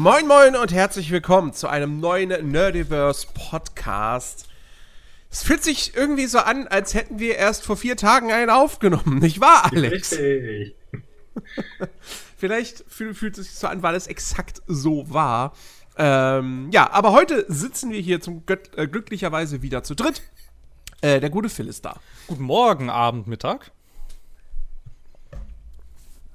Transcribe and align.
Moin 0.00 0.26
Moin 0.26 0.56
und 0.56 0.72
herzlich 0.72 1.10
willkommen 1.10 1.52
zu 1.52 1.68
einem 1.68 2.00
neuen 2.00 2.50
Nerdiverse 2.50 3.26
Podcast. 3.34 4.48
Es 5.30 5.42
fühlt 5.42 5.62
sich 5.62 5.94
irgendwie 5.94 6.24
so 6.24 6.38
an, 6.38 6.66
als 6.68 6.94
hätten 6.94 7.18
wir 7.18 7.36
erst 7.36 7.66
vor 7.66 7.76
vier 7.76 7.98
Tagen 7.98 8.32
einen 8.32 8.48
aufgenommen, 8.48 9.18
nicht 9.18 9.42
wahr, 9.42 9.66
Alex? 9.70 10.12
Richtig. 10.12 10.74
Vielleicht 12.38 12.82
fühlt, 12.88 13.18
fühlt 13.18 13.36
es 13.36 13.48
sich 13.48 13.56
so 13.56 13.66
an, 13.66 13.82
weil 13.82 13.94
es 13.94 14.06
exakt 14.06 14.62
so 14.66 15.12
war. 15.12 15.52
Ähm, 15.98 16.70
ja, 16.72 16.90
aber 16.90 17.12
heute 17.12 17.44
sitzen 17.48 17.92
wir 17.92 18.00
hier 18.00 18.22
zum 18.22 18.46
Gött 18.46 18.70
äh, 18.78 18.88
glücklicherweise 18.88 19.60
wieder 19.60 19.82
zu 19.82 19.94
dritt. 19.94 20.22
Äh, 21.02 21.20
der 21.20 21.28
gute 21.28 21.50
Phil 21.50 21.68
ist 21.68 21.84
da. 21.84 22.00
Guten 22.26 22.44
Morgen, 22.44 22.88
Abend, 22.88 23.26
Mittag. 23.26 23.70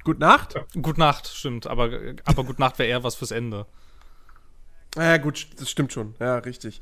Gute 0.06 0.20
Nacht. 0.20 0.56
Gute 0.82 1.00
Nacht, 1.00 1.28
stimmt. 1.28 1.68
Aber, 1.68 1.90
aber 2.24 2.44
Gute 2.46 2.62
Nacht 2.62 2.80
wäre 2.80 2.88
eher 2.88 3.04
was 3.04 3.16
fürs 3.16 3.32
Ende. 3.32 3.66
Ja, 4.96 5.18
gut, 5.18 5.48
das 5.60 5.70
stimmt 5.70 5.92
schon. 5.92 6.16
Ja, 6.20 6.38
richtig. 6.38 6.82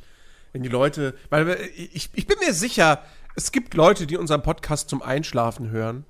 Wenn 0.52 0.62
die 0.62 0.70
Leute, 0.70 1.18
weil 1.30 1.50
äh, 1.50 1.66
ich, 1.66 2.12
ich 2.14 2.28
bin 2.28 2.38
mir 2.46 2.54
sicher, 2.54 3.02
es 3.36 3.52
gibt 3.52 3.74
Leute, 3.74 4.06
die 4.06 4.18
unseren 4.18 4.44
Podcast 4.44 4.90
zum 4.90 5.02
Einschlafen 5.02 5.72
hören. 5.72 6.06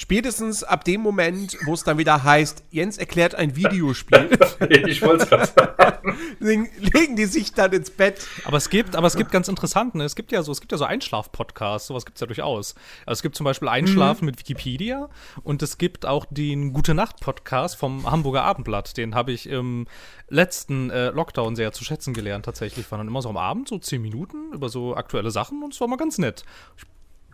Spätestens 0.00 0.64
ab 0.64 0.84
dem 0.84 1.02
Moment, 1.02 1.58
wo 1.66 1.74
es 1.74 1.84
dann 1.84 1.98
wieder 1.98 2.24
heißt, 2.24 2.64
Jens 2.70 2.96
erklärt 2.96 3.34
ein 3.34 3.54
Videospiel, 3.54 4.30
Ich 4.86 5.02
wollte 5.02 5.24
es 5.24 5.28
gerade 5.28 5.46
sagen. 6.40 6.70
legen 6.78 7.16
die 7.16 7.26
sich 7.26 7.52
dann 7.52 7.70
ins 7.74 7.90
Bett. 7.90 8.26
Aber 8.46 8.56
es 8.56 8.70
gibt, 8.70 8.96
aber 8.96 9.06
es 9.06 9.14
gibt 9.14 9.30
ganz 9.30 9.48
interessant, 9.48 9.94
ne? 9.94 10.04
Es 10.04 10.16
gibt 10.16 10.32
ja 10.32 10.42
so, 10.42 10.52
es 10.52 10.60
gibt 10.62 10.72
ja 10.72 10.78
so 10.78 10.86
Einschlaf-Podcasts, 10.86 11.88
sowas 11.88 12.06
gibt 12.06 12.16
es 12.16 12.22
ja 12.22 12.26
durchaus. 12.26 12.76
Also 13.04 13.18
es 13.18 13.22
gibt 13.22 13.36
zum 13.36 13.44
Beispiel 13.44 13.68
Einschlafen 13.68 14.24
mit 14.24 14.38
Wikipedia 14.38 15.10
und 15.42 15.62
es 15.62 15.76
gibt 15.76 16.06
auch 16.06 16.24
den 16.30 16.72
Gute 16.72 16.94
Nacht-Podcast 16.94 17.76
vom 17.76 18.10
Hamburger 18.10 18.44
Abendblatt. 18.44 18.96
Den 18.96 19.14
habe 19.14 19.32
ich 19.32 19.50
im 19.50 19.86
letzten 20.30 20.88
äh, 20.88 21.10
Lockdown 21.10 21.56
sehr 21.56 21.72
zu 21.72 21.84
schätzen 21.84 22.14
gelernt, 22.14 22.46
tatsächlich. 22.46 22.90
War 22.90 22.96
dann 22.96 23.08
immer 23.08 23.20
so 23.20 23.28
am 23.28 23.36
Abend, 23.36 23.68
so 23.68 23.78
zehn 23.78 24.00
Minuten 24.00 24.54
über 24.54 24.70
so 24.70 24.96
aktuelle 24.96 25.30
Sachen 25.30 25.62
und 25.62 25.74
es 25.74 25.80
war 25.82 25.88
mal 25.88 25.96
ganz 25.96 26.16
nett. 26.16 26.46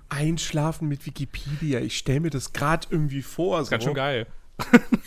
Einschlafen 0.09 0.89
mit 0.89 1.07
Wikipedia. 1.07 1.81
Ich 1.81 1.99
stelle 1.99 2.21
mir 2.21 2.31
das 2.31 2.53
gerade 2.53 2.87
irgendwie 2.91 3.23
vor. 3.23 3.65
So. 3.65 3.71
Ganz 3.71 3.85
schön 3.85 3.95
geil. 3.95 4.27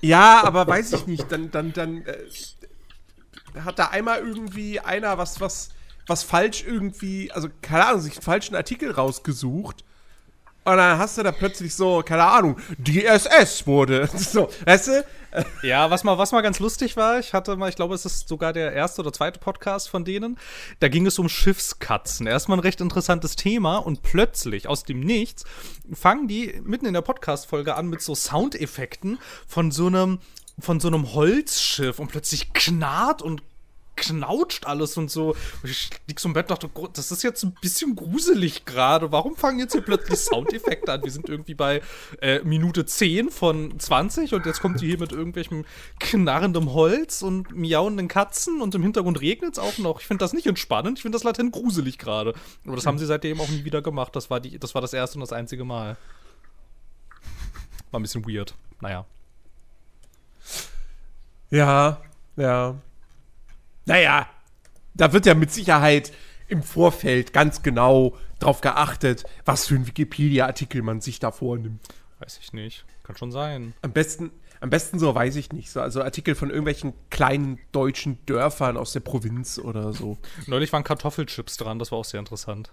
Ja, 0.00 0.44
aber 0.44 0.66
weiß 0.66 0.92
ich 0.92 1.06
nicht. 1.06 1.30
Dann, 1.32 1.50
dann, 1.50 1.72
dann 1.72 2.04
äh, 2.04 2.16
hat 3.60 3.78
da 3.78 3.86
einmal 3.86 4.20
irgendwie 4.20 4.80
einer 4.80 5.18
was, 5.18 5.40
was, 5.40 5.70
was 6.06 6.22
falsch 6.22 6.64
irgendwie, 6.64 7.32
also 7.32 7.48
keine 7.62 7.86
Ahnung, 7.86 8.00
sich 8.00 8.14
einen 8.14 8.22
falschen 8.22 8.54
Artikel 8.54 8.90
rausgesucht. 8.90 9.84
Und 10.66 10.78
dann 10.78 10.98
hast 10.98 11.16
du 11.16 11.22
da 11.22 11.30
plötzlich 11.30 11.76
so, 11.76 12.02
keine 12.04 12.24
Ahnung, 12.24 12.58
DSS 12.78 13.68
wurde. 13.68 14.08
So, 14.16 14.48
weißt 14.64 14.88
du? 14.88 15.04
Ja, 15.62 15.90
was 15.90 16.02
mal, 16.02 16.18
was 16.18 16.32
mal 16.32 16.40
ganz 16.40 16.58
lustig 16.58 16.96
war, 16.96 17.20
ich 17.20 17.34
hatte 17.34 17.54
mal, 17.56 17.68
ich 17.68 17.76
glaube, 17.76 17.94
es 17.94 18.04
ist 18.04 18.26
sogar 18.26 18.52
der 18.52 18.72
erste 18.72 19.02
oder 19.02 19.12
zweite 19.12 19.38
Podcast 19.38 19.88
von 19.88 20.04
denen. 20.04 20.38
Da 20.80 20.88
ging 20.88 21.06
es 21.06 21.20
um 21.20 21.28
Schiffskatzen. 21.28 22.26
Erstmal 22.26 22.58
ein 22.58 22.62
recht 22.62 22.80
interessantes 22.80 23.36
Thema 23.36 23.76
und 23.76 24.02
plötzlich 24.02 24.66
aus 24.66 24.82
dem 24.82 24.98
Nichts 25.00 25.44
fangen 25.92 26.26
die 26.26 26.60
mitten 26.64 26.86
in 26.86 26.94
der 26.94 27.02
Podcast-Folge 27.02 27.76
an 27.76 27.86
mit 27.86 28.02
so 28.02 28.16
Soundeffekten 28.16 29.18
von 29.46 29.70
so 29.70 29.86
einem, 29.86 30.18
von 30.58 30.80
so 30.80 30.88
einem 30.88 31.12
Holzschiff 31.12 32.00
und 32.00 32.08
plötzlich 32.08 32.52
knarrt 32.54 33.22
und 33.22 33.40
knautscht 33.96 34.66
alles 34.66 34.96
und 34.96 35.10
so. 35.10 35.34
Ich 35.64 35.90
lieg 36.06 36.20
so 36.20 36.28
im 36.28 36.34
Bett 36.34 36.50
und 36.50 36.50
dachte, 36.50 36.68
"Gott, 36.68 36.96
das 36.96 37.10
ist 37.10 37.22
jetzt 37.22 37.42
ein 37.42 37.54
bisschen 37.60 37.96
gruselig 37.96 38.64
gerade. 38.64 39.10
Warum 39.12 39.36
fangen 39.36 39.58
jetzt 39.58 39.72
hier 39.72 39.80
plötzlich 39.80 40.18
Soundeffekte 40.20 40.92
an? 40.92 41.02
Wir 41.02 41.10
sind 41.10 41.28
irgendwie 41.28 41.54
bei 41.54 41.82
äh, 42.20 42.40
Minute 42.40 42.86
10 42.86 43.30
von 43.30 43.78
20 43.78 44.34
und 44.34 44.46
jetzt 44.46 44.60
kommt 44.60 44.80
die 44.80 44.86
hier 44.86 44.98
mit 44.98 45.12
irgendwelchem 45.12 45.64
knarrendem 45.98 46.72
Holz 46.72 47.22
und 47.22 47.54
miauenden 47.56 48.08
Katzen 48.08 48.60
und 48.60 48.74
im 48.74 48.82
Hintergrund 48.82 49.20
regnet 49.20 49.54
es 49.54 49.58
auch 49.58 49.78
noch. 49.78 50.00
Ich 50.00 50.06
finde 50.06 50.22
das 50.24 50.32
nicht 50.32 50.46
entspannend, 50.46 50.98
ich 50.98 51.02
finde 51.02 51.16
das 51.16 51.24
latent 51.24 51.52
gruselig 51.52 51.98
gerade. 51.98 52.34
Aber 52.64 52.76
das 52.76 52.86
haben 52.86 52.98
sie 52.98 53.06
seitdem 53.06 53.40
auch 53.40 53.48
nie 53.48 53.64
wieder 53.64 53.82
gemacht. 53.82 54.14
Das 54.14 54.30
war, 54.30 54.40
die, 54.40 54.58
das 54.58 54.74
war 54.74 54.82
das 54.82 54.92
erste 54.92 55.16
und 55.16 55.20
das 55.20 55.32
einzige 55.32 55.64
Mal. 55.64 55.96
War 57.90 58.00
ein 58.00 58.02
bisschen 58.02 58.26
weird. 58.26 58.54
Naja. 58.80 59.06
Ja, 61.50 62.00
ja. 62.36 62.74
Naja, 63.86 64.28
da 64.94 65.12
wird 65.12 65.26
ja 65.26 65.34
mit 65.34 65.52
Sicherheit 65.52 66.12
im 66.48 66.62
Vorfeld 66.62 67.32
ganz 67.32 67.62
genau 67.62 68.16
drauf 68.38 68.60
geachtet, 68.60 69.24
was 69.44 69.66
für 69.66 69.76
ein 69.76 69.86
Wikipedia-Artikel 69.86 70.82
man 70.82 71.00
sich 71.00 71.18
da 71.18 71.30
vornimmt. 71.30 71.86
Weiß 72.18 72.38
ich 72.42 72.52
nicht. 72.52 72.84
Kann 73.04 73.16
schon 73.16 73.32
sein. 73.32 73.74
Am 73.82 73.92
besten, 73.92 74.30
am 74.60 74.70
besten 74.70 74.98
so 74.98 75.14
weiß 75.14 75.36
ich 75.36 75.52
nicht. 75.52 75.70
So, 75.70 75.80
also 75.80 76.02
Artikel 76.02 76.34
von 76.34 76.50
irgendwelchen 76.50 76.94
kleinen 77.10 77.60
deutschen 77.72 78.24
Dörfern 78.26 78.76
aus 78.76 78.92
der 78.92 79.00
Provinz 79.00 79.58
oder 79.58 79.92
so. 79.92 80.18
Neulich 80.46 80.72
waren 80.72 80.84
Kartoffelchips 80.84 81.56
dran, 81.56 81.78
das 81.78 81.92
war 81.92 81.98
auch 81.98 82.04
sehr 82.04 82.20
interessant. 82.20 82.72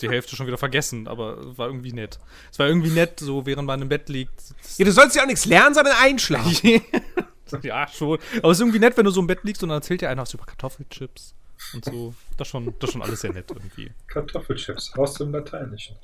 Die 0.00 0.08
Hälfte 0.08 0.36
schon 0.36 0.46
wieder 0.46 0.58
vergessen, 0.58 1.06
aber 1.06 1.56
war 1.56 1.66
irgendwie 1.66 1.92
nett. 1.92 2.18
Es 2.50 2.58
war 2.58 2.66
irgendwie 2.66 2.90
nett, 2.90 3.20
so 3.20 3.46
während 3.46 3.66
man 3.66 3.82
im 3.82 3.88
Bett 3.88 4.08
liegt. 4.08 4.42
Ja, 4.76 4.84
du 4.84 4.92
sollst 4.92 5.16
ja 5.16 5.22
auch 5.22 5.26
nichts 5.26 5.44
lernen, 5.44 5.74
sondern 5.74 5.94
einschlafen. 6.00 6.82
ja, 7.62 7.86
schon. 7.88 8.18
Aber 8.38 8.50
es 8.50 8.58
ist 8.58 8.62
irgendwie 8.62 8.78
nett, 8.78 8.96
wenn 8.96 9.04
du 9.04 9.10
so 9.10 9.20
im 9.20 9.26
Bett 9.26 9.40
liegst 9.44 9.62
und 9.62 9.68
dann 9.68 9.78
erzählt 9.78 10.00
dir 10.00 10.08
einer 10.10 10.22
was 10.22 10.34
über 10.34 10.44
Kartoffelchips 10.46 11.34
und 11.74 11.84
so. 11.84 12.14
Das 12.36 12.48
ist 12.48 12.52
schon, 12.52 12.74
das 12.78 12.90
schon 12.92 13.02
alles 13.02 13.20
sehr 13.20 13.32
nett 13.32 13.50
irgendwie. 13.50 13.92
Kartoffelchips 14.08 14.94
aus 14.96 15.14
dem 15.14 15.32
Lateinischen. 15.32 15.96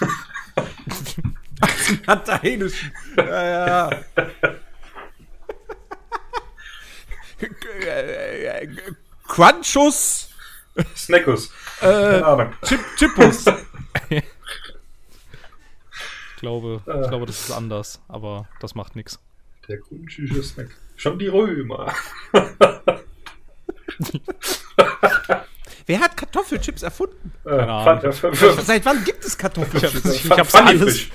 Lateinischen. 2.06 2.92
Ja, 3.16 3.88
ja. 3.88 4.04
Crunchus, 9.26 10.30
Snackus. 10.96 11.50
äh, 11.80 11.84
Keine 11.86 12.26
Ahnung. 12.26 12.52
Chip, 12.64 12.80
Chippus. 12.96 13.44
Ich 16.36 16.40
glaube, 16.40 16.82
ich 17.02 17.08
glaube, 17.08 17.24
das 17.24 17.48
ist 17.48 17.50
anders, 17.50 17.98
aber 18.08 18.46
das 18.60 18.74
macht 18.74 18.94
nichts. 18.94 19.18
Der 19.68 19.78
kunschische 19.78 20.42
Snack. 20.42 20.68
Schon 20.96 21.18
die 21.18 21.28
Römer. 21.28 21.92
Wer 25.88 26.00
hat 26.00 26.16
Kartoffelchips 26.16 26.82
erfunden? 26.82 27.32
Keine 27.44 27.70
Ahnung. 27.70 28.12
Seit 28.12 28.84
wann 28.84 29.04
gibt 29.04 29.24
es 29.24 29.38
Kartoffelchips? 29.38 30.04
Ich 30.24 30.30
hab's 30.30 30.54
alles, 30.56 31.06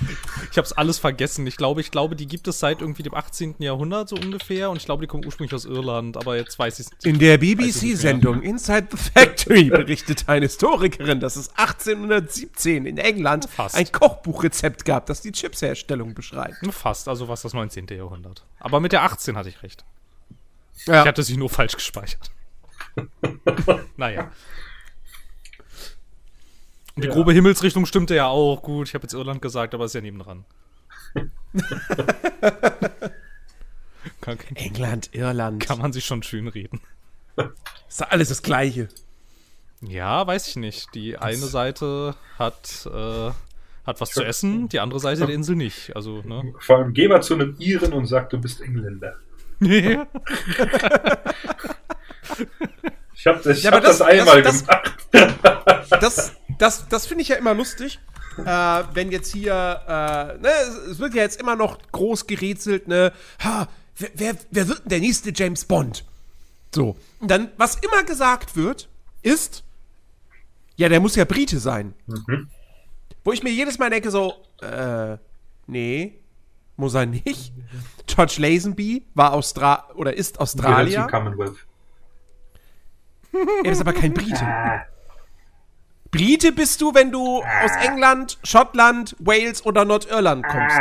ich 0.49 0.57
hab's 0.57 0.71
alles 0.71 0.97
vergessen. 0.97 1.45
Ich 1.45 1.57
glaube, 1.57 1.81
ich 1.81 1.91
glaube, 1.91 2.15
die 2.15 2.25
gibt 2.25 2.47
es 2.47 2.59
seit 2.59 2.79
irgendwie 2.79 3.03
dem 3.03 3.13
18. 3.13 3.55
Jahrhundert 3.59 4.07
so 4.07 4.15
ungefähr 4.15 4.69
und 4.69 4.77
ich 4.77 4.85
glaube, 4.85 5.01
die 5.01 5.07
kommen 5.07 5.25
ursprünglich 5.25 5.53
aus 5.53 5.65
Irland, 5.65 6.15
aber 6.15 6.37
jetzt 6.37 6.57
weiß 6.57 6.79
ich 6.79 6.87
In 7.03 7.19
der 7.19 7.41
ich 7.41 7.57
BBC-Sendung 7.57 8.41
Inside 8.43 8.87
the 8.91 8.97
Factory 8.97 9.65
berichtet 9.65 10.23
eine 10.27 10.45
Historikerin, 10.45 11.19
dass 11.19 11.35
es 11.35 11.49
1817 11.57 12.85
in 12.85 12.97
England 12.97 13.49
Fast. 13.49 13.75
ein 13.75 13.91
Kochbuchrezept 13.91 14.85
gab, 14.85 15.05
das 15.07 15.19
die 15.19 15.33
Chipsherstellung 15.33 16.13
beschreibt. 16.13 16.55
Fast, 16.71 17.09
also 17.09 17.27
was 17.27 17.41
das 17.41 17.53
19. 17.53 17.87
Jahrhundert. 17.87 18.45
Aber 18.61 18.79
mit 18.79 18.93
der 18.93 19.03
18 19.03 19.35
hatte 19.35 19.49
ich 19.49 19.61
recht. 19.63 19.83
Ja. 20.85 21.01
Ich 21.01 21.07
hatte 21.07 21.23
sie 21.23 21.35
nur 21.35 21.49
falsch 21.49 21.73
gespeichert. 21.73 22.31
naja. 23.97 24.31
Und 26.95 27.03
die 27.03 27.07
Ja. 27.07 27.13
grobe 27.13 27.33
Himmelsrichtung 27.33 27.85
stimmte 27.85 28.15
ja 28.15 28.27
auch. 28.27 28.61
Gut, 28.61 28.87
ich 28.89 28.93
habe 28.93 29.03
jetzt 29.03 29.13
Irland 29.13 29.41
gesagt, 29.41 29.73
aber 29.73 29.85
ist 29.85 29.95
ja 29.95 30.01
nebendran. 30.01 30.45
kann, 34.21 34.37
England, 34.55 35.09
Irland. 35.13 35.63
kann 35.65 35.79
man 35.79 35.93
sich 35.93 36.05
schon 36.05 36.23
schön 36.23 36.47
reden. 36.47 36.81
Ist 37.87 38.01
doch 38.01 38.09
alles 38.09 38.29
das 38.29 38.41
Gleiche. 38.43 38.87
Ja, 39.81 40.25
weiß 40.27 40.47
ich 40.47 40.55
nicht. 40.57 40.93
Die 40.93 41.17
eine 41.17 41.37
Seite 41.37 42.15
hat, 42.37 42.87
äh, 42.93 43.31
hat 43.85 43.99
was 44.01 44.11
zu 44.11 44.23
essen, 44.23 44.69
die 44.69 44.79
andere 44.79 44.99
Seite 44.99 45.25
der 45.25 45.33
Insel 45.35 45.55
nicht. 45.55 45.95
Also, 45.95 46.21
ne? 46.23 46.53
Vor 46.59 46.77
allem 46.77 46.93
geh 46.93 47.07
mal 47.07 47.23
zu 47.23 47.33
einem 47.33 47.55
Iren 47.57 47.93
und 47.93 48.05
sag, 48.05 48.29
du 48.29 48.37
bist 48.39 48.61
Engländer. 48.61 49.15
Ich 53.13 53.27
habe 53.27 53.39
das, 53.43 53.57
ich 53.57 53.63
Ja, 53.63 53.71
hab 53.71 53.81
das- 53.83 53.97
das, 53.99 54.07
einmal 54.07 54.41
das- 54.41 54.65
gemacht. 54.65 54.97
Das, 56.01 56.31
das, 56.57 56.87
das 56.87 57.05
finde 57.05 57.21
ich 57.23 57.27
ja 57.29 57.35
immer 57.35 57.53
lustig. 57.53 57.99
Äh, 58.37 58.43
wenn 58.93 59.11
jetzt 59.11 59.31
hier, 59.33 59.53
äh, 59.87 60.37
ne, 60.41 60.49
es- 60.89 60.99
wird 60.99 61.13
ja 61.13 61.21
jetzt 61.23 61.39
immer 61.39 61.55
noch 61.55 61.77
groß 61.91 62.27
gerätselt, 62.27 62.87
ne, 62.87 63.11
ha, 63.43 63.67
wer, 63.97 64.09
wer, 64.15 64.35
wer 64.51 64.67
wird 64.69 64.79
denn 64.83 64.89
der 64.89 64.99
nächste 64.99 65.31
James 65.35 65.65
Bond? 65.65 66.05
So. 66.73 66.95
Und 67.19 67.29
dann, 67.29 67.51
was 67.57 67.75
immer 67.75 68.03
gesagt 68.03 68.55
wird, 68.55 68.87
ist, 69.21 69.63
ja, 70.77 70.87
der 70.89 71.01
muss 71.01 71.15
ja 71.15 71.25
Brite 71.25 71.59
sein. 71.59 71.93
Wo 73.23 73.33
ich 73.33 73.43
mir 73.43 73.51
jedes 73.51 73.77
Mal 73.77 73.89
denke, 73.89 74.09
so, 74.09 74.33
äh, 74.61 75.17
nee, 75.67 76.19
muss 76.77 76.93
er 76.95 77.05
nicht. 77.05 77.51
George 78.07 78.35
Lazenby 78.39 79.05
war 79.13 79.33
Austra 79.33 79.89
oder 79.95 80.15
ist 80.15 80.35
Gehört 80.35 80.41
Australier. 80.41 81.01
zum 81.01 81.07
Commonwealth. 81.11 81.57
Er 83.63 83.71
ist 83.71 83.81
aber 83.81 83.93
kein 83.93 84.13
Brite. 84.13 84.45
Brite 86.11 86.51
bist 86.51 86.81
du, 86.81 86.93
wenn 86.93 87.11
du 87.11 87.41
aus 87.41 87.71
England, 87.85 88.37
Schottland, 88.43 89.15
Wales 89.19 89.65
oder 89.65 89.85
Nordirland 89.85 90.45
kommst. 90.45 90.77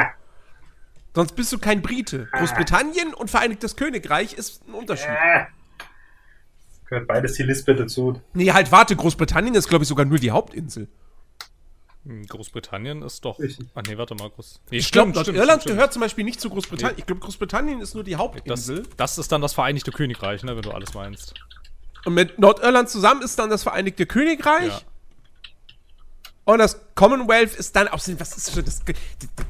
Sonst 1.15 1.33
bist 1.37 1.53
du 1.53 1.59
kein 1.59 1.83
Brite. 1.83 2.29
Großbritannien 2.33 3.15
und 3.15 3.31
Vereinigtes 3.31 3.77
Königreich 3.77 4.33
ist 4.35 4.67
ein 4.69 4.75
Unterschied. 4.75 5.11
Gehört 6.87 7.07
beides 7.07 7.35
die 7.35 7.45
Lisbeth 7.45 7.79
dazu. 7.79 8.21
Nee, 8.35 8.51
halt, 8.53 8.73
warte, 8.73 8.97
Großbritannien 8.97 9.55
ist, 9.55 9.69
glaube 9.69 9.85
ich, 9.85 9.89
sogar 9.89 10.05
nur 10.07 10.19
die 10.19 10.33
Hauptinsel. 10.33 10.89
Hm, 12.05 12.27
Großbritannien 12.27 13.03
ist 13.03 13.25
doch. 13.25 13.39
Richtig. 13.39 13.69
Ah, 13.75 13.83
nee, 13.87 13.97
warte 13.97 14.15
mal. 14.17 14.31
Groß. 14.31 14.61
Nee, 14.71 14.79
Ich 14.79 14.91
glaube, 14.91 15.13
Irland 15.13 15.63
stimmt, 15.63 15.77
gehört 15.77 15.93
zum 15.93 16.01
Beispiel 16.01 16.25
nicht 16.25 16.41
zu 16.41 16.51
Großbritannien. 16.51 16.99
Ich 16.99 17.07
glaube, 17.07 17.21
Großbritannien 17.21 17.81
ist 17.81 17.95
nur 17.95 18.03
die 18.03 18.13
Das, 18.13 18.21
Hauptinsel. 18.21 18.83
das 18.97 19.19
ist 19.19 19.31
dann 19.31 19.41
das 19.43 19.53
Vereinigte 19.53 19.93
Königreich, 19.93 20.43
ne, 20.43 20.57
wenn 20.57 20.63
du 20.63 20.73
alles 20.73 20.95
meinst. 20.95 21.35
Und 22.05 22.15
mit 22.15 22.39
Nordirland 22.39 22.89
zusammen 22.89 23.23
ist 23.23 23.39
dann 23.39 23.51
das 23.51 23.63
Vereinigte 23.63 24.07
Königreich. 24.07 24.69
Ja. 24.69 24.81
Und 26.45 26.59
das 26.59 26.81
Commonwealth 26.95 27.55
ist 27.55 27.77
dann 27.77 27.89
auch. 27.89 27.95
Was 27.95 28.09
ist 28.09 28.57
das, 28.57 28.65
das, 28.65 28.83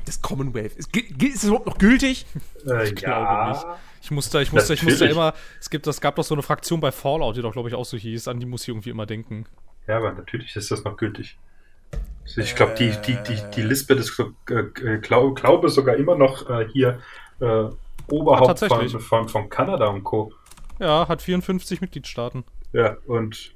das 0.04 0.22
Commonwealth? 0.22 0.74
Ist, 0.76 0.94
ist 0.96 1.36
es 1.36 1.44
überhaupt 1.44 1.66
noch 1.66 1.78
gültig? 1.78 2.26
Äh, 2.66 2.88
Ich 2.88 2.94
glaube 2.96 3.50
nicht. 3.50 3.66
Ich 4.02 4.10
musste, 4.10 4.40
ich 4.40 4.52
musste, 4.52 4.74
ich 4.74 4.82
musste 4.82 5.04
Natürlich. 5.04 5.16
immer. 5.16 5.34
Es 5.60 5.70
gibt, 5.70 5.86
es 5.86 6.00
gab 6.00 6.16
doch 6.16 6.24
so 6.24 6.34
eine 6.34 6.42
Fraktion 6.42 6.80
bei 6.80 6.90
Fallout, 6.90 7.36
die 7.36 7.42
doch, 7.42 7.52
glaube 7.52 7.68
ich, 7.68 7.74
auch 7.74 7.84
so 7.84 7.96
hieß. 7.96 8.28
An 8.28 8.40
die 8.40 8.46
muss 8.46 8.62
ich 8.62 8.68
irgendwie 8.68 8.90
immer 8.90 9.06
denken. 9.06 9.46
Ja, 9.86 9.98
aber 9.98 10.12
natürlich 10.12 10.56
ist 10.56 10.70
das 10.70 10.84
noch 10.84 10.96
gültig. 10.96 11.38
Also 12.24 12.40
Ich 12.40 12.54
glaube, 12.54 12.74
die, 12.78 12.90
die, 13.06 13.18
die, 13.26 13.42
die 13.54 13.62
Lisbeth 13.62 13.98
ist, 13.98 14.16
so, 14.16 14.32
äh, 14.48 14.98
glaub, 14.98 15.36
glaube 15.36 15.68
sogar 15.68 15.96
immer 15.96 16.16
noch 16.16 16.48
äh, 16.48 16.66
hier 16.72 17.00
äh, 17.40 17.64
Oberhaupt 18.08 18.58
von, 18.58 18.68
tatsächlich. 18.68 19.02
von, 19.02 19.28
von 19.28 19.48
Kanada 19.48 19.86
und 19.88 20.02
Co. 20.04 20.32
Ja, 20.80 21.06
hat 21.08 21.22
54 21.22 21.80
Mitgliedstaaten. 21.80 22.44
Ja, 22.72 22.96
und 23.06 23.54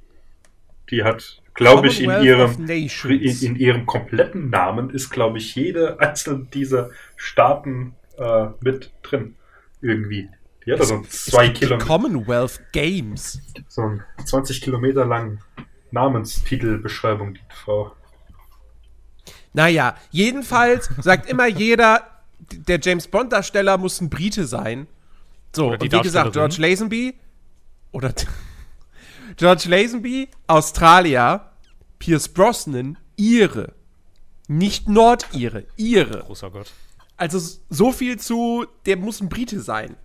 die 0.89 1.03
hat, 1.03 1.41
glaube 1.55 1.87
ich, 1.87 2.01
in 2.01 2.11
ihrem, 2.21 2.69
in, 2.69 3.41
in 3.41 3.55
ihrem 3.55 3.85
kompletten 3.85 4.49
Namen 4.49 4.91
ist, 4.91 5.09
glaube 5.09 5.39
ich, 5.39 5.55
jede 5.55 5.99
einzelne 5.99 6.45
dieser 6.53 6.91
Staaten 7.17 7.95
äh, 8.17 8.47
mit 8.61 8.91
drin. 9.01 9.35
Irgendwie. 9.81 10.29
Die 10.65 10.71
hat 10.71 10.79
da 10.79 10.85
so 10.85 10.95
ein 10.95 11.05
zwei 11.09 11.45
Es 11.45 11.47
gibt 11.47 11.57
die 11.57 11.65
Kilometer, 11.65 11.85
Commonwealth 11.85 12.61
Games. 12.71 13.39
so 13.67 13.81
ein 13.81 14.03
20 14.25 14.61
Kilometer 14.61 15.05
lang 15.05 15.39
Namenstitelbeschreibung, 15.91 17.35
die 17.35 17.41
Frau. 17.49 17.91
Naja, 19.53 19.95
jedenfalls 20.11 20.89
sagt 21.01 21.29
immer 21.29 21.47
jeder, 21.47 22.03
der 22.51 22.79
James 22.79 23.07
Bond-Darsteller 23.07 23.77
muss 23.77 24.01
ein 24.01 24.09
Brite 24.09 24.45
sein. 24.45 24.87
So, 25.55 25.71
und 25.71 25.81
wie 25.81 25.89
gesagt. 25.89 26.33
George 26.33 26.57
Lazenby 26.59 27.15
oder 27.91 28.13
George 29.37 29.67
Lazenby, 29.67 30.29
Australier, 30.47 31.51
Pierce 31.99 32.27
Brosnan, 32.27 32.97
Ire. 33.17 33.73
Nicht 34.47 34.87
Nordire, 34.87 35.65
Ire. 35.75 36.23
Großer 36.25 36.51
Gott. 36.51 36.71
Also 37.17 37.39
so 37.69 37.91
viel 37.91 38.19
zu, 38.19 38.65
der 38.85 38.97
muss 38.97 39.21
ein 39.21 39.29
Brite 39.29 39.59
sein. 39.61 39.95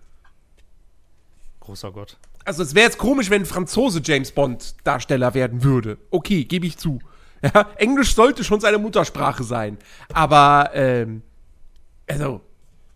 Großer 1.59 1.91
Gott. 1.91 2.17
Also 2.43 2.63
es 2.63 2.73
wäre 2.73 2.85
jetzt 2.85 2.97
komisch, 2.97 3.29
wenn 3.29 3.43
ein 3.43 3.45
Franzose 3.45 4.01
James 4.03 4.31
Bond 4.31 4.75
Darsteller 4.83 5.33
werden 5.33 5.63
würde. 5.63 5.97
Okay, 6.09 6.45
gebe 6.45 6.65
ich 6.65 6.77
zu. 6.77 6.99
Ja, 7.43 7.69
Englisch 7.75 8.15
sollte 8.15 8.43
schon 8.43 8.59
seine 8.59 8.77
Muttersprache 8.77 9.43
sein. 9.43 9.77
Aber, 10.13 10.71
ähm, 10.73 11.23
also, 12.07 12.41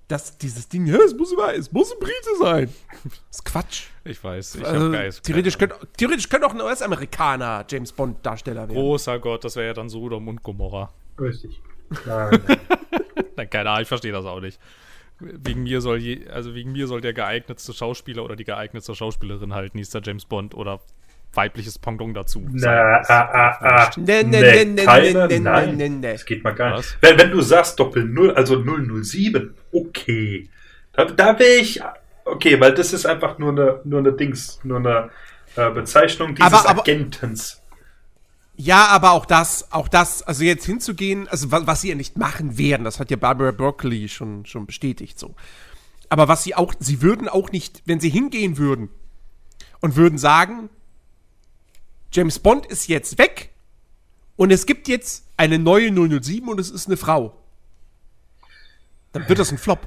das, 0.07 0.37
dieses 0.37 0.67
Ding, 0.69 0.85
ja, 0.85 0.97
es 0.97 1.15
muss, 1.15 1.31
immer, 1.31 1.53
es 1.53 1.71
muss 1.71 1.91
ein 1.91 1.99
Brite 1.99 2.37
sein. 2.39 2.69
Das 3.03 3.39
ist 3.39 3.45
Quatsch. 3.45 3.83
Ich 4.03 4.23
weiß. 4.23 4.55
Ich 4.55 4.65
Also, 4.65 4.85
hab 4.85 4.91
Geist. 4.93 5.23
theoretisch, 5.23 5.57
könnte, 5.57 5.75
theoretisch 5.97 6.29
könnte 6.29 6.45
auch 6.47 6.53
ein 6.53 6.61
US-Amerikaner 6.61 7.65
James 7.69 7.91
Bond 7.91 8.23
Darsteller 8.23 8.61
werden. 8.61 8.73
Großer 8.75 9.17
Gott, 9.19 9.43
das 9.43 9.55
wäre 9.55 9.67
ja 9.67 9.73
dann 9.73 9.89
Sodom 9.89 10.27
und 10.27 10.43
Gomorra. 10.43 10.93
Richtig. 11.19 11.61
Nein, 12.05 12.39
Nein, 13.35 13.49
keine 13.49 13.69
Ahnung, 13.69 13.81
ich 13.83 13.87
verstehe 13.87 14.11
das 14.11 14.25
auch 14.25 14.41
nicht. 14.41 14.59
Wegen 15.19 15.63
mir 15.63 15.79
soll 15.81 15.97
je, 15.99 16.27
also 16.29 16.53
wegen 16.55 16.71
mir 16.73 16.87
soll 16.87 16.99
der 17.01 17.13
geeignetste 17.13 17.73
Schauspieler 17.73 18.23
oder 18.23 18.35
die 18.35 18.43
geeignetste 18.43 18.93
Schauspielerin 18.95 19.53
halt 19.53 19.73
nächster 19.75 20.01
James 20.03 20.25
Bond 20.25 20.53
oder 20.53 20.81
weibliches 21.33 21.77
Pendant 21.79 22.15
dazu 22.15 22.41
Na, 22.51 23.01
ah, 23.01 23.03
ah, 23.09 23.57
ah. 23.61 23.91
Nee, 23.97 24.23
nee, 24.23 24.39
Nee, 24.41 24.65
nee, 24.65 24.85
nee, 24.85 25.13
nee, 25.13 25.27
nee, 25.27 25.39
nein. 25.39 25.99
nee. 25.99 26.11
Das 26.13 26.25
geht 26.25 26.43
mal 26.43 26.51
gar 26.55 26.77
nicht. 26.77 26.97
Wenn, 27.01 27.17
wenn 27.19 27.31
du 27.31 27.41
sagst 27.41 27.79
Doppel 27.79 28.03
Null, 28.05 28.31
also 28.31 28.63
007, 28.63 29.53
okay. 29.75 30.49
Da, 30.93 31.05
da 31.05 31.37
wäre 31.39 31.55
ich, 31.55 31.81
okay, 32.25 32.59
weil 32.59 32.73
das 32.73 32.93
ist 32.93 33.05
einfach 33.05 33.37
nur 33.37 33.49
eine, 33.51 33.81
nur 33.83 33.99
eine 33.99 34.13
Dings, 34.13 34.59
nur 34.63 34.77
eine 34.79 35.09
äh, 35.55 35.69
Bezeichnung 35.71 36.35
dieses 36.35 36.51
Aber- 36.53 36.69
aber- 36.69 36.81
Agentens. 36.81 37.61
Ja, 38.57 38.85
aber 38.87 39.11
auch 39.11 39.25
das, 39.25 39.69
auch 39.73 39.89
das, 39.89 40.23
also 40.23 40.45
jetzt 40.45 40.65
hinzugehen, 40.65 41.27
also 41.27 41.51
was, 41.51 41.67
was 41.67 41.81
sie 41.81 41.89
ja 41.89 41.95
nicht 41.95 42.17
machen 42.17 42.57
werden, 42.57 42.85
das 42.85 43.01
hat 43.01 43.11
ja 43.11 43.17
Barbara 43.17 43.51
Broccoli 43.51 44.07
schon, 44.07 44.45
schon 44.45 44.65
bestätigt 44.65 45.19
so. 45.19 45.35
Aber 46.07 46.29
was 46.29 46.45
sie 46.45 46.55
auch, 46.55 46.73
sie 46.79 47.01
würden 47.01 47.27
auch 47.27 47.51
nicht, 47.51 47.81
wenn 47.85 47.99
sie 47.99 48.07
hingehen 48.09 48.57
würden 48.57 48.87
und 49.81 49.97
würden 49.97 50.17
sagen, 50.17 50.69
James 52.13 52.39
Bond 52.39 52.65
ist 52.65 52.87
jetzt 52.87 53.17
weg 53.17 53.49
und 54.37 54.51
es 54.53 54.65
gibt 54.65 54.87
jetzt 54.87 55.25
eine 55.35 55.59
neue 55.59 55.91
007 55.91 56.47
und 56.47 56.57
es 56.57 56.71
ist 56.71 56.87
eine 56.87 56.95
Frau. 56.95 57.35
Dann 59.15 59.29
wird 59.29 59.39
das 59.39 59.49
ein 59.49 59.57
Flop. 59.57 59.79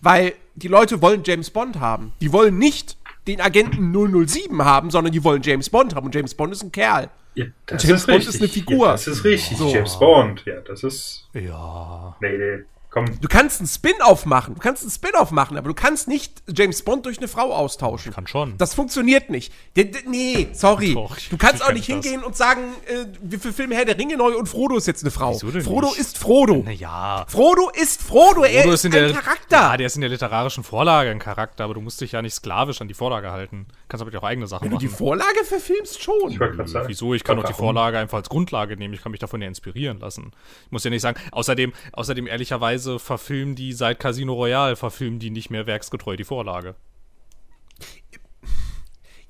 Weil 0.00 0.32
die 0.54 0.68
Leute 0.68 1.02
wollen 1.02 1.22
James 1.24 1.50
Bond 1.50 1.78
haben. 1.78 2.14
Die 2.22 2.32
wollen 2.32 2.56
nicht 2.56 2.96
den 3.26 3.40
Agenten 3.40 3.92
007 3.92 4.64
haben, 4.64 4.90
sondern 4.90 5.12
die 5.12 5.22
wollen 5.22 5.42
James 5.42 5.68
Bond 5.68 5.94
haben 5.94 6.06
und 6.06 6.14
James 6.14 6.34
Bond 6.34 6.52
ist 6.52 6.62
ein 6.62 6.72
Kerl. 6.72 7.10
Ja, 7.34 7.44
James 7.78 8.06
Bond 8.06 8.26
ist 8.26 8.40
eine 8.40 8.48
Figur. 8.48 8.86
Ja, 8.86 8.92
das 8.92 9.06
ist 9.06 9.24
richtig. 9.24 9.58
So. 9.58 9.68
James 9.72 9.98
Bond. 9.98 10.42
Ja, 10.46 10.60
das 10.60 10.82
ist. 10.82 11.28
Ja. 11.34 12.16
Nee, 12.20 12.38
nee. 12.38 12.64
Komm. 12.92 13.06
Du 13.22 13.26
kannst 13.26 13.58
einen 13.60 13.68
Spin-off 13.68 14.26
machen. 14.26 14.54
Du 14.54 14.60
kannst 14.60 14.82
einen 14.82 14.90
Spin-off 14.90 15.30
machen, 15.30 15.56
aber 15.56 15.68
du 15.68 15.74
kannst 15.74 16.08
nicht 16.08 16.42
James 16.46 16.82
Bond 16.82 17.06
durch 17.06 17.16
eine 17.16 17.26
Frau 17.26 17.50
austauschen. 17.54 18.12
Kann 18.12 18.26
schon. 18.26 18.58
Das 18.58 18.74
funktioniert 18.74 19.30
nicht. 19.30 19.50
D 19.74 19.90
nee, 20.06 20.48
sorry. 20.52 20.92
Doch, 20.92 21.16
du 21.30 21.38
kannst 21.38 21.62
auch 21.62 21.68
kann 21.68 21.74
nicht 21.74 21.88
ich 21.88 21.94
das. 21.94 22.04
hingehen 22.04 22.22
und 22.22 22.36
sagen, 22.36 22.60
äh, 22.86 23.06
wie 23.22 23.38
viel 23.38 23.54
Filme 23.54 23.76
Herr 23.76 23.86
der 23.86 23.96
Ringe 23.96 24.18
neu 24.18 24.36
und 24.36 24.46
Frodo 24.46 24.76
ist 24.76 24.86
jetzt 24.86 25.04
eine 25.04 25.10
Frau. 25.10 25.32
Wieso 25.32 25.50
denn 25.50 25.62
Frodo 25.62 25.86
nicht? 25.86 26.00
ist 26.00 26.18
Frodo. 26.18 26.62
Naja. 26.66 27.24
Frodo 27.28 27.70
ist 27.70 28.02
Frodo. 28.02 28.44
Er 28.44 28.60
Frodo 28.60 28.74
ist, 28.74 28.84
in 28.84 28.94
ein 28.94 29.08
der, 29.08 29.12
Charakter. 29.14 29.56
Ja, 29.56 29.76
der 29.78 29.86
ist 29.86 29.94
in 29.94 30.02
der 30.02 30.10
literarischen 30.10 30.62
Vorlage 30.62 31.10
ein 31.10 31.18
Charakter, 31.18 31.64
aber 31.64 31.72
du 31.72 31.80
musst 31.80 31.98
dich 32.02 32.12
ja 32.12 32.20
nicht 32.20 32.34
sklavisch 32.34 32.82
an 32.82 32.88
die 32.88 32.94
Vorlage 32.94 33.30
halten. 33.32 33.68
Kannst 33.88 34.06
aber 34.06 34.18
auch 34.18 34.22
eigene 34.22 34.46
Sachen 34.46 34.64
Wenn 34.64 34.72
du 34.72 34.76
die 34.76 34.88
machen. 34.88 34.98
Vorlage 34.98 35.44
verfilmst, 35.46 36.02
schon. 36.02 36.30
Ich 36.30 36.38
wollte 36.38 36.56
gerade 36.56 36.68
sagen. 36.68 36.88
Wieso? 36.88 37.14
Ich 37.14 37.24
kann 37.24 37.38
doch 37.38 37.44
die? 37.44 37.54
Vorlage 37.54 37.96
einfach 37.96 38.18
als 38.18 38.28
Grundlage 38.28 38.76
nehmen. 38.76 38.92
Ich 38.92 39.02
kann 39.02 39.12
mich 39.12 39.20
davon 39.20 39.40
ja 39.40 39.48
inspirieren 39.48 39.98
lassen. 39.98 40.32
Ich 40.66 40.72
muss 40.72 40.84
ja 40.84 40.90
nicht 40.90 41.00
sagen, 41.00 41.18
außerdem, 41.30 41.72
außerdem 41.92 42.26
ehrlicherweise 42.26 42.81
verfilmen 42.98 43.54
die 43.54 43.72
seit 43.72 43.98
Casino 44.00 44.34
Royale, 44.34 44.76
verfilmen 44.76 45.18
die 45.18 45.30
nicht 45.30 45.50
mehr 45.50 45.66
werksgetreu 45.66 46.16
die 46.16 46.24
Vorlage. 46.24 46.74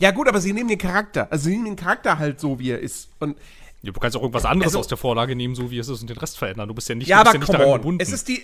Ja 0.01 0.11
gut, 0.11 0.29
aber 0.29 0.41
sie 0.41 0.53
nehmen 0.53 0.69
den 0.69 0.79
Charakter. 0.79 1.31
Also 1.31 1.45
sie 1.45 1.51
nehmen 1.53 1.65
den 1.65 1.77
Charakter 1.77 2.19
halt 2.19 2.41
so, 2.41 2.59
wie 2.59 2.71
er 2.71 2.81
ist. 2.81 3.11
Und 3.21 3.37
Ja, 3.83 3.93
du 3.93 4.01
kannst 4.01 4.17
auch 4.17 4.23
irgendwas 4.23 4.45
anderes 4.45 4.71
Also- 4.73 4.81
aus 4.81 4.89
der 4.89 4.99
Vorlage 4.99 5.37
nehmen, 5.37 5.55
so 5.55 5.71
wie 5.71 5.79
es 5.79 5.89
ist, 5.89 6.01
und 6.03 6.11
den 6.11 6.17
Rest 6.17 6.39
verändern. 6.39 6.69
Du 6.69 6.75
bist 6.75 6.89
ja 6.89 6.95
nicht, 6.95 7.07
ja, 7.09 7.19
du 7.23 7.31
aber 7.31 7.33
ja 7.35 7.39
nicht 7.41 7.53
daran 7.53 7.67
on. 7.69 7.77
gebunden. 7.79 8.01
Es 8.01 8.13
ist 8.13 8.29
die, 8.29 8.43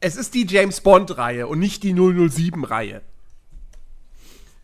es 0.00 0.16
ist 0.16 0.34
die 0.34 0.46
James 0.46 0.80
Bond-Reihe 0.80 1.46
und 1.46 1.58
nicht 1.58 1.82
die 1.82 1.92
007-Reihe. 1.94 3.02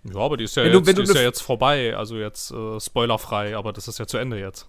ja, 0.05 0.17
aber 0.21 0.37
die 0.37 0.45
ist 0.45 0.57
ja, 0.57 0.65
Wenn 0.65 0.73
du- 0.73 0.79
jetzt, 0.79 0.87
wenn 0.87 0.95
die 0.95 1.03
du 1.03 1.03
ist 1.05 1.15
ja 1.15 1.21
ne- 1.23 1.27
jetzt 1.27 1.41
vorbei. 1.43 1.97
Also 1.97 2.17
jetzt 2.17 2.51
äh, 2.53 2.81
spoilerfrei, 2.81 3.57
aber 3.57 3.73
das 3.73 3.89
ist 3.89 3.99
ja 3.99 4.07
zu 4.07 4.17
Ende 4.19 4.39
jetzt. 4.39 4.67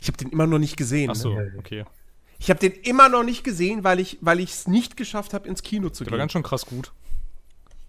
Ich 0.00 0.08
habe 0.08 0.16
den 0.18 0.30
immer 0.30 0.46
noch 0.48 0.58
nicht 0.58 0.76
gesehen. 0.76 1.10
Ach 1.10 1.14
so, 1.16 1.30
ja. 1.32 1.42
okay. 1.58 1.84
Ich 2.38 2.50
habe 2.50 2.60
den 2.60 2.72
immer 2.72 3.08
noch 3.08 3.22
nicht 3.22 3.44
gesehen, 3.44 3.82
weil 3.84 4.00
ich 4.00 4.18
weil 4.20 4.40
ich 4.40 4.50
es 4.50 4.68
nicht 4.68 4.96
geschafft 4.96 5.32
habe, 5.34 5.48
ins 5.48 5.62
Kino 5.62 5.88
zu 5.90 6.04
Der 6.04 6.10
war 6.12 6.16
gehen. 6.16 6.22
ganz 6.22 6.32
schön 6.32 6.42
krass 6.42 6.66
gut. 6.66 6.92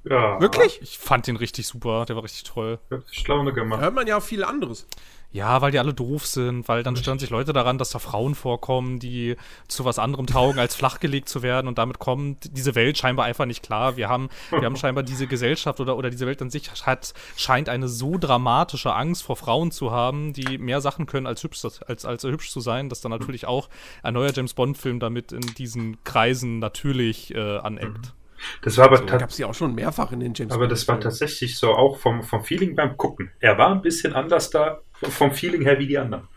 Ja. 0.04 0.40
Wirklich? 0.40 0.80
Ich 0.82 0.98
fand 0.98 1.28
den 1.28 1.36
richtig 1.36 1.68
super, 1.68 2.06
der 2.06 2.16
war 2.16 2.24
richtig 2.24 2.44
toll. 2.44 2.80
Hat 2.90 3.04
Schlaune 3.12 3.52
Da 3.52 3.56
gemacht. 3.56 3.82
hört 3.82 3.94
man 3.94 4.08
ja 4.08 4.18
auch 4.18 4.24
viel 4.24 4.44
anderes. 4.44 4.88
Ja, 5.32 5.62
weil 5.62 5.72
die 5.72 5.80
alle 5.80 5.94
doof 5.94 6.26
sind, 6.26 6.70
weil 6.70 6.84
dann 6.84 6.96
stören 6.96 7.20
sich 7.20 7.30
Leute 7.30 7.52
daran, 7.52 7.78
dass 7.78 7.90
da 7.90 8.00
Frauen 8.00 8.34
vorkommen, 8.34 8.98
die 8.98 9.36
zu 9.68 9.84
was 9.84 10.00
anderem 10.00 10.26
taugen, 10.26 10.58
als 10.58 10.74
flachgelegt 10.74 11.28
zu 11.28 11.44
werden 11.44 11.68
und 11.68 11.78
damit 11.78 12.00
kommt 12.00 12.56
diese 12.56 12.76
Welt 12.76 12.98
scheinbar 12.98 13.26
einfach 13.26 13.46
nicht 13.46 13.62
klar. 13.62 13.98
Wir 13.98 14.08
haben, 14.08 14.30
wir 14.52 14.64
haben 14.64 14.78
scheinbar 14.78 15.04
diese 15.04 15.28
Gesellschaft 15.28 15.82
oder, 15.82 15.98
oder 15.98 16.10
diese 16.10 16.26
Welt 16.26 16.42
an 16.42 16.50
sich 16.50 16.72
hat, 16.86 17.14
scheint 17.36 17.68
eine 17.68 17.90
so 17.90 18.18
dramatische 18.18 18.96
Angst 18.96 19.24
vor 19.24 19.36
Frauen 19.36 19.72
zu 19.72 19.92
haben, 19.92 20.32
die 20.32 20.58
mehr 20.58 20.80
Sachen 20.80 21.08
können 21.08 21.28
als 21.28 21.44
hübsch, 21.44 21.66
als, 21.86 22.06
als 22.06 22.24
hübsch 22.24 22.50
zu 22.50 22.62
sein, 22.62 22.88
dass 22.88 23.02
dann 23.02 23.12
natürlich 23.12 23.46
auch 23.46 23.70
ein 24.04 24.14
neuer 24.14 24.32
James 24.34 24.54
Bond-Film 24.54 25.02
damit 25.02 25.34
in 25.34 25.42
diesen 25.42 26.04
Kreisen 26.06 26.60
natürlich 26.60 27.36
äh, 27.36 27.58
aneckt. 27.58 28.14
Das 28.62 28.78
war 28.78 28.86
aber, 28.86 28.98
So. 28.98 29.06
Gab 29.06 29.30
es 29.30 29.38
ja 29.38 29.48
auch 29.48 29.54
schon 29.54 29.76
mehrfach 29.76 30.12
in 30.12 30.20
den 30.20 30.34
James 30.34 30.54
aber 30.54 30.68
das 30.68 30.88
war 30.88 31.00
tatsächlich 31.00 31.58
so 31.58 31.74
auch 31.74 31.98
vom, 31.98 32.24
vom 32.24 32.44
Feeling 32.44 32.76
beim 32.76 32.98
Gucken. 32.98 33.32
Er 33.40 33.58
war 33.58 33.72
ein 33.72 33.82
bisschen 33.82 34.14
anders 34.14 34.50
da, 34.50 34.80
vom 34.94 35.32
Feeling 35.32 35.62
her 35.64 35.80
wie 35.80 35.88
die 35.88 35.98
anderen. 35.98 36.28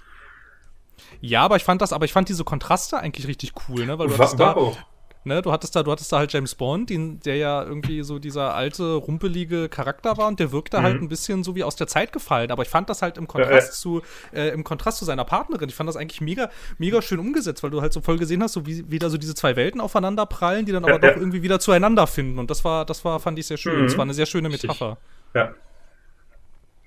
Ja, 1.21 1.43
aber 1.43 1.57
ich 1.57 1.65
fand 1.65 1.83
das, 1.83 1.93
aber 1.93 2.05
ich 2.05 2.13
fand 2.13 2.29
diese 2.29 2.45
Kontraste 2.45 2.99
eigentlich 2.99 3.27
richtig 3.27 3.53
cool, 3.69 3.85
ne? 3.85 3.99
Weil 3.99 4.09
du 4.09 4.13
War, 4.13 4.19
hattest 4.21 4.41
da, 4.41 4.47
war 4.47 4.57
auch. 4.57 4.79
Ne, 5.23 5.43
du 5.43 5.53
hattest 5.53 5.77
da, 5.77 5.83
du 5.83 5.93
hattest 5.93 6.11
da 6.13 6.19
halt 6.19 6.33
James 6.33 6.55
Bond, 6.55 6.89
den, 6.89 7.21
der 7.21 7.37
ja 7.37 7.63
irgendwie 7.63 8.03
so 8.03 8.19
dieser 8.19 8.55
alte, 8.55 8.95
rumpelige 8.95 9.69
Charakter 9.69 10.17
war 10.17 10.29
und 10.29 10.41
der 10.41 10.51
wirkte 10.51 10.79
Mhm. 10.79 10.83
halt 10.83 11.03
ein 11.03 11.09
bisschen 11.11 11.45
so 11.45 11.55
wie 11.55 11.63
aus 11.63 11.77
der 11.77 11.87
Zeit 11.87 12.11
gefallen. 12.13 12.51
Aber 12.51 12.63
ich 12.63 12.71
fand 12.71 12.89
das 12.89 13.03
halt 13.03 13.19
im 13.19 13.27
Kontrast 13.29 13.75
zu, 13.75 14.01
äh, 14.33 14.49
im 14.49 14.65
Kontrast 14.65 14.97
zu 14.97 15.05
seiner 15.05 15.27
Partnerin. 15.27 15.69
Ich 15.69 15.75
fand 15.75 15.89
das 15.89 15.97
eigentlich 15.99 16.23
mega, 16.23 16.49
mega 16.79 17.03
schön 17.03 17.19
umgesetzt, 17.19 17.63
weil 17.63 17.69
du 17.71 17.83
halt 17.83 17.93
so 17.93 18.01
voll 18.01 18.17
gesehen 18.19 18.43
hast, 18.43 18.55
so 18.55 18.65
wie 18.65 18.91
wieder 18.91 19.11
so 19.11 19.19
diese 19.19 19.35
zwei 19.35 19.57
Welten 19.57 19.83
aufeinander 19.83 20.25
prallen, 20.25 20.65
die 20.65 20.73
dann 20.73 20.85
aber 20.85 20.99
doch 20.99 21.15
irgendwie 21.17 21.43
wieder 21.43 21.61
zueinander 21.61 22.07
finden. 22.07 22.39
Und 22.39 22.51
das 22.51 22.65
war, 22.65 22.87
das 22.87 23.05
war, 23.05 23.21
fand 23.21 23.39
ich 23.39 23.47
sehr 23.47 23.59
schön. 23.59 23.79
Mhm. 23.83 23.87
Das 23.89 23.99
war 23.99 24.05
eine 24.05 24.15
sehr 24.15 24.25
schöne. 24.27 24.49
Metapher. 24.49 24.97
Ja. 25.35 25.53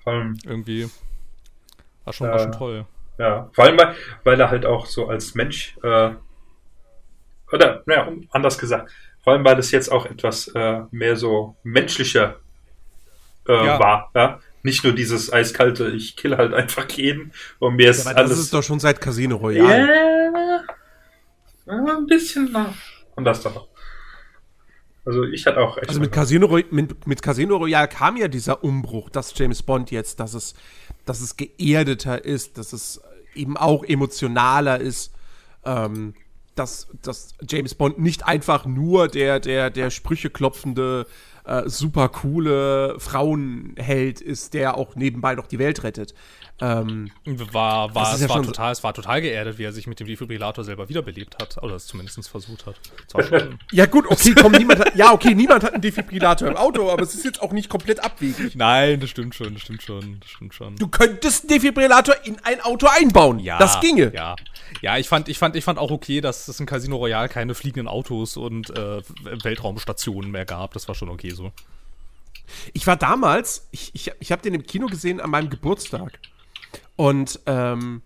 Vor 0.02 0.12
allem, 0.12 0.36
Irgendwie. 0.44 0.88
War 2.04 2.12
schon, 2.12 2.26
Äh, 2.26 2.30
war 2.32 2.38
schon 2.40 2.52
toll. 2.52 2.84
ja. 3.18 3.48
Vor 3.52 3.64
allem, 3.64 3.78
weil, 3.78 3.94
weil 4.24 4.40
er 4.40 4.50
halt 4.50 4.66
auch 4.66 4.86
so 4.86 5.06
als 5.06 5.34
Mensch, 5.36 5.76
äh, 5.84 6.10
oder, 7.54 7.82
naja, 7.86 8.08
anders 8.30 8.58
gesagt, 8.58 8.90
vor 9.22 9.32
allem, 9.32 9.44
weil 9.44 9.58
es 9.58 9.70
jetzt 9.70 9.90
auch 9.90 10.06
etwas 10.06 10.48
äh, 10.48 10.82
mehr 10.90 11.16
so 11.16 11.56
menschlicher 11.62 12.36
äh, 13.48 13.52
Ja. 13.66 13.78
war. 13.78 14.10
Ja? 14.14 14.40
Nicht 14.62 14.84
nur 14.84 14.92
dieses 14.94 15.32
eiskalte, 15.32 15.88
ich 15.90 16.16
kill 16.16 16.36
halt 16.36 16.52
einfach 16.54 16.88
jeden 16.90 17.32
und 17.58 17.76
mir 17.76 17.90
ist 17.90 18.04
das 18.06 18.14
alles. 18.14 18.38
ist 18.38 18.52
doch 18.54 18.62
schon 18.62 18.80
seit 18.80 19.00
Casino 19.00 19.36
Royale. 19.36 20.62
Ja, 21.66 21.74
ein 21.96 22.06
bisschen 22.06 22.52
nach. 22.52 22.74
Und 23.16 23.24
das 23.24 23.42
doch. 23.42 23.68
Also 25.06 25.24
ich 25.24 25.46
hatte 25.46 25.58
auch 25.60 25.76
echt. 25.76 25.88
Also 25.88 26.00
mit 26.00 26.12
Casino, 26.12 26.46
Roy- 26.46 26.64
mit, 26.70 27.06
mit 27.06 27.22
Casino 27.22 27.56
Royale 27.56 27.88
kam 27.88 28.16
ja 28.16 28.26
dieser 28.28 28.64
Umbruch, 28.64 29.10
dass 29.10 29.36
James 29.38 29.62
Bond 29.62 29.90
jetzt, 29.90 30.18
dass 30.20 30.32
es, 30.34 30.54
dass 31.04 31.20
es 31.20 31.36
geerdeter 31.36 32.24
ist, 32.24 32.56
dass 32.58 32.72
es 32.72 33.02
eben 33.34 33.56
auch 33.58 33.84
emotionaler 33.84 34.80
ist, 34.80 35.12
ähm, 35.64 36.14
dass, 36.54 36.88
dass 37.02 37.34
James 37.48 37.74
Bond 37.74 37.98
nicht 37.98 38.26
einfach 38.26 38.66
nur 38.66 39.08
der, 39.08 39.40
der, 39.40 39.70
der 39.70 39.90
Sprüche 39.90 40.30
klopfende, 40.30 41.06
äh, 41.44 41.68
super 41.68 42.08
coole 42.08 42.98
Frauenheld 42.98 44.20
ist, 44.20 44.54
der 44.54 44.76
auch 44.76 44.96
nebenbei 44.96 45.34
noch 45.34 45.46
die 45.46 45.58
Welt 45.58 45.82
rettet. 45.82 46.14
Ähm, 46.60 47.10
War, 47.24 47.92
war, 47.96 48.14
es, 48.14 48.20
ja 48.20 48.28
war 48.28 48.40
total, 48.40 48.70
es 48.70 48.84
war 48.84 48.94
total 48.94 49.20
geerdet, 49.20 49.58
wie 49.58 49.64
er 49.64 49.72
sich 49.72 49.88
mit 49.88 49.98
dem 49.98 50.06
Defibrillator 50.06 50.62
selber 50.62 50.88
wiederbelebt 50.88 51.42
hat. 51.42 51.60
Oder 51.60 51.74
es 51.74 51.86
zumindest 51.86 52.28
versucht 52.28 52.66
hat. 52.66 52.76
Ja 53.72 53.86
gut, 53.86 54.06
okay, 54.08 54.34
komm, 54.40 54.52
niemand 54.52 54.80
hat, 54.80 54.94
ja 54.94 55.12
okay, 55.12 55.34
niemand 55.34 55.64
hat 55.64 55.72
einen 55.72 55.82
Defibrillator 55.82 56.48
im 56.48 56.56
Auto, 56.56 56.90
aber 56.90 57.02
es 57.02 57.14
ist 57.14 57.24
jetzt 57.24 57.42
auch 57.42 57.52
nicht 57.52 57.68
komplett 57.68 58.04
abwegig. 58.04 58.54
Nein, 58.54 59.00
das 59.00 59.10
stimmt 59.10 59.34
schon, 59.34 59.54
das 59.54 59.62
stimmt 59.62 59.82
schon, 59.82 60.20
das 60.20 60.30
stimmt 60.30 60.54
schon. 60.54 60.76
Du 60.76 60.86
könntest 60.86 61.42
einen 61.42 61.48
Defibrillator 61.48 62.14
in 62.24 62.38
ein 62.44 62.60
Auto 62.60 62.86
einbauen. 62.86 63.40
Ja, 63.40 63.58
das 63.58 63.80
ginge. 63.80 64.12
Ja, 64.14 64.36
ja 64.80 64.96
ich, 64.98 65.08
fand, 65.08 65.28
ich, 65.28 65.38
fand, 65.38 65.56
ich 65.56 65.64
fand 65.64 65.78
auch 65.78 65.90
okay, 65.90 66.20
dass 66.20 66.46
es 66.46 66.60
in 66.60 66.66
Casino 66.66 66.96
Royale 66.96 67.28
keine 67.28 67.54
fliegenden 67.54 67.88
Autos 67.88 68.36
und 68.36 68.70
äh, 68.70 69.02
Weltraumstationen 69.42 70.30
mehr 70.30 70.44
gab. 70.44 70.72
Das 70.74 70.86
war 70.86 70.94
schon 70.94 71.08
okay 71.08 71.30
so. 71.30 71.52
Ich 72.72 72.86
war 72.86 72.96
damals, 72.96 73.66
ich, 73.70 73.90
ich, 73.94 74.12
ich 74.20 74.32
habe 74.32 74.42
den 74.42 74.54
im 74.54 74.64
Kino 74.64 74.86
gesehen 74.86 75.20
an 75.20 75.30
meinem 75.30 75.50
Geburtstag. 75.50 76.18
Und 76.96 77.40
ähm, 77.46 78.02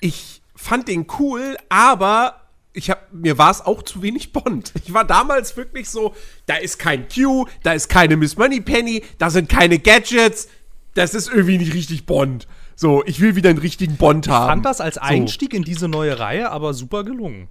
ich 0.00 0.42
fand 0.54 0.88
den 0.88 1.06
cool, 1.18 1.56
aber 1.68 2.40
ich 2.72 2.90
hab, 2.90 3.12
mir 3.12 3.38
war 3.38 3.50
es 3.50 3.60
auch 3.60 3.82
zu 3.82 4.02
wenig 4.02 4.32
Bond. 4.32 4.72
Ich 4.84 4.92
war 4.92 5.04
damals 5.04 5.56
wirklich 5.56 5.88
so, 5.88 6.14
da 6.46 6.56
ist 6.56 6.78
kein 6.78 7.08
Q, 7.08 7.46
da 7.62 7.72
ist 7.72 7.88
keine 7.88 8.16
Miss 8.16 8.36
Moneypenny, 8.36 9.04
da 9.18 9.30
sind 9.30 9.48
keine 9.48 9.78
Gadgets, 9.78 10.48
das 10.94 11.14
ist 11.14 11.28
irgendwie 11.28 11.58
nicht 11.58 11.74
richtig 11.74 12.06
Bond. 12.06 12.48
So, 12.74 13.04
ich 13.04 13.20
will 13.20 13.36
wieder 13.36 13.50
einen 13.50 13.58
richtigen 13.58 13.96
Bond 13.96 14.28
haben. 14.28 14.48
Fand 14.48 14.64
das 14.64 14.80
als 14.80 14.98
Einstieg 14.98 15.54
in 15.54 15.64
diese 15.64 15.86
neue 15.86 16.18
Reihe 16.18 16.50
aber 16.50 16.74
super 16.74 17.04
gelungen. 17.04 17.48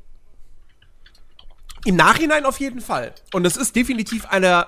Im 1.86 1.96
Nachhinein 1.96 2.46
auf 2.46 2.60
jeden 2.60 2.82
Fall. 2.82 3.14
Und 3.32 3.46
es 3.46 3.56
ist 3.56 3.76
definitiv 3.76 4.26
einer 4.26 4.68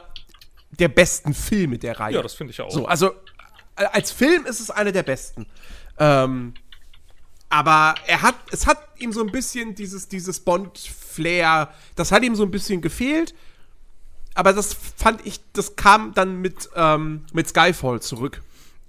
der 0.79 0.87
besten 0.87 1.33
Filme 1.33 1.77
der 1.77 1.99
Reihe. 1.99 2.15
Ja, 2.15 2.21
das 2.21 2.33
finde 2.33 2.51
ich 2.51 2.61
auch. 2.61 2.71
So, 2.71 2.85
also 2.85 3.11
als 3.85 4.11
Film 4.11 4.45
ist 4.45 4.59
es 4.59 4.69
einer 4.69 4.91
der 4.91 5.03
besten. 5.03 5.45
Ähm, 5.97 6.53
aber 7.49 7.95
er 8.07 8.21
hat, 8.21 8.35
es 8.51 8.65
hat 8.65 8.77
ihm 8.97 9.11
so 9.11 9.21
ein 9.21 9.31
bisschen 9.31 9.75
dieses, 9.75 10.07
dieses 10.07 10.39
Bond-Flair, 10.39 11.73
das 11.95 12.11
hat 12.11 12.23
ihm 12.23 12.35
so 12.35 12.43
ein 12.43 12.51
bisschen 12.51 12.81
gefehlt. 12.81 13.35
Aber 14.33 14.53
das 14.53 14.73
fand 14.73 15.25
ich, 15.25 15.41
das 15.51 15.75
kam 15.75 16.13
dann 16.13 16.39
mit, 16.39 16.69
ähm, 16.75 17.25
mit 17.33 17.49
Skyfall 17.49 18.01
zurück. 18.01 18.41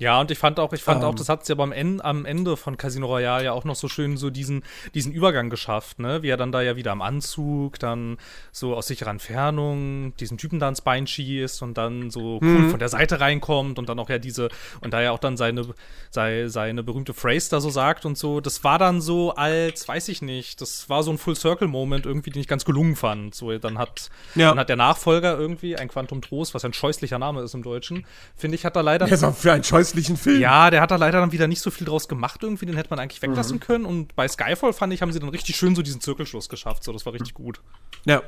Ja, 0.02 0.20
und 0.20 0.32
ich 0.32 0.38
fand 0.38 0.58
auch, 0.58 0.72
ich 0.72 0.82
fand 0.82 1.02
Ähm. 1.04 1.08
auch, 1.10 1.14
das 1.14 1.28
hat 1.28 1.46
sie 1.46 1.52
aber 1.52 1.62
am 1.62 1.70
Ende, 1.70 2.04
am 2.04 2.24
Ende 2.24 2.56
von 2.56 2.76
Casino 2.76 3.06
Royale 3.06 3.44
ja 3.44 3.52
auch 3.52 3.62
noch 3.62 3.76
so 3.76 3.86
schön 3.88 4.16
so 4.16 4.30
diesen, 4.30 4.64
diesen 4.94 5.12
Übergang 5.12 5.48
geschafft, 5.48 6.00
ne? 6.00 6.22
Wie 6.24 6.28
er 6.28 6.36
dann 6.36 6.50
da 6.50 6.60
ja 6.60 6.74
wieder 6.74 6.90
am 6.90 7.02
Anzug, 7.02 7.78
dann 7.78 8.18
so 8.50 8.74
aus 8.74 8.88
sicherer 8.88 9.10
Entfernung 9.10 10.12
diesen 10.16 10.38
Typen 10.38 10.58
da 10.58 10.68
ins 10.68 10.80
Bein 10.80 11.06
schießt 11.06 11.62
und 11.62 11.78
dann 11.78 12.10
so 12.10 12.40
cool 12.42 12.68
von 12.68 12.80
der 12.80 12.88
Seite 12.88 13.20
reinkommt 13.20 13.78
und 13.78 13.88
dann 13.88 13.98
auch 14.00 14.10
ja 14.10 14.18
diese, 14.18 14.48
und 14.80 14.92
da 14.92 15.00
ja 15.00 15.12
auch 15.12 15.20
dann 15.20 15.36
seine, 15.36 15.66
sei, 16.10 16.48
seine 16.48 16.82
berühmte 16.82 17.14
Phrase 17.14 17.50
da 17.50 17.60
so 17.60 17.70
sagt 17.70 18.04
und 18.04 18.18
so, 18.18 18.40
das 18.40 18.64
war 18.64 18.80
dann 18.80 19.00
so 19.00 19.34
als, 19.36 19.86
weiß 19.86 20.08
ich 20.08 20.20
nicht, 20.20 20.60
das 20.60 20.88
war 20.88 21.04
so 21.04 21.12
ein 21.12 21.18
Full-Circle-Moment 21.18 22.06
irgendwie, 22.06 22.30
den 22.30 22.40
ich 22.40 22.48
ganz 22.48 22.64
gelungen 22.64 22.96
fand. 22.96 23.36
So, 23.36 23.56
dann 23.56 23.78
hat, 23.78 24.10
Ja. 24.34 24.48
dann 24.48 24.58
hat 24.58 24.68
der 24.68 24.76
Nachfolger 24.76 25.38
irgendwie, 25.38 25.76
ein 25.76 25.86
Quantum 25.86 26.22
Trost, 26.22 26.54
was 26.54 26.64
ein 26.64 26.72
scheußlicher 26.72 27.20
Name 27.20 27.42
ist 27.42 27.54
im 27.54 27.62
Deutschen, 27.62 28.04
finde 28.36 28.56
ich, 28.56 28.64
hat 28.64 28.74
da 28.74 28.80
leider 28.80 29.06
ist 29.06 29.22
auch 29.22 29.36
für 29.36 29.52
scheußlichen 29.92 30.16
Film. 30.16 30.40
ja, 30.40 30.70
der 30.70 30.80
hat 30.80 30.90
da 30.90 30.96
leider 30.96 31.20
dann 31.20 31.32
wieder 31.32 31.46
nicht 31.48 31.60
so 31.60 31.70
viel 31.70 31.86
draus 31.86 32.08
gemacht 32.08 32.42
irgendwie, 32.42 32.66
den 32.66 32.76
hätte 32.76 32.90
man 32.90 32.98
eigentlich 32.98 33.20
Mhm. 33.22 33.28
weglassen 33.28 33.60
können. 33.60 33.84
Und 33.84 34.14
bei 34.16 34.26
Skyfall 34.28 34.72
fand 34.72 34.92
ich, 34.92 35.02
haben 35.02 35.12
sie 35.12 35.20
dann 35.20 35.28
richtig 35.28 35.56
schön 35.56 35.74
so 35.74 35.82
diesen 35.82 36.00
Zirkelschluss 36.00 36.48
geschafft. 36.48 36.84
So, 36.84 36.92
das 36.92 37.04
war 37.06 37.12
richtig 37.12 37.34
gut. 37.34 37.60
Ja. 38.04 38.22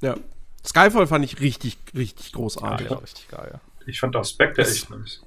Ja. 0.00 0.14
Skyfall 0.66 1.06
fand 1.06 1.24
ich 1.24 1.40
richtig, 1.40 1.78
richtig 1.94 2.30
Ja, 2.30 2.36
großartig. 2.36 2.86
der 2.88 2.96
war 2.96 3.02
richtig 3.02 3.28
geil. 3.28 3.60
Ich 3.86 4.00
fand 4.00 4.14
auch 4.16 4.24
Spectre 4.24 4.62
Das- 4.62 4.74
echt 4.74 4.90
nice. 4.90 5.22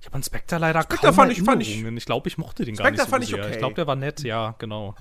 Ich 0.00 0.06
habe 0.06 0.16
an 0.16 0.22
Spectre 0.22 0.58
leider 0.58 0.82
Spectre 0.82 1.06
kaum 1.06 1.14
fand 1.14 1.32
ich- 1.32 1.42
fand 1.42 1.62
ich-. 1.62 1.82
Ich 1.82 2.04
glaube, 2.04 2.28
ich 2.28 2.36
mochte 2.36 2.64
den 2.64 2.74
gar 2.76 2.84
Spectre 2.86 3.02
nicht 3.02 3.04
so 3.06 3.10
fand 3.10 3.24
ich 3.24 3.30
sehr. 3.30 3.38
okay. 3.40 3.52
Ich 3.52 3.58
glaube, 3.58 3.74
der 3.74 3.86
war 3.86 3.96
nett, 3.96 4.20
ja, 4.22 4.54
genau. 4.58 4.94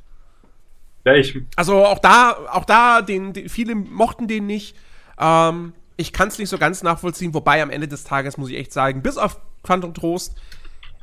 Ja, 1.05 1.13
ich, 1.15 1.37
Also 1.57 1.85
auch 1.85 1.99
da, 1.99 2.31
auch 2.49 2.63
da, 2.63 3.01
den, 3.01 3.33
den, 3.33 3.49
viele 3.49 3.75
mochten 3.75 4.29
den 4.29 4.45
nicht. 4.47 4.77
Ähm, 5.19 5.73
ich 5.97 6.13
kann 6.13 6.27
es 6.27 6.37
nicht 6.37 6.49
so 6.49 6.57
ganz 6.57 6.83
nachvollziehen, 6.83 7.33
wobei 7.33 7.61
am 7.61 7.69
Ende 7.69 7.87
des 7.87 8.03
Tages 8.03 8.37
muss 8.37 8.49
ich 8.49 8.57
echt 8.57 8.73
sagen, 8.73 9.01
bis 9.01 9.17
auf 9.17 9.39
Quantum 9.63 9.93
Trost, 9.93 10.35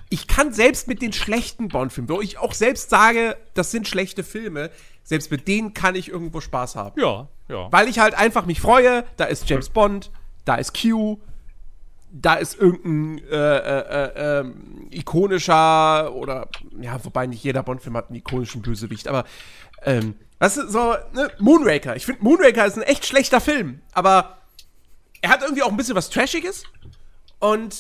ich 0.08 0.26
kann 0.26 0.52
selbst 0.52 0.88
mit 0.88 1.02
den 1.02 1.12
schlechten 1.12 1.68
Bond-Filmen, 1.68 2.08
wo 2.08 2.20
ich 2.20 2.38
auch 2.38 2.52
selbst 2.52 2.90
sage, 2.90 3.36
das 3.54 3.70
sind 3.70 3.86
schlechte 3.86 4.24
Filme, 4.24 4.70
selbst 5.04 5.30
mit 5.30 5.46
denen 5.46 5.72
kann 5.72 5.94
ich 5.94 6.08
irgendwo 6.08 6.40
Spaß 6.40 6.76
haben. 6.76 7.00
Ja, 7.00 7.28
ja. 7.48 7.70
Weil 7.70 7.88
ich 7.88 8.00
halt 8.00 8.14
einfach 8.14 8.44
mich 8.44 8.60
freue, 8.60 9.04
da 9.16 9.24
ist 9.24 9.48
James 9.48 9.70
Bond, 9.70 10.10
da 10.44 10.56
ist 10.56 10.80
Q, 10.80 11.18
da 12.12 12.34
ist 12.34 12.58
irgendein 12.58 13.24
äh, 13.30 13.36
äh, 13.36 14.04
äh, 14.06 14.40
ähm, 14.40 14.88
ikonischer 14.90 16.12
oder 16.12 16.48
ja, 16.80 16.98
wobei 17.04 17.28
nicht 17.28 17.44
jeder 17.44 17.62
Bond-Film 17.62 17.96
hat 17.96 18.08
einen 18.08 18.16
ikonischen 18.16 18.62
Bösewicht, 18.62 19.06
aber 19.06 19.24
ähm, 19.84 20.16
weißt 20.40 20.56
du, 20.56 20.68
so, 20.68 20.94
ne, 21.12 21.30
Moonraker. 21.38 21.94
Ich 21.94 22.04
finde, 22.04 22.22
Moonraker 22.24 22.66
ist 22.66 22.76
ein 22.76 22.82
echt 22.82 23.06
schlechter 23.06 23.40
Film, 23.40 23.80
aber 23.92 24.39
er 25.22 25.30
hat 25.30 25.42
irgendwie 25.42 25.62
auch 25.62 25.70
ein 25.70 25.76
bisschen 25.76 25.94
was 25.96 26.10
Trashiges 26.10 26.64
und 27.38 27.76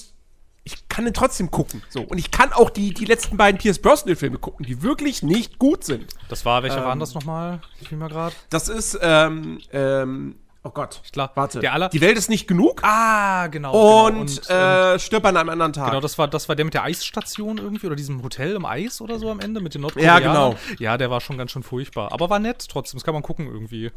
ich 0.62 0.88
kann 0.88 1.06
ihn 1.06 1.14
trotzdem 1.14 1.50
gucken. 1.50 1.82
So. 1.88 2.02
Und 2.02 2.18
ich 2.18 2.30
kann 2.30 2.52
auch 2.52 2.68
die, 2.70 2.92
die 2.92 3.06
letzten 3.06 3.36
beiden 3.38 3.58
Pierce 3.58 3.78
Brosnan-Filme 3.80 4.38
gucken, 4.38 4.66
die 4.66 4.82
wirklich 4.82 5.22
nicht 5.22 5.58
gut 5.58 5.84
sind. 5.84 6.14
Das 6.28 6.44
war, 6.44 6.62
welche 6.62 6.78
Ähm, 6.78 6.84
waren 6.84 7.00
das 7.00 7.14
nochmal? 7.14 7.60
Ich 7.80 7.90
mal 7.92 8.08
gerade. 8.08 8.34
Das 8.50 8.68
ist, 8.68 8.98
ähm, 9.00 9.58
ähm, 9.72 10.36
oh 10.62 10.68
Gott. 10.68 11.00
Klar. 11.12 11.32
Warte. 11.34 11.60
Der 11.60 11.72
aller- 11.72 11.88
die 11.88 12.02
Welt 12.02 12.18
ist 12.18 12.28
nicht 12.28 12.46
genug. 12.46 12.82
Ah, 12.84 13.46
genau. 13.46 14.06
und, 14.06 14.42
genau. 14.46 14.54
ähm, 14.90 14.96
äh, 14.96 14.98
stirb 14.98 15.24
an 15.24 15.38
einem 15.38 15.48
anderen 15.48 15.72
Tag. 15.72 15.88
Genau, 15.88 16.00
das 16.00 16.18
war, 16.18 16.28
das 16.28 16.46
war 16.50 16.56
der 16.56 16.66
mit 16.66 16.74
der 16.74 16.84
Eisstation 16.84 17.56
irgendwie 17.56 17.86
oder 17.86 17.96
diesem 17.96 18.22
Hotel 18.22 18.54
im 18.54 18.66
Eis 18.66 19.00
oder 19.00 19.18
so 19.18 19.30
am 19.30 19.40
Ende 19.40 19.62
mit 19.62 19.72
den 19.74 19.80
Ja, 19.80 19.88
Nordkoreanern. 20.20 20.22
genau. 20.22 20.56
Ja, 20.78 20.98
der 20.98 21.10
war 21.10 21.22
schon 21.22 21.38
ganz 21.38 21.52
schön 21.52 21.62
furchtbar. 21.62 22.12
Aber 22.12 22.28
war 22.28 22.38
nett 22.38 22.66
trotzdem, 22.68 22.98
das 22.98 23.04
kann 23.04 23.14
man 23.14 23.22
gucken 23.22 23.46
irgendwie. 23.46 23.90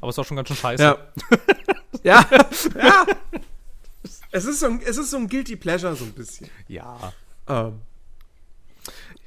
Aber 0.00 0.10
es 0.10 0.16
war 0.16 0.24
schon 0.24 0.36
ganz 0.36 0.46
schön 0.48 0.56
scheiße. 0.56 0.82
Ja. 0.82 0.96
ja. 2.02 2.26
ja. 2.76 3.06
Es 4.32 4.44
ist, 4.44 4.60
so 4.60 4.66
ein, 4.66 4.80
es 4.84 4.96
ist 4.96 5.10
so 5.10 5.16
ein 5.16 5.28
Guilty 5.28 5.56
Pleasure, 5.56 5.94
so 5.96 6.04
ein 6.04 6.12
bisschen. 6.12 6.48
ja. 6.68 7.12
Ähm. 7.48 7.80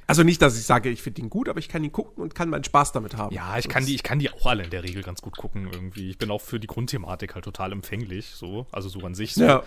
Also 0.06 0.22
nicht, 0.22 0.42
dass 0.42 0.58
ich 0.58 0.66
sage, 0.66 0.90
ich 0.90 1.02
finde 1.02 1.22
ihn 1.22 1.30
gut, 1.30 1.48
aber 1.48 1.58
ich 1.58 1.68
kann 1.68 1.82
ihn 1.82 1.92
gucken 1.92 2.22
und 2.22 2.34
kann 2.34 2.50
meinen 2.50 2.64
Spaß 2.64 2.92
damit 2.92 3.16
haben. 3.16 3.34
Ja, 3.34 3.56
ich 3.58 3.68
kann, 3.68 3.86
die, 3.86 3.94
ich 3.94 4.02
kann 4.02 4.18
die 4.18 4.30
auch 4.30 4.46
alle 4.46 4.62
in 4.64 4.70
der 4.70 4.84
Regel 4.84 5.02
ganz 5.02 5.22
gut 5.22 5.36
gucken 5.36 5.68
irgendwie. 5.72 6.10
Ich 6.10 6.18
bin 6.18 6.30
auch 6.30 6.42
für 6.42 6.60
die 6.60 6.66
Grundthematik 6.66 7.34
halt 7.34 7.44
total 7.44 7.72
empfänglich, 7.72 8.26
so. 8.34 8.66
Also 8.70 8.88
so 8.88 9.00
an 9.00 9.14
sich 9.14 9.34
so. 9.34 9.44
Ja. 9.44 9.62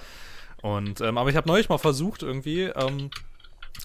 Und, 0.61 1.01
ähm, 1.01 1.17
aber 1.17 1.29
ich 1.29 1.35
habe 1.35 1.47
neulich 1.47 1.69
mal 1.69 1.77
versucht 1.79 2.21
irgendwie, 2.21 2.63
ähm, 2.63 3.09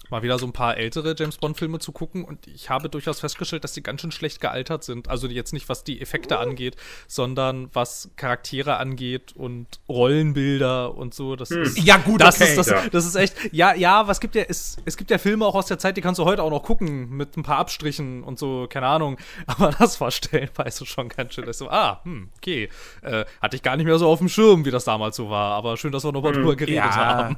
mal 0.09 0.21
wieder 0.23 0.37
so 0.39 0.45
ein 0.45 0.53
paar 0.53 0.77
ältere 0.77 1.15
James 1.17 1.37
Bond-Filme 1.37 1.79
zu 1.79 1.91
gucken 1.91 2.23
und 2.23 2.45
ich 2.47 2.69
habe 2.69 2.89
durchaus 2.89 3.19
festgestellt, 3.19 3.63
dass 3.63 3.73
die 3.73 3.81
ganz 3.83 4.01
schön 4.01 4.11
schlecht 4.11 4.39
gealtert 4.41 4.83
sind. 4.83 5.07
Also 5.09 5.27
jetzt 5.27 5.53
nicht, 5.53 5.69
was 5.69 5.83
die 5.83 6.01
Effekte 6.01 6.37
angeht, 6.39 6.75
sondern 7.07 7.69
was 7.73 8.09
Charaktere 8.15 8.77
angeht 8.77 9.33
und 9.35 9.67
Rollenbilder 9.89 10.93
und 10.95 11.13
so. 11.13 11.35
Das 11.35 11.51
ist, 11.51 11.77
Ja, 11.79 11.97
gut, 11.97 12.21
das 12.21 12.35
okay. 12.35 12.49
ist, 12.49 12.57
das, 12.57 12.67
Ja. 12.69 12.83
das 12.91 13.05
ist 13.05 13.15
echt, 13.15 13.35
ja, 13.51 13.73
ja, 13.73 14.07
was 14.07 14.19
gibt 14.19 14.35
ja, 14.35 14.43
es, 14.47 14.77
es 14.85 14.97
gibt 14.97 15.11
ja 15.11 15.17
Filme 15.17 15.45
auch 15.45 15.55
aus 15.55 15.65
der 15.67 15.79
Zeit, 15.79 15.97
die 15.97 16.01
kannst 16.01 16.19
du 16.19 16.25
heute 16.25 16.43
auch 16.43 16.49
noch 16.51 16.63
gucken, 16.63 17.09
mit 17.09 17.35
ein 17.37 17.43
paar 17.43 17.57
Abstrichen 17.57 18.23
und 18.23 18.37
so, 18.39 18.67
keine 18.69 18.87
Ahnung. 18.87 19.17
Aber 19.47 19.71
das 19.71 19.99
war 20.01 20.11
stellenweise 20.11 20.85
schon 20.85 21.09
ganz 21.09 21.33
schön. 21.33 21.45
dass 21.45 21.57
so, 21.57 21.69
ah, 21.69 22.01
hm, 22.03 22.29
okay. 22.37 22.69
Äh, 23.01 23.25
hatte 23.41 23.55
ich 23.55 23.63
gar 23.63 23.75
nicht 23.77 23.85
mehr 23.85 23.97
so 23.99 24.07
auf 24.07 24.19
dem 24.19 24.29
Schirm, 24.29 24.65
wie 24.65 24.71
das 24.71 24.83
damals 24.85 25.15
so 25.15 25.29
war. 25.29 25.53
Aber 25.53 25.77
schön, 25.77 25.91
dass 25.91 26.03
wir 26.03 26.11
nochmal 26.11 26.33
drüber 26.33 26.55
geredet 26.55 26.77
Ja. 26.83 26.95
haben. 26.95 27.37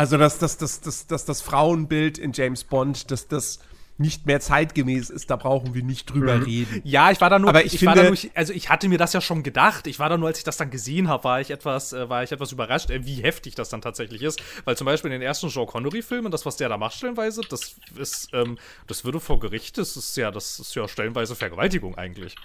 Also, 0.00 0.16
dass 0.16 0.38
das, 0.38 0.56
das, 0.56 0.80
das, 0.80 1.06
das, 1.06 1.24
das 1.26 1.42
Frauenbild 1.42 2.18
in 2.18 2.32
James 2.32 2.64
Bond, 2.64 3.10
dass 3.10 3.28
das 3.28 3.58
nicht 3.98 4.24
mehr 4.24 4.40
zeitgemäß 4.40 5.10
ist, 5.10 5.28
da 5.28 5.36
brauchen 5.36 5.74
wir 5.74 5.82
nicht 5.82 6.06
drüber 6.10 6.46
reden. 6.46 6.80
Ja, 6.84 7.10
ich 7.10 7.20
war 7.20 7.28
da 7.28 7.38
nur, 7.38 7.50
Aber 7.50 7.66
ich 7.66 7.84
war 7.84 7.94
da 7.94 8.04
finde- 8.04 8.18
nur, 8.22 8.30
also 8.34 8.54
ich 8.54 8.70
hatte 8.70 8.88
mir 8.88 8.96
das 8.96 9.12
ja 9.12 9.20
schon 9.20 9.42
gedacht. 9.42 9.86
Ich 9.86 9.98
war 9.98 10.08
da 10.08 10.16
nur, 10.16 10.28
als 10.28 10.38
ich 10.38 10.44
das 10.44 10.56
dann 10.56 10.70
gesehen 10.70 11.08
habe, 11.08 11.24
war 11.24 11.42
ich 11.42 11.50
etwas, 11.50 11.92
äh, 11.92 12.08
war 12.08 12.22
ich 12.24 12.32
etwas 12.32 12.50
überrascht, 12.50 12.88
äh, 12.88 13.04
wie 13.04 13.16
heftig 13.22 13.56
das 13.56 13.68
dann 13.68 13.82
tatsächlich 13.82 14.22
ist. 14.22 14.40
Weil 14.64 14.74
zum 14.74 14.86
Beispiel 14.86 15.10
in 15.12 15.20
den 15.20 15.26
ersten 15.26 15.50
Sean 15.50 15.66
Connery-Filmen, 15.66 16.32
das, 16.32 16.46
was 16.46 16.56
der 16.56 16.70
da 16.70 16.78
macht, 16.78 16.94
stellenweise, 16.96 17.42
das 17.50 17.74
ist, 17.98 18.30
ähm, 18.32 18.56
das 18.86 19.04
würde 19.04 19.20
vor 19.20 19.38
Gericht, 19.38 19.76
das 19.76 19.98
ist 19.98 20.16
ja, 20.16 20.30
das 20.30 20.58
ist 20.60 20.74
ja 20.74 20.88
stellenweise 20.88 21.36
Vergewaltigung 21.36 21.98
eigentlich. 21.98 22.36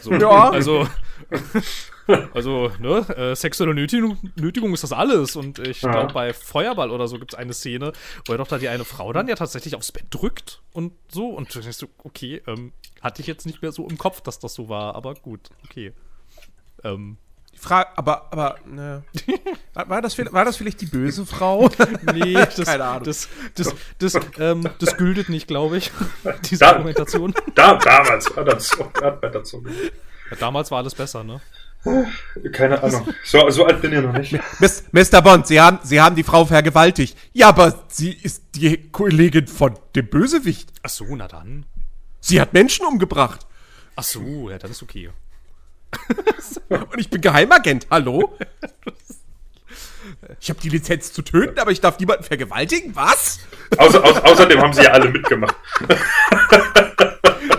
So, 0.00 0.12
Ja. 0.12 0.50
Also, 0.50 0.86
also, 2.34 2.70
ne, 2.78 2.98
äh, 3.16 3.34
sexuelle 3.36 3.74
Nötigung, 3.74 4.18
Nötigung 4.36 4.74
ist 4.74 4.82
das 4.82 4.92
alles. 4.92 5.36
Und 5.36 5.58
ich 5.60 5.82
Ja. 5.82 5.90
glaube, 5.92 6.12
bei 6.12 6.32
Feuerball 6.32 6.90
oder 6.90 7.08
so 7.08 7.18
gibt 7.18 7.32
es 7.32 7.38
eine 7.38 7.54
Szene, 7.54 7.92
wo 8.26 8.32
er 8.32 8.38
doch 8.38 8.48
da 8.48 8.58
die 8.58 8.68
eine 8.68 8.84
Frau 8.84 9.12
dann 9.12 9.28
ja 9.28 9.34
tatsächlich 9.34 9.74
aufs 9.76 9.92
Bett 9.92 10.06
drückt 10.10 10.62
und 10.72 10.92
so. 11.08 11.26
Und 11.28 11.54
du 11.54 11.60
denkst 11.60 11.78
so, 11.78 11.88
okay, 12.04 12.42
ähm, 12.46 12.72
hatte 13.00 13.20
ich 13.22 13.28
jetzt 13.28 13.46
nicht 13.46 13.62
mehr 13.62 13.72
so 13.72 13.88
im 13.88 13.98
Kopf, 13.98 14.20
dass 14.20 14.38
das 14.38 14.54
so 14.54 14.68
war, 14.68 14.94
aber 14.94 15.14
gut, 15.14 15.50
okay. 15.64 15.92
Ähm, 16.84 17.18
Frage, 17.62 17.90
aber, 17.96 18.26
aber, 18.32 18.56
ne. 18.66 19.04
War, 19.72 19.88
war, 19.88 20.02
das, 20.02 20.14
vielleicht- 20.14 20.32
war 20.32 20.44
das 20.44 20.56
vielleicht 20.56 20.80
die 20.80 20.86
böse 20.86 21.24
Frau? 21.24 21.70
nee, 22.12 22.32
das, 22.56 22.56
Keine 22.64 22.84
Ahnung. 22.84 23.04
das, 23.04 23.28
das, 23.54 23.72
das, 23.98 24.18
ähm, 24.38 24.68
das 24.80 24.96
gültet 24.96 25.28
nicht, 25.28 25.46
glaube 25.46 25.76
ich, 25.76 25.92
diese 26.50 26.60
Da- 26.64 26.70
Argumentation. 26.72 27.32
Da, 27.54 27.76
damals 27.76 28.36
war 28.36 28.44
das 28.44 28.66
so. 28.68 28.84
Hat 29.00 29.22
man 29.22 29.32
dazu. 29.32 29.64
Ja, 30.30 30.36
damals 30.38 30.70
war 30.72 30.78
alles 30.78 30.94
besser, 30.96 31.22
ne? 31.22 31.40
Keine 32.52 32.82
Ahnung. 32.82 33.08
So, 33.24 33.48
so 33.50 33.64
alt 33.66 33.80
bin 33.80 33.92
ich 33.92 34.00
noch 34.02 34.12
nicht. 34.12 34.32
Mr. 34.92 35.20
Bond, 35.22 35.46
Sie 35.48 35.60
haben, 35.60 35.78
Sie 35.82 36.00
haben 36.00 36.14
die 36.16 36.22
Frau 36.22 36.44
vergewaltigt. 36.44 37.16
Ja, 37.32 37.48
aber 37.48 37.84
sie 37.88 38.12
ist 38.12 38.42
die 38.54 38.88
Kollegin 38.90 39.46
von 39.48 39.76
dem 39.96 40.06
Bösewicht. 40.08 40.70
Ach 40.82 40.90
so, 40.90 41.04
na 41.16 41.26
dann. 41.28 41.66
Sie 42.20 42.40
hat 42.40 42.52
Menschen 42.52 42.86
umgebracht. 42.86 43.46
Ach 43.96 44.04
so, 44.04 44.48
ja, 44.50 44.58
dann 44.58 44.70
ist 44.70 44.82
okay. 44.82 45.10
Und 46.68 46.98
ich 46.98 47.10
bin 47.10 47.20
Geheimagent. 47.20 47.86
Hallo? 47.90 48.36
Ich 50.40 50.50
habe 50.50 50.60
die 50.60 50.68
Lizenz 50.68 51.12
zu 51.12 51.22
töten, 51.22 51.58
aber 51.58 51.70
ich 51.70 51.80
darf 51.80 51.98
niemanden 51.98 52.24
vergewaltigen? 52.24 52.94
Was? 52.96 53.40
Außer, 53.76 54.04
au, 54.04 54.08
außerdem 54.08 54.60
haben 54.60 54.72
sie 54.72 54.82
ja 54.82 54.90
alle 54.90 55.08
mitgemacht. 55.10 55.54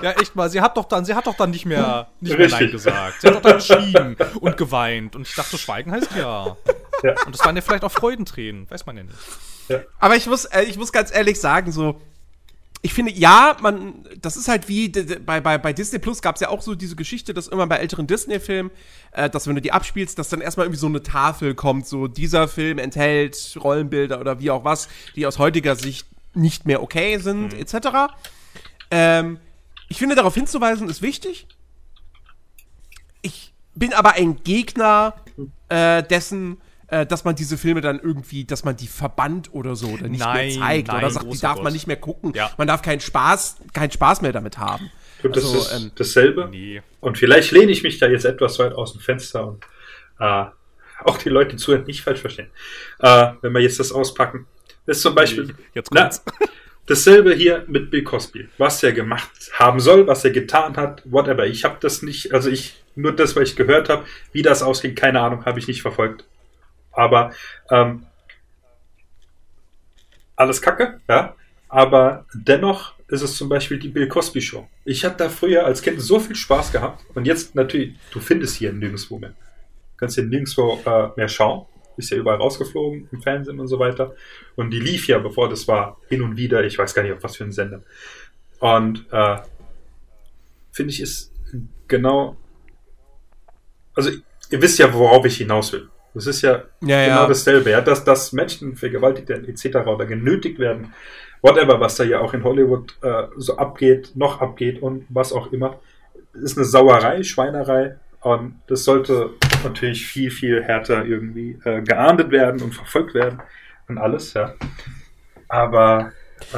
Ja, 0.01 0.11
echt 0.11 0.35
mal, 0.35 0.49
sie 0.49 0.59
hat 0.59 0.75
doch 0.75 0.85
dann, 0.85 1.05
sie 1.05 1.15
hat 1.15 1.27
doch 1.27 1.35
dann 1.35 1.51
nicht 1.51 1.65
mehr, 1.65 2.09
nicht 2.19 2.37
mehr 2.37 2.49
Nein 2.49 2.71
gesagt. 2.71 3.21
Sie 3.21 3.27
hat 3.27 3.35
doch 3.35 3.41
dann 3.41 3.55
geschrien 3.55 4.17
und 4.41 4.57
geweint. 4.57 5.15
Und 5.15 5.27
ich 5.27 5.33
dachte, 5.33 5.57
Schweigen 5.57 5.91
heißt 5.91 6.11
ja. 6.17 6.57
Ja. 7.03 7.15
Und 7.25 7.33
das 7.33 7.45
waren 7.45 7.55
ja 7.55 7.61
vielleicht 7.61 7.85
auch 7.85 7.91
Freudentränen, 7.91 8.69
weiß 8.69 8.85
man 8.85 8.97
ja 8.97 9.03
nicht. 9.03 9.17
Aber 9.99 10.15
ich 10.15 10.27
muss, 10.27 10.45
äh, 10.45 10.63
ich 10.63 10.77
muss 10.77 10.91
ganz 10.91 11.13
ehrlich 11.13 11.39
sagen, 11.39 11.71
so, 11.71 12.01
ich 12.85 12.93
finde, 12.93 13.13
ja, 13.13 13.55
man, 13.61 14.05
das 14.19 14.35
ist 14.35 14.49
halt 14.49 14.67
wie, 14.67 14.89
bei, 14.89 15.39
bei, 15.39 15.57
bei 15.57 15.71
Disney 15.71 15.99
Plus 15.99 16.21
gab 16.21 16.35
es 16.35 16.41
ja 16.41 16.49
auch 16.49 16.61
so 16.61 16.75
diese 16.75 16.97
Geschichte, 16.97 17.33
dass 17.33 17.47
immer 17.47 17.65
bei 17.65 17.77
älteren 17.77 18.07
Disney-Filmen, 18.07 18.71
äh, 19.13 19.29
dass 19.29 19.47
wenn 19.47 19.55
du 19.55 19.61
die 19.61 19.71
abspielst, 19.71 20.19
dass 20.19 20.27
dann 20.27 20.41
erstmal 20.41 20.65
irgendwie 20.65 20.81
so 20.81 20.87
eine 20.87 21.01
Tafel 21.01 21.55
kommt, 21.55 21.87
so 21.87 22.09
dieser 22.09 22.49
Film 22.49 22.79
enthält 22.79 23.57
Rollenbilder 23.63 24.19
oder 24.19 24.41
wie 24.41 24.51
auch 24.51 24.65
was, 24.65 24.89
die 25.15 25.25
aus 25.25 25.39
heutiger 25.39 25.77
Sicht 25.77 26.05
nicht 26.33 26.65
mehr 26.65 26.83
okay 26.83 27.19
sind, 27.19 27.53
etc. 27.53 28.11
Ähm, 28.91 29.39
ich 29.87 29.97
finde, 29.97 30.15
darauf 30.15 30.35
hinzuweisen 30.35 30.89
ist 30.89 31.01
wichtig. 31.01 31.47
Ich 33.21 33.53
bin 33.75 33.93
aber 33.93 34.15
ein 34.15 34.43
Gegner 34.43 35.13
äh, 35.69 36.03
dessen, 36.03 36.57
äh, 36.93 37.05
dass 37.07 37.23
man 37.23 37.35
diese 37.35 37.57
Filme 37.57 37.81
dann 37.81 37.99
irgendwie, 37.99 38.45
dass 38.45 38.63
man 38.63 38.75
die 38.77 38.87
verbannt 38.87 39.53
oder 39.53 39.75
so 39.75 39.87
oder 39.87 40.07
nicht 40.07 40.19
Nein, 40.19 40.49
mehr 40.49 40.59
zeigt 40.59 40.87
nein, 40.89 40.97
oder 40.97 41.09
sagt, 41.09 41.33
die 41.33 41.39
darf 41.39 41.55
Gott. 41.55 41.63
man 41.63 41.73
nicht 41.73 41.87
mehr 41.87 41.97
gucken. 41.97 42.33
Ja. 42.35 42.51
Man 42.57 42.67
darf 42.67 42.81
keinen 42.83 42.99
Spaß, 42.99 43.57
keinen 43.73 43.91
Spaß 43.91 44.21
mehr 44.21 44.31
damit 44.31 44.59
haben. 44.59 44.91
Das 45.23 45.43
Also, 45.43 45.57
ist 45.57 45.73
ähm, 45.73 45.91
dasselbe. 45.95 46.47
Nee. 46.51 46.81
Und 46.99 47.17
vielleicht 47.17 47.51
lehne 47.51 47.71
ich 47.71 47.81
mich 47.81 47.97
da 47.97 48.07
jetzt 48.07 48.25
etwas 48.25 48.59
weit 48.59 48.73
aus 48.73 48.91
dem 48.93 49.01
Fenster 49.01 49.47
und 49.47 49.63
äh, 50.19 50.45
auch 51.03 51.17
die 51.17 51.29
Leute, 51.29 51.55
zuhören, 51.55 51.85
nicht 51.85 52.01
falsch 52.03 52.19
verstehen. 52.19 52.49
Äh, 52.99 53.31
wenn 53.41 53.53
wir 53.53 53.61
jetzt 53.61 53.79
das 53.79 53.91
auspacken. 53.91 54.45
Das 54.85 54.97
ist 54.97 55.03
zum 55.03 55.15
Beispiel 55.15 55.55
Jetzt 55.73 55.89
na, 55.93 56.09
dasselbe 56.85 57.33
hier 57.33 57.63
mit 57.67 57.89
Bill 57.89 58.03
Cosby. 58.03 58.49
Was 58.57 58.83
er 58.83 58.91
gemacht 58.91 59.31
haben 59.53 59.79
soll, 59.79 60.05
was 60.05 60.23
er 60.25 60.31
getan 60.31 60.75
hat, 60.77 61.01
whatever. 61.05 61.45
Ich 61.47 61.63
habe 61.63 61.77
das 61.79 62.01
nicht, 62.03 62.33
also 62.33 62.49
ich, 62.49 62.83
nur 62.95 63.13
das, 63.13 63.35
was 63.35 63.49
ich 63.49 63.55
gehört 63.55 63.89
habe, 63.89 64.05
wie 64.31 64.41
das 64.41 64.61
ausging, 64.61 64.93
keine 64.93 65.21
Ahnung, 65.21 65.45
habe 65.45 65.57
ich 65.59 65.67
nicht 65.67 65.81
verfolgt. 65.81 66.25
Aber 66.93 67.33
ähm, 67.69 68.05
alles 70.35 70.61
Kacke, 70.61 71.01
ja. 71.07 71.35
Aber 71.69 72.25
dennoch 72.33 72.93
ist 73.07 73.23
es 73.23 73.35
zum 73.35 73.49
Beispiel 73.49 73.79
die 73.79 73.89
Bill 73.89 74.07
Cosby 74.07 74.41
Show. 74.41 74.67
Ich 74.85 75.03
hatte 75.03 75.17
da 75.17 75.29
früher 75.29 75.65
als 75.65 75.81
Kind 75.81 76.01
so 76.01 76.19
viel 76.19 76.35
Spaß 76.35 76.71
gehabt 76.71 77.03
und 77.15 77.25
jetzt 77.25 77.55
natürlich, 77.55 77.95
du 78.11 78.19
findest 78.19 78.57
hier 78.57 78.71
nirgendwo 78.73 79.17
mehr. 79.17 79.31
Du 79.31 79.97
kannst 79.97 80.15
hier 80.15 80.23
nirgendwo 80.23 80.79
äh, 80.85 81.09
mehr 81.15 81.27
schauen. 81.27 81.65
Ist 81.95 82.09
ja 82.09 82.17
überall 82.17 82.37
rausgeflogen 82.37 83.07
im 83.11 83.21
Fernsehen 83.21 83.59
und 83.59 83.67
so 83.67 83.77
weiter. 83.77 84.15
Und 84.55 84.71
die 84.71 84.79
lief 84.79 85.07
ja, 85.07 85.19
bevor 85.19 85.47
das 85.49 85.67
war, 85.67 85.97
hin 86.09 86.23
und 86.23 86.37
wieder. 86.37 86.63
Ich 86.63 86.77
weiß 86.77 86.93
gar 86.95 87.03
nicht, 87.03 87.13
auf 87.13 87.23
was 87.23 87.37
für 87.37 87.43
einen 87.43 87.53
Sender. 87.53 87.83
Und 88.59 89.05
äh, 89.11 89.37
finde 90.71 90.91
ich, 90.91 91.01
ist 91.01 91.31
genau. 91.87 92.35
Also, 93.95 94.09
ihr 94.49 94.61
wisst 94.61 94.79
ja, 94.79 94.91
worauf 94.91 95.23
ich 95.25 95.37
hinaus 95.37 95.71
will. 95.71 95.89
Das 96.13 96.27
ist 96.27 96.41
ja, 96.41 96.63
Ja, 96.81 97.05
genau 97.05 97.21
ja. 97.21 97.27
dasselbe, 97.27 97.71
ja, 97.71 97.81
dass, 97.81 98.03
dass 98.03 98.33
Menschen 98.33 98.75
vergewaltigt 98.75 99.29
werden, 99.29 99.47
etc. 99.47 99.87
oder 99.87 100.05
genötigt 100.05 100.59
werden, 100.59 100.93
whatever, 101.41 101.79
was 101.79 101.95
da 101.95 102.03
ja 102.03 102.19
auch 102.19 102.33
in 102.33 102.43
Hollywood 102.43 102.95
äh, 103.01 103.23
so 103.37 103.57
abgeht, 103.57 104.11
noch 104.15 104.41
abgeht 104.41 104.81
und 104.81 105.05
was 105.09 105.33
auch 105.33 105.51
immer, 105.51 105.79
ist 106.33 106.57
eine 106.57 106.65
Sauerei, 106.65 107.23
Schweinerei 107.23 107.97
und 108.21 108.59
das 108.67 108.85
sollte 108.85 109.31
natürlich 109.63 110.05
viel, 110.05 110.31
viel 110.31 110.63
härter 110.63 111.05
irgendwie 111.05 111.59
äh, 111.65 111.81
geahndet 111.81 112.31
werden 112.31 112.61
und 112.61 112.73
verfolgt 112.73 113.13
werden 113.13 113.41
und 113.87 113.97
alles, 113.97 114.33
ja. 114.33 114.53
Aber 115.49 116.13
äh, 116.53 116.57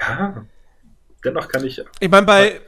ja, 0.00 0.44
dennoch 1.24 1.48
kann 1.48 1.64
ich 1.64 1.82
Ich 2.00 2.10
meine, 2.10 2.26
bei, 2.26 2.60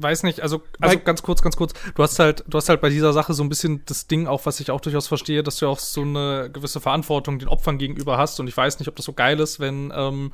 Weiß 0.00 0.22
nicht, 0.22 0.40
also, 0.40 0.62
also 0.80 0.96
Bei- 0.96 1.02
ganz 1.02 1.22
kurz, 1.22 1.42
ganz 1.42 1.56
kurz. 1.56 1.72
Du 1.96 2.02
hast 2.04 2.18
halt, 2.20 2.44
du 2.46 2.56
hast 2.56 2.68
halt 2.68 2.80
bei 2.80 2.88
dieser 2.88 3.12
Sache 3.12 3.34
so 3.34 3.42
ein 3.42 3.48
bisschen 3.48 3.82
das 3.86 4.06
Ding 4.06 4.28
auch, 4.28 4.46
was 4.46 4.60
ich 4.60 4.70
auch 4.70 4.80
durchaus 4.80 5.08
verstehe, 5.08 5.42
dass 5.42 5.56
du 5.56 5.66
auch 5.66 5.80
so 5.80 6.02
eine 6.02 6.50
gewisse 6.52 6.80
Verantwortung 6.80 7.40
den 7.40 7.48
Opfern 7.48 7.78
gegenüber 7.78 8.16
hast. 8.16 8.38
Und 8.38 8.46
ich 8.46 8.56
weiß 8.56 8.78
nicht, 8.78 8.88
ob 8.88 8.94
das 8.94 9.04
so 9.04 9.12
geil 9.12 9.40
ist, 9.40 9.58
wenn 9.58 9.92
ähm, 9.94 10.32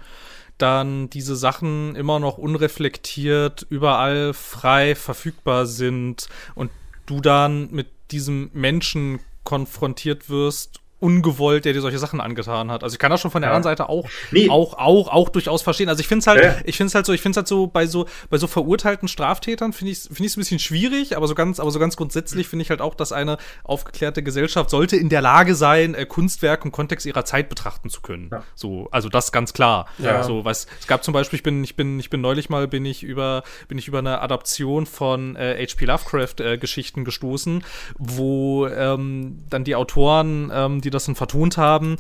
dann 0.59 1.09
diese 1.09 1.35
Sachen 1.35 1.97
immer 1.97 2.21
noch 2.21 2.37
unreflektiert 2.37 3.67
überall 3.71 4.35
frei 4.35 4.95
verfügbar 4.95 5.65
sind 5.67 6.29
und 6.55 6.71
du 7.07 7.21
dann 7.21 7.71
mit 7.71 7.89
diesem 8.11 8.51
Menschen 8.53 9.21
konfrontiert 9.45 10.29
wirst, 10.29 10.81
ungewollt, 11.05 11.65
der 11.65 11.73
dir 11.75 11.81
solche 11.83 11.99
Sachen 11.99 12.21
angetan 12.21 12.71
hat. 12.71 12.83
Also 12.83 12.95
ich 12.95 12.99
kann 12.99 13.11
das 13.11 13.21
schon 13.21 13.31
von 13.31 13.43
der 13.43 13.51
Ja. 13.51 13.57
anderen 13.57 13.71
Seite 13.77 13.89
auch, 13.89 14.09
Nee. 14.31 14.49
auch, 14.49 14.75
auch, 14.79 15.09
auch 15.09 15.29
durchaus 15.29 15.63
verstehen. 15.63 15.89
Also 15.89 16.01
ich 16.01 16.09
finde 16.09 16.21
es 16.21 16.27
halt, 16.27 16.43
Ja. 16.43 16.55
ich 16.65 16.77
finde 16.77 16.89
es 16.89 16.95
halt 16.95 17.07
so, 17.07 17.13
ich 17.13 17.21
finde 17.21 17.33
es 17.33 17.37
halt 17.39 17.49
so 17.49 17.67
bei 17.67 17.87
so 17.87 18.07
bei 18.31 18.39
so 18.39 18.47
verurteilten 18.47 19.07
Straftätern 19.09 19.73
finde 19.73 19.93
ich 19.93 19.99
finde 20.01 20.23
ich 20.25 20.29
es 20.29 20.37
ein 20.37 20.41
bisschen 20.41 20.59
schwierig, 20.59 21.17
aber 21.17 21.29
so 21.29 21.35
ganz 21.35 21.61
aber 21.61 21.71
so 21.71 21.79
ganz 21.79 21.97
grundsätzlich 21.97 22.49
finde 22.49 22.63
ich 22.63 22.71
halt 22.71 22.81
auch, 22.81 22.95
dass 22.95 23.13
eine 23.13 23.37
aufgeklärte 23.65 24.23
Gesellschaft 24.23 24.71
sollte 24.71 24.97
in 24.97 25.09
der 25.09 25.21
Lage 25.21 25.55
sein, 25.55 25.95
äh, 25.95 26.07
Kunstwerk 26.07 26.65
im 26.65 26.73
Kontext 26.73 27.07
ihrer 27.07 27.25
Zeit 27.25 27.49
betrachten 27.49 27.91
zu 27.91 28.01
können. 28.01 28.31
Ja. 28.33 28.43
So, 28.55 28.89
also 28.91 29.09
das 29.09 29.31
ganz 29.33 29.53
klar. 29.53 29.87
Ja. 29.99 30.23
So, 30.23 30.45
was 30.45 30.67
es 30.81 30.87
gab 30.87 31.05
zum 31.05 31.13
Beispiel, 31.13 31.37
ich 31.37 31.43
bin 31.43 31.63
ich 31.65 31.77
bin 31.77 32.01
ich 32.01 32.11
bin 32.11 32.21
neulich 32.21 32.49
mal 32.49 32.67
bin 32.69 32.85
ich 32.87 33.03
über 33.03 33.43
bin 33.69 33.77
ich 33.79 33.89
über 33.89 33.99
eine 33.99 34.21
Adaption 34.23 34.87
von 34.87 35.37
äh, 35.37 35.67
H.P. 35.67 35.85
Lovecraft 35.85 36.41
äh, 36.41 36.59
Geschichten 36.59 37.05
gestoßen, 37.05 37.63
wo 37.99 38.67
ähm, 38.69 39.39
dann 39.51 39.65
die 39.65 39.75
Autoren, 39.77 40.51
ähm, 40.55 40.81
die 40.81 40.91
das 40.95 41.07
dann 41.07 41.15
vertont 41.15 41.59
haben, 41.59 41.97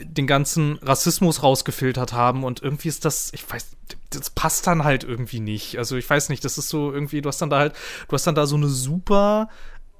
den 0.00 0.26
ganzen 0.26 0.78
Rassismus 0.82 1.42
rausgefiltert 1.42 2.12
haben 2.12 2.44
und 2.44 2.62
irgendwie 2.62 2.88
ist 2.88 3.04
das, 3.04 3.32
ich 3.32 3.50
weiß, 3.50 3.76
das 4.10 4.30
passt 4.30 4.66
dann 4.66 4.84
halt 4.84 5.04
irgendwie 5.04 5.40
nicht. 5.40 5.78
Also 5.78 5.96
ich 5.96 6.08
weiß 6.08 6.28
nicht, 6.28 6.44
das 6.44 6.58
ist 6.58 6.68
so 6.68 6.92
irgendwie, 6.92 7.22
du 7.22 7.28
hast 7.28 7.40
dann 7.40 7.50
da 7.50 7.58
halt, 7.58 7.74
du 8.08 8.14
hast 8.14 8.26
dann 8.26 8.34
da 8.34 8.46
so 8.46 8.56
eine 8.56 8.68
super 8.68 9.48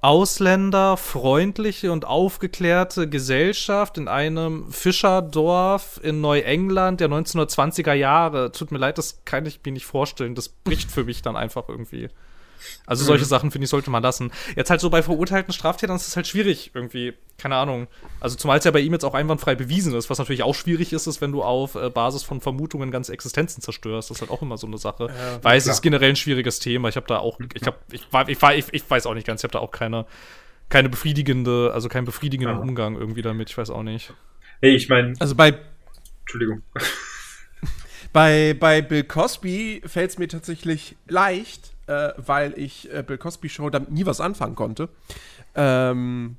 ausländerfreundliche 0.02 1.90
und 1.90 2.04
aufgeklärte 2.04 3.08
Gesellschaft 3.08 3.98
in 3.98 4.06
einem 4.08 4.70
Fischerdorf 4.70 5.98
in 6.02 6.20
Neuengland 6.20 7.00
der 7.00 7.08
1920er 7.08 7.94
Jahre. 7.94 8.52
Tut 8.52 8.70
mir 8.70 8.78
leid, 8.78 8.98
das 8.98 9.24
kann 9.24 9.46
ich 9.46 9.60
mir 9.64 9.72
nicht 9.72 9.86
vorstellen. 9.86 10.34
Das 10.34 10.48
bricht 10.48 10.90
für 10.92 11.04
mich 11.04 11.22
dann 11.22 11.36
einfach 11.36 11.68
irgendwie. 11.68 12.08
Also 12.86 13.04
solche 13.04 13.24
Mhm. 13.24 13.28
Sachen, 13.28 13.50
finde 13.50 13.64
ich, 13.64 13.70
sollte 13.70 13.90
man 13.90 14.02
lassen. 14.02 14.30
Jetzt 14.56 14.70
halt 14.70 14.80
so 14.80 14.90
bei 14.90 15.02
verurteilten 15.02 15.52
Straftätern 15.52 15.96
ist 15.96 16.08
es 16.08 16.16
halt 16.16 16.26
schwierig 16.26 16.70
irgendwie. 16.74 17.14
Keine 17.38 17.56
Ahnung. 17.56 17.86
Also 18.20 18.36
zumal 18.36 18.58
es 18.58 18.64
ja 18.64 18.70
bei 18.70 18.80
ihm 18.80 18.92
jetzt 18.92 19.04
auch 19.04 19.14
einwandfrei 19.14 19.54
bewiesen 19.54 19.94
ist. 19.94 20.08
Was 20.10 20.18
natürlich 20.18 20.42
auch 20.42 20.54
schwierig 20.54 20.92
ist, 20.92 21.06
ist, 21.06 21.20
wenn 21.20 21.32
du 21.32 21.42
auf 21.42 21.74
äh, 21.74 21.90
Basis 21.90 22.22
von 22.22 22.40
Vermutungen 22.40 22.90
ganze 22.90 23.12
Existenzen 23.12 23.62
zerstörst. 23.62 24.10
Das 24.10 24.16
ist 24.16 24.20
halt 24.22 24.30
auch 24.30 24.42
immer 24.42 24.56
so 24.56 24.66
eine 24.66 24.78
Sache. 24.78 25.08
Weil 25.42 25.58
es 25.58 25.66
ist 25.66 25.82
generell 25.82 26.10
ein 26.10 26.16
schwieriges 26.16 26.58
Thema. 26.60 26.88
Ich 26.88 26.96
habe 26.96 27.06
da 27.06 27.18
auch, 27.18 27.38
ich 27.54 27.66
habe, 27.66 27.76
ich, 27.92 28.10
war- 28.12 28.28
ich, 28.28 28.40
war- 28.40 28.54
ich, 28.54 28.66
ich 28.72 28.88
weiß 28.90 29.06
auch 29.06 29.14
nicht 29.14 29.26
ganz, 29.26 29.40
ich 29.40 29.44
habe 29.44 29.52
da 29.52 29.58
auch 29.58 29.70
keine, 29.70 30.06
keine 30.68 30.88
befriedigende, 30.88 31.70
also 31.74 31.88
keinen 31.88 32.06
befriedigenden 32.06 32.56
Ja. 32.56 32.62
Umgang 32.62 32.96
irgendwie 32.96 33.22
damit. 33.22 33.50
Ich 33.50 33.58
weiß 33.58 33.70
auch 33.70 33.82
nicht. 33.82 34.12
Nee, 34.62 34.70
ich 34.76 34.88
meine, 34.88 35.12
Also 35.18 35.34
bei, 35.34 35.58
Entschuldigung. 36.22 36.62
bei, 38.12 38.54
bei 38.58 38.80
Bill 38.82 39.04
Cosby 39.04 39.82
fällt 39.86 40.10
es 40.10 40.18
mir 40.18 40.28
tatsächlich 40.28 40.96
leicht, 41.06 41.72
äh, 41.86 42.12
weil 42.16 42.58
ich 42.58 42.92
äh, 42.92 43.02
Bill 43.02 43.18
Cosby 43.18 43.48
Show 43.48 43.70
damit 43.70 43.90
nie 43.90 44.06
was 44.06 44.20
anfangen 44.20 44.54
konnte. 44.54 44.88
Ähm, 45.54 46.36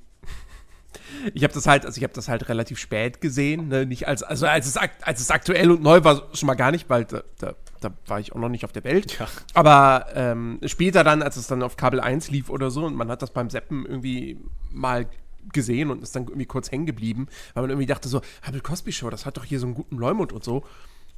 ich 1.34 1.44
habe 1.44 1.54
das 1.54 1.68
halt, 1.68 1.86
also 1.86 1.98
ich 1.98 2.04
habe 2.04 2.14
das 2.14 2.28
halt 2.28 2.50
relativ 2.50 2.80
spät 2.80 3.22
gesehen, 3.22 3.70
ne? 3.70 3.86
nicht 3.86 4.08
als, 4.08 4.24
also 4.24 4.46
als 4.46 4.68
es, 4.68 4.78
als 4.78 5.22
es 5.22 5.32
aktuell 5.32 5.72
und 5.72 5.82
neu 5.82 6.04
war, 6.04 6.24
schon 6.34 6.48
mal 6.48 6.56
gar 6.56 6.72
nicht, 6.72 6.90
weil 6.90 7.06
da, 7.06 7.24
da, 7.40 7.56
da 7.82 7.92
war 8.08 8.20
ich 8.20 8.34
auch 8.34 8.40
noch 8.40 8.50
nicht 8.50 8.66
auf 8.66 8.72
der 8.72 8.84
Welt. 8.84 9.18
Ja. 9.20 9.28
Aber 9.54 10.08
ähm, 10.14 10.60
später 10.66 11.04
dann, 11.04 11.22
als 11.22 11.38
es 11.38 11.48
dann 11.48 11.64
auf 11.64 11.78
Kabel 11.78 12.00
1 12.00 12.30
lief 12.30 12.50
oder 12.50 12.72
so 12.72 12.86
und 12.86 12.96
man 12.96 13.10
hat 13.10 13.22
das 13.22 13.32
beim 13.32 13.50
Seppen 13.50 13.86
irgendwie 13.86 14.38
mal 14.72 15.08
gesehen 15.54 15.92
und 15.92 16.04
ist 16.04 16.16
dann 16.16 16.24
irgendwie 16.24 16.46
kurz 16.46 16.72
hängen 16.72 16.86
geblieben, 16.86 17.28
weil 17.54 17.64
man 17.64 17.70
irgendwie 17.70 17.86
dachte 17.86 18.10
so, 18.10 18.22
ah, 18.42 18.52
Bill 18.52 18.62
Cosby 18.62 18.92
Show, 18.92 19.10
das 19.10 19.26
hat 19.26 19.38
doch 19.38 19.46
hier 19.46 19.60
so 19.60 19.66
einen 19.66 19.76
guten 19.76 19.98
Leumund 19.98 20.34
und 20.34 20.44
so. 20.44 20.66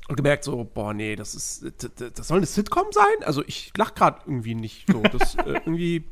Und 0.07 0.15
gemerkt 0.15 0.43
so, 0.43 0.63
boah, 0.63 0.93
nee, 0.93 1.15
das 1.15 1.35
ist, 1.35 1.63
d- 1.63 1.89
d- 1.99 2.09
das 2.15 2.27
soll 2.27 2.37
eine 2.37 2.45
Sitcom 2.47 2.87
sein? 2.91 3.25
Also 3.25 3.43
ich 3.45 3.71
lach 3.77 3.93
gerade 3.93 4.21
irgendwie 4.25 4.55
nicht 4.55 4.85
so. 4.91 5.01
Das 5.03 5.35
äh, 5.35 5.41
irgendwie 5.65 6.03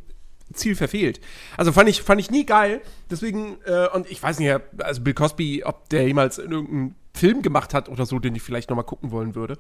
Ziel 0.53 0.75
verfehlt. 0.75 1.19
Also 1.57 1.71
fand 1.71 1.89
ich, 1.89 2.03
fand 2.03 2.21
ich 2.21 2.29
nie 2.29 2.45
geil. 2.45 2.81
Deswegen, 3.09 3.57
äh, 3.65 3.87
und 3.93 4.09
ich 4.09 4.21
weiß 4.21 4.37
nicht, 4.39 4.55
also 4.79 5.01
Bill 5.01 5.13
Cosby, 5.15 5.63
ob 5.65 5.89
der 5.89 6.05
jemals 6.05 6.37
in 6.37 6.51
irgendeinem 6.51 6.95
Film 7.15 7.41
gemacht 7.41 7.73
hat 7.73 7.89
oder 7.89 8.05
so, 8.05 8.19
den 8.19 8.35
ich 8.35 8.43
vielleicht 8.43 8.69
noch 8.69 8.77
mal 8.77 8.83
gucken 8.83 9.09
wollen 9.11 9.33
würde. 9.33 9.57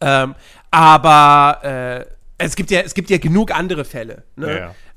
Ähm, 0.00 0.34
aber 0.70 1.60
äh, 1.62 2.06
es 2.38 2.56
gibt 2.56 2.70
ja, 2.70 2.80
es 2.80 2.94
gibt 2.94 3.10
ja 3.10 3.18
genug 3.18 3.54
andere 3.54 3.84
Fälle. 3.84 4.24
Ne? 4.36 4.46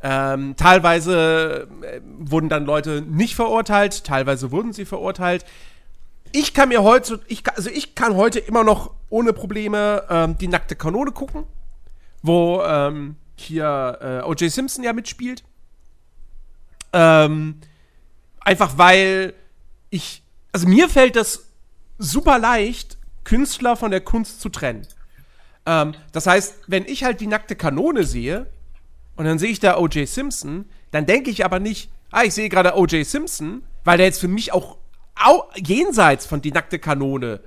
Ähm, 0.01 0.55
teilweise 0.55 1.67
äh, 1.81 1.99
wurden 2.19 2.47
dann 2.47 2.65
Leute 2.65 3.01
nicht 3.01 3.35
verurteilt, 3.35 4.05
teilweise 4.05 4.51
wurden 4.51 4.71
sie 4.71 4.85
verurteilt. 4.85 5.43
Ich 6.35 6.55
kann 6.55 6.69
mir 6.69 6.81
heute, 6.81 7.21
ich, 7.27 7.43
also 7.47 7.69
ich 7.69 7.93
kann 7.93 8.15
heute 8.15 8.39
immer 8.39 8.63
noch 8.63 8.91
ohne 9.09 9.33
Probleme 9.33 10.03
ähm, 10.09 10.37
die 10.39 10.47
nackte 10.47 10.75
Kanone 10.75 11.11
gucken, 11.11 11.45
wo 12.23 12.63
ähm, 12.63 13.17
hier 13.35 13.99
äh, 14.01 14.27
O.J. 14.27 14.51
Simpson 14.51 14.83
ja 14.83 14.93
mitspielt. 14.93 15.43
Ähm, 16.91 17.61
einfach 18.39 18.79
weil 18.79 19.35
ich, 19.91 20.23
also 20.51 20.67
mir 20.67 20.89
fällt 20.89 21.15
das 21.15 21.45
super 21.99 22.39
leicht, 22.39 22.97
Künstler 23.25 23.75
von 23.75 23.91
der 23.91 24.01
Kunst 24.01 24.41
zu 24.41 24.49
trennen. 24.49 24.87
Ähm, 25.67 25.93
das 26.13 26.25
heißt, 26.25 26.55
wenn 26.65 26.85
ich 26.85 27.03
halt 27.03 27.21
die 27.21 27.27
nackte 27.27 27.55
Kanone 27.55 28.05
sehe 28.05 28.47
und 29.15 29.25
dann 29.25 29.37
sehe 29.37 29.51
ich 29.51 29.59
da 29.59 29.77
O.J. 29.77 30.07
Simpson, 30.07 30.65
dann 30.89 31.05
denke 31.05 31.29
ich 31.29 31.45
aber 31.45 31.59
nicht, 31.59 31.91
ah, 32.09 32.23
ich 32.23 32.33
sehe 32.33 32.49
gerade 32.49 32.75
O.J. 32.75 33.05
Simpson, 33.05 33.61
weil 33.83 33.97
der 33.97 34.07
jetzt 34.07 34.19
für 34.19 34.27
mich 34.27 34.51
auch 34.51 34.77
au 35.15 35.43
jenseits 35.55 36.25
von 36.25 36.41
die 36.41 36.51
nackte 36.51 36.79
Kanone 36.79 37.39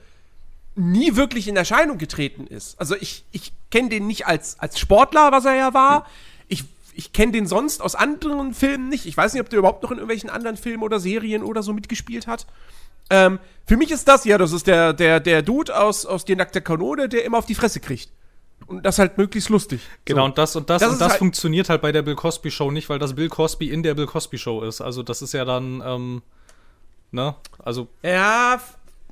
nie 0.75 1.17
wirklich 1.17 1.49
in 1.49 1.57
Erscheinung 1.57 1.99
getreten 1.99 2.47
ist. 2.47 2.79
Also 2.79 2.95
ich, 2.97 3.25
ich 3.33 3.53
kenne 3.71 3.89
den 3.89 4.07
nicht 4.07 4.27
als, 4.27 4.61
als 4.61 4.79
Sportler, 4.79 5.33
was 5.33 5.45
er 5.47 5.55
ja 5.55 5.75
war. 5.75 6.07
Ich, 6.49 6.65
ich 6.95 7.13
kenne 7.13 7.33
den 7.33 7.47
sonst 7.47 7.81
aus 7.81 7.95
anderen 7.95 8.53
Filmen 8.55 8.89
nicht. 8.91 9.07
Ich 9.07 9.17
weiß 9.17 9.33
nicht, 9.33 9.41
ob 9.41 9.49
der 9.49 9.59
überhaupt 9.59 9.83
noch 9.83 9.91
in 9.91 9.97
irgendwelchen 9.97 10.29
anderen 10.31 10.57
Filmen 10.59 10.83
oder 10.83 11.01
Serien 11.01 11.43
oder 11.43 11.63
so 11.63 11.73
mitgespielt 11.73 12.27
hat. 12.27 12.47
Ähm, 13.09 13.39
für 13.67 13.77
mich 13.77 13.91
ist 13.91 14.07
das, 14.09 14.25
ja, 14.25 14.37
das 14.37 14.53
ist 14.53 14.67
der, 14.67 14.93
der, 14.93 15.21
der 15.21 15.41
Dude 15.43 15.79
aus, 15.81 16.05
aus 16.05 16.25
Die 16.25 16.37
nackte 16.37 16.61
Kanone, 16.61 17.09
der 17.09 17.25
immer 17.25 17.39
auf 17.39 17.47
die 17.47 17.55
Fresse 17.55 17.81
kriegt. 17.81 18.11
Und 18.67 18.85
das 18.85 18.99
halt 18.99 19.17
möglichst 19.17 19.49
lustig. 19.49 19.81
Genau, 20.05 20.23
So. 20.23 20.25
und 20.27 20.39
das 20.39 20.57
und 20.57 20.69
das, 20.71 20.83
Das 20.83 20.93
und 20.93 21.01
das 21.01 21.11
halt- 21.11 21.19
funktioniert 21.21 21.69
halt 21.71 21.81
bei 21.83 21.93
der 21.93 22.03
Bill 22.03 22.17
Cosby 22.17 22.51
Show 22.51 22.71
nicht, 22.71 22.89
weil 22.89 22.99
das 22.99 23.15
Bill 23.15 23.29
Cosby 23.29 23.71
in 23.71 23.83
der 23.83 23.95
Bill 23.95 24.07
Cosby 24.07 24.37
Show 24.39 24.63
ist. 24.63 24.81
Also 24.81 25.03
das 25.03 25.23
ist 25.23 25.33
ja 25.33 25.45
dann, 25.45 25.83
ähm, 25.87 26.23
ne? 27.17 27.35
Also, 27.59 27.89
Ja, 28.03 28.61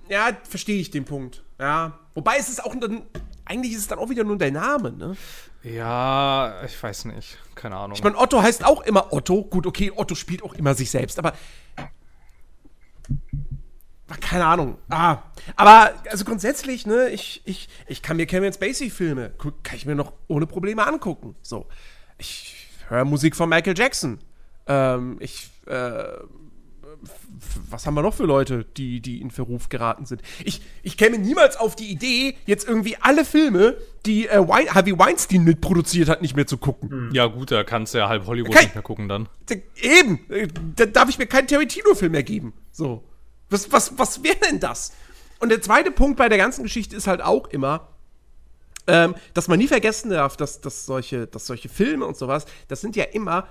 ja, 0.08 0.28
verstehe 0.48 0.80
ich 0.80 0.90
den 0.92 1.04
Punkt. 1.04 1.42
Ja. 1.58 1.98
Wobei 2.14 2.36
es 2.38 2.48
ist 2.48 2.64
auch 2.64 2.74
dann, 2.76 3.02
eigentlich 3.44 3.72
ist 3.72 3.80
es 3.80 3.88
dann 3.88 3.98
auch 3.98 4.08
wieder 4.10 4.22
nur 4.22 4.38
der 4.38 4.52
Name, 4.52 4.92
ne? 4.92 5.16
ja, 5.64 6.62
ich 6.64 6.80
weiß 6.80 7.06
nicht. 7.06 7.38
Keine 7.54 7.76
Ahnung. 7.76 7.96
Ich 7.96 8.04
meine, 8.04 8.18
Otto 8.18 8.42
heißt 8.42 8.64
auch 8.64 8.82
immer 8.82 9.12
Otto. 9.12 9.42
Gut, 9.44 9.66
okay, 9.66 9.90
Otto 9.94 10.14
spielt 10.14 10.42
auch 10.42 10.54
immer 10.54 10.74
sich 10.74 10.90
selbst, 10.90 11.18
aber. 11.18 11.32
Ah, 14.08 14.16
Keine 14.20 14.44
Ahnung. 14.44 14.76
Ah. 14.90 15.18
Aber, 15.56 15.94
also 16.10 16.24
grundsätzlich, 16.26 16.86
ne, 16.86 17.08
ich, 17.08 17.40
ich, 17.46 17.68
ich 17.86 18.02
kann 18.02 18.18
mir 18.18 18.26
Kevin 18.26 18.52
Spacey-Filme, 18.52 19.32
kann 19.62 19.76
ich 19.76 19.86
mir 19.86 19.94
noch 19.94 20.12
ohne 20.28 20.46
Probleme 20.46 20.86
angucken. 20.86 21.34
So. 21.40 21.66
Ich 22.18 22.68
höre 22.88 23.04
Musik 23.06 23.34
von 23.34 23.48
Michael 23.48 23.76
Jackson. 23.76 24.18
Ähm, 24.66 25.16
ich, 25.20 25.48
äh, 25.66 26.04
was 27.70 27.86
haben 27.86 27.94
wir 27.94 28.02
noch 28.02 28.14
für 28.14 28.24
Leute, 28.24 28.64
die, 28.76 29.00
die 29.00 29.20
in 29.20 29.30
Verruf 29.30 29.68
geraten 29.68 30.06
sind? 30.06 30.22
Ich, 30.44 30.62
ich 30.82 30.96
käme 30.96 31.18
niemals 31.18 31.56
auf 31.56 31.76
die 31.76 31.90
Idee, 31.90 32.36
jetzt 32.46 32.66
irgendwie 32.66 32.96
alle 33.00 33.24
Filme, 33.24 33.76
die 34.06 34.28
äh, 34.28 34.38
Wein 34.48 34.72
Harvey 34.74 34.98
Weinstein 34.98 35.44
mitproduziert 35.44 36.08
hat, 36.08 36.22
nicht 36.22 36.36
mehr 36.36 36.46
zu 36.46 36.56
gucken. 36.58 37.10
ja, 37.12 37.26
gut, 37.26 37.50
da 37.50 37.64
kannst 37.64 37.94
du 37.94 37.98
ja 37.98 38.08
halb 38.08 38.26
Hollywood 38.26 38.54
Kein- 38.54 38.64
nicht 38.64 38.74
mehr 38.74 38.82
gucken 38.82 39.08
dann. 39.08 39.28
Da- 39.46 39.56
Eben, 39.80 40.20
da 40.76 40.86
darf 40.86 41.08
ich 41.08 41.18
mir 41.18 41.26
keinen 41.26 41.46
Tarantino-Film 41.48 42.12
mehr 42.12 42.22
geben. 42.22 42.52
So. 42.72 43.02
Was, 43.50 43.70
was, 43.72 43.98
was 43.98 44.22
wäre 44.22 44.36
denn 44.50 44.60
das? 44.60 44.92
Und 45.40 45.50
der 45.50 45.60
zweite 45.60 45.90
Punkt 45.90 46.16
bei 46.16 46.28
der 46.28 46.38
ganzen 46.38 46.62
Geschichte 46.62 46.96
ist 46.96 47.06
halt 47.06 47.20
auch 47.20 47.48
immer, 47.48 47.88
ähm, 48.86 49.14
dass 49.32 49.48
man 49.48 49.58
nie 49.58 49.66
vergessen 49.68 50.10
darf, 50.10 50.36
dass, 50.36 50.60
dass, 50.60 50.86
solche, 50.86 51.26
dass 51.26 51.46
solche 51.46 51.68
Filme 51.68 52.06
und 52.06 52.16
sowas, 52.16 52.46
das 52.68 52.80
sind 52.80 52.96
ja 52.96 53.04
immer 53.04 53.48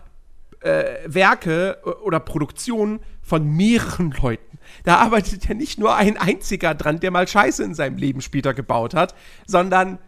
äh, 0.63 0.99
Werke 1.05 1.77
äh, 1.85 1.89
oder 1.89 2.19
Produktionen 2.19 2.99
von 3.21 3.45
mehreren 3.45 4.11
Leuten. 4.11 4.59
Da 4.83 4.97
arbeitet 4.97 5.47
ja 5.47 5.53
nicht 5.53 5.79
nur 5.79 5.95
ein 5.95 6.17
einziger 6.17 6.73
dran, 6.75 6.99
der 6.99 7.11
mal 7.11 7.27
Scheiße 7.27 7.63
in 7.63 7.73
seinem 7.73 7.97
Leben 7.97 8.21
später 8.21 8.53
gebaut 8.53 8.93
hat, 8.93 9.15
sondern 9.45 9.99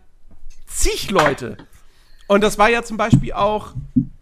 zig 0.66 1.12
Leute. 1.12 1.58
Und 2.28 2.42
das 2.42 2.58
war 2.58 2.70
ja 2.70 2.84
zum 2.84 2.98
Beispiel 2.98 3.34
auch, 3.34 3.74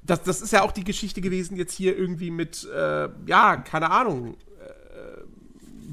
das, 0.03 0.23
das 0.23 0.41
ist 0.41 0.51
ja 0.51 0.63
auch 0.63 0.71
die 0.71 0.83
Geschichte 0.83 1.21
gewesen 1.21 1.55
jetzt 1.55 1.73
hier 1.73 1.97
irgendwie 1.97 2.31
mit, 2.31 2.67
äh, 2.75 3.09
ja, 3.25 3.57
keine 3.57 3.89
Ahnung, 3.91 4.35
äh, 4.59 5.21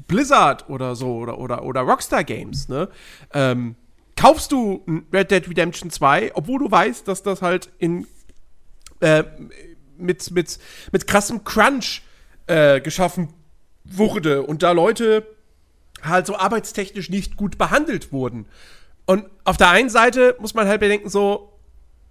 Blizzard 0.07 0.69
oder 0.69 0.95
so 0.95 1.15
oder, 1.17 1.37
oder, 1.37 1.63
oder 1.63 1.81
Rockstar 1.81 2.23
Games, 2.23 2.67
ne? 2.67 2.89
Ähm, 3.33 3.75
kaufst 4.17 4.51
du 4.51 4.83
Red 5.13 5.31
Dead 5.31 5.47
Redemption 5.49 5.89
2, 5.89 6.31
obwohl 6.35 6.59
du 6.59 6.69
weißt, 6.69 7.07
dass 7.07 7.23
das 7.23 7.41
halt 7.41 7.71
in 7.79 8.05
äh, 8.99 9.23
mit, 10.01 10.31
mit, 10.31 10.59
mit 10.91 11.07
krassem 11.07 11.43
Crunch 11.43 12.01
äh, 12.47 12.81
geschaffen 12.81 13.33
wurde 13.83 14.43
und 14.43 14.63
da 14.63 14.71
Leute 14.71 15.25
halt 16.03 16.25
so 16.25 16.35
arbeitstechnisch 16.35 17.09
nicht 17.09 17.37
gut 17.37 17.57
behandelt 17.57 18.11
wurden. 18.11 18.45
Und 19.05 19.25
auf 19.43 19.57
der 19.57 19.69
einen 19.69 19.89
Seite 19.89 20.35
muss 20.39 20.53
man 20.53 20.67
halt 20.67 20.79
bedenken, 20.79 21.09
so, 21.09 21.59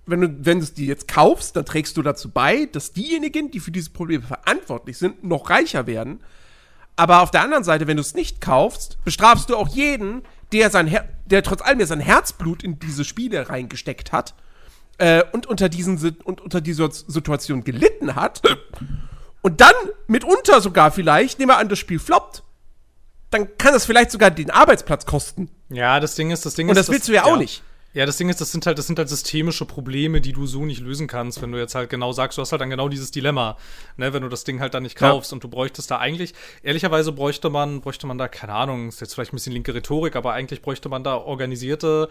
wenn 0.07 0.21
du, 0.21 0.37
wenn 0.45 0.59
du 0.59 0.65
es 0.65 0.75
die 0.75 0.87
jetzt 0.87 1.09
kaufst, 1.09 1.57
dann 1.57 1.65
trägst 1.65 1.97
du 1.97 2.03
dazu 2.03 2.31
bei, 2.31 2.67
dass 2.67 2.93
diejenigen, 2.93 3.51
die 3.51 3.61
für 3.61 3.71
diese 3.71 3.91
Probleme 3.91 4.23
verantwortlich 4.23 4.99
sind, 4.99 5.25
noch 5.25 5.51
reicher 5.51 5.87
werden. 5.87 6.21
Aber 6.97 7.23
auf 7.23 7.31
der 7.31 7.43
anderen 7.43 7.65
Seite, 7.65 7.87
wenn 7.87 7.97
du 7.97 8.03
es 8.03 8.15
nicht 8.15 8.41
kaufst, 8.41 8.99
bestrafst 9.05 9.51
du 9.51 9.57
auch 9.57 9.69
jeden, 9.69 10.23
der, 10.53 10.71
sein 10.71 10.87
Her 10.87 11.09
der 11.27 11.43
trotz 11.43 11.63
allem 11.63 11.85
sein 11.87 12.01
Herzblut 12.01 12.63
in 12.65 12.81
diese 12.81 13.05
Spiele 13.05 13.49
reingesteckt 13.49 14.11
hat 14.11 14.35
äh, 15.01 15.25
und, 15.33 15.47
unter 15.47 15.69
diesen, 15.69 16.17
und 16.25 16.41
unter 16.41 16.61
dieser 16.61 16.91
Situation 16.91 17.65
gelitten 17.65 18.15
hat 18.15 18.43
und 19.43 19.61
dann 19.61 19.73
mitunter 20.07 20.61
sogar 20.61 20.91
vielleicht, 20.93 21.39
nehmen 21.39 21.51
wir 21.51 21.57
an, 21.59 21.69
das 21.69 21.79
Spiel 21.79 21.99
floppt, 21.99 22.43
dann 23.31 23.57
kann 23.59 23.73
das 23.73 23.87
vielleicht 23.87 24.11
sogar 24.11 24.31
den 24.31 24.51
Arbeitsplatz 24.51 25.07
kosten. 25.07 25.51
Ja, 25.71 26.01
das 26.01 26.17
Ding 26.17 26.31
ist, 26.31 26.45
das 26.45 26.55
Ding 26.55 26.69
Und 26.69 26.77
ist. 26.77 26.89
das 26.89 26.93
willst 26.93 27.09
du 27.09 27.13
ja 27.13 27.25
auch 27.25 27.37
nicht. 27.39 27.63
Ja, 27.93 28.07
das 28.07 28.19
Ding 28.19 28.29
ist, 28.29 28.41
das 28.41 28.53
sind 28.53 28.67
halt, 28.67 28.79
das 28.79 28.87
sind 28.87 28.99
halt 29.01 29.09
systemische 29.09 29.65
Probleme, 29.65 30.21
die 30.21 30.33
du 30.33 30.47
so 30.47 30.65
nicht 30.65 30.81
lösen 30.81 31.09
kannst, 31.09 31.43
wenn 31.43 31.51
du 31.51 31.59
jetzt 31.59 31.75
halt 31.75 31.91
genau 31.91 32.13
sagst, 32.13 32.39
du 32.39 32.43
hast 32.43 32.53
halt 32.53 32.61
dann 32.61 32.71
genau 32.71 32.89
dieses 32.89 33.11
Dilemma, 33.11 33.57
ne, 33.97 34.13
wenn 34.13 34.23
du 34.23 34.29
das 34.29 34.45
Ding 34.45 34.61
halt 34.61 34.75
dann 34.75 34.85
nicht 34.85 35.01
Ja. 35.01 35.11
kaufst 35.11 35.33
und 35.33 35.43
du 35.43 35.49
bräuchtest 35.49 35.91
da 35.91 35.99
eigentlich, 35.99 36.35
ehrlicherweise 36.63 37.11
bräuchte 37.11 37.51
man, 37.51 37.81
bräuchte 37.81 38.07
man 38.07 38.17
da, 38.17 38.29
keine 38.29 38.53
Ahnung, 38.53 38.89
ist 38.89 39.01
jetzt 39.01 39.15
vielleicht 39.15 39.33
ein 39.33 39.37
bisschen 39.37 39.55
linke 39.55 39.75
Rhetorik, 39.75 40.15
aber 40.15 40.35
eigentlich 40.35 40.63
bräuchte 40.63 40.89
man 40.89 41.03
da 41.03 41.17
organisierte 41.17 42.09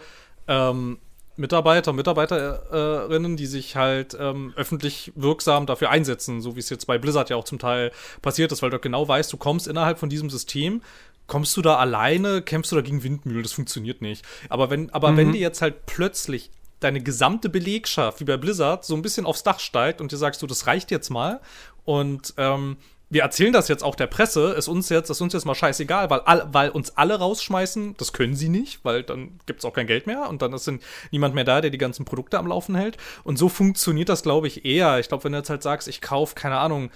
ähm, 0.48 0.98
Mitarbeiter, 1.40 1.92
Mitarbeiterinnen, 1.92 3.36
die 3.36 3.46
sich 3.46 3.74
halt 3.74 4.16
ähm, 4.18 4.52
öffentlich 4.56 5.12
wirksam 5.16 5.66
dafür 5.66 5.90
einsetzen, 5.90 6.40
so 6.40 6.54
wie 6.54 6.60
es 6.60 6.70
jetzt 6.70 6.86
bei 6.86 6.98
Blizzard 6.98 7.30
ja 7.30 7.36
auch 7.36 7.44
zum 7.44 7.58
Teil 7.58 7.90
passiert 8.22 8.52
ist, 8.52 8.62
weil 8.62 8.70
du 8.70 8.78
genau 8.78 9.08
weißt, 9.08 9.32
du 9.32 9.36
kommst 9.36 9.66
innerhalb 9.66 9.98
von 9.98 10.10
diesem 10.10 10.30
System, 10.30 10.82
kommst 11.26 11.56
du 11.56 11.62
da 11.62 11.76
alleine, 11.76 12.42
kämpfst 12.42 12.72
du 12.72 12.76
da 12.76 12.82
gegen 12.82 13.02
Windmühlen, 13.02 13.42
das 13.42 13.52
funktioniert 13.52 14.02
nicht. 14.02 14.24
Aber 14.48 14.70
wenn, 14.70 14.90
aber 14.90 15.12
mhm. 15.12 15.16
wenn 15.16 15.32
dir 15.32 15.40
jetzt 15.40 15.62
halt 15.62 15.86
plötzlich 15.86 16.50
deine 16.80 17.02
gesamte 17.02 17.48
Belegschaft, 17.48 18.20
wie 18.20 18.24
bei 18.24 18.36
Blizzard, 18.36 18.84
so 18.84 18.94
ein 18.94 19.02
bisschen 19.02 19.26
aufs 19.26 19.42
Dach 19.42 19.60
steigt 19.60 20.00
und 20.00 20.12
dir 20.12 20.16
sagst 20.16 20.42
du, 20.42 20.46
das 20.46 20.66
reicht 20.66 20.90
jetzt 20.90 21.10
mal 21.10 21.40
und 21.84 22.34
ähm, 22.36 22.76
wir 23.10 23.22
erzählen 23.22 23.52
das 23.52 23.66
jetzt 23.66 23.82
auch 23.82 23.96
der 23.96 24.06
Presse, 24.06 24.52
ist 24.52 24.68
uns 24.68 24.88
jetzt, 24.88 25.10
ist 25.10 25.20
uns 25.20 25.32
jetzt 25.32 25.44
mal 25.44 25.56
scheißegal, 25.56 26.10
weil, 26.10 26.20
all, 26.20 26.48
weil 26.52 26.70
uns 26.70 26.96
alle 26.96 27.18
rausschmeißen, 27.18 27.96
das 27.98 28.12
können 28.12 28.36
sie 28.36 28.48
nicht, 28.48 28.84
weil 28.84 29.02
dann 29.02 29.40
gibt's 29.46 29.64
auch 29.64 29.72
kein 29.72 29.88
Geld 29.88 30.06
mehr 30.06 30.28
und 30.28 30.42
dann 30.42 30.52
ist 30.52 30.70
niemand 31.10 31.34
mehr 31.34 31.44
da, 31.44 31.60
der 31.60 31.70
die 31.70 31.78
ganzen 31.78 32.04
Produkte 32.04 32.38
am 32.38 32.46
Laufen 32.46 32.76
hält. 32.76 32.96
Und 33.24 33.36
so 33.36 33.48
funktioniert 33.48 34.08
das, 34.08 34.22
glaube 34.22 34.46
ich, 34.46 34.64
eher. 34.64 35.00
Ich 35.00 35.08
glaube, 35.08 35.24
wenn 35.24 35.32
du 35.32 35.38
jetzt 35.38 35.50
halt 35.50 35.64
sagst, 35.64 35.88
ich 35.88 36.00
kaufe, 36.00 36.36
keine 36.36 36.58
Ahnung, 36.58 36.90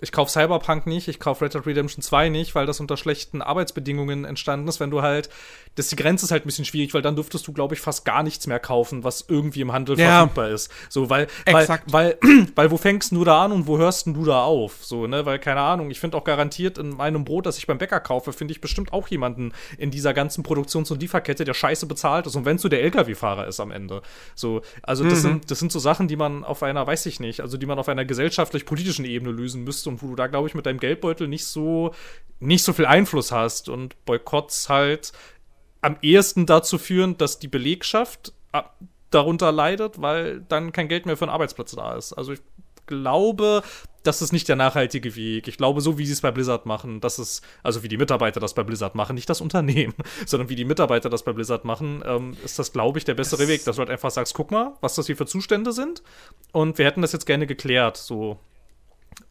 ich 0.00 0.12
kaufe 0.12 0.30
Cyberpunk 0.30 0.86
nicht, 0.86 1.08
ich 1.08 1.20
kaufe 1.20 1.44
Red 1.44 1.54
Dead 1.54 1.66
Redemption 1.66 2.02
2 2.02 2.28
nicht, 2.28 2.54
weil 2.54 2.66
das 2.66 2.80
unter 2.80 2.96
schlechten 2.96 3.42
Arbeitsbedingungen 3.42 4.24
entstanden 4.24 4.68
ist. 4.68 4.80
Wenn 4.80 4.90
du 4.90 5.02
halt, 5.02 5.28
das 5.74 5.88
die 5.88 5.96
Grenze 5.96 6.24
ist 6.24 6.32
halt 6.32 6.44
ein 6.44 6.46
bisschen 6.46 6.64
schwierig, 6.64 6.94
weil 6.94 7.02
dann 7.02 7.16
dürftest 7.16 7.46
du, 7.46 7.52
glaube 7.52 7.74
ich, 7.74 7.80
fast 7.80 8.04
gar 8.04 8.22
nichts 8.22 8.46
mehr 8.46 8.58
kaufen, 8.58 9.04
was 9.04 9.24
irgendwie 9.28 9.60
im 9.60 9.72
Handel 9.72 9.98
ja. 9.98 10.20
verfügbar 10.20 10.48
ist. 10.50 10.70
So, 10.88 11.10
weil, 11.10 11.26
Exakt. 11.44 11.92
weil, 11.92 12.16
weil, 12.22 12.46
weil, 12.54 12.70
wo 12.70 12.76
fängst 12.76 13.12
du 13.12 13.24
da 13.24 13.44
an 13.44 13.52
und 13.52 13.66
wo 13.66 13.78
hörst 13.78 14.06
du 14.06 14.24
da 14.24 14.44
auf? 14.44 14.84
So, 14.84 15.06
ne, 15.06 15.26
weil, 15.26 15.38
keine 15.38 15.60
Ahnung, 15.60 15.90
ich 15.90 16.00
finde 16.00 16.16
auch 16.16 16.24
garantiert 16.24 16.78
in 16.78 16.96
meinem 16.96 17.24
Brot, 17.24 17.46
das 17.46 17.58
ich 17.58 17.66
beim 17.66 17.78
Bäcker 17.78 18.00
kaufe, 18.00 18.32
finde 18.32 18.52
ich 18.52 18.60
bestimmt 18.60 18.92
auch 18.92 19.08
jemanden 19.08 19.52
in 19.76 19.90
dieser 19.90 20.14
ganzen 20.14 20.42
Produktions- 20.42 20.90
und 20.90 21.00
Lieferkette, 21.02 21.44
der 21.44 21.54
scheiße 21.54 21.86
bezahlt 21.86 22.26
ist. 22.26 22.36
Und 22.36 22.44
wenn 22.44 22.56
es 22.56 22.62
so 22.62 22.68
der 22.68 22.82
LKW-Fahrer 22.82 23.46
ist 23.46 23.60
am 23.60 23.70
Ende. 23.70 24.02
So, 24.34 24.62
also 24.82 25.04
das, 25.04 25.18
mhm. 25.18 25.22
sind, 25.22 25.50
das 25.50 25.58
sind 25.58 25.72
so 25.72 25.78
Sachen, 25.78 26.08
die 26.08 26.16
man 26.16 26.44
auf 26.44 26.62
einer, 26.62 26.86
weiß 26.86 27.06
ich 27.06 27.20
nicht, 27.20 27.40
also 27.40 27.58
die 27.58 27.66
man 27.66 27.78
auf 27.78 27.88
einer 27.88 28.04
gesellschaftlich-politischen 28.04 29.04
Ebene 29.04 29.30
lösen 29.30 29.64
müsste 29.64 29.89
und 29.90 30.02
wo 30.02 30.08
du 30.08 30.16
da, 30.16 30.26
glaube 30.26 30.48
ich, 30.48 30.54
mit 30.54 30.66
deinem 30.66 30.80
Geldbeutel 30.80 31.28
nicht 31.28 31.44
so, 31.44 31.92
nicht 32.38 32.64
so 32.64 32.72
viel 32.72 32.86
Einfluss 32.86 33.32
hast 33.32 33.68
und 33.68 34.02
Boykotts 34.06 34.68
halt 34.68 35.12
am 35.82 35.96
ehesten 36.02 36.46
dazu 36.46 36.78
führen, 36.78 37.18
dass 37.18 37.38
die 37.38 37.48
Belegschaft 37.48 38.32
äh, 38.52 38.62
darunter 39.10 39.52
leidet, 39.52 40.00
weil 40.00 40.40
dann 40.48 40.72
kein 40.72 40.88
Geld 40.88 41.06
mehr 41.06 41.16
für 41.16 41.24
einen 41.24 41.32
Arbeitsplatz 41.32 41.72
da 41.72 41.96
ist. 41.96 42.12
Also 42.12 42.32
ich 42.32 42.40
glaube, 42.86 43.62
das 44.02 44.22
ist 44.22 44.32
nicht 44.32 44.48
der 44.48 44.56
nachhaltige 44.56 45.14
Weg. 45.16 45.46
Ich 45.48 45.56
glaube, 45.56 45.80
so 45.80 45.98
wie 45.98 46.06
sie 46.06 46.12
es 46.12 46.20
bei 46.20 46.30
Blizzard 46.30 46.66
machen, 46.66 47.00
das 47.00 47.18
ist, 47.18 47.42
also 47.62 47.82
wie 47.82 47.88
die 47.88 47.96
Mitarbeiter 47.96 48.40
das 48.40 48.54
bei 48.54 48.62
Blizzard 48.62 48.94
machen, 48.94 49.14
nicht 49.14 49.28
das 49.28 49.40
Unternehmen, 49.40 49.94
sondern 50.26 50.48
wie 50.48 50.56
die 50.56 50.64
Mitarbeiter 50.64 51.10
das 51.10 51.22
bei 51.22 51.32
Blizzard 51.32 51.64
machen, 51.64 52.02
ähm, 52.06 52.36
ist 52.44 52.58
das, 52.58 52.72
glaube 52.72 52.98
ich, 52.98 53.04
der 53.04 53.14
bessere 53.14 53.42
das 53.42 53.48
Weg, 53.48 53.64
dass 53.64 53.76
du 53.76 53.80
halt 53.80 53.90
einfach 53.90 54.10
sagst, 54.10 54.34
guck 54.34 54.50
mal, 54.50 54.74
was 54.80 54.94
das 54.94 55.06
hier 55.06 55.16
für 55.16 55.26
Zustände 55.26 55.72
sind 55.72 56.02
und 56.52 56.78
wir 56.78 56.86
hätten 56.86 57.02
das 57.02 57.12
jetzt 57.12 57.26
gerne 57.26 57.46
geklärt, 57.46 57.96
so 57.96 58.38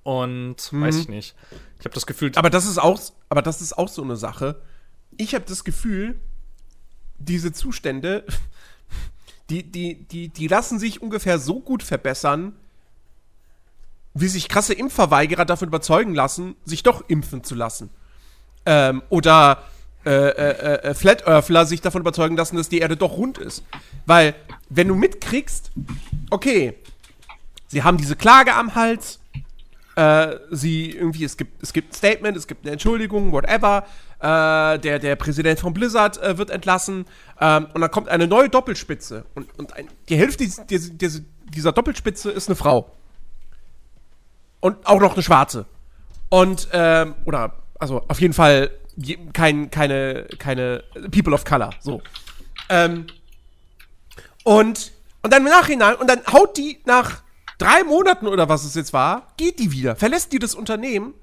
und 0.10 0.74
mhm. 0.74 0.82
weiß 0.82 0.95
ich 0.95 1.08
nicht. 1.08 1.36
Ich 1.78 1.86
habe 1.86 1.93
das 1.93 2.08
Gefühl. 2.08 2.32
Aber 2.34 2.50
das 2.50 2.65
ist 2.65 2.80
auch, 2.80 3.00
aber 3.30 3.43
das 3.43 3.62
ist 3.62 3.78
auch 3.78 3.88
so 3.88 4.02
eine 4.02 4.15
Sache. 4.15 4.60
Ich 5.17 5.36
habe 5.36 5.45
das 5.48 5.63
Gefühl, 5.63 6.19
diese 7.19 7.54
Zustände, 7.54 8.26
die, 9.52 9.62
die, 9.62 10.08
die, 10.08 10.30
die 10.30 10.48
lassen 10.48 10.80
sich 10.80 11.04
ungefähr 11.04 11.38
so 11.38 11.60
gut 11.60 11.84
verbessern, 11.84 12.54
wie 14.15 14.28
sich 14.28 14.50
krasse 14.50 14.74
Impfverweigerer 14.74 15.45
davon 15.45 15.67
überzeugen 15.67 16.15
lassen, 16.15 16.56
sich 16.65 16.82
doch 16.82 17.08
impfen 17.08 17.43
zu 17.43 17.54
lassen. 17.54 17.91
Ähm, 18.65 19.04
oder 19.10 19.62
äh, 20.08 20.12
äh, 20.12 20.74
äh, 20.89 20.93
Flat 20.95 21.28
Earthler 21.28 21.67
sich 21.67 21.82
davon 21.82 22.02
überzeugen 22.02 22.36
lassen, 22.36 22.56
dass 22.56 22.67
die 22.67 22.80
Erde 22.80 22.98
doch 22.98 23.12
rund 23.12 23.38
ist. 23.38 23.63
Weil, 24.08 24.34
wenn 24.69 24.88
du 24.88 24.95
mitkriegst, 24.95 25.69
okay, 26.32 26.74
sie 27.67 27.84
haben 27.84 27.98
diese 27.98 28.15
Klage 28.15 28.56
am 28.56 28.74
Hals, 28.74 29.19
äh, 29.99 30.39
sie 30.49 30.91
irgendwie, 30.91 31.25
es 31.25 31.35
gibt, 31.35 31.62
es 31.62 31.73
gibt 31.73 31.91
ein 31.91 31.93
Statement, 31.93 32.38
es 32.38 32.47
gibt 32.47 32.63
eine 32.63 32.71
Entschuldigung, 32.71 33.33
whatever. 33.33 33.85
Äh, 34.19 34.79
der, 34.79 34.97
der 34.99 35.17
Präsident 35.17 35.59
von 35.59 35.73
Blizzard 35.73 36.21
äh, 36.21 36.38
wird 36.38 36.51
entlassen. 36.51 37.05
Ähm, 37.41 37.67
und 37.73 37.81
dann 37.81 37.91
kommt 37.91 38.07
eine 38.07 38.25
neue 38.25 38.47
Doppelspitze. 38.47 39.25
Und, 39.35 39.59
und 39.59 39.73
ein, 39.73 39.89
die 40.07 40.15
Hälfte 40.15 40.45
dieser, 40.45 40.63
dieser, 40.93 41.19
dieser 41.53 41.71
Doppelspitze 41.73 42.31
ist 42.31 42.47
eine 42.47 42.55
Frau. 42.55 42.95
Und 44.62 44.88
auch 44.88 45.01
noch 45.01 45.13
eine 45.13 45.23
schwarze. 45.23 45.65
Und, 46.29 46.69
ähm, 46.71 47.15
oder, 47.25 47.57
also 47.77 48.01
auf 48.07 48.21
jeden 48.21 48.33
Fall 48.33 48.71
je, 48.95 49.17
kein, 49.33 49.69
keine, 49.69 50.27
keine 50.38 50.81
People 51.12 51.33
of 51.33 51.43
Color. 51.43 51.71
So. 51.81 52.01
Ähm, 52.69 53.07
und, 54.45 54.93
und 55.23 55.33
dann 55.33 55.45
im 55.45 55.51
Nachhinein, 55.51 55.95
und 55.95 56.09
dann 56.09 56.21
haut 56.31 56.55
die 56.55 56.79
nach 56.85 57.21
drei 57.60 57.84
Monaten 57.84 58.28
oder 58.28 58.50
was 58.50 58.63
es 58.63 58.74
jetzt 58.74 58.93
war, 58.93 59.28
geht 59.38 59.60
die 59.60 59.72
wieder, 59.72 59.95
verlässt 59.95 60.34
die 60.34 60.39
das 60.39 60.56
Unternehmen. 60.56 61.13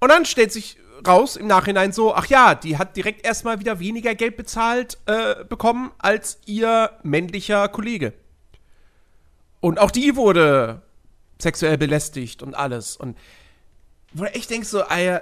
Und 0.00 0.08
dann 0.08 0.24
stellt 0.24 0.52
sich 0.52 0.78
raus 1.06 1.36
im 1.36 1.46
Nachhinein 1.46 1.92
so, 1.92 2.14
ach 2.14 2.26
ja, 2.26 2.54
die 2.54 2.78
hat 2.78 2.96
direkt 2.96 3.24
erstmal 3.24 3.60
wieder 3.60 3.78
weniger 3.78 4.14
Geld 4.14 4.36
bezahlt 4.36 4.98
äh, 5.06 5.44
bekommen 5.44 5.90
als 5.98 6.38
ihr 6.46 6.90
männlicher 7.02 7.68
Kollege. 7.68 8.14
Und 9.60 9.78
auch 9.78 9.90
die 9.90 10.16
wurde 10.16 10.82
sexuell 11.40 11.78
belästigt 11.78 12.42
und 12.42 12.54
alles. 12.54 12.96
Und 12.96 13.16
wo 14.12 14.24
du 14.24 14.34
echt 14.34 14.50
denkst, 14.50 14.68
so, 14.68 14.80
äh, 14.80 15.20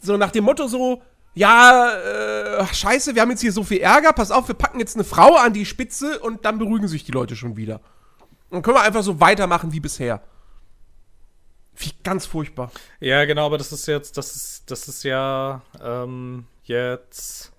so 0.00 0.16
nach 0.16 0.30
dem 0.30 0.44
Motto 0.44 0.66
so, 0.66 1.02
ja, 1.34 2.60
äh, 2.60 2.66
scheiße, 2.72 3.14
wir 3.14 3.22
haben 3.22 3.30
jetzt 3.30 3.40
hier 3.40 3.52
so 3.52 3.64
viel 3.64 3.78
Ärger, 3.78 4.12
pass 4.12 4.30
auf, 4.30 4.48
wir 4.48 4.54
packen 4.54 4.78
jetzt 4.78 4.94
eine 4.94 5.04
Frau 5.04 5.34
an 5.34 5.52
die 5.52 5.66
Spitze 5.66 6.20
und 6.20 6.44
dann 6.44 6.58
beruhigen 6.58 6.88
sich 6.88 7.04
die 7.04 7.12
Leute 7.12 7.36
schon 7.36 7.56
wieder. 7.56 7.80
Dann 8.54 8.62
können 8.62 8.76
wir 8.76 8.82
einfach 8.82 9.02
so 9.02 9.20
weitermachen 9.20 9.72
wie 9.72 9.80
bisher. 9.80 10.22
Wie 11.76 11.90
ganz 12.04 12.24
furchtbar. 12.24 12.70
Ja, 13.00 13.24
genau, 13.24 13.46
aber 13.46 13.58
das 13.58 13.72
ist 13.72 13.86
jetzt, 13.86 14.16
das 14.16 14.36
ist, 14.36 14.70
das 14.70 14.86
ist 14.86 15.02
ja 15.02 15.60
ähm, 15.82 16.46
jetzt 16.62 17.52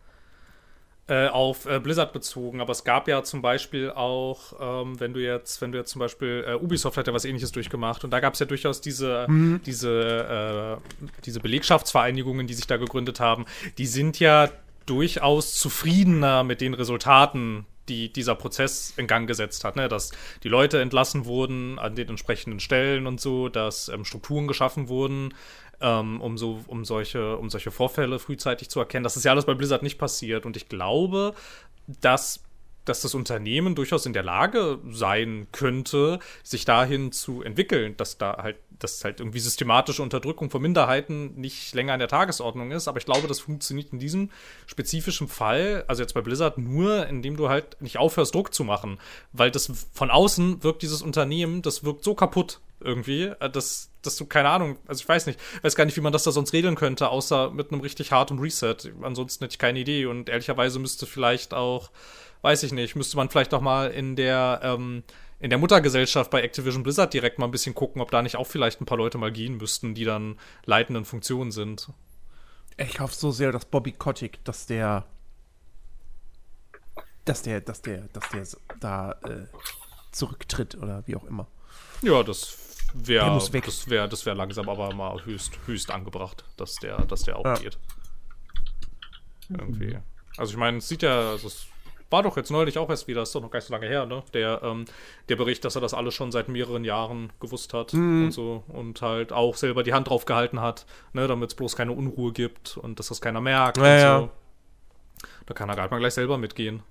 äh, 1.07 1.27
auf 1.27 1.65
äh, 1.65 1.79
Blizzard 1.79 2.13
bezogen, 2.13 2.61
aber 2.61 2.71
es 2.71 2.85
gab 2.85 3.09
ja 3.09 3.23
zum 3.23 3.41
Beispiel 3.41 3.91
auch, 3.91 4.53
ähm, 4.59 4.99
wenn 4.99 5.13
du 5.13 5.21
jetzt, 5.21 5.61
wenn 5.61 5.73
du 5.73 5.77
jetzt 5.77 5.91
zum 5.91 5.99
Beispiel, 5.99 6.45
äh, 6.47 6.55
Ubisoft 6.55 6.97
hat 6.97 7.07
ja 7.07 7.13
was 7.13 7.25
ähnliches 7.25 7.51
durchgemacht 7.51 8.05
und 8.05 8.11
da 8.11 8.21
gab 8.21 8.33
es 8.33 8.39
ja 8.39 8.45
durchaus 8.45 8.79
diese, 8.79 9.25
mhm. 9.27 9.61
diese, 9.65 10.79
äh, 10.79 10.99
diese 11.25 11.41
Belegschaftsvereinigungen, 11.41 12.47
die 12.47 12.53
sich 12.53 12.67
da 12.67 12.77
gegründet 12.77 13.19
haben, 13.19 13.45
die 13.77 13.85
sind 13.85 14.19
ja 14.19 14.49
durchaus 14.85 15.55
zufriedener 15.55 16.45
mit 16.45 16.61
den 16.61 16.73
Resultaten 16.73 17.65
die 17.89 18.11
dieser 18.11 18.35
Prozess 18.35 18.93
in 18.97 19.07
Gang 19.07 19.27
gesetzt 19.27 19.63
hat, 19.63 19.75
ne? 19.75 19.87
dass 19.87 20.11
die 20.43 20.49
Leute 20.49 20.81
entlassen 20.81 21.25
wurden 21.25 21.79
an 21.79 21.95
den 21.95 22.09
entsprechenden 22.09 22.59
Stellen 22.59 23.07
und 23.07 23.21
so, 23.21 23.49
dass 23.49 23.89
ähm, 23.89 24.05
Strukturen 24.05 24.47
geschaffen 24.47 24.89
wurden, 24.89 25.33
ähm, 25.81 26.21
um 26.21 26.37
so 26.37 26.61
um 26.67 26.85
solche 26.85 27.37
um 27.37 27.49
solche 27.49 27.71
Vorfälle 27.71 28.19
frühzeitig 28.19 28.69
zu 28.69 28.79
erkennen. 28.79 29.03
Das 29.03 29.17
ist 29.17 29.23
ja 29.23 29.31
alles 29.31 29.45
bei 29.45 29.53
Blizzard 29.53 29.83
nicht 29.83 29.97
passiert 29.97 30.45
und 30.45 30.57
ich 30.57 30.69
glaube, 30.69 31.33
dass 32.01 32.44
dass 32.85 33.01
das 33.01 33.15
Unternehmen 33.15 33.75
durchaus 33.75 34.05
in 34.05 34.13
der 34.13 34.23
Lage 34.23 34.79
sein 34.89 35.47
könnte, 35.51 36.19
sich 36.43 36.65
dahin 36.65 37.11
zu 37.11 37.41
entwickeln, 37.41 37.97
dass 37.97 38.17
da 38.17 38.37
halt 38.41 38.57
dass 38.79 39.03
halt 39.03 39.19
irgendwie 39.19 39.39
systematische 39.39 40.03
Unterdrückung 40.03 40.49
von 40.49 40.61
Minderheiten 40.61 41.35
nicht 41.35 41.73
länger 41.73 41.93
an 41.93 41.99
der 41.99 42.07
Tagesordnung 42.07 42.71
ist. 42.71 42.87
Aber 42.87 42.99
ich 42.99 43.05
glaube, 43.05 43.27
das 43.27 43.39
funktioniert 43.39 43.93
in 43.93 43.99
diesem 43.99 44.31
spezifischen 44.67 45.27
Fall, 45.27 45.85
also 45.87 46.01
jetzt 46.01 46.13
bei 46.13 46.21
Blizzard, 46.21 46.57
nur, 46.57 47.07
indem 47.07 47.37
du 47.37 47.49
halt 47.49 47.81
nicht 47.81 47.97
aufhörst, 47.97 48.35
Druck 48.35 48.53
zu 48.53 48.63
machen. 48.63 48.99
Weil 49.31 49.51
das 49.51 49.71
von 49.93 50.11
außen 50.11 50.63
wirkt 50.63 50.81
dieses 50.81 51.01
Unternehmen, 51.01 51.61
das 51.61 51.83
wirkt 51.83 52.03
so 52.03 52.15
kaputt 52.15 52.59
irgendwie, 52.79 53.23
äh, 53.23 53.49
dass, 53.49 53.89
dass 54.01 54.15
du, 54.15 54.25
keine 54.25 54.49
Ahnung, 54.49 54.77
also 54.87 55.01
ich 55.01 55.07
weiß 55.07 55.25
nicht, 55.27 55.39
weiß 55.61 55.75
gar 55.75 55.85
nicht, 55.85 55.97
wie 55.97 56.01
man 56.01 56.13
das 56.13 56.23
da 56.23 56.31
sonst 56.31 56.53
regeln 56.53 56.75
könnte, 56.75 57.09
außer 57.09 57.51
mit 57.51 57.71
einem 57.71 57.81
richtig 57.81 58.11
harten 58.11 58.39
Reset. 58.39 58.77
Ansonsten 59.01 59.43
hätte 59.43 59.53
ich 59.53 59.59
keine 59.59 59.79
Idee. 59.79 60.05
Und 60.05 60.29
ehrlicherweise 60.29 60.79
müsste 60.79 61.05
vielleicht 61.05 61.53
auch, 61.53 61.91
weiß 62.41 62.63
ich 62.63 62.71
nicht, 62.71 62.95
müsste 62.95 63.17
man 63.17 63.29
vielleicht 63.29 63.53
auch 63.53 63.61
mal 63.61 63.91
in 63.91 64.15
der, 64.15 64.59
ähm, 64.63 65.03
in 65.39 65.49
der 65.49 65.59
Muttergesellschaft 65.59 66.31
bei 66.31 66.41
Activision 66.41 66.83
Blizzard 66.83 67.13
direkt 67.13 67.39
mal 67.39 67.45
ein 67.45 67.51
bisschen 67.51 67.75
gucken, 67.75 68.01
ob 68.01 68.11
da 68.11 68.21
nicht 68.21 68.35
auch 68.35 68.47
vielleicht 68.47 68.81
ein 68.81 68.85
paar 68.85 68.97
Leute 68.97 69.17
mal 69.17 69.31
gehen 69.31 69.57
müssten, 69.57 69.93
die 69.93 70.05
dann 70.05 70.39
leitenden 70.65 71.05
Funktionen 71.05 71.51
sind. 71.51 71.89
Ich 72.77 72.99
hoffe 72.99 73.15
so 73.15 73.31
sehr, 73.31 73.51
dass 73.51 73.65
Bobby 73.65 73.93
Kotick, 73.93 74.43
dass 74.43 74.65
der, 74.65 75.05
dass 77.23 77.41
der, 77.41 77.61
dass 77.61 77.81
der, 77.81 78.07
dass 78.11 78.29
der 78.29 78.45
da 78.79 79.11
äh, 79.23 79.47
zurücktritt 80.11 80.75
oder 80.75 81.03
wie 81.05 81.15
auch 81.15 81.23
immer. 81.23 81.47
Ja, 82.01 82.23
das 82.23 82.64
wäre, 82.95 83.33
das 83.35 83.89
wäre, 83.89 84.09
das 84.09 84.25
wäre 84.25 84.35
langsam 84.35 84.69
aber 84.69 84.93
mal 84.93 85.23
höchst, 85.25 85.59
höchst 85.65 85.91
angebracht, 85.91 86.43
dass 86.57 86.75
der, 86.75 87.05
dass 87.05 87.23
der 87.23 87.37
auch 87.37 87.45
ja. 87.45 87.53
geht. 87.55 87.77
Irgendwie. 89.49 89.97
Also 90.37 90.53
ich 90.53 90.57
meine, 90.57 90.77
es 90.77 90.87
sieht 90.87 91.01
ja, 91.01 91.31
also 91.31 91.47
es 91.47 91.67
war 92.09 92.23
doch 92.23 92.37
jetzt 92.37 92.51
neulich 92.51 92.77
auch 92.77 92.89
erst 92.89 93.07
wieder, 93.07 93.23
ist 93.23 93.33
doch 93.33 93.41
noch 93.41 93.51
gar 93.51 93.59
nicht 93.59 93.67
so 93.67 93.73
lange 93.73 93.87
her, 93.87 94.05
ne? 94.05 94.23
Der, 94.33 94.61
ähm, 94.63 94.85
der 95.29 95.35
Bericht, 95.35 95.65
dass 95.65 95.75
er 95.75 95.81
das 95.81 95.93
alles 95.93 96.13
schon 96.13 96.31
seit 96.31 96.47
mehreren 96.49 96.83
Jahren 96.83 97.31
gewusst 97.39 97.73
hat 97.73 97.93
mhm. 97.93 98.25
und 98.25 98.31
so 98.31 98.63
und 98.67 99.01
halt 99.01 99.33
auch 99.33 99.55
selber 99.55 99.83
die 99.83 99.93
Hand 99.93 100.09
drauf 100.09 100.25
gehalten 100.25 100.61
hat, 100.61 100.85
ne, 101.13 101.27
damit 101.27 101.51
es 101.51 101.55
bloß 101.55 101.75
keine 101.75 101.91
Unruhe 101.91 102.31
gibt 102.31 102.77
und 102.77 102.99
dass 102.99 103.07
das 103.07 103.21
keiner 103.21 103.41
merkt 103.41 103.77
ja, 103.77 104.17
und 104.17 104.23
so. 104.25 104.31
Da 105.45 105.53
kann 105.53 105.69
er 105.69 105.75
gerade 105.75 105.91
mal 105.91 105.99
gleich 105.99 106.13
selber 106.13 106.37
mitgehen. 106.37 106.83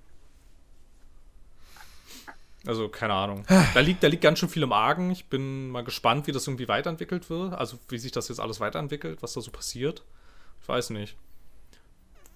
Also, 2.67 2.89
keine 2.89 3.13
Ahnung. 3.13 3.45
Da 3.73 3.79
liegt, 3.79 4.03
da 4.03 4.07
liegt 4.07 4.23
ganz 4.23 4.39
schön 4.39 4.49
viel 4.49 4.63
im 4.63 4.71
Argen. 4.73 5.11
Ich 5.11 5.25
bin 5.25 5.69
mal 5.69 5.83
gespannt, 5.83 6.27
wie 6.27 6.31
das 6.31 6.47
irgendwie 6.47 6.67
weiterentwickelt 6.67 7.29
wird. 7.29 7.53
Also, 7.53 7.77
wie 7.89 7.97
sich 7.97 8.11
das 8.11 8.27
jetzt 8.29 8.39
alles 8.39 8.59
weiterentwickelt, 8.59 9.21
was 9.21 9.33
da 9.33 9.41
so 9.41 9.51
passiert. 9.51 10.03
Ich 10.61 10.67
weiß 10.67 10.89
nicht. 10.91 11.15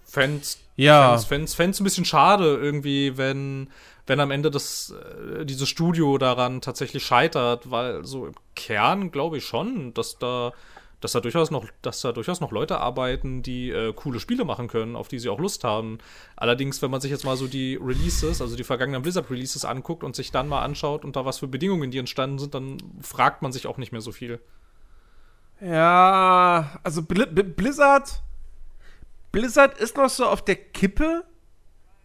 Fans, 0.05 0.59
Ja. 0.75 1.09
Fans, 1.11 1.25
Fans, 1.25 1.53
Fans 1.55 1.79
ein 1.79 1.83
bisschen 1.83 2.05
schade 2.05 2.55
irgendwie, 2.55 3.17
wenn, 3.17 3.69
wenn 4.07 4.19
am 4.19 4.31
Ende 4.31 4.49
das, 4.49 4.91
äh, 4.91 5.45
dieses 5.45 5.69
Studio 5.69 6.17
daran 6.17 6.61
tatsächlich 6.61 7.05
scheitert, 7.05 7.69
weil 7.69 8.03
so 8.05 8.25
im 8.25 8.33
Kern 8.55 9.11
glaube 9.11 9.37
ich 9.37 9.45
schon, 9.45 9.93
dass 9.93 10.17
da, 10.17 10.51
dass 11.01 11.13
da 11.13 11.19
durchaus 11.21 11.49
noch, 11.51 11.65
dass 11.81 12.01
da 12.01 12.11
durchaus 12.11 12.41
noch 12.41 12.51
Leute 12.51 12.79
arbeiten, 12.79 13.41
die 13.41 13.69
äh, 13.69 13.93
coole 13.93 14.19
Spiele 14.19 14.43
machen 14.45 14.67
können, 14.67 14.95
auf 14.95 15.07
die 15.07 15.19
sie 15.19 15.29
auch 15.29 15.39
Lust 15.39 15.63
haben. 15.63 15.99
Allerdings, 16.35 16.81
wenn 16.81 16.91
man 16.91 17.01
sich 17.01 17.11
jetzt 17.11 17.25
mal 17.25 17.37
so 17.37 17.47
die 17.47 17.75
Releases, 17.81 18.41
also 18.41 18.55
die 18.55 18.63
vergangenen 18.63 19.01
Blizzard-Releases 19.01 19.65
anguckt 19.65 20.03
und 20.03 20.15
sich 20.15 20.31
dann 20.31 20.47
mal 20.47 20.61
anschaut, 20.61 21.05
unter 21.05 21.25
was 21.25 21.39
für 21.39 21.47
Bedingungen 21.47 21.91
die 21.91 21.99
entstanden 21.99 22.39
sind, 22.39 22.53
dann 22.53 22.77
fragt 23.01 23.41
man 23.41 23.51
sich 23.51 23.67
auch 23.67 23.77
nicht 23.77 23.91
mehr 23.91 24.01
so 24.01 24.11
viel. 24.11 24.39
Ja, 25.61 26.79
also 26.83 27.01
Bli- 27.01 27.25
Blizzard. 27.43 28.21
Blizzard 29.31 29.77
ist 29.77 29.95
noch 29.97 30.09
so 30.09 30.25
auf 30.25 30.43
der 30.43 30.55
Kippe, 30.55 31.23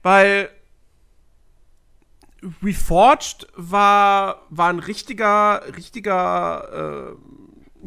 weil 0.02 0.50
Reforged 2.62 3.46
war, 3.56 4.42
war 4.50 4.68
ein 4.68 4.78
richtiger, 4.78 5.62
richtiger 5.76 7.12
äh, 7.12 7.16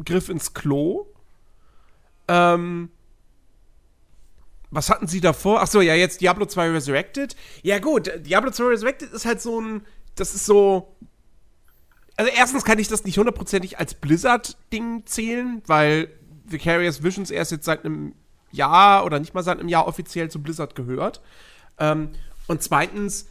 Griff 0.04 0.28
ins 0.28 0.54
Klo. 0.54 1.06
Ähm, 2.28 2.90
was 4.70 4.90
hatten 4.90 5.06
sie 5.06 5.20
davor? 5.20 5.62
Ach 5.62 5.66
so, 5.66 5.80
ja, 5.80 5.94
jetzt 5.94 6.20
Diablo 6.20 6.46
2 6.46 6.70
Resurrected. 6.70 7.36
Ja, 7.62 7.78
gut, 7.78 8.10
Diablo 8.26 8.50
2 8.50 8.64
Resurrected 8.64 9.12
ist 9.12 9.24
halt 9.24 9.40
so 9.40 9.60
ein. 9.60 9.86
Das 10.14 10.34
ist 10.34 10.44
so. 10.44 10.94
Also, 12.16 12.30
erstens 12.36 12.64
kann 12.64 12.78
ich 12.78 12.88
das 12.88 13.04
nicht 13.04 13.16
hundertprozentig 13.16 13.78
als 13.78 13.94
Blizzard-Ding 13.94 15.06
zählen, 15.06 15.62
weil 15.66 16.10
Vicarious 16.44 17.02
Visions 17.02 17.30
erst 17.30 17.52
jetzt 17.52 17.64
seit 17.64 17.84
einem 17.84 18.14
Jahr 18.50 19.04
oder 19.04 19.20
nicht 19.20 19.34
mal 19.34 19.42
seit 19.42 19.60
einem 19.60 19.68
Jahr 19.68 19.86
offiziell 19.86 20.30
zu 20.30 20.42
Blizzard 20.42 20.74
gehört. 20.74 21.22
Ähm, 21.78 22.10
und 22.46 22.62
zweitens, 22.62 23.26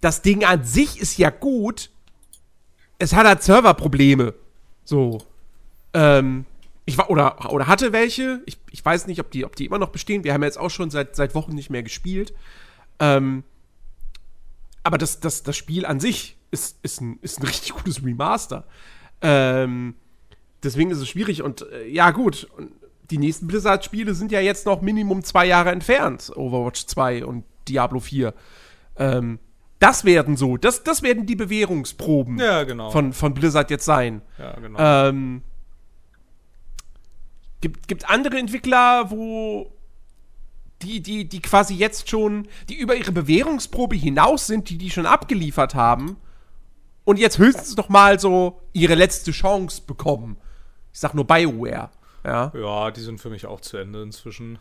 das 0.00 0.22
Ding 0.22 0.44
an 0.44 0.64
sich 0.64 1.00
ist 1.00 1.18
ja 1.18 1.30
gut. 1.30 1.90
Es 2.98 3.12
hat 3.12 3.26
halt 3.26 3.42
Serverprobleme. 3.42 4.34
So. 4.84 5.22
Ähm, 5.94 6.44
ich 6.84 6.98
war, 6.98 7.10
oder, 7.10 7.52
oder 7.52 7.66
hatte 7.66 7.92
welche. 7.92 8.42
Ich, 8.46 8.58
ich 8.70 8.84
weiß 8.84 9.06
nicht, 9.06 9.20
ob 9.20 9.30
die, 9.30 9.44
ob 9.44 9.56
die 9.56 9.66
immer 9.66 9.78
noch 9.78 9.90
bestehen. 9.90 10.24
Wir 10.24 10.32
haben 10.34 10.42
ja 10.42 10.48
jetzt 10.48 10.58
auch 10.58 10.70
schon 10.70 10.90
seit, 10.90 11.14
seit 11.16 11.34
Wochen 11.34 11.52
nicht 11.54 11.70
mehr 11.70 11.82
gespielt. 11.82 12.34
Ähm, 12.98 13.44
aber 14.82 14.98
das, 14.98 15.20
das, 15.20 15.42
das 15.42 15.56
Spiel 15.56 15.86
an 15.86 16.00
sich 16.00 16.36
ist, 16.50 16.78
ist, 16.82 17.00
ein, 17.00 17.18
ist 17.22 17.38
ein 17.38 17.46
richtig 17.46 17.74
gutes 17.74 18.04
Remaster. 18.04 18.66
Ähm, 19.22 19.94
deswegen 20.62 20.90
ist 20.90 20.98
es 20.98 21.08
schwierig 21.08 21.42
und 21.42 21.62
äh, 21.70 21.86
ja, 21.88 22.10
gut. 22.10 22.48
Und 22.56 22.72
die 23.10 23.18
nächsten 23.18 23.46
Blizzard-Spiele 23.46 24.14
sind 24.14 24.32
ja 24.32 24.40
jetzt 24.40 24.66
noch 24.66 24.82
Minimum 24.82 25.24
zwei 25.24 25.46
Jahre 25.46 25.70
entfernt. 25.70 26.32
Overwatch 26.34 26.86
2 26.86 27.24
und 27.24 27.44
Diablo 27.68 28.00
4. 28.00 28.32
Ähm, 28.96 29.38
das 29.80 30.04
werden 30.04 30.36
so, 30.36 30.56
das, 30.56 30.84
das 30.84 31.02
werden 31.02 31.26
die 31.26 31.36
Bewährungsproben 31.36 32.38
Ja, 32.38 32.64
genau. 32.64 32.90
von, 32.90 33.12
von 33.12 33.32
Blizzard 33.34 33.70
jetzt 33.70 33.84
sein. 33.84 34.22
ja, 34.38 34.52
genau. 34.60 34.78
Ähm, 34.78 35.42
gibt, 37.60 37.88
gibt 37.88 38.08
andere 38.08 38.38
Entwickler, 38.38 39.10
wo 39.10 39.72
die, 40.82 41.00
die, 41.02 41.28
die 41.28 41.40
quasi 41.40 41.74
jetzt 41.74 42.08
schon, 42.08 42.48
die 42.68 42.74
über 42.78 42.94
ihre 42.96 43.12
Bewährungsprobe 43.12 43.96
hinaus 43.96 44.46
sind, 44.46 44.70
die 44.70 44.78
die 44.78 44.90
schon 44.90 45.06
abgeliefert 45.06 45.74
haben 45.74 46.16
und 47.04 47.18
jetzt 47.18 47.38
höchstens 47.38 47.76
noch 47.76 47.88
mal 47.88 48.18
so 48.18 48.60
ihre 48.72 48.94
letzte 48.94 49.30
Chance 49.32 49.82
bekommen. 49.86 50.38
Ich 50.92 51.00
sag 51.00 51.14
nur 51.14 51.26
BioWare. 51.26 51.90
Ja. 52.24 52.52
Ja, 52.54 52.90
die 52.90 53.00
sind 53.00 53.18
für 53.20 53.30
mich 53.30 53.46
auch 53.46 53.60
zu 53.60 53.76
Ende 53.76 54.02
inzwischen. 54.02 54.58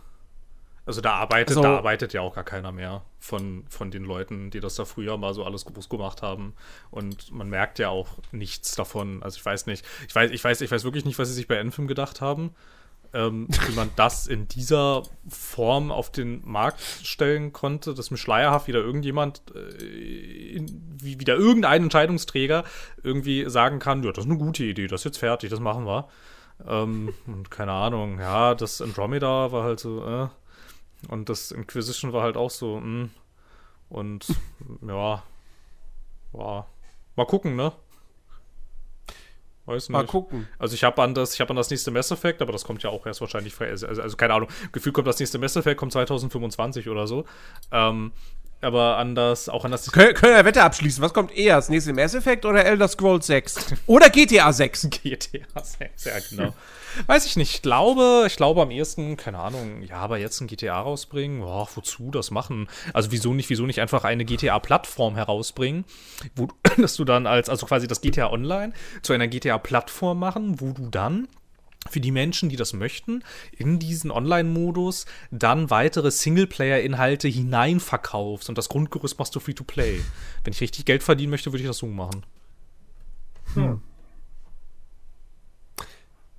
Also 0.85 1.01
da 1.01 1.13
arbeitet, 1.13 1.49
Also- 1.55 1.61
da 1.61 1.77
arbeitet 1.77 2.13
ja 2.13 2.21
auch 2.21 2.33
gar 2.35 2.43
keiner 2.43 2.71
mehr 2.71 3.03
von, 3.19 3.63
von 3.69 3.91
den 3.91 4.03
Leuten, 4.03 4.49
die 4.49 4.59
das 4.59 4.75
da 4.75 4.85
früher 4.85 5.17
mal 5.17 5.33
so 5.33 5.43
alles 5.45 5.65
groß 5.65 5.87
gemacht 5.87 6.21
haben. 6.21 6.53
Und 6.89 7.31
man 7.31 7.47
merkt 7.49 7.79
ja 7.79 7.89
auch 7.89 8.07
nichts 8.31 8.75
davon. 8.75 9.21
Also 9.21 9.37
ich 9.37 9.45
weiß 9.45 9.67
nicht, 9.67 9.85
ich 10.07 10.15
weiß, 10.15 10.31
ich 10.31 10.43
weiß, 10.43 10.61
ich 10.61 10.71
weiß 10.71 10.83
wirklich 10.83 11.05
nicht, 11.05 11.19
was 11.19 11.27
sie 11.27 11.35
sich 11.35 11.47
bei 11.47 11.55
Enfim 11.57 11.87
gedacht 11.87 12.21
haben. 12.21 12.55
Ähm, 13.11 13.47
wie 13.67 13.75
man 13.75 13.89
das 13.95 14.27
in 14.27 14.47
dieser 14.47 15.01
Form 15.27 15.91
auf 15.91 16.11
den 16.11 16.47
Markt 16.47 16.79
stellen 16.79 17.53
konnte, 17.53 17.95
dass 17.95 18.11
mir 18.11 18.17
schleierhaft 18.17 18.67
wieder 18.67 18.79
irgendjemand, 18.79 19.41
äh, 19.55 20.55
in, 20.55 20.97
wie 21.01 21.19
wieder 21.19 21.35
irgendein 21.35 21.83
Entscheidungsträger 21.83 22.63
irgendwie 23.01 23.49
sagen 23.49 23.79
kann, 23.79 24.03
ja, 24.03 24.11
das 24.11 24.25
ist 24.25 24.29
eine 24.29 24.39
gute 24.39 24.63
Idee, 24.63 24.85
das 24.85 25.01
ist 25.01 25.05
jetzt 25.05 25.17
fertig, 25.17 25.49
das 25.49 25.59
machen 25.59 25.85
wir. 25.87 26.07
Ähm, 26.67 27.13
und 27.25 27.49
keine 27.49 27.71
Ahnung, 27.71 28.19
ja, 28.19 28.53
das 28.53 28.79
Andromeda 28.81 29.51
war 29.51 29.63
halt 29.63 29.79
so, 29.79 30.05
äh, 30.05 30.27
und 31.07 31.29
das 31.29 31.51
Inquisition 31.51 32.13
war 32.13 32.23
halt 32.23 32.37
auch 32.37 32.51
so, 32.51 32.79
mh. 32.79 33.09
Und 33.89 34.27
ja, 34.85 35.23
war. 36.31 36.67
Mal 37.15 37.25
gucken, 37.25 37.55
ne? 37.55 37.71
Weiß 39.69 39.89
nicht. 39.89 39.93
Mal 39.93 40.05
gucken. 40.05 40.47
Also 40.57 40.73
ich 40.73 40.83
habe 40.83 41.01
an 41.01 41.13
das, 41.13 41.33
ich 41.35 41.41
habe 41.41 41.51
an 41.51 41.55
das 41.55 41.69
nächste 41.69 41.91
Mass 41.91 42.11
Effect, 42.11 42.41
aber 42.41 42.51
das 42.51 42.63
kommt 42.65 42.81
ja 42.83 42.89
auch 42.89 43.05
erst 43.05 43.21
wahrscheinlich, 43.21 43.53
frei- 43.53 43.69
also, 43.69 43.87
also 43.87 44.17
keine 44.17 44.33
Ahnung, 44.33 44.49
Gefühl 44.71 44.91
kommt 44.91 45.07
das 45.07 45.19
nächste 45.19 45.37
Mass 45.37 45.55
Effect, 45.55 45.77
kommt 45.77 45.91
2025 45.91 46.89
oder 46.89 47.07
so. 47.07 47.25
Ähm, 47.71 48.11
aber 48.61 48.97
an 48.97 49.15
das, 49.15 49.49
auch 49.49 49.65
an 49.65 49.71
das 49.71 49.91
Können, 49.91 50.13
können 50.13 50.35
wir 50.35 50.45
Wette 50.45 50.63
abschließen? 50.63 51.01
Was 51.03 51.13
kommt 51.13 51.35
eher? 51.35 51.55
Das 51.55 51.69
nächste 51.69 51.93
Mass 51.93 52.13
Effect 52.13 52.45
oder 52.45 52.65
Elder 52.65 52.87
Scrolls 52.87 53.27
6? 53.27 53.75
Oder 53.85 54.09
GTA 54.09 54.51
6? 54.51 54.89
GTA 54.89 55.63
6, 55.63 56.05
ja 56.05 56.13
genau. 56.29 56.53
Weiß 57.07 57.25
ich 57.25 57.37
nicht. 57.37 57.55
Ich 57.55 57.61
glaube, 57.61 58.25
ich 58.27 58.35
glaube 58.35 58.61
am 58.61 58.71
ehesten, 58.71 59.15
keine 59.15 59.39
Ahnung, 59.39 59.83
ja, 59.83 59.97
aber 59.97 60.17
jetzt 60.17 60.41
ein 60.41 60.47
GTA 60.47 60.81
rausbringen, 60.81 61.41
boah, 61.41 61.67
wozu 61.75 62.11
das 62.11 62.31
machen? 62.31 62.67
Also 62.93 63.11
wieso 63.11 63.33
nicht, 63.33 63.49
wieso 63.49 63.65
nicht 63.65 63.79
einfach 63.79 64.03
eine 64.03 64.25
GTA-Plattform 64.25 65.15
herausbringen, 65.15 65.85
wo 66.35 66.47
dass 66.77 66.95
du 66.95 67.05
dann 67.05 67.27
als, 67.27 67.49
also 67.49 67.65
quasi 67.65 67.87
das 67.87 68.01
GTA 68.01 68.31
Online 68.31 68.73
zu 69.01 69.13
einer 69.13 69.27
GTA-Plattform 69.27 70.19
machen, 70.19 70.59
wo 70.59 70.71
du 70.71 70.89
dann 70.89 71.27
für 71.87 71.99
die 71.99 72.11
Menschen, 72.11 72.49
die 72.49 72.55
das 72.55 72.73
möchten, 72.73 73.23
in 73.57 73.79
diesen 73.79 74.11
Online-Modus 74.11 75.05
dann 75.31 75.69
weitere 75.69 76.11
Singleplayer-Inhalte 76.11 77.27
hineinverkaufst 77.27 78.49
und 78.49 78.57
das 78.57 78.69
Grundgerüst 78.69 79.17
machst 79.17 79.35
du 79.35 79.39
Free-to-Play. 79.39 80.01
Wenn 80.43 80.53
ich 80.53 80.61
richtig 80.61 80.85
Geld 80.85 81.03
verdienen 81.03 81.31
möchte, 81.31 81.51
würde 81.51 81.61
ich 81.61 81.67
das 81.67 81.77
so 81.77 81.87
machen. 81.87 82.25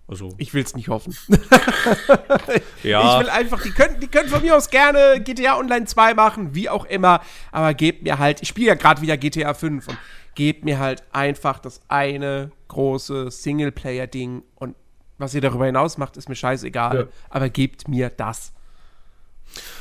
Also, 0.06 0.34
Ich 0.38 0.52
will's 0.54 0.74
nicht 0.74 0.88
hoffen. 0.88 1.16
ja. 2.82 3.14
Ich 3.14 3.20
will 3.20 3.30
einfach, 3.30 3.62
die 3.62 3.70
können, 3.70 4.00
die 4.00 4.08
können 4.08 4.28
von 4.28 4.42
mir 4.42 4.56
aus 4.56 4.68
gerne 4.68 5.20
GTA 5.22 5.56
Online 5.56 5.86
2 5.86 6.14
machen, 6.14 6.54
wie 6.54 6.68
auch 6.68 6.84
immer, 6.84 7.20
aber 7.52 7.74
gebt 7.74 8.02
mir 8.02 8.18
halt, 8.18 8.42
ich 8.42 8.48
spiele 8.48 8.68
ja 8.68 8.74
gerade 8.74 9.02
wieder 9.02 9.16
GTA 9.16 9.54
5 9.54 9.86
und 9.86 9.98
gebt 10.34 10.64
mir 10.64 10.80
halt 10.80 11.04
einfach 11.12 11.60
das 11.60 11.80
eine 11.88 12.50
große 12.68 13.30
Singleplayer-Ding 13.30 14.42
und 14.56 14.74
was 15.20 15.34
ihr 15.34 15.40
darüber 15.40 15.66
hinaus 15.66 15.98
macht, 15.98 16.16
ist 16.16 16.28
mir 16.28 16.34
scheißegal, 16.34 16.96
Ja. 16.96 17.04
aber 17.28 17.48
gebt 17.48 17.86
mir 17.88 18.10
das. 18.10 18.52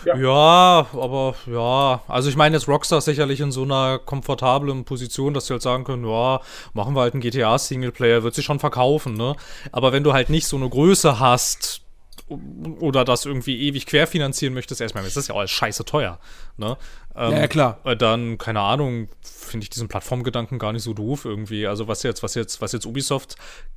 Ja, 0.05 0.87
aber 0.93 1.35
ja, 1.45 2.01
also 2.07 2.29
ich 2.29 2.35
meine 2.35 2.55
jetzt 2.55 2.67
Rockstar 2.67 2.99
ist 2.99 3.05
sicherlich 3.05 3.39
in 3.39 3.51
so 3.51 3.63
einer 3.63 3.99
komfortablen 3.99 4.83
Position, 4.85 5.33
dass 5.33 5.45
sie 5.47 5.53
halt 5.53 5.61
sagen 5.61 5.83
können, 5.83 6.05
ja, 6.07 6.39
machen 6.73 6.95
wir 6.95 7.01
halt 7.01 7.13
einen 7.13 7.21
GTA 7.21 7.57
Singleplayer, 7.57 8.23
wird 8.23 8.33
sich 8.33 8.45
schon 8.45 8.59
verkaufen, 8.59 9.13
ne? 9.13 9.35
Aber 9.71 9.91
wenn 9.91 10.03
du 10.03 10.13
halt 10.13 10.29
nicht 10.29 10.47
so 10.47 10.57
eine 10.57 10.69
Größe 10.69 11.19
hast 11.19 11.81
oder 12.29 13.03
das 13.03 13.25
irgendwie 13.25 13.59
ewig 13.67 13.85
querfinanzieren 13.85 14.53
möchtest, 14.53 14.81
erstmal, 14.81 15.03
das 15.03 15.17
ist 15.17 15.27
ja 15.29 15.35
auch 15.35 15.39
alles 15.39 15.51
scheiße 15.51 15.85
teuer, 15.85 16.19
ne? 16.57 16.77
Ähm, 17.15 17.31
Ja, 17.31 17.47
klar. 17.47 17.79
äh, 17.83 17.95
Dann, 17.97 18.37
keine 18.37 18.61
Ahnung, 18.61 19.09
finde 19.21 19.63
ich 19.63 19.69
diesen 19.69 19.87
Plattformgedanken 19.87 20.59
gar 20.59 20.73
nicht 20.73 20.83
so 20.83 20.93
doof 20.93 21.25
irgendwie. 21.25 21.65
Also 21.67 21.87
was 21.87 22.03
jetzt, 22.03 22.21
was 22.23 22.35
jetzt, 22.35 22.61
was 22.61 22.71
jetzt 22.71 22.85
Ubisoft 22.85 23.35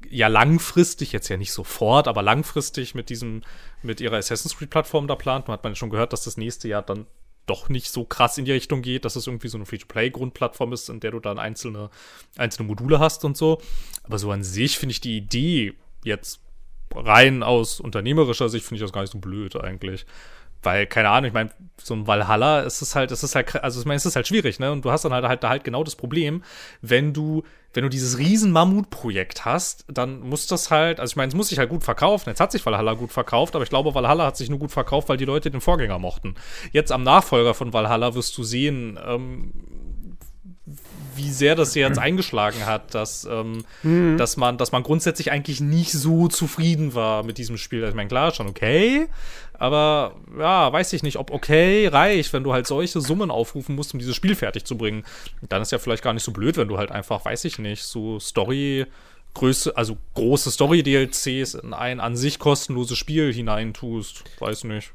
ja 0.09 0.29
langfristig, 0.29 1.12
jetzt 1.12 1.29
ja 1.29 1.37
nicht 1.37 1.53
sofort, 1.53 2.09
aber 2.09 2.23
langfristig 2.23 2.95
mit 2.95 3.09
diesem, 3.09 3.43
mit 3.83 4.01
ihrer 4.01 4.17
Assassin's 4.17 4.57
Creed-Plattform 4.57 5.07
da 5.07 5.15
plant, 5.17 5.49
man 5.49 5.55
hat 5.55 5.65
man 5.65 5.73
ja 5.73 5.77
schon 5.77 5.91
gehört, 5.91 6.12
dass 6.12 6.25
das 6.25 6.37
nächste 6.37 6.69
Jahr 6.69 6.83
dann 6.83 7.07
doch 7.47 7.69
nicht 7.69 7.91
so 7.91 8.05
krass 8.05 8.38
in 8.38 8.45
die 8.45 8.53
Richtung 8.53 8.83
geht, 8.83 9.05
dass 9.05 9.17
es 9.17 9.27
irgendwie 9.27 9.49
so 9.49 9.59
eine 9.59 9.67
Free-to-Play-Grundplattform 9.67 10.73
ist, 10.73 10.88
in 10.88 11.01
der 11.01 11.11
du 11.11 11.19
dann 11.19 11.38
einzelne, 11.41 11.91
einzelne 12.37 12.69
Module 12.69 13.01
hast 13.01 13.25
und 13.25 13.37
so. 13.37 13.61
Aber 14.05 14.19
so 14.19 14.31
an 14.31 14.45
sich 14.45 14.79
finde 14.79 14.93
ich 14.93 15.01
die 15.01 15.17
Idee 15.17 15.75
jetzt 16.05 16.41
rein 16.95 17.43
aus 17.43 17.81
unternehmerischer 17.81 18.49
Sicht 18.49 18.65
finde 18.65 18.77
ich 18.77 18.83
das 18.83 18.93
gar 18.93 19.03
nicht 19.03 19.13
so 19.13 19.19
blöd 19.19 19.57
eigentlich. 19.57 20.07
Weil, 20.65 20.87
keine 20.87 21.09
Ahnung, 21.09 21.27
ich 21.27 21.35
meine, 21.35 21.51
so 21.83 21.93
ein 21.95 22.07
Valhalla, 22.07 22.63
es 22.63 22.83
ist 22.83 22.95
halt, 22.95 23.11
es 23.11 23.25
ist 23.25 23.35
halt, 23.35 23.63
also 23.65 23.81
ich 23.81 23.87
meine, 23.87 23.97
es 23.97 24.07
ist 24.07 24.15
halt 24.15 24.29
schwierig, 24.29 24.61
ne? 24.61 24.71
Und 24.71 24.85
du 24.85 24.93
hast 24.93 25.05
dann 25.05 25.13
halt, 25.13 25.25
halt 25.25 25.43
da 25.43 25.49
halt 25.49 25.65
genau 25.65 25.83
das 25.83 25.97
Problem, 25.97 26.45
wenn 26.81 27.13
du, 27.13 27.43
wenn 27.75 27.83
du 27.83 27.88
dieses 27.88 28.19
riesen 28.19 28.53
Mammutprojekt 28.53 29.45
hast, 29.45 29.85
dann 29.88 30.21
muss 30.21 30.47
das 30.47 30.71
halt, 30.71 31.01
also 31.01 31.13
ich 31.13 31.17
meine, 31.17 31.31
es 31.31 31.35
muss 31.35 31.49
sich 31.49 31.59
halt 31.59 31.69
gut 31.69 31.83
verkaufen. 31.83 32.29
Jetzt 32.29 32.38
hat 32.38 32.53
sich 32.53 32.65
Valhalla 32.65 32.95
gut 32.95 33.11
verkauft, 33.13 33.57
aber 33.57 33.65
ich 33.65 33.71
glaube, 33.71 33.93
Valhalla 33.93 34.27
hat 34.27 34.37
sich 34.37 34.51
nur 34.51 34.61
gut 34.61 34.71
verkauft, 34.71 35.09
weil 35.09 35.17
die 35.17 35.25
Leute 35.25 35.51
den 35.51 35.61
Vorgänger 35.61 35.99
mochten. 35.99 36.37
Jetzt 36.71 36.93
am 36.93 37.03
Nachfolger 37.03 37.55
von 37.55 37.73
Valhalla 37.73 38.15
wirst 38.15 38.38
du 38.38 38.45
sehen, 38.45 39.01
ähm, 39.05 39.53
wie 41.17 41.31
sehr 41.31 41.54
das 41.54 41.75
jetzt 41.75 41.98
eingeschlagen 41.98 42.67
hat, 42.67 42.94
dass, 42.94 43.25
ähm, 43.25 43.65
Mhm. 43.83 44.17
dass, 44.19 44.37
man, 44.37 44.58
dass 44.58 44.73
man 44.73 44.83
grundsätzlich 44.83 45.31
eigentlich 45.31 45.60
nicht 45.60 45.92
so 45.92 46.29
zufrieden 46.29 46.94
war 46.94 47.23
mit 47.23 47.38
diesem 47.38 47.56
Spiel. 47.56 47.81
Also, 47.81 47.90
ich 47.90 47.96
meine, 47.96 48.08
klar, 48.08 48.33
schon 48.33 48.46
okay, 48.48 49.08
aber 49.54 50.17
ja, 50.38 50.73
weiß 50.73 50.92
ich 50.92 51.02
nicht, 51.02 51.19
ob 51.19 51.31
okay 51.31 51.87
reicht, 51.87 52.33
wenn 52.33 52.42
du 52.42 52.52
halt 52.52 52.67
solche 52.67 53.00
Summen 53.00 53.31
aufrufen 53.31 53.75
musst, 53.77 53.92
um 53.94 54.00
dieses 54.00 54.17
Spiel 54.17 54.35
fertig 54.35 54.65
zu 54.65 54.77
bringen. 54.77 55.04
Dann 55.48 55.63
ist 55.63 55.71
ja 55.73 55.79
vielleicht 55.79 56.02
gar 56.02 56.13
nicht 56.13 56.25
so 56.25 56.33
blöd, 56.33 56.56
wenn 56.56 56.69
du 56.69 56.79
halt 56.79 56.90
einfach, 56.90 57.25
weiß 57.25 57.44
ich 57.44 57.58
nicht, 57.58 57.83
so 57.85 58.19
Story. 58.19 58.87
Größe, 59.35 59.75
also 59.79 59.96
große 60.13 60.50
Story-DLCs 60.50 61.54
in 61.54 61.73
ein 61.73 62.00
an 62.00 62.17
sich 62.19 62.38
kostenloses 62.38 62.98
Spiel 62.98 63.33
hineintust. 63.33 64.25
Weiß 64.40 64.65
nicht. 64.65 64.92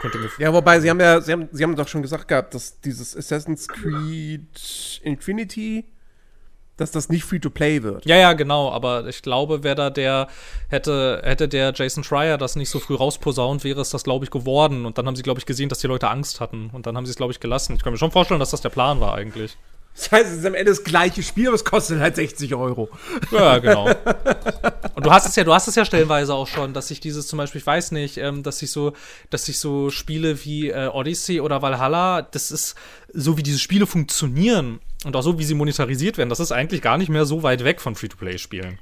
Könnte 0.00 0.18
mir 0.18 0.30
Ja, 0.38 0.52
wobei, 0.52 0.80
sie 0.80 0.90
haben 0.90 1.00
ja, 1.00 1.20
sie 1.20 1.32
haben, 1.32 1.48
sie 1.52 1.62
haben 1.62 1.74
doch 1.76 1.88
schon 1.88 2.02
gesagt 2.02 2.28
gehabt, 2.28 2.54
dass 2.54 2.80
dieses 2.80 3.16
Assassin's 3.16 3.66
Creed 3.68 5.00
Infinity, 5.02 5.84
dass 6.76 6.92
das 6.92 7.08
nicht 7.08 7.24
Free-to-Play 7.24 7.82
wird. 7.82 8.06
Ja, 8.06 8.16
ja, 8.16 8.32
genau, 8.34 8.70
aber 8.70 9.06
ich 9.08 9.22
glaube, 9.22 9.64
wäre 9.64 9.74
da 9.74 9.90
der, 9.90 10.28
hätte, 10.68 11.20
hätte 11.24 11.48
der 11.48 11.72
Jason 11.74 12.04
Schreier 12.04 12.38
das 12.38 12.54
nicht 12.54 12.70
so 12.70 12.78
früh 12.78 12.94
rausposaunt, 12.94 13.64
wäre 13.64 13.80
es 13.80 13.90
das, 13.90 14.04
glaube 14.04 14.24
ich, 14.24 14.30
geworden. 14.30 14.86
Und 14.86 14.98
dann 14.98 15.06
haben 15.06 15.16
sie, 15.16 15.22
glaube 15.22 15.40
ich, 15.40 15.46
gesehen, 15.46 15.68
dass 15.68 15.80
die 15.80 15.88
Leute 15.88 16.08
Angst 16.08 16.40
hatten. 16.40 16.70
Und 16.72 16.86
dann 16.86 16.96
haben 16.96 17.04
sie 17.04 17.10
es, 17.10 17.16
glaube 17.16 17.32
ich, 17.32 17.40
gelassen. 17.40 17.74
Ich 17.74 17.82
kann 17.82 17.92
mir 17.92 17.98
schon 17.98 18.12
vorstellen, 18.12 18.40
dass 18.40 18.50
das 18.50 18.60
der 18.60 18.68
Plan 18.68 19.00
war 19.00 19.14
eigentlich. 19.14 19.58
Das 19.98 20.12
heißt, 20.12 20.30
es 20.30 20.38
ist 20.38 20.46
am 20.46 20.54
Ende 20.54 20.70
das 20.70 20.84
gleiche 20.84 21.24
Spiel, 21.24 21.48
aber 21.48 21.56
es 21.56 21.64
kostet 21.64 21.98
halt 21.98 22.14
60 22.14 22.54
Euro. 22.54 22.88
Ja, 23.32 23.58
genau. 23.58 23.86
Und 24.94 25.04
du 25.04 25.10
hast 25.10 25.26
es 25.26 25.34
ja, 25.34 25.42
du 25.42 25.52
hast 25.52 25.66
es 25.66 25.74
ja 25.74 25.84
stellenweise 25.84 26.34
auch 26.34 26.46
schon, 26.46 26.72
dass 26.72 26.86
sich 26.86 27.00
dieses 27.00 27.26
zum 27.26 27.36
Beispiel, 27.36 27.60
ich 27.60 27.66
weiß 27.66 27.90
nicht, 27.90 28.16
ähm, 28.16 28.44
dass 28.44 28.60
sich 28.60 28.70
so, 28.70 28.92
dass 29.30 29.46
sich 29.46 29.58
so 29.58 29.90
Spiele 29.90 30.44
wie 30.44 30.70
äh, 30.70 30.86
Odyssey 30.86 31.40
oder 31.40 31.62
Valhalla, 31.62 32.22
das 32.22 32.52
ist 32.52 32.76
so 33.12 33.36
wie 33.38 33.42
diese 33.42 33.58
Spiele 33.58 33.88
funktionieren 33.88 34.78
und 35.04 35.16
auch 35.16 35.22
so 35.22 35.36
wie 35.36 35.44
sie 35.44 35.54
monetarisiert 35.54 36.16
werden, 36.16 36.28
das 36.28 36.38
ist 36.38 36.52
eigentlich 36.52 36.80
gar 36.80 36.96
nicht 36.96 37.08
mehr 37.08 37.26
so 37.26 37.42
weit 37.42 37.64
weg 37.64 37.80
von 37.80 37.96
Free-to-Play-Spielen. 37.96 38.78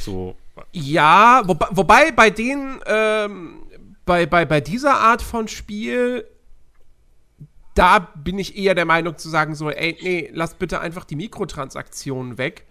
So. 0.00 0.36
Ja, 0.72 1.42
wobei, 1.44 1.66
wobei 1.70 2.12
bei 2.12 2.30
den, 2.30 2.80
ähm, 2.86 3.62
bei, 4.04 4.26
bei, 4.26 4.44
bei 4.44 4.60
dieser 4.60 4.94
Art 5.00 5.22
von 5.22 5.48
Spiel, 5.48 6.24
da 7.78 7.98
bin 8.00 8.38
ich 8.38 8.56
eher 8.56 8.74
der 8.74 8.84
Meinung 8.84 9.16
zu 9.18 9.28
sagen, 9.28 9.54
so, 9.54 9.70
ey, 9.70 9.96
nee, 10.02 10.30
lass 10.32 10.54
bitte 10.54 10.80
einfach 10.80 11.04
die 11.04 11.16
Mikrotransaktionen 11.16 12.36
weg. 12.38 12.66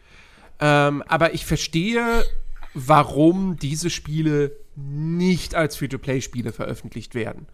Ähm, 0.60 1.03
aber 1.08 1.34
ich 1.34 1.45
verstehe, 1.45 2.26
warum 2.74 3.58
diese 3.58 3.89
Spiele 3.89 4.51
nicht 4.76 5.55
als 5.55 5.78
Free-to-Play-Spiele 5.78 6.51
veröffentlicht 6.51 7.16
werden. 7.16 7.47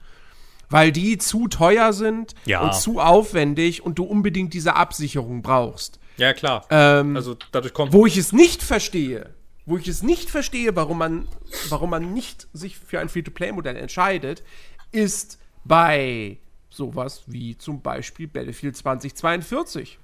Weil 0.70 0.92
die 0.92 1.18
zu 1.18 1.48
teuer 1.48 1.94
sind 1.94 2.34
Ja. 2.46 2.62
und 2.62 2.74
zu 2.74 3.00
aufwendig 3.00 3.84
und 3.86 4.00
du 4.00 4.04
unbedingt 4.04 4.54
diese 4.54 4.76
Absicherung 4.76 5.42
brauchst. 5.42 6.00
Ja, 6.18 6.34
klar. 6.34 6.66
Ähm, 6.70 7.16
also 7.16 7.36
dadurch 7.52 7.74
kommt. 7.74 7.94
Wo 7.94 8.06
ich 8.06 8.18
es 8.18 8.32
nicht 8.34 8.64
verstehe, 8.64 9.30
wo 9.66 9.78
ich 9.78 9.88
es 9.88 10.02
nicht 10.04 10.30
verstehe, 10.30 10.76
warum 10.76 10.98
man, 10.98 11.28
warum 11.70 11.92
man 11.92 12.14
nicht 12.14 12.48
sich 12.54 12.78
für 12.78 13.00
ein 13.00 13.10
Free-to-Play-Modell 13.10 13.76
entscheidet, 13.78 14.44
ist 14.92 15.40
bei 15.64 16.38
sowas 16.76 17.24
wie 17.28 17.58
zum 17.58 17.82
Beispiel 17.82 18.28
Battlefield 18.28 18.76
2042. 18.78 20.00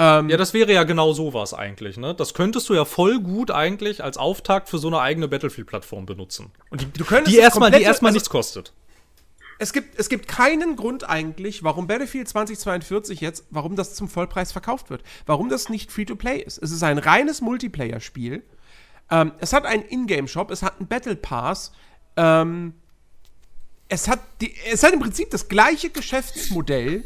Ja, 0.00 0.22
das 0.22 0.54
wäre 0.54 0.72
ja 0.72 0.84
genau 0.84 1.12
sowas 1.12 1.52
eigentlich, 1.54 1.96
ne? 1.96 2.14
Das 2.14 2.32
könntest 2.32 2.68
du 2.68 2.74
ja 2.74 2.84
voll 2.84 3.18
gut 3.18 3.50
eigentlich 3.50 4.04
als 4.04 4.16
Auftakt 4.16 4.68
für 4.68 4.78
so 4.78 4.86
eine 4.86 5.00
eigene 5.00 5.26
Battlefield-Plattform 5.26 6.06
benutzen. 6.06 6.52
Und 6.70 6.82
die, 6.82 6.86
Du 6.92 7.04
könntest 7.04 7.34
die 7.34 7.40
erstmal, 7.40 7.72
die 7.72 7.82
erstmal 7.82 8.10
also- 8.10 8.14
nichts 8.16 8.30
kostet. 8.30 8.72
Es 9.58 9.72
gibt, 9.72 9.98
es 9.98 10.08
gibt 10.08 10.28
keinen 10.28 10.76
Grund 10.76 11.08
eigentlich, 11.08 11.64
warum 11.64 11.88
Battlefield 11.88 12.28
2042 12.28 13.20
jetzt, 13.20 13.46
warum 13.50 13.74
das 13.74 13.96
zum 13.96 14.08
Vollpreis 14.08 14.52
verkauft 14.52 14.88
wird. 14.88 15.02
Warum 15.26 15.48
das 15.48 15.68
nicht 15.68 15.90
Free-to-Play 15.90 16.38
ist. 16.42 16.62
Es 16.62 16.70
ist 16.70 16.84
ein 16.84 16.98
reines 16.98 17.40
Multiplayer-Spiel. 17.40 18.44
Ähm, 19.10 19.32
es 19.40 19.52
hat 19.52 19.66
einen 19.66 19.82
Ingame-Shop, 19.82 20.52
es 20.52 20.62
hat 20.62 20.78
einen 20.78 20.86
Battle 20.86 21.16
Pass. 21.16 21.72
Ähm, 22.16 22.74
es, 23.88 24.08
hat 24.08 24.20
die, 24.40 24.54
es 24.70 24.82
hat 24.82 24.92
im 24.92 25.00
Prinzip 25.00 25.30
das 25.30 25.48
gleiche 25.48 25.90
Geschäftsmodell 25.90 27.04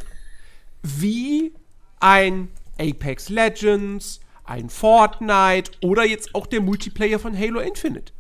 wie 0.83 1.53
ein 2.01 2.49
Apex 2.79 3.29
Legends, 3.29 4.21
ein 4.45 4.69
Fortnite 4.69 5.71
oder 5.83 6.05
jetzt 6.05 6.35
auch 6.35 6.47
der 6.47 6.61
Multiplayer 6.61 7.19
von 7.19 7.39
Halo 7.39 7.61
Infinite. 7.61 8.13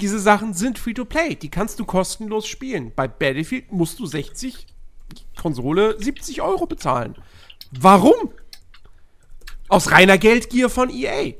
Diese 0.00 0.18
Sachen 0.20 0.52
sind 0.54 0.78
Free-to-Play, 0.78 1.36
die 1.36 1.48
kannst 1.48 1.80
du 1.80 1.84
kostenlos 1.84 2.46
spielen. 2.46 2.92
Bei 2.94 3.08
Battlefield 3.08 3.72
musst 3.72 3.98
du 3.98 4.06
60, 4.06 4.66
Konsole 5.40 6.00
70 6.00 6.42
Euro 6.42 6.66
bezahlen. 6.66 7.16
Warum? 7.72 8.14
Aus 9.68 9.90
reiner 9.90 10.18
Geldgier 10.18 10.68
von 10.70 10.90
EA. 10.90 11.32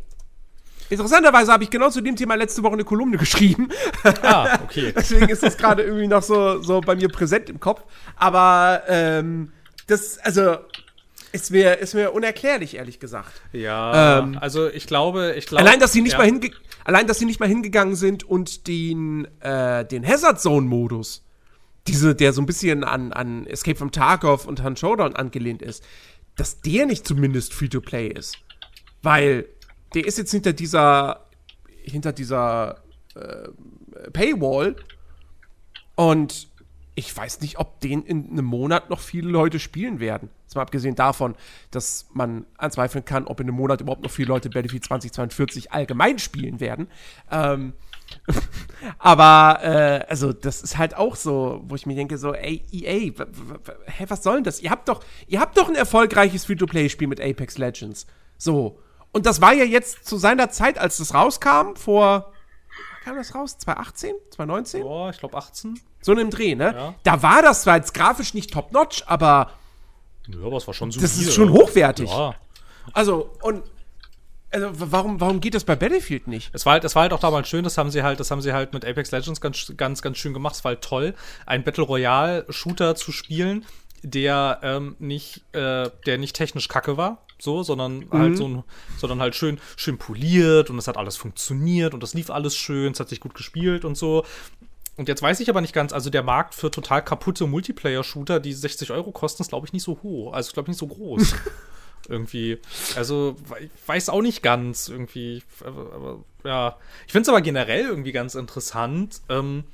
Interessanterweise 0.89 1.53
habe 1.53 1.65
ich 1.65 1.71
genau 1.71 1.91
zu 1.91 2.01
dem 2.01 2.17
Thema 2.17 2.35
letzte 2.35 2.63
Woche 2.63 2.75
eine 2.75 2.85
Kolumne 2.85 3.17
geschrieben. 3.17 3.69
Ah, 4.23 4.59
okay. 4.63 4.93
Deswegen 4.97 5.29
ist 5.29 5.43
das 5.43 5.57
gerade 5.57 5.83
irgendwie 5.83 6.07
noch 6.07 6.23
so, 6.23 6.63
so 6.63 6.81
bei 6.81 6.95
mir 6.95 7.09
präsent 7.09 7.51
im 7.51 7.61
Kopf. 7.61 7.83
Aber 8.17 8.83
ähm, 8.89 9.53
das, 9.87 10.19
also, 10.19 10.57
ist 11.33 11.51
mir, 11.51 11.79
ist 11.79 11.95
mir 11.95 12.13
unerklärlich, 12.13 12.77
ehrlich 12.77 13.01
gesagt. 13.01 13.33
Ja, 13.53 14.21
Ähm, 14.21 14.39
also 14.41 14.69
ich 14.69 14.87
glaube, 14.87 15.35
ich 15.37 15.47
glaube. 15.47 15.65
Allein, 15.65 15.81
dass 15.81 15.93
sie 15.93 16.03
nicht 16.03 16.13
ja. 16.13 16.19
mal 16.19 16.25
hinge 16.25 16.51
allein, 16.85 17.07
dass 17.07 17.19
sie 17.19 17.25
nicht 17.25 17.41
mal 17.41 17.49
hingegangen 17.49 17.97
sind 17.97 18.23
und 18.25 18.69
den, 18.69 19.27
äh, 19.41 19.85
den 19.85 20.07
Hazard 20.07 20.41
Zone 20.41 20.67
Modus, 20.67 21.25
diese, 21.89 22.15
der 22.15 22.33
so 22.33 22.41
ein 22.41 22.47
bisschen 22.47 22.85
an, 22.85 23.13
an 23.13 23.47
Escape 23.47 23.77
from 23.77 23.91
Tarkov 23.91 24.47
und 24.47 24.63
Han 24.63 24.77
Showdown 24.77 25.17
angelehnt 25.17 25.63
ist, 25.63 25.85
dass 26.37 26.61
der 26.61 26.87
nicht 26.87 27.07
zumindest 27.07 27.55
Free 27.55 27.69
to 27.69 27.81
Play 27.81 28.09
ist, 28.09 28.39
weil 29.03 29.49
der 29.95 30.05
ist 30.07 30.19
jetzt 30.19 30.31
hinter 30.31 30.53
dieser 30.53 31.27
hinter 31.83 32.13
dieser 32.13 32.83
äh, 33.15 33.49
Paywall 34.13 34.77
und 35.95 36.49
ich 36.99 37.15
weiß 37.15 37.43
nicht, 37.43 37.59
ob 37.59 37.81
den 37.81 38.03
in 38.03 38.31
einem 38.31 38.47
Monat 38.47 38.89
noch 38.89 39.01
viele 39.01 39.29
Leute 39.29 39.59
spielen 39.59 40.01
werden. 40.01 40.31
Jetzt 40.45 40.57
mal 40.57 40.63
abgesehen 40.63 40.95
davon, 40.95 41.37
dass 41.71 42.07
man 42.15 42.47
anzweifeln 42.57 43.05
kann, 43.05 43.27
ob 43.27 43.39
in 43.41 43.49
einem 43.49 43.57
Monat 43.57 43.83
überhaupt 43.83 44.03
noch 44.03 44.11
viele 44.11 44.29
Leute 44.29 44.49
Battlefield 44.49 44.85
2042 44.85 45.73
allgemein 45.73 46.19
spielen 46.19 46.59
werden. 46.59 46.89
Ähm, 47.31 47.75
aber, 48.99 49.61
äh, 49.63 50.07
also, 50.09 50.33
das 50.33 50.63
ist 50.63 50.79
halt 50.79 50.97
auch 50.97 51.17
so, 51.17 51.63
wo 51.67 51.75
ich 51.75 51.85
mir 51.85 51.97
denke, 51.97 52.17
so, 52.17 52.33
ey, 52.33 52.65
EA, 52.73 53.13
hä, 53.87 54.05
was 54.09 54.23
soll 54.23 54.37
denn 54.37 54.45
das? 54.45 54.63
Ihr 54.63 54.71
habt 54.71 54.89
doch, 54.89 55.05
ihr 55.27 55.41
habt 55.41 55.59
doch 55.59 55.69
ein 55.69 55.75
erfolgreiches 55.75 56.47
Free-to-Play-Spiel 56.47 57.09
mit 57.09 57.21
Apex 57.21 57.59
Legends. 57.59 58.07
So. 58.39 58.81
Und 59.17 59.25
das 59.25 59.41
war 59.41 59.55
ja 59.55 59.65
jetzt 59.65 60.07
zu 60.07 60.19
seiner 60.19 60.51
Zeit, 60.51 60.77
als 60.77 60.99
das 60.99 61.15
rauskam, 61.15 61.75
vor, 61.75 62.35
kam 63.03 63.17
das 63.17 63.35
raus? 63.35 63.57
2018? 63.57 64.15
2019? 64.29 64.83
Boah, 64.83 65.09
ich 65.09 65.19
glaube 65.19 65.39
18. 65.39 65.81
So 66.03 66.13
in 66.13 66.19
einem 66.19 66.29
Dreh, 66.29 66.55
ne? 66.55 66.75
Ja. 66.77 66.95
Da 67.03 67.23
war 67.23 67.41
das 67.41 67.63
zwar 67.63 67.77
jetzt 67.77 67.95
grafisch 67.95 68.35
nicht 68.35 68.53
top-notch, 68.53 69.05
aber 69.07 69.53
Ja, 70.29 70.45
aber 70.45 70.59
es 70.59 70.67
war 70.67 70.75
schon 70.75 70.91
so. 70.91 71.01
das 71.01 71.17
ist 71.17 71.33
schon 71.33 71.51
hochwertig. 71.51 72.11
Ja. 72.11 72.35
Also, 72.93 73.31
und, 73.41 73.63
also, 74.51 74.69
warum, 74.75 75.19
warum 75.19 75.41
geht 75.41 75.55
das 75.55 75.65
bei 75.65 75.77
Battlefield 75.77 76.27
nicht? 76.27 76.51
Es 76.53 76.67
war, 76.67 76.75
halt, 76.75 76.85
es 76.85 76.95
war 76.95 77.01
halt 77.01 77.15
auch 77.15 77.21
damals 77.21 77.49
schön, 77.49 77.65
das 77.65 77.79
haben 77.79 77.91
sie 77.91 78.03
halt, 78.03 78.21
das 78.21 78.31
haben 78.31 78.43
sie 78.43 78.53
halt 78.53 78.75
mit 78.75 78.85
Apex 78.85 79.13
Legends 79.13 79.41
ganz, 79.41 79.73
ganz, 79.79 80.03
ganz 80.03 80.19
schön 80.19 80.35
gemacht. 80.35 80.57
Es 80.57 80.65
war 80.65 80.73
halt 80.73 80.83
toll, 80.83 81.15
einen 81.47 81.65
Battle 81.65 81.85
Royale 81.85 82.45
Shooter 82.51 82.97
zu 82.97 83.13
spielen, 83.13 83.65
der 84.03 84.61
ähm, 84.63 84.95
nicht, 84.99 85.43
äh, 85.55 85.89
der 86.05 86.19
nicht 86.19 86.37
technisch 86.37 86.69
kacke 86.69 86.99
war, 86.99 87.23
so, 87.39 87.63
sondern 87.63 88.07
halt 88.11 88.37
so 88.37 88.49
ein, 88.49 88.65
sondern 88.99 89.21
halt 89.21 89.35
schön, 89.35 89.61
schön 89.77 89.99
poliert 89.99 90.71
und 90.71 90.79
es 90.79 90.89
hat 90.89 90.97
alles 90.97 91.17
funktioniert 91.17 91.95
und 91.95 92.03
es 92.03 92.15
lief 92.15 92.31
alles 92.31 92.57
schön, 92.57 92.93
es 92.93 93.01
hat 93.01 93.09
sich 93.09 93.21
gut 93.21 93.35
gespielt 93.35 93.85
und 93.85 93.97
so. 93.97 94.25
Und 94.97 95.09
jetzt 95.09 95.21
weiß 95.21 95.41
ich 95.41 95.51
aber 95.51 95.61
nicht 95.61 95.75
ganz, 95.75 95.93
also 95.93 96.09
der 96.09 96.23
Markt 96.23 96.55
für 96.55 96.71
total 96.71 97.05
kaputte 97.05 97.47
Multiplayer-Shooter, 97.47 98.41
die 98.41 98.55
60 98.55 98.91
Euro 98.93 99.13
kosten, 99.13 99.43
ist, 99.43 99.51
glaube 99.51 99.67
ich, 99.67 99.75
nicht 99.75 99.83
so 99.83 99.99
hoch. 100.03 100.33
Also, 100.33 100.49
ich 100.49 100.55
glaube 100.55 100.71
nicht 100.71 100.79
so 100.79 100.87
groß. 100.87 101.35
irgendwie. 102.09 102.59
Also, 102.97 103.37
ich 103.61 103.71
weiß 103.87 104.09
auch 104.09 104.23
nicht 104.23 104.43
ganz 104.43 104.89
irgendwie. 104.89 105.43
Aber, 105.65 105.93
aber 105.93 106.25
ja. 106.45 106.79
Ich 107.07 107.13
finde 107.13 107.23
es 107.23 107.29
aber 107.29 107.43
generell 107.43 107.85
irgendwie 107.85 108.13
ganz 108.13 108.35
interessant, 108.35 109.21
ähm, 109.29 109.65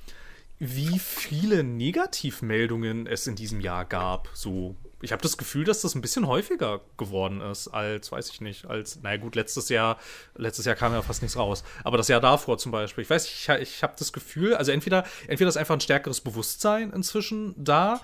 wie 0.59 0.99
viele 0.99 1.63
Negativmeldungen 1.63 3.07
es 3.07 3.27
in 3.27 3.37
diesem 3.37 3.61
Jahr 3.61 3.85
gab. 3.85 4.29
So. 4.35 4.75
Ich 5.03 5.13
habe 5.13 5.23
das 5.23 5.37
Gefühl, 5.37 5.65
dass 5.65 5.83
das 5.83 5.95
ein 5.95 6.01
bisschen 6.01 6.27
häufiger 6.27 6.81
geworden 6.97 7.41
ist 7.41 7.69
als, 7.69 8.13
weiß 8.13 8.31
ich 8.31 8.41
nicht, 8.41 8.67
als, 8.67 9.03
naja 9.03 9.19
gut, 9.19 9.35
letztes 9.35 9.69
Jahr, 9.69 9.99
letztes 10.37 10.65
Jahr 10.65 10.77
kam 10.77 10.93
ja 10.93 11.03
fast 11.03 11.23
nichts 11.23 11.37
raus. 11.37 11.65
Aber 11.85 11.97
das 11.97 12.09
Jahr 12.09 12.21
davor 12.21 12.57
zum 12.57 12.73
Beispiel. 12.73 13.03
Ich 13.03 13.11
weiß, 13.11 13.27
ich, 13.27 13.49
ich 13.49 13.83
habe 13.83 13.95
das 13.99 14.13
Gefühl, 14.13 14.55
also 14.55 14.73
entweder, 14.73 15.05
entweder 15.27 15.49
ist 15.49 15.57
einfach 15.57 15.75
ein 15.75 15.81
stärkeres 15.81 16.21
Bewusstsein 16.21 16.93
inzwischen 16.93 17.55
da, 17.63 18.01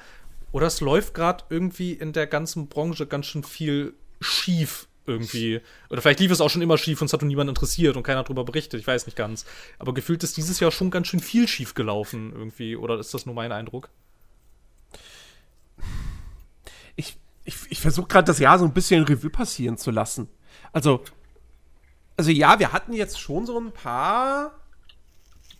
oder 0.51 0.67
es 0.67 0.81
läuft 0.81 1.15
gerade 1.15 1.45
irgendwie 1.51 1.93
in 1.93 2.13
der 2.13 2.27
ganzen 2.27 2.69
Branche 2.69 3.07
ganz 3.07 3.27
schön 3.27 3.45
viel 3.45 3.95
schief 4.21 4.89
irgendwie. 5.07 5.61
Oder 5.91 6.03
vielleicht 6.03 6.21
lief 6.21 6.31
es 6.31 6.41
auch 6.41 6.51
schon 6.51 6.63
immer 6.63 6.79
schief 6.79 7.01
und 7.01 7.07
es 7.07 7.13
hat 7.13 7.23
nur 7.23 7.29
niemand 7.29 7.49
interessiert 7.49 7.97
und 7.97 8.03
keiner 8.03 8.23
darüber 8.23 8.45
berichtet. 8.45 8.81
Ich 8.81 8.87
weiß 8.87 9.07
nicht 9.07 9.17
ganz. 9.17 9.45
Aber 9.79 9.95
gefühlt 9.95 10.23
ist 10.23 10.37
dieses 10.37 10.61
Jahr 10.61 10.71
schon 10.71 10.91
ganz 10.91 11.09
schön 11.09 11.21
viel 11.21 11.49
schief 11.49 11.75
gelaufen 11.75 12.33
irgendwie. 12.35 12.77
Oder 12.77 12.99
ist 12.99 13.15
das 13.15 13.27
nur 13.27 13.35
mein 13.35 13.53
Eindruck? 13.53 13.89
Ich, 17.49 17.57
ich, 17.71 17.81
versuche 17.81 18.09
gerade 18.09 18.27
das 18.27 18.39
Jahr 18.39 18.59
so 18.59 18.67
ein 18.67 18.75
bisschen 18.75 19.05
Revue 19.05 19.31
passieren 19.31 19.79
zu 19.79 19.91
lassen. 19.91 20.29
Also, 20.75 21.03
also 22.15 22.31
ja, 22.31 22.59
wir 22.59 22.75
hatten 22.75 22.93
jetzt 22.93 23.19
schon 23.19 23.47
so 23.47 23.59
ein 23.59 23.73
paar 23.73 24.53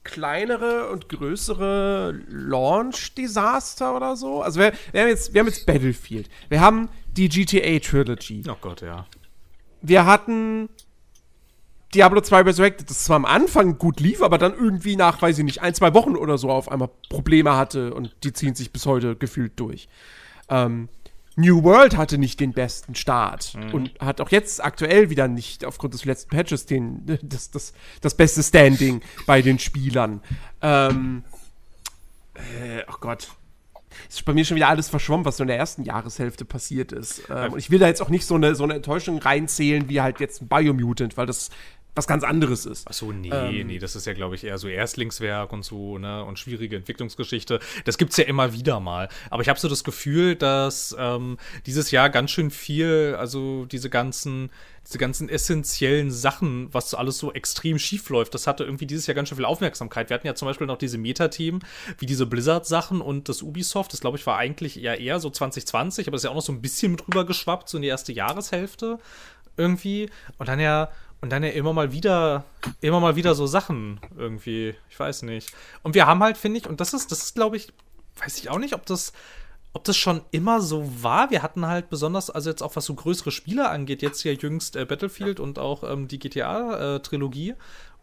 kleinere 0.05 0.91
und 0.91 1.09
größere 1.09 2.21
Launch-Desaster 2.29 3.97
oder 3.97 4.17
so. 4.17 4.43
Also 4.43 4.61
wir, 4.61 4.75
wir, 4.93 5.01
haben 5.01 5.09
jetzt, 5.09 5.33
wir 5.33 5.41
haben 5.41 5.47
jetzt 5.49 5.65
Battlefield. 5.65 6.29
Wir 6.51 6.61
haben 6.61 6.91
die 7.17 7.31
GTA 7.31 7.79
Trilogy. 7.79 8.43
Oh 8.51 8.57
Gott, 8.61 8.83
ja. 8.83 9.07
Wir 9.81 10.05
hatten 10.05 10.69
Diablo 11.95 12.21
2 12.21 12.43
Resurrected, 12.43 12.91
das 12.91 13.05
zwar 13.05 13.17
am 13.17 13.25
Anfang 13.25 13.79
gut 13.79 13.99
lief, 13.99 14.21
aber 14.21 14.37
dann 14.37 14.53
irgendwie 14.53 14.97
nach, 14.97 15.23
weiß 15.23 15.39
ich 15.39 15.45
nicht, 15.45 15.63
ein, 15.63 15.75
zwei 15.75 15.95
Wochen 15.95 16.17
oder 16.17 16.37
so 16.37 16.51
auf 16.51 16.71
einmal 16.71 16.91
Probleme 17.09 17.57
hatte 17.57 17.95
und 17.95 18.15
die 18.25 18.35
ziehen 18.35 18.55
sich 18.55 18.73
bis 18.73 18.85
heute 18.85 19.17
gefühlt 19.17 19.59
durch. 19.59 19.89
Ähm, 20.51 20.91
New 21.39 21.63
World 21.63 21.97
hatte 21.97 22.19
nicht 22.19 22.41
den 22.41 22.53
besten 22.53 22.97
Start 22.97 23.55
mhm. 23.55 23.75
und 23.75 24.01
hat 24.01 24.21
auch 24.21 24.31
jetzt 24.31 24.63
aktuell 24.63 25.09
wieder 25.09 25.29
nicht 25.29 25.65
aufgrund 25.65 25.95
des 25.95 26.05
letzten 26.05 26.31
Patches 26.31 26.67
den, 26.67 27.19
das, 27.23 27.51
das, 27.51 27.73
das 28.01 28.15
beste 28.15 28.43
Standing 28.43 29.03
bei 29.25 29.41
den 29.41 29.61
Spielern. 29.61 30.21
Ähm, 30.61 31.23
äh, 32.35 32.83
oh 32.89 32.97
Gott. 33.01 33.29
Ist 34.09 34.25
bei 34.25 34.35
mir 34.35 34.45
schon 34.45 34.57
wieder 34.57 34.69
alles 34.69 34.89
verschwommen, 34.89 35.25
was 35.25 35.39
so 35.39 35.45
in 35.45 35.49
der 35.49 35.57
ersten 35.57 35.83
Jahreshälfte 35.83 36.45
passiert 36.45 36.93
ist. 36.93 37.23
Ähm, 37.31 37.53
und 37.53 37.59
ich 37.59 37.71
will 37.71 37.79
da 37.79 37.87
jetzt 37.87 38.03
auch 38.03 38.11
nicht 38.11 38.27
so 38.27 38.35
eine, 38.35 38.55
so 38.55 38.65
eine 38.65 38.75
Enttäuschung 38.75 39.19
reinzählen, 39.19 39.89
wie 39.89 40.01
halt 40.01 40.21
jetzt 40.21 40.43
ein 40.43 40.49
Biomutant, 40.49 41.17
weil 41.17 41.27
das 41.27 41.51
was 41.95 42.07
ganz 42.07 42.23
anderes 42.23 42.65
ist. 42.65 42.87
Ach 42.89 42.93
so, 42.93 43.11
nee, 43.11 43.31
ähm, 43.31 43.67
nee, 43.67 43.79
das 43.79 43.97
ist 43.97 44.07
ja, 44.07 44.13
glaube 44.13 44.37
ich, 44.37 44.45
eher 44.45 44.57
so 44.59 44.69
Erstlingswerk 44.69 45.53
und 45.53 45.65
so, 45.65 45.99
ne, 45.99 46.25
und 46.25 46.39
schwierige 46.39 46.77
Entwicklungsgeschichte. 46.77 47.59
Das 47.85 47.99
gibt's 47.99 48.17
ja 48.17 48.25
immer 48.25 48.53
wieder 48.53 48.79
mal. 48.79 49.09
Aber 49.31 49.43
ich 49.43 49.49
habe 49.49 49.59
so 49.59 49.69
das 49.69 49.83
Gefühl, 49.83 50.37
dass 50.37 50.95
ähm, 50.99 51.39
dieses 51.67 51.91
Jahr 51.91 52.09
ganz 52.09 52.31
schön 52.31 52.51
viel, 52.51 53.17
also 53.19 53.65
diese 53.65 53.91
ganzen, 53.91 54.51
diese 54.87 54.99
ganzen 54.99 55.29
essentiellen 55.29 56.11
Sachen, 56.11 56.73
was 56.73 56.95
alles 56.95 57.19
so 57.19 57.33
extrem 57.33 57.79
schief 57.79 58.09
läuft, 58.11 58.33
das 58.33 58.47
hatte 58.47 58.65
irgendwie 58.65 58.87
dieses 58.87 59.07
Jahr 59.07 59.17
ganz 59.17 59.29
schön 59.29 59.37
viel 59.37 59.45
Aufmerksamkeit. 59.45 60.09
Wir 60.09 60.15
hatten 60.15 60.27
ja 60.27 60.37
zum 60.37 60.47
Beispiel 60.47 60.69
noch 60.69 60.79
diese 60.79 60.99
Meta-Themen, 60.99 61.61
wie 61.99 62.07
diese 62.07 62.27
Blizzard-Sachen 62.27 63.01
und 63.01 63.29
das 63.29 63.43
Ubisoft, 63.43 63.93
das 63.93 64.01
glaube 64.01 64.19
ich 64.19 64.27
war 64.27 64.39
eigentlich 64.39 64.83
eher 64.83 65.01
eher 65.01 65.19
so 65.21 65.31
2020, 65.31 66.07
aber 66.07 66.15
das 66.15 66.21
ist 66.21 66.25
ja 66.25 66.31
auch 66.31 66.37
noch 66.37 66.43
so 66.43 66.53
ein 66.53 66.63
bisschen 66.63 66.93
mit 66.93 67.07
rüber 67.09 67.27
geschwappt, 67.27 67.69
so 67.69 67.77
in 67.77 67.83
die 67.83 67.89
erste 67.89 68.13
Jahreshälfte 68.13 68.99
irgendwie. 69.59 70.09
Und 70.39 70.49
dann 70.49 70.61
ja 70.61 70.91
und 71.21 71.31
dann 71.31 71.43
ja 71.43 71.51
immer 71.51 71.73
mal 71.73 71.93
wieder, 71.93 72.45
immer 72.81 73.01
mal 73.01 73.17
wieder 73.17 73.35
so 73.35 73.47
Sachen 73.47 74.01
irgendwie. 74.17 74.75
Ich 74.89 74.99
weiß 74.99 75.23
nicht. 75.23 75.53
Und 75.83 75.95
wir 75.95 76.07
haben 76.07 76.23
halt, 76.23 76.37
finde 76.37 76.61
ich, 76.61 76.69
und 76.69 76.81
das 76.81 76.95
ist, 76.95 77.11
das 77.11 77.23
ist, 77.23 77.35
glaube 77.35 77.57
ich, 77.57 77.73
weiß 78.23 78.39
ich 78.39 78.51
auch 78.51 78.59
nicht, 78.59 78.75
ob 78.75 78.87
das, 78.87 79.13
ob 79.73 79.83
das 79.85 79.97
schon 79.97 80.21
immer 80.31 80.61
so 80.61 81.03
war. 81.03 81.31
Wir 81.31 81.43
hatten 81.43 81.67
halt 81.67 81.91
besonders, 81.91 82.31
also 82.31 82.51
jetzt 82.51 82.63
auch 82.63 82.77
was 82.77 82.85
so 82.85 82.95
größere 82.95 83.33
Spiele 83.33 83.69
angeht, 83.69 84.03
jetzt 84.03 84.23
ja 84.23 84.33
jüngst 84.33 84.77
äh, 84.77 84.85
Battlefield 84.85 85.41
und 85.41 85.59
auch 85.59 85.83
ähm, 85.83 86.07
die 86.07 86.21
GTA-Trilogie. 86.21 87.51
Äh, 87.51 87.57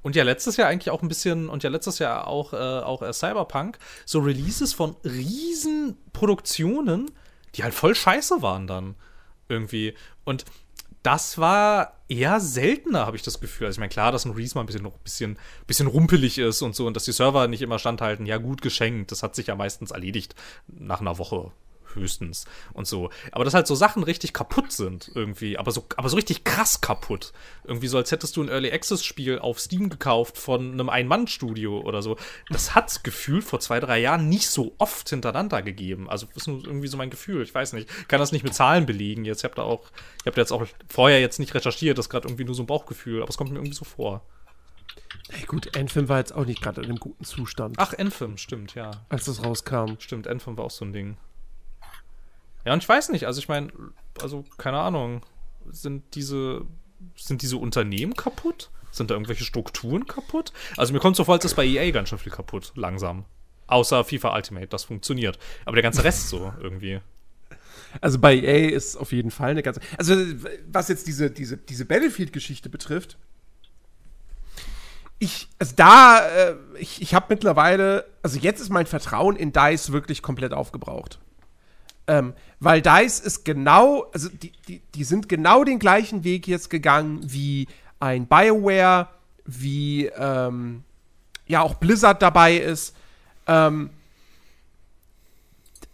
und 0.03 0.15
ja, 0.15 0.23
letztes 0.23 0.57
Jahr 0.57 0.67
eigentlich 0.67 0.91
auch 0.91 1.01
ein 1.01 1.07
bisschen, 1.07 1.49
und 1.49 1.63
ja, 1.63 1.69
letztes 1.69 1.99
Jahr 1.99 2.27
auch, 2.27 2.53
äh, 2.53 2.57
auch 2.57 3.01
äh, 3.01 3.11
Cyberpunk, 3.11 3.79
so 4.05 4.19
Releases 4.19 4.73
von 4.73 4.95
Riesenproduktionen, 5.03 7.09
die 7.55 7.63
halt 7.63 7.73
voll 7.73 7.95
scheiße 7.95 8.41
waren 8.41 8.67
dann. 8.67 8.95
Irgendwie. 9.47 9.93
Und 10.23 10.45
das 11.05 11.37
war 11.37 11.93
eher 12.07 12.39
seltener, 12.39 13.05
habe 13.05 13.15
ich 13.15 13.21
das 13.21 13.39
Gefühl. 13.39 13.67
Also 13.67 13.75
ich 13.75 13.79
meine, 13.79 13.89
klar, 13.89 14.11
dass 14.11 14.25
ein 14.25 14.31
Reese 14.31 14.55
mal 14.55 14.61
ein 14.61 14.65
bisschen, 14.65 14.91
bisschen, 15.03 15.37
bisschen 15.67 15.87
rumpelig 15.87 16.39
ist 16.39 16.63
und 16.63 16.75
so 16.75 16.87
und 16.87 16.95
dass 16.95 17.05
die 17.05 17.11
Server 17.11 17.47
nicht 17.47 17.61
immer 17.61 17.77
standhalten, 17.77 18.25
ja 18.25 18.37
gut 18.37 18.63
geschenkt. 18.63 19.11
Das 19.11 19.21
hat 19.21 19.35
sich 19.35 19.47
ja 19.47 19.55
meistens 19.55 19.91
erledigt 19.91 20.33
nach 20.67 21.01
einer 21.01 21.19
Woche 21.19 21.51
höchstens 21.95 22.45
und 22.73 22.87
so. 22.87 23.09
Aber 23.31 23.43
dass 23.43 23.53
halt 23.53 23.67
so 23.67 23.75
Sachen 23.75 24.03
richtig 24.03 24.33
kaputt 24.33 24.71
sind 24.71 25.11
irgendwie, 25.13 25.57
aber 25.57 25.71
so, 25.71 25.85
aber 25.97 26.09
so 26.09 26.15
richtig 26.15 26.43
krass 26.43 26.81
kaputt. 26.81 27.33
Irgendwie 27.63 27.87
so, 27.87 27.97
als 27.97 28.11
hättest 28.11 28.37
du 28.37 28.43
ein 28.43 28.49
Early 28.49 28.71
Access 28.71 29.03
Spiel 29.03 29.39
auf 29.39 29.59
Steam 29.59 29.89
gekauft 29.89 30.37
von 30.37 30.73
einem 30.73 30.89
Ein-Mann-Studio 30.89 31.81
oder 31.81 32.01
so. 32.01 32.17
Das 32.49 32.75
hat's 32.75 33.03
gefühlt 33.03 33.43
vor 33.43 33.59
zwei, 33.59 33.79
drei 33.79 33.99
Jahren 33.99 34.29
nicht 34.29 34.49
so 34.49 34.75
oft 34.77 35.09
hintereinander 35.09 35.61
gegeben. 35.61 36.09
Also, 36.09 36.27
das 36.27 36.43
ist 36.43 36.47
nur 36.47 36.65
irgendwie 36.65 36.87
so 36.87 36.97
mein 36.97 37.09
Gefühl. 37.09 37.41
Ich 37.43 37.53
weiß 37.53 37.73
nicht. 37.73 37.89
Ich 38.01 38.07
kann 38.07 38.19
das 38.19 38.31
nicht 38.31 38.43
mit 38.43 38.53
Zahlen 38.53 38.85
belegen. 38.85 39.25
Jetzt 39.25 39.43
habt 39.43 39.57
ihr 39.57 39.63
auch, 39.63 39.89
ich 40.19 40.27
habt 40.27 40.37
jetzt 40.37 40.51
auch 40.51 40.65
vorher 40.87 41.19
jetzt 41.19 41.39
nicht 41.39 41.53
recherchiert, 41.53 41.97
das 41.97 42.05
ist 42.05 42.09
gerade 42.09 42.27
irgendwie 42.27 42.45
nur 42.45 42.55
so 42.55 42.63
ein 42.63 42.67
Bauchgefühl, 42.67 43.21
aber 43.21 43.29
es 43.29 43.37
kommt 43.37 43.51
mir 43.51 43.57
irgendwie 43.57 43.75
so 43.75 43.85
vor. 43.85 44.21
Hey, 45.29 45.45
gut, 45.45 45.75
Anthem 45.75 46.07
war 46.07 46.19
jetzt 46.19 46.33
auch 46.33 46.45
nicht 46.45 46.61
gerade 46.61 46.81
in 46.81 46.89
einem 46.89 46.99
guten 46.99 47.23
Zustand. 47.23 47.75
Ach, 47.79 47.93
Anthem, 47.97 48.37
stimmt, 48.37 48.75
ja. 48.75 48.91
Als 49.09 49.25
das 49.25 49.43
rauskam. 49.43 49.95
Stimmt, 49.99 50.27
Anthem 50.27 50.57
war 50.57 50.65
auch 50.65 50.71
so 50.71 50.85
ein 50.85 50.93
Ding. 50.93 51.17
Ja, 52.65 52.73
und 52.73 52.81
ich 52.81 52.89
weiß 52.89 53.09
nicht, 53.09 53.25
also 53.25 53.39
ich 53.39 53.47
meine, 53.47 53.71
also 54.21 54.43
keine 54.57 54.79
Ahnung, 54.79 55.21
sind 55.69 56.15
diese, 56.15 56.65
sind 57.15 57.41
diese 57.41 57.57
Unternehmen 57.57 58.15
kaputt? 58.15 58.69
Sind 58.91 59.11
da 59.11 59.15
irgendwelche 59.15 59.43
Strukturen 59.43 60.05
kaputt? 60.05 60.53
Also 60.77 60.93
mir 60.93 60.99
kommt 60.99 61.15
so 61.15 61.23
vor, 61.23 61.35
als 61.35 61.45
ist 61.45 61.55
bei 61.55 61.65
EA 61.65 61.91
ganz 61.91 62.09
schön 62.09 62.17
viel 62.17 62.31
kaputt, 62.31 62.71
langsam. 62.75 63.25
Außer 63.67 64.03
FIFA 64.03 64.35
Ultimate, 64.35 64.67
das 64.67 64.83
funktioniert. 64.83 65.37
Aber 65.65 65.75
der 65.75 65.83
ganze 65.83 66.03
Rest 66.03 66.29
so 66.29 66.53
irgendwie. 66.61 66.99
Also 68.01 68.19
bei 68.19 68.35
EA 68.35 68.69
ist 68.69 68.95
auf 68.95 69.11
jeden 69.11 69.31
Fall 69.31 69.51
eine 69.51 69.63
ganze. 69.63 69.81
Also, 69.97 70.15
was 70.71 70.87
jetzt 70.87 71.07
diese, 71.07 71.29
diese, 71.29 71.57
diese 71.57 71.85
Battlefield-Geschichte 71.85 72.69
betrifft, 72.69 73.17
ich, 75.19 75.47
also 75.59 75.73
da, 75.75 76.27
äh, 76.27 76.55
ich, 76.77 77.01
ich 77.01 77.13
habe 77.13 77.27
mittlerweile, 77.29 78.05
also 78.21 78.37
jetzt 78.37 78.59
ist 78.59 78.69
mein 78.69 78.85
Vertrauen 78.85 79.35
in 79.35 79.53
DICE 79.53 79.91
wirklich 79.91 80.21
komplett 80.21 80.53
aufgebraucht. 80.53 81.19
Ähm, 82.07 82.33
weil 82.65 82.81
DICE 82.81 83.19
ist 83.19 83.45
genau, 83.45 84.07
also 84.11 84.27
die, 84.27 84.51
die, 84.67 84.81
die 84.95 85.03
sind 85.03 85.29
genau 85.29 85.63
den 85.63 85.77
gleichen 85.77 86.23
Weg 86.23 86.47
jetzt 86.47 86.71
gegangen 86.71 87.21
wie 87.21 87.67
ein 87.99 88.25
BioWare, 88.25 89.07
wie 89.45 90.07
ähm, 90.07 90.83
ja 91.45 91.61
auch 91.61 91.75
Blizzard 91.75 92.23
dabei 92.23 92.57
ist. 92.57 92.95
Ähm, 93.45 93.91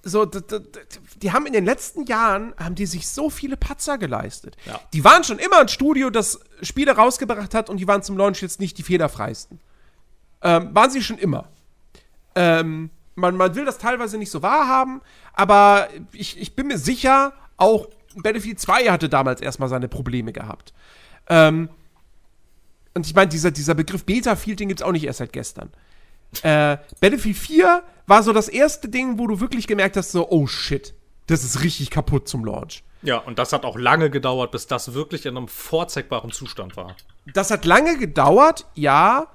so, 0.02 0.24
die 0.24 1.34
haben 1.34 1.46
in 1.46 1.52
den 1.52 1.66
letzten 1.66 2.06
Jahren, 2.06 2.54
haben 2.58 2.76
die 2.76 2.86
sich 2.86 3.06
so 3.06 3.30
viele 3.30 3.58
Patzer 3.58 3.98
geleistet. 3.98 4.56
Ja. 4.66 4.80
Die 4.94 5.04
waren 5.04 5.26
schon 5.26 5.40
immer 5.40 5.60
ein 5.60 5.68
Studio, 5.68 6.10
das 6.10 6.40
Spiele 6.62 6.94
rausgebracht 6.94 7.54
hat 7.54 7.70
und 7.70 7.82
die 7.82 7.88
waren 7.90 8.02
zum 8.02 8.16
Launch 8.16 8.42
jetzt 8.42 8.62
nicht 8.62 8.78
die 8.78 8.84
fehlerfreisten. 8.84 9.60
Ähm, 10.42 10.74
waren 10.74 10.90
sie 10.90 11.04
schon 11.04 11.18
immer. 11.18 11.50
Ähm, 12.34 12.92
man, 13.22 13.38
man 13.38 13.56
will 13.56 13.66
das 13.66 13.78
teilweise 13.78 14.18
nicht 14.18 14.32
so 14.32 14.42
wahrhaben, 14.42 15.02
aber 15.34 15.88
ich, 16.12 16.40
ich 16.40 16.56
bin 16.56 16.68
mir 16.68 16.78
sicher, 16.78 17.34
auch 17.58 17.88
Battlefield 18.16 18.60
2 18.60 18.90
hatte 18.90 19.08
damals 19.08 19.42
erstmal 19.42 19.70
seine 19.70 19.88
Probleme 19.88 20.34
gehabt. 20.34 20.74
Ähm, 21.30 21.70
und 22.94 23.06
ich 23.06 23.16
meine, 23.16 23.30
dieser, 23.30 23.52
dieser 23.52 23.74
Begriff 23.74 24.04
Beta-Field, 24.04 24.60
den 24.60 24.68
gibt 24.68 24.82
es 24.82 24.86
auch 24.86 24.92
nicht 24.92 25.06
erst 25.06 25.20
seit 25.20 25.32
gestern. 25.32 25.70
Äh, 26.44 26.78
Battlefield 27.00 27.38
4 27.38 27.84
war 28.08 28.24
so 28.24 28.34
das 28.34 28.50
erste 28.50 28.90
Ding, 28.90 29.18
wo 29.18 29.28
du 29.28 29.40
wirklich 29.40 29.68
gemerkt 29.68 29.96
hast, 29.96 30.12
so, 30.12 30.30
oh 30.30 30.48
shit, 30.48 30.94
das 31.28 31.44
ist 31.44 31.64
richtig 31.64 31.90
kaputt 31.90 32.28
zum 32.28 32.44
Launch. 32.44 32.84
Ja, 33.04 33.18
und 33.18 33.40
das 33.40 33.54
hat 33.54 33.66
auch 33.66 33.78
lange 33.78 34.10
gedauert, 34.10 34.52
bis 34.52 34.68
das 34.68 34.94
wirklich 34.94 35.26
in 35.26 35.38
einem 35.38 35.48
vorzeigbaren 35.48 36.32
Zustand 36.32 36.78
war. 36.78 36.96
Das 37.34 37.50
hat 37.50 37.66
lange 37.66 37.98
gedauert, 37.98 38.66
ja. 38.76 39.28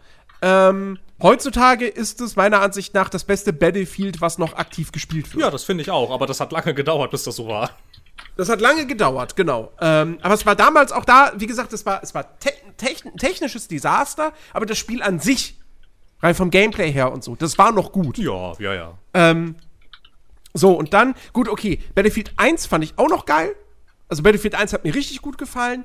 Ähm, 0.43 0.99
Heutzutage 1.23 1.87
ist 1.87 2.21
es 2.21 2.37
meiner 2.37 2.61
Ansicht 2.61 2.93
nach 2.93 3.09
das 3.09 3.25
beste 3.25 3.53
Battlefield, 3.53 4.21
was 4.21 4.37
noch 4.37 4.55
aktiv 4.57 4.93
gespielt 4.93 5.33
wird. 5.33 5.43
Ja, 5.43 5.51
das 5.51 5.65
finde 5.65 5.83
ich 5.83 5.91
auch, 5.91 6.11
aber 6.11 6.27
das 6.27 6.41
hat 6.41 6.53
lange 6.53 6.75
gedauert, 6.75 7.11
bis 7.11 7.25
das 7.25 7.37
so 7.37 7.49
war. 7.49 7.71
Das 8.37 8.51
hat 8.51 8.61
lange 8.61 8.87
gedauert, 8.87 9.35
genau. 9.35 9.73
Ähm, 9.81 10.19
aber 10.21 10.35
es 10.35 10.45
war 10.45 10.55
damals 10.55 10.93
auch 10.93 11.05
da, 11.07 11.33
wie 11.37 11.47
gesagt, 11.47 11.73
es 11.73 11.87
war, 11.87 12.03
es 12.03 12.15
war 12.15 12.39
te 12.39 12.53
techn 12.77 13.17
technisches 13.17 13.67
Desaster, 13.67 14.33
aber 14.53 14.67
das 14.67 14.77
Spiel 14.77 15.03
an 15.03 15.19
sich, 15.19 15.59
rein 16.21 16.35
vom 16.35 16.51
Gameplay 16.51 16.93
her 16.93 17.11
und 17.13 17.25
so, 17.25 17.35
das 17.35 17.57
war 17.57 17.73
noch 17.73 17.93
gut. 17.93 18.19
Ja, 18.19 18.53
ja, 18.59 18.75
ja. 18.75 18.99
Ähm, 19.15 19.57
so, 20.53 20.73
und 20.73 20.93
dann, 20.93 21.15
gut, 21.33 21.49
okay, 21.49 21.81
Battlefield 21.95 22.33
1 22.37 22.67
fand 22.67 22.85
ich 22.85 22.99
auch 22.99 23.09
noch 23.09 23.25
geil. 23.25 23.55
Also 24.09 24.23
Battlefield 24.23 24.55
1 24.55 24.73
hat 24.73 24.85
mir 24.85 24.95
richtig 24.95 25.23
gut 25.23 25.39
gefallen. 25.39 25.85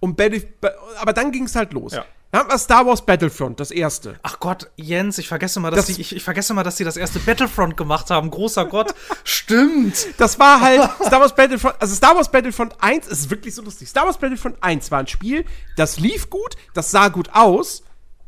Und 0.00 0.16
Battlefield, 0.16 0.54
aber 1.00 1.12
dann 1.12 1.32
ging 1.32 1.44
es 1.44 1.56
halt 1.56 1.72
los. 1.72 1.92
Ja. 1.92 2.04
Dann 2.30 2.42
haben 2.42 2.50
wir 2.50 2.58
Star 2.58 2.84
Wars 2.84 3.04
Battlefront, 3.06 3.58
das 3.58 3.70
erste. 3.70 4.20
Ach 4.22 4.38
Gott, 4.38 4.70
Jens, 4.76 5.16
ich 5.16 5.28
vergesse 5.28 5.60
mal, 5.60 5.70
dass 5.70 5.86
das, 5.86 5.96
die, 5.96 6.02
ich, 6.02 6.14
ich, 6.14 6.22
vergesse 6.22 6.52
mal, 6.52 6.62
dass 6.62 6.76
sie 6.76 6.84
das 6.84 6.98
erste 6.98 7.20
Battlefront 7.20 7.76
gemacht 7.76 8.10
haben. 8.10 8.30
Großer 8.30 8.66
Gott. 8.66 8.94
Stimmt. 9.24 10.08
Das 10.18 10.38
war 10.38 10.60
halt 10.60 10.90
Star 11.06 11.20
Wars 11.20 11.34
Battlefront, 11.34 11.76
also 11.80 11.94
Star 11.94 12.14
Wars 12.14 12.30
Battlefront 12.30 12.74
1 12.80 13.06
ist 13.06 13.30
wirklich 13.30 13.54
so 13.54 13.62
lustig. 13.62 13.88
Star 13.88 14.04
Wars 14.04 14.18
Battlefront 14.18 14.62
1 14.62 14.90
war 14.90 14.98
ein 14.98 15.06
Spiel, 15.06 15.46
das 15.76 15.98
lief 15.98 16.28
gut, 16.28 16.56
das 16.74 16.90
sah 16.90 17.08
gut 17.08 17.30
aus. 17.32 17.82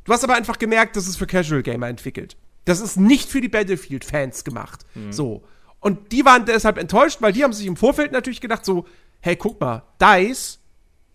Du 0.04 0.12
hast 0.14 0.24
aber 0.24 0.34
einfach 0.34 0.58
gemerkt, 0.58 0.96
das 0.96 1.06
ist 1.06 1.16
für 1.16 1.26
Casual 1.26 1.62
Gamer 1.62 1.88
entwickelt. 1.88 2.36
Das 2.64 2.80
ist 2.80 2.96
nicht 2.96 3.28
für 3.28 3.42
die 3.42 3.48
Battlefield-Fans 3.48 4.44
gemacht. 4.44 4.86
Mhm. 4.94 5.12
So. 5.12 5.42
Und 5.78 6.12
die 6.12 6.24
waren 6.24 6.46
deshalb 6.46 6.78
enttäuscht, 6.78 7.18
weil 7.20 7.32
die 7.32 7.44
haben 7.44 7.52
sich 7.52 7.66
im 7.66 7.76
Vorfeld 7.76 8.12
natürlich 8.12 8.40
gedacht, 8.40 8.64
so, 8.64 8.86
hey, 9.20 9.36
guck 9.36 9.60
mal, 9.60 9.82
DICE, 10.00 10.58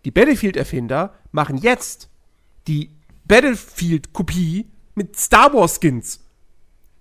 die 0.05 0.11
Battlefield-Erfinder, 0.11 1.15
machen 1.31 1.57
jetzt 1.57 2.09
die 2.67 2.91
Battlefield-Kopie 3.25 4.67
mit 4.95 5.17
Star 5.17 5.53
Wars-Skins. 5.53 6.21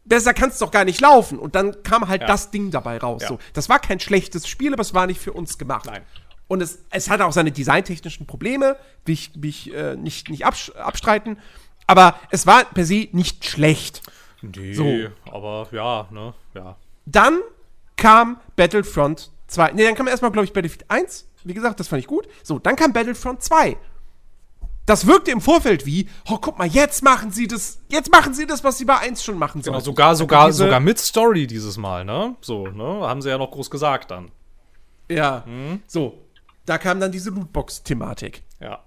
besser 0.06 0.34
kann 0.34 0.50
es 0.50 0.58
doch 0.58 0.70
gar 0.70 0.84
nicht 0.84 1.00
laufen. 1.00 1.38
Und 1.38 1.54
dann 1.54 1.82
kam 1.82 2.08
halt 2.08 2.20
Ja. 2.22 2.26
das 2.26 2.50
Ding 2.50 2.70
dabei 2.70 2.98
raus. 2.98 3.22
Ja. 3.22 3.28
So, 3.28 3.38
das 3.54 3.70
war 3.70 3.78
kein 3.78 4.00
schlechtes 4.00 4.46
Spiel, 4.46 4.74
aber 4.74 4.82
es 4.82 4.92
war 4.92 5.06
nicht 5.06 5.18
für 5.18 5.32
uns 5.32 5.56
gemacht. 5.56 5.86
Nein. 5.86 6.02
Und 6.46 6.60
es, 6.60 6.80
es 6.90 7.08
hatte 7.08 7.24
auch 7.24 7.32
seine 7.32 7.50
designtechnischen 7.52 8.26
Probleme, 8.26 8.76
will 9.06 9.14
ich, 9.14 9.30
will 9.34 9.48
ich 9.48 9.72
äh, 9.72 9.96
nicht, 9.96 10.28
nicht 10.28 10.44
abstreiten. 10.44 11.38
Aber 11.86 12.18
es 12.30 12.46
war 12.46 12.64
per 12.66 12.84
se 12.84 13.08
nicht 13.12 13.46
schlecht. 13.46 14.02
Nee, 14.42 14.74
So. 14.74 14.84
aber 15.32 15.68
ja, 15.72 16.06
ne, 16.10 16.34
ja. 16.54 16.76
Dann 17.06 17.40
kam 17.96 18.38
Battlefront 18.56 19.30
2. 19.46 19.72
Nee, 19.72 19.84
dann 19.84 19.94
kam 19.94 20.06
erstmal, 20.06 20.32
glaube 20.32 20.44
ich, 20.44 20.52
Battlefield 20.52 20.84
1. 20.90 21.26
Wie 21.44 21.54
gesagt, 21.54 21.80
das 21.80 21.88
fand 21.88 22.00
ich 22.00 22.06
gut. 22.06 22.28
So, 22.42 22.58
dann 22.58 22.76
kam 22.76 22.92
Battlefront 22.92 23.42
2. 23.42 23.78
Das 24.86 25.06
wirkte 25.06 25.30
im 25.30 25.40
Vorfeld 25.40 25.86
wie, 25.86 26.08
oh, 26.28 26.36
guck 26.38 26.58
mal, 26.58 26.66
jetzt 26.66 27.02
machen 27.02 27.30
sie 27.30 27.46
das, 27.48 27.78
jetzt 27.88 28.10
machen 28.12 28.34
sie 28.34 28.46
das, 28.46 28.64
was 28.64 28.76
sie 28.76 28.84
bei 28.84 28.98
1 28.98 29.24
schon 29.24 29.38
machen 29.38 29.62
Genau, 29.62 29.74
sollten. 29.76 29.84
sogar, 29.86 30.14
sogar, 30.14 30.46
diese- 30.46 30.64
sogar 30.64 30.80
mit 30.80 30.98
Story 30.98 31.46
dieses 31.46 31.78
Mal, 31.78 32.04
ne? 32.04 32.36
So, 32.42 32.66
ne? 32.66 32.84
Haben 33.06 33.22
sie 33.22 33.30
ja 33.30 33.38
noch 33.38 33.50
groß 33.50 33.70
gesagt 33.70 34.10
dann. 34.10 34.30
Ja. 35.10 35.44
Mhm. 35.46 35.82
So, 35.86 36.18
da 36.66 36.76
kam 36.78 37.00
dann 37.00 37.12
diese 37.12 37.30
Lootbox-Thematik. 37.30 38.42
Ja. 38.60 38.80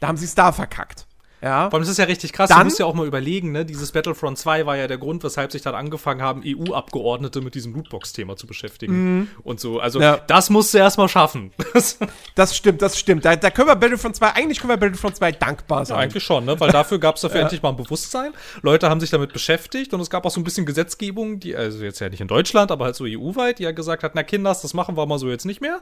Da 0.00 0.06
haben 0.08 0.16
sie 0.16 0.24
es 0.24 0.34
da 0.34 0.52
verkackt. 0.52 1.06
Ja. 1.42 1.70
Vor 1.70 1.74
allem, 1.78 1.82
das 1.82 1.88
ist 1.90 1.98
ja 1.98 2.04
richtig 2.04 2.32
krass. 2.32 2.48
Dann- 2.50 2.58
du 2.58 2.64
musst 2.64 2.78
ja 2.78 2.86
auch 2.86 2.94
mal 2.94 3.06
überlegen, 3.06 3.50
ne? 3.52 3.64
Dieses 3.64 3.92
Battlefront 3.92 4.36
2 4.38 4.66
war 4.66 4.76
ja 4.76 4.86
der 4.86 4.98
Grund, 4.98 5.24
weshalb 5.24 5.52
sich 5.52 5.62
dann 5.62 5.74
angefangen 5.74 6.20
haben, 6.22 6.42
EU-Abgeordnete 6.44 7.40
mit 7.40 7.54
diesem 7.54 7.74
Lootbox-Thema 7.74 8.36
zu 8.36 8.46
beschäftigen. 8.46 9.30
Und 9.42 9.58
so. 9.60 9.80
Also, 9.80 9.98
Mhm. 9.98 10.02
Ja. 10.04 10.16
das 10.26 10.50
musst 10.50 10.74
du 10.74 10.78
erstmal 10.78 11.08
schaffen. 11.08 11.52
Das 12.34 12.56
stimmt, 12.56 12.80
das 12.82 12.98
stimmt. 12.98 13.24
Da, 13.24 13.36
da 13.36 13.50
können 13.50 13.68
wir 13.68 13.76
Battlefront 13.76 14.16
2, 14.16 14.28
eigentlich 14.34 14.60
können 14.60 14.70
wir 14.72 14.76
Battlefront 14.76 15.16
2 15.16 15.32
dankbar 15.32 15.80
Ja, 15.80 15.84
sein. 15.86 15.98
eigentlich 15.98 16.24
schon, 16.24 16.44
ne? 16.44 16.58
Weil 16.60 16.70
dafür 16.70 16.98
gab 16.98 17.16
es 17.16 17.22
dafür 17.22 17.40
endlich 17.42 17.62
mal 17.62 17.70
ein 17.70 17.76
Bewusstsein. 17.76 18.32
Leute 18.62 18.88
haben 18.88 19.00
sich 19.00 19.10
damit 19.10 19.32
beschäftigt 19.32 19.92
und 19.94 20.00
es 20.00 20.10
gab 20.10 20.24
auch 20.24 20.30
so 20.30 20.40
ein 20.40 20.44
bisschen 20.44 20.66
Gesetzgebung, 20.66 21.40
die, 21.40 21.54
also 21.56 21.82
jetzt 21.84 22.00
ja 22.00 22.08
nicht 22.08 22.20
in 22.20 22.28
Deutschland, 22.28 22.70
aber 22.70 22.84
halt 22.86 22.94
so 22.96 23.04
EU-weit, 23.06 23.58
die 23.58 23.64
ja 23.64 23.72
gesagt 23.72 24.02
hat, 24.02 24.14
na 24.14 24.22
Kinders, 24.22 24.62
das 24.62 24.74
machen 24.74 24.96
wir 24.96 25.06
mal 25.06 25.18
so 25.18 25.28
jetzt 25.28 25.44
nicht 25.46 25.60
mehr. 25.60 25.80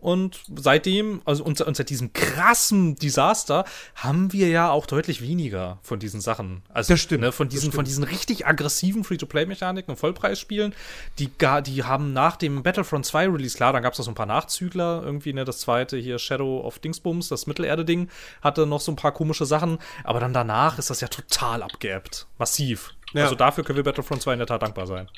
Und 0.00 0.40
seitdem, 0.56 1.22
also 1.24 1.42
und, 1.42 1.60
und 1.60 1.76
seit 1.76 1.90
diesem 1.90 2.12
krassen 2.12 2.94
Desaster, 2.96 3.64
haben 3.96 4.32
wir 4.32 4.48
ja 4.48 4.70
auch 4.70 4.86
deutlich 4.86 5.20
weniger 5.20 5.78
von 5.82 5.98
diesen 5.98 6.20
Sachen. 6.20 6.62
Also 6.68 6.92
Das 6.92 7.00
stimmt, 7.00 7.22
Ne, 7.22 7.32
von 7.32 7.48
diesen, 7.48 7.72
von 7.72 7.84
diesen 7.84 8.04
richtig 8.04 8.46
aggressiven 8.46 9.02
Free-to-Play-Mechaniken 9.02 9.90
und 9.90 9.96
Vollpreisspielen, 9.96 10.72
die 11.18 11.30
gar, 11.36 11.62
die 11.62 11.82
haben 11.82 12.12
nach 12.12 12.36
dem 12.36 12.62
Battlefront 12.62 13.06
2 13.06 13.28
Release, 13.28 13.56
klar, 13.56 13.72
dann 13.72 13.82
gab 13.82 13.94
es 13.94 13.98
noch 13.98 14.04
so 14.04 14.12
ein 14.12 14.14
paar 14.14 14.26
Nachzügler, 14.26 15.02
irgendwie, 15.04 15.32
ne, 15.32 15.44
das 15.44 15.58
zweite 15.58 15.96
hier 15.96 16.18
Shadow 16.18 16.60
of 16.60 16.78
Dingsbums, 16.78 17.28
das 17.28 17.48
Mittelerde-Ding, 17.48 18.08
hatte 18.40 18.66
noch 18.66 18.80
so 18.80 18.92
ein 18.92 18.96
paar 18.96 19.12
komische 19.12 19.46
Sachen, 19.46 19.78
aber 20.04 20.20
dann 20.20 20.32
danach 20.32 20.78
ist 20.78 20.90
das 20.90 21.00
ja 21.00 21.08
total 21.08 21.62
abgeappt. 21.62 22.26
Massiv. 22.38 22.94
Ja. 23.14 23.24
Also 23.24 23.34
dafür 23.34 23.64
können 23.64 23.78
wir 23.78 23.84
Battlefront 23.84 24.22
2 24.22 24.34
in 24.34 24.38
der 24.38 24.46
Tat 24.46 24.62
dankbar 24.62 24.86
sein. 24.86 25.08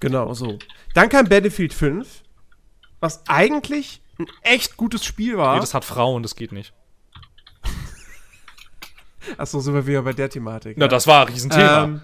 Genau 0.00 0.32
so. 0.34 0.58
Dann 0.94 1.08
kam 1.08 1.28
Battlefield 1.28 1.74
5, 1.74 2.22
was 3.00 3.22
eigentlich 3.28 4.00
ein 4.18 4.26
echt 4.42 4.76
gutes 4.76 5.04
Spiel 5.04 5.36
war. 5.38 5.54
Nee, 5.54 5.60
das 5.60 5.74
hat 5.74 5.84
Frauen, 5.84 6.22
das 6.22 6.34
geht 6.36 6.52
nicht. 6.52 6.72
Achso, 9.36 9.60
sind 9.60 9.74
wir 9.74 9.86
wieder 9.86 10.02
bei 10.02 10.12
der 10.12 10.30
Thematik. 10.30 10.76
Na, 10.78 10.88
das 10.88 11.06
war 11.06 11.26
ein 11.26 11.32
Riesenthema. 11.32 11.84
Ähm, 11.84 12.00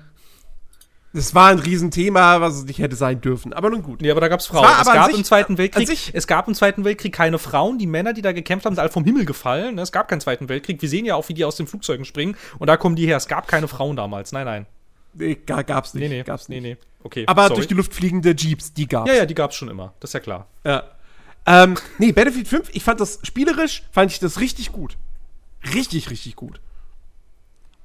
das 1.14 1.34
war 1.34 1.48
ein 1.50 1.58
Riesenthema, 1.60 2.40
was 2.40 2.56
es 2.56 2.64
nicht 2.64 2.80
hätte 2.80 2.96
sein 2.96 3.20
dürfen. 3.20 3.52
Aber 3.52 3.70
nun 3.70 3.82
gut. 3.82 4.02
Nee, 4.02 4.10
aber 4.10 4.20
da 4.20 4.28
gab 4.28 4.40
es 4.40 4.46
Frauen. 4.46 4.66
Es 4.80 4.84
gab 4.86 5.06
sich- 5.06 5.16
im 5.18 5.24
Zweiten 5.24 5.56
Weltkrieg, 5.58 6.10
es 6.12 6.26
gab 6.26 6.48
im 6.48 6.54
Zweiten 6.54 6.84
Weltkrieg 6.84 7.12
keine 7.14 7.38
Frauen. 7.38 7.78
Die 7.78 7.86
Männer, 7.86 8.12
die 8.12 8.20
da 8.20 8.32
gekämpft 8.32 8.66
haben, 8.66 8.74
sind 8.74 8.80
alle 8.80 8.90
vom 8.90 9.04
Himmel 9.04 9.24
gefallen. 9.24 9.76
ne? 9.76 9.82
Es 9.82 9.92
gab 9.92 10.08
keinen 10.08 10.20
Zweiten 10.20 10.48
Weltkrieg. 10.48 10.82
Wir 10.82 10.88
sehen 10.88 11.04
ja 11.06 11.14
auch, 11.14 11.28
wie 11.28 11.34
die 11.34 11.44
aus 11.44 11.56
den 11.56 11.66
Flugzeugen 11.68 12.04
springen. 12.04 12.36
Und 12.58 12.66
da 12.66 12.76
kommen 12.76 12.96
die 12.96 13.06
her. 13.06 13.16
Es 13.16 13.28
gab 13.28 13.46
keine 13.48 13.68
Frauen 13.68 13.96
damals. 13.96 14.32
Nein, 14.32 14.44
nein. 14.44 14.66
Nee, 15.14 15.36
ga- 15.36 15.62
gab's 15.62 15.94
nicht. 15.94 16.02
Nee, 16.02 16.08
nee. 16.18 16.22
Gab's 16.24 16.48
nicht. 16.48 16.60
Nee, 16.62 16.70
nee. 16.74 16.76
Okay. 17.04 17.24
Aber 17.26 17.44
sorry. 17.44 17.54
durch 17.54 17.68
die 17.68 17.74
Luft 17.74 17.94
fliegende 17.94 18.34
Jeeps, 18.36 18.72
die 18.72 18.88
gab's. 18.88 19.08
Ja, 19.10 19.16
ja, 19.16 19.26
die 19.26 19.34
gab's 19.34 19.54
schon 19.54 19.68
immer. 19.68 19.92
Das 20.00 20.10
ist 20.10 20.14
ja 20.14 20.20
klar. 20.20 20.48
Ja. 20.64 20.84
Ähm, 21.46 21.76
nee, 21.98 22.10
Battlefield 22.10 22.48
5, 22.48 22.70
ich 22.72 22.82
fand 22.82 23.00
das 23.00 23.20
spielerisch, 23.22 23.84
fand 23.92 24.10
ich 24.10 24.18
das 24.18 24.40
richtig 24.40 24.72
gut. 24.72 24.96
Richtig, 25.74 26.10
richtig 26.10 26.34
gut. 26.36 26.60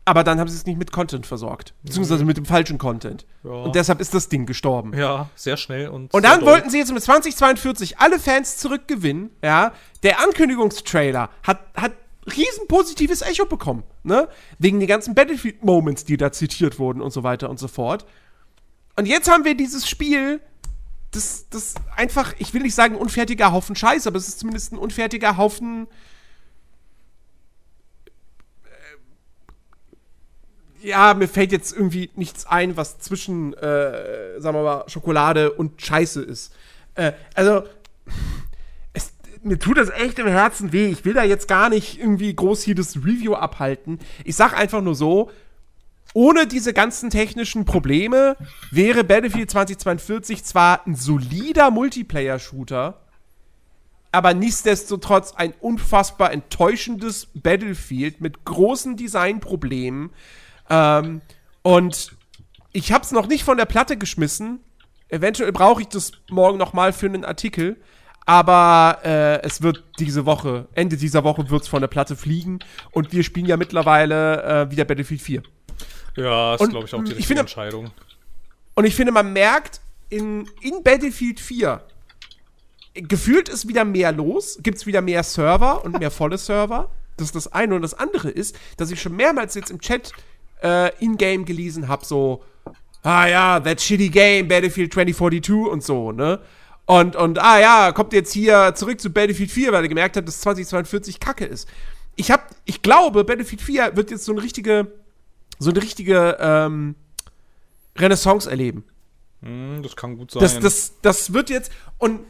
Aber 0.06 0.24
dann 0.24 0.40
haben 0.40 0.48
sie 0.48 0.56
es 0.56 0.66
nicht 0.66 0.80
mit 0.80 0.92
Content 0.92 1.28
versorgt. 1.28 1.74
Beziehungsweise 1.84 2.26
mit 2.26 2.36
dem 2.36 2.46
falschen 2.46 2.80
Content. 2.80 3.28
Ja. 3.44 3.52
Und 3.52 3.76
deshalb 3.76 4.00
ist 4.00 4.14
das 4.14 4.28
Ding 4.28 4.48
gestorben. 4.48 4.98
Ja, 4.98 5.30
sehr 5.36 5.56
schnell 5.56 5.90
und. 5.90 6.12
Und 6.14 6.24
dann 6.24 6.44
wollten 6.46 6.72
sie 6.72 6.80
jetzt 6.80 6.92
mit 6.92 7.04
2042 7.04 8.00
alle 8.00 8.18
Fans 8.18 8.58
zurückgewinnen. 8.58 9.30
Ja, 9.44 9.74
der 10.02 10.20
Ankündigungstrailer 10.22 11.30
hat, 11.44 11.60
hat 11.76 11.92
riesen 12.26 12.68
positives 12.68 13.22
Echo 13.22 13.46
bekommen. 13.46 13.84
Ne? 14.04 14.28
Wegen 14.58 14.80
den 14.80 14.88
ganzen 14.88 15.14
Battlefield-Moments, 15.14 16.06
die 16.06 16.18
da 16.18 16.32
zitiert 16.32 16.80
wurden 16.80 17.02
und 17.02 17.12
so 17.12 17.24
weiter 17.24 17.50
und 17.50 17.60
so 17.60 17.68
fort. 17.68 18.06
Und 19.00 19.06
jetzt 19.06 19.32
haben 19.32 19.46
wir 19.46 19.56
dieses 19.56 19.88
Spiel, 19.88 20.42
das, 21.12 21.48
das 21.50 21.76
einfach, 21.96 22.34
ich 22.38 22.54
will 22.54 22.64
nicht 22.64 22.76
sagen 22.76 22.98
unfertiger 22.98 23.54
Haufen 23.54 23.78
Scheiß, 23.78 24.08
aber 24.08 24.18
es 24.18 24.28
ist 24.28 24.40
zumindest 24.40 24.74
ein 24.74 24.78
unfertiger 24.78 25.38
Haufen. 25.38 25.88
äh, 30.84 30.86
Ja, 30.86 31.14
mir 31.14 31.30
fällt 31.30 31.54
jetzt 31.54 31.72
irgendwie 31.72 32.10
nichts 32.16 32.46
ein, 32.46 32.76
was 32.76 33.00
zwischen, 33.00 33.54
äh, 33.54 34.42
sagen 34.42 34.58
wir 34.58 34.64
mal, 34.64 34.90
Schokolade 34.90 35.54
und 35.54 35.82
Scheiße 35.82 36.22
ist. 36.22 36.52
Äh, 36.96 37.14
also, 37.36 37.64
es, 38.92 39.14
mir 39.44 39.60
tut 39.60 39.78
das 39.78 39.92
echt 39.92 40.20
im 40.20 40.28
Herzen 40.28 40.74
weh. 40.74 40.88
Ich 40.88 41.06
will 41.06 41.14
da 41.14 41.24
jetzt 41.24 41.48
gar 41.48 41.70
nicht 41.70 42.02
irgendwie 42.02 42.36
groß 42.36 42.64
hier 42.64 42.76
das 42.76 42.98
Review 42.98 43.36
abhalten. 43.36 43.98
Ich 44.26 44.36
sag 44.36 44.60
einfach 44.60 44.82
nur 44.82 44.96
so, 44.96 45.32
ohne 46.14 46.48
diese 46.48 46.74
ganzen 46.74 47.10
technischen 47.10 47.66
Probleme 47.66 48.36
wäre 48.72 49.04
Battlefield 49.04 49.52
2042 49.52 50.44
zwar 50.44 50.86
ein 50.88 50.96
solider 50.96 51.70
Multiplayer-Shooter, 51.70 53.02
aber 54.12 54.34
nichtsdestotrotz 54.34 55.34
ein 55.36 55.54
unfassbar 55.60 56.32
enttäuschendes 56.32 57.28
Battlefield 57.36 58.22
mit 58.22 58.44
großen 58.44 58.98
Designproblemen. 58.98 60.10
Ähm, 60.70 61.22
und 61.62 62.16
ich 62.72 62.92
hab's 62.92 63.12
noch 63.12 63.28
nicht 63.28 63.44
von 63.44 63.58
der 63.58 63.66
Platte 63.66 63.98
geschmissen. 63.98 64.60
Eventuell 65.10 65.52
brauche 65.52 65.82
ich 65.82 65.88
das 65.90 66.12
morgen 66.30 66.58
noch 66.58 66.74
mal 66.74 66.92
für 66.92 67.06
einen 67.06 67.26
Artikel. 67.26 67.78
Aber 68.26 69.00
äh, 69.04 69.42
es 69.42 69.64
wird 69.64 69.84
diese 69.98 70.26
Woche, 70.28 70.68
Ende 70.74 70.98
dieser 70.98 71.24
Woche 71.24 71.50
wird's 71.50 71.68
von 71.68 71.82
der 71.82 71.88
Platte 71.88 72.16
fliegen. 72.16 72.60
Und 72.92 73.12
wir 73.12 73.24
spielen 73.24 73.48
ja 73.48 73.58
mittlerweile 73.58 74.44
äh, 74.44 74.72
wieder 74.72 74.86
Battlefield 74.86 75.22
4. 75.22 75.44
Ja, 76.20 76.56
ist, 76.56 76.70
glaube 76.70 76.86
ich, 76.86 76.94
auch 76.94 77.00
die 77.00 77.12
ich 77.12 77.18
richtige 77.18 77.28
finde- 77.28 77.42
Entscheidung. 77.42 77.92
Und 78.76 78.86
ich 78.86 78.96
finde, 78.96 79.12
man 79.12 79.34
merkt 79.34 79.82
in, 80.10 80.48
in 80.62 80.84
Battlefield 80.84 81.40
4, 81.40 81.82
gefühlt 82.94 83.50
ist 83.50 83.68
wieder 83.68 83.86
mehr 83.86 84.12
los, 84.12 84.58
gibt's 84.62 84.86
wieder 84.86 85.02
mehr 85.02 85.24
Server 85.24 85.84
und 85.84 86.00
mehr 86.00 86.12
volle 86.12 86.38
Server. 86.38 86.90
Das 87.18 87.28
ist 87.28 87.36
das 87.36 87.52
eine. 87.52 87.76
Und 87.76 87.82
das 87.82 87.94
andere 87.94 88.30
ist, 88.30 88.58
dass 88.78 88.92
ich 88.92 89.02
schon 89.02 89.16
mehrmals 89.16 89.56
jetzt 89.56 89.70
im 89.72 89.80
Chat 89.82 90.12
äh, 90.64 90.96
in-game 91.00 91.46
gelesen 91.46 91.88
habe, 91.88 92.06
so, 92.06 92.44
ah 93.04 93.28
ja, 93.28 93.60
that 93.60 93.82
shitty 93.82 94.10
game, 94.10 94.48
Battlefield 94.48 94.94
2042 94.94 95.72
und 95.72 95.84
so, 95.84 96.12
ne? 96.12 96.40
Und, 96.86 97.16
und, 97.16 97.38
ah 97.38 97.60
ja, 97.60 97.92
kommt 97.92 98.14
jetzt 98.14 98.34
hier 98.34 98.74
zurück 98.76 99.00
zu 99.00 99.12
Battlefield 99.12 99.52
4, 99.52 99.72
weil 99.72 99.84
er 99.84 99.88
gemerkt 99.90 100.18
hat, 100.18 100.28
dass 100.28 100.40
2042 100.42 101.20
Kacke 101.20 101.46
ist. 101.46 101.68
Ich 102.16 102.32
hab, 102.32 102.50
ich 102.66 102.82
glaube, 102.82 103.24
Battlefield 103.24 103.62
4 103.62 103.96
wird 103.96 104.10
jetzt 104.10 104.26
so 104.26 104.32
eine 104.32 104.42
richtige, 104.42 104.88
so 105.60 105.70
eine 105.70 105.82
richtige, 105.82 106.38
ähm, 106.40 106.96
Renaissance 107.98 108.50
erleben. 108.50 108.84
Hm, 109.42 109.82
das 109.84 109.96
kann 109.96 110.18
gut 110.18 110.32
sein. 110.32 110.42
Das, 110.42 110.60
das, 110.60 110.94
das 111.02 111.34
wird 111.34 111.50
jetzt. 111.50 111.72
Und 111.98 112.22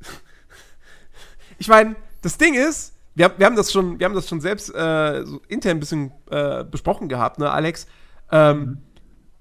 ich 1.58 1.68
meine, 1.68 1.96
das 2.22 2.38
Ding 2.38 2.54
ist, 2.54 2.92
wir, 3.14 3.32
wir 3.38 3.46
haben 3.46 3.56
das 3.56 3.72
schon, 3.72 3.98
wir 3.98 4.04
haben 4.06 4.14
das 4.14 4.28
schon 4.28 4.40
selbst 4.40 4.74
äh, 4.74 5.24
so 5.24 5.40
intern 5.48 5.78
ein 5.78 5.80
bisschen 5.80 6.12
äh, 6.30 6.64
besprochen 6.64 7.08
gehabt, 7.08 7.38
ne, 7.38 7.50
Alex? 7.50 7.86
Ähm, 8.30 8.78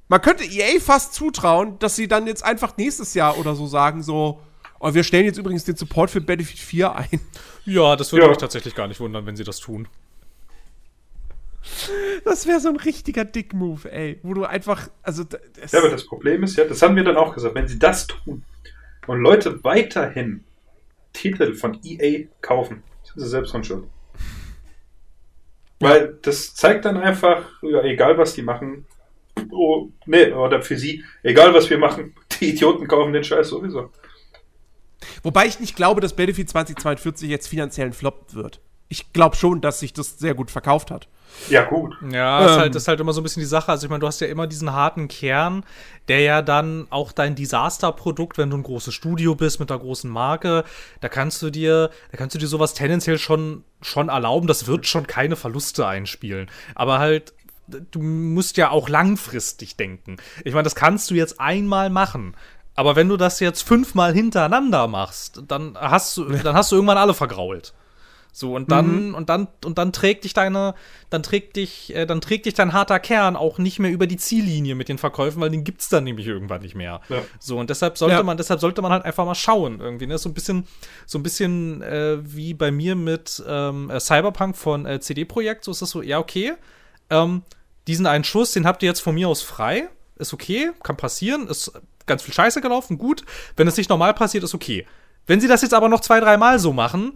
man 0.07 0.21
könnte 0.21 0.43
EA 0.45 0.79
fast 0.79 1.13
zutrauen, 1.13 1.79
dass 1.79 1.95
sie 1.95 2.07
dann 2.07 2.27
jetzt 2.27 2.43
einfach 2.43 2.77
nächstes 2.77 3.13
Jahr 3.15 3.37
oder 3.37 3.55
so 3.55 3.65
sagen, 3.67 4.03
so, 4.03 4.39
oh, 4.79 4.93
wir 4.93 5.03
stellen 5.03 5.25
jetzt 5.25 5.37
übrigens 5.37 5.63
den 5.63 5.75
Support 5.75 6.11
für 6.11 6.21
Battlefield 6.21 6.59
4 6.59 6.95
ein. 6.95 7.19
ja, 7.65 7.95
das 7.95 8.11
würde 8.11 8.25
Ja. 8.25 8.29
mich 8.29 8.37
tatsächlich 8.37 8.75
gar 8.75 8.87
nicht 8.87 8.99
wundern, 8.99 9.25
wenn 9.25 9.35
sie 9.35 9.43
das 9.43 9.59
tun. 9.59 9.87
Das 12.23 12.47
wäre 12.47 12.59
so 12.59 12.69
ein 12.69 12.75
richtiger 12.75 13.25
Dick-Move, 13.25 13.91
ey. 13.91 14.19
Wo 14.23 14.33
du 14.33 14.45
einfach, 14.45 14.89
also, 15.01 15.23
das, 15.23 15.71
Ja, 15.71 15.79
aber 15.79 15.89
das 15.89 16.05
Problem 16.05 16.43
ist 16.43 16.57
ja, 16.57 16.65
das 16.65 16.81
haben 16.81 16.95
wir 16.95 17.03
dann 17.03 17.17
auch 17.17 17.33
gesagt, 17.33 17.55
wenn 17.55 17.67
sie 17.67 17.79
das 17.79 18.07
tun 18.07 18.43
und 19.07 19.19
Leute 19.21 19.63
weiterhin 19.63 20.43
Titel 21.13 21.53
von 21.53 21.79
EA 21.83 22.25
kaufen, 22.41 22.83
sind 23.03 23.21
sie 23.21 23.29
selbst 23.29 23.53
dran 23.53 23.63
schuld. 23.63 23.85
Weil 25.79 26.17
das 26.21 26.55
zeigt 26.55 26.85
dann 26.85 26.97
einfach, 26.97 27.45
ja, 27.61 27.83
egal 27.83 28.17
was 28.17 28.33
die 28.33 28.41
machen, 28.41 28.85
oh, 29.51 29.89
nee, 30.05 30.31
oder 30.31 30.61
für 30.61 30.77
sie, 30.77 31.03
egal 31.23 31.53
was 31.53 31.69
wir 31.69 31.77
machen, 31.77 32.15
die 32.39 32.49
Idioten 32.51 32.87
kaufen 32.87 33.13
den 33.13 33.23
Scheiß 33.23 33.49
sowieso. 33.49 33.91
Wobei 35.23 35.45
ich 35.45 35.59
nicht 35.59 35.75
glaube, 35.75 36.01
dass 36.01 36.15
Battlefield 36.15 36.49
2042 36.49 37.29
jetzt 37.29 37.47
finanziell 37.47 37.87
ein 37.87 37.93
Flop 37.93 38.33
wird. 38.33 38.61
Ich 38.87 39.13
glaube 39.13 39.35
schon, 39.35 39.61
dass 39.61 39.79
sich 39.79 39.93
das 39.93 40.19
sehr 40.19 40.33
gut 40.33 40.51
verkauft 40.51 40.91
hat. 40.91 41.07
Ja, 41.49 41.63
gut. 41.63 41.95
Ja, 42.11 42.41
ähm, 42.41 42.45
ist, 42.45 42.57
halt, 42.57 42.75
ist 42.75 42.87
halt 42.87 42.99
immer 42.99 43.13
so 43.13 43.21
ein 43.21 43.23
bisschen 43.23 43.41
die 43.41 43.47
Sache. 43.47 43.71
Also, 43.71 43.85
ich 43.85 43.89
meine, 43.89 43.99
du 43.99 44.07
hast 44.07 44.21
ja 44.21 44.27
immer 44.27 44.47
diesen 44.47 44.71
harten 44.71 45.07
Kern, 45.07 45.63
der 46.07 46.21
ja 46.21 46.41
dann 46.41 46.87
auch 46.89 47.11
dein 47.11 47.35
Desaster-Produkt, 47.35 48.37
wenn 48.37 48.49
du 48.49 48.57
ein 48.57 48.63
großes 48.63 48.93
Studio 48.93 49.35
bist 49.35 49.59
mit 49.59 49.71
einer 49.71 49.79
großen 49.79 50.09
Marke, 50.09 50.63
da 51.01 51.09
kannst 51.09 51.41
du 51.41 51.49
dir, 51.49 51.89
da 52.11 52.17
kannst 52.17 52.35
du 52.35 52.39
dir 52.39 52.47
sowas 52.47 52.73
tendenziell 52.73 53.17
schon, 53.17 53.63
schon 53.81 54.09
erlauben. 54.09 54.47
Das 54.47 54.67
wird 54.67 54.87
schon 54.87 55.07
keine 55.07 55.35
Verluste 55.35 55.87
einspielen. 55.87 56.49
Aber 56.73 56.99
halt, 56.99 57.33
du 57.67 58.01
musst 58.01 58.57
ja 58.57 58.69
auch 58.69 58.87
langfristig 58.87 59.75
denken. 59.75 60.17
Ich 60.43 60.53
meine, 60.53 60.63
das 60.63 60.75
kannst 60.75 61.09
du 61.09 61.15
jetzt 61.15 61.39
einmal 61.39 61.89
machen. 61.89 62.35
Aber 62.75 62.95
wenn 62.95 63.09
du 63.09 63.17
das 63.17 63.39
jetzt 63.39 63.61
fünfmal 63.61 64.13
hintereinander 64.13 64.87
machst, 64.87 65.43
dann 65.47 65.77
hast 65.79 66.17
du, 66.17 66.25
dann 66.25 66.55
hast 66.55 66.71
du 66.71 66.75
irgendwann 66.75 66.97
alle 66.97 67.13
vergrault. 67.13 67.73
So, 68.37 68.53
und 68.53 68.69
dann, 68.69 69.07
mhm. 69.07 69.15
und 69.15 69.29
dann, 69.29 69.47
und 69.63 69.77
dann 69.77 69.93
trägt 69.93 70.25
dich 70.25 70.33
deine, 70.33 70.75
dann 71.09 71.23
trägt 71.23 71.55
dich, 71.55 71.95
äh, 71.95 72.05
dann 72.05 72.19
trägt 72.19 72.45
dich 72.45 72.53
dein 72.53 72.73
harter 72.73 72.99
Kern 72.99 73.37
auch 73.37 73.59
nicht 73.59 73.79
mehr 73.79 73.89
über 73.89 74.07
die 74.07 74.17
Ziellinie 74.17 74.75
mit 74.75 74.89
den 74.89 74.97
Verkäufen, 74.97 75.39
weil 75.41 75.49
den 75.49 75.63
gibt's 75.63 75.87
dann 75.87 76.03
nämlich 76.03 76.27
irgendwann 76.27 76.61
nicht 76.61 76.75
mehr. 76.75 76.99
Ja. 77.07 77.21
So, 77.39 77.57
und 77.57 77.69
deshalb 77.69 77.97
sollte 77.97 78.17
ja. 78.17 78.23
man, 78.23 78.35
deshalb 78.35 78.59
sollte 78.59 78.81
man 78.81 78.91
halt 78.91 79.05
einfach 79.05 79.23
mal 79.23 79.35
schauen, 79.35 79.79
irgendwie, 79.79 80.05
ne? 80.05 80.17
So 80.17 80.27
ein 80.27 80.33
bisschen, 80.33 80.67
so 81.05 81.17
ein 81.17 81.23
bisschen 81.23 81.81
äh, 81.81 82.17
wie 82.23 82.53
bei 82.53 82.71
mir 82.71 82.97
mit 82.97 83.41
ähm, 83.47 83.89
äh, 83.89 84.01
Cyberpunk 84.01 84.57
von 84.57 84.85
äh, 84.85 84.99
CD-Projekt, 84.99 85.63
so 85.63 85.71
ist 85.71 85.81
das 85.81 85.91
so, 85.91 86.01
ja, 86.01 86.19
okay. 86.19 86.55
Ähm, 87.09 87.43
diesen 87.87 88.05
einen 88.05 88.25
Schuss, 88.25 88.51
den 88.51 88.67
habt 88.67 88.83
ihr 88.83 88.89
jetzt 88.89 88.99
von 88.99 89.15
mir 89.15 89.29
aus 89.29 89.43
frei. 89.43 89.87
Ist 90.17 90.33
okay, 90.33 90.71
kann 90.83 90.97
passieren, 90.97 91.47
ist 91.47 91.71
ganz 92.05 92.21
viel 92.21 92.33
Scheiße 92.33 92.59
gelaufen, 92.59 92.97
gut. 92.97 93.23
Wenn 93.55 93.69
es 93.69 93.77
nicht 93.77 93.89
normal 93.89 94.13
passiert, 94.13 94.43
ist 94.43 94.53
okay. 94.53 94.85
Wenn 95.25 95.41
sie 95.41 95.47
das 95.47 95.61
jetzt 95.61 95.73
aber 95.73 95.89
noch 95.89 96.01
zwei, 96.01 96.19
dreimal 96.19 96.59
so 96.59 96.73
machen, 96.73 97.13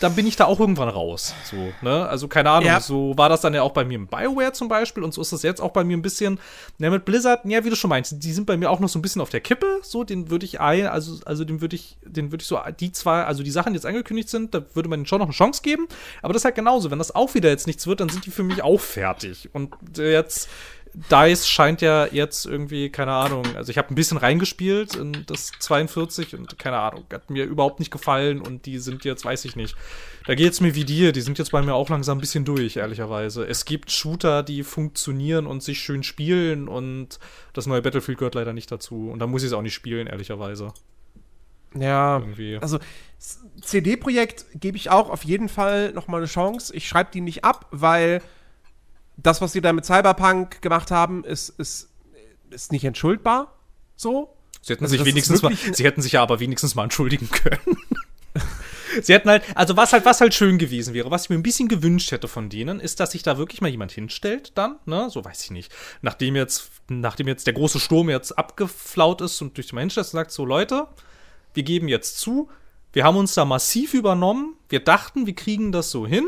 dann 0.00 0.14
bin 0.14 0.26
ich 0.26 0.36
da 0.36 0.44
auch 0.44 0.60
irgendwann 0.60 0.88
raus. 0.88 1.34
So, 1.44 1.56
ne? 1.82 2.08
Also 2.08 2.28
keine 2.28 2.50
Ahnung, 2.50 2.66
ja. 2.66 2.80
so 2.80 3.16
war 3.16 3.28
das 3.28 3.40
dann 3.40 3.54
ja 3.54 3.62
auch 3.62 3.72
bei 3.72 3.84
mir 3.84 3.96
im 3.96 4.06
Bioware 4.06 4.52
zum 4.52 4.68
Beispiel 4.68 5.02
und 5.02 5.12
so 5.12 5.20
ist 5.20 5.32
das 5.32 5.42
jetzt 5.42 5.60
auch 5.60 5.72
bei 5.72 5.82
mir 5.82 5.96
ein 5.96 6.02
bisschen, 6.02 6.38
ne, 6.78 6.90
mit 6.90 7.04
Blizzard, 7.04 7.44
ja, 7.44 7.64
wie 7.64 7.70
du 7.70 7.76
schon 7.76 7.90
meinst, 7.90 8.22
die 8.22 8.32
sind 8.32 8.46
bei 8.46 8.56
mir 8.56 8.70
auch 8.70 8.80
noch 8.80 8.88
so 8.88 8.98
ein 8.98 9.02
bisschen 9.02 9.20
auf 9.20 9.30
der 9.30 9.40
Kippe, 9.40 9.80
so, 9.82 10.04
den 10.04 10.30
würde 10.30 10.46
ich 10.46 10.60
ein, 10.60 10.86
also, 10.86 11.18
also 11.24 11.44
den 11.44 11.60
würde 11.60 11.76
ich, 11.76 11.96
den 12.04 12.30
würde 12.30 12.42
ich 12.42 12.48
so, 12.48 12.58
die 12.78 12.92
zwei, 12.92 13.24
also 13.24 13.42
die 13.42 13.50
Sachen, 13.50 13.72
die 13.72 13.76
jetzt 13.76 13.86
angekündigt 13.86 14.28
sind, 14.28 14.54
da 14.54 14.62
würde 14.74 14.88
man 14.88 15.06
schon 15.06 15.18
noch 15.18 15.26
eine 15.26 15.34
Chance 15.34 15.62
geben, 15.62 15.88
aber 16.22 16.32
das 16.32 16.42
ist 16.42 16.44
halt 16.44 16.54
genauso, 16.54 16.90
wenn 16.90 16.98
das 16.98 17.14
auch 17.14 17.34
wieder 17.34 17.48
jetzt 17.48 17.66
nichts 17.66 17.86
wird, 17.86 18.00
dann 18.00 18.08
sind 18.08 18.26
die 18.26 18.30
für 18.30 18.44
mich 18.44 18.62
auch 18.62 18.80
fertig 18.80 19.50
und 19.52 19.74
jetzt 19.96 20.48
DICE 20.94 21.48
scheint 21.48 21.80
ja 21.80 22.06
jetzt 22.06 22.46
irgendwie, 22.46 22.88
keine 22.88 23.12
Ahnung, 23.12 23.44
also 23.56 23.70
ich 23.70 23.78
habe 23.78 23.92
ein 23.92 23.96
bisschen 23.96 24.16
reingespielt 24.16 24.94
in 24.94 25.24
das 25.26 25.50
42 25.58 26.36
und 26.36 26.58
keine 26.58 26.78
Ahnung, 26.78 27.04
hat 27.12 27.30
mir 27.30 27.44
überhaupt 27.44 27.80
nicht 27.80 27.90
gefallen 27.90 28.40
und 28.40 28.64
die 28.66 28.78
sind 28.78 29.04
jetzt, 29.04 29.24
weiß 29.24 29.44
ich 29.44 29.56
nicht. 29.56 29.76
Da 30.26 30.34
geht's 30.34 30.60
mir 30.60 30.74
wie 30.74 30.84
dir, 30.84 31.12
die 31.12 31.20
sind 31.20 31.38
jetzt 31.38 31.50
bei 31.50 31.62
mir 31.62 31.74
auch 31.74 31.88
langsam 31.88 32.18
ein 32.18 32.20
bisschen 32.20 32.44
durch, 32.44 32.76
ehrlicherweise. 32.76 33.44
Es 33.44 33.64
gibt 33.64 33.90
Shooter, 33.90 34.42
die 34.42 34.62
funktionieren 34.62 35.46
und 35.46 35.62
sich 35.62 35.80
schön 35.80 36.04
spielen 36.04 36.68
und 36.68 37.18
das 37.52 37.66
neue 37.66 37.82
Battlefield 37.82 38.18
gehört 38.18 38.36
leider 38.36 38.52
nicht 38.52 38.70
dazu 38.70 39.10
und 39.10 39.18
da 39.18 39.26
muss 39.26 39.42
ich 39.42 39.48
es 39.48 39.52
auch 39.52 39.62
nicht 39.62 39.74
spielen, 39.74 40.06
ehrlicherweise. 40.06 40.72
Ja, 41.76 42.18
Irgendwie. 42.18 42.58
also 42.60 42.78
CD-Projekt 43.60 44.46
gebe 44.54 44.76
ich 44.76 44.90
auch 44.90 45.10
auf 45.10 45.24
jeden 45.24 45.48
Fall 45.48 45.92
noch 45.92 46.06
mal 46.06 46.18
eine 46.18 46.26
Chance. 46.26 46.74
Ich 46.74 46.86
schreibe 46.86 47.10
die 47.12 47.20
nicht 47.20 47.44
ab, 47.44 47.66
weil 47.72 48.22
das, 49.16 49.40
was 49.40 49.52
sie 49.52 49.60
da 49.60 49.72
mit 49.72 49.84
Cyberpunk 49.84 50.60
gemacht 50.62 50.90
haben, 50.90 51.24
ist, 51.24 51.50
ist, 51.50 51.90
ist 52.50 52.72
nicht 52.72 52.84
entschuldbar. 52.84 53.58
So. 53.96 54.36
Sie 54.60 54.72
hätten 54.72 54.84
also 54.84 54.96
sich 54.96 55.04
wenigstens 55.04 55.42
mal, 55.42 55.54
sie 55.54 55.84
hätten 55.84 56.02
sich 56.02 56.12
ja 56.12 56.22
aber 56.22 56.40
wenigstens 56.40 56.74
mal 56.74 56.84
entschuldigen 56.84 57.28
können. 57.30 57.76
sie 59.02 59.12
hätten 59.12 59.28
halt, 59.28 59.44
also 59.54 59.76
was 59.76 59.92
halt, 59.92 60.04
was 60.04 60.20
halt 60.20 60.34
schön 60.34 60.58
gewesen 60.58 60.94
wäre, 60.94 61.10
was 61.10 61.24
ich 61.24 61.30
mir 61.30 61.36
ein 61.36 61.42
bisschen 61.42 61.68
gewünscht 61.68 62.12
hätte 62.12 62.28
von 62.28 62.48
denen, 62.48 62.80
ist, 62.80 63.00
dass 63.00 63.12
sich 63.12 63.22
da 63.22 63.36
wirklich 63.38 63.60
mal 63.60 63.68
jemand 63.68 63.92
hinstellt, 63.92 64.52
dann, 64.54 64.78
ne, 64.86 65.08
so 65.10 65.24
weiß 65.24 65.44
ich 65.44 65.50
nicht. 65.50 65.72
Nachdem 66.02 66.36
jetzt, 66.36 66.70
nachdem 66.88 67.28
jetzt 67.28 67.46
der 67.46 67.54
große 67.54 67.78
Sturm 67.78 68.08
jetzt 68.08 68.38
abgeflaut 68.38 69.20
ist 69.20 69.40
und 69.42 69.56
durch 69.56 69.68
die 69.68 69.74
Menschen 69.74 70.02
sagt, 70.02 70.30
so 70.30 70.44
Leute, 70.44 70.88
wir 71.52 71.62
geben 71.62 71.88
jetzt 71.88 72.18
zu, 72.18 72.48
wir 72.92 73.04
haben 73.04 73.16
uns 73.16 73.34
da 73.34 73.44
massiv 73.44 73.92
übernommen, 73.92 74.56
wir 74.68 74.80
dachten, 74.80 75.26
wir 75.26 75.34
kriegen 75.34 75.72
das 75.72 75.90
so 75.90 76.06
hin, 76.06 76.26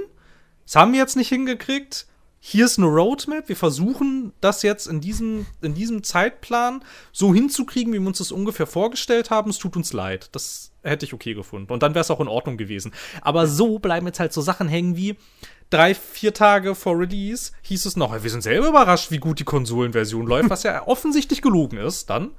das 0.64 0.76
haben 0.76 0.92
wir 0.92 1.00
jetzt 1.00 1.16
nicht 1.16 1.28
hingekriegt, 1.28 2.06
hier 2.48 2.66
ist 2.66 2.78
eine 2.78 2.86
Roadmap, 2.86 3.48
wir 3.48 3.56
versuchen 3.56 4.32
das 4.40 4.62
jetzt 4.62 4.86
in 4.86 5.00
diesem, 5.00 5.46
in 5.62 5.74
diesem 5.74 6.04
Zeitplan 6.04 6.84
so 7.10 7.34
hinzukriegen, 7.34 7.92
wie 7.92 7.98
wir 7.98 8.06
uns 8.06 8.18
das 8.18 8.30
ungefähr 8.30 8.68
vorgestellt 8.68 9.30
haben. 9.30 9.50
Es 9.50 9.58
tut 9.58 9.74
uns 9.74 9.92
leid. 9.92 10.28
Das 10.30 10.70
hätte 10.84 11.04
ich 11.04 11.12
okay 11.12 11.34
gefunden. 11.34 11.72
Und 11.72 11.82
dann 11.82 11.94
wäre 11.96 12.02
es 12.02 12.10
auch 12.12 12.20
in 12.20 12.28
Ordnung 12.28 12.56
gewesen. 12.56 12.92
Aber 13.20 13.48
so 13.48 13.80
bleiben 13.80 14.06
jetzt 14.06 14.20
halt 14.20 14.32
so 14.32 14.42
Sachen 14.42 14.68
hängen 14.68 14.94
wie 14.96 15.16
drei, 15.70 15.92
vier 15.92 16.34
Tage 16.34 16.76
vor 16.76 16.96
Release 16.96 17.50
hieß 17.62 17.84
es 17.84 17.96
noch, 17.96 18.22
wir 18.22 18.30
sind 18.30 18.42
selber 18.42 18.68
überrascht, 18.68 19.10
wie 19.10 19.18
gut 19.18 19.40
die 19.40 19.44
Konsolenversion 19.44 20.24
läuft, 20.28 20.48
was 20.48 20.62
ja 20.62 20.86
offensichtlich 20.86 21.42
gelogen 21.42 21.78
ist 21.78 22.10
dann. 22.10 22.30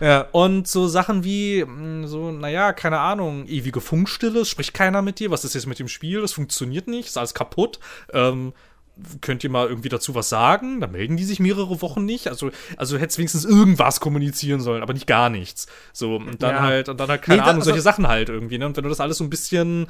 Ja. 0.00 0.22
Und 0.32 0.68
so 0.68 0.88
Sachen 0.88 1.22
wie, 1.22 1.62
mm, 1.62 2.06
so, 2.06 2.30
naja, 2.30 2.72
keine 2.72 3.00
Ahnung, 3.00 3.46
ewige 3.46 3.82
Funkstille, 3.82 4.46
spricht 4.46 4.72
keiner 4.72 5.02
mit 5.02 5.18
dir, 5.18 5.30
was 5.30 5.44
ist 5.44 5.54
jetzt 5.54 5.66
mit 5.66 5.78
dem 5.78 5.88
Spiel, 5.88 6.22
das 6.22 6.32
funktioniert 6.32 6.88
nicht, 6.88 7.08
ist 7.08 7.18
alles 7.18 7.34
kaputt. 7.34 7.78
Ähm, 8.14 8.54
könnt 9.20 9.44
ihr 9.44 9.50
mal 9.50 9.68
irgendwie 9.68 9.88
dazu 9.88 10.14
was 10.14 10.28
sagen? 10.28 10.80
Da 10.80 10.86
melden 10.86 11.16
die 11.16 11.24
sich 11.24 11.40
mehrere 11.40 11.82
Wochen 11.82 12.04
nicht. 12.04 12.28
Also, 12.28 12.50
also 12.76 12.98
hättest 12.98 13.18
wenigstens 13.18 13.44
irgendwas 13.44 14.00
kommunizieren 14.00 14.60
sollen, 14.60 14.82
aber 14.82 14.92
nicht 14.92 15.06
gar 15.06 15.30
nichts. 15.30 15.66
So, 15.92 16.16
und 16.16 16.42
dann 16.42 16.56
ja. 16.56 16.62
halt, 16.62 16.88
und 16.88 16.98
dann 16.98 17.08
halt, 17.08 17.22
keine 17.22 17.42
nee, 17.42 17.48
Ahnung, 17.48 17.62
solche 17.62 17.78
also, 17.78 17.84
Sachen 17.84 18.08
halt 18.08 18.28
irgendwie, 18.28 18.58
ne? 18.58 18.66
Und 18.66 18.76
wenn 18.76 18.84
du 18.84 18.90
das 18.90 19.00
alles 19.00 19.18
so 19.18 19.24
ein 19.24 19.30
bisschen, 19.30 19.86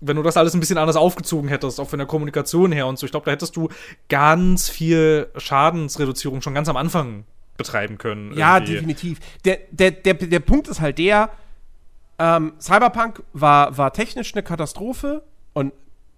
wenn 0.00 0.16
du 0.16 0.22
das 0.22 0.36
alles 0.36 0.54
ein 0.54 0.60
bisschen 0.60 0.78
anders 0.78 0.96
aufgezogen 0.96 1.48
hättest, 1.48 1.80
auch 1.80 1.88
von 1.88 1.98
der 1.98 2.06
Kommunikation 2.06 2.72
her 2.72 2.86
und 2.86 2.98
so, 2.98 3.06
ich 3.06 3.12
glaube, 3.12 3.26
da 3.26 3.32
hättest 3.32 3.56
du 3.56 3.68
ganz 4.08 4.68
viel 4.68 5.28
Schadensreduzierung 5.36 6.42
schon 6.42 6.54
ganz 6.54 6.68
am 6.68 6.76
Anfang 6.76 7.24
betreiben 7.56 7.98
können. 7.98 8.36
Ja, 8.36 8.56
irgendwie. 8.56 8.74
definitiv. 8.74 9.20
Der, 9.44 9.58
der, 9.70 9.90
der, 9.90 10.14
der 10.14 10.40
Punkt 10.40 10.68
ist 10.68 10.80
halt 10.80 10.98
der, 10.98 11.30
ähm, 12.18 12.52
Cyberpunk 12.60 13.22
war, 13.32 13.76
war 13.78 13.92
technisch 13.92 14.34
eine 14.34 14.42
Katastrophe 14.42 15.22
und 15.54 15.72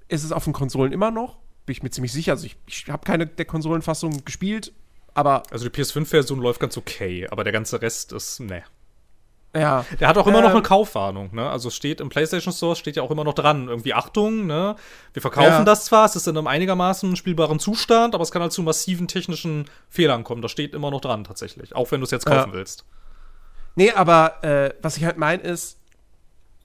ist 0.09 0.24
es 0.24 0.32
auf 0.32 0.45
den 0.45 0.53
Konsolen 0.53 0.93
immer 0.93 1.11
noch 1.12 1.41
bin 1.66 1.72
ich 1.72 1.82
mir 1.82 1.90
ziemlich 1.90 2.12
sicher. 2.12 2.32
Also 2.32 2.46
ich, 2.46 2.56
ich 2.66 2.86
habe 2.88 3.04
keine 3.04 3.26
der 3.26 3.44
Konsolenfassungen 3.44 4.24
gespielt, 4.24 4.72
aber. 5.14 5.42
Also 5.50 5.68
die 5.68 5.82
PS5-Version 5.82 6.40
läuft 6.40 6.60
ganz 6.60 6.76
okay, 6.76 7.26
aber 7.30 7.44
der 7.44 7.52
ganze 7.52 7.80
Rest 7.82 8.12
ist, 8.12 8.40
ne. 8.40 8.64
Ja. 9.54 9.84
Der 10.00 10.08
hat 10.08 10.16
auch 10.16 10.26
immer 10.26 10.38
ähm, 10.38 10.44
noch 10.44 10.50
eine 10.52 10.62
Kaufwarnung, 10.62 11.34
ne? 11.34 11.48
Also 11.48 11.68
steht 11.68 12.00
im 12.00 12.08
PlayStation 12.08 12.54
Store 12.54 12.74
steht 12.74 12.96
ja 12.96 13.02
auch 13.02 13.10
immer 13.10 13.24
noch 13.24 13.34
dran, 13.34 13.68
irgendwie 13.68 13.92
Achtung, 13.92 14.46
ne? 14.46 14.76
Wir 15.12 15.20
verkaufen 15.20 15.50
ja. 15.50 15.64
das 15.64 15.84
zwar, 15.84 16.06
es 16.06 16.16
ist 16.16 16.26
in 16.26 16.36
einem 16.38 16.46
einigermaßen 16.46 17.16
spielbaren 17.16 17.58
Zustand, 17.58 18.14
aber 18.14 18.22
es 18.22 18.30
kann 18.30 18.40
halt 18.40 18.52
zu 18.52 18.62
massiven 18.62 19.08
technischen 19.08 19.66
Fehlern 19.90 20.24
kommen. 20.24 20.40
Das 20.40 20.50
steht 20.50 20.74
immer 20.74 20.90
noch 20.90 21.02
dran 21.02 21.24
tatsächlich, 21.24 21.76
auch 21.76 21.90
wenn 21.92 22.00
du 22.00 22.04
es 22.04 22.10
jetzt 22.10 22.24
kaufen 22.24 22.50
ja. 22.50 22.56
willst. 22.56 22.86
Nee, 23.74 23.90
aber 23.92 24.42
äh, 24.42 24.74
was 24.80 24.96
ich 24.96 25.04
halt 25.04 25.18
meine 25.18 25.42
ist, 25.42 25.78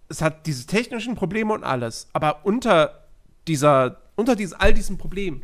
es 0.10 0.22
hat 0.22 0.46
diese 0.46 0.66
technischen 0.66 1.16
Probleme 1.16 1.54
und 1.54 1.66
alles, 1.66 2.08
aber 2.14 2.46
unter 2.46 3.04
dieser 3.48 3.98
unter 4.18 4.36
dies, 4.36 4.52
all 4.52 4.74
diesen 4.74 4.98
Problemen 4.98 5.44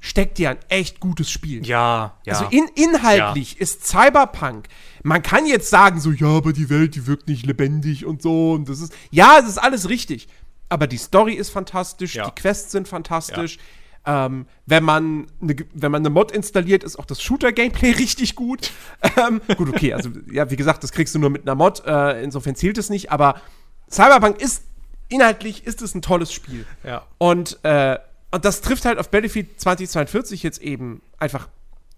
steckt 0.00 0.40
ja 0.40 0.50
ein 0.50 0.58
echt 0.68 1.00
gutes 1.00 1.30
Spiel. 1.30 1.64
Ja, 1.64 2.18
ja. 2.26 2.32
Also 2.34 2.46
in, 2.50 2.68
inhaltlich 2.74 3.54
ja. 3.54 3.60
ist 3.60 3.86
Cyberpunk. 3.86 4.66
Man 5.04 5.22
kann 5.22 5.46
jetzt 5.46 5.70
sagen, 5.70 6.00
so, 6.00 6.10
ja, 6.10 6.26
aber 6.26 6.52
die 6.52 6.68
Welt, 6.68 6.96
die 6.96 7.06
wirkt 7.06 7.28
nicht 7.28 7.46
lebendig 7.46 8.04
und 8.04 8.20
so. 8.20 8.52
Und 8.52 8.68
das 8.68 8.80
ist. 8.80 8.92
Ja, 9.10 9.38
es 9.40 9.48
ist 9.48 9.58
alles 9.58 9.88
richtig. 9.88 10.28
Aber 10.68 10.86
die 10.86 10.96
Story 10.96 11.34
ist 11.34 11.50
fantastisch, 11.50 12.16
ja. 12.16 12.24
die 12.24 12.32
Quests 12.32 12.72
sind 12.72 12.88
fantastisch. 12.88 13.58
Ja. 14.04 14.26
Ähm, 14.26 14.46
wenn, 14.66 14.82
man 14.82 15.28
ne, 15.38 15.54
wenn 15.72 15.92
man 15.92 16.02
eine 16.02 16.10
Mod 16.10 16.32
installiert, 16.32 16.82
ist 16.82 16.98
auch 16.98 17.04
das 17.04 17.22
Shooter-Gameplay 17.22 17.90
richtig 17.98 18.34
gut. 18.34 18.72
ähm, 19.16 19.40
gut, 19.56 19.68
okay, 19.68 19.92
also 19.92 20.10
ja, 20.32 20.50
wie 20.50 20.56
gesagt, 20.56 20.82
das 20.82 20.90
kriegst 20.90 21.14
du 21.14 21.20
nur 21.20 21.30
mit 21.30 21.42
einer 21.42 21.54
Mod, 21.54 21.84
äh, 21.86 22.24
insofern 22.24 22.56
zählt 22.56 22.78
es 22.78 22.90
nicht, 22.90 23.12
aber 23.12 23.40
Cyberpunk 23.88 24.40
ist 24.40 24.64
inhaltlich 25.12 25.66
ist 25.66 25.82
es 25.82 25.94
ein 25.94 26.02
tolles 26.02 26.32
Spiel. 26.32 26.66
Ja. 26.84 27.06
Und, 27.18 27.58
äh, 27.64 27.98
und 28.30 28.44
das 28.44 28.60
trifft 28.60 28.84
halt 28.84 28.98
auf 28.98 29.10
Battlefield 29.10 29.60
2042 29.60 30.42
jetzt 30.42 30.60
eben 30.62 31.02
einfach 31.18 31.48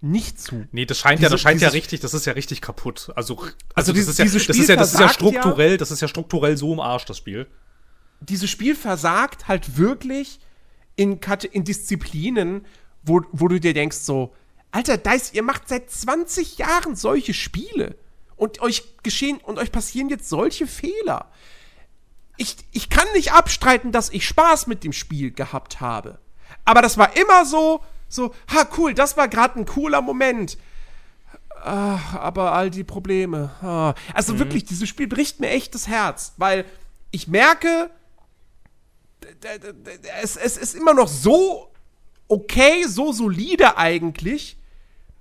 nicht 0.01 0.39
zu. 0.39 0.67
Nee, 0.71 0.85
das 0.85 0.99
scheint 0.99 1.19
diese, 1.19 1.27
ja, 1.27 1.29
das 1.29 1.41
scheint 1.41 1.61
ja 1.61 1.69
richtig, 1.69 2.01
das 2.01 2.13
ist 2.13 2.25
ja 2.25 2.33
richtig 2.33 2.61
kaputt. 2.61 3.11
Also, 3.15 3.37
also, 3.37 3.53
also 3.73 3.93
das, 3.93 4.07
ist 4.07 4.19
ja, 4.19 4.25
das 4.25 4.35
ist 4.35 4.69
ja, 4.69 4.75
das 4.75 4.93
ist 4.93 4.99
ja 4.99 5.09
strukturell, 5.09 5.71
ja, 5.71 5.77
das 5.77 5.91
ist 5.91 6.01
ja 6.01 6.07
strukturell 6.07 6.57
so 6.57 6.73
im 6.73 6.79
Arsch, 6.79 7.05
das 7.05 7.17
Spiel. 7.17 7.47
Dieses 8.19 8.49
Spiel 8.49 8.75
versagt 8.75 9.47
halt 9.47 9.77
wirklich 9.77 10.39
in, 10.95 11.19
in 11.51 11.63
Disziplinen, 11.63 12.65
wo, 13.03 13.21
wo 13.31 13.47
du 13.47 13.59
dir 13.59 13.73
denkst, 13.73 13.97
so, 13.97 14.33
Alter, 14.71 14.97
Dice, 14.97 15.33
ihr 15.33 15.43
macht 15.43 15.69
seit 15.69 15.89
20 15.89 16.57
Jahren 16.57 16.95
solche 16.95 17.33
Spiele. 17.33 17.95
Und 18.35 18.61
euch 18.61 18.83
geschehen, 19.03 19.37
und 19.37 19.57
euch 19.57 19.71
passieren 19.71 20.09
jetzt 20.09 20.27
solche 20.27 20.67
Fehler 20.67 21.31
ich, 22.37 22.57
ich 22.71 22.89
kann 22.89 23.07
nicht 23.13 23.31
abstreiten, 23.31 23.91
dass 23.91 24.09
ich 24.09 24.27
Spaß 24.27 24.67
mit 24.67 24.83
dem 24.83 24.93
Spiel 24.93 25.31
gehabt 25.31 25.81
habe. 25.81 26.19
Aber 26.63 26.81
das 26.81 26.97
war 26.97 27.15
immer 27.15 27.45
so, 27.45 27.81
so, 28.07 28.33
ha, 28.53 28.67
cool, 28.77 28.93
das 28.93 29.17
war 29.17 29.27
gerade 29.27 29.59
ein 29.59 29.65
cooler 29.65 30.01
Moment. 30.01 30.57
Ach, 31.63 32.15
aber 32.15 32.53
all 32.53 32.69
die 32.69 32.83
Probleme. 32.83 33.95
Also 34.13 34.33
mhm. 34.33 34.39
wirklich, 34.39 34.65
dieses 34.65 34.87
Spiel 34.87 35.07
bricht 35.07 35.39
mir 35.39 35.49
echt 35.49 35.73
das 35.73 35.87
Herz, 35.87 36.33
weil 36.37 36.65
ich 37.11 37.27
merke, 37.27 37.89
es, 40.21 40.35
es 40.35 40.57
ist 40.57 40.75
immer 40.75 40.93
noch 40.93 41.07
so 41.07 41.71
okay, 42.27 42.83
so 42.87 43.11
solide 43.11 43.77
eigentlich, 43.77 44.57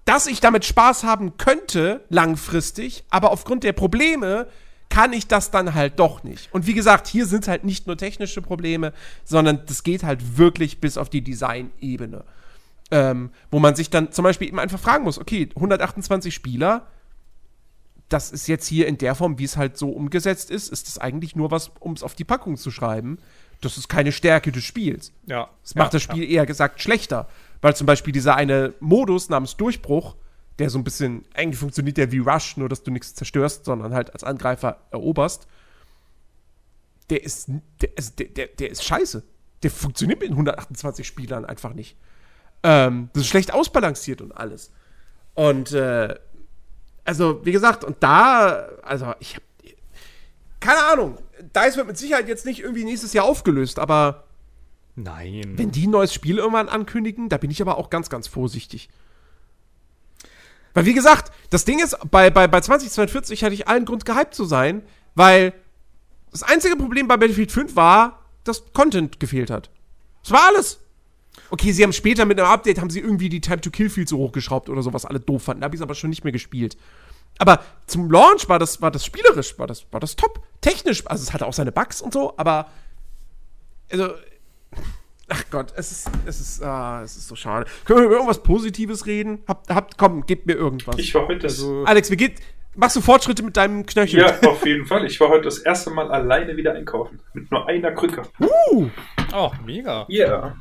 dass 0.04 0.26
ich 0.26 0.40
damit 0.40 0.64
Spaß 0.64 1.04
haben 1.04 1.36
könnte, 1.38 2.04
langfristig, 2.08 3.04
aber 3.10 3.30
aufgrund 3.30 3.64
der 3.64 3.72
Probleme 3.72 4.48
kann 4.88 5.12
ich 5.12 5.26
das 5.26 5.50
dann 5.50 5.74
halt 5.74 5.98
doch 5.98 6.22
nicht. 6.22 6.52
Und 6.52 6.66
wie 6.66 6.74
gesagt, 6.74 7.06
hier 7.08 7.26
sind 7.26 7.48
halt 7.48 7.64
nicht 7.64 7.86
nur 7.86 7.96
technische 7.96 8.42
Probleme, 8.42 8.92
sondern 9.24 9.62
das 9.66 9.82
geht 9.82 10.04
halt 10.04 10.38
wirklich 10.38 10.80
bis 10.80 10.98
auf 10.98 11.10
die 11.10 11.22
Design-Ebene. 11.22 12.24
Ähm, 12.90 13.30
wo 13.50 13.58
man 13.58 13.74
sich 13.74 13.90
dann 13.90 14.12
zum 14.12 14.22
Beispiel 14.22 14.48
eben 14.48 14.60
einfach 14.60 14.78
fragen 14.78 15.04
muss, 15.04 15.18
okay, 15.18 15.48
128 15.56 16.32
Spieler, 16.32 16.86
das 18.08 18.30
ist 18.30 18.46
jetzt 18.46 18.66
hier 18.66 18.86
in 18.86 18.98
der 18.98 19.14
Form, 19.14 19.38
wie 19.38 19.44
es 19.44 19.56
halt 19.56 19.76
so 19.76 19.90
umgesetzt 19.90 20.50
ist, 20.50 20.70
ist 20.70 20.86
das 20.86 20.98
eigentlich 20.98 21.34
nur 21.34 21.50
was, 21.50 21.72
um 21.80 21.92
es 21.92 22.02
auf 22.02 22.14
die 22.14 22.24
Packung 22.24 22.56
zu 22.56 22.70
schreiben. 22.70 23.18
Das 23.60 23.78
ist 23.78 23.88
keine 23.88 24.12
Stärke 24.12 24.52
des 24.52 24.62
Spiels. 24.64 25.12
Ja. 25.26 25.48
Das 25.62 25.74
macht 25.74 25.86
ja, 25.86 25.92
das 25.92 26.02
Spiel 26.02 26.30
eher 26.30 26.46
gesagt 26.46 26.82
schlechter. 26.82 27.28
Weil 27.62 27.74
zum 27.74 27.86
Beispiel 27.86 28.12
dieser 28.12 28.36
eine 28.36 28.74
Modus 28.78 29.30
namens 29.30 29.56
Durchbruch, 29.56 30.16
der 30.58 30.70
so 30.70 30.78
ein 30.78 30.84
bisschen, 30.84 31.24
eigentlich 31.34 31.58
funktioniert 31.58 31.96
der 31.96 32.12
wie 32.12 32.18
Rush, 32.18 32.56
nur 32.56 32.68
dass 32.68 32.82
du 32.82 32.90
nichts 32.90 33.14
zerstörst, 33.14 33.64
sondern 33.64 33.92
halt 33.92 34.12
als 34.12 34.24
Angreifer 34.24 34.78
eroberst. 34.90 35.48
Der 37.10 37.22
ist, 37.22 37.48
der, 37.80 37.96
ist, 37.96 38.18
der, 38.18 38.28
der, 38.28 38.46
der 38.46 38.70
ist 38.70 38.84
scheiße. 38.84 39.24
Der 39.62 39.70
funktioniert 39.70 40.20
mit 40.20 40.30
128 40.30 41.06
Spielern 41.06 41.44
einfach 41.44 41.74
nicht. 41.74 41.96
Ähm, 42.62 43.10
das 43.12 43.24
ist 43.24 43.28
schlecht 43.28 43.52
ausbalanciert 43.52 44.20
und 44.20 44.32
alles. 44.32 44.70
Und 45.34 45.72
äh, 45.72 46.14
also, 47.04 47.44
wie 47.44 47.52
gesagt, 47.52 47.84
und 47.84 47.96
da, 48.02 48.68
also 48.82 49.12
ich 49.20 49.36
hab, 49.36 49.42
keine 50.60 50.84
Ahnung, 50.84 51.18
DICE 51.54 51.76
wird 51.76 51.88
mit 51.88 51.98
Sicherheit 51.98 52.28
jetzt 52.28 52.46
nicht 52.46 52.60
irgendwie 52.60 52.84
nächstes 52.84 53.12
Jahr 53.12 53.26
aufgelöst, 53.26 53.78
aber 53.78 54.24
Nein. 54.96 55.52
wenn 55.56 55.70
die 55.70 55.86
ein 55.86 55.90
neues 55.90 56.14
Spiel 56.14 56.38
irgendwann 56.38 56.68
ankündigen, 56.68 57.28
da 57.28 57.36
bin 57.36 57.50
ich 57.50 57.60
aber 57.60 57.76
auch 57.76 57.90
ganz, 57.90 58.08
ganz 58.08 58.28
vorsichtig. 58.28 58.88
Weil, 60.74 60.84
wie 60.84 60.94
gesagt, 60.94 61.32
das 61.50 61.64
Ding 61.64 61.82
ist, 61.82 61.96
bei, 62.10 62.30
bei, 62.30 62.48
bei 62.48 62.60
2042 62.60 63.42
hatte 63.44 63.54
ich 63.54 63.68
allen 63.68 63.84
Grund 63.84 64.04
gehypt 64.04 64.34
zu 64.34 64.44
sein, 64.44 64.82
weil 65.14 65.54
das 66.32 66.42
einzige 66.42 66.76
Problem 66.76 67.06
bei 67.06 67.16
Battlefield 67.16 67.52
5 67.52 67.76
war, 67.76 68.24
dass 68.42 68.72
Content 68.72 69.20
gefehlt 69.20 69.50
hat. 69.50 69.70
Das 70.22 70.32
war 70.32 70.48
alles. 70.48 70.80
Okay, 71.50 71.72
sie 71.72 71.82
haben 71.82 71.92
später 71.92 72.24
mit 72.26 72.40
einem 72.40 72.50
Update, 72.50 72.80
haben 72.80 72.90
sie 72.90 73.00
irgendwie 73.00 73.28
die 73.28 73.40
Time 73.40 73.60
to 73.60 73.70
Kill 73.70 73.88
viel 73.88 74.06
zu 74.06 74.18
hochgeschraubt 74.18 74.68
oder 74.68 74.82
so, 74.82 74.92
was 74.92 75.04
alle 75.04 75.20
doof 75.20 75.44
fanden. 75.44 75.60
Da 75.60 75.66
habe 75.66 75.76
ich 75.76 75.80
es 75.80 75.82
aber 75.82 75.94
schon 75.94 76.10
nicht 76.10 76.24
mehr 76.24 76.32
gespielt. 76.32 76.76
Aber 77.38 77.64
zum 77.86 78.10
Launch 78.10 78.48
war 78.48 78.58
das, 78.58 78.80
war 78.80 78.90
das 78.90 79.04
spielerisch, 79.04 79.58
war 79.58 79.66
das, 79.66 79.86
war 79.92 80.00
das 80.00 80.16
top. 80.16 80.42
Technisch, 80.60 81.06
also 81.06 81.22
es 81.22 81.32
hatte 81.32 81.46
auch 81.46 81.52
seine 81.52 81.72
Bugs 81.72 82.00
und 82.00 82.12
so, 82.12 82.34
aber 82.36 82.68
also, 83.90 84.14
ach 85.28 85.44
Gott, 85.50 85.72
es 85.76 85.90
ist, 85.90 86.10
es 86.26 86.40
ist, 86.40 86.62
ah, 86.62 87.02
es 87.02 87.16
ist 87.16 87.28
so 87.28 87.36
schade. 87.36 87.66
Können 87.84 88.00
wir 88.00 88.06
über 88.06 88.14
irgendwas 88.14 88.42
Positives 88.42 89.06
reden? 89.06 89.42
Habt, 89.46 89.70
habt, 89.70 89.98
komm, 89.98 90.26
gebt 90.26 90.46
mir 90.46 90.54
irgendwas. 90.54 90.98
Ich 90.98 91.14
war 91.14 91.26
heute 91.26 91.40
das. 91.40 91.52
Also, 91.54 91.84
Alex, 91.84 92.10
wie 92.10 92.16
geht, 92.16 92.40
machst 92.74 92.96
du 92.96 93.00
Fortschritte 93.00 93.42
mit 93.42 93.56
deinem 93.56 93.86
Knöchel? 93.86 94.20
ja, 94.20 94.38
auf 94.48 94.64
jeden 94.66 94.86
Fall. 94.86 95.06
Ich 95.06 95.18
war 95.20 95.28
heute 95.28 95.44
das 95.44 95.58
erste 95.58 95.90
Mal 95.90 96.10
alleine 96.10 96.56
wieder 96.56 96.74
einkaufen. 96.74 97.20
Mit 97.32 97.50
nur 97.50 97.66
einer 97.68 97.92
Krücke. 97.92 98.22
Uh, 98.40 98.88
oh, 99.32 99.50
mega. 99.64 100.06
Ja. 100.08 100.26
Yeah. 100.26 100.56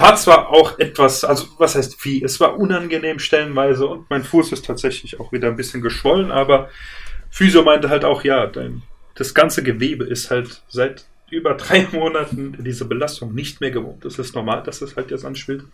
Tat 0.00 0.18
zwar 0.18 0.48
auch 0.48 0.78
etwas, 0.78 1.24
also 1.24 1.48
was 1.58 1.74
heißt 1.74 2.02
wie, 2.06 2.24
es 2.24 2.40
war 2.40 2.58
unangenehm 2.58 3.18
stellenweise 3.18 3.86
und 3.86 4.08
mein 4.08 4.24
Fuß 4.24 4.50
ist 4.52 4.64
tatsächlich 4.64 5.20
auch 5.20 5.30
wieder 5.30 5.48
ein 5.48 5.56
bisschen 5.56 5.82
geschwollen, 5.82 6.30
aber 6.30 6.70
Physio 7.28 7.62
meinte 7.62 7.90
halt 7.90 8.06
auch, 8.06 8.24
ja, 8.24 8.46
dein, 8.46 8.82
das 9.14 9.34
ganze 9.34 9.62
Gewebe 9.62 10.04
ist 10.04 10.30
halt 10.30 10.62
seit 10.68 11.09
über 11.30 11.54
drei 11.54 11.86
Monaten 11.92 12.56
diese 12.58 12.84
Belastung 12.84 13.34
nicht 13.34 13.60
mehr 13.60 13.70
gewohnt. 13.70 14.04
Das 14.04 14.18
ist 14.18 14.34
normal, 14.34 14.62
dass 14.62 14.82
es 14.82 14.96
halt 14.96 15.10
jetzt 15.10 15.24
anspielt. 15.24 15.64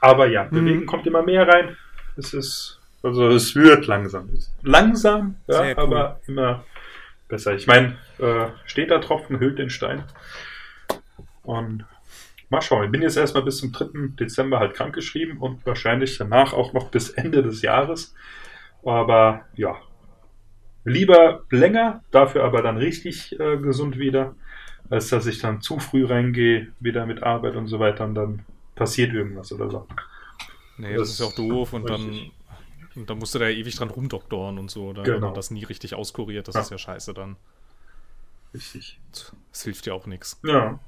Aber 0.00 0.26
ja, 0.26 0.44
Mhm. 0.44 0.50
Bewegen 0.50 0.86
kommt 0.86 1.06
immer 1.06 1.22
mehr 1.22 1.46
rein. 1.46 1.76
Es 2.16 2.34
ist, 2.34 2.78
also 3.02 3.28
es 3.28 3.54
wird 3.54 3.86
langsam. 3.86 4.28
Langsam, 4.62 5.36
ja, 5.46 5.62
cool. 5.62 5.74
aber 5.76 6.20
immer 6.26 6.64
besser. 7.28 7.54
Ich 7.54 7.66
meine, 7.66 7.96
äh, 8.18 8.46
steht 8.66 8.90
da 8.90 8.98
Tropfen, 8.98 9.38
hüllt 9.38 9.58
den 9.58 9.70
Stein. 9.70 10.04
Und 11.42 11.84
mal 12.50 12.60
schauen. 12.60 12.84
Ich 12.84 12.90
bin 12.90 13.02
jetzt 13.02 13.16
erstmal 13.16 13.44
bis 13.44 13.58
zum 13.58 13.72
3. 13.72 14.16
Dezember 14.18 14.58
halt 14.58 14.74
krankgeschrieben 14.74 15.38
und 15.38 15.64
wahrscheinlich 15.64 16.18
danach 16.18 16.52
auch 16.52 16.72
noch 16.72 16.90
bis 16.90 17.10
Ende 17.10 17.42
des 17.42 17.62
Jahres. 17.62 18.14
Aber 18.84 19.46
ja, 19.54 19.76
lieber 20.84 21.44
länger, 21.50 22.02
dafür 22.10 22.44
aber 22.44 22.62
dann 22.62 22.76
richtig 22.76 23.38
äh, 23.38 23.56
gesund 23.58 23.98
wieder, 23.98 24.34
als 24.90 25.08
dass 25.08 25.26
ich 25.26 25.38
dann 25.38 25.60
zu 25.62 25.78
früh 25.78 26.04
reingehe, 26.04 26.68
wieder 26.80 27.06
mit 27.06 27.22
Arbeit 27.22 27.56
und 27.56 27.68
so 27.68 27.78
weiter 27.80 28.04
und 28.04 28.14
dann 28.14 28.44
passiert 28.74 29.12
irgendwas 29.14 29.50
oder 29.52 29.70
so. 29.70 29.86
Nee, 30.76 30.92
das, 30.94 31.02
Das 31.02 31.10
ist 31.10 31.20
ja 31.20 31.26
auch 31.26 31.34
doof 31.34 31.72
und 31.72 31.88
dann, 31.88 32.30
und 32.96 33.08
dann 33.08 33.18
musst 33.18 33.34
du 33.34 33.38
da 33.38 33.48
ewig 33.48 33.74
dran 33.76 33.88
rumdoktoren 33.90 34.58
und 34.58 34.70
so. 34.70 34.92
Dann, 34.92 35.04
Genau. 35.04 35.16
Wenn 35.16 35.22
man 35.24 35.34
das 35.34 35.50
nie 35.50 35.64
richtig 35.64 35.94
auskuriert, 35.94 36.48
das 36.48 36.54
Ja. 36.56 36.60
ist 36.62 36.70
ja 36.70 36.78
scheiße 36.78 37.14
dann. 37.14 37.36
Richtig. 38.52 38.98
Das 39.52 39.62
hilft 39.62 39.86
ja 39.86 39.92
auch 39.94 40.06
nichts. 40.06 40.40
Ja. 40.44 40.78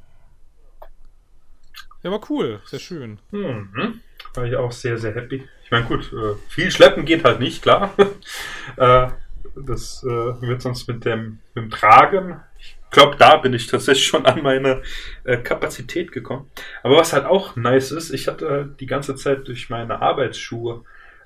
Ja, 2.03 2.11
aber 2.11 2.21
cool, 2.31 2.61
sehr 2.65 2.81
schön. 2.81 3.21
Mhm. 3.31 4.01
War 4.35 4.45
ich 4.45 4.57
auch 4.57 4.73
sehr, 4.73 4.99
sehr 4.99 5.15
happy. 5.15 5.47
Ich 5.65 5.71
meine, 5.71 5.85
gut, 5.87 6.13
äh, 6.13 6.35
viel 6.49 6.71
schleppen 6.73 7.05
geht 7.05 7.23
halt 7.25 7.39
nicht, 7.39 7.63
klar. 7.63 7.95
äh, 8.77 9.09
das 9.55 10.03
äh, 10.03 10.07
wird 10.41 10.63
sonst 10.63 10.89
mit 10.89 11.05
dem, 11.05 11.39
mit 11.55 11.65
dem 11.65 11.71
Tragen. 11.71 12.41
Ich 12.59 12.77
glaube, 12.93 13.17
da 13.17 13.37
bin 13.39 13.53
ich 13.55 13.67
tatsächlich 13.67 14.07
schon 14.07 14.27
an 14.27 14.43
meine 14.43 14.83
äh, 15.25 15.39
Kapazität 15.39 16.13
gekommen. 16.13 16.51
Aber 16.83 16.97
was 16.97 17.13
halt 17.13 17.25
auch 17.25 17.57
nice 17.57 17.91
ist, 17.91 18.11
ich 18.11 18.29
hatte 18.29 18.75
die 18.79 18.87
ganze 18.87 19.17
Zeit 19.17 19.49
durch 19.49 19.71
meine 19.71 20.01
Arbeitsschuhe 20.01 20.85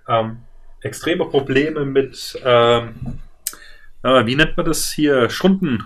ähm, 0.09 0.39
extreme 0.81 1.27
Probleme 1.27 1.85
mit, 1.85 2.41
ähm, 2.45 3.19
äh, 4.03 4.25
wie 4.27 4.37
nennt 4.37 4.57
man 4.57 4.67
das 4.67 4.93
hier, 4.93 5.29
Schrunden. 5.29 5.85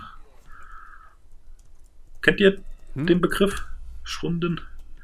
Kennt 2.21 2.39
ihr 2.39 2.57
Hm? 2.93 3.07
den 3.07 3.21
Begriff? 3.21 3.65
Schrunden? 4.03 4.61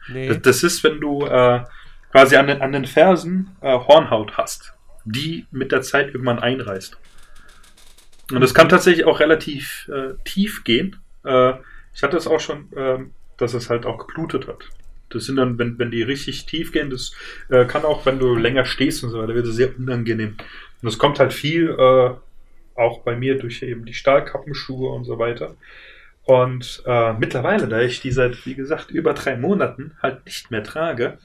nee. 0.10 0.28
Das, 0.28 0.42
das 0.42 0.64
ist, 0.64 0.84
wenn 0.84 1.00
du 1.00 1.26
äh, 1.26 1.64
quasi 2.12 2.36
an 2.36 2.48
den, 2.48 2.62
an 2.62 2.72
den 2.72 2.86
Fersen 2.86 3.56
äh, 3.62 3.78
Hornhaut 3.78 4.38
hast, 4.38 4.74
die 5.06 5.46
mit 5.52 5.72
der 5.72 5.82
Zeit 5.82 6.08
irgendwann 6.08 6.40
einreißt. 6.40 6.98
Und 8.32 8.42
das 8.42 8.54
kann 8.54 8.70
tatsächlich 8.70 9.06
auch 9.06 9.20
relativ 9.20 9.90
äh, 9.94 10.14
tief 10.26 10.64
gehen. 10.64 10.98
Äh, 11.24 11.54
ich 11.94 12.04
hatte 12.04 12.18
es 12.18 12.28
auch 12.28 12.40
schon, 12.40 12.70
ähm, 12.76 13.12
dass 13.38 13.54
es 13.54 13.70
halt 13.70 13.86
auch 13.86 14.06
geblutet 14.06 14.48
hat. 14.48 14.70
Das 15.10 15.26
sind 15.26 15.38
dann, 15.38 15.58
wenn, 15.58 15.80
wenn 15.80 15.92
die 15.92 16.04
richtig 16.04 16.46
tief 16.46 16.72
gehen, 16.72 16.90
das 16.90 17.14
äh, 17.50 17.66
kann 17.66 17.86
auch, 17.86 18.06
wenn 18.06 18.20
du 18.20 18.36
länger 18.36 18.66
stehst 18.66 19.04
und 19.04 19.12
so 19.12 19.20
weiter, 19.20 19.36
wird 19.36 19.48
es 19.48 19.56
sehr 19.56 19.78
unangenehm. 19.78 20.36
Und 20.82 20.86
das 20.86 20.98
kommt 20.98 21.20
halt 21.20 21.34
viel 21.34 21.70
äh, 21.70 22.10
auch 22.76 23.00
bei 23.00 23.16
mir 23.16 23.38
durch 23.38 23.64
eben 23.64 23.86
die 23.86 23.94
Stahlkappenschuhe 23.94 24.90
und 24.92 25.06
so 25.06 25.18
weiter. 25.18 25.56
Und 26.26 26.84
äh, 26.86 27.14
mittlerweile, 27.14 27.68
da 27.68 27.80
ich 27.80 28.02
die 28.02 28.12
seit, 28.12 28.46
wie 28.46 28.56
gesagt, 28.56 28.92
über 28.92 29.14
drei 29.14 29.38
Monaten 29.38 29.94
halt 30.04 30.26
nicht 30.26 30.52
mehr 30.52 30.64
trage, 30.64 31.18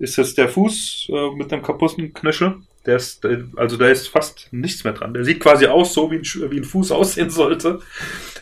ist 0.00 0.16
jetzt 0.16 0.38
der 0.38 0.48
Fuß 0.48 1.08
äh, 1.10 1.30
mit 1.36 1.52
dem 1.52 1.62
kaputten 1.62 2.12
Knöchel. 2.12 2.56
Der 2.86 2.96
ist, 2.96 3.26
also 3.56 3.76
da 3.76 3.88
ist 3.88 4.08
fast 4.08 4.48
nichts 4.52 4.84
mehr 4.84 4.94
dran. 4.94 5.12
Der 5.12 5.24
sieht 5.24 5.40
quasi 5.40 5.66
aus, 5.66 5.92
so 5.92 6.10
wie 6.10 6.16
ein, 6.16 6.50
wie 6.50 6.58
ein 6.58 6.64
Fuß 6.64 6.92
aussehen 6.92 7.30
sollte. 7.30 7.80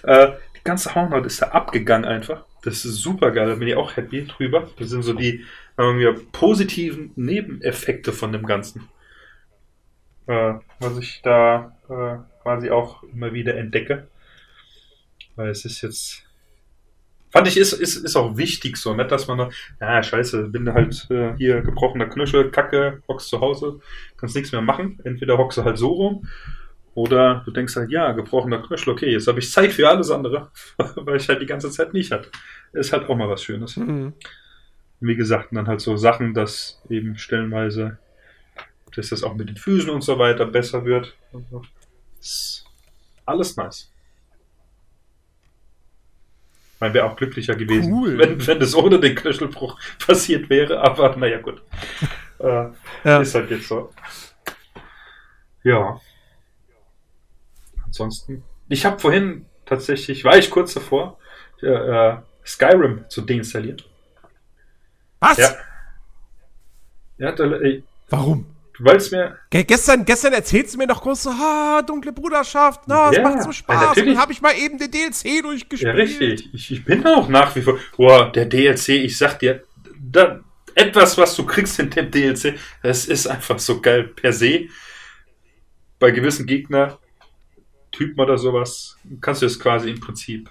Äh, 0.03 0.33
die 0.57 0.65
ganze 0.65 0.95
Hornhaut 0.95 1.27
ist 1.27 1.43
da 1.43 1.49
abgegangen 1.49 2.05
einfach. 2.05 2.45
Das 2.63 2.85
ist 2.85 2.97
super 2.97 3.31
geil, 3.31 3.49
da 3.49 3.55
bin 3.55 3.69
ich 3.69 3.77
auch 3.77 3.97
happy 3.97 4.27
drüber. 4.27 4.69
Das 4.79 4.91
sind 4.91 5.03
so 5.03 5.13
die 5.13 5.45
wir, 5.79 6.15
positiven 6.33 7.13
Nebeneffekte 7.15 8.13
von 8.13 8.33
dem 8.33 8.47
Ganzen. 8.47 8.89
Äh, 10.27 10.55
was 10.81 10.99
ich 10.99 11.23
da 11.23 11.77
äh, 11.89 12.19
quasi 12.43 12.71
auch 12.71 13.03
immer 13.05 13.33
wieder 13.33 13.57
entdecke. 13.57 14.09
Weil 15.37 15.51
es 15.51 15.65
ist 15.65 15.83
jetzt. 15.83 16.25
Fand 17.39 17.47
ich, 17.47 17.57
ist, 17.57 17.73
ist, 17.73 17.95
ist 17.95 18.17
auch 18.17 18.37
wichtig 18.37 18.77
so, 18.77 18.95
nicht, 18.95 19.13
dass 19.13 19.29
man, 19.29 19.53
ja, 19.81 20.03
scheiße, 20.03 20.49
bin 20.49 20.75
halt 20.75 21.07
äh, 21.09 21.37
hier 21.37 21.61
gebrochener 21.61 22.07
Knöchel, 22.07 22.51
Kacke, 22.51 23.01
hockst 23.07 23.29
zu 23.29 23.41
Hause, 23.41 23.79
kannst 24.17 24.35
nichts 24.35 24.51
mehr 24.51 24.61
machen. 24.61 24.99
Entweder 25.05 25.39
hockst 25.39 25.57
du 25.57 25.63
halt 25.63 25.79
so 25.79 25.87
rum, 25.87 26.27
oder 26.95 27.43
du 27.45 27.53
denkst 27.53 27.77
halt, 27.77 27.93
ja, 27.93 28.11
gebrochener 28.11 28.61
Knöchel, 28.61 28.93
okay, 28.93 29.13
jetzt 29.13 29.29
habe 29.29 29.39
ich 29.39 29.53
Zeit 29.53 29.73
für 29.73 29.89
alles 29.89 30.11
andere, 30.11 30.51
weil 30.97 31.19
ich 31.19 31.29
halt 31.29 31.41
die 31.41 31.47
ganze 31.47 31.71
Zeit 31.71 31.95
nicht 31.95 32.11
hatte. 32.11 32.29
Ist 32.73 32.93
halt 32.93 33.09
auch 33.09 33.17
mal 33.17 33.29
was 33.29 33.45
Schönes. 33.45 33.77
Mhm. 33.77 34.15
Wie 34.99 35.15
gesagt, 35.15 35.51
dann 35.53 35.69
halt 35.69 35.81
so 35.81 35.97
Sachen, 35.97 36.35
dass 36.35 36.83
eben 36.91 37.19
stellenweise, 37.19 37.99
dass 38.97 39.11
das 39.11 39.23
auch 39.23 39.37
mit 39.37 39.49
den 39.49 39.57
Füßen 39.59 39.91
und 39.91 40.03
so 40.03 40.19
weiter 40.19 40.45
besser 40.45 40.85
wird. 40.85 41.15
Also, 41.33 41.63
ist 42.19 42.65
alles 43.27 43.57
nice. 43.57 43.93
Meine, 46.81 46.95
wäre 46.95 47.07
auch 47.11 47.17
glücklicher 47.17 47.57
gewesen, 47.57 47.93
Cool. 47.93 48.19
wenn, 48.19 48.47
wenn 48.47 48.61
das 48.61 48.75
ohne 48.75 49.01
den 49.01 49.15
Knöchelbruch 49.17 49.79
passiert 50.07 50.49
wäre, 50.51 50.81
aber 50.81 51.17
naja, 51.17 51.39
gut. 51.41 51.63
Äh, 52.41 52.69
Ja. 53.03 53.21
Ist 53.21 53.35
halt 53.35 53.51
jetzt 53.51 53.67
so. 53.67 53.93
Ja. 55.65 56.01
Ansonsten, 57.85 58.45
ich 58.69 58.85
habe 58.87 58.99
vorhin 59.01 59.47
tatsächlich, 59.67 60.23
war 60.25 60.37
ich 60.39 60.49
kurz 60.49 60.73
davor, 60.75 61.19
äh, 61.63 61.67
äh, 61.67 62.17
Skyrim 62.47 63.05
zu 63.09 63.23
deinstallieren. 63.23 63.83
Was? 65.19 65.37
Ja. 65.39 65.57
Ja, 67.19 67.33
da, 67.33 67.45
ey, 67.57 67.83
Warum? 68.11 68.47
Du 68.79 68.85
wolltest 68.85 69.13
mir. 69.13 69.39
Ge 69.51 69.65
gestern, 69.65 70.05
gestern 70.05 70.33
erzählst 70.33 70.75
du 70.75 70.79
mir 70.79 70.87
noch 70.87 71.03
groß 71.03 71.23
so, 71.25 71.31
ha, 71.31 71.83
dunkle 71.83 72.13
Bruderschaft, 72.13 72.83
na, 72.87 73.11
es 73.11 73.17
Ja, 73.17 73.23
macht 73.23 73.43
so 73.43 73.49
ja, 73.49 73.53
Spaß. 73.53 73.81
Natürlich. 73.89 74.15
dann 74.15 74.23
habe 74.23 74.33
ich 74.33 74.41
mal 74.41 74.55
eben 74.57 74.79
den 74.79 74.91
DLC 74.91 75.43
durchgespielt. 75.43 75.83
Ja, 75.83 75.93
richtig. 75.93 76.51
Ich, 76.53 76.71
ich 76.71 76.85
bin 76.85 77.05
auch 77.07 77.29
nach 77.29 77.55
wie 77.57 77.63
vor. 77.63 77.79
Boah, 77.97 78.31
der 78.33 78.47
DLC, 78.47 78.91
ich 78.91 79.17
sag 79.17 79.39
dir, 79.39 79.63
da, 80.01 80.41
etwas, 80.75 81.19
was 81.19 81.35
du 81.35 81.45
kriegst 81.45 81.79
in 81.79 81.91
dem 81.91 82.11
DLC, 82.11 82.55
das 82.83 83.07
ist 83.07 83.27
einfach 83.27 83.59
so 83.59 83.81
geil 83.81 84.05
per 84.05 84.33
se. 84.33 84.69
Bei 85.99 86.13
gewissen 86.13 86.47
Gegner, 86.47 86.99
Typen 87.91 88.21
oder 88.21 88.39
sowas, 88.39 88.97
kannst 89.21 89.43
du 89.43 89.47
es 89.47 89.59
quasi 89.59 89.91
im 89.91 89.99
Prinzip 89.99 90.49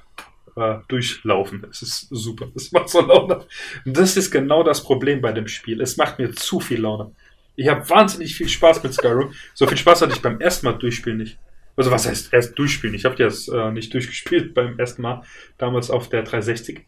äh, 0.58 0.80
durchlaufen. 0.88 1.66
Es 1.70 1.82
ist 1.82 2.08
super. 2.10 2.48
Es 2.56 2.72
macht 2.72 2.90
so 2.90 3.00
Laune. 3.02 3.46
Und 3.86 3.96
das 3.98 4.18
ist 4.18 4.32
genau 4.32 4.64
das 4.64 4.84
Problem 4.84 5.22
bei 5.22 5.32
dem 5.32 5.48
Spiel. 5.48 5.80
Es 5.82 5.98
macht 5.98 6.20
mir 6.20 6.34
zu 6.34 6.60
viel 6.60 6.82
Laune. 6.82 7.12
Ich 7.58 7.68
habe 7.68 7.90
wahnsinnig 7.90 8.36
viel 8.36 8.48
Spaß 8.48 8.84
mit 8.84 8.94
Skyrim. 8.94 9.34
So 9.56 9.66
viel 9.66 9.78
Spaß 9.78 10.04
hatte 10.04 10.14
ich 10.14 10.22
beim 10.22 10.40
ersten 10.40 10.68
Mal 10.68 10.74
durchspielen 10.74 11.18
nicht. 11.18 11.38
Also 11.76 11.92
was 11.92 12.08
heißt 12.08 12.32
erst 12.32 12.58
durchspielen? 12.58 12.96
Ich 12.96 13.04
habe 13.04 13.16
das 13.16 13.48
äh, 13.48 13.72
nicht 13.72 13.94
durchgespielt 13.94 14.54
beim 14.56 14.78
ersten 14.80 15.02
Mal, 15.02 15.24
damals 15.58 15.90
auf 15.90 16.08
der 16.08 16.24
360. 16.24 16.86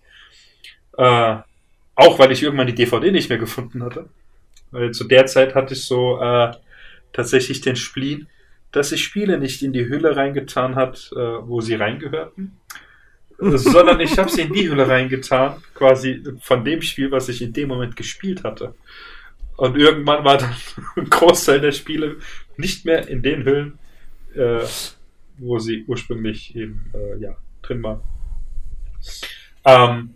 Äh, 0.97 1.37
auch 1.95 2.19
weil 2.19 2.31
ich 2.31 2.43
irgendwann 2.43 2.67
die 2.67 2.75
DVD 2.75 3.11
nicht 3.11 3.29
mehr 3.29 3.39
gefunden 3.39 3.83
hatte. 3.83 4.09
Weil 4.71 4.91
zu 4.91 5.05
der 5.05 5.25
Zeit 5.25 5.55
hatte 5.55 5.73
ich 5.73 5.85
so 5.85 6.21
äh, 6.21 6.51
tatsächlich 7.13 7.61
den 7.61 7.75
Spleen, 7.75 8.27
dass 8.71 8.91
ich 8.91 9.03
Spiele 9.03 9.39
nicht 9.39 9.63
in 9.63 9.73
die 9.73 9.89
Hülle 9.89 10.15
reingetan 10.15 10.75
hat, 10.75 11.11
äh, 11.13 11.17
wo 11.17 11.61
sie 11.61 11.75
reingehörten, 11.75 12.57
sondern 13.39 13.99
ich 14.01 14.19
habe 14.19 14.29
sie 14.29 14.41
in 14.41 14.53
die 14.53 14.69
Hülle 14.69 14.87
reingetan, 14.87 15.63
quasi 15.73 16.23
von 16.41 16.63
dem 16.63 16.83
Spiel, 16.83 17.11
was 17.11 17.27
ich 17.27 17.41
in 17.41 17.53
dem 17.53 17.69
Moment 17.69 17.95
gespielt 17.95 18.43
hatte. 18.43 18.75
Und 19.59 19.75
irgendwann 19.75 20.23
war 20.23 20.37
dann 20.37 20.55
ein 20.95 21.09
Großteil 21.09 21.59
der 21.59 21.73
Spiele 21.73 22.17
nicht 22.55 22.85
mehr 22.85 23.09
in 23.09 23.21
den 23.21 23.43
Hüllen, 23.43 23.77
äh, 24.33 24.63
wo 25.37 25.59
sie 25.59 25.83
ursprünglich 25.85 26.55
eben 26.55 26.89
äh, 26.93 27.21
ja, 27.21 27.35
drin 27.61 27.83
waren. 27.83 28.01
Ähm, 29.65 30.15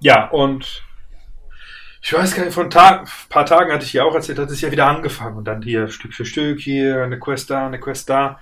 ja, 0.00 0.28
und 0.30 0.84
ich 2.00 2.12
weiß 2.12 2.36
gar 2.36 2.44
nicht, 2.44 2.54
vor 2.54 2.64
ein 2.64 2.70
paar 2.70 3.46
Tagen 3.46 3.72
hatte 3.72 3.84
ich 3.84 3.94
ja 3.94 4.04
auch 4.04 4.14
erzählt, 4.14 4.38
hat 4.38 4.50
es 4.50 4.60
ja 4.60 4.70
wieder 4.70 4.86
angefangen 4.86 5.38
und 5.38 5.44
dann 5.44 5.60
hier 5.60 5.88
Stück 5.88 6.14
für 6.14 6.24
Stück, 6.24 6.60
hier 6.60 7.02
eine 7.02 7.18
Quest 7.18 7.50
da, 7.50 7.66
eine 7.66 7.80
Quest 7.80 8.08
da. 8.08 8.40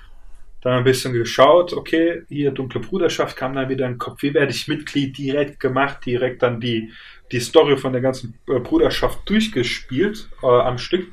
Dann 0.61 0.75
ein 0.75 0.85
bisschen 0.85 1.15
geschaut, 1.15 1.73
okay, 1.73 2.25
hier 2.29 2.51
Dunkle 2.51 2.81
Bruderschaft 2.81 3.37
kam 3.37 3.55
dann 3.55 3.71
wieder 3.71 3.87
in 3.87 3.93
den 3.93 3.99
Kopf, 3.99 4.23
wie 4.23 4.35
werde 4.35 4.53
ich 4.53 4.69
Mitglied 4.69 5.17
direkt 5.17 5.61
gemacht, 5.61 6.05
direkt 6.05 6.43
dann 6.43 6.61
die, 6.61 6.93
die 7.33 7.41
Story 7.41 7.77
von 7.77 7.93
der 7.93 8.03
ganzen 8.03 8.39
äh, 8.49 8.59
Bruderschaft 8.59 9.29
durchgespielt 9.29 10.29
äh, 10.43 10.47
am 10.47 10.79
Stück. 10.79 11.13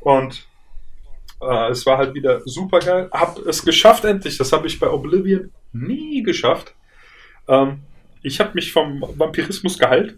Und 0.00 0.46
äh, 1.40 1.70
es 1.70 1.86
war 1.86 1.98
halt 1.98 2.14
wieder 2.14 2.42
super 2.44 2.80
geil. 2.80 3.08
Hab 3.12 3.38
es 3.46 3.64
geschafft 3.64 4.04
endlich, 4.04 4.36
das 4.36 4.52
habe 4.52 4.66
ich 4.66 4.78
bei 4.78 4.88
Oblivion 4.88 5.52
nie 5.72 6.22
geschafft. 6.22 6.74
Ähm, 7.48 7.82
ich 8.22 8.40
habe 8.40 8.52
mich 8.54 8.72
vom 8.72 9.04
Vampirismus 9.16 9.78
geheilt, 9.78 10.16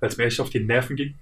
als 0.00 0.16
mir 0.16 0.24
echt 0.24 0.40
auf 0.40 0.50
die 0.50 0.60
Nerven 0.60 0.96
ging. 0.96 1.14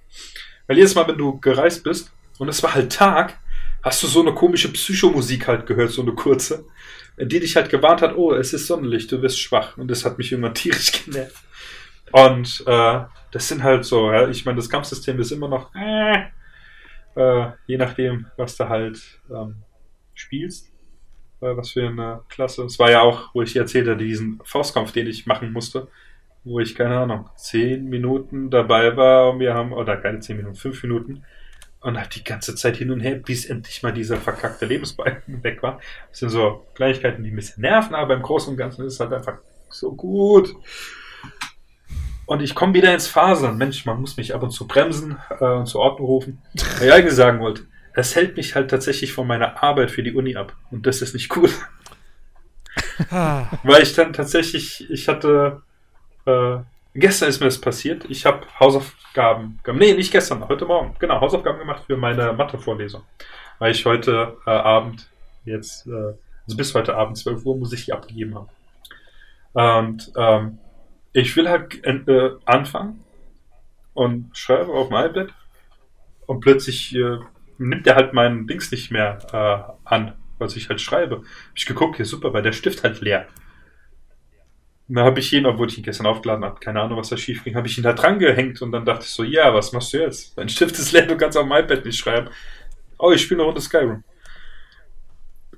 Weil 0.67 0.77
jedes 0.77 0.95
Mal, 0.95 1.07
wenn 1.07 1.17
du 1.17 1.39
gereist 1.39 1.83
bist 1.83 2.11
und 2.37 2.49
es 2.49 2.61
war 2.61 2.73
halt 2.73 2.91
Tag, 2.91 3.39
hast 3.81 4.03
du 4.03 4.07
so 4.07 4.21
eine 4.21 4.33
komische 4.33 4.71
Psychomusik 4.71 5.47
halt 5.47 5.65
gehört, 5.65 5.91
so 5.91 6.01
eine 6.01 6.13
kurze, 6.13 6.65
die 7.17 7.39
dich 7.39 7.55
halt 7.55 7.69
gewarnt 7.69 8.01
hat, 8.01 8.15
oh, 8.15 8.33
es 8.33 8.53
ist 8.53 8.67
Sonnenlicht, 8.67 9.11
du 9.11 9.21
wirst 9.21 9.39
schwach. 9.39 9.77
Und 9.77 9.89
das 9.89 10.05
hat 10.05 10.17
mich 10.17 10.31
irgendwann 10.31 10.53
tierisch 10.55 10.91
genervt. 10.91 11.43
Und 12.11 12.63
äh, 12.65 13.01
das 13.31 13.47
sind 13.47 13.63
halt 13.63 13.85
so, 13.85 14.11
ja, 14.11 14.27
ich 14.27 14.45
meine, 14.45 14.57
das 14.57 14.69
Kampfsystem 14.69 15.19
ist 15.19 15.31
immer 15.31 15.47
noch, 15.47 15.73
äh, 15.75 16.25
äh, 17.15 17.51
je 17.67 17.77
nachdem, 17.77 18.27
was 18.37 18.57
du 18.57 18.69
halt 18.69 18.99
ähm, 19.29 19.63
spielst, 20.13 20.67
äh, 21.41 21.55
was 21.55 21.71
für 21.71 21.87
eine 21.87 22.21
Klasse. 22.29 22.63
Es 22.63 22.79
war 22.79 22.91
ja 22.91 23.01
auch, 23.01 23.33
wo 23.33 23.41
ich 23.41 23.55
erzählte, 23.55 23.95
diesen 23.97 24.39
Faustkampf, 24.43 24.91
den 24.91 25.07
ich 25.07 25.25
machen 25.25 25.51
musste, 25.51 25.87
wo 26.43 26.59
ich, 26.59 26.75
keine 26.75 26.97
Ahnung, 26.97 27.29
zehn 27.35 27.89
Minuten 27.89 28.49
dabei 28.49 28.95
war 28.95 29.31
und 29.31 29.39
wir 29.39 29.53
haben, 29.53 29.73
oder 29.73 29.97
keine 29.97 30.19
zehn 30.19 30.37
Minuten, 30.37 30.55
fünf 30.55 30.81
Minuten 30.83 31.23
und 31.81 31.97
halt 31.97 32.15
die 32.15 32.23
ganze 32.23 32.55
Zeit 32.55 32.77
hin 32.77 32.91
und 32.91 32.99
her, 32.99 33.15
bis 33.15 33.45
endlich 33.45 33.83
mal 33.83 33.93
dieser 33.93 34.17
verkackte 34.17 34.65
Lebensbalken 34.65 35.43
weg 35.43 35.63
war. 35.63 35.79
Das 36.09 36.19
sind 36.19 36.29
so 36.29 36.65
Kleinigkeiten, 36.75 37.23
die 37.23 37.31
ein 37.31 37.35
bisschen 37.35 37.61
nerven, 37.61 37.95
aber 37.95 38.15
im 38.15 38.21
Großen 38.21 38.51
und 38.51 38.57
Ganzen 38.57 38.85
ist 38.85 38.93
es 38.93 38.99
halt 38.99 39.13
einfach 39.13 39.37
so 39.69 39.93
gut. 39.93 40.55
Und 42.29 42.43
ich 42.43 42.53
komme 42.53 42.75
wieder 42.75 42.93
ins 42.93 43.07
Fasern. 43.07 43.57
Mensch, 43.57 43.87
man 43.87 43.99
muss 43.99 44.15
mich 44.15 44.35
ab 44.35 44.43
und 44.43 44.51
zu 44.51 44.67
bremsen 44.67 45.17
äh, 45.39 45.45
und 45.45 45.65
zur 45.65 45.81
Ordnung 45.81 46.05
rufen. 46.05 46.41
Was 46.53 46.79
ich 46.79 46.93
eigentlich 46.93 47.15
sagen 47.15 47.39
wollte, 47.39 47.63
es 47.95 48.15
hält 48.15 48.37
mich 48.37 48.53
halt 48.53 48.69
tatsächlich 48.69 49.13
von 49.13 49.25
meiner 49.25 49.63
Arbeit 49.63 49.89
für 49.89 50.03
die 50.03 50.13
Uni 50.13 50.35
ab. 50.35 50.55
Und 50.69 50.85
das 50.85 51.01
ist 51.01 51.15
nicht 51.15 51.35
cool. 51.35 51.49
Weil 53.09 53.81
ich 53.81 53.95
dann 53.95 54.13
tatsächlich, 54.13 54.87
ich 54.91 55.07
hatte, 55.07 55.63
äh, 56.27 56.57
gestern 56.93 57.29
ist 57.29 57.39
mir 57.39 57.47
das 57.47 57.59
passiert, 57.59 58.05
ich 58.07 58.27
habe 58.27 58.45
Hausaufgaben 58.59 59.59
gemacht. 59.63 59.81
Nee, 59.81 59.93
nicht 59.95 60.11
gestern, 60.11 60.47
heute 60.47 60.65
Morgen. 60.65 60.95
Genau, 60.99 61.19
Hausaufgaben 61.21 61.57
gemacht 61.57 61.85
für 61.87 61.97
meine 61.97 62.31
Mathe-Vorlesung. 62.33 63.01
Weil 63.57 63.71
ich 63.71 63.83
heute 63.87 64.37
äh, 64.45 64.51
Abend, 64.51 65.09
jetzt, 65.45 65.87
äh, 65.87 66.13
also 66.45 66.55
bis 66.55 66.75
heute 66.75 66.95
Abend 66.95 67.17
12 67.17 67.43
Uhr, 67.43 67.57
muss 67.57 67.73
ich 67.73 67.85
die 67.85 67.93
abgegeben 67.93 68.35
haben. 68.35 68.49
Und 69.53 70.11
ähm, 70.15 70.59
ich 71.13 71.35
will 71.35 71.49
halt 71.49 71.83
äh, 71.85 72.31
anfangen 72.45 73.03
und 73.93 74.37
schreibe 74.37 74.71
auf 74.71 74.89
dem 74.89 74.97
iPad 74.97 75.33
und 76.27 76.39
plötzlich 76.41 76.95
äh, 76.95 77.17
nimmt 77.57 77.87
er 77.87 77.95
halt 77.95 78.13
meinen 78.13 78.47
Dings 78.47 78.71
nicht 78.71 78.91
mehr 78.91 79.17
äh, 79.33 79.89
an, 79.89 80.13
was 80.37 80.55
ich 80.55 80.69
halt 80.69 80.81
schreibe. 80.81 81.17
Hab 81.17 81.23
ich 81.55 81.65
geguckt, 81.65 81.97
hier 81.97 82.05
super, 82.05 82.33
weil 82.33 82.43
der 82.43 82.53
Stift 82.53 82.83
halt 82.83 83.01
leer. 83.01 83.27
Und 84.87 84.95
dann 84.95 85.05
habe 85.05 85.19
ich 85.19 85.31
ihn, 85.33 85.45
obwohl 85.45 85.67
ich 85.67 85.77
ihn 85.77 85.83
gestern 85.83 86.07
aufgeladen 86.07 86.43
habe, 86.43 86.59
keine 86.59 86.81
Ahnung, 86.81 86.97
was 86.97 87.09
da 87.09 87.17
schief 87.17 87.43
ging, 87.43 87.55
habe 87.55 87.67
ich 87.67 87.77
ihn 87.77 87.83
da 87.83 87.93
dran 87.93 88.17
gehängt 88.17 88.61
und 88.61 88.71
dann 88.71 88.85
dachte 88.85 89.05
ich 89.05 89.11
so, 89.11 89.23
ja, 89.23 89.53
was 89.53 89.71
machst 89.71 89.93
du 89.93 89.97
jetzt? 89.97 90.35
Dein 90.37 90.49
Stift 90.49 90.79
ist 90.79 90.91
leer, 90.91 91.05
du 91.05 91.15
kannst 91.15 91.37
auf 91.37 91.43
dem 91.43 91.51
iPad 91.51 91.85
nicht 91.85 91.99
schreiben. 91.99 92.29
Oh, 92.97 93.11
ich 93.11 93.21
spiele 93.21 93.41
eine 93.41 93.47
Runde 93.47 93.61
Skyrim. 93.61 94.03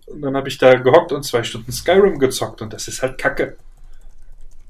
Und 0.08 0.22
dann 0.22 0.36
habe 0.36 0.50
ich 0.50 0.58
da 0.58 0.76
gehockt 0.76 1.14
und 1.14 1.24
zwei 1.24 1.44
Stunden 1.44 1.72
Skyrim 1.72 2.20
gezockt 2.20 2.62
und 2.62 2.74
das 2.74 2.88
ist 2.88 3.02
halt 3.02 3.18
Kacke. 3.18 3.58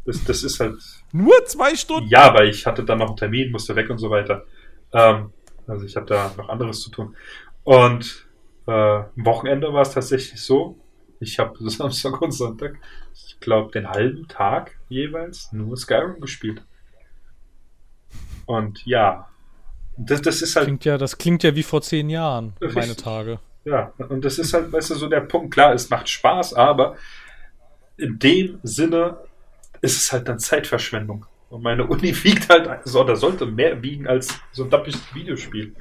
Das, 0.05 0.23
das 0.23 0.43
ist 0.43 0.59
halt 0.59 0.77
nur 1.11 1.45
zwei 1.45 1.75
Stunden? 1.75 2.09
ja, 2.09 2.33
weil 2.33 2.49
ich 2.49 2.65
hatte 2.65 2.83
dann 2.83 2.99
noch 2.99 3.09
einen 3.09 3.17
Termin, 3.17 3.51
musste 3.51 3.75
weg 3.75 3.89
und 3.89 3.99
so 3.99 4.09
weiter. 4.09 4.45
Ähm, 4.93 5.31
also 5.67 5.85
ich 5.85 5.95
habe 5.95 6.05
da 6.05 6.33
noch 6.37 6.49
anderes 6.49 6.81
zu 6.81 6.89
tun. 6.89 7.15
Und 7.63 8.27
äh, 8.67 8.71
am 8.71 9.11
Wochenende 9.15 9.71
war 9.73 9.81
es 9.81 9.91
tatsächlich 9.91 10.41
so, 10.41 10.77
ich 11.19 11.39
habe 11.39 11.57
Samstag 11.69 12.21
und 12.21 12.31
Sonntag, 12.31 12.79
ich 13.13 13.39
glaube, 13.39 13.71
den 13.71 13.89
halben 13.89 14.27
Tag 14.27 14.77
jeweils 14.89 15.51
nur 15.51 15.77
Skyrim 15.77 16.19
gespielt. 16.19 16.63
Und 18.45 18.85
ja, 18.85 19.27
das, 19.97 20.21
das 20.21 20.41
ist 20.41 20.55
halt 20.55 20.65
Klingt 20.65 20.85
ja, 20.85 20.97
das 20.97 21.17
klingt 21.17 21.43
ja 21.43 21.55
wie 21.55 21.63
vor 21.63 21.81
zehn 21.81 22.09
Jahren, 22.09 22.53
meine 22.59 22.75
Richtig. 22.75 22.97
Tage. 22.97 23.39
Ja, 23.63 23.93
und 24.09 24.25
das 24.25 24.39
ist 24.39 24.53
halt, 24.53 24.73
weißt 24.73 24.89
du, 24.89 24.95
so 24.95 25.07
der 25.07 25.21
Punkt. 25.21 25.53
Klar, 25.53 25.73
es 25.73 25.89
macht 25.89 26.09
Spaß, 26.09 26.55
aber 26.55 26.97
in 27.97 28.17
dem 28.17 28.59
Sinne 28.63 29.17
ist 29.81 29.97
es 29.97 30.11
halt 30.11 30.27
dann 30.27 30.39
Zeitverschwendung. 30.39 31.25
Und 31.49 31.63
meine 31.63 31.85
Uni 31.85 32.15
wiegt 32.23 32.49
halt, 32.49 32.69
so, 32.85 33.01
oder 33.01 33.15
sollte 33.15 33.45
mehr 33.45 33.81
wiegen 33.81 34.07
als 34.07 34.39
so 34.51 34.63
ein 34.63 34.69
dappiges 34.69 35.01
Videospiel. 35.13 35.75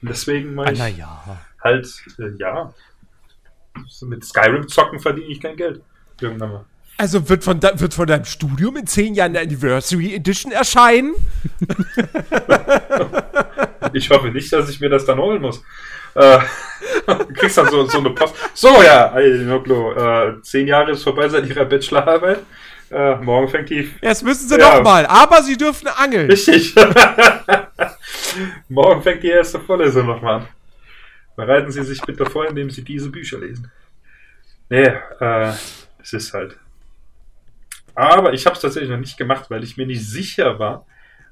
Und 0.00 0.10
deswegen 0.10 0.50
Ah, 0.50 0.52
meine 0.52 0.72
ich 0.72 0.78
naja. 0.78 1.40
halt, 1.62 1.86
äh, 2.18 2.30
ja, 2.38 2.72
so 3.88 4.06
mit 4.06 4.24
Skyrim 4.24 4.68
zocken 4.68 5.00
verdiene 5.00 5.28
ich 5.28 5.40
kein 5.40 5.56
Geld. 5.56 5.80
Irgendwann 6.20 6.52
mal. 6.52 6.64
Also 6.98 7.26
wird 7.28 7.42
von, 7.42 7.58
de 7.58 7.80
wird 7.80 7.94
von 7.94 8.06
deinem 8.06 8.26
Studium 8.26 8.76
in 8.76 8.86
zehn 8.86 9.14
Jahren 9.14 9.30
eine 9.34 9.40
Anniversary 9.46 10.14
Edition 10.14 10.52
erscheinen? 10.52 11.14
Ich 13.94 14.08
hoffe 14.10 14.28
nicht, 14.30 14.50
dass 14.52 14.68
ich 14.70 14.80
mir 14.80 14.88
das 14.88 15.04
dann 15.04 15.18
holen 15.18 15.42
muss. 15.42 15.62
Äh, 16.14 16.38
du 17.06 17.34
kriegst 17.34 17.58
dann 17.58 17.68
so, 17.68 17.84
so 17.86 17.98
eine 17.98 18.10
Post. 18.10 18.34
So, 18.54 18.68
ja, 18.82 19.14
Noklo, 19.44 19.92
äh, 19.92 20.40
zehn 20.42 20.66
Jahre 20.68 20.92
ist 20.92 21.02
vorbei 21.02 21.28
seit 21.28 21.46
ihrer 21.46 21.64
Bachelorarbeit. 21.64 22.40
Äh, 22.92 23.16
morgen 23.16 23.48
fängt 23.48 23.70
die 23.70 23.90
Jetzt 24.02 24.22
müssen 24.22 24.48
sie 24.48 24.58
Ja. 24.58 24.76
noch 24.76 24.82
mal, 24.84 25.06
aber 25.06 25.42
sie 25.42 25.56
dürfen 25.56 25.88
angeln. 25.88 26.30
Richtig. 26.30 26.74
Morgen 28.68 29.02
fängt 29.02 29.22
die 29.22 29.28
erste 29.30 29.60
Vorlesung 29.60 30.06
nochmal 30.06 30.40
an. 30.40 30.48
Bereiten 31.36 31.70
Sie 31.70 31.82
sich 31.84 32.00
bitte 32.02 32.26
vor, 32.26 32.46
indem 32.46 32.68
Sie 32.70 32.84
diese 32.84 33.10
Bücher 33.10 33.38
lesen. 33.38 33.70
Nee, 34.68 34.92
äh, 35.20 35.52
es 36.02 36.12
ist 36.12 36.34
halt. 36.34 36.58
Aber 37.94 38.32
ich 38.32 38.44
habe 38.46 38.56
es 38.56 38.62
tatsächlich 38.62 38.90
noch 38.90 38.98
nicht 38.98 39.16
gemacht, 39.16 39.50
weil 39.50 39.64
ich 39.64 39.76
mir 39.76 39.86
nicht 39.86 40.06
sicher 40.06 40.58
war, 40.58 40.86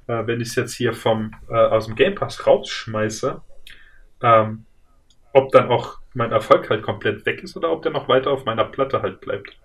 äh, 0.06 0.26
wenn 0.26 0.40
ich 0.40 0.48
es 0.48 0.54
jetzt 0.56 0.74
hier 0.74 0.92
vom 0.94 1.34
äh, 1.50 1.54
aus 1.54 1.86
dem 1.86 1.94
Game 1.94 2.14
Pass 2.14 2.46
rausschmeiße, 2.46 3.40
ähm, 4.22 4.64
ob 5.32 5.52
dann 5.52 5.68
auch 5.68 5.98
mein 6.14 6.32
Erfolg 6.32 6.68
halt 6.70 6.82
komplett 6.82 7.24
weg 7.26 7.42
ist 7.42 7.56
oder 7.56 7.70
ob 7.70 7.82
der 7.82 7.92
noch 7.92 8.08
weiter 8.08 8.30
auf 8.30 8.44
meiner 8.44 8.64
Platte 8.64 9.00
halt 9.02 9.20
bleibt. 9.20 9.56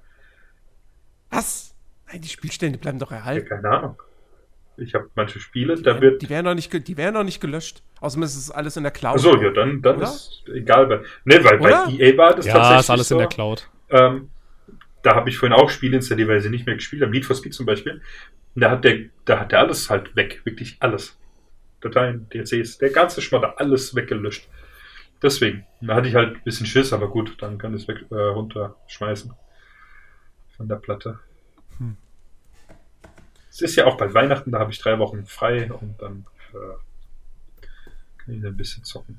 Was? 1.31 1.74
Nein, 2.15 2.21
die 2.21 2.29
Spielstände 2.29 2.77
bleiben 2.79 2.97
doch 2.97 3.11
Ja, 3.11 3.17
erhalten. 3.17 3.49
keine 3.49 3.69
Ahnung. 3.69 4.01
Ich 4.77 4.93
habe 4.95 5.09
manche 5.15 5.39
Spiele, 5.41 5.75
da 5.81 5.99
wird. 5.99 6.21
Die 6.21 6.29
werden 6.29 6.45
noch 6.45 6.55
nicht, 6.55 6.71
die 6.87 6.95
werden 6.97 7.13
noch 7.13 7.23
nicht 7.25 7.41
gelöscht. 7.41 7.83
Außerdem 7.99 8.23
ist 8.23 8.35
es 8.37 8.51
alles 8.51 8.77
in 8.77 8.83
der 8.83 8.93
Cloud. 8.93 9.15
Achso, 9.15 9.41
ja, 9.41 9.49
dann, 9.51 9.81
dann 9.81 9.97
Oder? 9.97 10.05
ist 10.05 10.43
egal. 10.53 10.87
Bei, 10.87 10.95
ne, 11.25 11.43
weil 11.43 11.59
Oder? 11.59 11.85
bei 11.87 11.91
EA 11.91 12.17
war 12.17 12.33
das 12.35 12.45
Ja, 12.45 12.53
tatsächlich. 12.53 12.79
ist 12.79 12.89
alles 12.89 13.07
so, 13.09 13.15
in 13.15 13.19
der 13.19 13.27
Cloud. 13.27 13.69
Ähm, 13.89 14.29
da 15.01 15.15
habe 15.15 15.29
ich 15.29 15.37
vorhin 15.37 15.57
auch 15.57 15.69
Spiele 15.69 15.97
installiert, 15.97 16.29
weil 16.29 16.37
ich 16.37 16.43
sie 16.43 16.49
nicht 16.49 16.65
mehr 16.65 16.75
gespielt 16.75 17.01
habe. 17.01 17.11
Need 17.11 17.25
for 17.25 17.35
Speed 17.35 17.53
zum 17.53 17.65
Beispiel. 17.65 18.01
Und 18.55 18.61
da 18.61 18.71
hat 18.71 18.85
der, 18.85 18.99
da 19.25 19.39
hat 19.41 19.51
der 19.51 19.59
alles 19.59 19.89
halt 19.89 20.15
weg. 20.15 20.41
Wirklich 20.45 20.77
alles. 20.79 21.17
Dateien, 21.81 22.27
DLCs, 22.29 22.77
der 22.77 22.91
ganze 22.91 23.21
Schmatter, 23.21 23.55
alles 23.59 23.93
weggelöscht. 23.93 24.47
Deswegen. 25.21 25.65
Da 25.81 25.95
hatte 25.95 26.07
ich 26.07 26.15
halt 26.15 26.37
ein 26.37 26.43
bisschen 26.43 26.65
Schiss, 26.65 26.93
aber 26.93 27.09
gut, 27.09 27.35
dann 27.41 27.57
kann 27.57 27.75
ich 27.75 27.83
es 27.83 27.87
weg, 27.89 28.05
äh, 28.09 28.15
runterschmeißen. 28.15 29.33
Von 30.57 30.67
der 30.69 30.75
Platte. 30.77 31.19
Hm. 31.77 31.97
Es 33.55 33.61
ist 33.61 33.77
ja 33.77 33.85
auch 33.85 33.95
bald 33.95 34.13
Weihnachten, 34.13 34.51
da 34.51 34.59
habe 34.59 34.73
ich 34.73 34.79
drei 34.79 34.99
Wochen 34.99 35.25
frei 35.25 35.71
und 35.71 35.95
dann 36.01 36.25
äh, 36.53 37.61
kann 38.17 38.33
ich 38.35 38.43
ein 38.43 38.57
bisschen 38.57 38.83
zocken. 38.83 39.17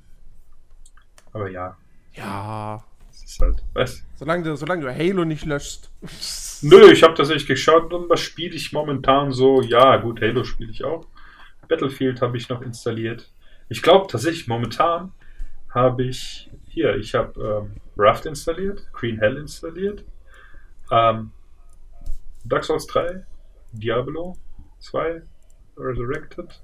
Aber 1.33 1.49
ja, 1.49 1.75
Ja. 2.13 2.85
es 3.11 3.25
ist 3.25 3.41
halt, 3.41 3.65
weißt 3.73 4.05
Solange 4.17 4.43
du, 4.43 4.55
solange 4.57 4.83
du 4.83 4.95
Halo 4.95 5.25
nicht 5.25 5.47
löschst. 5.47 5.91
Nö, 6.63 6.93
ich 6.93 7.03
habe 7.03 7.15
tatsächlich 7.15 7.47
geschaut 7.47 7.95
und 7.95 8.11
was 8.11 8.21
spiele 8.21 8.55
ich 8.55 8.75
momentan 8.75 9.33
so? 9.33 9.63
Ja, 9.63 9.97
gut, 9.97 10.21
Halo 10.21 10.45
spiele 10.45 10.71
ich 10.71 10.85
auch. 10.85 11.07
Battlefield 11.67 12.21
habe 12.21 12.37
ich 12.37 12.51
noch 12.51 12.61
installiert. 12.61 13.33
Ich 13.71 13.81
glaube 13.81 14.07
tatsächlich, 14.07 14.49
momentan 14.49 15.15
habe 15.71 16.05
ich 16.05 16.51
hier, 16.69 16.95
ich 16.97 17.15
habe 17.15 17.67
ähm, 17.71 17.81
Raft 17.97 18.27
installiert, 18.27 18.87
Green 18.93 19.19
Hell 19.19 19.39
installiert, 19.39 20.05
ähm, 20.91 21.31
Dark 22.45 22.65
Souls 22.65 22.87
3, 22.87 23.25
Diablo 23.79 24.37
2, 24.81 25.23
Resurrected, 25.77 26.61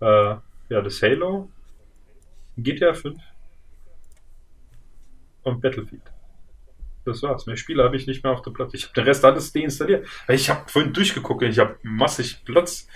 äh, 0.00 0.36
ja, 0.68 0.80
das 0.82 1.02
Halo, 1.02 1.50
GTA 2.56 2.94
5 2.94 3.18
und 5.42 5.60
Battlefield. 5.60 6.02
Das 7.04 7.22
war's. 7.22 7.46
Mehr 7.46 7.56
Spiele 7.56 7.84
habe 7.84 7.96
ich 7.96 8.06
nicht 8.06 8.24
mehr 8.24 8.32
auf 8.32 8.42
der 8.42 8.50
Platte. 8.50 8.76
Ich 8.76 8.84
habe 8.84 8.94
den 8.94 9.04
Rest 9.04 9.24
alles 9.24 9.52
deinstalliert. 9.52 10.06
Ich 10.28 10.50
habe 10.50 10.68
vorhin 10.68 10.92
durchgeguckt, 10.92 11.42
ich 11.42 11.58
habe 11.58 11.78
massig 11.82 12.44
Platz 12.44 12.88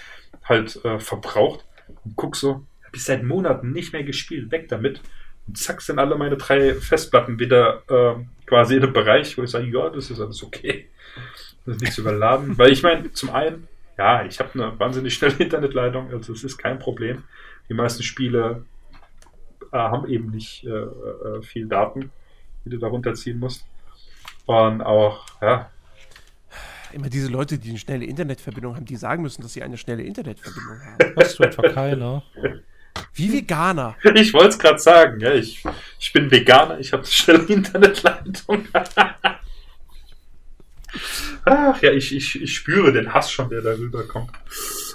halt 0.42 0.84
äh, 0.84 0.98
verbraucht 0.98 1.64
und 2.04 2.16
guck 2.16 2.34
so, 2.34 2.66
habe 2.84 2.96
ich 2.96 3.04
seit 3.04 3.22
Monaten 3.22 3.72
nicht 3.72 3.92
mehr 3.92 4.02
gespielt, 4.02 4.50
weg 4.50 4.68
damit. 4.68 5.00
Und 5.46 5.56
zack 5.56 5.80
sind 5.80 5.98
alle 6.00 6.16
meine 6.16 6.36
drei 6.36 6.74
Festplatten 6.74 7.38
wieder 7.38 7.82
äh, 7.88 8.24
quasi 8.46 8.76
in 8.76 8.82
einem 8.82 8.92
Bereich, 8.92 9.38
wo 9.38 9.42
ich 9.42 9.50
sage, 9.50 9.66
ja, 9.66 9.90
das 9.90 10.10
ist 10.10 10.20
alles 10.20 10.42
okay. 10.42 10.88
Das 11.70 11.80
nicht 11.80 11.92
zu 11.92 12.00
überladen. 12.00 12.56
Weil 12.58 12.72
ich 12.72 12.82
meine, 12.82 13.12
zum 13.12 13.30
einen, 13.30 13.68
ja, 13.96 14.24
ich 14.24 14.40
habe 14.40 14.50
eine 14.54 14.78
wahnsinnig 14.78 15.14
schnelle 15.14 15.34
Internetleitung, 15.38 16.10
also 16.12 16.32
es 16.32 16.44
ist 16.44 16.58
kein 16.58 16.78
Problem. 16.78 17.24
Die 17.68 17.74
meisten 17.74 18.02
Spiele 18.02 18.64
äh, 19.72 19.76
haben 19.76 20.08
eben 20.08 20.30
nicht 20.30 20.64
äh, 20.64 20.70
äh, 20.70 21.42
viel 21.42 21.68
Daten, 21.68 22.10
die 22.64 22.70
du 22.70 22.78
da 22.78 22.88
runterziehen 22.88 23.38
musst. 23.38 23.64
Und 24.46 24.82
auch, 24.82 25.26
ja, 25.40 25.70
Immer 26.92 27.08
diese 27.08 27.28
Leute, 27.28 27.56
die 27.56 27.68
eine 27.68 27.78
schnelle 27.78 28.04
Internetverbindung 28.04 28.74
haben, 28.74 28.84
die 28.84 28.96
sagen 28.96 29.22
müssen, 29.22 29.42
dass 29.42 29.52
sie 29.52 29.62
eine 29.62 29.76
schnelle 29.76 30.02
Internetverbindung 30.02 30.80
haben. 30.80 31.14
Hast 31.16 31.38
du 31.38 31.44
etwa 31.44 31.62
keine? 31.68 32.22
Wie 33.14 33.32
Veganer. 33.32 33.96
ich 34.14 34.32
wollte 34.34 34.48
es 34.48 34.58
gerade 34.58 34.78
sagen, 34.80 35.20
ja, 35.20 35.32
ich, 35.32 35.62
ich 36.00 36.12
bin 36.12 36.28
Veganer, 36.30 36.80
ich 36.80 36.92
habe 36.92 37.04
eine 37.04 37.12
schnelle 37.12 37.44
Internetleitung. 37.44 38.66
Ach 41.44 41.80
ja, 41.82 41.92
ich, 41.92 42.14
ich, 42.14 42.40
ich 42.40 42.54
spüre 42.54 42.92
den 42.92 43.12
Hass 43.12 43.30
schon, 43.30 43.48
der 43.48 43.62
darüber 43.62 44.06
kommt. 44.06 44.30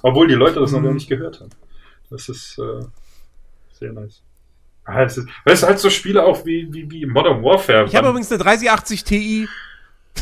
Obwohl 0.02 0.28
die 0.28 0.36
Leute 0.36 0.60
das 0.60 0.72
noch 0.72 0.84
gar 0.84 0.94
nicht 0.94 1.10
gehört 1.10 1.40
haben. 1.40 1.50
Das 2.10 2.30
ist 2.30 2.60
äh, 2.60 2.86
sehr 3.74 3.92
nice. 3.94 4.22
Ah, 4.84 5.04
das 5.04 5.18
ist, 5.18 5.28
das 5.46 5.62
ist 5.62 5.68
halt 5.68 5.80
so 5.80 5.90
Spiele 5.90 6.24
auch 6.24 6.46
wie, 6.46 6.72
wie, 6.72 6.90
wie 6.92 7.06
Modern 7.06 7.44
Warfare. 7.44 7.86
Ich 7.86 7.96
habe 7.96 8.10
übrigens 8.10 8.32
eine 8.32 8.44
3080 8.44 9.04
Ti. 9.04 9.48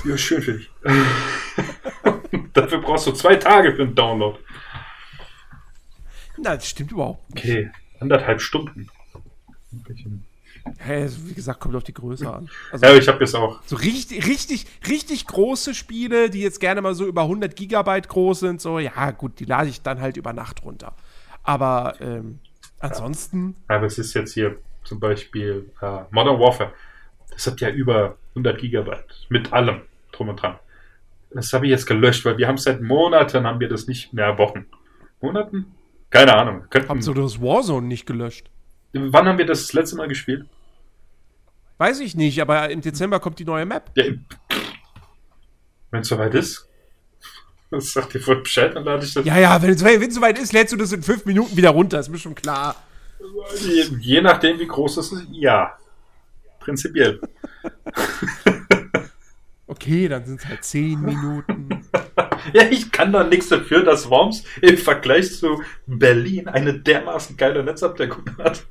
Ja, 0.06 0.18
schön 0.18 0.42
für 0.42 0.54
dich. 0.54 0.70
Dafür 2.54 2.80
brauchst 2.80 3.06
du 3.08 3.12
zwei 3.12 3.36
Tage 3.36 3.76
für 3.76 3.84
einen 3.84 3.96
Download. 3.96 4.40
Na, 6.38 6.56
das 6.56 6.70
stimmt 6.70 6.92
überhaupt. 6.92 7.30
nicht. 7.34 7.44
Okay, 7.44 7.72
anderthalb 8.00 8.42
Stunden. 8.42 8.88
Ja, 9.14 9.20
also 10.88 11.28
wie 11.28 11.34
gesagt, 11.34 11.60
kommt 11.60 11.76
auf 11.76 11.84
die 11.84 11.94
Größe 11.94 12.32
an. 12.32 12.50
Also 12.72 12.86
Ja, 12.86 12.96
ich 12.96 13.08
habe 13.08 13.20
jetzt 13.20 13.36
auch. 13.36 13.62
so 13.66 13.76
richtig, 13.76 14.26
richtig, 14.28 14.66
richtig 14.88 15.28
große 15.28 15.74
Spiele, 15.74 16.30
die 16.30 16.42
jetzt 16.42 16.60
gerne 16.60 16.82
mal 16.82 16.96
so 16.96 17.06
über 17.06 17.24
100 17.24 17.56
Gigabyte 17.56 18.08
groß 18.08 18.40
sind, 18.40 18.62
so, 18.62 18.80
ja, 18.80 19.12
gut, 19.12 19.40
die 19.40 19.46
lade 19.46 19.70
ich 19.70 19.82
dann 19.82 20.02
halt 20.02 20.18
über 20.18 20.34
Nacht 20.34 20.64
runter. 20.64 20.96
Aber 21.44 21.96
ähm, 22.00 22.40
ansonsten, 22.80 23.56
Aber 23.68 23.86
es 23.86 23.98
ist 23.98 24.14
jetzt 24.14 24.34
hier 24.34 24.58
zum 24.84 25.00
Beispiel 25.00 25.70
äh, 25.82 26.02
Modern 26.12 26.40
Warfare. 26.40 26.72
Das 27.32 27.48
hat 27.48 27.60
ja 27.62 27.70
über 27.70 28.18
100 28.30 28.58
Gigabyte 28.60 29.28
mit 29.30 29.52
allem 29.52 29.82
drum 30.12 30.30
und 30.30 30.42
dran. 30.42 30.58
Das 31.32 31.52
habe 31.52 31.66
ich 31.66 31.72
jetzt 31.72 31.88
gelöscht, 31.88 32.26
weil 32.26 32.38
wir 32.38 32.48
haben 32.48 32.58
seit 32.58 32.82
Monaten 32.82 33.46
haben 33.46 33.60
wir 33.60 33.68
das 33.68 33.88
nicht 33.88 34.14
mehr 34.14 34.38
Wochen. 34.38 34.66
Monaten? 35.20 35.74
Keine 36.10 36.36
Ahnung. 36.36 36.66
Könnten, 36.70 36.90
habt 36.90 37.08
ihr 37.08 37.14
das 37.16 37.42
Warzone 37.42 37.88
nicht 37.88 38.06
gelöscht? 38.06 38.50
Wann 38.94 39.28
haben 39.28 39.38
wir 39.38 39.46
das, 39.46 39.62
das 39.62 39.74
letzte 39.74 39.96
Mal 39.96 40.08
gespielt? 40.08 40.46
Weiß 41.78 42.00
ich 42.00 42.16
nicht, 42.16 42.42
aber 42.42 42.70
im 42.70 42.82
Dezember 42.82 43.20
kommt 43.20 43.40
die 43.40 43.46
neue 43.46 43.66
Map. 43.66 43.92
Ja, 43.96 44.06
wenn 45.92 46.02
es 46.02 46.08
soweit 46.08 46.34
ist. 46.34 46.68
Das 47.70 47.92
sagt 47.92 48.14
ihr 48.16 48.22
voll 48.22 48.42
Bescheid, 48.42 48.76
dann 48.76 48.84
lade 48.84 49.04
ich 49.04 49.14
das. 49.14 49.26
Ja, 49.26 49.38
ja, 49.38 49.62
wenn 49.62 49.72
es 49.72 50.16
soweit 50.16 50.38
ist, 50.40 50.54
lädst 50.54 50.74
du 50.74 50.78
das 50.78 50.92
in 50.92 51.02
fünf 51.02 51.26
Minuten 51.26 51.58
wieder 51.58 51.72
runter, 51.72 52.00
ist 52.00 52.10
mir 52.10 52.20
schon 52.20 52.36
klar. 52.36 52.76
Je, 53.60 53.84
je 54.00 54.22
nachdem, 54.22 54.60
wie 54.60 54.68
groß 54.68 54.98
es 54.98 55.12
ist, 55.12 55.28
ja. 55.32 55.78
Prinzipiell. 56.60 57.20
Okay, 59.66 60.08
dann 60.08 60.24
sind 60.24 60.40
es 60.40 60.46
halt 60.46 60.64
zehn 60.64 61.02
Minuten. 61.02 61.84
Ja, 62.54 62.64
ich 62.70 62.92
kann 62.92 63.14
doch 63.14 63.26
nichts 63.28 63.48
dafür, 63.48 63.84
dass 63.84 64.10
Worms 64.10 64.44
im 64.62 64.78
Vergleich 64.78 65.34
zu 65.34 65.64
Berlin 65.88 66.50
eine 66.50 66.78
dermaßen 66.78 67.38
geile 67.38 67.64
Netzabdeckung 67.64 68.26
hat. 68.38 68.66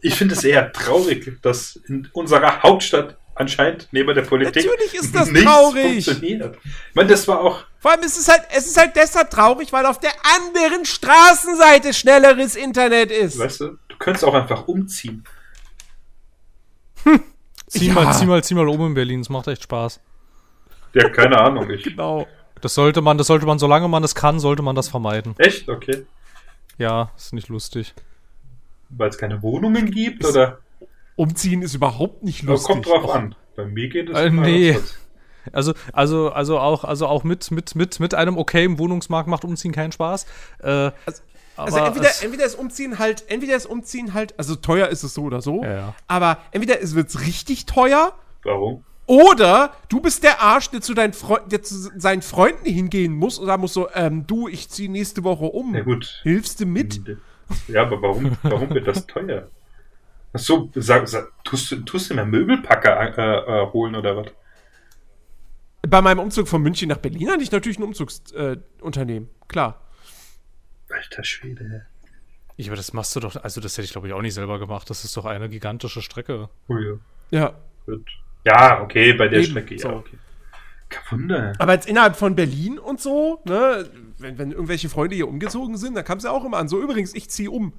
Ich 0.00 0.14
finde 0.16 0.34
es 0.34 0.44
eher 0.44 0.72
traurig, 0.72 1.38
dass 1.42 1.76
in 1.88 2.08
unserer 2.12 2.62
Hauptstadt 2.62 3.16
anscheinend 3.34 3.88
neben 3.90 4.14
der 4.14 4.22
Politik 4.22 4.64
Natürlich 4.66 4.94
ist 4.94 5.14
das 5.14 5.30
nichts 5.30 5.44
traurig. 5.50 6.04
funktioniert. 6.04 6.56
Ich 6.62 6.94
meine, 6.94 7.08
das 7.08 7.26
war 7.26 7.40
auch 7.40 7.64
Vor 7.80 7.90
allem 7.90 8.02
ist 8.02 8.18
es 8.18 8.28
halt, 8.28 8.42
es 8.54 8.66
ist 8.66 8.76
halt 8.76 8.94
deshalb 8.96 9.30
traurig, 9.30 9.72
weil 9.72 9.86
auf 9.86 9.98
der 9.98 10.12
anderen 10.36 10.84
Straßenseite 10.84 11.92
schnelleres 11.94 12.54
Internet 12.54 13.10
ist. 13.10 13.38
Weißt 13.38 13.60
du, 13.60 13.78
du 13.88 13.96
könntest 13.98 14.24
auch 14.24 14.34
einfach 14.34 14.68
umziehen. 14.68 15.24
Zieh, 17.66 17.88
Ja. 17.88 17.94
mal, 17.94 18.12
zieh 18.12 18.26
mal, 18.26 18.42
zieh 18.44 18.54
mal 18.54 18.68
um 18.68 18.86
in 18.86 18.94
Berlin, 18.94 19.20
es 19.20 19.28
macht 19.28 19.48
echt 19.48 19.62
Spaß. 19.64 20.00
Ja, 20.94 21.08
keine 21.08 21.38
Ahnung. 21.38 21.68
Ich, 21.70 21.82
Genau. 21.82 22.26
Das 22.60 22.74
sollte 22.74 23.02
man, 23.02 23.18
das 23.18 23.26
sollte 23.26 23.44
man, 23.46 23.58
solange 23.58 23.88
man 23.88 24.04
es 24.04 24.14
kann, 24.14 24.40
sollte 24.40 24.62
man 24.62 24.74
das 24.76 24.88
vermeiden. 24.88 25.34
echt? 25.38 25.68
Okay. 25.68 26.06
Ja, 26.78 27.10
ist 27.16 27.32
nicht 27.34 27.48
lustig. 27.48 27.94
Weil 28.96 29.08
es 29.08 29.18
keine 29.18 29.42
Wohnungen 29.42 29.90
gibt? 29.90 30.24
Oder? 30.24 30.58
Umziehen 31.16 31.62
ist 31.62 31.74
überhaupt 31.74 32.22
nicht 32.24 32.42
Aber 32.42 32.52
lustig. 32.52 32.72
kommt 32.72 32.86
drauf 32.86 33.10
an. 33.14 33.34
Bei 33.56 33.64
mir 33.66 33.88
geht 33.88 34.10
es 34.10 34.18
Äh, 34.18 34.26
immer 34.26 34.42
nee. 34.42 34.70
anders. 34.72 34.94
Also, 35.52 35.74
also, 35.92 36.30
also 36.32 36.58
auch, 36.58 36.84
also 36.84 37.06
auch 37.06 37.22
mit, 37.22 37.50
mit, 37.50 37.74
mit, 37.76 38.00
mit 38.00 38.14
einem 38.14 38.38
okayen 38.38 38.78
Wohnungsmarkt 38.78 39.28
macht 39.28 39.44
Umziehen 39.44 39.72
keinen 39.72 39.92
Spaß. 39.92 40.24
Äh, 40.62 40.90
Also 41.56 41.76
aber 41.76 41.86
entweder, 41.86 42.08
es- 42.08 42.22
entweder 42.22 42.44
ist 42.46 42.54
Umziehen 42.58 42.98
halt, 42.98 43.24
entweder 43.28 43.54
ist 43.54 43.66
Umziehen 43.66 44.12
halt, 44.14 44.34
also 44.38 44.56
teuer 44.56 44.88
ist 44.88 45.04
es 45.04 45.14
so 45.14 45.22
oder 45.22 45.40
so, 45.40 45.62
Ja, 45.62 45.72
ja. 45.72 45.94
aber 46.08 46.38
entweder 46.50 46.80
es 46.82 46.94
wird 46.96 47.20
richtig 47.20 47.66
teuer 47.66 48.12
Warum? 48.42 48.82
oder 49.06 49.72
du 49.88 50.00
bist 50.00 50.24
der 50.24 50.40
Arsch, 50.40 50.70
der 50.70 50.80
zu, 50.80 50.94
deinen 50.94 51.12
Freu 51.12 51.38
der 51.48 51.62
zu 51.62 51.76
seinen 51.96 52.22
Freunden 52.22 52.64
hingehen 52.68 53.12
muss 53.12 53.38
und 53.38 53.46
sagen 53.46 53.60
muss 53.60 53.72
so, 53.74 53.88
ähm, 53.94 54.26
du, 54.26 54.48
ich 54.48 54.68
ziehe 54.70 54.90
nächste 54.90 55.22
Woche 55.22 55.44
um. 55.44 55.70
Na 55.72 55.82
gut. 55.82 56.20
Hilfst 56.24 56.58
du 56.58 56.66
mit? 56.66 57.00
Ja, 57.68 57.82
aber 57.82 58.00
warum, 58.02 58.36
warum 58.42 58.70
wird 58.70 58.86
das 58.86 59.06
teuer? 59.06 59.48
Ach 60.32 60.38
so, 60.40 60.70
sag, 60.74 61.06
sag, 61.08 61.30
tust, 61.44 61.70
du- 61.70 61.80
tust 61.82 62.10
du 62.10 62.14
mir 62.14 62.24
Möbelpacker 62.24 63.16
äh, 63.18 63.62
äh, 63.62 63.72
holen 63.72 63.94
oder 63.94 64.16
was? 64.16 64.26
Bei 65.86 66.00
meinem 66.00 66.18
Umzug 66.20 66.48
von 66.48 66.62
München 66.62 66.88
nach 66.88 66.96
Berlin 66.98 67.30
hatte 67.30 67.42
ich 67.42 67.52
natürlich 67.52 67.78
ein 67.78 67.82
Umzugsunternehmen, 67.84 69.28
äh, 69.28 69.46
klar. 69.48 69.80
Alter 70.88 71.24
Schwede. 71.24 71.86
ich, 72.56 72.68
aber 72.68 72.76
das 72.76 72.92
machst 72.92 73.14
du 73.16 73.20
doch, 73.20 73.36
also 73.42 73.60
das 73.60 73.76
hätte 73.76 73.84
ich 73.86 73.92
glaube 73.92 74.06
ich 74.06 74.12
auch 74.14 74.22
nicht 74.22 74.34
selber 74.34 74.58
gemacht. 74.58 74.88
Das 74.88 75.04
ist 75.04 75.16
doch 75.16 75.24
eine 75.24 75.48
gigantische 75.48 76.02
Strecke. 76.02 76.48
Oh 76.68 76.76
ja. 76.78 76.94
Ja. 77.30 77.54
Gut. 77.86 78.08
Ja, 78.44 78.80
okay, 78.82 79.12
bei 79.14 79.28
der 79.28 79.40
Eben, 79.40 79.50
Strecke, 79.50 79.74
ja, 79.74 79.80
so. 79.80 79.88
okay. 79.90 80.18
Kein 80.88 81.20
Wunder. 81.20 81.52
Aber 81.58 81.72
jetzt 81.72 81.86
innerhalb 81.88 82.14
von 82.16 82.34
Berlin 82.36 82.78
und 82.78 83.00
so, 83.00 83.40
ne, 83.44 83.88
wenn, 84.24 84.38
wenn 84.38 84.50
irgendwelche 84.50 84.88
Freunde 84.88 85.14
hier 85.14 85.28
umgezogen 85.28 85.76
sind, 85.76 85.94
dann 85.94 86.04
kam 86.04 86.18
es 86.18 86.24
ja 86.24 86.30
auch 86.30 86.44
immer 86.44 86.56
an. 86.56 86.68
So, 86.68 86.80
übrigens, 86.80 87.14
ich 87.14 87.30
ziehe 87.30 87.50
um. 87.50 87.74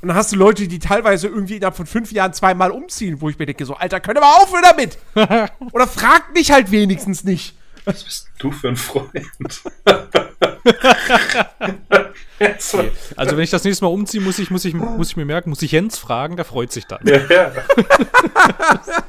Und 0.00 0.08
dann 0.08 0.16
hast 0.16 0.30
du 0.30 0.36
Leute, 0.36 0.68
die 0.68 0.78
teilweise 0.78 1.26
irgendwie 1.26 1.56
innerhalb 1.56 1.74
von 1.76 1.86
fünf 1.86 2.12
Jahren 2.12 2.32
zweimal 2.32 2.70
umziehen, 2.70 3.20
wo 3.20 3.28
ich 3.28 3.38
mir 3.38 3.46
denke, 3.46 3.64
so, 3.64 3.74
Alter, 3.74 3.98
könnt 3.98 4.16
ihr 4.18 4.20
mal 4.20 4.36
aufhören 4.36 4.62
damit? 4.62 4.98
Oder 5.72 5.88
fragt 5.88 6.34
mich 6.34 6.52
halt 6.52 6.70
wenigstens 6.70 7.24
nicht. 7.24 7.56
Was 7.84 8.04
bist 8.04 8.28
du 8.38 8.52
für 8.52 8.68
ein 8.68 8.76
Freund? 8.76 9.10
so. 12.58 12.84
Also 13.16 13.36
wenn 13.36 13.42
ich 13.42 13.50
das 13.50 13.64
nächste 13.64 13.84
Mal 13.86 13.90
umziehe, 13.90 14.20
muss 14.20 14.38
ich, 14.38 14.50
muss 14.50 14.64
ich, 14.66 14.74
muss 14.74 15.08
ich 15.08 15.16
mir 15.16 15.24
merken, 15.24 15.50
muss 15.50 15.62
ich 15.62 15.72
Jens 15.72 15.98
fragen, 15.98 16.36
der 16.36 16.44
freut 16.44 16.70
sich 16.70 16.86
dann. 16.86 17.00
ja, 17.04 17.16
ja. 17.30 17.50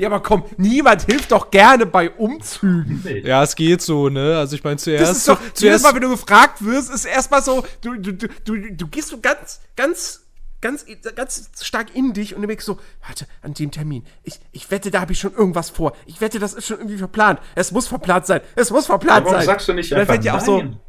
Ja, 0.00 0.08
aber 0.08 0.20
komm, 0.22 0.44
niemand 0.56 1.02
hilft 1.02 1.30
doch 1.30 1.50
gerne 1.50 1.84
bei 1.84 2.10
Umzügen. 2.10 3.02
Nee. 3.04 3.18
Ja, 3.20 3.42
es 3.42 3.54
geht 3.54 3.82
so, 3.82 4.08
ne? 4.08 4.38
Also 4.38 4.56
ich 4.56 4.64
meine 4.64 4.78
zuerst. 4.78 5.10
Das 5.10 5.18
ist 5.18 5.28
doch, 5.28 5.38
zuerst 5.52 5.84
Mal, 5.84 5.94
wenn 5.94 6.00
du 6.00 6.08
gefragt 6.08 6.64
wirst, 6.64 6.90
ist 6.90 7.04
erstmal 7.04 7.42
so, 7.42 7.62
du, 7.82 7.96
du, 7.96 8.14
du, 8.14 8.28
du, 8.46 8.72
du 8.74 8.86
gehst 8.88 9.08
so 9.08 9.20
ganz, 9.20 9.60
ganz, 9.76 10.24
ganz, 10.62 10.86
ganz 11.14 11.50
stark 11.60 11.94
in 11.94 12.14
dich 12.14 12.34
und 12.34 12.40
du 12.40 12.48
denkst 12.48 12.64
so, 12.64 12.78
warte, 13.06 13.26
an 13.42 13.52
dem 13.52 13.70
Termin, 13.72 14.06
ich, 14.22 14.40
ich 14.52 14.70
wette, 14.70 14.90
da 14.90 15.02
habe 15.02 15.12
ich 15.12 15.20
schon 15.20 15.34
irgendwas 15.34 15.68
vor. 15.68 15.92
Ich 16.06 16.22
wette, 16.22 16.38
das 16.38 16.54
ist 16.54 16.66
schon 16.66 16.78
irgendwie 16.78 16.96
verplant. 16.96 17.38
Es 17.54 17.70
muss 17.70 17.86
verplant 17.86 18.24
sein. 18.24 18.40
Es 18.56 18.70
muss 18.70 18.86
verplant 18.86 19.26
Warum 19.26 19.36
sein. 19.36 19.44
sagst 19.44 19.68
du 19.68 19.74
nicht 19.74 19.92
Und 19.92 19.98
dann 19.98 20.08
einfach 20.08 20.34
auch 20.34 20.40
so, 20.40 20.56
nein? 20.56 20.80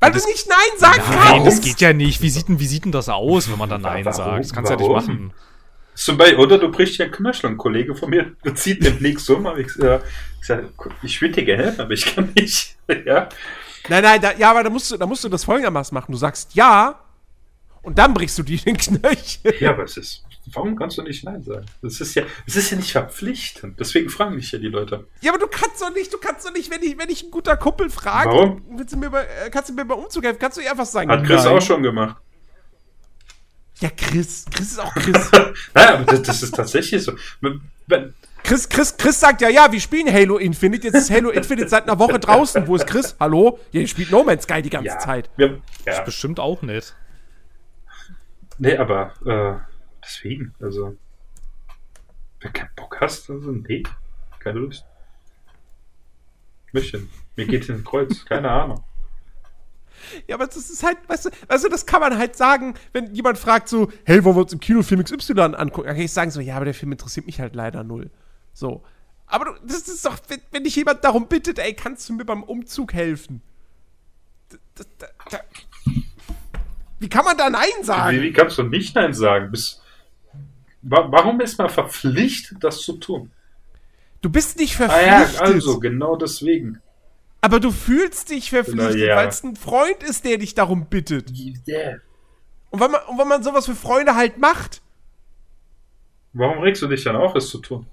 weil 0.00 0.10
du 0.10 0.18
nicht 0.26 0.48
Nein 0.48 0.78
sagst, 0.78 1.00
Nein, 1.10 1.18
warum? 1.18 1.44
das 1.44 1.60
geht 1.60 1.80
ja 1.80 1.92
nicht. 1.92 2.22
Wie 2.22 2.30
sieht 2.30 2.48
denn, 2.48 2.58
wie 2.58 2.66
sieht 2.66 2.84
denn 2.84 2.92
das 2.92 3.08
aus, 3.08 3.48
wenn 3.48 3.58
man 3.58 3.68
dann 3.70 3.82
Nein 3.82 4.04
Warum? 4.04 4.16
sagt? 4.16 4.44
Das 4.44 4.52
kannst 4.52 4.70
du 4.70 4.74
ja 4.74 4.80
nicht 4.80 4.88
Warum? 4.88 5.06
machen. 5.06 5.32
Zum 5.98 6.16
Beispiel, 6.16 6.38
oder 6.38 6.58
du 6.58 6.70
brichst 6.70 7.00
ein 7.00 7.10
Knöchel. 7.10 7.50
Ein 7.50 7.56
Kollege 7.56 7.92
von 7.94 8.10
mir 8.10 8.32
zieht 8.54 8.84
demnächst 8.84 9.28
um. 9.30 9.46
Aber 9.46 9.58
ich, 9.58 9.76
äh, 9.80 9.98
ich, 10.40 10.46
sag, 10.46 10.64
ich 11.02 11.20
würde 11.20 11.34
dir 11.34 11.44
gerne 11.44 11.64
helfen, 11.64 11.80
aber 11.80 11.92
ich 11.92 12.14
kann 12.14 12.32
nicht. 12.36 12.76
ja. 13.04 13.28
Nein, 13.88 14.02
nein, 14.04 14.20
da, 14.20 14.32
ja, 14.34 14.50
aber 14.50 14.62
da 14.62 14.70
musst, 14.70 14.92
du, 14.92 14.96
da 14.96 15.06
musst 15.06 15.24
du 15.24 15.28
das 15.28 15.44
folgendermaßen 15.44 15.92
machen. 15.92 16.12
Du 16.12 16.18
sagst 16.18 16.54
ja 16.54 17.00
und 17.82 17.98
dann 17.98 18.14
brichst 18.14 18.38
du 18.38 18.44
dir 18.44 18.58
den 18.58 18.76
Knöchel. 18.76 19.54
ja, 19.58 19.70
aber 19.70 19.84
es 19.84 19.96
ist. 19.96 20.24
Warum 20.54 20.76
kannst 20.76 20.96
du 20.96 21.02
nicht 21.02 21.24
Nein 21.24 21.42
sagen? 21.42 21.66
Das 21.82 22.00
ist 22.00 22.14
ja, 22.14 22.22
es 22.46 22.56
ist 22.56 22.70
ja 22.70 22.76
nicht 22.78 22.92
verpflichtend. 22.92 23.78
Deswegen 23.78 24.08
fragen 24.08 24.36
mich 24.36 24.50
ja 24.52 24.58
die 24.58 24.68
Leute. 24.68 25.06
Ja, 25.20 25.32
aber 25.32 25.40
du 25.40 25.48
kannst 25.48 25.82
doch 25.82 25.92
nicht, 25.92 26.14
du 26.14 26.16
kannst 26.16 26.46
doch 26.46 26.52
nicht, 26.54 26.70
wenn 26.70 26.82
ich, 26.82 26.96
wenn 26.96 27.10
ich 27.10 27.24
ein 27.24 27.30
guter 27.30 27.56
Kumpel 27.56 27.90
frage, 27.90 28.30
Warum? 28.30 28.62
willst 28.70 28.94
du 28.94 28.98
mir 28.98 29.10
bei, 29.10 29.24
äh, 29.24 29.50
kannst 29.50 29.68
du 29.68 29.74
mir 29.74 29.84
beim 29.84 29.98
Umzug 29.98 30.24
helfen, 30.24 30.38
kannst 30.38 30.56
du 30.56 30.62
ihr 30.62 30.70
einfach 30.70 30.86
sagen, 30.86 31.10
Hat 31.10 31.24
Chris 31.24 31.44
nein. 31.44 31.54
auch 31.54 31.60
schon 31.60 31.82
gemacht. 31.82 32.16
Ja, 33.80 33.90
Chris, 33.90 34.44
Chris 34.50 34.72
ist 34.72 34.80
auch 34.80 34.92
Chris. 34.94 35.30
Naja, 35.74 35.94
aber 35.94 36.04
das, 36.04 36.22
das 36.22 36.42
ist 36.42 36.54
tatsächlich 36.54 37.02
so. 37.02 37.12
Chris, 38.42 38.68
Chris, 38.68 38.96
Chris 38.96 39.20
sagt 39.20 39.40
ja, 39.40 39.48
ja, 39.48 39.70
wir 39.70 39.80
spielen 39.80 40.12
Halo 40.12 40.38
Infinite, 40.38 40.86
jetzt 40.86 40.96
ist 40.96 41.10
Halo 41.10 41.30
Infinite 41.30 41.68
seit 41.68 41.84
einer 41.84 41.98
Woche 41.98 42.18
draußen. 42.18 42.66
Wo 42.66 42.76
ist 42.76 42.86
Chris? 42.86 43.14
Hallo? 43.20 43.58
Ja, 43.72 43.80
ihr 43.80 43.88
spielt 43.88 44.10
No 44.10 44.24
Man's 44.24 44.44
Sky 44.44 44.62
die 44.62 44.70
ganze 44.70 44.88
ja, 44.88 44.98
Zeit. 44.98 45.30
Wir, 45.36 45.60
ja, 45.86 46.02
Bestimmt 46.02 46.40
auch 46.40 46.62
nicht. 46.62 46.94
nee, 48.58 48.76
aber 48.76 49.12
äh, 49.24 49.64
deswegen, 50.02 50.54
also. 50.60 50.96
Wenn 52.40 52.52
du 52.52 52.58
keinen 52.58 52.70
Bock 52.76 52.96
hast, 53.00 53.30
also 53.30 53.50
nee, 53.50 53.82
keine 54.38 54.60
Lust. 54.60 54.84
Möchte. 56.72 57.02
Mir 57.36 57.46
geht 57.46 57.68
in 57.68 57.76
den 57.76 57.84
Kreuz, 57.84 58.24
keine 58.24 58.50
Ahnung. 58.50 58.84
Ja, 60.26 60.36
aber 60.36 60.46
das 60.46 60.56
ist 60.56 60.82
halt, 60.82 60.98
weißt 61.06 61.26
du, 61.26 61.30
weißt 61.48 61.64
du, 61.64 61.68
das 61.68 61.86
kann 61.86 62.00
man 62.00 62.16
halt 62.18 62.36
sagen, 62.36 62.74
wenn 62.92 63.14
jemand 63.14 63.38
fragt 63.38 63.68
so, 63.68 63.90
hey, 64.04 64.22
wollen 64.24 64.36
wir 64.36 64.42
uns 64.42 64.52
im 64.52 64.60
Kino 64.60 64.82
Film 64.82 65.02
XY 65.04 65.32
angucken? 65.40 65.86
Dann 65.86 65.96
kann 65.96 66.04
ich 66.04 66.12
sagen 66.12 66.30
so, 66.30 66.40
ja, 66.40 66.56
aber 66.56 66.64
der 66.66 66.74
Film 66.74 66.92
interessiert 66.92 67.26
mich 67.26 67.40
halt 67.40 67.54
leider 67.54 67.84
null. 67.84 68.10
So. 68.52 68.82
Aber 69.26 69.44
du, 69.44 69.52
das 69.66 69.88
ist 69.88 70.04
doch, 70.04 70.16
wenn, 70.28 70.40
wenn 70.52 70.64
dich 70.64 70.76
jemand 70.76 71.04
darum 71.04 71.26
bittet, 71.28 71.58
ey, 71.58 71.74
kannst 71.74 72.08
du 72.08 72.14
mir 72.14 72.24
beim 72.24 72.42
Umzug 72.42 72.92
helfen? 72.94 73.42
Da, 74.48 74.84
da, 74.98 75.06
da. 75.30 75.38
Wie 76.98 77.08
kann 77.08 77.24
man 77.24 77.36
da 77.36 77.50
Nein 77.50 77.68
Wie, 77.80 77.84
sagen? 77.84 78.22
wie 78.22 78.32
kannst 78.32 78.58
du 78.58 78.62
nicht 78.64 78.94
Nein 78.94 79.12
sagen? 79.14 79.50
Bis, 79.50 79.82
wa 80.82 81.06
warum 81.10 81.40
ist 81.40 81.58
man 81.58 81.68
verpflichtet, 81.68 82.64
das 82.64 82.80
zu 82.80 82.94
tun? 82.94 83.30
Du 84.20 84.30
bist 84.30 84.58
nicht 84.58 84.80
Ah 84.80 85.00
ja, 85.00 85.18
verpflichtet. 85.20 85.40
also, 85.40 85.78
genau 85.78 86.16
deswegen. 86.16 86.80
Aber 87.40 87.60
du 87.60 87.70
fühlst 87.70 88.30
dich 88.30 88.50
verpflichtet, 88.50 88.96
Na 88.98 89.06
ja. 89.06 89.16
weil 89.16 89.28
es 89.28 89.42
ein 89.44 89.56
Freund 89.56 90.02
ist, 90.02 90.24
der 90.24 90.38
dich 90.38 90.54
darum 90.54 90.86
bittet. 90.86 91.30
Yeah. 91.68 91.98
Und 92.70 92.80
wenn 92.80 92.90
man, 92.90 93.00
und 93.08 93.18
wenn 93.18 93.28
man 93.28 93.42
sowas 93.42 93.66
für 93.66 93.74
Freunde 93.74 94.16
halt 94.16 94.38
macht, 94.38 94.82
Warum 96.34 96.58
regst 96.58 96.82
du 96.82 96.86
dich 96.86 97.02
dann 97.04 97.16
auf, 97.16 97.34
es 97.34 97.48
zu 97.48 97.58
tun? 97.58 97.86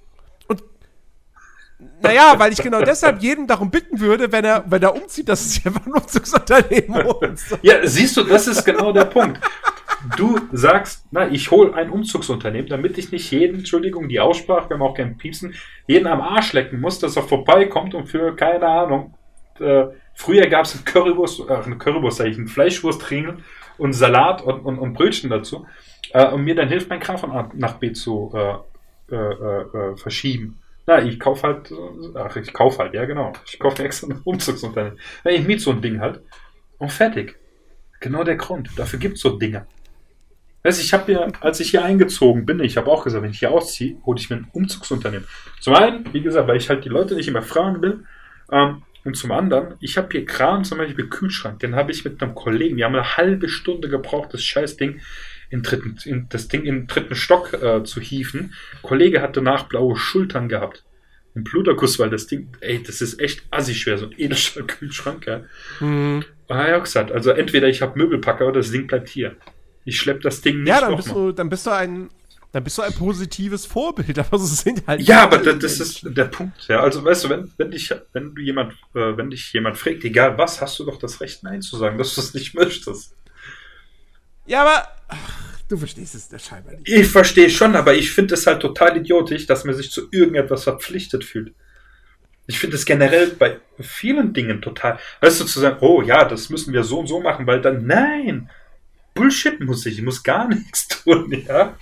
naja, 2.01 2.35
weil 2.37 2.53
ich 2.53 2.61
genau 2.61 2.81
deshalb 2.81 3.21
jeden 3.21 3.47
darum 3.47 3.69
bitten 3.69 3.99
würde, 3.99 4.31
wenn 4.31 4.45
er, 4.45 4.63
wenn 4.67 4.81
er 4.81 4.95
umzieht, 4.95 5.27
dass 5.27 5.45
es 5.45 5.65
einfach 5.65 5.85
ein 5.85 5.93
Umzugsunternehmen 5.93 7.05
uns. 7.05 7.57
Ja, 7.61 7.85
siehst 7.85 8.15
du, 8.17 8.23
das 8.23 8.47
ist 8.47 8.63
genau 8.63 8.91
der 8.91 9.05
Punkt. 9.05 9.39
Du 10.17 10.39
sagst, 10.51 11.05
na, 11.11 11.27
ich 11.27 11.49
hole 11.51 11.73
ein 11.73 11.89
Umzugsunternehmen, 11.89 12.69
damit 12.69 12.97
ich 12.97 13.11
nicht 13.11 13.31
jeden, 13.31 13.59
Entschuldigung, 13.59 14.07
die 14.07 14.19
Aussprache, 14.19 14.69
wir 14.69 14.75
haben 14.75 14.83
auch 14.83 14.93
keinen 14.93 15.17
Piepsen, 15.17 15.55
jeden 15.87 16.07
am 16.07 16.21
Arsch 16.21 16.53
lecken 16.53 16.79
muss, 16.79 16.99
dass 16.99 17.15
er 17.15 17.23
vorbeikommt 17.23 17.95
und 17.95 18.07
für, 18.07 18.35
keine 18.35 18.67
Ahnung, 18.67 19.15
äh, 19.59 19.87
früher 20.13 20.47
gab 20.47 20.65
es 20.65 20.83
Currywurst, 20.85 21.41
äh, 21.49 21.53
eine 21.53 21.77
Currywurst, 21.77 22.17
sag 22.17 22.27
ich, 22.27 22.37
einen 22.37 22.47
Fleischwurstringel 22.47 23.37
und 23.77 23.93
Salat 23.93 24.41
und, 24.41 24.59
und, 24.61 24.79
und 24.79 24.93
Brötchen 24.93 25.29
dazu 25.29 25.65
äh, 26.13 26.27
und 26.27 26.43
mir 26.43 26.55
dann 26.55 26.69
hilft, 26.69 26.89
mein 26.89 26.99
Kram 26.99 27.17
von 27.17 27.31
A 27.31 27.49
nach 27.53 27.73
B 27.73 27.91
zu 27.93 28.31
äh, 28.33 28.55
äh, 29.11 29.15
äh, 29.15 29.61
äh, 29.61 29.97
verschieben. 29.97 30.59
Na, 30.87 31.03
ich 31.03 31.19
kauf 31.19 31.43
halt, 31.43 31.73
ach, 32.15 32.35
ich 32.35 32.53
kauf 32.53 32.77
halt, 32.79 32.93
ja 32.93 33.05
genau. 33.05 33.33
Ich 33.45 33.59
kaufe 33.59 33.81
mir 33.81 33.87
extra 33.87 34.07
ein 34.07 34.21
Umzugsunternehmen. 34.23 34.99
Ich 35.25 35.45
miete 35.45 35.61
so 35.61 35.71
ein 35.71 35.81
Ding 35.81 35.99
halt 35.99 36.21
und 36.77 36.91
fertig. 36.91 37.35
Genau 37.99 38.23
der 38.23 38.35
Grund. 38.35 38.69
Dafür 38.77 38.99
gibt 38.99 39.15
es 39.15 39.21
so 39.21 39.37
Dinge. 39.37 39.65
Weißt, 40.63 40.81
ich 40.83 40.93
habe 40.93 41.05
hier, 41.05 41.31
als 41.41 41.59
ich 41.59 41.71
hier 41.71 41.83
eingezogen 41.83 42.45
bin, 42.45 42.59
ich 42.59 42.77
habe 42.77 42.89
auch 42.89 43.03
gesagt, 43.03 43.23
wenn 43.23 43.29
ich 43.29 43.39
hier 43.39 43.51
ausziehe, 43.51 43.97
hole 44.05 44.19
ich 44.19 44.29
mir 44.29 44.37
ein 44.37 44.47
Umzugsunternehmen. 44.51 45.27
Zum 45.59 45.75
einen, 45.75 46.11
wie 46.11 46.21
gesagt, 46.21 46.47
weil 46.47 46.57
ich 46.57 46.69
halt 46.69 46.83
die 46.85 46.89
Leute 46.89 47.15
nicht 47.15 47.27
immer 47.27 47.43
fragen 47.43 47.81
will. 47.83 48.03
Ähm, 48.51 48.81
und 49.05 49.15
zum 49.15 49.31
anderen, 49.31 49.75
ich 49.79 49.97
habe 49.97 50.09
hier 50.11 50.25
Kram, 50.25 50.63
zum 50.63 50.79
Beispiel 50.79 51.07
Kühlschrank, 51.07 51.59
den 51.59 51.75
habe 51.75 51.91
ich 51.91 52.03
mit 52.03 52.21
einem 52.21 52.33
Kollegen, 52.33 52.75
wir 52.75 52.85
haben 52.85 52.95
eine 52.95 53.17
halbe 53.17 53.49
Stunde 53.49 53.87
gebraucht, 53.87 54.33
das 54.33 54.43
Scheißding 54.43 54.99
in 55.51 55.61
dritten, 55.61 55.95
in, 56.05 56.27
das 56.29 56.47
Ding 56.47 56.63
im 56.63 56.87
dritten 56.87 57.13
Stock 57.13 57.53
äh, 57.53 57.83
zu 57.83 58.01
hieven. 58.01 58.55
Kollege 58.81 59.21
hat 59.21 59.37
danach 59.37 59.69
blaue 59.69 59.95
Schultern 59.95 60.49
gehabt. 60.49 60.83
Ein 61.35 61.43
Bluterguss, 61.43 61.99
weil 61.99 62.09
das 62.09 62.25
Ding, 62.25 62.49
ey, 62.61 62.81
das 62.81 62.99
ist 62.99 63.19
echt 63.19 63.43
assig 63.51 63.79
schwer, 63.79 63.99
so 63.99 64.07
ein 64.07 64.15
Edelstahl-Kühlschrank, 64.17 65.25
ja. 65.27 65.43
Hm. 65.77 66.23
Und 66.47 66.55
er 66.55 66.63
hat 66.63 66.73
auch 66.73 66.83
gesagt, 66.83 67.11
also 67.11 67.29
entweder 67.29 67.67
ich 67.67 67.83
habe 67.83 67.99
Möbelpacker 67.99 68.47
oder 68.47 68.59
das 68.59 68.71
Ding 68.71 68.87
bleibt 68.87 69.09
hier. 69.09 69.35
Ich 69.83 69.99
schlepp 69.99 70.21
das 70.21 70.41
Ding 70.41 70.63
nicht 70.63 70.69
Ja, 70.69 70.81
dann 70.81 70.95
bist 70.95 71.11
du, 71.11 71.31
dann 71.31 71.49
bist 71.49 71.67
du 71.67 71.71
ein, 71.71 72.09
dann 72.55 72.63
bist 72.63 72.77
du 72.77 72.83
ein 72.83 72.93
positives 72.93 73.65
Vorbild, 73.65 74.17
aber 74.19 74.39
so 74.39 74.45
sind 74.45 74.87
halt. 74.87 75.01
Ja, 75.01 75.23
aber 75.23 75.39
das, 75.39 75.59
das 75.59 75.79
ist 75.81 76.01
der 76.05 76.23
Punkt. 76.23 76.69
Ja, 76.69 76.79
also 76.79 77.03
weißt 77.03 77.25
du, 77.25 77.29
wenn, 77.29 77.51
wenn 77.57 77.69
dich, 77.69 77.93
wenn 78.13 78.33
du 78.33 78.41
jemand, 78.41 78.71
äh, 78.93 79.17
wenn 79.17 79.29
dich 79.29 79.51
jemand 79.51 79.77
fragt, 79.77 80.05
egal 80.05 80.37
was, 80.37 80.61
hast 80.61 80.79
du 80.79 80.85
doch 80.85 80.97
das 80.97 81.19
Recht, 81.19 81.43
Nein 81.43 81.61
zu 81.61 81.75
sagen, 81.75 81.97
dass 81.97 82.15
du 82.15 82.21
es 82.21 82.33
nicht 82.33 82.53
möchtest. 82.53 83.13
Ja, 84.45 84.61
aber 84.61 84.87
ach, 85.09 85.17
du 85.67 85.75
verstehst 85.75 86.15
es 86.15 86.29
der 86.29 86.39
scheinbar 86.39 86.75
nicht. 86.75 86.87
Ich 86.87 87.07
verstehe 87.07 87.49
schon, 87.49 87.75
aber 87.75 87.93
ich 87.93 88.11
finde 88.11 88.35
es 88.35 88.47
halt 88.47 88.61
total 88.61 88.95
idiotisch, 88.95 89.45
dass 89.47 89.65
man 89.65 89.75
sich 89.75 89.91
zu 89.91 90.07
irgendetwas 90.11 90.63
verpflichtet 90.63 91.25
fühlt. 91.25 91.53
Ich 92.47 92.57
finde 92.57 92.77
es 92.77 92.85
generell 92.85 93.31
bei 93.31 93.59
vielen 93.81 94.31
Dingen 94.31 94.61
total. 94.61 94.97
Weißt 95.19 95.41
du, 95.41 95.43
zu 95.43 95.59
sagen, 95.59 95.79
oh 95.81 96.01
ja, 96.01 96.23
das 96.23 96.49
müssen 96.49 96.71
wir 96.71 96.85
so 96.85 96.99
und 96.99 97.07
so 97.07 97.19
machen, 97.19 97.47
weil 97.47 97.59
dann, 97.59 97.85
nein, 97.85 98.49
Bullshit 99.13 99.59
muss 99.59 99.85
ich, 99.85 99.97
ich 99.97 100.03
muss 100.05 100.23
gar 100.23 100.47
nichts 100.47 100.87
tun, 100.87 101.43
ja. 101.45 101.75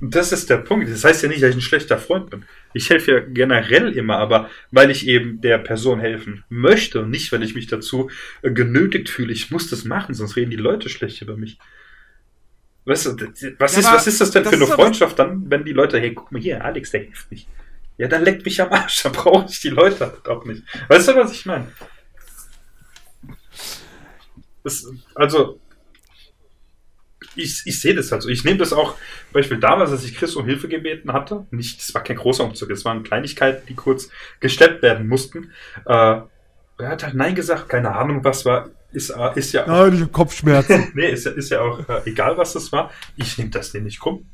Das 0.00 0.32
ist 0.32 0.50
der 0.50 0.58
Punkt. 0.58 0.88
Das 0.88 1.04
heißt 1.04 1.22
ja 1.22 1.28
nicht, 1.28 1.42
dass 1.42 1.50
ich 1.50 1.56
ein 1.56 1.62
schlechter 1.62 1.98
Freund 1.98 2.30
bin. 2.30 2.44
Ich 2.72 2.90
helfe 2.90 3.12
ja 3.12 3.20
generell 3.20 3.96
immer, 3.96 4.18
aber 4.18 4.50
weil 4.70 4.90
ich 4.90 5.06
eben 5.06 5.40
der 5.40 5.58
Person 5.58 6.00
helfen 6.00 6.44
möchte 6.48 7.00
und 7.00 7.10
nicht, 7.10 7.30
weil 7.32 7.42
ich 7.42 7.54
mich 7.54 7.66
dazu 7.66 8.10
äh, 8.42 8.50
genötigt 8.50 9.08
fühle, 9.08 9.32
ich 9.32 9.50
muss 9.50 9.70
das 9.70 9.84
machen, 9.84 10.14
sonst 10.14 10.36
reden 10.36 10.50
die 10.50 10.56
Leute 10.56 10.88
schlecht 10.88 11.22
über 11.22 11.36
mich. 11.36 11.58
Weißt 12.86 13.06
du, 13.06 13.16
was, 13.58 13.76
Ja, 13.76 13.80
ist, 13.80 13.92
was 13.92 14.06
ist 14.06 14.20
das 14.20 14.30
denn 14.30 14.42
das 14.42 14.54
für 14.54 14.62
eine 14.62 14.66
Freundschaft 14.66 15.18
dann, 15.18 15.50
wenn 15.50 15.64
die 15.64 15.72
Leute, 15.72 15.98
hey, 15.98 16.12
guck 16.12 16.30
mal 16.32 16.40
hier, 16.40 16.62
Alex, 16.64 16.90
der 16.90 17.02
hilft 17.02 17.30
nicht. 17.30 17.48
Ja, 17.96 18.08
dann 18.08 18.24
leckt 18.24 18.44
mich 18.44 18.60
am 18.60 18.72
Arsch, 18.72 19.02
dann 19.04 19.12
brauche 19.12 19.46
ich 19.48 19.60
die 19.60 19.70
Leute 19.70 20.00
halt 20.00 20.28
auch 20.28 20.44
nicht. 20.44 20.62
Weißt 20.88 21.08
du, 21.08 21.14
was 21.14 21.32
ich 21.32 21.46
meine? 21.46 21.68
Das, 24.62 24.86
also, 25.14 25.60
ich, 27.36 27.62
ich 27.64 27.80
sehe 27.80 27.94
das 27.94 28.12
also. 28.12 28.28
Ich 28.28 28.44
nehme 28.44 28.58
das 28.58 28.72
auch, 28.72 28.96
Beispiel 29.32 29.58
damals, 29.58 29.90
als 29.90 30.04
ich 30.04 30.14
Chris 30.14 30.36
um 30.36 30.44
Hilfe 30.46 30.68
gebeten 30.68 31.12
hatte. 31.12 31.46
Nicht, 31.50 31.80
das 31.80 31.94
war 31.94 32.02
kein 32.02 32.16
großer 32.16 32.44
Umzug, 32.44 32.70
es 32.70 32.84
waren 32.84 33.02
Kleinigkeiten, 33.02 33.66
die 33.66 33.74
kurz 33.74 34.10
gesteppt 34.40 34.82
werden 34.82 35.08
mussten. 35.08 35.52
Äh, 35.86 36.20
er 36.78 36.88
hat 36.88 37.02
halt 37.04 37.14
Nein 37.14 37.34
gesagt, 37.34 37.68
keine 37.68 37.94
Ahnung, 37.94 38.24
was 38.24 38.44
war. 38.44 38.70
Ist, 38.92 39.10
äh, 39.10 39.30
ist 39.34 39.52
ja 39.52 39.66
Nein, 39.66 39.94
ich 39.94 40.00
hab 40.02 40.12
Kopfschmerzen. 40.12 40.90
nee, 40.94 41.10
ist 41.10 41.26
ja, 41.26 41.32
ist 41.32 41.50
ja 41.50 41.60
auch 41.60 41.88
äh, 41.88 42.02
egal, 42.06 42.36
was 42.36 42.52
das 42.52 42.70
war. 42.72 42.90
Ich 43.16 43.38
nehme 43.38 43.50
das 43.50 43.72
denen 43.72 43.84
nicht 43.84 44.00
krumm. 44.00 44.26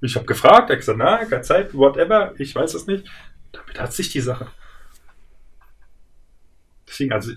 Ich 0.00 0.16
habe 0.16 0.26
gefragt, 0.26 0.70
er 0.70 0.74
hat 0.74 0.80
gesagt, 0.80 0.98
na, 0.98 1.24
keine 1.24 1.42
Zeit, 1.42 1.74
whatever, 1.74 2.34
ich 2.38 2.54
weiß 2.54 2.74
es 2.74 2.86
nicht. 2.86 3.06
Damit 3.52 3.80
hat 3.80 3.92
sich 3.92 4.10
die 4.10 4.20
Sache. 4.20 4.48
Deswegen, 6.86 7.12
also, 7.12 7.32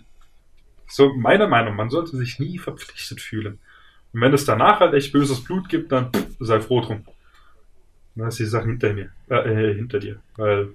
so 0.87 1.13
meiner 1.13 1.47
Meinung, 1.47 1.75
man 1.75 1.89
sollte 1.89 2.17
sich 2.17 2.39
nie 2.39 2.57
verpflichtet 2.57 3.21
fühlen. 3.21 3.59
Und 4.13 4.21
wenn 4.21 4.33
es 4.33 4.45
danach 4.45 4.79
halt 4.79 4.93
echt 4.93 5.11
böses 5.11 5.43
Blut 5.43 5.69
gibt, 5.69 5.91
dann 5.91 6.11
pff, 6.11 6.35
sei 6.39 6.59
froh 6.59 6.81
drum. 6.81 7.05
Dann 8.15 8.27
ist 8.27 8.39
die 8.39 8.45
Sache 8.45 8.65
hinter 8.65 8.93
mir, 8.93 9.11
äh, 9.29 9.35
äh, 9.35 9.75
hinter 9.75 9.99
dir. 9.99 10.19
Weil 10.35 10.73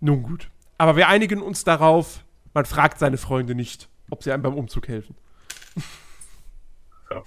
Nun 0.00 0.22
gut. 0.22 0.50
Aber 0.78 0.96
wir 0.96 1.08
einigen 1.08 1.42
uns 1.42 1.64
darauf, 1.64 2.24
man 2.54 2.64
fragt 2.64 2.98
seine 2.98 3.18
Freunde 3.18 3.54
nicht, 3.54 3.88
ob 4.10 4.22
sie 4.22 4.32
einem 4.32 4.42
beim 4.42 4.54
Umzug 4.54 4.88
helfen. 4.88 5.14
Ja. 7.10 7.22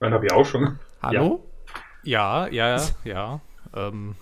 Dann 0.00 0.14
habe 0.14 0.26
ich 0.26 0.32
auch 0.32 0.46
schon. 0.46 0.78
Hallo? 1.02 1.44
Ja, 2.02 2.48
ja, 2.48 2.76
ja, 2.76 2.88
ja. 3.04 3.40
Ähm, 3.76 4.14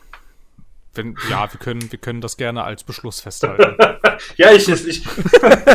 wenn, 0.94 1.16
ja, 1.30 1.50
wir 1.50 1.58
können, 1.58 1.90
wir 1.90 1.98
können 1.98 2.20
das 2.20 2.36
gerne 2.36 2.64
als 2.64 2.84
Beschluss 2.84 3.20
festhalten. 3.20 3.76
Ja, 4.36 4.52
ich, 4.52 4.68
ich, 4.68 4.86
ich 4.86 5.06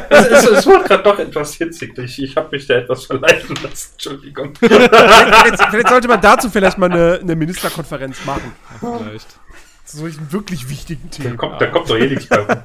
es, 0.09 0.25
es, 0.27 0.45
es 0.45 0.65
wurde 0.65 0.85
gerade 0.85 1.03
doch 1.03 1.19
etwas 1.19 1.55
hitzig. 1.55 1.97
Ich, 1.97 2.21
ich 2.21 2.37
habe 2.37 2.55
mich 2.55 2.65
da 2.65 2.75
etwas 2.75 3.05
verleiten 3.05 3.55
lassen. 3.61 3.89
Entschuldigung. 3.93 4.55
vielleicht, 4.59 5.63
vielleicht 5.69 5.89
sollte 5.89 6.07
man 6.07 6.21
dazu 6.21 6.49
vielleicht 6.49 6.77
mal 6.77 6.89
eine, 6.89 7.19
eine 7.19 7.35
Ministerkonferenz 7.35 8.23
machen. 8.25 8.53
Vielleicht. 8.79 9.37
Zu 9.83 9.97
solchen 9.97 10.31
wirklich 10.31 10.69
wichtigen 10.69 11.09
Da 11.09 11.17
Themen. 11.17 11.37
kommt, 11.37 11.59
da 11.59 11.67
kommt 11.67 11.89
doch 11.89 11.97
eh 11.97 12.07
nichts 12.07 12.27
bei 12.27 12.37
rum. 12.37 12.63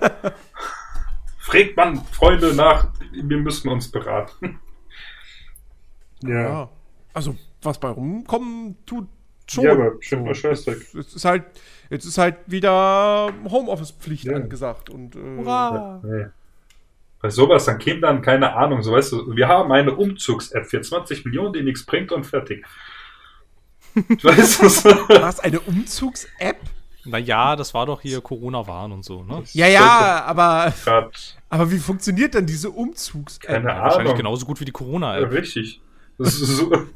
Fragt 1.39 1.77
man 1.77 2.05
Freunde 2.13 2.55
nach, 2.55 2.89
wir 3.11 3.39
müssen 3.39 3.69
uns 3.69 3.91
beraten. 3.91 4.61
Ja. 6.23 6.69
Also, 7.13 7.35
was 7.63 7.81
bei 7.81 7.89
rumkommen 7.89 8.77
tut 8.87 9.09
schon. 9.53 9.65
Ja, 9.65 9.73
aber 9.73 9.93
stimmt 10.01 10.25
mal 10.25 10.35
Scheißdreck. 10.35 10.95
Es 10.95 11.15
ist 11.15 11.25
halt, 11.25 11.45
jetzt 11.91 12.05
ist 12.05 12.19
halt 12.19 12.37
wieder 12.47 13.33
Homeoffice-Pflicht 13.49 14.25
Ja. 14.25 14.35
angesagt. 14.37 14.91
Und, 14.91 15.17
äh, 15.17 15.19
Hurra! 15.39 16.01
Nee. 16.05 16.27
Bei 17.21 17.31
sowas 17.31 17.69
an 17.69 17.79
Kindern, 17.79 18.21
keine 18.21 18.53
Ahnung, 18.55 18.83
so 18.83 18.93
weißt 18.93 19.13
du, 19.13 19.37
wir 19.37 19.47
haben 19.47 19.71
eine 19.71 19.95
Umzugs-App 19.95 20.67
für 20.67 20.81
20 20.81 21.25
Millionen, 21.25 21.53
die 21.53 21.63
nichts 21.63 21.87
bringt 21.87 22.11
und 22.11 22.25
fertig. 22.25 22.65
Weißt 24.23 24.63
du, 24.63 24.69
so. 24.71 24.89
Was, 25.09 25.39
eine 25.41 25.61
Umzugs-App? 25.61 26.57
Naja, 27.05 27.57
das 27.57 27.75
war 27.75 27.85
doch 27.87 28.01
hier 28.01 28.21
Corona-Warn 28.21 28.93
und 28.93 29.05
so, 29.05 29.23
ne? 29.25 29.43
Ja, 29.53 29.67
ja, 29.67 30.23
aber, 30.25 30.73
Grad, 30.85 31.37
aber 31.49 31.71
wie 31.71 31.79
funktioniert 31.79 32.35
denn 32.35 32.47
diese 32.47 32.71
Umzugs-App? 32.71 33.51
keine 33.51 33.67
Wahrscheinlich 33.67 34.07
Ahnung. 34.13 34.17
genauso 34.17 34.47
gut 34.47 34.61
wie 34.61 34.65
die 34.65 34.71
Ja, 34.71 34.79
Corona-App. 34.79 35.31
richtig. 35.33 35.81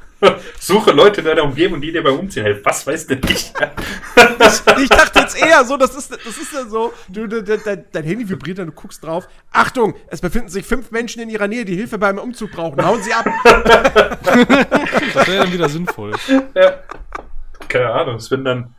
Suche 0.59 0.93
Leute 0.93 1.21
in 1.21 1.27
deiner 1.27 1.45
Umgebung, 1.45 1.81
die 1.81 1.93
dir 1.93 2.03
beim 2.03 2.19
Umziehen 2.19 2.45
helfen. 2.45 2.65
Was 2.65 2.87
weiß 2.87 3.07
denn 3.07 3.21
ich? 3.29 3.53
Ich 4.79 4.89
dachte 4.89 5.19
jetzt 5.21 5.41
eher 5.41 5.65
so, 5.65 5.77
das 5.77 5.95
ist, 5.95 6.11
das 6.11 6.39
ist 6.39 6.53
ja 6.53 6.65
so, 6.67 6.93
du, 7.09 7.27
du, 7.27 7.43
du, 7.43 7.59
dein, 7.59 7.85
dein 7.93 8.05
Handy 8.05 8.29
vibriert 8.29 8.59
dann, 8.59 8.67
du 8.67 8.73
guckst 8.73 9.05
drauf. 9.05 9.29
Achtung, 9.53 9.95
es 10.09 10.21
befinden 10.21 10.49
sich 10.49 10.65
fünf 10.65 10.91
Menschen 10.91 11.21
in 11.23 11.29
ihrer 11.29 11.49
Nähe, 11.49 11.65
die 11.65 11.77
Hilfe 11.77 11.99
beim 11.99 12.19
Umzug 12.19 12.53
brauchen. 12.53 12.85
Hauen 12.85 13.03
sie 13.03 13.13
ab. 13.13 13.27
Das 15.15 15.29
wäre 15.29 15.45
dann 15.45 15.53
wieder 15.53 15.69
sinnvoll. 15.69 16.13
Ja. 16.55 16.81
Keine 17.69 17.91
Ahnung, 17.91 18.17
es 18.17 18.31
wenn 18.31 18.45
dann. 18.45 18.75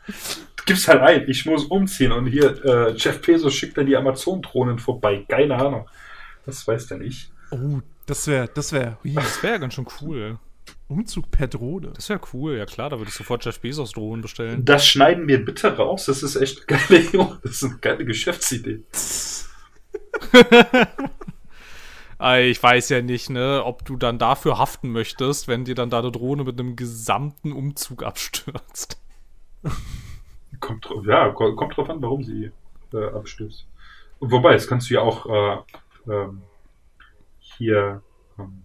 Gib's 0.65 0.87
halt 0.87 1.01
ein, 1.01 1.29
ich 1.29 1.45
muss 1.45 1.63
umziehen 1.63 2.11
und 2.11 2.27
hier, 2.27 2.65
äh, 2.65 2.91
Jeff 2.97 3.21
Bezos 3.21 3.53
schickt 3.53 3.77
dann 3.77 3.85
die 3.85 3.95
Amazon-Drohnen 3.95 4.79
vorbei. 4.79 5.25
Keine 5.29 5.55
Ahnung. 5.55 5.87
Das 6.45 6.67
weiß 6.67 6.87
der 6.87 6.97
nicht. 6.97 7.31
Oh, 7.51 7.79
das 8.07 8.25
wäre, 8.27 8.47
das 8.47 8.71
wäre, 8.71 8.97
Das 9.03 9.43
wäre 9.43 9.53
ja 9.53 9.59
ganz 9.59 9.75
schön 9.75 9.85
cool. 10.01 10.39
Umzug 10.87 11.29
per 11.31 11.47
Drohne. 11.47 11.91
Das 11.93 12.09
wäre 12.09 12.19
cool, 12.33 12.57
ja 12.57 12.65
klar, 12.65 12.89
da 12.89 12.97
würde 12.97 13.09
ich 13.09 13.15
sofort 13.15 13.43
Jeff 13.45 13.59
Bezos 13.59 13.91
Drohnen 13.91 14.21
bestellen. 14.21 14.65
Das 14.65 14.87
schneiden 14.87 15.27
wir 15.27 15.43
bitte 15.43 15.75
raus. 15.77 16.05
Das 16.05 16.23
ist 16.23 16.35
echt 16.37 16.67
eine 16.69 16.79
geile, 16.79 17.39
das 17.43 17.51
ist 17.51 17.63
eine 17.63 17.77
geile 17.79 18.05
Geschäftsidee. 18.05 18.81
Ich 22.39 22.63
weiß 22.63 22.89
ja 22.89 23.03
nicht, 23.03 23.29
ne, 23.29 23.61
ob 23.63 23.85
du 23.85 23.95
dann 23.95 24.17
dafür 24.17 24.57
haften 24.57 24.91
möchtest, 24.91 25.47
wenn 25.47 25.65
dir 25.65 25.75
dann 25.75 25.91
da 25.91 25.99
eine 25.99 26.11
Drohne 26.11 26.43
mit 26.43 26.59
einem 26.59 26.75
gesamten 26.75 27.51
Umzug 27.51 28.01
abstürzt. 28.01 28.99
Kommt 30.59 30.89
drauf, 30.89 31.05
ja, 31.05 31.29
ko- 31.29 31.55
kommt 31.55 31.77
drauf 31.77 31.87
an, 31.91 32.01
warum 32.01 32.23
sie 32.23 32.49
äh, 32.91 33.05
abstürzt. 33.13 33.67
Wobei, 34.19 34.53
das 34.53 34.67
kannst 34.67 34.89
du 34.89 34.95
ja 34.95 35.01
auch 35.01 35.27
äh, 35.27 35.57
ähm, 36.11 36.41
hier 37.57 38.01
ähm, 38.39 38.63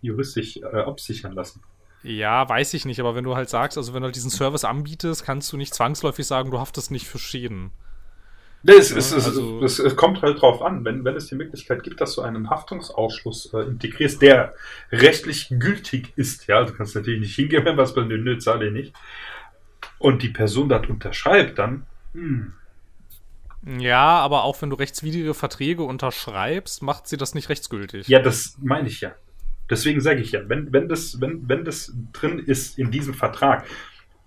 juristisch 0.00 0.56
äh, 0.58 0.64
absichern 0.64 1.32
lassen. 1.32 1.62
Ja, 2.02 2.48
weiß 2.48 2.74
ich 2.74 2.84
nicht, 2.84 3.00
aber 3.00 3.14
wenn 3.14 3.24
du 3.24 3.34
halt 3.34 3.48
sagst, 3.48 3.76
also 3.76 3.92
wenn 3.92 4.02
du 4.02 4.06
halt 4.06 4.16
diesen 4.16 4.30
Service 4.30 4.64
anbietest, 4.64 5.24
kannst 5.24 5.52
du 5.52 5.56
nicht 5.56 5.74
zwangsläufig 5.74 6.26
sagen, 6.26 6.50
du 6.50 6.60
haftest 6.60 6.90
nicht 6.90 7.06
für 7.08 7.18
Schäden. 7.18 7.72
Nee, 8.62 8.72
es, 8.74 8.90
es, 8.90 9.12
es, 9.12 9.26
also- 9.26 9.62
es, 9.64 9.78
es 9.78 9.96
kommt 9.96 10.22
halt 10.22 10.40
drauf 10.40 10.62
an, 10.62 10.84
wenn, 10.84 11.04
wenn 11.04 11.14
es 11.16 11.26
die 11.26 11.34
Möglichkeit 11.36 11.82
gibt, 11.82 12.00
dass 12.00 12.14
du 12.14 12.22
einen 12.22 12.50
Haftungsausschluss 12.50 13.52
äh, 13.54 13.60
integrierst, 13.60 14.20
der 14.22 14.54
rechtlich 14.90 15.48
gültig 15.50 16.12
ist. 16.16 16.46
Ja, 16.46 16.64
du 16.64 16.72
kannst 16.72 16.94
natürlich 16.94 17.20
nicht 17.20 17.34
hingehen, 17.36 17.64
wenn 17.64 17.76
was 17.76 17.94
bei 17.94 18.02
nö, 18.02 18.18
nö, 18.18 18.38
zahle 18.38 18.66
ich 18.66 18.72
nicht. 18.72 18.94
Und 19.98 20.22
die 20.22 20.30
Person 20.30 20.68
das 20.68 20.86
unterschreibt, 20.88 21.58
dann, 21.58 21.86
hm, 22.12 22.52
Ja, 23.66 24.18
aber 24.18 24.44
auch 24.44 24.62
wenn 24.62 24.70
du 24.70 24.76
rechtswidrige 24.76 25.34
Verträge 25.34 25.82
unterschreibst, 25.82 26.82
macht 26.82 27.08
sie 27.08 27.16
das 27.16 27.34
nicht 27.34 27.48
rechtsgültig. 27.48 28.06
ja, 28.08 28.20
das 28.20 28.56
meine 28.62 28.88
ich 28.88 29.00
ja. 29.00 29.14
Deswegen 29.68 30.00
sage 30.00 30.20
ich 30.20 30.32
ja, 30.32 30.48
wenn, 30.48 30.72
wenn, 30.72 30.88
das, 30.88 31.20
wenn, 31.20 31.48
wenn 31.48 31.64
das 31.64 31.92
drin 32.12 32.38
ist 32.38 32.78
in 32.78 32.92
diesem 32.92 33.14
Vertrag 33.14 33.66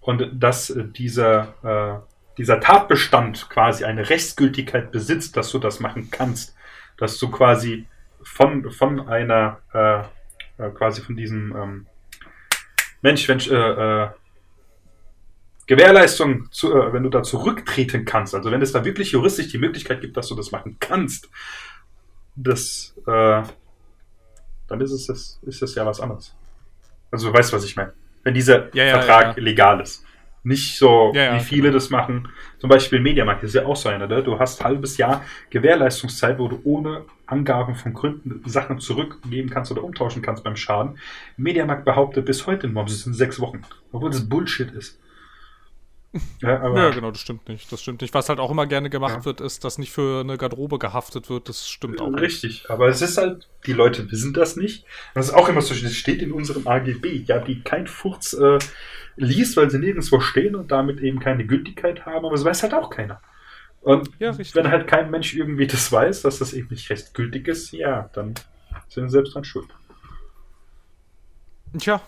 und 0.01 0.29
dass 0.33 0.69
äh, 0.69 0.83
dieser, 0.83 1.53
äh, 1.63 2.35
dieser 2.37 2.59
Tatbestand 2.59 3.49
quasi 3.49 3.85
eine 3.85 4.09
Rechtsgültigkeit 4.09 4.91
besitzt, 4.91 5.37
dass 5.37 5.51
du 5.51 5.59
das 5.59 5.79
machen 5.79 6.09
kannst, 6.11 6.55
dass 6.97 7.17
du 7.17 7.31
quasi 7.31 7.87
von, 8.21 8.69
von 8.71 9.07
einer, 9.07 9.59
äh, 9.73 9.99
äh, 10.61 10.69
quasi 10.71 11.01
von 11.01 11.15
diesem 11.15 11.55
ähm, 11.55 11.87
Mensch, 13.01 13.25
Mensch, 13.29 13.49
äh, 13.49 13.55
äh, 13.55 14.09
Gewährleistung, 15.69 16.51
zu, 16.51 16.73
äh, 16.73 16.91
wenn 16.91 17.03
du 17.03 17.09
da 17.09 17.21
zurücktreten 17.21 18.03
kannst, 18.03 18.33
also 18.33 18.49
wenn 18.49 18.59
es 18.63 18.71
da 18.71 18.83
wirklich 18.83 19.11
juristisch 19.11 19.49
die 19.49 19.59
Möglichkeit 19.59 20.01
gibt, 20.01 20.17
dass 20.17 20.27
du 20.27 20.33
das 20.33 20.51
machen 20.51 20.77
kannst, 20.79 21.29
das, 22.35 22.95
äh, 23.05 23.43
dann 24.67 24.81
ist 24.81 24.91
es 24.91 25.05
das, 25.05 25.39
ist 25.43 25.61
das 25.61 25.75
ja 25.75 25.85
was 25.85 25.99
anderes. 25.99 26.35
Also 27.11 27.27
du 27.27 27.37
weißt, 27.37 27.53
was 27.53 27.63
ich 27.65 27.75
meine. 27.75 27.93
Wenn 28.23 28.33
dieser 28.33 28.73
Ja, 28.73 28.83
ja, 28.83 28.99
Vertrag 28.99 29.37
ja. 29.37 29.43
legal 29.43 29.79
ist. 29.79 30.03
Nicht 30.41 30.75
so, 30.75 31.11
wie 31.13 31.39
viele 31.41 31.63
genau. 31.63 31.73
das 31.73 31.91
machen. 31.91 32.29
Zum 32.57 32.69
Beispiel 32.69 32.99
Mediamarkt 32.99 33.43
ist 33.43 33.53
ja 33.53 33.65
auch 33.65 33.75
so 33.75 33.89
einer. 33.89 34.07
Ne? 34.07 34.23
Du 34.23 34.39
hast 34.39 34.61
ein 34.61 34.65
halbes 34.65 34.97
Jahr 34.97 35.23
Gewährleistungszeit, 35.51 36.39
wo 36.39 36.47
du 36.47 36.61
ohne 36.63 37.05
Angaben 37.27 37.75
von 37.75 37.93
Gründen 37.93 38.41
Sachen 38.49 38.79
zurückgeben 38.79 39.51
kannst 39.51 39.71
oder 39.71 39.83
umtauschen 39.83 40.23
kannst 40.23 40.43
beim 40.43 40.55
Schaden. 40.55 40.97
Mediamarkt 41.37 41.85
behauptet 41.85 42.25
bis 42.25 42.47
heute 42.47 42.65
im 42.65 42.73
Moms, 42.73 42.91
es 42.91 43.03
sind 43.03 43.13
sechs 43.13 43.39
Wochen. 43.39 43.61
Obwohl 43.91 44.09
das 44.09 44.27
Bullshit 44.27 44.71
ist. 44.71 44.99
Ja, 46.41 46.75
Ja, 46.75 46.89
genau, 46.89 47.11
das 47.11 47.21
stimmt 47.21 47.47
nicht. 47.49 47.71
Das 47.71 47.81
stimmt 47.81 48.01
nicht. 48.01 48.13
Was 48.13 48.29
halt 48.29 48.39
auch 48.39 48.49
immer 48.51 48.65
gerne 48.65 48.89
gemacht 48.89 49.17
Ja. 49.19 49.25
wird, 49.25 49.41
ist, 49.41 49.63
dass 49.63 49.77
nicht 49.77 49.91
für 49.91 50.21
eine 50.21 50.37
Garderobe 50.37 50.79
gehaftet 50.79 51.29
wird. 51.29 51.49
Das 51.49 51.69
stimmt 51.69 52.01
auch 52.01 52.09
nicht. 52.09 52.21
Richtig, 52.21 52.69
aber 52.69 52.87
es 52.87 53.01
ist 53.01 53.17
halt, 53.17 53.47
die 53.67 53.73
Leute 53.73 54.11
wissen 54.11 54.33
das 54.33 54.55
nicht. 54.55 54.85
Das 55.13 55.27
ist 55.27 55.33
auch 55.33 55.49
immer 55.49 55.61
so, 55.61 55.75
das 55.75 55.93
steht 55.93 56.21
in 56.21 56.31
unserem 56.31 56.67
AGB, 56.67 57.23
ja, 57.25 57.39
die 57.39 57.61
kein 57.61 57.87
Furz 57.87 58.33
äh, 58.33 58.57
liest, 59.17 59.57
weil 59.57 59.69
sie 59.69 59.79
nirgendwo 59.79 60.19
stehen 60.19 60.55
und 60.55 60.71
damit 60.71 60.99
eben 61.01 61.19
keine 61.19 61.45
Gültigkeit 61.45 62.05
haben, 62.05 62.25
aber 62.25 62.31
das 62.35 62.45
weiß 62.45 62.63
halt 62.63 62.73
auch 62.73 62.89
keiner. 62.89 63.21
Und 63.81 64.09
Ja, 64.19 64.35
wenn 64.53 64.71
halt 64.71 64.87
kein 64.87 65.09
Mensch 65.11 65.33
irgendwie 65.35 65.67
das 65.67 65.91
weiß, 65.91 66.21
dass 66.23 66.39
das 66.39 66.53
eben 66.53 66.67
nicht 66.69 66.89
recht 66.89 67.13
gültig 67.13 67.47
ist, 67.47 67.71
ja, 67.71 68.09
dann 68.13 68.33
sind 68.89 69.09
sie 69.09 69.13
selbst 69.13 69.35
dran 69.35 69.43
schuld. 69.43 69.69
Tja. 71.77 72.01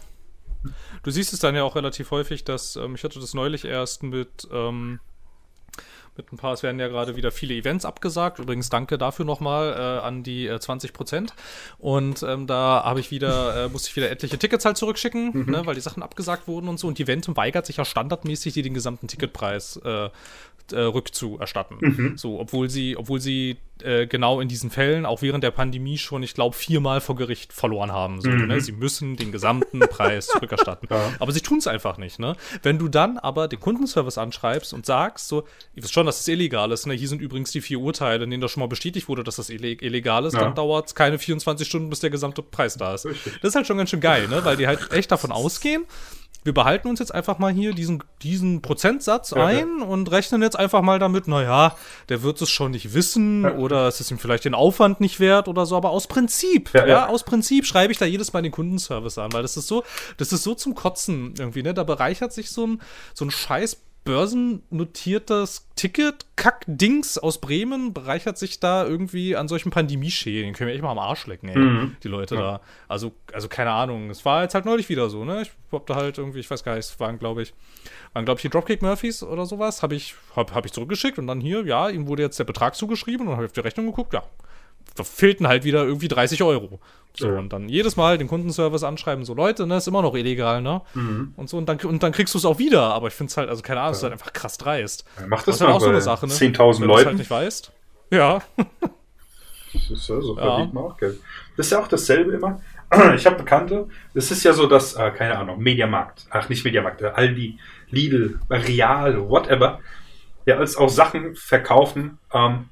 Du 1.04 1.12
siehst 1.12 1.34
es 1.34 1.40
dann 1.40 1.56
ja 1.56 1.64
auch 1.64 1.76
relativ 1.76 2.12
häufig, 2.12 2.44
dass, 2.44 2.76
ähm, 2.76 2.96
ich 2.96 3.04
hatte 3.04 3.20
das 3.20 3.34
neulich 3.34 3.66
erst 3.66 4.04
mit, 4.04 4.48
ähm, 4.52 5.00
mit 6.18 6.32
ein 6.32 6.38
paar, 6.38 6.54
es 6.54 6.62
werden 6.62 6.80
ja 6.80 6.88
gerade 6.90 7.16
wieder 7.16 7.32
viele 7.32 7.54
Events 7.56 7.86
abgesagt. 7.86 8.40
Übrigens 8.40 8.70
danke 8.70 8.98
dafür 8.98 9.26
nochmal 9.26 9.74
äh, 9.74 10.06
an 10.06 10.24
die 10.24 10.46
äh, 10.46 10.60
20 10.60 10.94
Prozent. 10.94 11.34
Und 11.80 12.22
ähm, 12.24 12.48
da 12.48 12.84
habe 12.84 13.00
ich 13.00 13.12
wieder, 13.12 13.66
äh, 13.66 13.70
musste 13.70 13.90
ich 13.90 13.96
wieder 13.96 14.12
etliche 14.12 14.38
Tickets 14.38 14.66
halt 14.66 14.78
zurückschicken, 14.78 15.50
ne, 15.50 15.66
weil 15.66 15.76
die 15.76 15.82
Sachen 15.82 16.04
abgesagt 16.04 16.48
wurden 16.48 16.68
und 16.68 16.80
so. 16.80 16.88
Und 16.88 16.98
die 16.98 17.04
Eventum 17.04 17.38
weigert 17.38 17.66
sich 17.66 17.78
ja 17.78 17.86
standardmäßig, 17.86 18.54
dir 18.54 18.64
den 18.64 18.74
gesamten 18.74 19.08
Ticketpreis 19.08 19.80
äh, 20.72 20.80
rückzuerstatten. 20.80 22.14
So, 22.18 22.40
obwohl 22.40 22.70
sie, 22.70 22.96
obwohl 22.98 23.20
sie 23.20 23.58
äh, 23.84 24.06
genau 24.08 24.40
in 24.42 24.48
diesen 24.48 24.70
Fällen, 24.70 25.06
auch 25.06 25.22
während 25.22 25.44
der 25.44 25.52
Pandemie 25.52 25.98
schon, 25.98 26.22
ich 26.24 26.34
glaube, 26.34 26.56
viermal 26.56 27.02
vor 27.02 27.16
Gericht 27.16 27.52
verloren 27.54 27.92
haben. 27.92 28.22
So, 28.22 28.30
ne? 28.30 28.62
Sie 28.62 28.72
müssen 28.72 29.16
den 29.16 29.32
gesamten 29.32 29.80
Preis 29.80 30.28
zurückerstatten. 30.32 30.88
Ja. 30.92 31.14
Aber 31.20 31.32
sie 31.32 31.42
tun 31.42 31.58
es 31.58 31.68
einfach 31.68 31.98
nicht. 31.98 32.20
Ne? 32.20 32.36
Wenn 32.64 32.78
du 32.78 32.88
dann 32.88 33.18
aber 33.18 33.48
den 33.48 33.60
Kundenservice 33.60 34.18
anschreibst 34.18 34.74
und 34.74 34.86
sagst, 34.86 35.28
so, 35.28 35.44
ihr 35.76 35.84
wisst 35.84 35.94
schon, 35.94 36.06
dass 36.06 36.20
es 36.20 36.28
illegal 36.28 36.72
ist, 36.72 36.86
ne? 36.86 36.94
hier 36.94 37.08
sind 37.08 37.22
übrigens 37.22 37.52
die 37.52 37.62
vier 37.62 37.80
Urteile, 37.80 38.24
in 38.24 38.30
denen 38.30 38.42
das 38.42 38.52
schon 38.52 38.62
mal 38.62 38.68
bestätigt 38.68 39.08
wurde, 39.08 39.24
dass 39.24 39.38
das 39.38 39.50
ille- 39.50 39.82
illegal 39.82 40.26
ist, 40.26 40.34
Ja. 40.34 40.42
dann 40.42 40.56
dauert 40.56 40.88
es 40.88 40.96
keine 40.96 41.18
24 41.18 41.68
Stunden, 41.68 41.90
bis 41.90 42.00
der 42.02 42.10
gesamte 42.12 42.44
Preis 42.44 42.78
da 42.78 42.94
ist. 42.94 43.06
Richtig. 43.06 43.34
Das 43.42 43.50
ist 43.50 43.56
halt 43.56 43.66
schon 43.68 43.78
ganz 43.78 43.90
schön 43.90 44.00
geil, 44.02 44.28
ne? 44.28 44.46
weil 44.46 44.58
die 44.58 44.68
halt 44.68 44.92
echt 44.92 45.12
davon 45.12 45.32
ausgehen, 45.32 45.86
wir 46.44 46.54
behalten 46.54 46.88
uns 46.88 47.00
jetzt 47.00 47.14
einfach 47.14 47.38
mal 47.40 47.52
hier 47.52 47.74
diesen, 47.74 48.04
diesen 48.24 48.62
Prozentsatz 48.62 49.32
Ja, 49.32 49.46
ein 49.46 49.82
und 49.82 50.10
rechnen 50.12 50.42
jetzt 50.42 50.58
einfach 50.58 50.82
mal 50.82 50.98
damit, 51.00 51.28
naja, 51.28 51.76
der 52.10 52.24
wird 52.24 52.42
es 52.42 52.50
schon 52.50 52.72
nicht 52.72 52.94
wissen 52.94 53.44
Ja. 53.44 53.56
oder 53.56 53.88
es 53.88 54.00
ist 54.00 54.10
ihm 54.12 54.18
vielleicht 54.20 54.46
den 54.46 54.56
Aufwand 54.56 55.02
nicht 55.02 55.20
wert 55.20 55.48
oder 55.48 55.66
so, 55.66 55.78
aber 55.78 55.92
aus 55.92 56.08
Prinzip, 56.08 56.74
Ja, 56.74 56.82
ja, 56.82 56.88
ja. 56.88 57.08
aus 57.10 57.24
Prinzip 57.24 57.66
schreibe 57.66 57.92
ich 57.92 58.00
da 58.00 58.06
jedes 58.06 58.34
Mal 58.34 58.42
den 58.42 58.52
Kundenservice 58.52 59.18
an, 59.18 59.32
weil 59.34 59.44
das 59.44 59.56
ist 59.58 59.68
so, 59.68 59.84
das 60.18 60.34
ist 60.34 60.44
so 60.44 60.56
zum 60.56 60.74
Kotzen 60.76 61.34
irgendwie, 61.38 61.64
ne? 61.64 61.74
Da 61.74 61.84
bereichert 61.84 62.34
sich 62.34 62.50
so 62.50 62.66
ein, 62.66 62.82
so 63.14 63.26
ein 63.26 63.32
scheiß 63.32 63.78
börsennotiertes 64.04 65.68
Ticket-Kack-Dings 65.76 67.18
aus 67.18 67.40
Bremen 67.40 67.94
bereichert 67.94 68.38
sich 68.38 68.60
da 68.60 68.86
irgendwie 68.86 69.36
an 69.36 69.48
solchen 69.48 69.70
Pandemieschäden. 69.70 70.50
Den 70.50 70.54
können 70.56 70.68
wir 70.70 70.74
echt 70.74 70.84
mal 70.84 70.92
am 70.92 71.00
Arsch 71.00 71.28
lecken, 71.28 71.50
ey. 71.50 71.58
Mhm. 71.58 71.96
Die 72.04 72.08
Leute 72.08 72.36
da. 72.36 72.62
Also, 72.88 73.14
also 73.32 73.48
keine 73.48 73.72
Ahnung. 73.72 74.10
Es 74.10 74.26
war 74.26 74.42
jetzt 74.42 74.56
halt 74.56 74.66
neulich 74.66 74.90
wieder 74.90 75.10
so, 75.10 75.24
ne? 75.24 75.44
Ich 75.44 75.52
hab 75.72 75.86
da 75.86 75.96
halt 75.96 76.18
irgendwie, 76.18 76.40
ich 76.40 76.50
weiß 76.50 76.64
gar 76.64 76.76
nicht, 76.76 76.86
es 76.86 77.00
waren, 77.00 77.20
glaube 77.20 77.44
ich, 77.44 77.54
waren, 78.14 78.26
glaube 78.26 78.40
ich, 78.40 78.42
die 78.42 78.50
Dropkick 78.50 78.82
Murphys 78.82 79.22
oder 79.24 79.46
sowas. 79.46 79.84
Habe 79.84 79.96
ich, 79.96 80.16
hab, 80.36 80.54
hab 80.54 80.66
ich 80.66 80.74
zurückgeschickt 80.74 81.20
und 81.20 81.28
dann 81.28 81.40
hier, 81.40 81.64
ja, 81.66 81.90
ihm 81.90 82.08
wurde 82.08 82.24
jetzt 82.24 82.40
der 82.40 82.46
Betrag 82.46 82.76
zugeschrieben 82.76 83.28
und 83.28 83.36
habe 83.36 83.46
auf 83.46 83.52
die 83.52 83.60
Rechnung 83.60 83.86
geguckt, 83.86 84.14
ja. 84.14 84.24
Da 84.96 85.04
fehlten 85.04 85.48
halt 85.48 85.64
wieder 85.64 85.84
irgendwie 85.86 86.08
30 86.08 86.44
Euro. 86.44 86.80
So, 87.18 87.28
Ja. 87.28 87.38
und 87.40 87.52
dann 87.52 87.68
jedes 87.68 87.98
Mal 87.98 88.18
den 88.18 88.28
Kundenservice 88.28 88.84
anschreiben, 88.84 89.26
so 89.26 89.34
Leute, 89.34 89.68
ne, 89.68 89.78
ist 89.78 89.88
immer 89.88 90.02
noch 90.02 90.16
illegal, 90.16 90.62
ne? 90.62 90.82
Mhm. 90.94 91.34
Und 91.36 91.50
so, 91.50 91.58
und 91.58 91.68
dann, 91.68 91.78
und 91.80 92.04
dann 92.04 92.12
kriegst 92.14 92.34
du 92.34 92.38
es 92.38 92.46
auch 92.46 92.58
wieder. 92.58 92.84
Aber 92.94 93.08
ich 93.08 93.14
finde 93.14 93.32
es 93.32 93.38
halt, 93.38 93.50
also 93.50 93.62
keine 93.62 93.82
Ahnung, 93.82 93.92
es 93.92 93.98
ist 93.98 94.04
halt 94.04 94.14
einfach 94.14 94.32
krass 94.34 94.58
dreist. 94.58 95.04
Mach 95.28 95.44
das 95.44 95.56
ist 95.56 95.62
halt 95.62 95.74
auch 95.74 95.82
so 95.82 95.90
eine 95.90 96.02
Sache, 96.02 96.26
ne? 96.28 96.34
10.000 96.34 96.82
Wenn 96.82 96.88
du 96.88 96.96
halt 96.96 97.18
nicht 97.18 97.30
weißt. 97.32 97.72
Ja. 98.12 98.42
Das 99.74 99.90
ist 99.90 100.10
ja, 100.10 100.20
so 100.20 100.36
Ja. 100.38 100.44
verdient 100.44 100.74
man 100.74 100.84
auch 100.84 100.98
Geld. 100.98 101.18
Das 101.56 101.66
ist 101.68 101.72
ja 101.72 101.80
auch 101.80 101.88
dasselbe 101.88 102.34
immer. 102.34 102.60
Ich 103.16 103.26
habe 103.26 103.38
Bekannte, 103.38 103.88
das 104.14 104.30
ist 104.32 104.44
ja 104.44 104.52
so, 104.52 104.68
dass, 104.68 104.96
äh, 104.96 105.12
keine 105.12 105.38
Ahnung, 105.38 105.60
Mediamarkt, 105.62 106.26
ach 106.30 106.50
nicht 106.50 106.66
Mediamarkt, 106.66 107.02
äh, 107.02 107.06
Aldi, 107.08 107.58
Lidl, 107.90 108.38
Real, 108.50 109.30
whatever, 109.30 109.80
ja, 110.46 110.58
als 110.58 110.76
auch 110.76 110.90
Sachen 110.90 111.36
verkaufen, 111.38 112.18
ähm, 112.34 112.66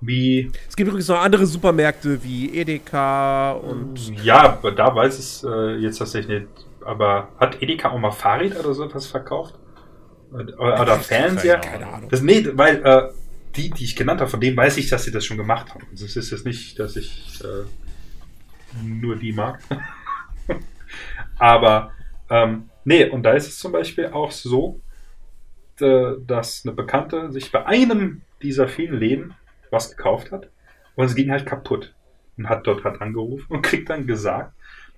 wie, 0.00 0.50
Es 0.68 0.76
gibt 0.76 0.88
übrigens 0.88 1.08
noch 1.08 1.20
andere 1.20 1.46
Supermärkte 1.46 2.22
wie 2.22 2.56
Edeka 2.56 3.52
und. 3.52 4.12
ja, 4.24 4.58
da 4.76 4.94
weiß 4.94 5.18
es 5.18 5.44
äh, 5.44 5.76
jetzt 5.76 5.98
tatsächlich 5.98 6.42
nicht, 6.42 6.66
aber 6.84 7.28
hat 7.38 7.60
Edeka 7.62 7.90
auch 7.90 7.98
mal 7.98 8.10
Fahrräd 8.12 8.58
oder 8.58 8.74
so 8.74 8.92
was 8.94 9.06
verkauft? 9.06 9.54
Oder, 10.32 10.80
oder 10.80 10.98
Fernseher? 11.00 11.58
Keine 11.58 11.86
Ahnung. 11.86 12.08
Das, 12.10 12.20
nee, 12.22 12.46
weil 12.52 12.84
äh, 12.84 13.08
die, 13.56 13.70
die 13.70 13.84
ich 13.84 13.96
genannt 13.96 14.20
habe, 14.20 14.30
von 14.30 14.40
denen 14.40 14.56
weiß 14.56 14.76
ich, 14.76 14.88
dass 14.88 15.04
sie 15.04 15.10
das 15.10 15.24
schon 15.24 15.38
gemacht 15.38 15.74
haben. 15.74 15.84
Also 15.90 16.04
es 16.04 16.16
ist 16.16 16.30
jetzt 16.30 16.44
nicht, 16.46 16.78
dass 16.78 16.96
ich 16.96 17.40
äh, 17.42 17.64
nur 18.84 19.16
die 19.16 19.32
mag. 19.32 19.58
Aber 21.38 21.92
ähm, 22.30 22.68
nee, 22.84 23.08
und 23.08 23.22
da 23.22 23.32
ist 23.32 23.48
es 23.48 23.58
zum 23.58 23.72
Beispiel 23.72 24.06
auch 24.08 24.30
so, 24.30 24.80
d- 25.80 26.16
dass 26.26 26.62
eine 26.64 26.74
Bekannte 26.74 27.32
sich 27.32 27.50
bei 27.50 27.64
einem 27.66 28.22
dieser 28.42 28.68
vielen 28.68 28.98
Läden 28.98 29.34
was 29.70 29.90
gekauft 29.96 30.30
hat 30.32 30.48
und 30.96 31.04
es 31.06 31.14
ging 31.14 31.30
halt 31.30 31.46
kaputt. 31.46 31.94
Und 32.36 32.48
hat 32.48 32.66
dort 32.68 32.84
halt 32.84 33.00
angerufen 33.00 33.46
und 33.48 33.62
kriegt 33.62 33.90
dann 33.90 34.06
gesagt, 34.06 34.52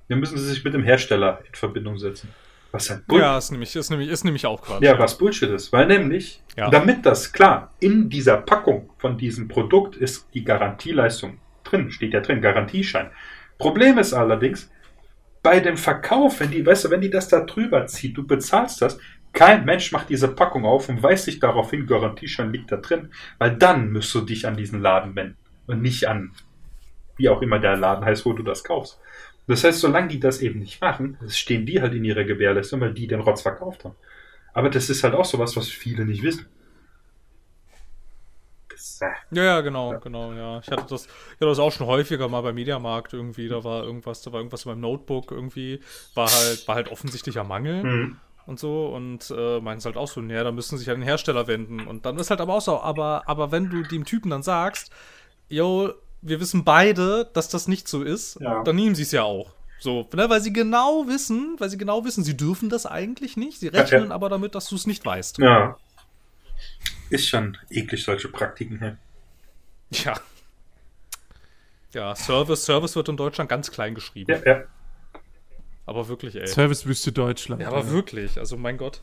wir 0.08 0.16
müssen 0.16 0.36
sie 0.36 0.44
sich 0.44 0.62
mit 0.62 0.74
dem 0.74 0.82
Hersteller 0.82 1.40
in 1.48 1.54
Verbindung 1.54 1.96
setzen. 1.96 2.28
Was 2.70 2.90
halt 2.90 3.06
Bull 3.06 3.18
Ja, 3.20 3.38
ist 3.38 3.50
nämlich, 3.50 3.74
ist 3.74 3.88
nämlich, 3.88 4.10
ist 4.10 4.24
nämlich 4.24 4.44
auch 4.44 4.60
Quatsch. 4.60 4.82
ja, 4.82 4.98
was 4.98 5.16
Bullshit 5.16 5.48
ist. 5.48 5.72
Weil 5.72 5.86
nämlich, 5.86 6.42
Ja. 6.56 6.68
damit 6.68 7.06
das 7.06 7.32
klar, 7.32 7.72
in 7.80 8.10
dieser 8.10 8.36
Packung 8.36 8.90
von 8.98 9.16
diesem 9.16 9.48
Produkt 9.48 9.96
ist 9.96 10.28
die 10.34 10.44
Garantieleistung 10.44 11.38
drin, 11.64 11.90
steht 11.90 12.12
ja 12.12 12.20
drin, 12.20 12.42
Garantieschein. 12.42 13.10
Problem 13.58 13.96
ist 13.96 14.12
allerdings, 14.12 14.70
bei 15.42 15.60
dem 15.60 15.78
Verkauf, 15.78 16.40
wenn 16.40 16.50
die, 16.50 16.64
weißt 16.66 16.84
du, 16.84 16.90
wenn 16.90 17.00
die 17.00 17.10
das 17.10 17.28
da 17.28 17.40
drüber 17.40 17.86
zieht, 17.86 18.16
du 18.18 18.26
bezahlst 18.26 18.82
das, 18.82 18.98
kein 19.32 19.64
Mensch 19.64 19.92
macht 19.92 20.08
diese 20.08 20.28
Packung 20.28 20.64
auf 20.64 20.88
und 20.88 21.02
weist 21.02 21.24
sich 21.24 21.38
darauf 21.38 21.70
hin, 21.70 21.86
Garantieschein 21.86 22.52
liegt 22.52 22.72
da 22.72 22.76
drin, 22.76 23.10
weil 23.38 23.56
dann 23.56 23.90
müsst 23.90 24.14
du 24.14 24.20
dich 24.20 24.46
an 24.46 24.56
diesen 24.56 24.80
Laden 24.80 25.14
wenden 25.14 25.36
und 25.66 25.82
nicht 25.82 26.08
an, 26.08 26.32
wie 27.16 27.28
auch 27.28 27.42
immer 27.42 27.58
der 27.58 27.76
Laden 27.76 28.04
heißt, 28.04 28.26
wo 28.26 28.32
du 28.32 28.42
das 28.42 28.64
kaufst. 28.64 28.98
Das 29.46 29.64
heißt, 29.64 29.80
solange 29.80 30.08
die 30.08 30.20
das 30.20 30.40
eben 30.40 30.60
nicht 30.60 30.80
machen, 30.80 31.18
stehen 31.28 31.66
die 31.66 31.80
halt 31.80 31.94
in 31.94 32.04
ihrer 32.04 32.24
Gewährleistung, 32.24 32.80
weil 32.80 32.94
die 32.94 33.06
den 33.06 33.20
Rotz 33.20 33.42
verkauft 33.42 33.84
haben. 33.84 33.96
Aber 34.52 34.70
das 34.70 34.90
ist 34.90 35.04
halt 35.04 35.14
auch 35.14 35.24
sowas, 35.24 35.56
was 35.56 35.68
viele 35.68 36.04
nicht 36.04 36.22
wissen. 36.22 36.46
Das, 38.68 39.00
äh, 39.02 39.06
Ja, 39.30 39.44
ja, 39.44 39.60
genau, 39.60 39.98
genau, 39.98 40.32
ja. 40.32 40.60
Ich 40.60 40.70
hatte 40.70 40.86
das, 40.88 41.06
ich 41.06 41.34
hatte 41.34 41.46
das 41.46 41.58
auch 41.58 41.72
schon 41.72 41.86
häufiger 41.86 42.28
mal 42.28 42.40
beim 42.42 42.54
Mediamarkt 42.54 43.12
irgendwie, 43.12 43.48
da 43.48 43.62
war 43.62 43.84
irgendwas, 43.84 44.22
da 44.22 44.32
war 44.32 44.40
irgendwas 44.40 44.64
in 44.64 44.72
meinem 44.72 44.80
Notebook 44.80 45.30
irgendwie, 45.30 45.80
war 46.14 46.30
halt, 46.30 46.66
war 46.66 46.76
halt 46.76 46.90
offensichtlicher 46.90 47.44
Mangel 47.44 47.82
mhm. 47.82 48.16
Und 48.50 48.58
so 48.58 48.88
und 48.88 49.32
äh, 49.34 49.60
meinen 49.60 49.80
halt 49.82 49.96
auch 49.96 50.08
so, 50.08 50.20
naja, 50.20 50.44
da 50.44 50.52
müssen 50.52 50.76
sie 50.76 50.84
sich 50.84 50.90
an 50.92 51.00
den 51.00 51.04
Hersteller 51.04 51.46
wenden. 51.46 51.86
Und 51.86 52.04
dann 52.04 52.18
ist 52.18 52.28
halt 52.28 52.40
aber 52.40 52.54
auch 52.54 52.60
so, 52.60 52.80
aber, 52.80 53.22
aber 53.26 53.52
wenn 53.52 53.70
du 53.70 53.82
dem 53.82 54.04
Typen 54.04 54.30
dann 54.30 54.42
sagst, 54.42 54.92
yo, 55.48 55.94
wir 56.20 56.40
wissen 56.40 56.64
beide, 56.64 57.30
dass 57.32 57.48
das 57.48 57.68
nicht 57.68 57.88
so 57.88 58.02
ist, 58.02 58.38
Ja. 58.40 58.62
dann 58.62 58.76
nehmen 58.76 58.94
sie 58.94 59.04
es 59.04 59.12
ja 59.12 59.22
auch. 59.22 59.52
So, 59.78 60.06
ne, 60.12 60.28
weil 60.28 60.42
sie 60.42 60.52
genau 60.52 61.06
wissen, 61.06 61.56
weil 61.58 61.70
sie 61.70 61.78
genau 61.78 62.04
wissen, 62.04 62.22
sie 62.22 62.36
dürfen 62.36 62.68
das 62.68 62.84
eigentlich 62.84 63.38
nicht. 63.38 63.60
Sie 63.60 63.68
rechnen 63.68 64.08
ja. 64.08 64.14
aber 64.14 64.28
damit, 64.28 64.54
dass 64.54 64.68
du 64.68 64.74
es 64.74 64.86
nicht 64.86 65.06
weißt. 65.06 65.38
Ja. 65.38 65.78
Ist 67.08 67.28
schon 67.28 67.56
eklig, 67.70 68.04
solche 68.04 68.28
Praktiken 68.28 68.78
hier. 68.78 68.98
Ja. 70.04 70.20
Ja, 71.92 72.14
Service, 72.14 72.64
Service 72.64 72.94
wird 72.94 73.08
in 73.08 73.16
Deutschland 73.16 73.48
ganz 73.48 73.70
klein 73.70 73.94
geschrieben. 73.94 74.30
Ja, 74.44 74.52
ja. 74.52 74.64
Aber 75.90 76.06
wirklich, 76.06 76.36
ey. 76.36 76.46
Servicewüste 76.46 77.10
Deutschland. 77.10 77.62
Ja, 77.62 77.66
aber 77.66 77.90
wirklich, 77.90 78.38
also 78.38 78.56
mein 78.56 78.78
Gott. 78.78 79.02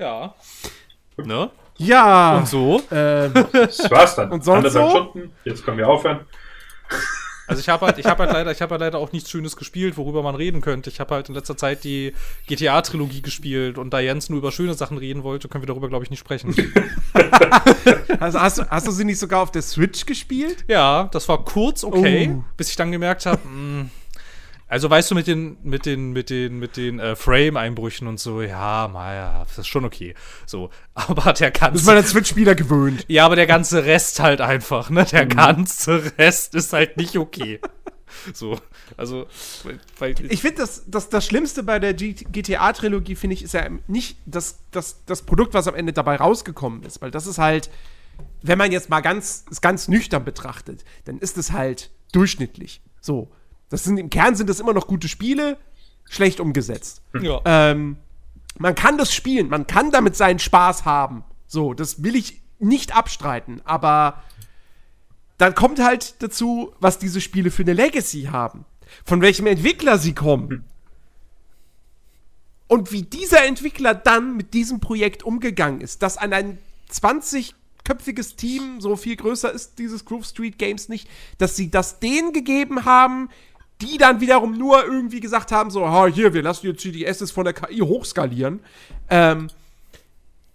Ja. 0.00 0.34
Ne? 1.16 1.48
Ja. 1.76 2.38
Und 2.38 2.48
so. 2.48 2.82
Ähm, 2.90 3.32
Das 3.52 3.88
war's 3.88 4.16
dann. 4.16 4.32
Und 4.32 4.44
sonst 4.44 4.66
Anderthalb 4.74 4.90
so? 4.90 5.10
Stunden. 5.12 5.32
Jetzt 5.44 5.64
können 5.64 5.78
wir 5.78 5.86
aufhören. 5.88 6.26
Also 7.46 7.60
ich 7.60 7.68
habe 7.68 7.84
halt, 7.86 7.98
ich 7.98 8.06
habe 8.06 8.22
halt 8.24 8.32
leider, 8.32 8.50
ich 8.52 8.62
habe 8.62 8.70
halt 8.72 8.80
leider 8.80 8.98
auch 8.98 9.12
nichts 9.12 9.30
Schönes 9.30 9.56
gespielt, 9.56 9.96
worüber 9.96 10.22
man 10.22 10.34
reden 10.34 10.60
könnte. 10.60 10.88
Ich 10.90 10.98
habe 11.00 11.14
halt 11.14 11.28
in 11.28 11.34
letzter 11.34 11.56
Zeit 11.56 11.84
die 11.84 12.12
GTA-Trilogie 12.46 13.20
gespielt 13.22 13.76
und 13.78 13.90
da 13.90 14.00
Jens 14.00 14.30
nur 14.30 14.38
über 14.38 14.50
schöne 14.50 14.74
Sachen 14.74 14.96
reden 14.98 15.22
wollte, 15.24 15.48
können 15.48 15.62
wir 15.62 15.66
darüber, 15.66 15.88
glaube 15.88 16.04
ich, 16.04 16.10
nicht 16.10 16.20
sprechen. 16.20 16.54
also 18.20 18.40
hast, 18.40 18.58
du- 18.58 18.70
hast 18.70 18.86
du 18.86 18.90
sie 18.90 19.04
nicht 19.04 19.18
sogar 19.18 19.42
auf 19.42 19.50
der 19.50 19.62
Switch 19.62 20.06
gespielt? 20.06 20.64
ja, 20.68 21.08
das 21.12 21.28
war 21.28 21.44
kurz 21.44 21.84
okay, 21.84 22.30
Oh. 22.34 22.44
bis 22.56 22.70
ich 22.70 22.76
dann 22.76 22.90
gemerkt 22.92 23.26
habe, 23.26 23.40
also 24.74 24.90
weißt 24.90 25.12
du, 25.12 25.14
mit 25.14 25.28
den, 25.28 25.56
mit 25.62 25.86
den, 25.86 26.10
mit 26.10 26.30
den, 26.30 26.58
mit 26.58 26.76
den 26.76 26.98
äh, 26.98 27.14
Frame-Einbrüchen 27.14 28.08
und 28.08 28.18
so, 28.18 28.42
ja, 28.42 28.90
mal, 28.92 29.14
ja, 29.14 29.44
das 29.44 29.58
ist 29.58 29.68
schon 29.68 29.84
okay. 29.84 30.16
So, 30.46 30.70
aber 30.94 31.32
der 31.32 31.52
Das 31.52 31.60
ist 31.60 31.60
ganze 31.60 31.86
man 31.86 31.96
als 31.96 32.10
Switch-Spieler 32.10 32.56
gewöhnt. 32.56 33.04
Ja, 33.06 33.24
aber 33.24 33.36
der 33.36 33.46
ganze 33.46 33.84
Rest 33.84 34.18
halt 34.18 34.40
einfach, 34.40 34.90
ne? 34.90 35.04
Der 35.04 35.26
ganze 35.26 36.18
Rest 36.18 36.56
ist 36.56 36.72
halt 36.72 36.96
nicht 36.96 37.16
okay. 37.16 37.60
So, 38.32 38.58
also, 38.96 39.26
weil, 39.98 40.14
Ich 40.28 40.40
finde, 40.40 40.58
das, 40.58 40.84
das, 40.86 41.08
das 41.08 41.26
Schlimmste 41.26 41.62
bei 41.62 41.78
der 41.78 41.94
GTA-Trilogie, 41.94 43.16
finde 43.16 43.34
ich, 43.34 43.42
ist 43.42 43.54
ja 43.54 43.68
nicht 43.88 44.18
das, 44.24 44.58
das, 44.70 45.04
das 45.04 45.22
Produkt, 45.22 45.54
was 45.54 45.66
am 45.68 45.74
Ende 45.74 45.92
dabei 45.92 46.16
rausgekommen 46.16 46.82
ist. 46.84 47.00
Weil 47.00 47.10
das 47.10 47.26
ist 47.26 47.38
halt, 47.38 47.70
wenn 48.42 48.58
man 48.58 48.70
jetzt 48.70 48.88
mal 48.88 49.00
ganz, 49.00 49.44
ganz 49.60 49.88
nüchtern 49.88 50.24
betrachtet, 50.24 50.84
dann 51.06 51.18
ist 51.18 51.38
es 51.38 51.52
halt 51.52 51.90
durchschnittlich. 52.12 52.82
So. 53.00 53.30
Das 53.74 53.82
sind, 53.82 53.98
Im 53.98 54.08
Kern 54.08 54.36
sind 54.36 54.48
das 54.48 54.60
immer 54.60 54.72
noch 54.72 54.86
gute 54.86 55.08
Spiele, 55.08 55.56
schlecht 56.08 56.38
umgesetzt. 56.38 57.02
ja. 57.20 57.40
Ähm, 57.44 57.96
man 58.56 58.76
kann 58.76 58.98
das 58.98 59.12
spielen, 59.12 59.48
man 59.48 59.66
kann 59.66 59.90
damit 59.90 60.14
seinen 60.14 60.38
Spaß 60.38 60.84
haben. 60.84 61.24
So, 61.48 61.74
das 61.74 62.04
will 62.04 62.14
ich 62.14 62.40
nicht 62.60 62.94
abstreiten, 62.94 63.60
aber 63.64 64.22
dann 65.38 65.56
kommt 65.56 65.80
halt 65.80 66.22
dazu, 66.22 66.72
was 66.78 67.00
diese 67.00 67.20
Spiele 67.20 67.50
für 67.50 67.62
eine 67.62 67.72
Legacy 67.72 68.28
haben, 68.30 68.64
von 69.04 69.20
welchem 69.20 69.48
Entwickler 69.48 69.98
sie 69.98 70.14
kommen. 70.14 70.62
Und 72.68 72.92
wie 72.92 73.02
dieser 73.02 73.44
Entwickler 73.44 73.92
dann 73.92 74.36
mit 74.36 74.54
diesem 74.54 74.78
Projekt 74.78 75.24
umgegangen 75.24 75.80
ist, 75.80 76.00
das 76.04 76.16
an 76.16 76.32
ein 76.32 76.58
20-köpfiges 76.92 78.36
Team, 78.36 78.80
so 78.80 78.94
viel 78.94 79.16
größer 79.16 79.50
ist 79.50 79.80
dieses 79.80 80.04
Groove 80.04 80.26
Street 80.26 80.58
Games 80.58 80.88
nicht, 80.88 81.08
dass 81.38 81.56
sie 81.56 81.72
das 81.72 81.98
denen 81.98 82.32
gegeben 82.32 82.84
haben, 82.84 83.30
die 83.80 83.98
dann 83.98 84.20
wiederum 84.20 84.56
nur 84.56 84.84
irgendwie 84.84 85.20
gesagt 85.20 85.52
haben, 85.52 85.70
so, 85.70 85.88
ha, 85.88 86.06
hier, 86.06 86.32
wir 86.32 86.42
lassen 86.42 86.66
jetzt 86.66 86.82
hier 86.82 86.92
die 86.92 87.06
Assets 87.06 87.30
von 87.30 87.44
der 87.44 87.54
KI 87.54 87.78
hochskalieren. 87.78 88.60
Ähm, 89.10 89.48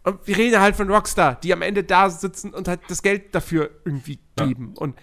und 0.04 0.26
wir 0.26 0.38
reden 0.38 0.60
halt 0.60 0.76
von 0.76 0.90
Rockstar, 0.90 1.36
die 1.36 1.52
am 1.54 1.62
Ende 1.62 1.84
da 1.84 2.10
sitzen 2.10 2.54
und 2.54 2.68
halt 2.68 2.80
das 2.88 3.02
Geld 3.02 3.36
dafür 3.36 3.70
irgendwie 3.86 4.20
geben. 4.38 4.74
Und, 4.76 4.96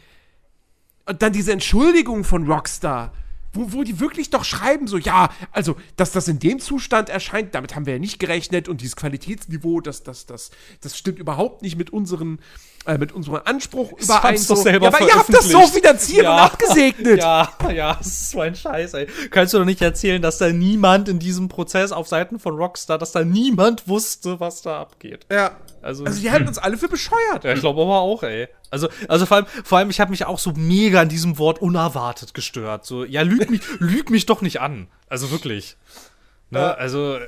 und 1.04 1.22
dann 1.22 1.32
diese 1.32 1.52
Entschuldigung 1.52 2.24
von 2.24 2.50
Rockstar, 2.50 3.12
wo, 3.52 3.72
wo 3.72 3.82
die 3.82 4.00
wirklich 4.00 4.30
doch 4.30 4.44
schreiben, 4.44 4.86
so, 4.86 4.96
ja, 4.96 5.30
also, 5.52 5.76
dass 5.96 6.12
das 6.12 6.28
in 6.28 6.38
dem 6.38 6.60
Zustand 6.60 7.10
erscheint, 7.10 7.54
damit 7.54 7.74
haben 7.74 7.86
wir 7.86 7.94
ja 7.94 7.98
nicht 7.98 8.18
gerechnet 8.18 8.68
und 8.68 8.80
dieses 8.80 8.96
Qualitätsniveau, 8.96 9.80
das, 9.80 10.02
das, 10.02 10.26
das, 10.26 10.50
das 10.80 10.96
stimmt 10.96 11.18
überhaupt 11.18 11.62
nicht 11.62 11.76
mit 11.76 11.90
unseren, 11.90 12.38
äh, 12.86 12.98
mit 12.98 13.12
unserem 13.12 13.40
Anspruch 13.44 13.92
überein. 13.92 14.22
haben's 14.22 14.46
doch 14.46 14.56
So. 14.56 14.62
selber 14.62 14.86
ja, 14.86 14.94
aber 14.94 15.06
ihr 15.06 15.14
habt 15.14 15.32
das 15.32 15.48
so 15.48 15.66
finanziert 15.66 16.26
und 16.26 16.32
abgesegnet. 16.32 17.18
Ja, 17.26 17.48
ja, 17.72 17.94
das 17.94 18.06
ist 18.06 18.30
so 18.30 18.40
ein 18.40 18.54
Scheiß, 18.54 18.94
ey. 18.94 19.06
Kannst 19.30 19.54
du 19.54 19.58
doch 19.58 19.64
nicht 19.64 19.82
erzählen, 19.82 20.20
dass 20.22 20.38
da 20.38 20.48
niemand 20.50 21.08
in 21.08 21.18
diesem 21.18 21.48
Prozess 21.48 21.92
auf 21.92 22.08
Seiten 22.08 22.38
von 22.38 22.54
Rockstar, 22.56 22.98
dass 22.98 23.12
da 23.12 23.24
niemand 23.24 23.88
wusste, 23.88 24.38
was 24.40 24.62
da 24.62 24.80
abgeht. 24.80 25.26
Ja. 25.30 25.56
Also, 25.82 26.04
Also, 26.04 26.20
die 26.20 26.30
halten 26.30 26.48
uns 26.48 26.58
alle 26.58 26.76
für 26.78 26.88
bescheuert. 26.88 27.44
ja, 27.44 27.52
ich 27.52 27.60
glaube 27.60 27.82
aber 27.82 27.98
auch, 28.00 28.22
ey. 28.22 28.48
Also, 28.70 28.88
also 29.08 29.26
vor 29.26 29.36
allem, 29.38 29.46
vor 29.64 29.78
allem, 29.78 29.90
ich 29.90 30.00
habe 30.00 30.10
mich 30.10 30.24
auch 30.26 30.38
so 30.40 30.52
mega 30.56 31.00
an 31.00 31.08
diesem 31.08 31.38
Wort 31.38 31.60
unerwartet 31.62 32.34
gestört. 32.34 32.84
So, 32.84 33.04
ja, 33.04 33.22
lüg 33.22 33.48
mich, 33.50 33.60
lüg 33.78 34.10
mich 34.10 34.26
doch 34.26 34.42
nicht 34.42 34.60
an. 34.60 34.88
Also 35.08 35.30
wirklich. 35.30 35.76
Ne? 36.50 36.58
Ja. 36.60 36.72
Also, 36.74 37.18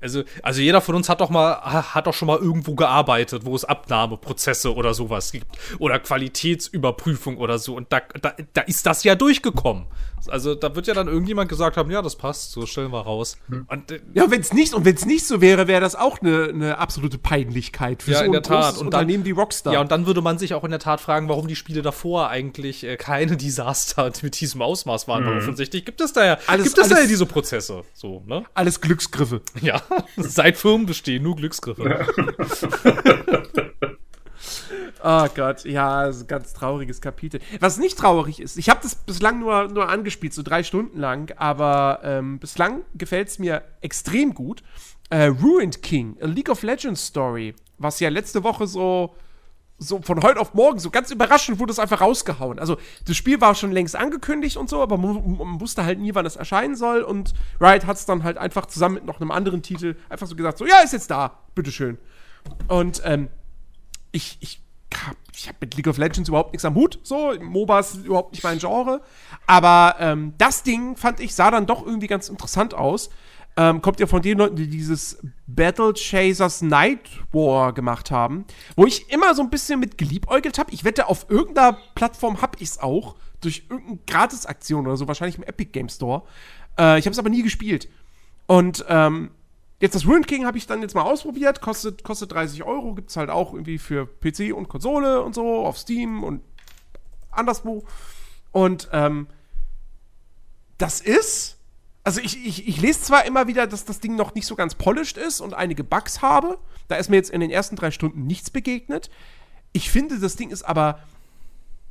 also, 0.00 0.22
also 0.42 0.60
jeder 0.60 0.80
von 0.80 0.94
uns 0.94 1.08
hat 1.08 1.20
doch 1.20 1.30
mal, 1.30 1.60
hat 1.60 2.06
doch 2.06 2.14
schon 2.14 2.26
mal 2.26 2.38
irgendwo 2.38 2.74
gearbeitet, 2.74 3.44
wo 3.44 3.54
es 3.54 3.64
Abnahmeprozesse 3.64 4.74
oder 4.74 4.94
sowas 4.94 5.32
gibt. 5.32 5.58
Oder 5.78 5.98
Qualitätsüberprüfung 5.98 7.36
oder 7.36 7.58
so. 7.58 7.76
Und 7.76 7.92
da, 7.92 8.00
da, 8.20 8.34
da 8.52 8.62
ist 8.62 8.86
das 8.86 9.04
ja 9.04 9.14
durchgekommen. 9.14 9.86
Also 10.28 10.54
da 10.54 10.74
wird 10.74 10.86
ja 10.86 10.94
dann 10.94 11.08
irgendjemand 11.08 11.48
gesagt 11.48 11.76
haben, 11.76 11.90
ja, 11.90 12.02
das 12.02 12.16
passt, 12.16 12.52
so 12.52 12.66
stellen 12.66 12.92
wir 12.92 13.00
raus. 13.00 13.38
Hm. 13.48 13.66
Und, 13.68 13.90
äh, 13.90 14.00
ja, 14.12 14.30
wenn 14.30 14.40
es 14.40 14.52
nicht 14.52 14.74
und 14.74 14.84
wenn 14.84 14.94
es 14.94 15.06
nicht 15.06 15.26
so 15.26 15.40
wäre, 15.40 15.66
wäre 15.66 15.80
das 15.80 15.94
auch 15.94 16.20
eine 16.20 16.52
ne 16.52 16.78
absolute 16.78 17.18
Peinlichkeit 17.18 18.02
für 18.02 18.12
ja, 18.12 18.18
so 18.18 18.24
in 18.24 18.32
der 18.32 18.42
Tat. 18.42 18.76
Und 18.78 18.86
Unternehmen 18.86 19.24
wie 19.24 19.30
Rockstar. 19.30 19.72
Ja, 19.72 19.80
und 19.80 19.90
dann 19.90 20.06
würde 20.06 20.20
man 20.20 20.38
sich 20.38 20.54
auch 20.54 20.64
in 20.64 20.70
der 20.70 20.80
Tat 20.80 21.00
fragen, 21.00 21.28
warum 21.28 21.48
die 21.48 21.56
Spiele 21.56 21.82
davor 21.82 22.28
eigentlich 22.28 22.84
äh, 22.84 22.96
keine 22.96 23.36
Desaster 23.36 24.10
mit 24.22 24.40
diesem 24.40 24.62
Ausmaß 24.62 25.08
waren. 25.08 25.24
Weil 25.24 25.38
offensichtlich 25.38 25.84
gibt 25.84 26.00
es 26.00 26.12
da 26.12 26.24
ja, 26.24 26.38
alles, 26.46 26.64
gibt 26.64 26.78
es 26.78 26.84
alles, 26.84 26.96
da 26.96 27.02
ja 27.02 27.08
diese 27.08 27.26
Prozesse. 27.26 27.82
So, 27.94 28.22
ne? 28.26 28.44
Alles 28.54 28.80
Glücksgriffe. 28.80 29.40
Ja, 29.60 29.82
seit 30.16 30.56
Firmen 30.56 30.86
bestehen 30.86 31.22
nur 31.22 31.36
Glücksgriffe. 31.36 32.06
Oh 35.02 35.26
Gott, 35.34 35.64
ja, 35.64 36.06
das 36.06 36.16
ist 36.16 36.22
ein 36.22 36.28
ganz 36.28 36.52
trauriges 36.52 37.00
Kapitel. 37.00 37.40
Was 37.60 37.78
nicht 37.78 37.98
traurig 37.98 38.40
ist, 38.40 38.56
ich 38.56 38.68
habe 38.68 38.80
das 38.82 38.94
bislang 38.94 39.40
nur, 39.40 39.68
nur 39.68 39.88
angespielt, 39.88 40.34
so 40.34 40.42
drei 40.42 40.62
Stunden 40.62 40.98
lang, 40.98 41.32
aber 41.36 42.00
ähm, 42.02 42.38
bislang 42.38 42.82
gefällt 42.94 43.28
es 43.28 43.38
mir 43.38 43.62
extrem 43.80 44.34
gut. 44.34 44.62
Äh, 45.10 45.24
Ruined 45.26 45.82
King, 45.82 46.16
a 46.20 46.26
League 46.26 46.48
of 46.48 46.62
Legends 46.62 47.06
Story, 47.06 47.54
was 47.78 47.98
ja 48.00 48.08
letzte 48.08 48.44
Woche 48.44 48.66
so, 48.66 49.14
so 49.82 50.00
von 50.02 50.22
heute 50.22 50.38
auf 50.38 50.54
morgen, 50.54 50.78
so 50.78 50.90
ganz 50.90 51.10
überraschend 51.10 51.58
wurde 51.58 51.72
es 51.72 51.78
einfach 51.78 52.02
rausgehauen. 52.02 52.58
Also, 52.58 52.76
das 53.06 53.16
Spiel 53.16 53.40
war 53.40 53.54
schon 53.54 53.72
längst 53.72 53.96
angekündigt 53.96 54.58
und 54.58 54.68
so, 54.68 54.82
aber 54.82 54.98
man, 54.98 55.60
wusste 55.60 55.84
halt 55.84 55.98
nie, 55.98 56.14
wann 56.14 56.26
es 56.26 56.36
erscheinen 56.36 56.76
soll 56.76 57.02
und 57.02 57.32
Riot 57.60 57.86
hat 57.86 57.96
es 57.96 58.04
dann 58.04 58.22
halt 58.22 58.36
einfach 58.36 58.66
zusammen 58.66 58.96
mit 58.96 59.06
noch 59.06 59.20
einem 59.20 59.30
anderen 59.30 59.62
Titel 59.62 59.96
einfach 60.10 60.26
so 60.26 60.36
gesagt, 60.36 60.58
so, 60.58 60.66
ja, 60.66 60.80
ist 60.84 60.92
jetzt 60.92 61.10
da, 61.10 61.38
bitteschön. 61.54 61.98
Und, 62.68 63.00
ähm, 63.04 63.28
ich, 64.12 64.36
ich 64.40 64.62
ich 65.32 65.48
habe 65.48 65.58
mit 65.60 65.76
League 65.76 65.86
of 65.86 65.98
Legends 65.98 66.28
überhaupt 66.28 66.52
nichts 66.52 66.64
am 66.64 66.74
Hut, 66.74 66.98
so, 67.02 67.32
MOBAs 67.40 67.94
ist 67.94 68.04
überhaupt 68.04 68.32
nicht 68.32 68.42
mein 68.42 68.58
Genre, 68.58 69.00
aber 69.46 69.96
ähm, 69.98 70.34
das 70.36 70.62
Ding, 70.62 70.96
fand 70.96 71.20
ich, 71.20 71.34
sah 71.34 71.50
dann 71.50 71.66
doch 71.66 71.86
irgendwie 71.86 72.08
ganz 72.08 72.28
interessant 72.28 72.74
aus. 72.74 73.08
Ähm, 73.60 73.82
kommt 73.82 74.00
ja 74.00 74.06
von 74.06 74.22
den 74.22 74.38
Leuten, 74.38 74.56
die 74.56 74.68
dieses 74.68 75.18
Battle 75.46 75.92
Chasers 75.92 76.62
Night 76.62 77.10
War 77.30 77.74
gemacht 77.74 78.10
haben, 78.10 78.46
wo 78.74 78.86
ich 78.86 79.10
immer 79.10 79.34
so 79.34 79.42
ein 79.42 79.50
bisschen 79.50 79.78
mit 79.78 79.98
geliebäugelt 79.98 80.56
habe. 80.58 80.72
Ich 80.72 80.82
wette, 80.84 81.08
auf 81.08 81.26
irgendeiner 81.28 81.76
Plattform 81.94 82.40
habe 82.40 82.56
ich 82.58 82.70
es 82.70 82.78
auch, 82.78 83.16
durch 83.42 83.64
irgendeine 83.68 83.98
Gratisaktion 84.06 84.86
oder 84.86 84.96
so, 84.96 85.06
wahrscheinlich 85.08 85.36
im 85.36 85.42
Epic 85.42 85.72
Game 85.72 85.90
Store. 85.90 86.22
Äh, 86.78 86.98
ich 86.98 87.04
habe 87.04 87.12
es 87.12 87.18
aber 87.18 87.28
nie 87.28 87.42
gespielt. 87.42 87.90
Und 88.46 88.86
ähm, 88.88 89.30
Jetzt 89.78 89.94
das 89.94 90.06
Ruined 90.06 90.26
King 90.26 90.44
habe 90.44 90.58
ich 90.58 90.66
dann 90.66 90.82
jetzt 90.82 90.94
mal 90.94 91.02
ausprobiert, 91.02 91.62
kostet, 91.62 92.04
kostet 92.04 92.32
30 92.32 92.64
Euro, 92.64 92.94
gibt 92.94 93.08
es 93.08 93.16
halt 93.16 93.30
auch 93.30 93.54
irgendwie 93.54 93.78
für 93.78 94.06
PC 94.06 94.54
und 94.54 94.68
Konsole 94.68 95.22
und 95.22 95.34
so, 95.34 95.64
auf 95.64 95.78
Steam 95.78 96.22
und 96.22 96.42
anderswo. 97.30 97.84
Und 98.52 98.90
ähm, 98.92 99.26
das 100.76 101.00
ist, 101.00 101.59
also 102.02 102.20
ich, 102.20 102.44
ich, 102.44 102.66
ich 102.66 102.80
lese 102.80 103.02
zwar 103.02 103.24
immer 103.26 103.46
wieder, 103.46 103.66
dass 103.66 103.84
das 103.84 104.00
Ding 104.00 104.16
noch 104.16 104.34
nicht 104.34 104.46
so 104.46 104.56
ganz 104.56 104.74
polished 104.74 105.18
ist 105.18 105.40
und 105.40 105.54
einige 105.54 105.84
Bugs 105.84 106.22
habe, 106.22 106.58
da 106.88 106.96
ist 106.96 107.10
mir 107.10 107.16
jetzt 107.16 107.30
in 107.30 107.40
den 107.40 107.50
ersten 107.50 107.76
drei 107.76 107.90
Stunden 107.90 108.26
nichts 108.26 108.50
begegnet. 108.50 109.10
Ich 109.72 109.90
finde, 109.90 110.18
das 110.18 110.36
Ding 110.36 110.50
ist 110.50 110.62
aber 110.62 111.00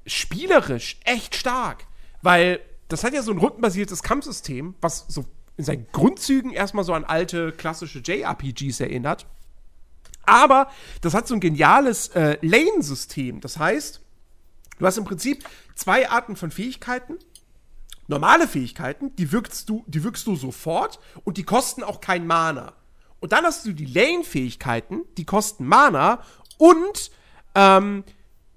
spielerisch 0.06 0.98
echt 1.06 1.36
stark, 1.36 1.86
weil 2.22 2.60
das 2.88 3.04
hat 3.04 3.14
ja 3.14 3.22
so 3.22 3.32
ein 3.32 3.38
rundenbasiertes 3.38 4.02
Kampfsystem, 4.02 4.76
was 4.82 5.06
so 5.08 5.26
in 5.58 5.64
seinen 5.64 5.88
Grundzügen 5.92 6.52
erstmal 6.52 6.84
so 6.84 6.94
an 6.94 7.06
alte 7.06 7.52
klassische 7.52 8.00
JRPGs 8.00 8.80
erinnert. 8.80 9.28
Aber 10.26 10.70
das 11.02 11.14
hat 11.14 11.28
so 11.28 11.34
ein 11.36 11.40
geniales 11.40 12.10
äh, 12.10 12.38
Lane-System. 12.42 13.42
Das 13.42 13.58
heißt, 13.58 14.02
du 14.80 14.86
hast 14.86 14.98
im 14.98 15.06
Prinzip 15.06 15.44
zwei 15.76 16.10
Arten 16.10 16.36
von 16.36 16.52
Fähigkeiten. 16.52 17.18
Normale 18.10 18.48
Fähigkeiten, 18.48 19.16
die 19.18 19.32
wirkst 19.32 19.70
du, 19.70 19.84
die 19.88 20.04
wirkst 20.04 20.26
du 20.26 20.36
sofort 20.36 21.00
und 21.24 21.38
die 21.38 21.44
kosten 21.44 21.84
auch 21.84 22.02
kein 22.02 22.26
Mana. 22.26 22.74
Und 23.20 23.34
dann 23.34 23.46
hast 23.46 23.66
du 23.68 23.74
die 23.74 23.86
Lane-Fähigkeiten, 23.86 25.04
die 25.18 25.26
kosten 25.26 25.66
Mana 25.66 26.24
und 26.58 27.12
ähm, 27.54 28.04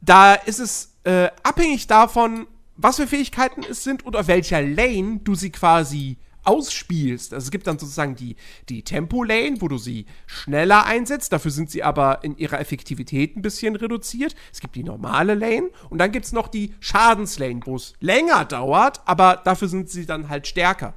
da 0.01 0.35
ist 0.35 0.59
es 0.59 0.97
äh, 1.05 1.29
abhängig 1.43 1.87
davon, 1.87 2.47
was 2.77 2.97
für 2.97 3.07
Fähigkeiten 3.07 3.63
es 3.69 3.85
sind 3.85 4.07
und 4.07 4.17
auf 4.17 4.27
welcher 4.27 4.63
Lane 4.63 5.21
du 5.23 5.35
sie 5.35 5.51
quasi 5.51 6.17
ausspielst. 6.45 7.33
Also 7.35 7.45
es 7.47 7.51
gibt 7.51 7.67
dann 7.67 7.79
sozusagen 7.79 8.17
die, 8.17 8.37
die 8.69 8.83
Tempo-Lane, 8.83 9.61
wo 9.61 9.69
du 9.69 9.79
sie 9.79 10.07
schneller 10.27 10.85
einsetzt. 10.87 11.33
Dafür 11.33 11.51
sind 11.51 11.71
sie 11.71 11.83
aber 11.83 12.25
in 12.25 12.37
ihrer 12.37 12.61
Effektivität 12.61 13.37
ein 13.37 13.43
bisschen 13.43 13.77
reduziert. 13.77 14.35
Es 14.53 14.61
gibt 14.61 14.75
die 14.77 14.85
normale 14.85 15.35
Lane 15.35 15.71
und 15.91 15.99
dann 15.99 16.13
gibt 16.13 16.27
es 16.27 16.33
noch 16.33 16.49
die 16.49 16.75
Schadenslane, 16.81 17.61
wo 17.65 17.77
es 17.77 17.95
länger 18.01 18.45
dauert, 18.45 19.01
aber 19.05 19.41
dafür 19.45 19.69
sind 19.69 19.91
sie 19.91 20.07
dann 20.07 20.29
halt 20.29 20.47
stärker. 20.47 20.95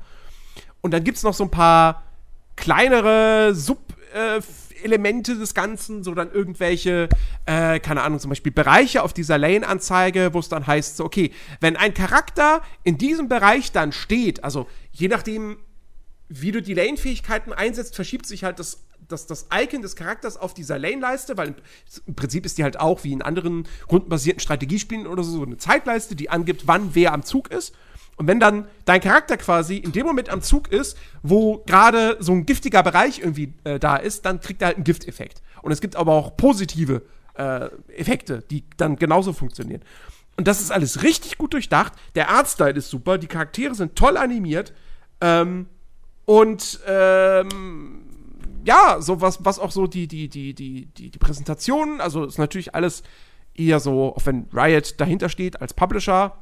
Und 0.82 0.92
dann 0.92 1.04
gibt 1.04 1.18
es 1.18 1.24
noch 1.24 1.34
so 1.34 1.44
ein 1.44 1.52
paar 1.52 2.04
kleinere 2.56 3.54
Sub- 3.54 3.94
äh, 4.14 4.42
Elemente 4.86 5.36
des 5.36 5.54
Ganzen, 5.54 6.04
so 6.04 6.14
dann 6.16 6.32
irgendwelche, 6.32 7.10
äh, 7.46 7.80
keine 7.80 8.04
Ahnung, 8.04 8.20
zum 8.20 8.30
Beispiel 8.30 8.54
Bereiche 8.54 9.04
auf 9.04 9.12
dieser 9.12 9.38
Lane-Anzeige, 9.38 10.34
wo 10.34 10.40
es 10.40 10.48
dann 10.48 10.66
heißt, 10.66 10.96
so, 10.96 11.04
okay, 11.04 11.32
wenn 11.60 11.76
ein 11.76 11.94
Charakter 11.94 12.62
in 12.84 12.98
diesem 12.98 13.28
Bereich 13.28 13.74
dann 13.74 13.92
steht, 13.92 14.44
also 14.44 14.68
je 14.92 15.10
nachdem, 15.10 15.58
wie 16.30 16.52
du 16.52 16.62
die 16.62 16.74
Lane-Fähigkeiten 16.74 17.52
einsetzt, 17.52 17.96
verschiebt 17.96 18.26
sich 18.26 18.44
halt 18.44 18.60
das 18.60 18.86
das, 19.08 19.28
das 19.28 19.48
Icon 19.54 19.82
des 19.82 19.96
Charakters 19.96 20.38
auf 20.38 20.54
dieser 20.54 20.80
Lane-Leiste, 20.80 21.38
weil 21.38 21.56
im 22.06 22.16
Prinzip 22.16 22.46
ist 22.46 22.58
die 22.58 22.64
halt 22.64 22.80
auch 22.80 23.04
wie 23.04 23.14
in 23.14 23.22
anderen 23.22 23.68
rundenbasierten 23.92 24.40
Strategiespielen 24.40 25.08
oder 25.08 25.24
so, 25.24 25.32
so 25.32 25.44
eine 25.44 25.58
Zeitleiste, 25.58 26.16
die 26.16 26.30
angibt, 26.30 26.68
wann 26.68 26.96
wer 26.96 27.14
am 27.14 27.24
Zug 27.24 27.52
ist. 27.52 27.76
Und 28.18 28.28
wenn 28.28 28.40
dann 28.40 28.68
dein 28.86 29.02
Charakter 29.02 29.38
quasi 29.38 29.78
in 29.78 29.92
dem 29.92 30.06
Moment 30.06 30.30
am 30.30 30.42
Zug 30.42 30.72
ist, 30.72 30.98
wo 31.22 31.64
gerade 31.66 32.18
so 32.20 32.32
ein 32.32 32.46
giftiger 32.46 32.82
Bereich 32.82 33.20
irgendwie 33.20 33.54
äh, 33.66 33.78
da 33.78 33.98
ist, 33.98 34.26
dann 34.26 34.40
kriegt 34.40 34.62
er 34.62 34.68
halt 34.68 34.78
einen 34.78 34.86
Gifteffekt. 34.86 35.42
Und 35.62 35.72
es 35.72 35.82
gibt 35.82 35.96
aber 35.96 36.14
auch 36.14 36.38
positive 36.38 37.02
äh, 37.34 37.70
Effekte, 37.96 38.44
die 38.50 38.64
dann 38.78 38.96
genauso 38.96 39.34
funktionieren. 39.34 39.82
Und 40.38 40.48
das 40.48 40.62
ist 40.62 40.72
alles 40.72 41.04
richtig 41.04 41.38
gut 41.38 41.54
durchdacht. 41.54 41.94
Der 42.16 42.30
Artstyle 42.30 42.74
ist 42.74 42.90
super, 42.90 43.18
die 43.18 43.28
Charaktere 43.28 43.76
sind 43.76 43.96
toll 43.96 44.18
animiert. 44.18 44.74
Ähm, 45.22 45.68
und 46.26 46.80
ähm, 46.88 48.04
ja, 48.66 48.98
so 49.00 49.22
was, 49.22 49.44
was 49.46 49.60
auch 49.60 49.72
so 49.72 49.88
die, 49.88 50.08
die, 50.08 50.28
die, 50.28 50.54
die, 50.54 50.88
die, 50.88 51.12
die 51.12 51.20
Präsentationen, 51.20 52.02
also 52.02 52.26
ist 52.26 52.38
natürlich 52.40 52.76
alles 52.76 53.04
eher 53.54 53.80
so, 53.80 54.16
auch 54.16 54.26
wenn 54.26 54.48
Riot 54.52 55.00
dahinter 55.00 55.30
steht 55.30 55.62
als 55.62 55.74
Publisher, 55.74 56.38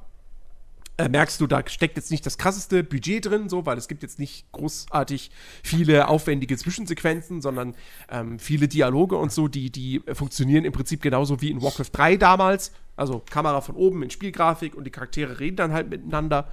äh, 0.98 1.10
merkst 1.10 1.41
du, 1.41 1.48
da 1.48 1.64
steckt 1.68 1.98
jetzt 1.98 2.11
nicht 2.11 2.26
das 2.26 2.38
krasseste 2.38 2.84
Budget 2.84 3.26
drin, 3.26 3.49
so, 3.49 3.65
weil 3.65 3.78
es 3.78 3.88
gibt 3.88 4.03
jetzt 4.03 4.20
nicht 4.20 4.52
großartig 4.52 5.32
viele 5.64 6.07
aufwendige 6.07 6.56
Zwischensequenzen, 6.56 7.41
sondern 7.41 7.74
ähm, 8.11 8.38
viele 8.38 8.68
Dialoge 8.68 9.18
und 9.18 9.32
so, 9.32 9.48
die, 9.48 9.72
die 9.72 10.02
funktionieren 10.14 10.65
im 10.65 10.72
Prinzip 10.72 11.02
genauso 11.02 11.41
wie 11.41 11.49
in 11.49 11.61
Warcraft 11.61 11.90
3 11.91 12.18
damals. 12.18 12.72
Also 12.95 13.24
Kamera 13.28 13.61
von 13.61 13.76
oben 13.76 14.03
in 14.03 14.11
Spielgrafik 14.11 14.76
und 14.76 14.84
die 14.84 14.91
Charaktere 14.91 15.40
reden 15.40 15.56
dann 15.56 15.74
halt 15.74 15.90
miteinander. 15.90 16.48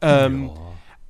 Ähm, 0.00 0.46
ja. 0.46 0.54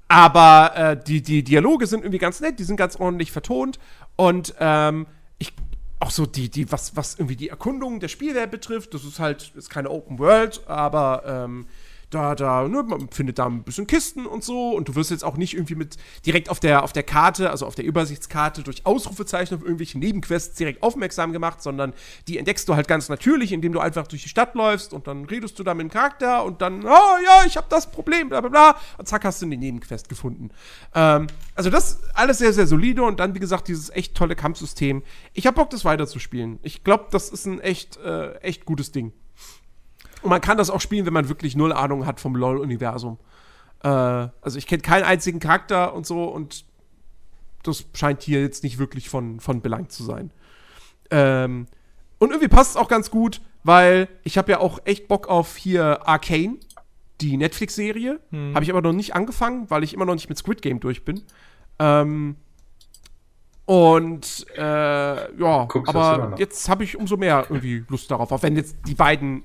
Aber 0.08 0.76
äh, 0.76 1.00
die, 1.02 1.22
die 1.22 1.44
Dialoge 1.44 1.86
sind 1.86 2.00
irgendwie 2.00 2.18
ganz 2.18 2.40
nett, 2.40 2.58
die 2.58 2.64
sind 2.64 2.76
ganz 2.76 2.96
ordentlich 2.96 3.30
vertont 3.30 3.78
und 4.16 4.54
ähm, 4.58 5.06
ich 5.38 5.52
auch 6.00 6.10
so 6.10 6.26
die, 6.26 6.50
die, 6.50 6.70
was, 6.70 6.96
was 6.96 7.14
irgendwie 7.14 7.36
die 7.36 7.48
Erkundung 7.48 8.00
der 8.00 8.08
Spielwelt 8.08 8.50
betrifft, 8.50 8.94
das 8.94 9.04
ist 9.04 9.20
halt, 9.20 9.52
ist 9.54 9.70
keine 9.70 9.90
Open 9.90 10.18
World, 10.18 10.62
aber 10.66 11.22
ähm, 11.26 11.66
da, 12.10 12.34
da, 12.34 12.68
ne, 12.68 12.82
man 12.82 13.08
findet 13.08 13.38
da 13.38 13.46
ein 13.46 13.62
bisschen 13.62 13.86
Kisten 13.86 14.26
und 14.26 14.44
so 14.44 14.70
und 14.70 14.88
du 14.88 14.94
wirst 14.94 15.10
jetzt 15.10 15.24
auch 15.24 15.36
nicht 15.36 15.54
irgendwie 15.54 15.74
mit 15.74 15.96
direkt 16.24 16.48
auf 16.48 16.60
der, 16.60 16.84
auf 16.84 16.92
der 16.92 17.02
Karte, 17.02 17.50
also 17.50 17.66
auf 17.66 17.74
der 17.74 17.84
Übersichtskarte 17.84 18.62
durch 18.62 18.86
Ausrufezeichen 18.86 19.56
auf 19.56 19.62
irgendwelche 19.62 19.98
Nebenquests 19.98 20.56
direkt 20.56 20.82
aufmerksam 20.82 21.32
gemacht, 21.32 21.62
sondern 21.62 21.92
die 22.28 22.38
entdeckst 22.38 22.68
du 22.68 22.74
halt 22.74 22.88
ganz 22.88 23.08
natürlich, 23.08 23.52
indem 23.52 23.72
du 23.72 23.80
einfach 23.80 24.06
durch 24.06 24.22
die 24.22 24.28
Stadt 24.28 24.54
läufst 24.54 24.92
und 24.92 25.06
dann 25.06 25.24
redest 25.24 25.58
du 25.58 25.64
da 25.64 25.74
mit 25.74 25.84
dem 25.84 25.90
Charakter 25.90 26.44
und 26.44 26.62
dann, 26.62 26.84
oh 26.84 26.88
ja, 27.24 27.44
ich 27.46 27.56
habe 27.56 27.66
das 27.70 27.90
Problem, 27.90 28.28
bla 28.28 28.40
bla 28.40 28.50
bla, 28.50 28.76
und 28.98 29.08
zack, 29.08 29.24
hast 29.24 29.42
du 29.42 29.46
eine 29.46 29.56
Nebenquest 29.56 30.08
gefunden. 30.08 30.50
Ähm, 30.94 31.26
also 31.54 31.70
das 31.70 32.00
alles 32.14 32.38
sehr, 32.38 32.52
sehr 32.52 32.66
solide 32.66 33.02
und 33.02 33.20
dann, 33.20 33.34
wie 33.34 33.40
gesagt, 33.40 33.68
dieses 33.68 33.90
echt 33.90 34.14
tolle 34.14 34.36
Kampfsystem. 34.36 35.02
Ich 35.32 35.46
habe 35.46 35.54
Bock, 35.54 35.70
das 35.70 35.84
weiterzuspielen. 35.84 36.58
Ich 36.62 36.84
glaube, 36.84 37.06
das 37.10 37.28
ist 37.28 37.46
ein 37.46 37.60
echt, 37.60 37.96
äh, 37.98 38.34
echt 38.40 38.64
gutes 38.64 38.92
Ding. 38.92 39.12
Und 40.24 40.30
man 40.30 40.40
kann 40.40 40.56
das 40.56 40.70
auch 40.70 40.80
spielen, 40.80 41.04
wenn 41.04 41.12
man 41.12 41.28
wirklich 41.28 41.54
null 41.54 41.70
Ahnung 41.70 42.06
hat 42.06 42.18
vom 42.18 42.34
LOL-Universum. 42.34 43.18
Äh, 43.82 43.88
also 43.88 44.56
ich 44.56 44.66
kenne 44.66 44.80
keinen 44.80 45.04
einzigen 45.04 45.38
Charakter 45.38 45.94
und 45.94 46.06
so 46.06 46.24
und 46.24 46.64
das 47.62 47.84
scheint 47.92 48.22
hier 48.22 48.40
jetzt 48.40 48.64
nicht 48.64 48.78
wirklich 48.78 49.10
von, 49.10 49.38
von 49.38 49.60
Belang 49.60 49.90
zu 49.90 50.02
sein. 50.02 50.30
Ähm, 51.10 51.66
und 52.18 52.30
irgendwie 52.30 52.48
passt 52.48 52.70
es 52.70 52.76
auch 52.78 52.88
ganz 52.88 53.10
gut, 53.10 53.42
weil 53.64 54.08
ich 54.22 54.38
habe 54.38 54.50
ja 54.50 54.60
auch 54.60 54.78
echt 54.86 55.08
Bock 55.08 55.28
auf 55.28 55.56
hier 55.56 56.08
Arcane, 56.08 56.56
die 57.20 57.36
Netflix-Serie. 57.36 58.18
Hm. 58.30 58.54
Habe 58.54 58.64
ich 58.64 58.70
aber 58.70 58.80
noch 58.80 58.94
nicht 58.94 59.14
angefangen, 59.14 59.68
weil 59.68 59.84
ich 59.84 59.92
immer 59.92 60.06
noch 60.06 60.14
nicht 60.14 60.30
mit 60.30 60.38
Squid 60.38 60.62
Game 60.62 60.80
durch 60.80 61.04
bin. 61.04 61.22
Ähm, 61.78 62.36
und 63.66 64.46
äh, 64.56 65.38
ja, 65.38 65.64
Guckst 65.66 65.94
aber 65.94 66.34
jetzt 66.38 66.66
habe 66.70 66.82
ich 66.82 66.96
umso 66.96 67.18
mehr 67.18 67.44
irgendwie 67.50 67.84
Lust 67.88 68.10
darauf, 68.10 68.32
auch 68.32 68.42
wenn 68.42 68.56
jetzt 68.56 68.76
die 68.86 68.94
beiden 68.94 69.42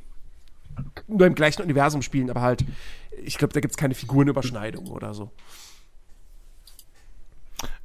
nur 1.08 1.28
im 1.28 1.36
gleichen 1.36 1.62
Universum 1.62 2.02
spielen, 2.02 2.30
aber 2.30 2.42
halt, 2.42 2.66
ich 3.24 3.38
glaube, 3.38 3.54
da 3.54 3.60
gibt 3.60 3.72
es 3.72 3.78
keine 3.78 3.96
Figurenüberschneidung 3.96 4.88
oder 4.88 5.14
so. 5.14 5.32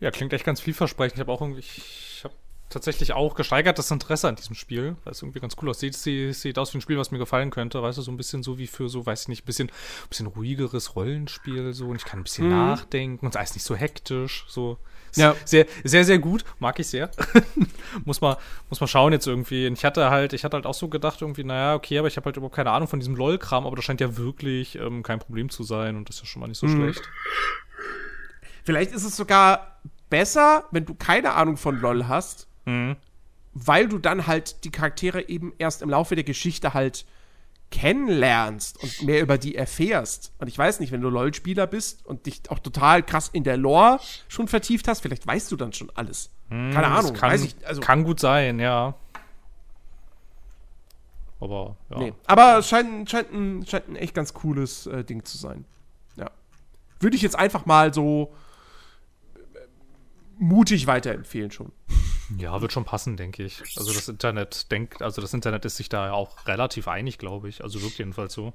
Ja, 0.01 0.11
klingt 0.11 0.33
echt 0.33 0.45
ganz 0.45 0.61
vielversprechend. 0.61 1.15
Ich 1.15 1.21
habe 1.21 1.33
auch 1.33 1.41
irgendwie, 1.41 1.61
ich 1.61 2.21
habe 2.25 2.35
tatsächlich 2.75 3.13
auch 3.15 3.35
gesteigertes 3.35 3.91
Interesse 3.91 4.29
an 4.29 4.37
diesem 4.37 4.55
Spiel, 4.55 4.97
weil 5.05 5.13
es 5.13 5.23
irgendwie 5.23 5.41
ganz 5.41 5.57
cool 5.63 5.71
aussieht. 5.71 5.95
Sieht, 5.97 6.35
sieht 6.35 6.59
aus 6.59 6.75
wie 6.75 6.79
ein 6.79 6.81
Spiel, 6.83 6.99
was 6.99 7.11
mir 7.11 7.19
gefallen 7.19 7.51
könnte. 7.51 7.83
Weißt 7.83 7.97
du, 7.97 8.03
so 8.03 8.11
ein 8.13 8.17
bisschen 8.19 8.43
so 8.43 8.59
wie 8.59 8.67
für 8.67 8.89
so, 8.89 9.07
weiß 9.07 9.23
ich 9.23 9.29
nicht, 9.29 9.45
ein 9.45 9.47
bisschen, 9.47 9.69
ein 9.69 10.09
bisschen 10.11 10.27
ruhigeres 10.27 10.95
Rollenspiel 10.97 11.73
so 11.73 11.87
und 11.89 11.97
ich 11.97 12.05
kann 12.05 12.21
ein 12.21 12.25
bisschen 12.25 12.49
nachdenken 12.49 13.25
und 13.25 13.35
es 13.35 13.51
ist 13.51 13.55
nicht 13.57 13.65
so 13.65 13.75
hektisch. 13.75 14.45
So 14.49 14.77
Ja. 15.17 15.35
sehr, 15.45 15.67
sehr, 15.85 16.05
sehr 16.05 16.19
gut. 16.19 16.45
Mag 16.59 16.79
ich 16.79 16.89
sehr. 16.89 17.11
muss 18.05 18.21
mal, 18.21 18.37
muss 18.69 18.81
mal 18.81 18.87
schauen 18.87 19.13
jetzt 19.13 19.27
irgendwie. 19.27 19.67
Und 19.67 19.75
ich 19.75 19.85
hatte 19.85 20.11
halt, 20.11 20.33
ich 20.33 20.45
hatte 20.45 20.57
halt 20.57 20.67
auch 20.67 20.75
so 20.75 20.89
gedacht 20.89 21.23
irgendwie, 21.23 21.45
naja, 21.45 21.75
okay, 21.75 21.99
aber 21.99 22.09
ich 22.09 22.17
habe 22.17 22.27
halt 22.27 22.37
überhaupt 22.37 22.57
keine 22.57 22.73
Ahnung 22.73 22.89
von 22.89 22.99
diesem 23.01 23.15
LOL-Kram, 23.17 23.67
aber 23.67 23.77
das 23.77 23.85
scheint 23.85 24.01
ja 24.01 24.17
wirklich 24.17 24.75
ähm, 24.77 25.03
kein 25.03 25.21
Problem 25.21 25.49
zu 25.49 25.63
sein 25.63 25.97
und 25.97 26.09
das 26.09 26.17
ist 26.17 26.23
ja 26.23 26.27
schon 26.27 26.41
mal 26.41 26.49
nicht 26.49 26.59
so 26.59 26.69
schlecht. 26.69 27.03
Vielleicht 28.65 28.93
ist 28.93 29.05
es 29.05 29.17
sogar 29.17 29.79
besser, 30.11 30.65
wenn 30.71 30.85
du 30.87 30.95
keine 30.95 31.35
Ahnung 31.35 31.57
von 31.57 31.81
LOL 31.81 32.09
hast, 32.09 32.47
Mhm. 32.67 32.97
weil 33.53 33.89
du 33.89 33.99
dann 33.99 34.27
halt 34.27 34.65
die 34.65 34.71
Charaktere 34.71 35.29
eben 35.29 35.53
erst 35.59 35.83
im 35.83 35.91
Laufe 35.91 36.15
der 36.15 36.25
Geschichte 36.25 36.75
halt 36.75 37.05
kennenlernst 37.71 38.83
und 38.83 39.03
mehr 39.03 39.21
über 39.21 39.37
die 39.39 39.55
erfährst. 39.57 40.33
Und 40.39 40.47
ich 40.49 40.57
weiß 40.57 40.81
nicht, 40.81 40.93
wenn 40.93 41.01
du 41.01 41.09
LOL-Spieler 41.09 41.67
bist 41.67 42.07
und 42.07 42.27
dich 42.27 42.43
auch 42.49 42.59
total 42.61 43.03
krass 43.03 43.29
in 43.33 43.43
der 43.43 43.57
Lore 43.57 43.99
schon 44.29 44.47
vertieft 44.49 44.87
hast, 44.89 45.01
vielleicht 45.01 45.27
weißt 45.27 45.51
du 45.51 45.57
dann 45.57 45.73
schon 45.73 45.91
alles. 45.95 46.31
Keine 46.49 46.73
Das 46.73 46.85
Ahnung, 46.99 47.15
kann, 47.15 47.31
weiß 47.31 47.43
ich. 47.45 47.57
Also, 47.67 47.81
kann 47.81 48.05
gut 48.05 48.21
sein, 48.21 48.61
ja. 48.61 48.95
Aber, 51.41 51.77
ja. 51.91 51.99
nee. 51.99 52.13
Aber 52.27 52.59
es 52.59 52.69
scheint, 52.69 53.11
scheint, 53.11 53.33
ein, 53.33 53.67
scheint 53.67 53.89
ein 53.89 53.97
echt 53.97 54.15
ganz 54.15 54.33
cooles 54.35 54.87
äh, 54.87 55.05
Ding 55.05 55.25
zu 55.25 55.37
sein. 55.37 55.65
Ja. 56.17 56.31
Würde 57.01 57.17
ich 57.17 57.23
jetzt 57.23 57.37
einfach 57.37 57.67
mal 57.67 57.93
so 57.93 58.33
äh, 59.35 59.59
mutig 60.39 60.87
weiterempfehlen 60.87 61.51
schon. 61.51 61.73
Ja, 62.39 62.61
wird 62.61 62.73
schon 62.73 62.85
passen, 62.85 63.17
denke 63.17 63.43
ich. 63.43 63.63
Also 63.77 63.93
das 63.93 64.09
Internet 64.09 64.71
denkt, 64.71 65.03
also 65.03 65.21
das 65.21 65.35
Internet 65.35 65.65
ist 65.65 65.77
sich 65.77 65.89
da 65.89 66.07
ja 66.07 66.13
auch 66.13 66.47
relativ 66.47 66.89
einig, 66.89 67.19
glaube 67.19 67.49
ich. 67.49 67.63
Also 67.63 67.83
wirkt 67.83 67.99
jedenfalls 67.99 68.33
so. 68.33 68.53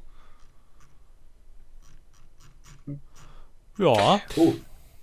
Ja. 3.78 4.20
Oh, 4.36 4.54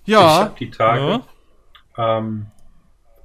ich 0.04 0.08
Ja, 0.12 0.20
habe 0.40 0.56
die 0.58 0.70
Tage 0.70 1.22
ähm, 1.96 2.46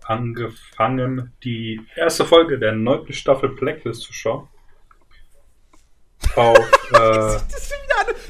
angefangen, 0.03 1.33
die 1.43 1.81
erste 1.95 2.25
Folge 2.25 2.57
der 2.59 2.73
neunten 2.73 3.13
Staffel 3.13 3.49
Blacklist 3.49 4.01
zu 4.01 4.13
schauen. 4.13 4.47
Auf, 6.35 6.57
äh, 6.93 7.37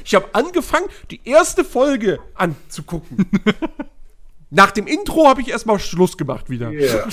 Ich 0.04 0.14
habe 0.14 0.28
angefangen, 0.34 0.88
die 1.10 1.20
erste 1.24 1.64
Folge 1.64 2.18
anzugucken. 2.34 3.30
Nach 4.54 4.70
dem 4.70 4.86
Intro 4.86 5.26
habe 5.28 5.40
ich 5.40 5.48
erstmal 5.48 5.78
Schluss 5.78 6.18
gemacht 6.18 6.50
wieder. 6.50 6.70
Ja. 6.70 7.08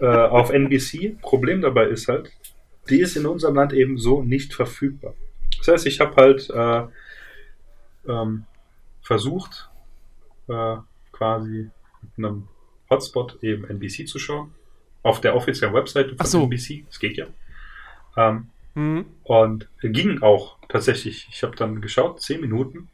äh, 0.00 0.28
auf 0.28 0.50
NBC. 0.50 1.20
Problem 1.20 1.60
dabei 1.60 1.86
ist 1.86 2.06
halt, 2.06 2.30
die 2.88 3.00
ist 3.00 3.16
in 3.16 3.26
unserem 3.26 3.56
Land 3.56 3.72
eben 3.72 3.98
so 3.98 4.22
nicht 4.22 4.54
verfügbar. 4.54 5.14
Das 5.58 5.66
heißt, 5.66 5.86
ich 5.86 5.98
habe 5.98 6.14
halt 6.14 6.48
äh, 6.50 8.10
ähm, 8.10 8.44
versucht, 9.02 9.68
äh, 10.48 10.76
quasi 11.10 11.70
mit 12.02 12.18
einem 12.18 12.46
Hotspot 12.88 13.42
eben 13.42 13.64
NBC 13.68 14.06
zu 14.06 14.20
schauen. 14.20 14.54
Auf 15.02 15.20
der 15.20 15.34
offiziellen 15.34 15.74
Webseite 15.74 16.10
von 16.10 16.18
Ach 16.20 16.26
so. 16.26 16.44
NBC. 16.44 16.84
Das 16.86 17.00
geht 17.00 17.16
ja. 17.16 17.26
Ähm, 18.16 18.50
Hm. 18.74 19.06
und 19.22 19.68
ging 19.82 20.20
auch 20.22 20.56
tatsächlich. 20.68 21.28
Ich 21.30 21.42
habe 21.42 21.54
dann 21.56 21.80
geschaut, 21.80 22.20
10 22.20 22.40
Minuten. 22.40 22.88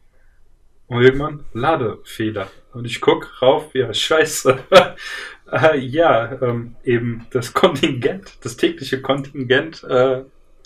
Und 0.91 1.03
irgendwann 1.03 1.45
Ladefehler. 1.53 2.51
Und 2.73 2.85
ich 2.85 3.01
guck 3.01 3.41
rauf, 3.41 3.73
ja, 3.75 3.95
scheiße. 3.95 4.59
äh, 5.53 5.79
ja, 5.79 6.43
ähm, 6.43 6.75
eben 6.83 7.29
das 7.31 7.53
Kontingent, 7.53 8.33
das 8.43 8.57
tägliche 8.57 9.01
Kontingent 9.01 9.85
äh, 9.85 10.25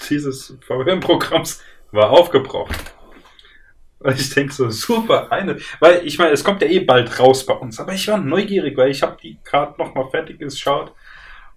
dieses 0.09 0.57
VPN-Programms 0.67 1.63
war 1.93 2.09
aufgebraucht. 2.09 2.95
Und 3.99 4.19
ich 4.19 4.31
denke 4.31 4.55
so, 4.55 4.71
super, 4.71 5.31
eine. 5.31 5.59
Weil 5.79 6.07
ich 6.07 6.17
meine, 6.19 6.31
es 6.31 6.43
kommt 6.43 6.63
ja 6.63 6.69
eh 6.69 6.81
bald 6.81 7.21
raus 7.21 7.45
bei 7.45 7.55
uns. 7.55 7.79
Aber 7.79 7.93
ich 7.93 8.09
war 8.09 8.17
neugierig, 8.17 8.79
weil 8.79 8.91
ich 8.91 9.03
habe 9.03 9.19
die 9.23 9.37
gerade 9.45 9.79
nochmal 9.79 10.09
fertig 10.09 10.39
geschaut. 10.39 10.95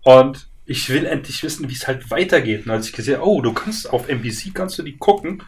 Und 0.03 0.49
ich 0.65 0.89
will 0.89 1.05
endlich 1.05 1.41
wissen, 1.41 1.69
wie 1.69 1.73
es 1.73 1.87
halt 1.87 2.11
weitergeht. 2.11 2.65
Und 2.65 2.71
als 2.73 2.87
ich 2.87 2.93
gesehen 2.93 3.21
oh, 3.21 3.41
du 3.41 3.53
kannst 3.53 3.89
auf 3.89 4.09
NBC, 4.09 4.53
kannst 4.53 4.77
du 4.77 4.83
die 4.83 4.97
gucken, 4.97 5.41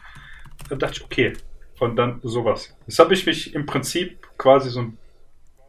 dann 0.70 0.78
dachte 0.78 0.94
ich, 0.96 1.04
okay. 1.04 1.34
Und 1.80 1.96
dann 1.96 2.20
sowas. 2.22 2.76
Jetzt 2.86 2.98
habe 2.98 3.14
ich 3.14 3.26
mich 3.26 3.54
im 3.54 3.66
Prinzip 3.66 4.28
quasi 4.36 4.70
so 4.70 4.92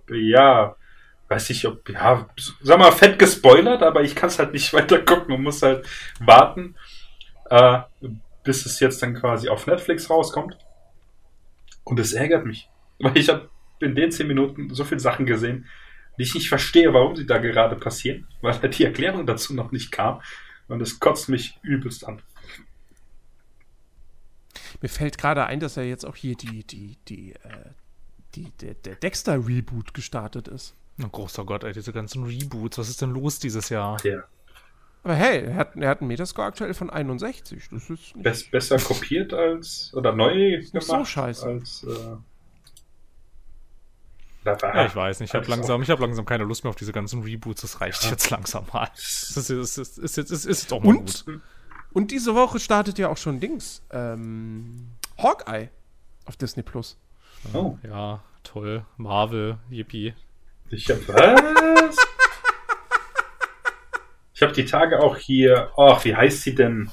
ja, 0.09 0.75
weiß 1.29 1.49
ich, 1.51 1.65
ob, 1.65 1.87
ja, 1.89 2.27
sag 2.61 2.77
mal, 2.77 2.91
fett 2.91 3.17
gespoilert, 3.17 3.81
aber 3.81 4.03
ich 4.03 4.15
kann 4.15 4.27
es 4.27 4.37
halt 4.37 4.53
nicht 4.53 4.73
weiter 4.73 4.99
gucken 4.99 5.33
und 5.33 5.43
muss 5.43 5.61
halt 5.61 5.87
warten, 6.19 6.75
äh, 7.49 7.79
bis 8.43 8.65
es 8.65 8.79
jetzt 8.79 9.01
dann 9.01 9.13
quasi 9.13 9.49
auf 9.49 9.67
Netflix 9.67 10.09
rauskommt. 10.09 10.57
Und 11.83 11.99
es 11.99 12.13
ärgert 12.13 12.45
mich. 12.45 12.69
Weil 12.99 13.17
ich 13.17 13.29
habe 13.29 13.49
in 13.79 13.95
den 13.95 14.11
zehn 14.11 14.27
Minuten 14.27 14.73
so 14.73 14.83
viele 14.83 14.99
Sachen 14.99 15.25
gesehen, 15.25 15.65
die 16.17 16.23
ich 16.23 16.35
nicht 16.35 16.49
verstehe, 16.49 16.93
warum 16.93 17.15
sie 17.15 17.25
da 17.25 17.37
gerade 17.37 17.77
passieren, 17.77 18.27
weil 18.41 18.61
halt 18.61 18.77
die 18.77 18.85
Erklärung 18.85 19.25
dazu 19.25 19.55
noch 19.55 19.71
nicht 19.71 19.91
kam. 19.91 20.21
Und 20.67 20.81
es 20.81 20.99
kotzt 20.99 21.29
mich 21.29 21.57
übelst 21.63 22.07
an. 22.07 22.21
Mir 24.81 24.89
fällt 24.89 25.17
gerade 25.17 25.45
ein, 25.45 25.59
dass 25.59 25.75
ja 25.75 25.83
jetzt 25.83 26.05
auch 26.05 26.15
hier 26.15 26.35
die, 26.35 26.63
die, 26.65 26.97
die, 27.07 27.33
äh, 27.33 27.37
die, 28.35 28.51
der, 28.61 28.73
der 28.73 28.95
Dexter-Reboot 28.95 29.93
gestartet 29.93 30.47
ist. 30.47 30.73
Oh, 31.03 31.07
großer 31.07 31.45
Gott, 31.45 31.63
ey, 31.63 31.73
diese 31.73 31.93
ganzen 31.93 32.23
Reboots. 32.25 32.77
Was 32.77 32.89
ist 32.89 33.01
denn 33.01 33.11
los 33.11 33.39
dieses 33.39 33.69
Jahr? 33.69 33.97
Der 33.97 34.23
Aber 35.03 35.15
hey, 35.15 35.45
er 35.45 35.55
hat, 35.55 35.75
er 35.75 35.89
hat 35.89 36.01
einen 36.01 36.07
Metascore 36.09 36.47
aktuell 36.47 36.73
von 36.73 36.89
61. 36.89 37.69
Das 37.71 37.83
ist 37.83 37.89
nicht 37.89 38.13
bess 38.23 38.43
besser 38.49 38.77
kopiert 38.77 39.33
als 39.33 39.91
oder 39.93 40.13
neu 40.13 40.57
nicht 40.57 40.71
gemacht 40.71 40.85
so 40.87 41.05
scheiße. 41.05 41.45
als 41.45 41.83
äh, 41.83 42.17
Ja, 44.45 44.85
ich 44.85 44.95
weiß 44.95 45.19
nicht. 45.19 45.29
Ich 45.29 45.35
habe 45.35 45.47
langsam, 45.47 45.81
ich 45.83 45.89
hab 45.89 45.99
langsam 45.99 46.25
keine 46.25 46.43
Lust 46.43 46.63
mehr 46.63 46.69
auf 46.69 46.75
diese 46.75 46.91
ganzen 46.91 47.21
Reboots. 47.21 47.61
Das 47.61 47.79
reicht 47.81 48.09
jetzt 48.09 48.29
langsam 48.31 48.65
mal. 48.73 48.89
Das 48.95 49.37
ist, 49.37 49.49
ist, 49.49 49.77
ist, 49.77 49.97
ist, 49.99 50.17
jetzt- 50.17 50.31
ist, 50.31 50.45
ist 50.45 50.61
jetzt 50.63 50.73
auch 50.73 50.81
mal 50.83 50.95
Und? 50.95 51.25
gut. 51.25 51.39
Und 51.93 52.11
diese 52.11 52.35
Woche 52.35 52.59
startet 52.59 52.97
ja 52.97 53.09
auch 53.09 53.17
schon 53.17 53.39
Dings. 53.39 53.81
Ähm, 53.91 54.87
Hawkeye 55.17 55.69
auf 56.25 56.37
Disney 56.37 56.63
Plus. 56.63 56.97
Oh, 57.53 57.77
Ja, 57.83 58.21
toll. 58.43 58.85
Marvel, 58.97 59.57
yippie. 59.69 60.13
ich 60.69 60.89
hab 60.89 61.05
was? 61.09 61.95
ich 64.33 64.41
habe 64.41 64.53
die 64.53 64.65
Tage 64.65 64.99
auch 64.99 65.17
hier. 65.17 65.71
Ach, 65.77 66.03
wie 66.05 66.15
heißt 66.15 66.43
sie 66.43 66.55
denn? 66.55 66.89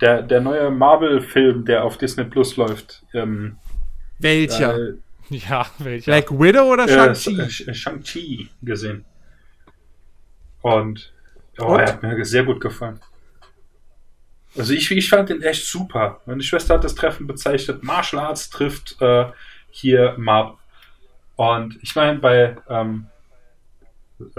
Der, 0.00 0.22
der 0.22 0.40
neue 0.40 0.70
Marvel-Film, 0.70 1.64
der 1.64 1.84
auf 1.84 1.96
Disney 1.98 2.24
Plus 2.24 2.56
läuft. 2.56 3.04
Ähm, 3.14 3.58
Welcher? 4.18 4.76
äh, 4.76 4.94
Ja, 5.30 5.66
welcher? 5.78 6.10
Black 6.12 6.30
Widow 6.32 6.72
oder 6.72 6.84
äh, 6.84 7.14
Shang-Chi? 7.14 7.68
äh, 7.70 7.74
Shang-Chi 7.74 8.48
gesehen. 8.62 9.04
Und, 10.62 11.12
oh, 11.58 11.66
Und? 11.74 11.80
er 11.80 11.86
hat 11.92 12.02
mir 12.02 12.24
sehr 12.24 12.44
gut 12.44 12.60
gefallen. 12.60 12.98
Also 14.56 14.72
ich, 14.72 14.90
ich 14.90 15.08
fand 15.08 15.28
den 15.30 15.42
echt 15.42 15.66
super. 15.66 16.20
Meine 16.26 16.42
Schwester 16.42 16.74
hat 16.74 16.84
das 16.84 16.94
Treffen 16.94 17.26
bezeichnet. 17.26 17.82
Martial 17.82 18.22
Arts 18.24 18.50
trifft 18.50 19.00
äh, 19.00 19.26
hier 19.70 20.14
Marvel. 20.16 20.56
Und 21.36 21.78
ich 21.82 21.96
meine, 21.96 22.18
bei, 22.20 22.56
ähm, 22.68 23.06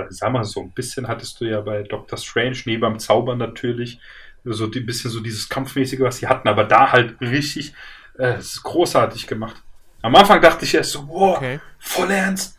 sag 0.09 0.31
mal 0.31 0.43
so, 0.45 0.61
ein 0.61 0.71
bisschen 0.71 1.07
hattest 1.07 1.41
du 1.41 1.45
ja 1.45 1.59
bei 1.59 1.83
Doctor 1.83 2.17
Strange, 2.17 2.57
neben 2.65 2.81
beim 2.81 2.99
Zaubern 2.99 3.37
natürlich, 3.37 3.99
so 4.45 4.65
ein 4.65 4.85
bisschen 4.85 5.11
so 5.11 5.19
dieses 5.19 5.49
Kampfmäßige, 5.49 5.99
was 6.01 6.17
sie 6.17 6.27
hatten, 6.27 6.47
aber 6.47 6.63
da 6.63 6.91
halt 6.91 7.19
richtig, 7.19 7.73
äh, 8.17 8.35
großartig 8.63 9.27
gemacht. 9.27 9.61
Am 10.01 10.15
Anfang 10.15 10.39
dachte 10.39 10.65
ich 10.65 10.75
erst 10.75 10.91
so, 10.91 11.07
wow, 11.07 11.37
Okay. 11.37 11.59
voll 11.79 12.11
ernst. 12.11 12.57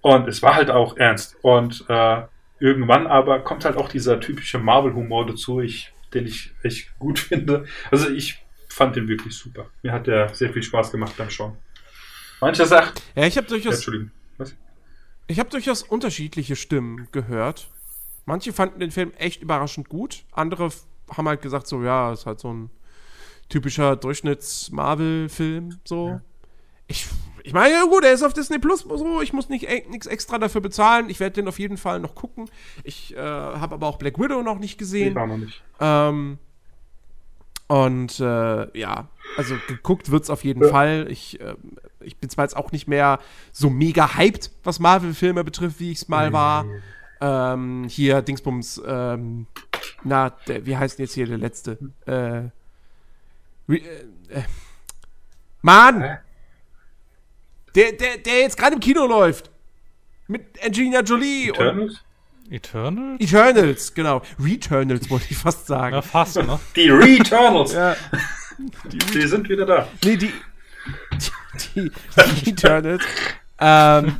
Und 0.00 0.26
es 0.26 0.42
war 0.42 0.54
halt 0.54 0.70
auch 0.70 0.96
ernst. 0.96 1.36
Und 1.42 1.84
äh, 1.88 2.22
irgendwann 2.60 3.06
aber 3.06 3.40
kommt 3.40 3.64
halt 3.64 3.76
auch 3.76 3.88
dieser 3.88 4.20
typische 4.20 4.58
Marvel-Humor 4.58 5.26
dazu, 5.26 5.60
ich, 5.60 5.92
den 6.14 6.26
ich 6.26 6.52
echt 6.62 6.98
gut 6.98 7.18
finde. 7.18 7.66
Also 7.90 8.08
ich 8.08 8.44
fand 8.68 8.96
den 8.96 9.08
wirklich 9.08 9.34
super. 9.34 9.66
Mir 9.82 9.92
hat 9.92 10.06
der 10.06 10.34
sehr 10.34 10.52
viel 10.52 10.62
Spaß 10.62 10.90
gemacht 10.92 11.14
beim 11.16 11.30
Schauen. 11.30 11.56
Mancher 12.40 12.66
sagt, 12.66 13.02
Ja, 13.16 13.26
ich 13.26 13.36
habe 13.36 13.46
ja, 13.46 13.50
durchaus, 13.50 13.74
Entschuldigung, 13.76 14.10
was? 14.36 14.54
ich 15.26 15.40
hab 15.40 15.50
durchaus 15.50 15.82
unterschiedliche 15.82 16.54
Stimmen 16.56 17.08
gehört. 17.10 17.68
Manche 18.26 18.52
fanden 18.52 18.78
den 18.80 18.90
Film 18.90 19.12
echt 19.16 19.42
überraschend 19.42 19.88
gut. 19.88 20.24
Andere 20.32 20.70
haben 21.10 21.28
halt 21.28 21.42
gesagt, 21.42 21.66
so, 21.66 21.82
ja, 21.82 22.12
ist 22.12 22.26
halt 22.26 22.38
so 22.40 22.52
ein 22.52 22.70
typischer 23.48 23.96
Durchschnitts-Marvel-Film. 23.96 25.80
So. 25.84 26.20
Ich, 26.86 27.06
ich 27.48 27.54
meine, 27.54 27.72
ja 27.72 27.84
gut, 27.84 28.04
er 28.04 28.12
ist 28.12 28.22
auf 28.22 28.34
Disney 28.34 28.58
Plus 28.58 28.80
so, 28.80 29.22
ich 29.22 29.32
muss 29.32 29.48
nicht 29.48 29.66
e 29.66 29.82
nichts 29.88 30.06
extra 30.06 30.36
dafür 30.36 30.60
bezahlen. 30.60 31.08
Ich 31.08 31.18
werde 31.18 31.36
den 31.36 31.48
auf 31.48 31.58
jeden 31.58 31.78
Fall 31.78 31.98
noch 31.98 32.14
gucken. 32.14 32.50
Ich 32.84 33.16
äh, 33.16 33.18
habe 33.18 33.76
aber 33.76 33.86
auch 33.86 33.96
Black 33.96 34.18
Widow 34.18 34.42
noch 34.42 34.58
nicht 34.58 34.76
gesehen. 34.76 35.08
Ich 35.08 35.14
war 35.14 35.26
noch 35.26 35.38
nicht. 35.38 35.62
Ähm, 35.80 36.36
und 37.66 38.20
äh, 38.20 38.78
ja, 38.78 39.08
also 39.38 39.56
geguckt 39.66 40.10
wird's 40.10 40.28
auf 40.28 40.44
jeden 40.44 40.62
Ja. 40.62 40.68
Fall. 40.68 41.06
Ich, 41.08 41.40
äh, 41.40 41.54
ich 42.00 42.18
bin 42.18 42.28
zwar 42.28 42.44
jetzt 42.44 42.54
auch 42.54 42.70
nicht 42.70 42.86
mehr 42.86 43.18
so 43.50 43.70
mega 43.70 44.18
hyped, 44.18 44.50
was 44.62 44.78
Marvel-Filme 44.78 45.42
betrifft, 45.42 45.80
wie 45.80 45.92
ich's 45.92 46.06
mal 46.08 46.34
war. 46.34 46.66
Ähm, 47.22 47.86
hier, 47.88 48.20
Dingsbums, 48.20 48.82
ähm, 48.86 49.46
na, 50.04 50.28
der, 50.48 50.66
wie 50.66 50.76
heißt 50.76 50.98
denn 50.98 51.06
jetzt 51.06 51.14
hier 51.14 51.26
der 51.26 51.38
letzte? 51.38 51.78
Äh, 52.06 52.50
äh, 53.72 53.80
äh, 54.28 54.42
Mann! 55.62 56.18
Der, 57.74 57.92
der, 57.92 58.18
der 58.18 58.40
jetzt 58.40 58.56
gerade 58.56 58.74
im 58.74 58.80
Kino 58.80 59.06
läuft. 59.06 59.50
Mit 60.26 60.42
Angelina 60.64 61.00
Jolie 61.00 61.50
und 61.50 61.58
Eternals? 61.60 62.04
Eternal? 62.50 63.16
Eternals, 63.18 63.94
genau. 63.94 64.22
Returnals 64.38 65.08
wollte 65.10 65.26
ich 65.30 65.36
fast 65.36 65.66
sagen. 65.66 65.94
Ja, 65.94 66.02
fast, 66.02 66.36
ne? 66.36 66.58
Die 66.76 66.88
Returnals! 66.90 67.72
Ja. 67.72 67.96
Die 69.12 69.26
sind 69.26 69.48
wieder 69.48 69.66
da. 69.66 69.88
Nee, 70.04 70.16
die. 70.16 70.32
Die, 71.74 71.90
die 72.44 72.50
Eternals. 72.50 73.04
ähm, 73.58 74.16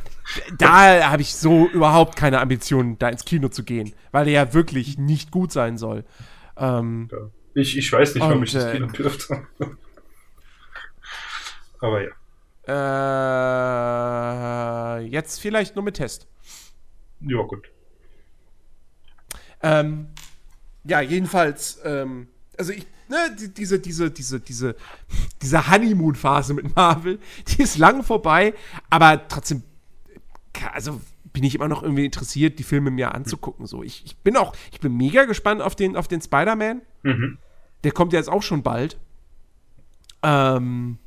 da 0.57 1.09
habe 1.09 1.21
ich 1.21 1.33
so 1.33 1.67
überhaupt 1.69 2.15
keine 2.15 2.39
Ambitionen, 2.39 2.97
da 2.99 3.09
ins 3.09 3.25
Kino 3.25 3.49
zu 3.49 3.63
gehen, 3.63 3.93
weil 4.11 4.25
der 4.25 4.33
ja 4.33 4.53
wirklich 4.53 4.97
nicht 4.97 5.31
gut 5.31 5.51
sein 5.51 5.77
soll. 5.77 6.05
Ähm, 6.57 7.09
Ja. 7.11 7.17
Ich, 7.55 7.75
ich 7.77 7.91
weiß 7.91 8.13
nicht, 8.15 8.23
warum 8.23 8.43
ich 8.43 8.51
das 8.51 8.65
äh, 8.65 8.73
Kino 8.73 8.87
dürfte. 8.87 9.47
Aber 11.79 12.03
ja. 12.03 12.09
Äh, 12.69 12.75
jetzt 15.07 15.39
vielleicht 15.39 15.75
nur 15.75 15.83
mit 15.83 15.95
Test. 15.95 16.27
Ja, 17.21 17.41
gut. 17.41 17.71
Ähm, 19.61 20.07
ja, 20.83 21.01
jedenfalls, 21.01 21.79
ähm, 21.83 22.27
also 22.57 22.71
ich, 22.71 22.85
ne, 23.09 23.35
die, 23.39 23.53
diese, 23.53 23.79
diese, 23.79 24.11
diese, 24.11 24.39
diese, 24.39 24.75
diese 25.41 25.69
Honeymoon-Phase 25.71 26.53
mit 26.53 26.75
Marvel, 26.75 27.19
die 27.47 27.63
ist 27.63 27.77
lang 27.77 28.03
vorbei, 28.03 28.53
aber 28.89 29.27
trotzdem, 29.27 29.63
also 30.73 31.01
bin 31.33 31.43
ich 31.43 31.55
immer 31.55 31.67
noch 31.67 31.83
irgendwie 31.83 32.05
interessiert, 32.05 32.59
die 32.59 32.63
Filme 32.63 32.91
mir 32.91 33.13
anzugucken. 33.13 33.65
So, 33.65 33.83
ich, 33.83 34.05
ich 34.05 34.17
bin 34.17 34.37
auch, 34.37 34.55
ich 34.71 34.79
bin 34.79 34.95
mega 34.95 35.25
gespannt 35.25 35.61
auf 35.61 35.75
den, 35.75 35.95
auf 35.95 36.07
den 36.07 36.21
Spider-Man. 36.21 36.81
Mhm. 37.03 37.37
Der 37.83 37.91
kommt 37.91 38.13
ja 38.13 38.19
jetzt 38.19 38.29
auch 38.29 38.43
schon 38.43 38.63
bald. 38.63 38.97
Ähm, 40.23 40.97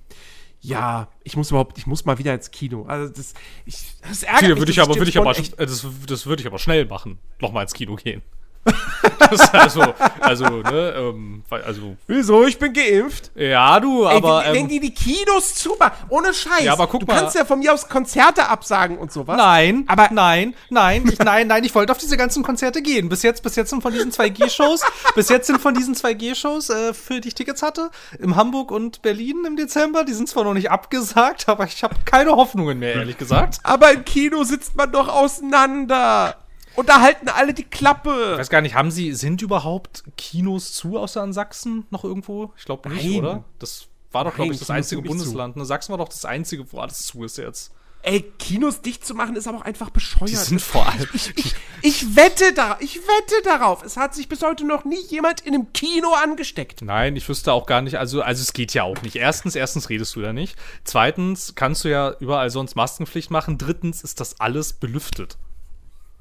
ja, 0.62 1.08
ich 1.24 1.36
muss 1.36 1.50
überhaupt, 1.50 1.76
ich 1.76 1.86
muss 1.86 2.04
mal 2.04 2.18
wieder 2.18 2.32
ins 2.34 2.50
Kino. 2.52 2.84
Also 2.84 3.12
das, 3.12 3.34
ich, 3.66 3.94
das 4.00 4.22
ärgert 4.22 4.40
Hier 4.40 4.48
mich, 4.50 4.58
würde 4.60 4.72
ich 4.72 4.80
aber, 4.80 4.94
würde 4.94 5.10
ich 5.10 5.18
aber, 5.18 5.34
das, 5.34 5.86
das 6.06 6.26
würde 6.26 6.40
ich 6.40 6.46
aber 6.46 6.58
schnell 6.58 6.86
machen. 6.86 7.18
Nochmal 7.40 7.64
ins 7.64 7.74
Kino 7.74 7.96
gehen. 7.96 8.22
das 9.18 9.32
ist 9.32 9.54
also, 9.54 9.82
also, 10.20 10.44
ne, 10.44 10.94
ähm, 10.96 11.42
also, 11.50 11.96
Wieso? 12.06 12.46
Ich 12.46 12.58
bin 12.58 12.72
geimpft. 12.72 13.32
ja, 13.34 13.80
du, 13.80 14.04
Ey, 14.06 14.16
aber, 14.16 14.44
wenn, 14.44 14.52
wenn 14.54 14.60
ähm, 14.62 14.68
die 14.68 14.78
die 14.80 14.94
Kinos 14.94 15.54
zumachen, 15.56 15.92
ohne 16.08 16.32
Scheiß. 16.32 16.62
Ja, 16.64 16.74
aber 16.74 16.86
guck 16.86 17.00
du 17.00 17.06
mal. 17.06 17.18
kannst 17.18 17.34
ja 17.34 17.44
von 17.44 17.58
mir 17.58 17.72
aus 17.72 17.88
Konzerte 17.88 18.48
absagen 18.48 18.98
und 18.98 19.10
sowas. 19.10 19.36
Nein, 19.36 19.84
Aber- 19.88 20.04
aber 20.04 20.14
nein, 20.14 20.54
nein, 20.70 21.04
ich, 21.10 21.18
nein, 21.24 21.48
nein, 21.48 21.64
ich 21.64 21.74
wollte 21.74 21.90
auf 21.90 21.98
diese 21.98 22.16
ganzen 22.16 22.44
Konzerte 22.44 22.82
gehen. 22.82 23.08
Bis 23.08 23.22
jetzt, 23.24 23.42
bis 23.42 23.56
jetzt 23.56 23.70
sind 23.70 23.82
von 23.82 23.92
diesen 23.92 24.12
2G-Shows, 24.12 24.82
bis 25.16 25.28
jetzt 25.28 25.48
sind 25.48 25.60
von 25.60 25.74
diesen 25.74 25.94
2G-Shows, 25.96 26.70
äh, 26.70 26.94
für 26.94 27.20
die 27.20 27.28
ich 27.28 27.34
Tickets 27.34 27.62
hatte, 27.62 27.90
im 28.20 28.36
Hamburg 28.36 28.70
und 28.70 29.02
Berlin 29.02 29.44
im 29.46 29.56
Dezember, 29.56 30.04
die 30.04 30.12
sind 30.12 30.28
zwar 30.28 30.44
noch 30.44 30.54
nicht 30.54 30.70
abgesagt, 30.70 31.48
aber 31.48 31.64
ich 31.64 31.82
habe 31.82 31.96
keine 32.04 32.30
Hoffnungen 32.36 32.78
mehr, 32.78 32.94
ehrlich 32.94 33.18
gesagt. 33.18 33.58
Aber 33.64 33.90
im 33.92 34.04
Kino 34.04 34.44
sitzt 34.44 34.76
man 34.76 34.92
doch 34.92 35.08
auseinander. 35.08 36.36
Und 36.74 36.88
da 36.88 37.00
halten 37.00 37.28
alle 37.28 37.54
die 37.54 37.62
Ich 37.62 37.70
Klappe. 37.70 38.38
weiß 38.38 38.50
gar 38.50 38.60
nicht, 38.60 38.74
haben 38.74 38.90
sie, 38.90 39.12
sind 39.14 39.42
überhaupt 39.42 40.04
Kinos 40.16 40.72
zu 40.72 40.98
außer 40.98 41.22
in 41.22 41.32
Sachsen 41.32 41.86
noch 41.90 42.04
irgendwo? 42.04 42.52
Ich 42.56 42.64
glaube 42.64 42.88
nicht, 42.88 43.04
Nein. 43.04 43.18
oder? 43.18 43.44
Das 43.58 43.86
war 44.10 44.24
doch, 44.24 44.34
glaube 44.34 44.52
ich, 44.52 44.58
das 44.58 44.68
Kinos 44.68 44.76
einzige. 44.78 45.02
Bundesland. 45.02 45.56
Ne? 45.56 45.64
Sachsen 45.64 45.90
war 45.92 45.98
doch 45.98 46.08
das 46.08 46.24
einzige, 46.24 46.70
wo 46.72 46.78
alles 46.80 47.06
zu 47.06 47.24
ist 47.24 47.38
jetzt. 47.38 47.72
Ey, 48.04 48.20
Kinos 48.38 48.80
dicht 48.80 49.06
zu 49.06 49.14
machen 49.14 49.36
ist 49.36 49.46
aber 49.46 49.58
auch 49.58 49.64
einfach 49.64 49.90
bescheuert. 49.90 50.28
Die 50.30 50.34
sind 50.34 50.60
vor 50.60 50.88
allem. 50.88 51.08
ich, 51.14 51.32
ich, 51.36 51.54
ich 51.82 52.16
wette 52.16 52.52
da, 52.52 52.76
ich 52.80 52.96
wette 52.96 53.42
darauf. 53.44 53.84
Es 53.84 53.96
hat 53.96 54.12
sich 54.14 54.28
bis 54.28 54.42
heute 54.42 54.64
noch 54.66 54.84
nie 54.84 55.00
jemand 55.08 55.42
in 55.42 55.54
einem 55.54 55.72
Kino 55.72 56.12
angesteckt. 56.12 56.82
Nein, 56.82 57.14
ich 57.14 57.28
wüsste 57.28 57.52
auch 57.52 57.64
gar 57.64 57.80
nicht, 57.80 57.98
also, 58.00 58.20
also 58.20 58.42
es 58.42 58.52
geht 58.54 58.74
ja 58.74 58.82
auch 58.82 59.00
nicht. 59.02 59.14
Erstens, 59.14 59.54
erstens 59.54 59.88
redest 59.88 60.16
du 60.16 60.20
da 60.20 60.32
nicht. 60.32 60.56
Zweitens 60.82 61.54
kannst 61.54 61.84
du 61.84 61.90
ja 61.90 62.16
überall 62.18 62.50
sonst 62.50 62.74
Maskenpflicht 62.74 63.30
machen. 63.30 63.56
Drittens 63.56 64.02
ist 64.02 64.18
das 64.18 64.40
alles 64.40 64.72
belüftet. 64.72 65.38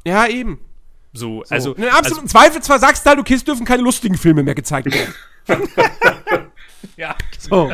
Ja, 0.06 0.28
eben. 0.28 0.60
So, 1.14 1.44
also. 1.50 1.74
In 1.74 1.86
absoluten 1.90 2.28
Zweifel 2.28 2.62
zwar 2.62 2.80
sagst 2.80 3.06
du 3.06 3.10
halt, 3.10 3.20
okay, 3.20 3.34
es 3.34 3.44
dürfen 3.44 3.66
keine 3.66 3.84
lustigen 3.84 4.18
Filme 4.18 4.44
mehr 4.44 4.56
gezeigt 4.56 4.88
werden. 4.94 5.14
also, 5.48 5.64
ja, 6.98 7.16
So. 7.38 7.72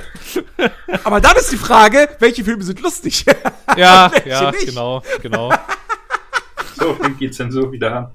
aber 1.04 1.22
dann 1.22 1.36
ist 1.38 1.52
die 1.52 1.58
Frage, 1.58 2.10
welche 2.20 2.44
Filme 2.44 2.64
sind 2.64 2.82
lustig? 2.82 3.26
ja, 3.78 4.12
ja 4.26 4.52
nicht? 4.52 4.66
genau, 4.68 5.04
genau. 5.22 5.54
So 6.76 6.96
fängt 6.96 7.20
die 7.20 7.30
Zensur 7.32 7.72
wieder 7.72 7.96
an. 7.96 8.12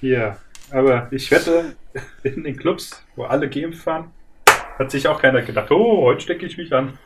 Ja, 0.00 0.36
aber 0.70 1.08
ich 1.10 1.30
wette, 1.30 1.76
in 2.22 2.44
den 2.44 2.56
Clubs, 2.56 3.02
wo 3.16 3.24
alle 3.24 3.48
geimpft 3.48 3.86
waren, 3.86 4.10
hat 4.78 4.90
sich 4.90 5.08
auch 5.08 5.20
keiner 5.20 5.42
gedacht, 5.42 5.70
oh, 5.70 6.02
heute 6.02 6.20
stecke 6.20 6.44
ich 6.44 6.58
mich 6.58 6.72
an. 6.74 6.98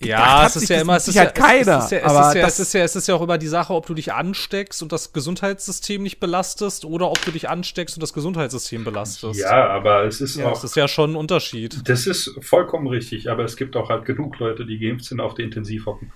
Ja, 0.00 0.46
es 0.46 0.56
ist 0.56 0.68
ja 0.68 0.80
immer, 0.80 0.96
es 0.96 1.08
ist 1.08 1.14
ja, 1.14 1.22
Sicherheit 1.22 1.34
keiner, 1.34 1.78
es 1.78 1.84
ist 1.86 1.90
ja, 1.92 1.98
es 1.98 2.04
aber 2.04 2.28
ist 2.28 2.34
ja, 2.34 2.40
das- 2.42 2.52
es 2.58 2.66
ist 2.68 2.72
ja, 2.74 2.84
es 2.84 2.96
ist 2.96 3.08
ja 3.08 3.14
auch 3.14 3.22
immer 3.22 3.38
die 3.38 3.46
Sache, 3.46 3.72
ob 3.72 3.86
du 3.86 3.94
dich 3.94 4.12
ansteckst 4.12 4.82
und 4.82 4.92
das 4.92 5.12
Gesundheitssystem 5.12 6.02
nicht 6.02 6.20
belastest 6.20 6.84
oder 6.84 7.10
ob 7.10 7.20
du 7.24 7.30
dich 7.30 7.48
ansteckst 7.48 7.96
und 7.96 8.02
das 8.02 8.12
Gesundheitssystem 8.12 8.84
belastest. 8.84 9.40
Ja, 9.40 9.68
aber 9.68 10.04
es 10.04 10.20
ist 10.20 10.36
Ja, 10.36 10.48
auch, 10.48 10.52
Das 10.52 10.64
ist 10.64 10.76
ja 10.76 10.86
schon 10.88 11.12
ein 11.12 11.16
Unterschied. 11.16 11.80
das 11.88 12.06
ist 12.06 12.34
vollkommen 12.40 12.86
richtig, 12.88 13.30
aber 13.30 13.44
es 13.44 13.56
gibt 13.56 13.76
auch 13.76 13.88
halt 13.88 14.04
genug 14.04 14.38
Leute, 14.38 14.66
die 14.66 14.78
geimpft 14.78 15.06
sind, 15.06 15.20
auf 15.20 15.34
der 15.34 15.44
Intensiv 15.46 15.86
hocken. 15.86 16.12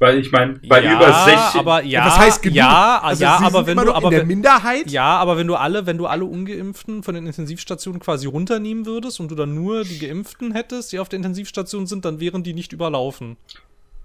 Weil 0.00 0.18
ich 0.18 0.30
meine, 0.30 0.60
bei 0.68 0.82
ja, 0.82 0.94
über 0.94 1.12
60, 1.12 1.60
aber 1.60 1.82
ja, 1.82 2.06
was 2.06 2.18
heißt 2.18 2.42
genug? 2.42 2.56
ja, 2.56 3.00
Also, 3.02 3.24
ja, 3.24 3.38
sie 3.38 3.44
aber 3.44 3.58
sind 3.58 3.66
wenn 3.66 3.72
immer 3.72 3.84
du, 3.86 3.94
aber 3.94 4.04
in 4.06 4.10
der 4.12 4.20
wenn, 4.20 4.28
Minderheit. 4.28 4.90
ja, 4.90 5.16
aber 5.16 5.36
wenn 5.36 5.48
du 5.48 5.56
alle, 5.56 5.86
wenn 5.86 5.98
du 5.98 6.06
alle 6.06 6.24
Ungeimpften 6.24 7.02
von 7.02 7.16
den 7.16 7.26
Intensivstationen 7.26 8.00
quasi 8.00 8.28
runternehmen 8.28 8.86
würdest 8.86 9.18
und 9.18 9.30
du 9.30 9.34
dann 9.34 9.54
nur 9.54 9.82
die 9.82 9.98
Geimpften 9.98 10.52
hättest, 10.52 10.92
die 10.92 11.00
auf 11.00 11.08
der 11.08 11.16
Intensivstation 11.16 11.88
sind, 11.88 12.04
dann 12.04 12.20
wären 12.20 12.44
die 12.44 12.54
nicht 12.54 12.72
überlaufen. 12.72 13.36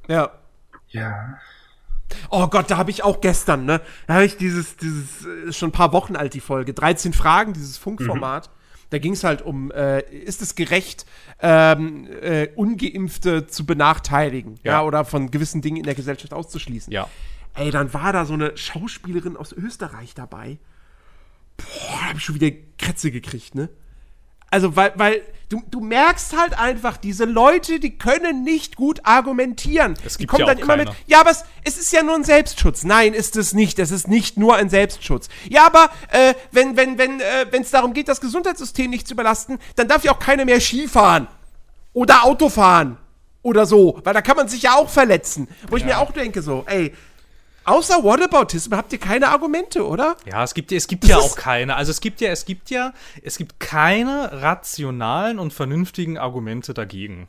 Ja. 0.08 0.32
ja, 0.90 1.38
Oh 2.30 2.48
Gott, 2.48 2.70
da 2.70 2.78
habe 2.78 2.92
ich 2.92 3.04
auch 3.04 3.22
gestern, 3.22 3.66
ne? 3.66 3.82
Da 4.08 4.16
habe 4.16 4.26
ich 4.26 4.38
dieses, 4.38 4.78
dieses, 4.78 5.26
äh, 5.26 5.50
ist 5.50 5.58
schon 5.58 5.70
ein 5.70 5.74
paar 5.74 5.94
Wochen 5.94 6.16
alt, 6.16 6.34
die 6.34 6.40
Folge. 6.40 6.74
13 6.74 7.14
Fragen, 7.14 7.54
dieses 7.54 7.78
Funkformat. 7.78 8.50
Da 8.94 9.00
ging 9.00 9.14
es 9.14 9.24
halt 9.24 9.42
um, 9.42 9.72
äh, 9.72 10.02
ist 10.02 10.44
es 10.44 10.54
gerecht, 10.54 11.08
ähm, 11.42 12.08
äh, 12.22 12.50
Ungeimpfte 12.56 13.48
zu 13.48 13.66
benachteiligen? 13.66 14.60
Ja. 14.62 14.74
Ja. 14.74 14.84
Oder 14.84 15.04
von 15.04 15.32
gewissen 15.32 15.64
Dingen 15.64 15.78
in 15.78 15.84
der 15.84 15.96
Gesellschaft 15.96 16.32
auszuschließen? 16.32 16.94
Ja. 16.94 17.10
Ey, 17.56 17.72
dann 17.72 17.92
war 17.96 18.14
da 18.14 18.24
so 18.24 18.36
eine 18.36 18.56
Schauspielerin 18.56 19.36
aus 19.36 19.52
Österreich 19.52 20.14
dabei. 20.14 20.60
Boah, 21.58 21.98
da 22.02 22.10
hab 22.10 22.18
ich 22.18 22.24
schon 22.24 22.36
wieder 22.36 22.56
Krätze 22.78 23.10
gekriegt, 23.10 23.56
ne? 23.56 23.70
Also, 24.54 24.76
weil, 24.76 24.94
weil 24.98 25.22
du, 25.50 25.64
du 25.72 25.80
merkst 25.80 26.38
halt 26.38 26.56
einfach, 26.60 26.98
diese 26.98 27.26
Leute, 27.26 27.80
die 27.80 27.98
können 27.98 28.44
nicht 28.44 28.76
gut 28.76 29.00
argumentieren. 29.02 29.96
Es 30.06 30.14
die 30.14 30.20
gibt 30.20 30.30
kommen 30.30 30.42
ja 30.42 30.54
dann 30.54 30.58
auch 30.58 30.62
immer 30.62 30.78
mit, 30.78 30.86
keine. 30.90 30.98
ja, 31.08 31.22
aber 31.22 31.32
es, 31.32 31.44
es 31.64 31.80
ist 31.80 31.92
ja 31.92 32.04
nur 32.04 32.14
ein 32.14 32.24
Selbstschutz. 32.24 32.84
Nein, 32.84 33.16
ist 33.16 33.36
es 33.36 33.56
nicht. 33.56 33.80
Es 33.80 33.90
ist 33.90 34.08
nicht 34.08 34.38
nur 34.38 34.56
ein 34.56 34.70
Selbstschutz. 34.70 35.30
Ja, 35.50 35.66
aber 35.66 35.90
äh, 36.12 36.36
wenn 36.52 36.78
wenn 36.78 37.00
wenn 37.00 37.20
äh, 37.20 37.48
wenn 37.50 37.64
es 37.64 37.72
darum 37.72 37.94
geht, 37.94 38.10
das 38.10 38.22
Gesundheitssystem 38.22 38.92
nicht 38.92 39.08
zu 39.08 39.16
überlasten, 39.16 39.58
dann 39.76 39.88
darf 39.88 40.04
ja 40.04 40.12
auch 40.12 40.20
keiner 40.20 40.46
mehr 40.46 40.62
Skifahren 40.62 41.28
oder 41.94 42.26
Auto 42.26 42.50
fahren 42.50 43.00
oder 43.42 43.66
so, 43.66 44.00
weil 44.04 44.14
da 44.14 44.22
kann 44.22 44.38
man 44.38 44.48
sich 44.48 44.62
ja 44.62 44.76
auch 44.76 44.90
verletzen. 44.90 45.48
Wo 45.68 45.78
ich 45.78 45.84
mir 45.84 45.98
auch 45.98 46.12
denke 46.12 46.44
so, 46.44 46.64
ey, 46.68 46.94
außer 47.66 48.04
Whataboutism 48.04 48.76
habt 48.76 48.94
ihr 48.94 49.00
keine 49.00 49.30
Argumente, 49.30 49.86
oder? 49.88 50.18
Ja, 50.26 50.44
es 50.44 50.54
gibt 50.54 50.72
ja, 50.72 50.78
es 50.78 50.88
gibt 50.88 51.06
ja 51.06 51.18
auch 51.18 51.36
keine. 51.36 51.76
Also 51.76 51.92
es 51.92 52.02
gibt 52.02 52.22
ja, 52.22 52.30
es 52.30 52.46
gibt 52.46 52.70
ja, 52.70 52.94
es 53.22 53.38
gibt 53.38 53.60
keine 53.60 54.42
rationalen 54.42 55.40
und 55.40 55.54
vernünftigen 55.54 56.18
Argumente 56.18 56.74
dagegen. 56.74 57.28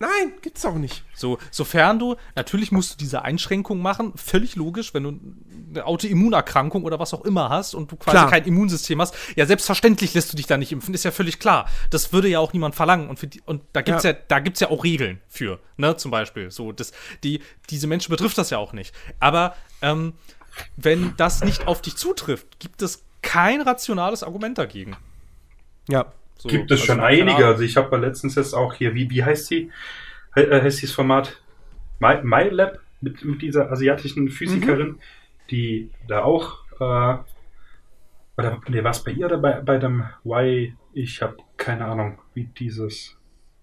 Nein, 0.00 0.32
gibt's 0.40 0.64
auch 0.64 0.76
nicht. 0.76 1.04
So, 1.14 1.38
sofern 1.50 1.98
du, 1.98 2.16
natürlich 2.34 2.72
musst 2.72 2.94
du 2.94 2.96
diese 2.96 3.22
Einschränkung 3.22 3.82
machen, 3.82 4.12
völlig 4.16 4.56
logisch, 4.56 4.94
wenn 4.94 5.02
du 5.02 5.20
eine 5.70 5.84
Autoimmunerkrankung 5.84 6.84
oder 6.84 6.98
was 6.98 7.12
auch 7.12 7.20
immer 7.26 7.50
hast 7.50 7.74
und 7.74 7.92
du 7.92 7.96
quasi 7.96 8.16
Klar. 8.16 8.30
kein 8.30 8.44
Immunsystem 8.44 8.98
hast, 8.98 9.14
ja, 9.36 9.44
selbstverständlich 9.44 10.14
lässt 10.14 10.32
du 10.32 10.38
dich 10.38 10.46
da 10.46 10.56
nicht 10.56 10.72
impfen, 10.72 10.94
ist 10.94 11.04
ja 11.04 11.10
völlig 11.10 11.38
klar. 11.38 11.68
Das 11.90 12.14
würde 12.14 12.28
ja 12.28 12.38
auch 12.38 12.54
niemand 12.54 12.74
verlangen 12.74 13.10
und, 13.10 13.18
für 13.18 13.26
die, 13.26 13.42
und 13.44 13.62
da 13.74 13.82
gibt's 13.82 14.04
Ja. 14.04 14.12
ja. 14.12 14.18
da 14.26 14.38
gibt's 14.38 14.60
ja 14.60 14.70
auch 14.70 14.84
Regeln 14.84 15.20
für, 15.28 15.60
ne, 15.76 15.94
zum 15.98 16.10
Beispiel. 16.10 16.50
So, 16.50 16.72
das, 16.72 16.92
die, 17.22 17.42
diese 17.68 17.86
Menschen 17.86 18.10
betrifft 18.10 18.38
das 18.38 18.48
ja 18.48 18.56
auch 18.56 18.72
nicht. 18.72 18.94
Aber, 19.20 19.54
ähm, 19.82 20.14
wenn 20.76 21.14
das 21.16 21.44
nicht 21.44 21.66
auf 21.66 21.82
dich 21.82 21.96
zutrifft, 21.96 22.58
gibt 22.58 22.82
es 22.82 23.04
kein 23.22 23.60
rationales 23.60 24.22
Argument 24.22 24.58
dagegen. 24.58 24.96
Ja. 25.88 26.12
So, 26.42 26.48
gibt 26.48 26.70
es 26.70 26.80
also, 26.80 26.92
schon 26.94 27.00
einige. 27.00 27.46
Also 27.46 27.62
ich 27.62 27.76
habe 27.76 27.96
letztens 27.98 28.34
jetzt 28.34 28.54
auch 28.54 28.74
hier, 28.74 28.94
wie, 28.94 29.10
wie 29.10 29.22
heißt 29.24 29.46
sie? 29.46 29.70
he- 30.34 30.40
äh, 30.40 30.62
heißt 30.62 30.80
dieses 30.82 30.94
Format 30.94 31.40
My, 31.98 32.18
MyLab 32.22 32.78
mit, 33.00 33.24
mit 33.24 33.42
dieser 33.42 33.70
asiatischen 33.70 34.28
Physikerin, 34.30 34.98
die 35.50 35.90
da 36.08 36.22
auch, 36.22 36.58
äh, 36.80 37.18
oder 38.38 38.60
nee, 38.68 38.82
war 38.82 38.90
es 38.92 39.04
bei 39.04 39.10
ihr 39.12 39.26
oder 39.26 39.38
bei, 39.38 39.60
bei 39.60 39.78
dem 39.78 40.04
Y? 40.24 40.76
Ich 40.92 41.20
habe 41.22 41.36
keine 41.56 41.84
Ahnung, 41.84 42.18
wie 42.34 42.44
dieses 42.44 43.16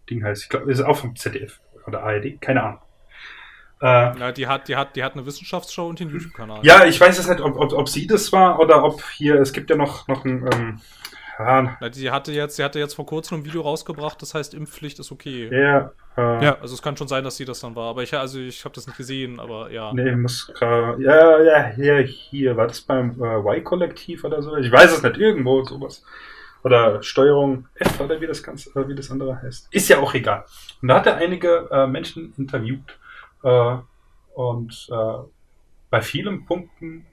Ding 0.10 0.24
heißt. 0.24 0.44
Ich 0.44 0.50
glaube, 0.50 0.72
ist 0.72 0.82
auch 0.82 0.98
vom 0.98 1.16
ZDF 1.16 1.60
oder 1.88 2.04
ARD, 2.04 2.40
keine 2.42 2.64
Ahnung. 2.64 2.80
Äh, 3.82 4.20
Ja, 4.20 4.32
die 4.32 4.48
hat, 4.48 4.68
die 4.68 4.76
hat, 4.76 4.96
die 4.96 5.04
hat 5.04 5.14
eine 5.14 5.26
Wissenschaftsshow 5.26 5.88
und 5.88 6.00
den 6.00 6.10
YouTube-Kanal. 6.10 6.60
ja, 6.64 6.86
ich 6.86 7.00
weiß 7.00 7.18
es 7.20 7.28
nicht, 7.28 7.42
ob, 7.42 7.58
ob, 7.58 7.74
ob 7.74 7.90
sie 7.90 8.08
das 8.08 8.32
war 8.32 8.60
oder 8.60 8.84
ob 8.84 9.04
hier, 9.12 9.36
es 9.42 9.52
gibt 9.54 9.70
ja 9.70 9.76
noch, 9.76 10.08
noch 10.08 10.26
ein, 10.26 10.48
ähm, 10.54 10.80
ja, 11.40 11.78
Na, 11.80 11.90
Die 11.90 12.10
hatte 12.12 12.32
jetzt, 12.32 12.56
sie 12.56 12.64
hatte 12.64 12.80
jetzt 12.80 12.94
vor 12.94 13.06
kurzem 13.06 13.40
ein 13.40 13.46
Video 13.46 13.62
rausgebracht, 13.62 14.22
das 14.22 14.34
heißt 14.34 14.54
Impfpflicht 14.54 15.00
ist 15.00 15.12
okay. 15.12 15.50
der, 15.50 15.94
äh, 16.18 16.46
Ja. 16.46 16.58
Also 16.62 16.74
es 16.74 16.82
kann 16.82 16.98
schon 16.98 17.08
sein, 17.08 17.24
dass 17.24 17.38
sie 17.38 17.46
das 17.46 17.60
dann 17.60 17.76
war, 17.76 17.90
aber 17.90 18.04
ich, 18.04 18.14
also 18.14 18.40
ich 18.40 18.64
habe 18.66 18.76
das 18.76 18.88
nicht 18.88 18.98
gesehen, 18.98 19.40
aber 19.40 19.72
ja. 19.72 19.94
Nee, 19.94 20.16
muss 20.16 20.52
grad, 20.54 21.00
ja, 21.00 21.42
ja, 21.42 21.72
ja, 21.78 21.98
hier, 22.00 22.58
war 22.58 22.68
das 22.68 22.82
beim 22.82 23.22
äh, 23.22 23.58
Y-Kollektiv 23.58 24.24
oder 24.24 24.42
so? 24.42 24.56
Ich 24.58 24.72
weiß 24.72 24.94
es 24.98 25.04
nicht, 25.04 25.18
irgendwo 25.18 25.64
sowas. 25.64 26.04
Oder 26.64 27.02
Steuerung 27.04 27.68
F 27.76 28.00
oder 28.02 28.20
wie 28.20 28.28
das 28.28 28.42
ganz, 28.44 28.68
äh, 28.76 28.88
wie 28.88 28.96
das 28.96 29.12
andere 29.12 29.42
heißt. 29.42 29.68
Ist 29.72 29.90
ja 29.90 30.00
auch 30.00 30.14
egal. 30.14 30.44
Und 30.82 30.90
da 30.90 30.96
hat 30.96 31.06
er 31.06 31.16
einige 31.18 31.70
äh, 31.72 31.88
Menschen 31.88 32.34
interviewt 32.38 32.98
äh, 33.44 33.78
und 34.34 34.88
äh, 34.92 35.28
bei 35.90 36.02
vielen 36.02 36.46
Punkten, 36.46 37.06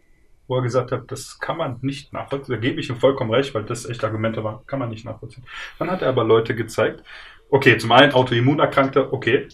wo 0.47 0.57
er 0.57 0.63
gesagt 0.63 0.93
hat, 0.93 1.11
das 1.11 1.39
kann 1.39 1.57
man 1.57 1.79
nicht 1.81 2.13
nachvollziehen, 2.13 2.55
da 2.55 2.61
gebe 2.61 2.81
ich 2.81 2.91
ihm 2.91 2.97
vollkommen 2.97 3.33
recht, 3.33 3.55
weil 3.55 3.65
das 3.65 3.89
echt 3.89 4.05
Argumente 4.05 4.45
waren, 4.45 4.67
kann 4.67 4.79
man 4.79 4.91
nicht 4.91 5.05
nachvollziehen. 5.05 5.45
Dann 5.79 5.91
hat 5.91 6.03
er 6.03 6.09
aber 6.09 6.25
Leute 6.25 6.55
gezeigt, 6.55 7.03
okay, 7.49 7.79
zum 7.79 7.93
einen 7.93 8.13
Autoimmunerkrankte, 8.13 9.13
okay, 9.13 9.49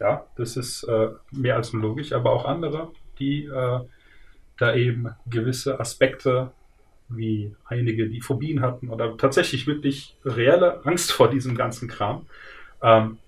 ja, 0.00 0.26
das 0.36 0.56
ist 0.56 0.84
äh, 0.84 1.10
mehr 1.30 1.56
als 1.56 1.72
logisch, 1.72 2.12
aber 2.12 2.32
auch 2.32 2.44
andere, 2.44 2.90
die 3.18 3.44
äh, 3.44 3.80
da 4.56 4.74
eben 4.74 5.10
gewisse 5.26 5.78
Aspekte 5.78 6.52
wie 7.08 7.54
einige, 7.64 8.08
die 8.08 8.20
Phobien 8.20 8.62
hatten 8.62 8.88
oder 8.88 9.16
tatsächlich 9.16 9.66
wirklich 9.66 10.16
reelle 10.24 10.84
Angst 10.86 11.12
vor 11.12 11.28
diesem 11.28 11.56
ganzen 11.56 11.88
Kram, 11.88 12.26
ähm, 12.82 13.18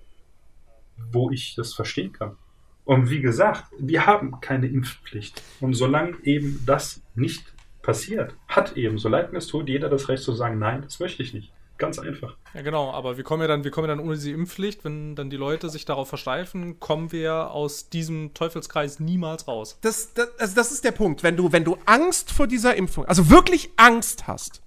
wo 1.11 1.31
ich 1.31 1.55
das 1.55 1.73
verstehen 1.73 2.13
kann. 2.13 2.37
Und 2.85 3.09
wie 3.09 3.21
gesagt, 3.21 3.65
wir 3.79 4.05
haben 4.05 4.39
keine 4.41 4.67
Impfpflicht. 4.67 5.41
Und 5.61 5.73
solange 5.73 6.17
eben 6.23 6.63
das 6.65 7.01
nicht 7.15 7.53
passiert, 7.81 8.35
hat 8.47 8.75
eben, 8.75 8.97
so 8.97 9.09
leid 9.09 9.31
mir 9.31 9.37
es 9.37 9.47
tut, 9.47 9.69
jeder 9.69 9.89
das 9.89 10.09
Recht 10.09 10.23
zu 10.23 10.33
sagen, 10.33 10.59
nein, 10.59 10.81
das 10.81 10.99
möchte 10.99 11.23
ich 11.23 11.33
nicht. 11.33 11.51
Ganz 11.77 11.97
einfach. 11.97 12.37
Ja, 12.53 12.61
genau, 12.61 12.91
aber 12.91 13.17
wir 13.17 13.23
kommen 13.23 13.41
ja 13.41 13.47
dann, 13.47 13.63
wir 13.63 13.71
kommen 13.71 13.89
ja 13.89 13.95
dann 13.95 14.05
ohne 14.05 14.15
diese 14.15 14.31
Impfpflicht, 14.31 14.85
wenn 14.85 15.15
dann 15.15 15.29
die 15.29 15.37
Leute 15.37 15.69
sich 15.69 15.85
darauf 15.85 16.07
versteifen, 16.07 16.79
kommen 16.79 17.11
wir 17.11 17.51
aus 17.51 17.89
diesem 17.89 18.33
Teufelskreis 18.33 18.99
niemals 18.99 19.47
raus. 19.47 19.79
Das, 19.81 20.13
das, 20.13 20.29
also 20.37 20.55
das 20.55 20.71
ist 20.71 20.83
der 20.83 20.91
Punkt. 20.91 21.23
Wenn 21.23 21.35
du, 21.35 21.51
wenn 21.51 21.63
du 21.63 21.77
Angst 21.85 22.31
vor 22.31 22.47
dieser 22.47 22.75
Impfung, 22.75 23.05
also 23.05 23.29
wirklich 23.29 23.71
Angst 23.75 24.27
hast, 24.27 24.61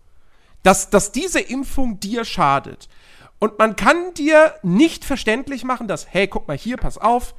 dass, 0.62 0.90
dass 0.90 1.12
diese 1.12 1.40
Impfung 1.40 2.00
dir 2.00 2.24
schadet 2.24 2.88
und 3.38 3.58
man 3.58 3.76
kann 3.76 4.12
dir 4.14 4.54
nicht 4.62 5.04
verständlich 5.04 5.62
machen, 5.62 5.86
dass, 5.86 6.12
hey, 6.12 6.26
guck 6.26 6.48
mal 6.48 6.58
hier, 6.58 6.76
pass 6.76 6.98
auf, 6.98 7.34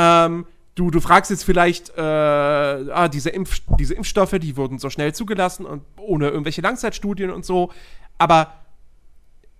ähm, 0.00 0.46
du, 0.74 0.90
du 0.90 1.00
fragst 1.00 1.30
jetzt 1.30 1.44
vielleicht, 1.44 1.90
äh, 1.90 2.00
ah, 2.00 3.08
diese, 3.08 3.30
Impf, 3.30 3.60
diese 3.78 3.94
Impfstoffe, 3.94 4.38
die 4.40 4.56
wurden 4.56 4.78
so 4.78 4.88
schnell 4.88 5.14
zugelassen 5.14 5.66
und 5.66 5.82
ohne 5.98 6.28
irgendwelche 6.28 6.62
Langzeitstudien 6.62 7.30
und 7.30 7.44
so, 7.44 7.70
aber 8.16 8.54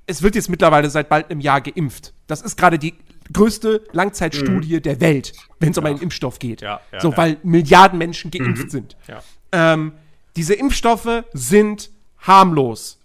es 0.07 0.23
wird 0.23 0.35
jetzt 0.35 0.49
mittlerweile 0.49 0.89
seit 0.89 1.09
bald 1.09 1.31
einem 1.31 1.41
Jahr 1.41 1.61
geimpft. 1.61 2.15
Das 2.27 2.41
ist 2.41 2.57
gerade 2.57 2.79
die 2.79 2.95
größte 3.33 3.85
Langzeitstudie 3.93 4.81
der 4.81 5.01
Welt, 5.01 5.33
wenn 5.61 5.71
es 5.71 5.79
um 5.79 5.85
einen 5.85 6.01
Impfstoff 6.01 6.39
geht. 6.39 6.63
Ja, 6.63 6.81
ja, 6.91 7.01
so, 7.01 7.11
ja. 7.11 7.17
weil 7.17 7.37
Milliarden 7.43 7.99
Menschen 7.99 8.31
geimpft 8.31 8.71
sind. 8.71 8.97
Ja. 9.07 9.23
Ähm, 9.53 9.93
diese 10.37 10.55
Impfstoffe 10.55 11.25
sind 11.33 11.91
harmlos. 12.19 12.99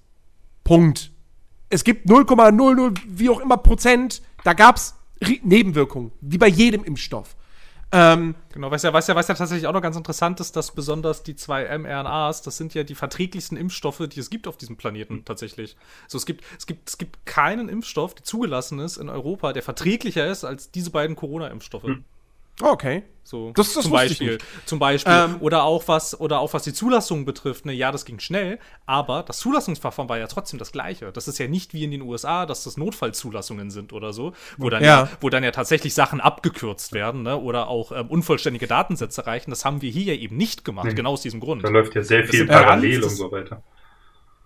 Punkt. 0.64 1.12
Es 1.70 1.84
gibt 1.84 2.10
0,00 2.10 2.98
wie 3.08 3.30
auch 3.30 3.40
immer 3.40 3.58
Prozent. 3.58 4.22
Da 4.44 4.54
gab 4.54 4.78
es 4.78 4.96
Nebenwirkungen, 5.44 6.12
wie 6.22 6.38
bei 6.38 6.48
jedem 6.48 6.84
Impfstoff. 6.84 7.36
Ähm, 7.92 8.36
Genau, 8.52 8.72
was 8.72 8.84
ja, 8.84 8.94
was 8.94 9.08
ja, 9.08 9.16
was 9.16 9.28
ja 9.28 9.36
tatsächlich 9.36 9.68
auch 9.68 9.74
noch 9.74 9.82
ganz 9.82 9.98
interessant 9.98 10.40
ist, 10.40 10.56
dass 10.56 10.74
besonders 10.74 11.24
die 11.24 11.36
zwei 11.36 11.78
mRNAs, 11.78 12.42
das 12.42 12.58
sind 12.58 12.74
ja 12.74 12.84
die 12.84 12.96
verträglichsten 12.96 13.58
Impfstoffe, 13.58 14.02
die 14.08 14.20
es 14.20 14.30
gibt 14.30 14.48
auf 14.48 14.58
diesem 14.58 14.78
Planeten 14.78 15.26
tatsächlich. 15.26 15.76
So, 16.08 16.18
es 16.18 16.26
gibt, 16.26 16.44
es 16.58 16.66
gibt, 16.66 16.90
es 16.90 16.98
gibt 16.98 17.26
keinen 17.26 17.68
Impfstoff, 17.70 18.16
der 18.16 18.24
zugelassen 18.24 18.80
ist 18.80 18.98
in 18.98 19.10
Europa, 19.10 19.54
der 19.54 19.62
verträglicher 19.62 20.26
ist 20.28 20.46
als 20.46 20.72
diese 20.72 20.90
beiden 20.90 21.16
Corona-Impfstoffe. 21.16 21.84
Okay. 22.62 23.04
So, 23.28 23.52
Das- 23.56 23.74
das 23.74 23.82
zum 23.86 23.92
Beispiel. 23.92 24.34
nicht. 24.34 24.46
Zum 24.68 24.78
Beispiel. 24.78 25.12
Ähm, 25.12 25.38
oder 25.40 25.64
auch 25.64 25.88
was, 25.88 26.20
oder 26.20 26.40
auch 26.42 26.54
was 26.54 26.62
die 26.62 26.74
Zulassung 26.74 27.26
betrifft. 27.26 27.66
Ne, 27.66 27.74
ja, 27.74 27.92
das 27.92 28.06
ging 28.06 28.20
schnell, 28.20 28.60
aber 28.86 29.24
das 29.24 29.40
Zulassungsverfahren 29.40 30.08
war 30.10 30.20
ja 30.20 30.28
trotzdem 30.28 30.60
das 30.60 30.72
gleiche. 30.72 31.12
Das 31.12 31.28
ist 31.28 31.40
ja 31.40 31.48
nicht 31.48 31.74
wie 31.74 31.84
in 31.86 31.90
den 31.90 32.04
USA, 32.04 32.46
dass 32.46 32.64
das 32.66 32.78
Notfallzulassungen 32.78 33.72
sind 33.72 33.94
oder 33.94 34.14
so, 34.14 34.34
wo 34.60 34.70
dann 34.70 34.84
ja, 34.84 35.02
Ja. 35.06 35.10
wo 35.22 35.30
dann 35.32 35.44
ja 35.44 35.50
tatsächlich 35.50 35.96
Sachen 35.96 36.22
abgekürzt 36.22 36.94
werden, 36.94 37.24
ne, 37.24 37.36
oder 37.40 37.68
auch 37.68 37.92
ähm, 37.92 38.10
unvollständige 38.12 38.68
Datensätze 38.68 39.26
reichen. 39.26 39.50
Das 39.50 39.66
haben 39.66 39.82
wir 39.82 39.90
hier 39.90 40.14
ja 40.14 40.22
eben 40.22 40.38
nicht 40.38 40.64
gemacht, 40.64 40.86
Nee. 40.86 40.94
genau 40.94 41.14
aus 41.14 41.22
diesem 41.24 41.40
Grund. 41.40 41.64
Da 41.64 41.70
läuft 41.70 41.96
ja 41.96 42.04
sehr 42.04 42.26
viel 42.28 42.46
parallel 42.46 43.04
und 43.06 43.10
so 43.10 43.32
weiter. 43.32 43.64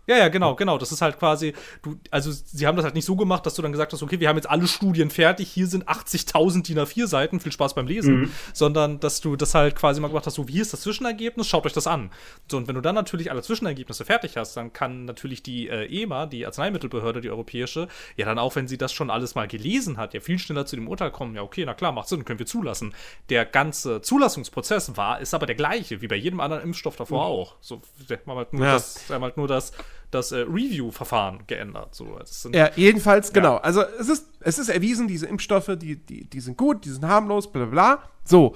Ja, 0.10 0.18
ja, 0.18 0.28
genau, 0.28 0.56
genau. 0.56 0.78
Das 0.80 0.92
ist 0.92 1.02
halt 1.02 1.20
quasi, 1.20 1.54
du, 1.84 1.96
also 2.10 2.32
sie 2.32 2.66
haben 2.66 2.76
das 2.76 2.84
halt 2.84 2.96
nicht 2.96 3.06
so 3.06 3.16
gemacht, 3.16 3.46
dass 3.46 3.54
du 3.54 3.62
dann 3.62 3.72
gesagt 3.72 3.94
hast, 3.94 4.02
okay, 4.02 4.20
wir 4.20 4.28
haben 4.28 4.38
jetzt 4.38 4.50
alle 4.50 4.68
Studien 4.68 5.10
fertig, 5.12 5.50
hier 5.52 5.68
sind 5.68 5.88
80.000 5.88 6.64
DIN 6.68 6.80
A4 6.80 7.06
Seiten, 7.06 7.40
viel 7.40 7.52
Spaß 7.52 7.76
beim 7.76 7.86
Lesen, 7.86 8.22
Mhm. 8.22 8.32
sondern 8.54 9.00
dass 9.00 9.22
du 9.22 9.36
das 9.36 9.54
halt 9.54 9.76
quasi 9.76 10.02
mal 10.02 10.08
gemacht 10.08 10.26
hast, 10.26 10.34
so 10.34 10.48
wie 10.48 10.60
ist 10.60 10.74
das 10.74 10.82
Zwischenergebnis, 10.82 11.48
schaut 11.48 11.66
euch 11.68 11.74
das 11.74 11.86
an. 11.86 12.10
So, 12.50 12.58
und 12.58 12.68
wenn 12.68 12.74
du 12.76 12.82
dann 12.82 12.96
natürlich 12.96 13.30
alle 13.30 13.44
Zwischenergebnisse 13.44 14.04
fertig 14.04 14.36
hast, 14.36 14.58
dann 14.58 14.74
kann 14.74 15.06
natürlich 15.06 15.44
die 15.44 15.68
äh, 15.70 15.86
EMA, 16.02 16.26
die 16.26 16.46
Arzneimittelbehörde, 16.46 17.22
die 17.22 17.30
europäische, 17.30 17.88
ja 18.18 18.26
dann 18.26 18.40
auch, 18.40 18.56
wenn 18.56 18.68
sie 18.68 18.80
das 18.80 18.92
schon 18.92 19.12
alles 19.12 19.36
mal 19.36 19.48
gelesen 19.48 19.98
hat, 19.98 20.16
ja 20.16 20.22
viel 20.22 20.40
schneller 20.40 20.66
zu 20.66 20.76
dem 20.76 20.88
Urteil 20.88 21.12
kommen, 21.12 21.36
ja 21.36 21.44
okay, 21.44 21.66
na 21.66 21.76
klar, 21.76 21.92
macht 21.92 22.08
Sinn, 22.10 22.26
können 22.26 22.40
wir 22.40 22.48
zulassen. 22.48 22.96
Der 23.30 23.46
ganze 23.46 24.02
Zulassungsprozess 24.02 24.98
war, 24.98 25.20
ist 25.20 25.34
aber 25.36 25.46
der 25.46 25.56
gleiche, 25.56 26.02
wie 26.02 26.08
bei 26.08 26.16
jedem 26.16 26.40
anderen 26.40 26.64
Impfstoff 26.64 26.96
davor 26.96 27.26
auch. 27.26 27.56
So, 27.62 27.82
haben 28.10 28.38
halt 28.38 28.54
nur 28.54 28.66
Ja. 28.66 28.74
das, 28.74 29.08
wir 29.08 29.16
haben 29.16 29.24
halt 29.24 29.38
nur 29.38 29.48
das, 29.48 29.72
das 30.12 30.32
äh, 30.32 30.40
Review-Verfahren 30.40 31.44
geändert. 31.48 31.94
So, 31.96 32.18
sind, 32.26 32.56
Ja, 32.56 32.72
jedenfalls, 32.76 33.32
genau. 33.32 33.58
Also 33.58 33.84
es 34.00 34.10
ist, 34.10 34.28
es 34.40 34.58
ist 34.58 34.70
erwiesen, 34.70 35.08
diese 35.08 35.28
Impfstoffe, 35.28 35.72
die, 35.78 35.98
die, 35.98 36.26
die 36.26 36.40
sind 36.40 36.58
gut, 36.58 36.86
die 36.86 36.90
sind 36.90 37.06
harmlos, 37.06 37.52
bla 37.52 37.66
bla 37.66 37.72
bla. 37.72 38.04
So. 38.24 38.56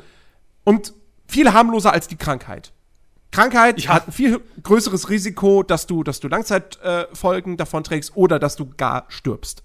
Und 0.64 0.94
viel 1.28 1.52
harmloser 1.54 1.94
als 1.94 2.08
die 2.08 2.16
Krankheit. 2.18 2.72
Krankheit 3.32 3.82
Ja. 3.82 3.96
hat 3.96 4.08
ein 4.08 4.12
viel 4.12 4.42
größeres 4.62 5.10
Risiko, 5.10 5.64
dass 5.64 5.88
du, 5.88 6.04
dass 6.04 6.20
du 6.20 6.28
Langzeitfolgen 6.28 7.54
äh, 7.54 7.58
davon 7.58 7.84
trägst 7.84 8.16
oder 8.16 8.40
dass 8.40 8.56
du 8.56 8.70
gar 8.78 9.06
stirbst. 9.10 9.64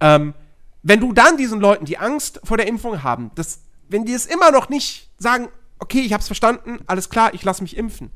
Ähm, 0.00 0.34
wenn 0.82 1.00
du 1.00 1.12
dann 1.12 1.36
diesen 1.36 1.60
Leuten, 1.60 1.84
die 1.84 1.98
Angst 1.98 2.40
vor 2.44 2.56
der 2.56 2.66
Impfung 2.66 3.02
haben, 3.02 3.30
das, 3.34 3.60
wenn 3.88 4.04
die 4.04 4.12
es 4.12 4.26
immer 4.26 4.50
noch 4.50 4.68
nicht 4.68 5.10
sagen, 5.18 5.48
okay, 5.78 6.00
ich 6.00 6.12
hab's 6.12 6.26
verstanden, 6.26 6.78
alles 6.86 7.10
klar, 7.10 7.32
ich 7.34 7.44
lass 7.44 7.60
mich 7.60 7.76
impfen, 7.76 8.10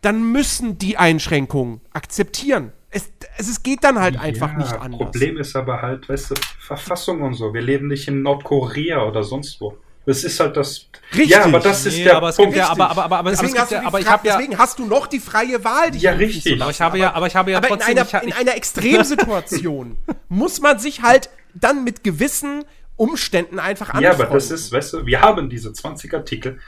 dann 0.00 0.32
müssen 0.32 0.78
die 0.78 0.96
Einschränkungen 0.96 1.80
akzeptieren. 1.92 2.72
Es, 2.90 3.10
es, 3.36 3.48
es 3.48 3.62
geht 3.62 3.84
dann 3.84 3.98
halt 4.00 4.18
einfach 4.18 4.52
ja, 4.52 4.58
nicht 4.58 4.72
anders. 4.72 4.98
Problem 5.00 5.36
ist 5.36 5.54
aber 5.56 5.82
halt, 5.82 6.08
weißt 6.08 6.30
du, 6.30 6.34
Verfassung 6.60 7.20
und 7.22 7.34
so. 7.34 7.52
Wir 7.52 7.60
leben 7.62 7.88
nicht 7.88 8.08
in 8.08 8.22
Nordkorea 8.22 9.04
oder 9.04 9.22
sonst 9.24 9.60
wo. 9.60 9.76
Das 10.06 10.24
ist 10.24 10.40
halt 10.40 10.56
das. 10.56 10.86
Richtig. 11.12 11.28
Ja, 11.30 11.44
aber 11.44 11.60
das 11.60 11.84
ist 11.84 11.98
Nee, 11.98 12.04
der 12.04 12.16
aber 12.16 12.30
es 12.30 12.36
Punkt. 12.36 12.54
gibt 12.54 12.64
ja, 12.64 12.70
aber, 12.70 12.88
aber, 12.90 13.04
aber, 13.04 13.18
aber, 13.18 13.30
Deswegen, 13.30 13.58
hast 13.58 13.70
ja, 13.72 13.80
die 13.80 13.86
aber 13.86 13.98
ich 14.00 14.06
Fra- 14.06 14.12
habe 14.12 14.26
ja, 14.28 14.36
deswegen 14.38 14.56
hast 14.58 14.78
du 14.78 14.86
noch 14.86 15.06
die 15.06 15.20
freie 15.20 15.62
Wahl, 15.64 15.90
dich 15.90 16.00
Ja, 16.00 16.12
richtig. 16.12 16.62
aber 16.62 16.70
ich 16.70 16.80
habe 16.80 16.98
ja, 16.98 17.12
aber 17.12 17.26
ich 17.26 17.36
habe 17.36 17.50
ja 17.50 17.58
aber 17.58 17.68
trotzdem, 17.68 17.98
in, 17.98 18.02
ich, 18.04 18.14
einer, 18.14 18.22
ich, 18.24 18.28
in 18.30 18.32
einer 18.40 18.56
Extremsituation 18.56 19.98
muss 20.28 20.60
man 20.62 20.78
sich 20.78 21.02
halt 21.02 21.28
dann 21.54 21.84
mit 21.84 22.04
gewissen 22.04 22.64
Umständen 22.96 23.58
einfach 23.58 23.88
Ja, 23.88 23.94
anfreunden. 24.10 24.22
aber 24.22 24.34
das 24.34 24.50
ist, 24.50 24.72
weißt 24.72 24.94
du, 24.94 25.06
wir 25.06 25.20
haben 25.20 25.50
diese 25.50 25.72
20 25.74 26.14
Artikel, 26.14 26.58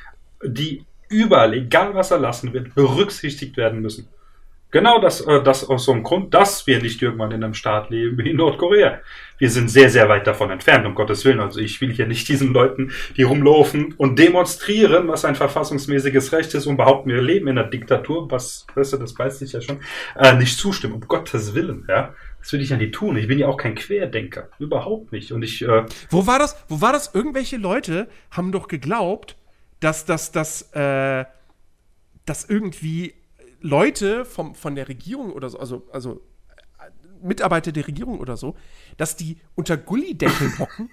die 0.45 0.85
überall, 1.11 1.53
egal 1.55 1.95
was 1.95 2.11
erlassen 2.11 2.53
wird, 2.55 2.75
berücksichtigt 2.75 3.57
werden 3.57 3.81
müssen. 3.81 4.09
Genau 4.73 5.01
das, 5.01 5.21
äh, 5.21 5.43
das 5.43 5.69
aus 5.69 5.85
so 5.85 5.93
einem 5.93 6.05
Grund, 6.05 6.33
dass 6.33 6.67
wir 6.67 6.81
nicht 6.81 7.03
irgendwann 7.03 7.33
in 7.33 7.43
einem 7.43 7.55
Staat 7.55 7.91
leben 7.91 8.17
wie 8.19 8.31
in 8.31 8.37
Nordkorea. 8.37 9.01
Wir 9.39 9.51
sind 9.51 9.69
sehr, 9.69 9.91
sehr 9.91 10.09
weit 10.09 10.27
davon 10.29 10.51
entfernt, 10.51 10.87
um 10.87 10.95
Gottes 10.95 11.25
Willen. 11.25 11.41
Also 11.41 11.59
ich 11.59 11.81
will 11.81 11.93
hier 11.93 12.07
nicht 12.07 12.29
diesen 12.29 12.53
Leuten, 12.53 12.93
die 13.17 13.25
rumlaufen 13.25 13.95
und 13.97 14.19
demonstrieren, 14.19 15.09
was 15.09 15.25
ein 15.25 15.35
verfassungsmäßiges 15.35 16.33
Recht 16.33 16.55
ist 16.55 16.67
und 16.67 16.77
behaupten, 16.77 17.11
wir 17.11 17.21
leben 17.21 17.49
in 17.49 17.59
einer 17.59 17.69
Diktatur, 17.69 18.31
was, 18.31 18.67
weißt 18.75 18.93
du, 18.93 18.97
das 18.99 19.19
weiß 19.19 19.43
ich 19.43 19.53
ja 19.53 19.61
schon, 19.61 19.81
äh, 20.17 20.35
nicht 20.37 20.57
zustimmen, 20.57 20.95
um 20.95 21.01
Gottes 21.01 21.55
Willen, 21.55 21.85
ja. 21.89 22.15
Das 22.39 22.53
würde 22.53 22.63
ich 22.63 22.71
ja 22.71 22.77
nicht 22.77 22.95
tun. 22.95 23.19
Ich 23.19 23.29
bin 23.29 23.39
ja 23.39 23.49
auch 23.49 23.59
kein 23.59 23.75
Querdenker. 23.75 24.49
Überhaupt 24.59 25.13
nicht. 25.13 25.31
Und 25.31 25.43
ich, 25.43 25.61
äh, 25.61 25.85
Wo 26.09 26.27
war 26.27 26.39
das? 26.39 26.57
Wo 26.69 26.81
war 26.81 26.93
das? 26.93 27.15
Irgendwelche 27.15 27.59
Leute 27.59 28.09
haben 28.31 28.51
doch 28.51 28.67
geglaubt, 28.67 29.37
dass 29.81 30.05
das, 30.05 30.33
dass, 30.33 30.63
äh, 30.73 31.25
dass 32.27 32.45
irgendwie 32.49 33.15
Leute 33.61 34.25
vom, 34.25 34.55
von 34.55 34.75
der 34.75 34.89
Regierung 34.89 35.33
oder 35.33 35.49
so, 35.51 35.59
also, 35.59 35.87
also 35.93 36.23
äh, 36.79 37.27
Mitarbeiter 37.27 37.73
der 37.73 37.87
Regierung 37.87 38.21
oder 38.21 38.37
so, 38.37 38.57
dass 38.97 39.17
die 39.17 39.39
unter 39.55 39.77
Gullideckeln 39.77 40.59
hocken 40.59 40.91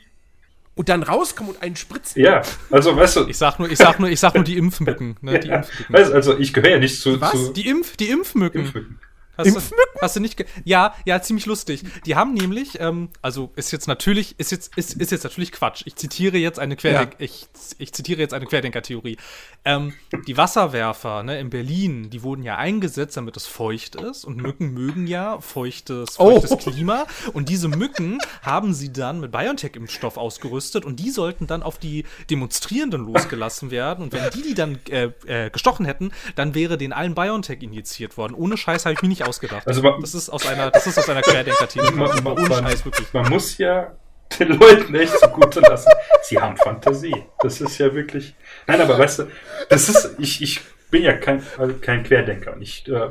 und 0.76 0.90
dann 0.90 1.04
rauskommen 1.04 1.54
und 1.56 1.62
einen 1.62 1.76
spritzen. 1.76 2.22
Ja, 2.22 2.42
also 2.70 2.96
weißt 2.96 3.18
du, 3.18 3.28
Ich 3.28 3.38
sag 3.38 3.60
nur, 3.60 3.70
ich 3.70 3.78
sag 3.78 4.00
nur, 4.00 4.10
ich 4.10 4.20
sag 4.20 4.36
nur 4.36 4.44
die 4.44 4.58
Impfmücken. 4.58 5.18
Ne? 5.22 5.40
Die 5.42 5.48
ja, 5.48 5.58
Impfmücken. 5.58 5.94
weißt, 5.94 6.12
du, 6.12 6.16
also 6.16 6.38
ich 6.38 6.54
gehöre 6.54 6.72
ja 6.72 6.80
nicht 6.80 7.02
zu, 7.02 7.20
Was? 7.20 7.32
zu 7.32 7.54
Die 7.54 7.68
Impf, 7.68 7.98
die 7.98 8.10
Impfmücken. 8.10 8.62
Impfmücken. 8.62 9.00
Hast 9.38 9.48
Impfmücken? 9.48 9.94
Du, 9.96 10.02
hast 10.02 10.16
du 10.16 10.20
nicht? 10.20 10.38
ge- 10.38 10.46
Ja, 10.66 10.94
ja, 11.06 11.22
ziemlich 11.22 11.46
lustig. 11.46 11.84
Die 12.06 12.16
haben 12.16 12.34
nämlich, 12.34 12.80
ähm, 12.80 13.10
also 13.22 13.52
ist 13.56 13.72
jetzt 13.72 13.88
natürlich, 13.88 14.40
ist 14.40 14.52
jetzt, 14.52 14.76
ist, 14.78 14.94
ist 14.96 15.12
jetzt 15.12 15.24
natürlich 15.24 15.52
Quatsch. 15.52 15.84
Ich 15.86 15.96
zitiere 15.96 16.38
jetzt 16.38 16.60
eine 16.60 16.76
Querdenk, 16.76 17.14
Ja. 17.14 17.26
ich, 17.26 17.48
ich 17.78 17.94
zitiere 17.94 18.20
jetzt 18.20 18.34
eine 18.34 18.46
Querdenker-Theorie. 18.46 19.18
Ähm, 19.66 19.94
die 20.28 20.38
Wasserwerfer 20.38 21.24
ne, 21.24 21.40
in 21.40 21.50
Berlin, 21.50 22.10
die 22.10 22.24
wurden 22.24 22.44
ja 22.44 22.58
eingesetzt, 22.58 23.18
damit 23.18 23.38
es 23.38 23.46
feucht 23.48 23.96
ist. 23.96 24.26
Und 24.26 24.38
Mücken 24.38 24.74
mögen 24.74 25.08
ja 25.08 25.40
feuchtes, 25.42 26.20
Oh. 26.20 26.40
feuchtes 26.40 26.58
Klima. 26.58 27.06
Und 27.34 27.50
diese 27.50 27.68
Mücken 27.68 28.20
haben 28.42 28.74
sie 28.74 28.92
dann 28.94 29.20
mit 29.20 29.32
BioNTech-Impfstoff 29.32 30.18
ausgerüstet 30.18 30.86
und 30.86 31.00
die 31.00 31.10
sollten 31.12 31.48
dann 31.48 31.64
auf 31.64 31.78
die 31.78 32.06
Demonstrierenden 32.30 33.06
losgelassen 33.06 33.72
werden. 33.72 34.04
Und 34.04 34.14
wenn 34.14 34.30
die 34.32 34.42
die 34.42 34.54
dann 34.54 34.80
äh, 34.90 35.10
äh, 35.26 35.50
gestochen 35.50 35.86
hätten, 35.86 36.12
dann 36.36 36.56
wäre 36.56 36.78
den 36.78 36.94
allen 36.94 37.16
BioNTech 37.16 37.62
injiziert 37.62 38.18
worden. 38.18 38.34
Ohne 38.34 38.58
Scheiß 38.58 38.86
habe 38.86 38.94
ich 38.94 39.02
mir 39.02 39.08
nicht 39.10 39.26
ausgedacht. 39.28 39.68
Also 39.68 39.82
man- 39.82 40.02
das 40.02 40.16
ist 40.16 40.30
aus 40.30 40.48
einer, 40.48 40.72
das 40.72 40.88
ist 40.88 40.98
aus 40.98 41.10
einer 41.10 41.22
Querdenker-Theorie. 41.22 41.96
man, 41.96 42.24
man, 42.24 43.30
muss 43.30 43.58
ja 43.58 43.96
den 44.40 44.60
Leuten 44.60 44.96
echt 44.96 45.18
zugute 45.20 45.60
lassen. 45.62 45.90
Sie 46.24 46.40
haben 46.40 46.58
Fantasie. 46.58 47.24
Das 47.40 47.62
ist 47.62 47.78
ja 47.78 47.94
wirklich. 47.94 48.36
Nein, 48.66 48.82
aber 48.82 48.98
weißt 48.98 49.20
du, 49.20 49.32
das 49.70 49.90
ist, 49.90 50.16
ich, 50.20 50.42
ich 50.42 50.62
bin 50.90 51.04
ja 51.04 51.14
kein, 51.14 51.44
also 51.58 51.74
kein 51.76 52.04
Querdenker. 52.04 52.54
Und 52.54 52.62
ich 52.62 52.88
äh, 52.88 53.10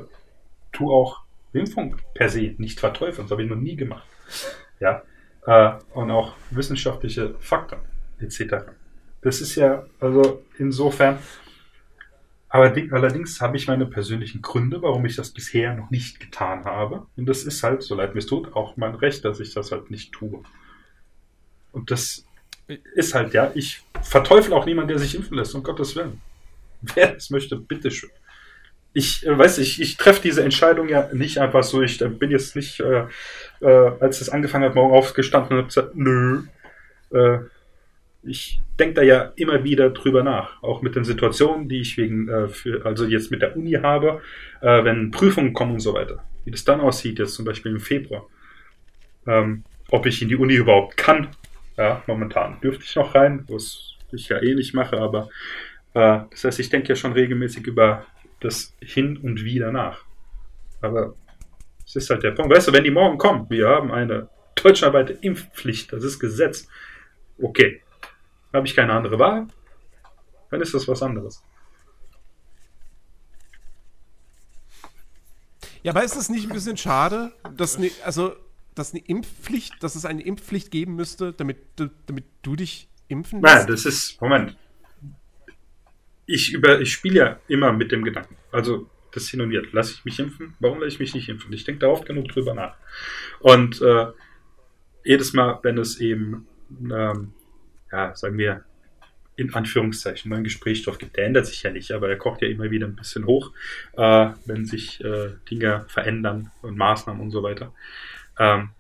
tue 0.73 0.93
auch 0.93 1.21
Impfung 1.53 1.97
per 2.15 2.29
se 2.29 2.55
nicht 2.59 2.81
verteufeln. 2.81 3.27
Das 3.27 3.31
habe 3.33 3.43
ich 3.43 3.49
noch 3.51 3.57
nie 3.57 3.77
gemacht. 3.77 4.07
Ja. 4.81 5.03
Äh, 5.47 5.73
und 5.95 6.11
auch 6.11 6.35
wissenschaftliche 6.51 7.35
Fakten 7.41 7.79
etc. 8.21 8.67
Das 9.23 9.41
ist 9.41 9.55
ja, 9.57 9.85
also 10.01 10.43
insofern. 10.59 11.19
Aber 12.49 12.71
di- 12.71 12.91
allerdings 12.93 13.41
habe 13.41 13.57
ich 13.57 13.67
meine 13.69 13.87
persönlichen 13.87 14.43
Gründe, 14.43 14.83
warum 14.83 15.05
ich 15.07 15.17
das 15.17 15.31
bisher 15.33 15.75
noch 15.75 15.91
nicht 15.91 16.21
getan 16.21 16.65
habe. 16.65 17.07
Und 17.17 17.27
das 17.27 17.45
ist 17.45 17.63
halt, 17.63 17.83
so 17.83 17.95
leid 17.95 18.15
mir 18.15 18.21
es 18.21 18.27
tut, 18.27 18.55
auch 18.55 18.77
mein 18.77 18.95
Recht, 18.95 19.25
dass 19.25 19.41
ich 19.41 19.53
das 19.55 19.73
halt 19.73 19.91
nicht 19.91 20.13
tue. 20.13 20.43
Und 21.73 21.91
das 21.91 22.25
ist 22.95 23.15
halt, 23.15 23.33
ja, 23.35 23.51
ich 23.55 23.83
verteufel 24.03 24.53
auch 24.53 24.67
niemanden, 24.67 24.89
der 24.89 24.99
sich 24.99 25.15
impfen 25.15 25.37
lässt, 25.37 25.55
um 25.55 25.63
Gottes 25.63 25.95
Willen. 25.97 26.21
Wer 26.83 27.15
das 27.15 27.31
möchte, 27.31 27.57
bitteschön. 27.57 28.11
Ich 28.95 29.27
äh, 29.27 29.37
weiß, 29.39 29.59
ich, 29.59 29.81
ich 29.81 29.97
treffe 29.99 30.23
diese 30.23 30.43
Entscheidung 30.45 30.89
ja 30.89 31.11
nicht 31.13 31.39
einfach 31.39 31.65
so. 31.65 31.83
Ich 31.83 32.01
äh, 32.03 32.09
bin 32.09 32.31
jetzt 32.31 32.57
nicht, 32.57 32.81
äh, 32.81 33.07
äh, 33.61 33.93
als 34.01 34.21
es 34.21 34.31
angefangen 34.31 34.65
hat, 34.65 34.75
morgen 34.75 34.95
aufgestanden 34.95 35.53
und 35.53 35.59
habe 35.59 35.69
gesagt, 35.69 35.97
nö. 35.97 36.45
Ich 38.27 38.61
denke 38.79 38.95
da 38.95 39.03
ja 39.03 39.33
immer 39.37 39.65
wieder 39.65 39.91
drüber 39.91 40.23
nach, 40.23 40.63
auch 40.63 40.83
mit 40.83 40.97
den 40.97 41.05
Situationen, 41.05 41.69
die 41.69 41.81
ich 41.81 41.97
wegen, 41.97 42.29
äh, 42.29 42.49
für, 42.49 42.85
also 42.85 43.07
jetzt 43.07 43.31
mit 43.31 43.43
der 43.43 43.57
Uni 43.57 43.73
habe, 43.73 44.21
äh, 44.61 44.85
wenn 44.85 45.11
Prüfungen 45.11 45.53
kommen 45.53 45.75
und 45.75 45.81
so 45.81 45.95
weiter. 45.95 46.25
Wie 46.45 46.51
das 46.51 46.65
dann 46.65 46.81
aussieht, 46.81 47.19
jetzt 47.19 47.35
zum 47.35 47.45
Beispiel 47.45 47.73
im 47.73 47.81
Februar. 47.81 48.27
Ähm, 49.27 49.65
ob 49.89 50.07
ich 50.07 50.23
in 50.23 50.29
die 50.29 50.37
Uni 50.37 50.55
überhaupt 50.55 50.97
kann. 50.97 51.29
Ja, 51.77 52.03
momentan 52.07 52.61
dürfte 52.61 52.85
ich 52.85 52.97
noch 52.97 53.15
rein, 53.15 53.45
was 53.49 53.95
ich 54.13 54.29
ja 54.29 54.43
eh 54.43 54.55
nicht 54.55 54.75
mache, 54.75 54.99
aber 54.99 55.29
äh, 55.95 56.21
das 56.31 56.45
heißt, 56.45 56.61
ich 56.61 56.71
denke 56.71 56.89
ja 56.89 56.97
schon 56.97 57.13
regelmäßig 57.13 57.67
über 57.67 58.07
das 58.41 58.75
Hin 58.81 59.17
und 59.19 59.45
Wieder 59.45 59.73
nach. 59.73 60.05
Aber 60.81 61.15
es 61.85 61.97
ist 61.97 62.11
halt 62.11 62.23
der 62.23 62.33
Punkt. 62.33 62.55
Weißt 62.55 62.69
du, 62.69 62.73
wenn 62.73 62.85
die 62.85 62.91
morgen 62.91 63.19
kommen, 63.19 63.47
wir 63.49 63.69
haben 63.69 63.93
eine 63.93 64.29
deutschlandweite 64.55 65.13
Impfpflicht, 65.21 65.93
das 65.93 66.05
ist 66.05 66.19
Gesetz. 66.19 66.69
Okay. 67.41 67.83
Habe 68.53 68.67
ich 68.67 68.75
keine 68.75 68.93
andere 68.93 69.19
Wahl? 69.19 69.49
Dann 70.51 70.61
ist 70.61 70.75
das 70.75 70.87
was 70.89 71.03
anderes. 71.03 71.43
Ja, 75.83 75.93
aber 75.93 76.05
ist 76.05 76.17
es 76.17 76.29
nicht 76.29 76.49
ein 76.49 76.53
bisschen 76.53 76.77
schade, 76.77 77.33
dass 77.57 77.79
ne, 77.79 77.91
also 78.05 78.35
dass 78.75 78.93
eine 78.93 79.03
Impfpflicht, 79.05 79.83
dass 79.83 79.97
es 79.97 80.05
eine 80.05 80.23
Impfpflicht 80.23 80.71
geben 80.71 80.95
müsste, 80.97 81.33
damit 81.33 81.59
du, 81.77 81.91
damit 82.07 82.25
du 82.43 82.57
dich 82.57 82.89
impfen 83.09 83.41
lässt? 83.41 83.57
Nein, 83.57 83.67
das 83.67 83.85
ist, 83.87 84.21
Moment. 84.21 84.57
Ich, 86.27 86.53
über, 86.53 86.81
ich 86.81 86.93
spiele 86.93 87.17
ja 87.17 87.41
immer 87.49 87.73
mit 87.73 87.91
dem 87.91 88.05
Gedanken. 88.05 88.37
Also, 88.53 88.91
das 89.13 89.29
hin 89.29 89.41
und 89.41 89.51
her. 89.51 89.63
Lasse 89.73 89.95
ich 89.95 90.05
mich 90.05 90.19
impfen? 90.19 90.55
Warum 90.61 90.81
lasse 90.81 90.89
ich 90.89 90.99
mich 90.99 91.15
nicht 91.15 91.29
impfen? 91.29 91.53
Ich 91.53 91.65
denke 91.65 91.81
da 91.81 91.89
oft 91.89 92.05
genug 92.05 92.29
drüber 92.29 92.53
nach. 92.53 92.77
Und 93.41 93.81
äh, 93.81 94.09
jedes 95.05 95.33
Mal, 95.33 95.59
wenn 95.63 95.79
es 95.79 95.99
eben, 96.01 96.47
ähm, 96.93 97.33
ja, 97.97 98.15
sagen 98.15 98.37
wir, 98.37 98.63
in 99.37 99.53
Anführungszeichen, 99.55 100.31
neuen 100.31 100.45
Gesprächsstoff 100.45 100.99
gibt, 100.99 101.17
der 101.17 101.27
ändert 101.27 101.47
sich 101.47 101.63
ja 101.63 101.71
nicht, 101.71 101.93
aber 101.93 102.09
er 102.09 102.17
kocht 102.17 102.43
ja 102.43 102.49
immer 102.49 102.71
wieder 102.71 102.87
ein 102.87 102.97
bisschen 102.97 103.27
hoch, 103.27 103.53
äh, 103.97 104.29
wenn 104.45 104.65
sich 104.65 105.03
äh, 105.03 105.31
Dinge 105.51 105.85
verändern 105.89 106.51
und 106.63 106.77
Maßnahmen 106.77 107.21
und 107.23 107.31
so 107.31 107.43
weiter. 107.43 107.73
Ähm, 108.39 108.71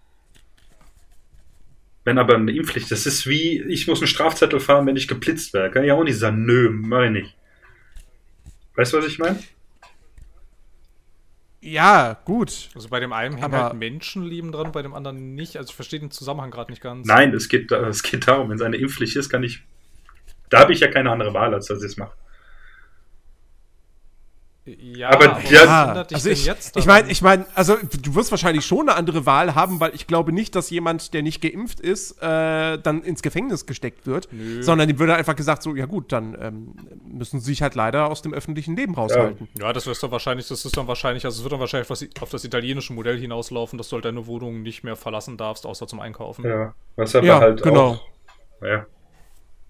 wenn 2.04 2.18
aber 2.18 2.36
eine 2.36 2.52
Impfpflicht, 2.52 2.90
das 2.90 3.06
ist 3.06 3.26
wie, 3.26 3.62
ich 3.62 3.86
muss 3.86 4.00
einen 4.00 4.06
Strafzettel 4.06 4.60
fahren, 4.60 4.86
wenn 4.86 4.96
ich 4.96 5.08
geblitzt 5.08 5.52
werde. 5.54 5.70
Kann 5.70 5.84
ich 5.84 5.92
auch 5.92 6.04
nicht 6.04 6.18
sagen, 6.18 6.44
nö, 6.44 6.70
mach 6.70 7.04
ich 7.04 7.10
nicht. 7.10 7.36
Weißt 8.76 8.92
du, 8.92 8.98
was 8.98 9.06
ich 9.06 9.18
meine? 9.18 9.38
Ja, 11.66 12.16
gut. 12.24 12.68
Also 12.74 12.88
bei 12.88 13.00
dem 13.00 13.12
einen 13.12 13.36
hängen 13.36 13.52
halt 13.54 13.74
Menschenleben 13.74 14.52
dran, 14.52 14.70
bei 14.72 14.82
dem 14.82 14.94
anderen 14.94 15.34
nicht. 15.34 15.56
Also 15.56 15.70
ich 15.70 15.74
verstehe 15.74 15.98
den 16.00 16.10
Zusammenhang 16.12 16.50
gerade 16.52 16.70
nicht 16.70 16.80
ganz. 16.80 17.06
Nein, 17.06 17.34
es 17.34 17.48
geht, 17.48 17.70
da- 17.70 17.86
es 17.88 18.02
geht 18.02 18.28
darum, 18.28 18.48
wenn 18.48 18.56
es 18.56 18.62
eine 18.62 18.76
Impfpflicht 18.76 19.16
ist, 19.16 19.28
kann 19.30 19.42
ich, 19.42 19.62
da 20.48 20.60
habe 20.60 20.72
ich 20.72 20.80
ja 20.80 20.88
keine 20.88 21.10
andere 21.10 21.34
Wahl, 21.34 21.52
als 21.54 21.66
dass 21.66 21.82
ich 21.82 21.90
es 21.90 21.96
mache. 21.96 22.12
Ja, 24.66 25.10
Aber 25.10 25.40
ja, 25.48 26.02
dich 26.02 26.16
also 26.16 26.28
ich, 26.28 26.44
jetzt 26.44 26.76
ich 26.76 26.86
meine, 26.86 27.08
ich 27.08 27.22
meine, 27.22 27.46
also 27.54 27.76
du 27.76 28.16
wirst 28.16 28.32
wahrscheinlich 28.32 28.66
schon 28.66 28.88
eine 28.88 28.98
andere 28.98 29.24
Wahl 29.24 29.54
haben, 29.54 29.78
weil 29.78 29.94
ich 29.94 30.08
glaube 30.08 30.32
nicht, 30.32 30.56
dass 30.56 30.70
jemand, 30.70 31.14
der 31.14 31.22
nicht 31.22 31.40
geimpft 31.40 31.78
ist, 31.78 32.20
äh, 32.20 32.76
dann 32.78 33.02
ins 33.04 33.22
Gefängnis 33.22 33.66
gesteckt 33.66 34.08
wird, 34.08 34.26
Nö. 34.32 34.64
sondern 34.64 34.90
ihm 34.90 34.98
würde 34.98 35.14
einfach 35.14 35.36
gesagt 35.36 35.62
so, 35.62 35.76
ja 35.76 35.86
gut, 35.86 36.10
dann 36.10 36.36
ähm, 36.40 36.74
müssen 37.06 37.38
sie 37.38 37.46
sich 37.46 37.62
halt 37.62 37.76
leider 37.76 38.10
aus 38.10 38.22
dem 38.22 38.34
öffentlichen 38.34 38.74
Leben 38.74 38.94
raushalten. 38.94 39.48
Ja, 39.56 39.72
das 39.72 39.86
ist 39.86 40.02
dann 40.02 40.10
wahrscheinlich, 40.10 40.48
das 40.48 40.64
ist 40.64 40.76
dann 40.76 40.88
wahrscheinlich, 40.88 41.24
also 41.24 41.38
es 41.38 41.44
wird 41.44 41.52
dann 41.52 41.60
wahrscheinlich 41.60 41.88
was, 41.88 42.04
auf 42.20 42.30
das 42.30 42.44
italienische 42.44 42.92
Modell 42.92 43.18
hinauslaufen, 43.18 43.78
dass 43.78 43.88
du 43.88 43.94
halt 43.94 44.04
deine 44.04 44.26
Wohnung 44.26 44.62
nicht 44.62 44.82
mehr 44.82 44.96
verlassen 44.96 45.36
darfst, 45.36 45.64
außer 45.64 45.86
zum 45.86 46.00
Einkaufen. 46.00 46.44
Ja, 46.44 46.50
Ja, 46.50 46.74
was 46.96 47.14
aber 47.14 47.26
Ja, 47.26 47.40
halt 47.40 47.62
genau. 47.62 47.90
auch, 47.92 48.00
ja, 48.62 48.86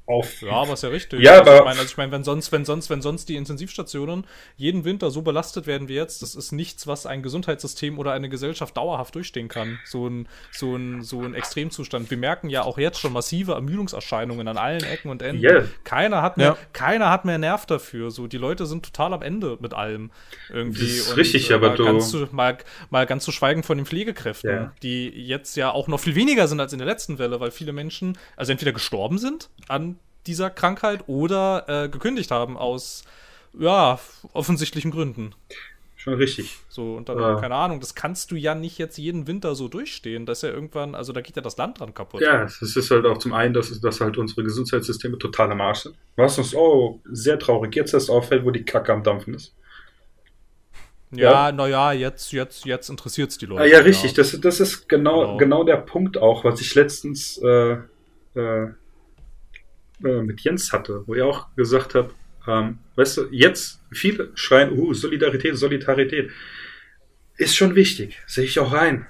auf, 0.07 0.43
aber 0.49 0.75
ist 0.75 0.83
ja 0.83 0.89
richtig. 0.89 1.21
Ja, 1.21 1.39
also 1.41 1.51
aber- 1.51 1.59
ich 1.59 1.65
meine, 1.65 1.79
also 1.81 1.91
ich 1.91 1.97
meine, 1.97 2.13
wenn 2.13 2.25
sonst, 2.25 2.53
wenn 2.53 2.65
sonst, 2.65 2.91
wenn 2.91 3.03
sonst 3.03 3.29
die 3.29 3.37
Intensivstationen 3.37 4.25
jeden 4.57 4.85
Winter 4.85 5.11
so 5.11 5.23
belastet 5.23 5.67
werden 5.67 5.89
wie 5.89 5.95
jetzt, 5.95 6.23
das 6.23 6.35
ist 6.35 6.53
nichts, 6.53 6.87
was 6.87 7.07
ein 7.07 7.23
Gesundheitssystem 7.23 7.99
oder 7.99 8.13
eine 8.13 8.29
Gesellschaft 8.29 8.77
dauerhaft 8.77 9.15
durchstehen 9.15 9.49
kann. 9.49 9.79
So 9.85 10.07
ein, 10.09 10.29
so 10.53 10.77
ein, 10.77 11.03
so 11.03 11.23
ein 11.23 11.35
Extremzustand. 11.35 12.11
Wir 12.11 12.19
merken 12.19 12.49
ja 12.51 12.63
auch 12.63 12.79
jetzt 12.79 13.01
schon 13.01 13.13
massive 13.13 13.53
Ermüdungserscheinungen 13.53 14.47
an 14.49 14.57
allen 14.59 14.85
Ecken 14.85 15.11
und 15.11 15.23
Enden. 15.23 15.43
Yeah. 15.45 15.65
Keiner 15.85 16.23
hat 16.23 16.37
mehr, 16.37 16.47
Ja. 16.47 16.57
keiner 16.73 17.11
hat 17.11 17.25
mehr 17.25 17.39
Nerv 17.39 17.67
dafür. 17.67 18.11
So, 18.11 18.27
die 18.27 18.39
Leute 18.39 18.67
sind 18.67 18.85
total 18.85 19.13
am 19.13 19.23
Ende 19.23 19.59
mit 19.61 19.75
allem. 19.75 20.11
Irgendwie. 20.51 20.81
Das 20.87 20.91
ist 21.09 21.17
richtig, 21.17 21.53
aber 21.53 21.71
mal 21.71 21.77
du- 21.77 21.85
Ganz 21.85 22.11
zu, 22.11 22.29
mal, 22.33 22.59
mal 22.91 23.07
ganz 23.07 23.25
zu 23.25 23.33
schweigen 23.33 23.63
von 23.63 23.77
den 23.77 23.87
Pflegekräften, 23.87 24.51
Ja. 24.51 24.73
die 24.83 25.09
jetzt 25.09 25.57
ja 25.57 25.71
auch 25.71 25.89
noch 25.89 26.01
viel 26.01 26.15
weniger 26.15 26.47
sind 26.49 26.61
als 26.61 26.73
in 26.73 26.79
der 26.79 26.87
letzten 26.87 27.19
Welle, 27.19 27.41
weil 27.41 27.51
viele 27.51 27.73
Menschen 27.73 28.19
also 28.37 28.53
entweder 28.53 28.73
gestorben 28.73 29.19
sind 29.19 29.51
an 29.69 29.96
dieser 30.27 30.51
Krankheit 30.51 31.05
oder 31.07 31.65
äh, 31.85 31.89
gekündigt 31.89 32.31
haben 32.31 32.57
aus 32.57 33.05
ja, 33.59 33.99
offensichtlichen 34.33 34.91
Gründen. 34.91 35.35
schon 35.97 36.15
richtig. 36.15 36.57
So, 36.69 36.95
und 36.95 37.09
dann, 37.09 37.19
Ja. 37.19 37.35
keine 37.41 37.55
Ahnung, 37.57 37.81
das 37.81 37.95
kannst 37.97 38.31
du 38.31 38.37
ja 38.37 38.55
nicht 38.55 38.79
jetzt 38.79 38.97
jeden 38.99 39.27
Winter 39.27 39.55
so 39.57 39.67
durchstehen. 39.67 40.25
Das 40.27 40.39
ist 40.39 40.43
ja 40.43 40.51
irgendwann, 40.51 40.95
also 40.95 41.13
da 41.13 41.21
geht 41.21 41.35
ja 41.37 41.43
das 41.43 41.57
Land 41.57 41.81
dran 41.81 41.95
kaputt. 41.95 42.21
Ja, 42.21 42.45
es 42.45 42.61
ist 42.63 42.91
halt 42.93 43.07
auch 43.07 43.19
zum 43.19 43.33
einen, 43.33 43.55
dass, 43.55 43.81
dass 43.81 44.01
halt 44.01 44.17
unsere 44.19 44.45
Gesundheitssysteme 44.45 45.19
total 45.19 45.51
am 45.51 45.61
Arsch 45.61 45.81
sind. 45.81 45.97
Was 46.15 46.39
uns, 46.39 46.55
oh, 46.55 47.01
sehr 47.11 47.39
traurig 47.41 47.75
jetzt 47.75 47.93
erst 47.95 48.09
auffällt, 48.11 48.45
wo 48.45 48.51
die 48.53 48.65
Kacke 48.65 48.93
am 48.93 49.03
Dampfen 49.03 49.35
ist. 49.35 49.53
Ja, 51.13 51.51
naja, 51.53 51.93
jetzt, 51.93 52.33
jetzt, 52.33 52.65
jetzt 52.67 52.91
interessiert 52.91 53.31
es 53.31 53.39
die 53.39 53.47
Leute. 53.47 53.63
Ah, 53.63 53.67
ja, 53.67 53.79
richtig. 53.79 54.13
Das, 54.15 54.39
das 54.41 54.61
ist 54.61 54.89
genau, 54.89 55.21
Genau. 55.21 55.37
genau. 55.39 55.65
der 55.65 55.77
Punkt 55.77 56.19
auch, 56.19 56.45
was 56.45 56.61
ich 56.61 56.75
letztens 56.75 57.39
äh, 57.39 57.79
äh, 58.35 58.69
äh, 60.05 60.23
mit 60.23 60.41
Jens 60.41 60.73
hatte, 60.73 61.03
wo 61.07 61.15
er 61.15 61.27
auch 61.27 61.55
gesagt 61.57 61.95
hat, 61.95 62.11
ähm, 62.47 62.79
weißt 62.97 63.17
du, 63.17 63.29
jetzt 63.31 63.81
viele 63.93 64.31
schreien, 64.35 64.73
uh, 64.73 64.95
Solidarität, 64.95 65.57
Solidarität. 65.57 66.31
Ist 67.37 67.57
schon 67.57 67.75
wichtig, 67.75 68.21
sehe 68.27 68.45
ich 68.45 68.59
auch 68.59 68.73
rein. 68.73 69.07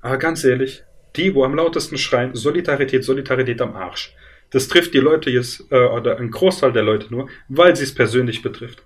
Aber 0.00 0.18
ganz 0.18 0.44
ehrlich, 0.44 0.82
die, 1.16 1.34
wo 1.34 1.44
am 1.44 1.54
lautesten 1.54 1.98
schreien, 1.98 2.34
Solidarität, 2.34 3.04
Solidarität 3.04 3.60
am 3.62 3.74
Arsch. 3.74 4.14
Das 4.50 4.68
trifft 4.68 4.94
die 4.94 4.98
Leute 4.98 5.30
jetzt, 5.30 5.64
äh, 5.70 5.76
oder 5.76 6.18
einen 6.18 6.30
Großteil 6.30 6.72
der 6.72 6.82
Leute 6.82 7.06
nur, 7.10 7.28
weil 7.48 7.76
sie 7.76 7.84
es 7.84 7.94
persönlich 7.94 8.42
betrifft. 8.42 8.82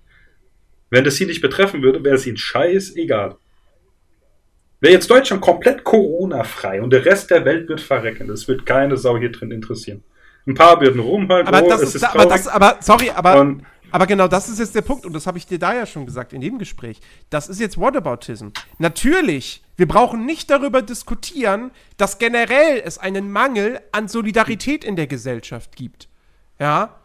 Wenn 0.91 1.05
das 1.05 1.17
sie 1.17 1.27
nicht 1.27 1.41
betreffen 1.41 1.83
würde, 1.83 2.05
wäre 2.05 2.17
es 2.17 2.27
ihnen 2.27 2.37
scheißegal. 2.37 3.37
Wäre 4.81 4.93
jetzt 4.93 5.11
Deutschland 5.11 5.41
komplett 5.41 5.83
Corona-frei 5.83 6.83
und 6.83 6.93
der 6.93 7.05
Rest 7.05 7.31
der 7.31 7.45
Welt 7.45 7.69
wird 7.69 7.81
verrecken, 7.81 8.29
das 8.29 8.47
wird 8.47 8.67
keine 8.67 8.97
Sau 8.97 9.17
hier 9.19 9.33
drin 9.33 9.51
interessieren. 9.51 10.05
Ein 10.47 10.55
paar 10.55 10.81
würden 10.81 11.01
rumhalten, 11.01 11.49
Aber 11.53 11.65
oh, 11.65 11.69
das 11.69 11.83
ist, 11.83 11.95
ist 11.97 12.05
aber 12.05 12.27
das, 12.27 12.47
aber 12.47 12.77
sorry, 12.81 13.11
aber, 13.11 13.41
Und- 13.41 13.65
aber 13.91 14.07
genau 14.07 14.29
das 14.29 14.49
ist 14.49 14.59
jetzt 14.59 14.75
der 14.75 14.83
Punkt 14.83 15.07
und 15.07 15.13
das 15.15 15.27
habe 15.27 15.39
ich 15.39 15.47
dir 15.47 15.59
da 15.59 15.75
ja 15.75 15.87
schon 15.87 16.05
gesagt 16.05 16.33
in 16.33 16.41
dem 16.41 16.59
Gespräch. 16.59 17.01
Das 17.31 17.49
ist 17.49 17.61
jetzt 17.61 17.79
Whataboutism. 17.79 18.49
Natürlich, 18.79 19.63
wir 19.77 19.89
brauchen 19.89 20.27
nicht 20.27 20.51
darüber 20.51 20.83
diskutieren, 20.83 21.71
dass 21.97 22.19
generell 22.19 22.83
es 22.85 22.99
einen 22.99 23.33
Mangel 23.33 23.81
an 23.93 24.09
Solidarität 24.09 24.85
in 24.85 24.97
der 24.97 25.07
Gesellschaft 25.07 25.77
gibt. 25.77 26.09
Ja, 26.59 26.97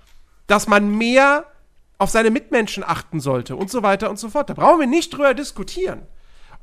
dass 0.48 0.68
man 0.68 0.98
mehr 0.98 1.46
auf 1.98 2.10
seine 2.10 2.32
Mitmenschen 2.32 2.84
achten 2.84 3.20
sollte 3.20 3.56
und 3.56 3.70
so 3.70 3.84
weiter 3.84 4.10
und 4.10 4.20
so 4.20 4.30
fort. 4.30 4.50
Da 4.50 4.54
brauchen 4.54 4.80
wir 4.80 4.88
nicht 4.88 5.14
drüber 5.14 5.34
diskutieren. 5.34 6.02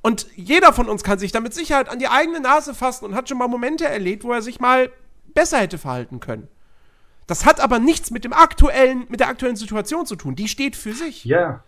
Und 0.02 0.26
jeder 0.34 0.72
von 0.72 0.88
uns 0.88 1.04
kann 1.04 1.18
sich 1.18 1.32
da 1.32 1.40
mit 1.40 1.54
Sicherheit 1.54 1.88
an 1.88 1.98
die 1.98 2.08
eigene 2.08 2.40
Nase 2.40 2.74
fassen 2.74 3.04
und 3.06 3.14
hat 3.14 3.28
schon 3.28 3.38
mal 3.38 3.48
Momente 3.48 3.86
erlebt, 3.86 4.24
wo 4.24 4.32
er 4.32 4.42
sich 4.42 4.60
mal 4.60 4.90
besser 5.34 5.58
hätte 5.58 5.78
verhalten 5.78 6.20
können. 6.20 6.48
Das 7.26 7.44
hat 7.44 7.60
aber 7.60 7.78
nichts 7.78 8.10
mit 8.10 8.24
dem 8.24 8.32
aktuellen, 8.32 9.04
mit 9.08 9.20
der 9.20 9.28
aktuellen 9.28 9.56
Situation 9.56 10.06
zu 10.06 10.16
tun. 10.16 10.36
Die 10.36 10.48
steht 10.48 10.76
für 10.76 10.92
sich. 10.92 11.24
ja, 11.24 11.60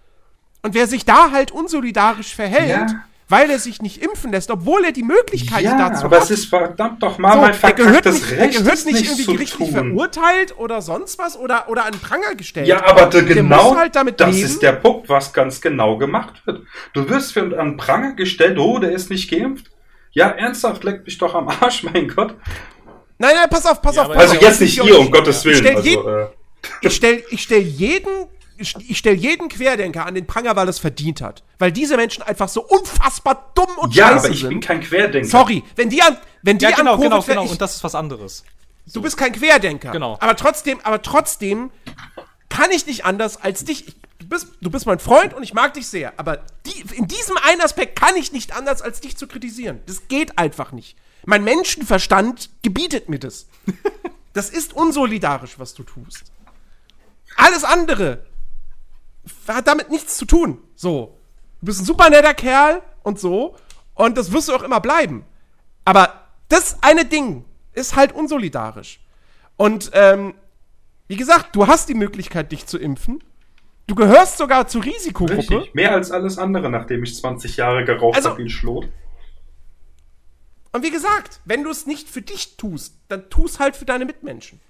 Und 0.62 0.74
wer 0.74 0.86
sich 0.86 1.04
da 1.04 1.30
halt 1.32 1.50
unsolidarisch 1.50 2.34
verhält, 2.34 2.90
Ja. 2.90 3.04
weil 3.28 3.50
er 3.50 3.58
sich 3.58 3.82
nicht 3.82 4.02
impfen 4.02 4.30
lässt, 4.32 4.50
obwohl 4.50 4.84
er 4.84 4.92
die 4.92 5.02
Möglichkeit 5.02 5.62
ja, 5.62 5.76
dazu 5.76 6.04
aber 6.06 6.16
hat, 6.16 6.24
es 6.24 6.30
ist 6.30 6.44
verdammt 6.46 7.02
doch 7.02 7.18
mal 7.18 7.32
so, 7.32 7.38
mein 7.40 7.50
gehört 7.50 7.56
verkacktes 8.04 8.14
nicht, 8.14 8.30
Recht, 8.40 8.58
gehört 8.58 8.74
es 8.74 8.84
nicht 8.86 8.94
nicht 8.94 9.04
irgendwie 9.06 9.24
zu 9.24 9.32
gerichtlich 9.32 9.68
tun. 9.70 9.74
verurteilt 9.76 10.58
oder 10.58 10.80
sonst 10.80 11.18
was 11.18 11.36
oder, 11.36 11.68
oder 11.68 11.84
an 11.86 11.92
Pranger 11.92 12.34
gestellt. 12.36 12.66
Ja, 12.68 12.84
aber 12.86 13.06
der 13.06 13.22
genau, 13.24 13.76
halt 13.76 13.96
damit 13.96 14.20
das 14.20 14.34
leben. 14.34 14.46
ist 14.46 14.62
der 14.62 14.72
Punkt, 14.72 15.08
was 15.08 15.32
ganz 15.32 15.60
genau 15.60 15.96
gemacht 15.98 16.40
wird. 16.46 16.62
Du 16.94 17.08
wirst 17.08 17.32
für 17.32 17.58
an 17.60 17.76
Pranger 17.76 18.14
gestellt, 18.14 18.58
oh, 18.58 18.78
der 18.78 18.92
ist 18.92 19.10
nicht 19.10 19.28
geimpft. 19.30 19.70
Ja, 20.12 20.28
ernsthaft, 20.30 20.84
leck 20.84 21.04
mich 21.04 21.18
doch 21.18 21.34
am 21.34 21.48
Arsch, 21.48 21.82
mein 21.92 22.08
Gott. 22.08 22.34
Nein, 23.18 23.34
nein, 23.34 23.48
pass 23.50 23.66
auf, 23.66 23.82
pass 23.82 23.96
Ja, 23.96 24.02
auf. 24.02 24.08
pass 24.08 24.16
Also 24.22 24.36
auf. 24.36 24.42
jetzt 24.42 24.60
nicht 24.60 24.78
Ich- 24.78 24.84
ihr, 24.84 24.98
um 24.98 25.10
Gottes 25.10 25.38
ich 25.40 25.44
Willen. 25.44 25.56
stell 25.58 25.76
Also, 25.76 25.88
jeden- 25.88 26.08
äh, 26.08 26.26
Ich 26.82 26.94
stell, 26.96 27.24
ich 27.30 27.42
stell 27.42 27.60
jeden, 27.62 28.10
ich, 28.56 28.74
ich 28.88 28.98
stell 28.98 29.14
jeden 29.14 29.48
Querdenker 29.48 30.04
an 30.06 30.14
den 30.14 30.26
Pranger, 30.26 30.54
weil 30.56 30.66
er 30.66 30.70
es 30.70 30.78
verdient 30.80 31.20
hat. 31.20 31.42
Weil 31.58 31.70
diese 31.72 31.96
Menschen 31.96 32.22
einfach 32.22 32.48
so 32.48 32.62
unfassbar 32.64 33.52
dumm 33.54 33.68
und 33.78 33.94
ja, 33.94 34.08
scheiße 34.08 34.24
aber 34.26 34.34
ich 34.34 34.40
sind. 34.40 34.48
bin 34.50 34.60
kein 34.60 34.80
Querdenker. 34.80 35.28
Sorry, 35.28 35.62
wenn 35.76 35.88
die 35.88 36.02
an, 36.02 36.16
wenn 36.42 36.58
die 36.58 36.64
Ja, 36.64 36.72
genau, 36.72 36.92
an 36.94 36.96
Covid 36.98 37.10
genau, 37.10 37.22
genau. 37.22 37.44
ich, 37.44 37.50
Und 37.52 37.60
das 37.60 37.76
ist 37.76 37.84
was 37.84 37.94
anderes. 37.94 38.44
Du 38.92 39.02
bist 39.02 39.16
kein 39.16 39.32
Querdenker. 39.32 39.92
Genau. 39.92 40.16
Aber 40.20 40.34
trotzdem, 40.34 40.80
aber 40.82 41.00
trotzdem 41.02 41.70
kann 42.48 42.70
ich 42.70 42.86
nicht 42.86 43.04
anders 43.04 43.40
als 43.42 43.64
dich. 43.64 43.86
Ich, 43.86 43.94
du, 44.18 44.28
bist, 44.28 44.48
du 44.60 44.70
bist 44.70 44.86
mein 44.86 44.98
Freund 44.98 45.34
und 45.34 45.42
ich 45.42 45.54
mag 45.54 45.74
dich 45.74 45.86
sehr. 45.88 46.12
Aber 46.16 46.38
die, 46.66 46.84
in 46.96 47.06
diesem 47.06 47.36
einen 47.36 47.60
Aspekt 47.60 47.98
kann 48.00 48.16
ich 48.16 48.32
nicht 48.32 48.56
anders 48.56 48.82
als 48.82 49.00
dich 49.00 49.16
zu 49.16 49.26
kritisieren. 49.26 49.80
Das 49.86 50.08
geht 50.08 50.38
einfach 50.38 50.72
nicht. 50.72 50.96
Mein 51.28 51.44
Menschenverstand 51.44 52.48
gebietet 52.62 53.08
mir 53.10 53.18
das. 53.18 53.46
Das 54.34 54.50
ist 54.50 54.72
unsolidarisch, 54.72 55.58
was 55.58 55.74
du 55.74 55.82
tust. 55.82 56.30
Alles 57.36 57.64
andere 57.64 58.24
hat 59.48 59.66
damit 59.66 59.90
nichts 59.90 60.16
zu 60.16 60.26
tun. 60.26 60.58
So. 60.76 61.18
Du 61.60 61.66
bist 61.66 61.80
ein 61.80 61.84
super 61.84 62.08
netter 62.08 62.34
Kerl 62.34 62.82
und 63.02 63.18
so. 63.18 63.56
Und 63.94 64.16
das 64.16 64.30
wirst 64.30 64.48
du 64.48 64.54
auch 64.54 64.62
immer 64.62 64.80
bleiben. 64.80 65.24
Aber 65.84 66.12
das 66.48 66.76
eine 66.82 67.04
Ding 67.04 67.44
ist 67.72 67.96
halt 67.96 68.12
unsolidarisch. 68.12 69.00
Und 69.56 69.90
ähm, 69.94 70.34
wie 71.08 71.16
gesagt, 71.16 71.56
du 71.56 71.66
hast 71.66 71.88
die 71.88 71.94
Möglichkeit, 71.94 72.52
dich 72.52 72.64
zu 72.66 72.78
impfen. 72.78 73.24
Du 73.88 73.96
gehörst 73.96 74.38
sogar 74.38 74.68
zur 74.68 74.84
Risikogruppe. 74.84 75.36
Richtig. 75.38 75.74
Mehr 75.74 75.92
als 75.92 76.12
alles 76.12 76.38
andere, 76.38 76.70
nachdem 76.70 77.02
ich 77.02 77.16
20 77.16 77.56
Jahre 77.56 77.84
geraucht 77.84 78.14
Also- 78.16 78.28
habe 78.30 78.38
wie 78.38 78.44
ein 78.44 78.50
Schlot. 78.50 78.88
Und 80.72 80.82
wie 80.82 80.90
gesagt, 80.90 81.40
wenn 81.44 81.64
du 81.64 81.70
es 81.70 81.86
nicht 81.86 82.08
für 82.08 82.22
dich 82.22 82.56
tust, 82.56 82.94
dann 83.08 83.30
tu 83.30 83.46
es 83.46 83.58
halt 83.58 83.76
für 83.76 83.84
deine 83.84 84.04
Mitmenschen. 84.04 84.60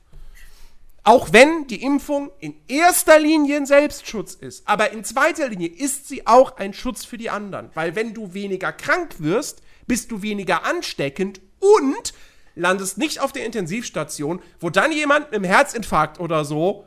Auch 1.05 1.33
wenn 1.33 1.67
die 1.67 1.83
Impfung 1.83 2.31
in 2.39 2.55
erster 2.69 3.19
Linie 3.19 3.57
ein 3.57 3.67
Selbstschutz 3.67 4.35
ist. 4.35 4.69
Aber 4.69 4.93
in 4.93 5.05
zweiter 5.05 5.49
Linie 5.49 5.69
ist 5.69 6.07
sie 6.07 6.27
auch 6.27 6.57
ein 6.59 6.75
Schutz 6.75 7.05
für 7.05 7.19
die 7.19 7.31
anderen. 7.31 7.71
Weil 7.75 7.95
wenn 7.95 8.15
du 8.15 8.35
weniger 8.35 8.73
krank 8.73 9.17
wirst, 9.19 9.63
bist 9.87 10.11
du 10.11 10.23
weniger 10.23 10.65
ansteckend 10.65 11.41
und 11.61 12.13
landest 12.55 12.99
nicht 12.99 13.21
auf 13.21 13.33
der 13.33 13.47
Intensivstation, 13.47 14.43
wo 14.61 14.69
dann 14.69 14.93
jemand 14.93 15.27
mit 15.27 15.37
einem 15.37 15.45
Herzinfarkt 15.45 16.21
oder 16.21 16.45
so 16.45 16.85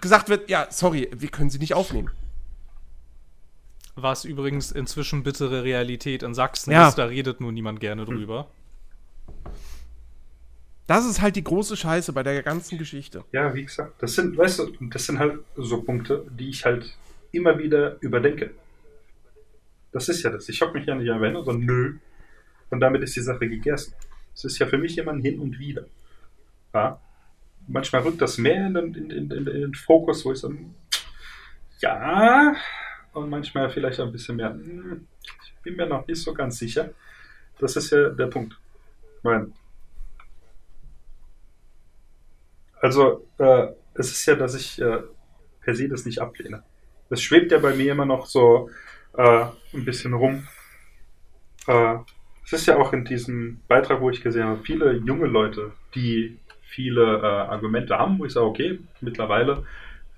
gesagt 0.00 0.28
wird, 0.28 0.50
ja, 0.50 0.66
sorry, 0.70 1.08
wir 1.14 1.28
können 1.30 1.50
sie 1.50 1.58
nicht 1.58 1.74
aufnehmen. 1.74 2.10
Was 3.94 4.24
übrigens 4.24 4.72
inzwischen 4.72 5.22
bittere 5.22 5.64
Realität 5.64 6.22
in 6.22 6.34
Sachsen 6.34 6.72
Ja. 6.72 6.88
ist, 6.88 6.96
da 6.96 7.04
redet 7.04 7.40
nur 7.40 7.52
niemand 7.52 7.80
gerne 7.80 8.04
drüber. 8.04 8.48
Das 10.86 11.06
ist 11.06 11.20
halt 11.20 11.36
die 11.36 11.44
große 11.44 11.76
Scheiße 11.76 12.12
bei 12.12 12.22
der 12.22 12.42
ganzen 12.42 12.78
Geschichte. 12.78 13.24
Ja, 13.32 13.54
wie 13.54 13.64
gesagt, 13.64 14.02
das 14.02 14.14
sind, 14.14 14.36
weißt 14.36 14.58
du, 14.58 14.72
das 14.80 15.06
sind 15.06 15.18
halt 15.18 15.38
so 15.56 15.82
Punkte, 15.82 16.26
die 16.30 16.48
ich 16.48 16.64
halt 16.64 16.96
immer 17.30 17.58
wieder 17.58 17.96
überdenke. 18.00 18.50
Das 19.92 20.08
ist 20.08 20.22
ja 20.22 20.30
das. 20.30 20.48
Ich 20.48 20.60
hock 20.60 20.74
mich 20.74 20.86
ja 20.86 20.94
nicht 20.94 21.10
an 21.10 21.20
Wände, 21.20 21.44
sondern 21.44 21.66
nö. 21.66 21.96
Und 22.70 22.80
damit 22.80 23.02
ist 23.02 23.14
die 23.14 23.20
Sache 23.20 23.48
gegessen. 23.48 23.94
Es 24.34 24.44
ist 24.44 24.58
ja 24.58 24.66
für 24.66 24.78
mich 24.78 24.96
immer 24.98 25.12
ein 25.12 25.20
Hin 25.20 25.38
und 25.38 25.58
Wieder. 25.58 25.84
Ja? 26.74 26.98
Manchmal 27.68 28.02
rückt 28.02 28.20
das 28.20 28.38
mehr 28.38 28.66
in 28.66 28.74
den, 28.74 28.94
in, 28.94 29.10
in, 29.10 29.30
in, 29.30 29.46
in 29.46 29.60
den 29.60 29.74
Fokus, 29.74 30.24
wo 30.24 30.32
ich 30.32 30.38
so, 30.38 30.52
ja, 31.80 32.54
und 33.12 33.30
manchmal 33.30 33.70
vielleicht 33.70 34.00
ein 34.00 34.12
bisschen 34.12 34.36
mehr, 34.36 34.50
hm, 34.50 35.06
ich 35.44 35.54
bin 35.62 35.76
mir 35.76 35.86
noch 35.86 36.06
nicht 36.06 36.22
so 36.22 36.34
ganz 36.34 36.58
sicher. 36.58 36.90
Das 37.58 37.76
ist 37.76 37.90
ja 37.90 38.08
der 38.10 38.26
Punkt. 38.26 38.58
Meine, 39.22 39.52
Also, 42.82 43.24
äh, 43.38 43.68
es 43.94 44.10
ist 44.10 44.26
ja, 44.26 44.34
dass 44.34 44.56
ich 44.56 44.82
äh, 44.82 45.02
per 45.60 45.74
se 45.76 45.88
das 45.88 46.04
nicht 46.04 46.18
ablehne. 46.18 46.64
Das 47.08 47.22
schwebt 47.22 47.52
ja 47.52 47.58
bei 47.58 47.74
mir 47.76 47.92
immer 47.92 48.04
noch 48.04 48.26
so 48.26 48.70
äh, 49.16 49.44
ein 49.72 49.84
bisschen 49.84 50.14
rum. 50.14 50.48
Äh, 51.68 51.98
es 52.44 52.52
ist 52.52 52.66
ja 52.66 52.76
auch 52.76 52.92
in 52.92 53.04
diesem 53.04 53.60
Beitrag, 53.68 54.00
wo 54.00 54.10
ich 54.10 54.20
gesehen 54.20 54.46
habe, 54.46 54.64
viele 54.64 54.94
junge 54.94 55.26
Leute, 55.26 55.70
die 55.94 56.38
viele 56.60 57.18
äh, 57.18 57.24
Argumente 57.24 57.96
haben, 57.96 58.18
wo 58.18 58.24
ich 58.24 58.32
sage, 58.32 58.46
okay, 58.46 58.80
mittlerweile 59.00 59.64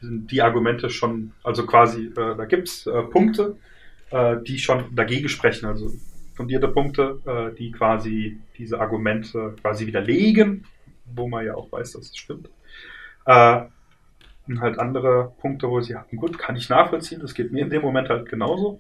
sind 0.05 0.31
die 0.31 0.43
Argumente 0.43 0.90
schon, 0.90 1.32
also 1.43 1.66
quasi, 1.66 2.06
äh, 2.06 2.36
da 2.36 2.44
gibt 2.44 2.68
es 2.68 2.86
äh, 2.86 3.02
Punkte, 3.02 3.56
äh, 4.10 4.36
die 4.43 4.59
schon 4.59 4.94
dagegen 4.94 5.28
sprechen, 5.28 5.66
also 5.66 5.90
fundierte 6.35 6.68
Punkte, 6.68 7.20
äh, 7.26 7.56
die 7.56 7.72
quasi 7.72 8.39
diese 8.59 8.81
Argumente 8.81 9.56
quasi 9.60 9.86
widerlegen, 9.86 10.66
wo 11.14 11.28
man 11.28 11.44
ja 11.44 11.55
auch 11.55 11.70
weiß, 11.72 11.93
dass 11.93 12.10
es 12.10 12.16
stimmt. 12.16 12.48
Äh, 13.26 13.62
und 14.47 14.60
halt 14.60 14.78
andere 14.78 15.32
Punkte, 15.40 15.70
wo 15.70 15.81
sie 15.81 15.97
hatten, 15.97 16.16
gut, 16.16 16.39
kann 16.39 16.56
ich 16.56 16.68
nachvollziehen, 16.68 17.20
das 17.20 17.32
geht 17.32 17.51
mir 17.51 17.62
in 17.62 17.70
dem 17.70 17.81
Moment 17.81 18.10
halt 18.10 18.28
genauso. 18.28 18.78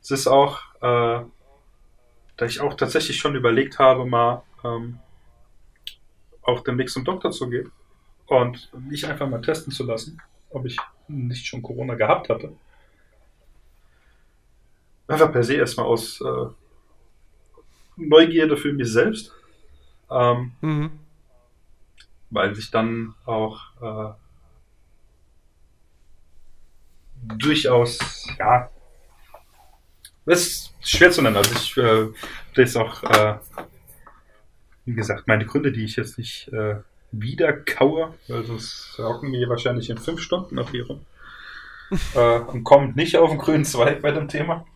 Es 0.00 0.10
ist 0.10 0.26
auch, 0.26 0.60
da 0.80 1.26
ich 2.40 2.60
auch 2.60 2.72
tatsächlich 2.74 3.18
schon 3.18 3.34
überlegt 3.34 3.78
habe, 3.78 4.06
mal 4.06 4.42
ähm, 4.64 4.98
auch 6.42 6.60
demnächst 6.60 6.94
zum 6.94 7.04
Doktor 7.04 7.30
zu 7.30 7.48
gehen 7.48 7.70
und 8.26 8.70
mich 8.88 9.06
einfach 9.06 9.28
mal 9.28 9.40
testen 9.40 9.72
zu 9.72 9.84
lassen, 9.84 10.20
ob 10.54 10.64
ich 10.66 10.76
nicht 11.08 11.46
schon 11.46 11.62
Corona 11.62 11.94
gehabt 11.94 12.28
hatte. 12.28 12.52
Einfach 15.06 15.30
per 15.32 15.42
se 15.44 15.54
erstmal 15.54 15.86
aus 15.86 16.20
äh, 16.20 16.46
Neugierde 17.96 18.56
für 18.56 18.72
mich 18.72 18.90
selbst. 18.90 19.32
Ähm, 20.10 20.52
Mhm. 20.60 20.90
weil 22.30 22.54
sich 22.54 22.70
dann 22.70 23.14
auch 23.26 23.60
äh, 23.80 24.14
durchaus, 27.36 27.98
ja, 28.38 28.70
das 30.26 30.40
ist 30.40 30.74
schwer 30.80 31.10
zu 31.10 31.22
nennen. 31.22 31.36
Also 31.36 31.54
ich 31.54 31.76
äh, 31.76 32.08
das 32.54 32.70
ist 32.70 32.76
auch, 32.76 33.02
äh, 33.04 33.38
wie 34.84 34.94
gesagt, 34.94 35.26
meine 35.26 35.46
Gründe, 35.46 35.72
die 35.72 35.84
ich 35.84 35.96
jetzt 35.96 36.18
nicht 36.18 36.48
äh, 36.48 36.76
wieder 37.20 37.52
kaue, 37.52 38.14
weil 38.28 38.44
sonst 38.44 38.96
hocken 38.98 39.32
wir 39.32 39.38
hier 39.38 39.48
wahrscheinlich 39.48 39.90
in 39.90 39.98
fünf 39.98 40.20
Stunden 40.20 40.54
noch 40.54 40.70
hier 40.70 40.86
rum. 40.86 41.04
äh, 42.14 42.38
und 42.38 42.64
kommen 42.64 42.94
nicht 42.94 43.16
auf 43.16 43.30
den 43.30 43.38
grünen 43.38 43.64
Zweig 43.64 44.02
bei 44.02 44.10
dem 44.10 44.28
Thema. 44.28 44.66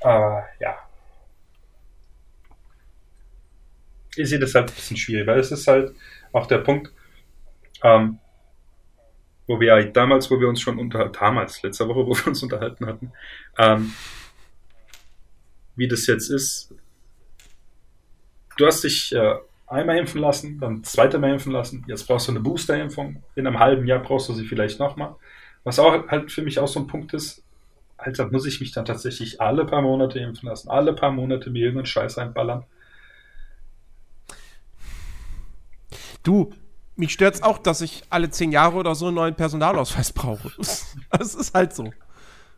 Aber 0.00 0.44
ja, 0.60 0.76
ich 4.18 4.28
sehe 4.28 4.38
das 4.38 4.54
halt 4.54 4.70
ein 4.70 4.74
bisschen 4.74 4.96
schwierig, 4.96 5.26
weil 5.26 5.38
es 5.38 5.50
ist 5.50 5.66
halt 5.66 5.94
auch 6.32 6.46
der 6.46 6.58
Punkt, 6.58 6.92
ähm, 7.82 8.18
wo 9.46 9.58
wir 9.60 9.82
damals, 9.92 10.30
wo 10.30 10.40
wir 10.40 10.48
uns 10.48 10.60
schon 10.60 10.78
unter, 10.78 11.08
damals, 11.08 11.62
letzte 11.62 11.88
Woche, 11.88 12.06
wo 12.06 12.14
wir 12.14 12.26
uns 12.26 12.42
unterhalten 12.42 12.86
hatten, 12.86 13.12
ähm, 13.56 13.92
wie 15.76 15.88
das 15.88 16.06
jetzt 16.06 16.28
ist. 16.28 16.74
Du 18.56 18.66
hast 18.66 18.82
dich 18.82 19.14
äh, 19.14 19.36
einmal 19.68 19.98
impfen 19.98 20.20
lassen, 20.20 20.58
dann 20.60 20.82
zweite 20.84 21.18
Mal 21.18 21.32
impfen 21.32 21.52
lassen, 21.52 21.84
jetzt 21.88 22.06
brauchst 22.06 22.28
du 22.28 22.32
eine 22.32 22.40
Boosterimpfung, 22.40 23.22
in 23.34 23.46
einem 23.46 23.58
halben 23.58 23.86
Jahr 23.86 24.00
brauchst 24.00 24.28
du 24.28 24.32
sie 24.32 24.46
vielleicht 24.46 24.78
nochmal. 24.80 25.14
Was 25.64 25.78
auch 25.78 26.08
halt 26.08 26.32
für 26.32 26.42
mich 26.42 26.58
auch 26.58 26.68
so 26.68 26.80
ein 26.80 26.86
Punkt 26.86 27.12
ist, 27.14 27.42
Alter, 27.96 28.30
muss 28.30 28.46
ich 28.46 28.60
mich 28.60 28.72
dann 28.72 28.84
tatsächlich 28.84 29.40
alle 29.40 29.64
paar 29.66 29.82
Monate 29.82 30.20
impfen 30.20 30.48
lassen, 30.48 30.70
alle 30.70 30.92
paar 30.94 31.10
Monate 31.10 31.50
mir 31.50 31.60
irgendeinen 31.64 31.86
Scheiß 31.86 32.16
reinballern? 32.18 32.64
Du, 36.22 36.52
mich 36.96 37.12
stört's 37.12 37.42
auch, 37.42 37.58
dass 37.58 37.80
ich 37.80 38.02
alle 38.10 38.30
zehn 38.30 38.52
Jahre 38.52 38.76
oder 38.76 38.94
so 38.94 39.06
einen 39.06 39.16
neuen 39.16 39.34
Personalausweis 39.34 40.12
brauche. 40.12 40.50
Das 41.10 41.34
ist 41.34 41.54
halt 41.54 41.74
so. 41.74 41.92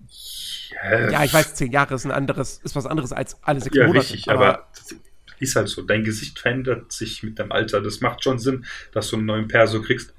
Yes. 0.09 1.13
Ja, 1.13 1.25
ich 1.25 1.33
weiß, 1.33 1.55
zehn 1.55 1.73
Jahre 1.73 1.95
ist 1.95 2.05
ein 2.05 2.11
anderes, 2.11 2.59
ist 2.59 2.75
was 2.77 2.87
anderes 2.87 3.13
als 3.13 3.43
alle 3.43 3.61
sechs 3.61 3.77
Ja, 3.77 3.87
Monate. 3.87 4.01
richtig, 4.01 4.31
aber 4.31 4.67
das 4.75 4.95
ist 5.41 5.57
halt 5.57 5.69
so. 5.69 5.83
Dein 5.83 6.05
Gesicht 6.05 6.39
verändert 6.39 6.93
sich 6.93 7.23
mit 7.23 7.39
dem 7.39 7.53
Alter. 7.53 7.81
Das 7.81 8.01
macht 8.01 8.23
schon 8.23 8.39
Sinn, 8.39 8.65
dass 8.93 9.11
du 9.11 9.17
einen 9.17 9.27
neuen 9.27 9.49
Perso 9.49 9.83
kriegst. 9.83 10.15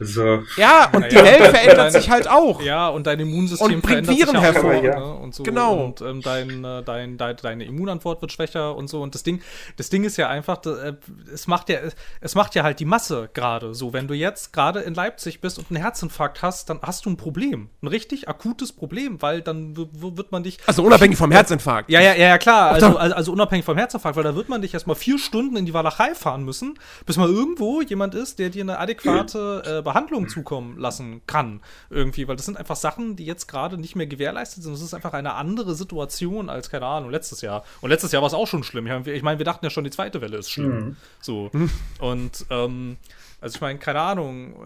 Also, 0.00 0.42
ja, 0.56 0.90
und 0.92 1.10
die 1.10 1.14
Naja, 1.14 1.24
Welt 1.40 1.56
verändert 1.56 1.92
sich 1.92 2.10
halt 2.10 2.28
auch. 2.28 2.60
Ja, 2.60 2.88
und 2.88 3.06
dein 3.06 3.20
Immunsystem 3.20 3.76
Und 3.76 3.82
bringt 3.82 4.06
verändert 4.06 4.16
Viren 4.16 4.34
sich 4.34 4.42
ja 4.42 4.50
auch, 4.50 4.54
hervor. 4.54 5.00
ne? 5.00 5.14
und 5.14 5.34
so. 5.34 5.42
Genau. 5.44 5.84
Und 5.84 6.00
ähm, 6.00 6.20
dein, 6.20 6.64
äh, 6.64 6.82
dein, 6.82 7.16
dein, 7.16 7.36
deine 7.36 7.64
Immunantwort 7.64 8.20
wird 8.20 8.32
schwächer 8.32 8.74
und 8.76 8.88
so. 8.88 9.02
Und 9.02 9.14
das 9.14 9.22
Ding, 9.22 9.40
das 9.76 9.90
Ding 9.90 10.04
ist 10.04 10.16
ja 10.16 10.28
einfach, 10.28 10.58
da, 10.58 10.76
äh, 10.82 10.94
es 11.32 11.46
macht 11.46 11.68
ja, 11.68 11.78
es 12.20 12.34
macht 12.34 12.54
ja 12.54 12.62
halt 12.64 12.80
die 12.80 12.84
Masse 12.84 13.30
gerade 13.34 13.74
so. 13.74 13.92
Wenn 13.92 14.08
du 14.08 14.14
jetzt 14.14 14.52
gerade 14.52 14.80
in 14.80 14.94
Leipzig 14.94 15.40
bist 15.40 15.58
und 15.58 15.66
einen 15.70 15.80
Herzinfarkt 15.80 16.42
hast, 16.42 16.70
dann 16.70 16.80
hast 16.82 17.06
du 17.06 17.10
ein 17.10 17.16
Problem. 17.16 17.68
Ein 17.82 17.88
richtig 17.88 18.28
akutes 18.28 18.72
Problem, 18.72 19.22
weil 19.22 19.42
dann 19.42 19.76
wird 19.76 20.32
man 20.32 20.42
dich. 20.42 20.58
Also 20.66 20.82
unabhängig 20.82 21.16
vom 21.16 21.30
Herzinfarkt. 21.30 21.90
Ja, 21.90 22.00
ja, 22.00 22.14
ja, 22.14 22.28
ja, 22.28 22.38
klar. 22.38 22.72
Also, 22.72 22.96
also, 22.98 23.14
also 23.14 23.32
unabhängig 23.32 23.64
vom 23.64 23.78
Herzinfarkt, 23.78 24.16
weil 24.16 24.24
da 24.24 24.34
wird 24.34 24.48
man 24.48 24.60
dich 24.60 24.74
erstmal 24.74 24.96
vier 24.96 25.18
Stunden 25.18 25.56
in 25.56 25.66
die 25.66 25.74
Walachei 25.74 26.14
fahren 26.14 26.44
müssen, 26.44 26.78
bis 27.06 27.16
mal 27.16 27.28
irgendwo 27.28 27.80
jemand 27.80 28.14
ist, 28.14 28.38
der 28.38 28.50
dir 28.50 28.62
eine 28.62 28.78
adäquate 28.78 29.62
äh, 29.78 29.82
Behandlung 29.82 29.93
zukommen 30.28 30.78
lassen 30.78 31.22
kann. 31.26 31.60
Irgendwie, 31.90 32.26
weil 32.28 32.36
das 32.36 32.46
sind 32.46 32.56
einfach 32.56 32.76
Sachen, 32.76 33.16
die 33.16 33.24
jetzt 33.24 33.46
gerade 33.46 33.78
nicht 33.78 33.96
mehr 33.96 34.06
gewährleistet 34.06 34.62
sind. 34.62 34.72
Das 34.72 34.82
ist 34.82 34.94
einfach 34.94 35.12
eine 35.12 35.34
andere 35.34 35.74
Situation 35.74 36.48
als, 36.50 36.68
keine 36.70 36.86
Ahnung, 36.86 37.10
letztes 37.10 37.40
Jahr. 37.40 37.64
Und 37.80 37.90
letztes 37.90 38.12
Jahr 38.12 38.22
war 38.22 38.26
es 38.26 38.34
auch 38.34 38.46
schon 38.46 38.64
schlimm. 38.64 38.86
Ich 39.06 39.22
meine, 39.22 39.38
wir- 39.38 39.44
dachten 39.44 39.64
ja 39.64 39.70
schon, 39.70 39.84
die 39.84 39.90
zweite 39.90 40.20
Welle 40.20 40.38
ist 40.38 40.50
schlimm. 40.50 40.96
So. 41.20 41.50
Und, 41.98 42.46
ähm, 42.50 42.96
also 43.40 43.56
ich 43.56 43.60
meine, 43.60 43.78
keine 43.78 44.00
Ahnung, 44.00 44.56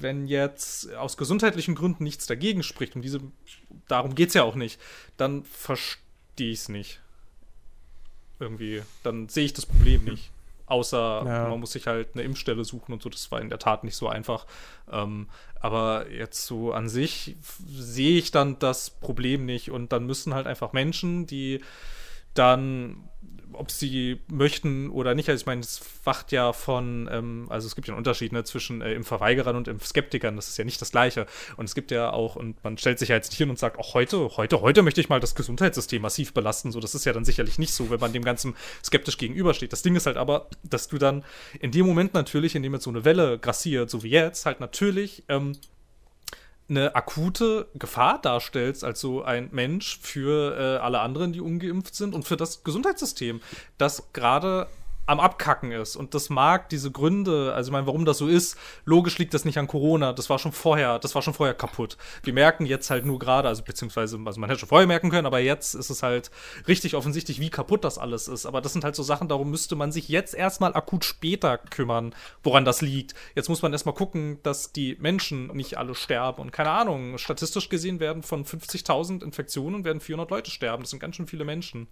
wenn 0.00 0.26
jetzt 0.26 0.94
aus 0.94 1.16
gesundheitlichen 1.18 1.74
Gründen 1.74 2.04
nichts 2.04 2.26
dagegen 2.26 2.62
spricht, 2.62 2.96
und 2.96 3.02
diese, 3.02 3.20
darum 3.86 4.14
geht 4.14 4.28
es 4.28 4.34
ja 4.34 4.44
auch 4.44 4.54
nicht, 4.54 4.80
dann 5.18 5.44
verstehe 5.44 5.98
ich 6.52 6.60
es 6.60 6.68
nicht. 6.70 7.00
Irgendwie, 8.38 8.80
dann 9.02 9.28
sehe 9.28 9.44
ich 9.44 9.52
das 9.52 9.66
Problem 9.66 10.04
nicht. 10.04 10.30
Außer 10.70 11.22
Ja. 11.26 11.48
man 11.48 11.60
muss 11.60 11.72
sich 11.72 11.86
halt 11.86 12.10
eine 12.14 12.22
Impfstelle 12.22 12.64
suchen 12.64 12.92
und 12.92 13.02
so, 13.02 13.08
das 13.10 13.30
war 13.30 13.40
in 13.40 13.48
der 13.50 13.58
Tat 13.58 13.84
nicht 13.84 13.96
so 13.96 14.08
einfach. 14.08 14.46
Ähm, 14.90 15.28
aber 15.60 16.10
jetzt 16.10 16.46
so 16.46 16.72
an 16.72 16.88
sich 16.88 17.36
sehe 17.66 18.18
ich 18.18 18.30
dann 18.30 18.58
das 18.58 18.88
Problem 18.90 19.44
nicht 19.44 19.70
und 19.70 19.92
dann 19.92 20.06
müssen 20.06 20.32
halt 20.32 20.46
einfach 20.46 20.72
Menschen, 20.72 21.26
die 21.26 21.60
dann, 22.34 23.09
ob 23.52 23.70
sie 23.70 24.20
möchten 24.28 24.90
oder 24.90 25.14
nicht, 25.14 25.28
also 25.28 25.40
ich 25.40 25.46
meine, 25.46 25.60
es 25.60 25.80
wacht 26.04 26.32
ja 26.32 26.52
von, 26.52 27.08
ähm, 27.10 27.46
also 27.48 27.66
es 27.66 27.74
gibt 27.74 27.88
ja 27.88 27.94
einen 27.94 27.98
Unterschied 27.98 28.32
ne, 28.32 28.44
zwischen 28.44 28.82
äh, 28.82 28.94
Impfverweigerern 28.94 29.56
und 29.56 29.68
Impfskeptikern, 29.68 30.36
das 30.36 30.48
ist 30.48 30.58
ja 30.58 30.64
nicht 30.64 30.80
das 30.80 30.90
Gleiche. 30.90 31.26
Und 31.56 31.64
es 31.64 31.74
gibt 31.74 31.90
ja 31.90 32.12
auch, 32.12 32.36
und 32.36 32.62
man 32.64 32.78
stellt 32.78 32.98
sich 32.98 33.10
ja 33.10 33.16
jetzt 33.16 33.30
nicht 33.30 33.38
hin 33.38 33.50
und 33.50 33.58
sagt, 33.58 33.78
auch 33.78 33.94
heute, 33.94 34.36
heute, 34.36 34.60
heute 34.60 34.82
möchte 34.82 35.00
ich 35.00 35.08
mal 35.08 35.20
das 35.20 35.34
Gesundheitssystem 35.34 36.02
massiv 36.02 36.32
belasten. 36.32 36.72
So, 36.72 36.80
das 36.80 36.94
ist 36.94 37.04
ja 37.04 37.12
dann 37.12 37.24
sicherlich 37.24 37.58
nicht 37.58 37.74
so, 37.74 37.90
wenn 37.90 38.00
man 38.00 38.12
dem 38.12 38.24
Ganzen 38.24 38.54
skeptisch 38.84 39.18
gegenübersteht. 39.18 39.72
Das 39.72 39.82
Ding 39.82 39.96
ist 39.96 40.06
halt 40.06 40.16
aber, 40.16 40.48
dass 40.62 40.88
du 40.88 40.98
dann 40.98 41.24
in 41.60 41.70
dem 41.70 41.86
Moment 41.86 42.14
natürlich, 42.14 42.54
in 42.54 42.62
dem 42.62 42.74
jetzt 42.74 42.84
so 42.84 42.90
eine 42.90 43.04
Welle 43.04 43.38
grassiert, 43.38 43.90
so 43.90 44.02
wie 44.02 44.10
jetzt, 44.10 44.46
halt 44.46 44.60
natürlich 44.60 45.24
ähm, 45.28 45.56
eine 46.70 46.94
akute 46.94 47.68
Gefahr 47.74 48.20
darstellst 48.20 48.84
als 48.84 49.00
so 49.00 49.22
ein 49.22 49.48
Mensch 49.52 49.98
für 50.00 50.56
äh, 50.56 50.78
alle 50.78 51.00
anderen, 51.00 51.32
die 51.32 51.40
ungeimpft 51.40 51.94
sind 51.94 52.14
und 52.14 52.24
für 52.24 52.36
das 52.36 52.64
Gesundheitssystem, 52.64 53.40
das 53.76 54.12
gerade 54.12 54.68
am 55.06 55.20
Abkacken 55.20 55.72
ist. 55.72 55.96
Und 55.96 56.14
das 56.14 56.30
mag 56.30 56.68
diese 56.68 56.90
Gründe, 56.90 57.52
also 57.54 57.68
ich 57.68 57.72
meine, 57.72 57.86
warum 57.86 58.04
das 58.04 58.18
so 58.18 58.28
ist, 58.28 58.56
logisch 58.84 59.18
liegt 59.18 59.34
das 59.34 59.44
nicht 59.44 59.58
an 59.58 59.66
Corona, 59.66 60.12
das 60.12 60.30
war 60.30 60.38
schon 60.38 60.52
vorher, 60.52 60.98
das 60.98 61.14
war 61.14 61.22
schon 61.22 61.34
vorher 61.34 61.54
kaputt. 61.54 61.96
Wir 62.22 62.32
merken 62.32 62.64
jetzt 62.64 62.90
halt 62.90 63.04
nur 63.04 63.18
gerade, 63.18 63.48
also 63.48 63.62
beziehungsweise, 63.62 64.18
also 64.24 64.40
man 64.40 64.48
hätte 64.48 64.60
schon 64.60 64.68
vorher 64.68 64.86
merken 64.86 65.10
können, 65.10 65.26
aber 65.26 65.40
jetzt 65.40 65.74
ist 65.74 65.90
es 65.90 66.02
halt 66.02 66.30
richtig 66.68 66.94
offensichtlich, 66.94 67.40
wie 67.40 67.50
kaputt 67.50 67.84
das 67.84 67.98
alles 67.98 68.28
ist. 68.28 68.46
Aber 68.46 68.60
das 68.60 68.72
sind 68.72 68.84
halt 68.84 68.94
so 68.94 69.02
Sachen, 69.02 69.28
darum 69.28 69.50
müsste 69.50 69.74
man 69.74 69.90
sich 69.90 70.08
jetzt 70.08 70.34
erstmal 70.34 70.74
akut 70.74 71.04
später 71.04 71.58
kümmern, 71.58 72.14
woran 72.42 72.64
das 72.64 72.80
liegt. 72.80 73.14
Jetzt 73.34 73.48
muss 73.48 73.62
man 73.62 73.72
erstmal 73.72 73.94
gucken, 73.94 74.38
dass 74.42 74.72
die 74.72 74.96
Menschen 75.00 75.48
nicht 75.48 75.76
alle 75.76 75.94
sterben. 75.94 76.40
Und 76.40 76.52
keine 76.52 76.70
Ahnung, 76.70 77.18
statistisch 77.18 77.68
gesehen 77.68 78.00
werden 78.00 78.22
von 78.22 78.44
50.000 78.44 79.24
Infektionen 79.24 79.84
werden 79.84 80.00
400 80.00 80.30
Leute 80.30 80.50
sterben. 80.50 80.82
Das 80.82 80.90
sind 80.90 81.00
ganz 81.00 81.16
schön 81.16 81.26
viele 81.26 81.44
Menschen. 81.44 81.88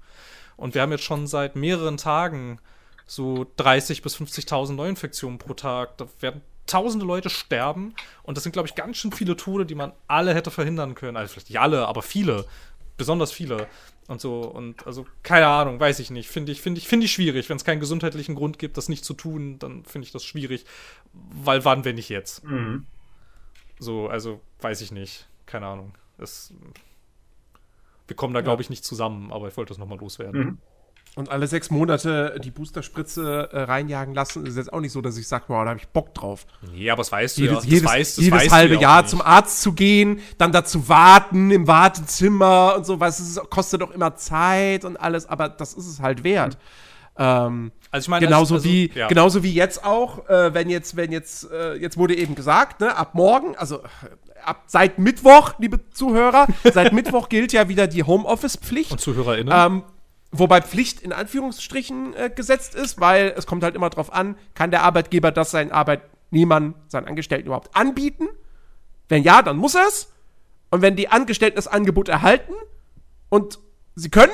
Und 0.56 0.74
wir 0.74 0.82
haben 0.82 0.92
jetzt 0.92 1.04
schon 1.04 1.26
seit 1.26 1.56
mehreren 1.56 1.96
Tagen 1.96 2.60
so 3.08 3.46
30 3.56 4.02
bis 4.02 4.16
50.000 4.16 4.74
Neuinfektionen 4.74 5.38
pro 5.38 5.54
Tag. 5.54 5.96
Da 5.96 6.06
werden 6.20 6.42
tausende 6.66 7.06
Leute 7.06 7.30
sterben 7.30 7.94
und 8.22 8.36
das 8.36 8.44
sind, 8.44 8.52
glaube 8.52 8.68
ich, 8.68 8.74
ganz 8.74 8.98
schön 8.98 9.10
viele 9.10 9.36
Tode, 9.36 9.64
die 9.64 9.74
man 9.74 9.92
alle 10.06 10.34
hätte 10.34 10.50
verhindern 10.50 10.94
können. 10.94 11.16
Also 11.16 11.32
vielleicht 11.32 11.48
nicht 11.48 11.58
alle, 11.58 11.88
aber 11.88 12.02
viele. 12.02 12.44
Besonders 12.98 13.32
viele. 13.32 13.66
Und 14.08 14.20
so, 14.20 14.40
und 14.40 14.86
also, 14.86 15.06
keine 15.22 15.46
Ahnung, 15.46 15.80
weiß 15.80 15.98
ich 16.00 16.10
nicht. 16.10 16.28
Finde 16.28 16.52
ich, 16.52 16.60
finde 16.60 16.80
ich, 16.80 16.88
finde 16.88 17.06
ich 17.06 17.12
schwierig. 17.12 17.48
Wenn 17.48 17.56
es 17.56 17.64
keinen 17.64 17.80
gesundheitlichen 17.80 18.34
Grund 18.34 18.58
gibt, 18.58 18.76
das 18.76 18.88
nicht 18.88 19.04
zu 19.04 19.14
tun, 19.14 19.58
dann 19.58 19.84
finde 19.84 20.06
ich 20.06 20.12
das 20.12 20.24
schwierig. 20.24 20.64
Weil 21.12 21.64
wann, 21.64 21.84
wenn 21.84 21.96
nicht 21.96 22.08
jetzt? 22.08 22.44
mhm. 22.44 22.86
So, 23.78 24.08
also, 24.08 24.40
weiß 24.60 24.80
ich 24.80 24.90
nicht. 24.90 25.28
Keine 25.46 25.66
Ahnung. 25.66 25.94
Es, 26.18 26.52
wir 28.08 28.16
kommen 28.16 28.34
da, 28.34 28.40
glaube 28.40 28.60
ich, 28.60 28.70
nicht 28.70 28.84
zusammen, 28.84 29.32
aber 29.32 29.48
ich 29.48 29.56
wollte 29.56 29.68
das 29.70 29.78
nochmal 29.78 29.98
loswerden. 29.98 30.40
Mhm. 30.40 30.58
Und 31.18 31.32
alle 31.32 31.48
sechs 31.48 31.68
Monate 31.68 32.38
die 32.44 32.52
Boosterspritze 32.52 33.48
äh, 33.52 33.62
reinjagen 33.62 34.14
lassen, 34.14 34.46
ist 34.46 34.56
jetzt 34.56 34.72
auch 34.72 34.78
nicht 34.78 34.92
so, 34.92 35.00
dass 35.00 35.18
ich 35.18 35.26
sage, 35.26 35.46
wow, 35.48 35.64
da 35.64 35.70
habe 35.70 35.80
ich 35.80 35.88
Bock 35.88 36.14
drauf. 36.14 36.46
Nee, 36.72 36.88
aber 36.90 37.00
das 37.00 37.10
weißt 37.10 37.38
du 37.38 37.40
Jedes, 37.42 37.54
ja. 37.56 37.60
Das 37.60 37.66
jedes, 37.70 37.84
weißt, 37.88 38.18
das 38.18 38.24
jedes 38.24 38.38
weißt 38.38 38.46
du 38.46 38.54
halbe 38.54 38.76
Jahr 38.76 39.00
nicht. 39.02 39.10
zum 39.10 39.20
Arzt 39.20 39.60
zu 39.60 39.72
gehen, 39.72 40.20
dann 40.38 40.52
dazu 40.52 40.88
warten 40.88 41.50
im 41.50 41.66
Wartezimmer 41.66 42.76
und 42.76 42.86
so, 42.86 43.00
was 43.00 43.18
es 43.18 43.40
kostet 43.50 43.80
doch 43.82 43.90
immer 43.90 44.14
Zeit 44.14 44.84
und 44.84 44.96
alles, 44.96 45.28
aber 45.28 45.48
das 45.48 45.74
ist 45.74 45.88
es 45.88 46.00
halt 46.00 46.22
wert. 46.22 46.56
Ähm, 47.18 47.72
Also 47.90 48.04
ich 48.04 48.08
meine, 48.10 48.24
genauso 48.24 48.54
also- 48.54 48.64
wie 48.68 48.92
ja. 48.94 49.08
genauso 49.08 49.42
wie 49.42 49.52
jetzt 49.52 49.84
auch, 49.84 50.28
äh, 50.28 50.54
wenn 50.54 50.70
jetzt 50.70 50.94
wenn 50.96 51.10
jetzt 51.10 51.50
äh, 51.50 51.74
jetzt 51.74 51.96
wurde 51.96 52.16
eben 52.16 52.36
gesagt, 52.36 52.80
ne, 52.80 52.94
ab 52.96 53.16
morgen, 53.16 53.56
also 53.56 53.78
äh, 53.78 53.80
ab 54.44 54.62
seit 54.66 55.00
Mittwoch, 55.00 55.54
liebe 55.58 55.80
Zuhörer, 55.90 56.46
seit 56.72 56.92
Mittwoch 56.98 57.28
gilt 57.28 57.52
ja 57.52 57.68
wieder 57.68 57.88
die 57.88 58.04
Homeoffice-Pflicht. 58.04 58.92
Und 58.92 59.00
ZuhörerInnen? 59.00 59.52
Ähm, 59.52 59.82
wobei 60.30 60.60
Pflicht 60.60 61.00
in 61.00 61.12
Anführungsstrichen 61.12 62.14
äh, 62.14 62.30
gesetzt 62.34 62.74
ist, 62.74 63.00
weil 63.00 63.34
es 63.36 63.46
kommt 63.46 63.62
halt 63.62 63.74
immer 63.74 63.90
drauf 63.90 64.12
an, 64.12 64.36
kann 64.54 64.70
der 64.70 64.82
Arbeitgeber 64.82 65.30
das 65.30 65.50
seinen 65.50 65.72
Arbeitnehmern, 65.72 66.74
seinen 66.88 67.08
Angestellten 67.08 67.46
überhaupt 67.46 67.74
anbieten? 67.74 68.28
Wenn 69.08 69.22
ja, 69.22 69.42
dann 69.42 69.56
muss 69.56 69.74
er 69.74 69.86
es. 69.88 70.12
Und 70.70 70.82
wenn 70.82 70.96
die 70.96 71.08
Angestellten 71.08 71.56
das 71.56 71.66
Angebot 71.66 72.08
erhalten 72.08 72.52
und 73.30 73.58
sie 73.94 74.10
können 74.10 74.32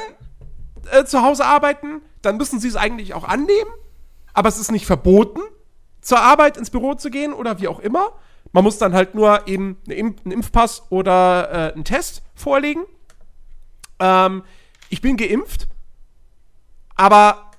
äh, 0.91 1.05
zu 1.05 1.23
Hause 1.23 1.45
arbeiten, 1.45 2.03
dann 2.23 2.37
müssen 2.37 2.59
sie 2.59 2.69
es 2.69 2.77
eigentlich 2.77 3.15
auch 3.15 3.25
annehmen. 3.25 3.71
Aber 4.33 4.49
es 4.49 4.59
ist 4.59 4.73
nicht 4.73 4.87
verboten, 4.87 5.41
zur 6.01 6.21
Arbeit 6.21 6.57
ins 6.57 6.71
Büro 6.71 6.95
zu 6.95 7.11
gehen 7.11 7.33
oder 7.33 7.61
wie 7.61 7.69
auch 7.69 7.79
immer. 7.79 8.13
Man 8.53 8.65
muss 8.65 8.79
dann 8.79 8.95
halt 8.95 9.15
nur 9.15 9.47
eben 9.47 9.79
einen 9.89 10.31
Impfpass 10.31 10.83
oder 10.91 11.51
äh, 11.51 11.73
einen 11.73 11.85
Test 11.85 12.23
vorlegen. 12.35 12.85
Ähm, 14.01 14.43
ich 14.91 15.01
bin 15.01 15.17
geimpft, 15.17 15.69
aber 16.97 17.51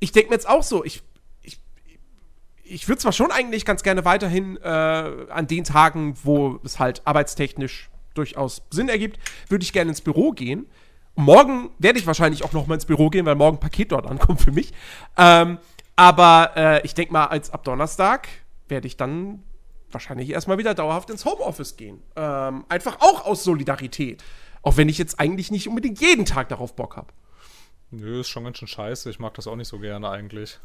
ich 0.00 0.12
denke 0.12 0.30
mir 0.30 0.34
jetzt 0.34 0.48
auch 0.48 0.62
so, 0.62 0.84
ich, 0.84 1.02
ich, 1.42 1.60
ich 2.64 2.88
würde 2.88 3.00
zwar 3.00 3.12
schon 3.12 3.30
eigentlich 3.30 3.64
ganz 3.64 3.82
gerne 3.82 4.04
weiterhin 4.04 4.56
äh, 4.58 4.68
an 4.68 5.46
den 5.46 5.64
Tagen, 5.64 6.16
wo 6.22 6.60
es 6.64 6.78
halt 6.78 7.02
arbeitstechnisch 7.04 7.90
durchaus 8.14 8.62
Sinn 8.70 8.88
ergibt, 8.88 9.18
würde 9.48 9.62
ich 9.62 9.72
gerne 9.72 9.90
ins 9.90 10.00
Büro 10.00 10.32
gehen. 10.32 10.66
Morgen 11.14 11.70
werde 11.78 11.98
ich 11.98 12.06
wahrscheinlich 12.06 12.44
auch 12.44 12.52
noch 12.52 12.66
mal 12.66 12.74
ins 12.74 12.86
Büro 12.86 13.10
gehen, 13.10 13.26
weil 13.26 13.34
morgen 13.34 13.56
ein 13.56 13.60
Paket 13.60 13.90
dort 13.90 14.06
ankommt 14.06 14.40
für 14.40 14.52
mich. 14.52 14.72
Ähm, 15.16 15.58
aber 15.96 16.52
äh, 16.56 16.86
ich 16.86 16.94
denke 16.94 17.12
mal, 17.12 17.26
als 17.26 17.50
ab 17.50 17.64
Donnerstag 17.64 18.28
werde 18.68 18.86
ich 18.86 18.96
dann 18.96 19.42
wahrscheinlich 19.90 20.30
erstmal 20.30 20.58
wieder 20.58 20.74
dauerhaft 20.74 21.10
ins 21.10 21.24
Homeoffice 21.24 21.76
gehen. 21.76 22.02
Ähm, 22.14 22.64
einfach 22.68 22.98
auch 23.00 23.24
aus 23.24 23.42
Solidarität. 23.42 24.22
Auch 24.62 24.76
wenn 24.76 24.88
ich 24.88 24.98
jetzt 24.98 25.18
eigentlich 25.18 25.50
nicht 25.50 25.68
unbedingt 25.68 26.00
jeden 26.00 26.24
Tag 26.24 26.50
darauf 26.50 26.76
Bock 26.76 26.96
habe. 26.96 27.08
Nö, 27.90 28.20
ist 28.20 28.28
schon 28.28 28.44
ganz 28.44 28.58
schön 28.58 28.68
scheiße. 28.68 29.08
Ich 29.08 29.18
mag 29.18 29.34
das 29.34 29.46
auch 29.46 29.56
nicht 29.56 29.68
so 29.68 29.78
gerne 29.78 30.10
eigentlich. 30.10 30.60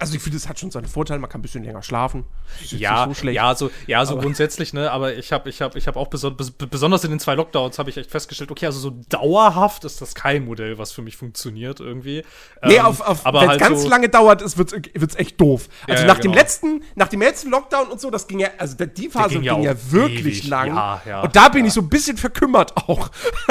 Also 0.00 0.14
ich 0.16 0.22
finde, 0.22 0.38
es 0.38 0.48
hat 0.48 0.58
schon 0.58 0.70
seine 0.70 0.88
Vorteile, 0.88 1.20
man 1.20 1.28
kann 1.30 1.40
ein 1.40 1.42
bisschen 1.42 1.62
länger 1.62 1.82
schlafen. 1.82 2.24
Ja, 2.70 3.06
so 3.14 3.28
ja, 3.28 3.54
so, 3.54 3.70
ja, 3.86 4.04
so 4.06 4.14
Aber- 4.14 4.22
grundsätzlich, 4.22 4.72
ne, 4.72 4.90
aber 4.90 5.14
ich 5.14 5.30
habe 5.32 5.48
ich 5.50 5.60
hab, 5.62 5.76
ich 5.76 5.86
hab 5.86 5.96
auch 5.96 6.08
beson 6.08 6.36
bes 6.36 6.50
besonders 6.52 7.04
in 7.04 7.10
den 7.10 7.20
zwei 7.20 7.34
Lockdowns 7.34 7.78
habe 7.78 7.90
ich 7.90 7.96
echt 7.98 8.10
festgestellt, 8.10 8.50
okay, 8.50 8.66
also 8.66 8.80
so 8.80 8.90
dauerhaft 9.10 9.84
ist 9.84 10.00
das 10.00 10.14
kein 10.14 10.46
Modell, 10.46 10.78
was 10.78 10.90
für 10.92 11.02
mich 11.02 11.16
funktioniert 11.16 11.80
irgendwie. 11.80 12.24
Nee, 12.64 12.76
Ähm, 12.76 12.86
auf, 12.86 13.00
auf, 13.02 13.24
wenn 13.26 13.34
es 13.36 13.48
halt 13.48 13.60
ganz 13.60 13.82
so, 13.82 13.88
lange 13.88 14.08
dauert, 14.08 14.40
wird 14.58 14.72
es 15.12 15.16
echt 15.16 15.40
doof. 15.40 15.68
Also 15.86 16.02
ja, 16.02 16.08
nach 16.08 16.18
dem 16.18 16.32
genau. 16.32 16.42
letzten, 16.42 16.82
nach 16.94 17.08
dem 17.08 17.20
letzten 17.20 17.50
Lockdown 17.50 17.88
und 17.88 18.00
so, 18.00 18.10
das 18.10 18.26
ging 18.26 18.40
ja, 18.40 18.48
also 18.58 18.76
der- 18.76 18.86
die 18.88 19.08
Phase 19.10 19.34
ging 19.38 19.42
ging, 19.42 19.62
ja 19.62 19.74
wirklich 19.92 20.20
ewig. 20.40 20.48
lang. 20.48 20.68
Ja, 21.06 21.20
und 21.22 21.36
da 21.36 21.48
bin 21.50 21.64
ich 21.66 21.72
so 21.74 21.82
ein 21.82 21.88
bisschen 21.90 22.16
verkümmert 22.16 22.74
auch. 22.76 23.10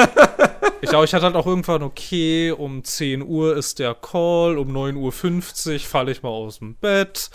Ich 0.82 0.88
glaube, 0.88 1.04
ich 1.04 1.12
hatte 1.12 1.26
halt 1.26 1.36
auch 1.36 1.46
irgendwann, 1.46 1.82
okay, 1.82 2.52
um 2.52 2.82
10 2.82 3.22
Uhr 3.22 3.54
ist 3.54 3.78
der 3.78 3.94
Call, 3.94 4.56
um 4.56 4.74
9.50 4.74 5.74
Uhr 5.74 5.80
falle 5.80 6.10
ich 6.10 6.22
mal 6.22 6.30
aus 6.46 6.58
dem 6.58 6.74
Bett, 6.74 7.30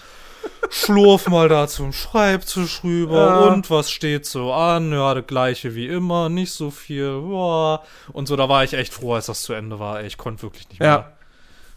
schlurf 0.70 1.28
mal 1.28 1.50
da 1.50 1.68
zum 1.68 1.94
Schreibtisch 1.94 2.84
rüber 2.84 3.18
Ja. 3.28 3.40
und 3.54 3.70
was 3.70 3.90
steht 3.92 4.26
so 4.26 4.54
an? 4.54 4.92
Ja, 4.92 5.14
das 5.14 5.28
gleiche 5.28 5.76
wie 5.76 5.88
immer, 5.88 6.30
nicht 6.30 6.52
so 6.52 6.72
viel, 6.72 7.20
boah. 7.22 7.84
Und 8.14 8.28
so, 8.28 8.36
da 8.36 8.50
war 8.50 8.64
ich 8.64 8.74
echt 8.74 8.94
froh, 8.94 9.14
als 9.16 9.28
das 9.28 9.42
zu 9.44 9.54
Ende 9.54 9.80
war. 9.80 10.04
Ich 10.04 10.18
konnte 10.18 10.44
wirklich 10.44 10.70
nicht 10.70 10.80
mehr. 10.80 10.90
Ja. 10.90 11.12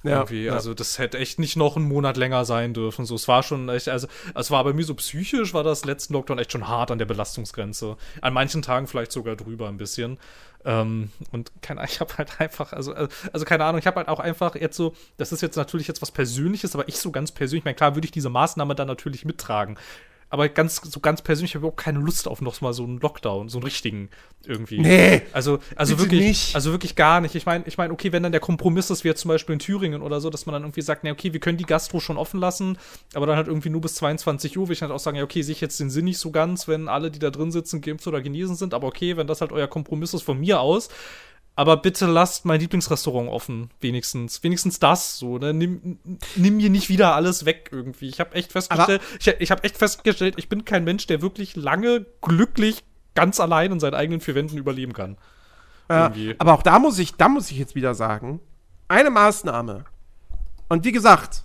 Ja. 0.04 0.24
also 0.52 0.74
das 0.74 0.98
hätte 0.98 1.18
echt 1.18 1.38
nicht 1.40 1.56
noch 1.56 1.76
einen 1.76 1.86
Monat 1.86 2.16
länger 2.16 2.44
sein 2.44 2.72
dürfen. 2.72 3.04
So, 3.04 3.16
es 3.16 3.26
war 3.26 3.42
schon 3.42 3.68
echt, 3.68 3.88
also 3.88 4.06
es 4.34 4.50
war 4.50 4.62
bei 4.64 4.72
mir 4.72 4.84
so 4.84 4.94
psychisch, 4.94 5.52
war 5.54 5.64
das 5.64 5.84
letzten 5.84 6.14
Lockdown 6.14 6.38
echt 6.38 6.52
schon 6.52 6.68
hart 6.68 6.90
an 6.92 6.98
der 6.98 7.04
Belastungsgrenze. 7.06 7.96
An 8.22 8.32
manchen 8.32 8.62
Tagen 8.62 8.86
vielleicht 8.86 9.10
sogar 9.12 9.34
drüber 9.34 9.68
ein 9.68 9.76
bisschen. 9.76 10.18
Ähm, 10.64 11.10
und 11.32 11.52
keine 11.62 11.80
Ahnung, 11.80 11.90
ich 11.92 12.00
habe 12.00 12.16
halt 12.18 12.40
einfach, 12.40 12.72
also, 12.72 12.92
also 12.92 13.12
also 13.32 13.44
keine 13.44 13.64
Ahnung, 13.64 13.78
ich 13.78 13.86
habe 13.86 13.96
halt 13.96 14.08
auch 14.08 14.20
einfach 14.20 14.54
jetzt 14.54 14.76
so, 14.76 14.94
das 15.16 15.32
ist 15.32 15.40
jetzt 15.40 15.56
natürlich 15.56 15.88
jetzt 15.88 16.02
was 16.02 16.10
Persönliches, 16.10 16.74
aber 16.74 16.88
ich 16.88 16.98
so 16.98 17.10
ganz 17.10 17.32
persönlich, 17.32 17.60
ich 17.60 17.64
meine, 17.64 17.76
klar 17.76 17.94
würde 17.94 18.06
ich 18.06 18.12
diese 18.12 18.30
Maßnahme 18.30 18.74
dann 18.74 18.88
natürlich 18.88 19.24
mittragen. 19.24 19.78
Aber 20.30 20.48
ganz, 20.48 20.80
so 20.84 21.00
ganz 21.00 21.22
persönlich 21.22 21.52
habe 21.52 21.60
ich 21.60 21.62
überhaupt 21.62 21.80
keine 21.80 22.00
Lust 22.00 22.28
auf 22.28 22.42
noch 22.42 22.60
mal 22.60 22.72
so 22.72 22.84
einen 22.84 22.98
Lockdown, 23.00 23.48
so 23.48 23.58
einen 23.58 23.64
richtigen 23.64 24.10
irgendwie. 24.44 24.78
Nee, 24.78 25.22
Also, 25.32 25.58
also 25.74 25.98
wirklich, 25.98 26.20
nicht. 26.20 26.54
also 26.54 26.70
wirklich 26.72 26.96
gar 26.96 27.20
nicht. 27.20 27.34
Ich 27.34 27.46
meine, 27.46 27.64
ich 27.66 27.78
meine, 27.78 27.92
okay, 27.92 28.12
wenn 28.12 28.22
dann 28.22 28.32
der 28.32 28.40
Kompromiss 28.40 28.90
ist, 28.90 29.04
wie 29.04 29.08
jetzt 29.08 29.22
zum 29.22 29.30
Beispiel 29.30 29.54
in 29.54 29.58
Thüringen 29.58 30.02
oder 30.02 30.20
so, 30.20 30.30
dass 30.30 30.46
man 30.46 30.52
dann 30.52 30.62
irgendwie 30.62 30.82
sagt, 30.82 31.02
na 31.04 31.10
okay, 31.10 31.32
wir 31.32 31.40
können 31.40 31.58
die 31.58 31.64
Gastro 31.64 31.98
schon 32.00 32.18
offen 32.18 32.40
lassen, 32.40 32.78
aber 33.14 33.26
dann 33.26 33.36
halt 33.36 33.48
irgendwie 33.48 33.70
nur 33.70 33.80
bis 33.80 33.94
22 33.96 34.58
Uhr, 34.58 34.68
will 34.68 34.74
ich 34.74 34.82
halt 34.82 34.92
auch 34.92 34.98
sagen, 34.98 35.16
ja 35.16 35.24
okay, 35.24 35.42
sehe 35.42 35.52
ich 35.52 35.60
jetzt 35.60 35.80
den 35.80 35.90
Sinn 35.90 36.04
nicht 36.04 36.18
so 36.18 36.30
ganz, 36.30 36.68
wenn 36.68 36.88
alle, 36.88 37.10
die 37.10 37.18
da 37.18 37.30
drin 37.30 37.50
sitzen, 37.50 37.80
geimpft 37.80 38.06
oder 38.06 38.20
genesen 38.20 38.54
sind, 38.54 38.74
aber 38.74 38.86
okay, 38.86 39.16
wenn 39.16 39.26
das 39.26 39.40
halt 39.40 39.52
euer 39.52 39.66
Kompromiss 39.66 40.14
ist 40.14 40.22
von 40.22 40.38
mir 40.38 40.60
aus, 40.60 40.88
aber 41.58 41.76
bitte 41.76 42.06
lasst 42.06 42.44
mein 42.44 42.60
Lieblingsrestaurant 42.60 43.28
offen, 43.28 43.70
wenigstens. 43.80 44.44
Wenigstens 44.44 44.78
das, 44.78 45.18
so, 45.18 45.38
ne? 45.38 45.52
Nimm, 45.52 45.98
nimm 46.36 46.56
mir 46.56 46.70
nicht 46.70 46.88
wieder 46.88 47.16
alles 47.16 47.46
weg 47.46 47.70
irgendwie. 47.72 48.08
Ich 48.08 48.20
habe 48.20 48.32
echt 48.36 48.52
festgestellt, 48.52 49.02
ich, 49.18 49.26
ich 49.26 49.50
habe 49.50 49.64
echt 49.64 49.76
festgestellt, 49.76 50.34
ich 50.36 50.48
bin 50.48 50.64
kein 50.64 50.84
Mensch, 50.84 51.08
der 51.08 51.20
wirklich 51.20 51.56
lange 51.56 52.06
glücklich 52.22 52.84
ganz 53.16 53.40
allein 53.40 53.72
in 53.72 53.80
seinen 53.80 53.94
eigenen 53.94 54.20
vier 54.20 54.36
Wänden 54.36 54.56
überleben 54.56 54.92
kann. 54.92 55.16
Irgendwie. 55.88 56.36
aber 56.38 56.52
auch 56.52 56.62
da 56.62 56.78
muss 56.78 56.96
ich, 57.00 57.16
da 57.16 57.28
muss 57.28 57.50
ich 57.50 57.58
jetzt 57.58 57.74
wieder 57.74 57.92
sagen, 57.96 58.38
eine 58.86 59.10
Maßnahme. 59.10 59.84
Und 60.68 60.84
wie 60.84 60.92
gesagt, 60.92 61.42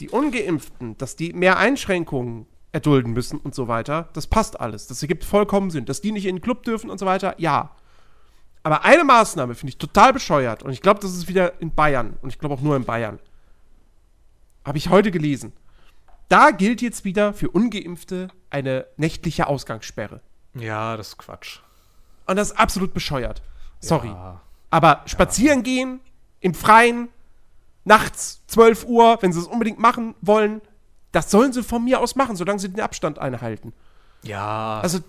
die 0.00 0.08
Ungeimpften, 0.08 0.96
dass 0.96 1.16
die 1.16 1.34
mehr 1.34 1.58
Einschränkungen 1.58 2.46
erdulden 2.72 3.12
müssen 3.12 3.40
und 3.40 3.54
so 3.54 3.68
weiter, 3.68 4.08
das 4.14 4.26
passt 4.26 4.58
alles. 4.58 4.86
Das 4.86 5.02
ergibt 5.02 5.22
vollkommen 5.22 5.70
Sinn. 5.70 5.84
Dass 5.84 6.00
die 6.00 6.12
nicht 6.12 6.24
in 6.24 6.36
den 6.36 6.42
Club 6.42 6.62
dürfen 6.62 6.88
und 6.88 6.96
so 6.96 7.04
weiter, 7.04 7.34
ja. 7.36 7.76
Aber 8.64 8.82
eine 8.84 9.04
Maßnahme 9.04 9.54
finde 9.54 9.70
ich 9.70 9.78
total 9.78 10.12
bescheuert. 10.12 10.62
Und 10.62 10.72
ich 10.72 10.80
glaube, 10.80 10.98
das 10.98 11.12
ist 11.14 11.28
wieder 11.28 11.60
in 11.60 11.72
Bayern. 11.72 12.16
Und 12.22 12.30
ich 12.30 12.38
glaube 12.38 12.54
auch 12.54 12.60
nur 12.60 12.74
in 12.76 12.84
Bayern. 12.84 13.20
Habe 14.64 14.78
ich 14.78 14.88
heute 14.88 15.10
gelesen. 15.10 15.52
Da 16.28 16.50
gilt 16.50 16.80
jetzt 16.80 17.04
wieder 17.04 17.34
für 17.34 17.50
Ungeimpfte 17.50 18.28
eine 18.48 18.86
nächtliche 18.96 19.46
Ausgangssperre. 19.46 20.20
Ja, 20.54 20.96
das 20.96 21.08
ist 21.08 21.18
Quatsch. 21.18 21.60
Und 22.26 22.36
das 22.36 22.52
ist 22.52 22.58
absolut 22.58 22.94
bescheuert. 22.94 23.42
Sorry. 23.80 24.08
Ja. 24.08 24.40
Aber 24.70 25.02
spazieren 25.04 25.62
gehen, 25.62 26.00
im 26.40 26.54
Freien, 26.54 27.08
nachts 27.84 28.42
12 28.46 28.86
Uhr, 28.86 29.18
wenn 29.20 29.32
sie 29.32 29.40
es 29.40 29.46
unbedingt 29.46 29.78
machen 29.78 30.14
wollen, 30.22 30.62
das 31.12 31.30
sollen 31.30 31.52
sie 31.52 31.62
von 31.62 31.84
mir 31.84 32.00
aus 32.00 32.16
machen, 32.16 32.34
solange 32.34 32.58
sie 32.58 32.70
den 32.70 32.80
Abstand 32.80 33.18
einhalten. 33.18 33.74
Ja. 34.22 34.80
Also, 34.80 35.00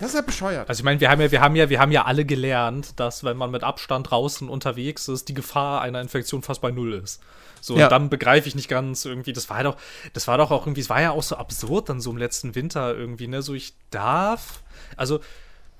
das 0.00 0.08
ist 0.08 0.14
ja 0.16 0.22
bescheuert. 0.22 0.68
Also 0.68 0.80
ich 0.80 0.84
meine, 0.84 1.00
wir 1.00 1.10
haben 1.10 1.20
ja, 1.20 1.30
wir 1.30 1.40
haben 1.40 1.54
ja, 1.54 1.70
wir 1.70 1.78
haben 1.78 1.92
ja 1.92 2.04
alle 2.06 2.24
gelernt, 2.24 2.98
dass 2.98 3.22
wenn 3.22 3.36
man 3.36 3.50
mit 3.52 3.62
Abstand 3.62 4.10
draußen 4.10 4.48
unterwegs 4.48 5.06
ist, 5.08 5.28
die 5.28 5.34
Gefahr 5.34 5.82
einer 5.82 6.00
Infektion 6.00 6.42
fast 6.42 6.60
bei 6.60 6.70
null 6.72 6.94
ist. 6.94 7.20
So, 7.60 7.76
Ja. 7.76 7.84
und 7.84 7.92
dann 7.92 8.08
begreife 8.08 8.48
ich 8.48 8.54
nicht 8.54 8.68
ganz 8.68 9.04
irgendwie, 9.04 9.32
das 9.34 9.50
war 9.50 9.62
doch, 9.62 9.76
das 10.14 10.26
war 10.26 10.38
doch 10.38 10.50
auch 10.50 10.66
irgendwie, 10.66 10.80
es 10.80 10.88
war 10.90 11.00
ja 11.02 11.10
auch 11.10 11.22
so 11.22 11.36
absurd 11.36 11.90
dann 11.90 12.00
so 12.00 12.10
im 12.10 12.16
letzten 12.16 12.54
Winter 12.54 12.96
irgendwie, 12.96 13.28
ne, 13.28 13.42
so 13.42 13.52
ich 13.54 13.74
darf, 13.90 14.62
also 14.96 15.20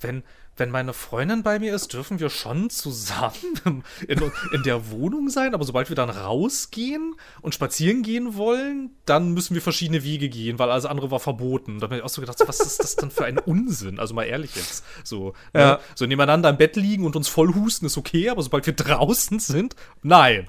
wenn, 0.00 0.22
wenn 0.60 0.70
meine 0.70 0.92
Freundin 0.92 1.42
bei 1.42 1.58
mir 1.58 1.74
ist, 1.74 1.92
dürfen 1.94 2.20
wir 2.20 2.30
schon 2.30 2.70
zusammen 2.70 3.82
in, 4.06 4.30
in 4.52 4.62
der 4.62 4.90
Wohnung 4.90 5.28
sein, 5.30 5.54
aber 5.54 5.64
sobald 5.64 5.88
wir 5.88 5.96
dann 5.96 6.10
rausgehen 6.10 7.16
und 7.40 7.54
spazieren 7.54 8.02
gehen 8.02 8.36
wollen, 8.36 8.90
dann 9.06 9.32
müssen 9.32 9.54
wir 9.54 9.62
verschiedene 9.62 10.04
Wege 10.04 10.28
gehen, 10.28 10.58
weil 10.58 10.70
alles 10.70 10.84
andere 10.84 11.10
war 11.10 11.18
verboten. 11.18 11.80
Da 11.80 11.86
habe 11.86 11.96
ich 11.96 12.02
auch 12.02 12.08
so 12.08 12.20
gedacht, 12.20 12.38
was 12.46 12.60
ist 12.60 12.78
das 12.78 12.94
denn 12.96 13.10
für 13.10 13.24
ein 13.24 13.38
Unsinn? 13.38 13.98
Also 13.98 14.14
mal 14.14 14.24
ehrlich 14.24 14.54
jetzt. 14.54 14.84
So, 15.02 15.32
ne? 15.52 15.60
Ja. 15.60 15.80
so 15.94 16.06
nebeneinander 16.06 16.50
im 16.50 16.58
Bett 16.58 16.76
liegen 16.76 17.04
und 17.04 17.16
uns 17.16 17.28
voll 17.28 17.54
husten 17.54 17.86
ist 17.86 17.96
okay, 17.96 18.28
aber 18.28 18.42
sobald 18.42 18.66
wir 18.66 18.74
draußen 18.74 19.40
sind, 19.40 19.74
nein. 20.02 20.46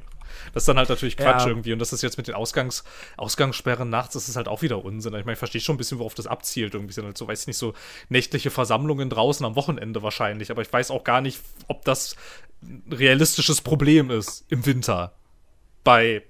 Das 0.53 0.64
ist 0.64 0.68
dann 0.68 0.78
halt 0.78 0.90
natürlich 0.90 1.18
Quatsch 1.18 1.41
Ja. 1.41 1.48
irgendwie. 1.48 1.73
Und 1.73 1.80
das 1.80 1.94
ist 1.94 2.02
jetzt 2.02 2.18
mit 2.18 2.28
den 2.28 2.36
Ausgangs 2.36 2.84
Ausgangssperren 3.18 3.90
nachts, 3.90 4.14
das 4.14 4.28
ist 4.30 4.36
halt 4.36 4.48
auch 4.48 4.61
wieder 4.61 4.84
Unsinn. 4.84 5.14
Ich 5.15 5.26
meine, 5.26 5.34
ich 5.34 5.40
verstehe 5.40 5.61
schon 5.61 5.76
ein 5.76 5.78
bisschen, 5.78 5.99
worauf 5.99 6.14
das 6.14 6.28
abzielt. 6.28 6.73
Irgendwie 6.73 6.94
sind 6.94 7.06
halt 7.06 7.18
so, 7.18 7.28
weiß 7.28 7.41
ich 7.41 7.48
nicht, 7.48 7.57
so 7.57 7.73
nächtliche 8.10 8.49
Versammlungen 8.52 9.10
draußen 9.10 9.45
am 9.45 9.56
Wochenende 9.56 10.03
wahrscheinlich. 10.03 10.52
Aber 10.52 10.61
ich 10.61 10.72
weiß 10.72 10.91
auch 10.91 11.03
gar 11.03 11.22
nicht, 11.22 11.40
ob 11.68 11.86
das 11.86 12.15
ein 12.61 12.84
realistisches 12.91 13.61
Problem 13.61 14.10
ist 14.11 14.45
im 14.49 14.65
Winter. 14.65 15.14
Bei 15.84 16.23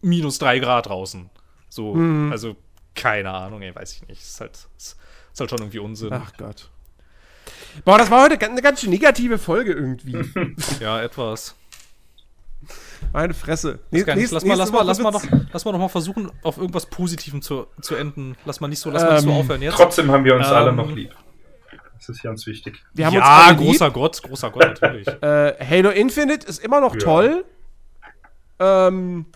minus 0.00 0.38
drei 0.38 0.58
Grad 0.60 0.86
draußen. 0.86 1.28
So, 1.68 1.94
Mhm. 1.94 2.32
also 2.32 2.56
keine 2.94 3.30
Ahnung, 3.32 3.62
ey, 3.62 3.74
weiß 3.74 3.92
ich 3.94 4.08
nicht. 4.08 4.22
Ist 4.22 4.40
halt, 4.40 4.52
ist, 4.76 4.96
ist 5.32 5.40
halt 5.40 5.50
schon 5.50 5.58
irgendwie 5.60 5.78
Unsinn. 5.78 6.12
Ach 6.12 6.32
Gott. 6.36 6.70
Boah, 7.84 7.98
das 7.98 8.10
war 8.10 8.22
heute 8.24 8.38
eine 8.44 8.60
ganz 8.62 8.80
schön 8.80 8.90
negative 8.90 9.38
Folge 9.38 9.72
irgendwie. 9.72 10.18
Ja, 10.80 11.00
etwas. 11.02 11.54
Meine 13.12 13.32
Fresse. 13.34 13.78
Lass 13.90 14.04
mal, 14.04 14.16
lass 14.16 14.44
nächste 14.44 14.72
mal, 14.72 14.78
Woche 14.78 14.84
lass 14.86 14.98
mal, 14.98 15.10
doch, 15.12 15.22
wird's- 15.22 15.46
lass 15.52 15.64
mal 15.64 15.72
doch 15.72 15.78
mal 15.78 15.88
versuchen, 15.88 16.30
auf 16.42 16.58
irgendwas 16.58 16.86
Positivem 16.86 17.40
zu, 17.42 17.66
zu 17.80 17.94
enden. 17.94 18.36
Lass 18.44 18.60
mal 18.60 18.68
nicht 18.68 18.80
so, 18.80 18.90
lass 18.90 19.02
mal 19.02 19.12
nicht 19.14 19.22
so 19.22 19.30
Ähm, 19.30 19.36
aufhören 19.36 19.62
jetzt. 19.62 19.74
Trotzdem 19.76 20.10
haben 20.10 20.24
wir 20.24 20.34
uns 20.34 20.46
Ähm, 20.48 20.52
alle 20.54 20.72
noch 20.72 20.90
lieb. 20.90 21.14
Das 21.94 22.08
ist 22.10 22.22
ganz 22.22 22.46
wichtig. 22.46 22.82
Wir 22.94 23.06
haben 23.06 23.14
ja, 23.14 23.20
uns 23.20 23.28
alle 23.28 23.56
lieb. 23.58 23.66
großer 23.68 23.90
Gott, 23.90 24.22
großer 24.22 24.50
Gott, 24.50 24.64
natürlich. 24.80 25.06
Äh, 25.22 25.54
Halo 25.64 25.90
Infinite 25.90 26.46
ist 26.46 26.62
immer 26.62 26.80
noch 26.80 26.94
Ja. 26.94 27.00
toll. 27.00 27.44
Ähm. 28.58 29.26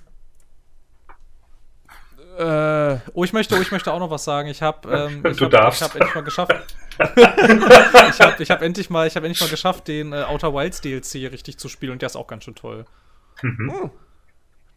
Äh, 2.39 2.99
Oh, 3.15 3.24
ich 3.24 3.32
möchte, 3.32 3.55
oh, 3.57 3.61
ich 3.61 3.70
möchte 3.73 3.93
auch 3.93 3.99
noch 3.99 4.11
was 4.11 4.24
sagen. 4.24 4.49
Ich 4.49 4.62
habe, 4.62 4.89
ähm, 5.12 5.23
ich 5.31 5.40
hab, 5.43 5.94
endlich 5.94 6.15
mal 6.15 6.24
geschafft. 6.24 6.53
ich 7.16 8.20
habe, 8.20 8.43
ich 8.43 8.51
habe 8.51 8.65
endlich 8.65 8.90
mal, 8.90 9.07
ich 9.07 9.16
habe 9.16 9.27
endlich 9.27 9.40
mal 9.40 9.51
geschafft, 9.51 9.89
den 9.89 10.12
äh, 10.12 10.23
Outer 10.23 10.55
Wilds 10.55 10.81
DLC 10.81 11.31
richtig 11.31 11.59
zu 11.59 11.69
spielen 11.69 11.93
und 11.93 12.03
der 12.03 12.07
ist 12.07 12.16
auch 12.16 12.27
ganz 12.27 12.44
schön 12.44 12.55
toll. 12.55 12.85
Mhm. 13.43 13.90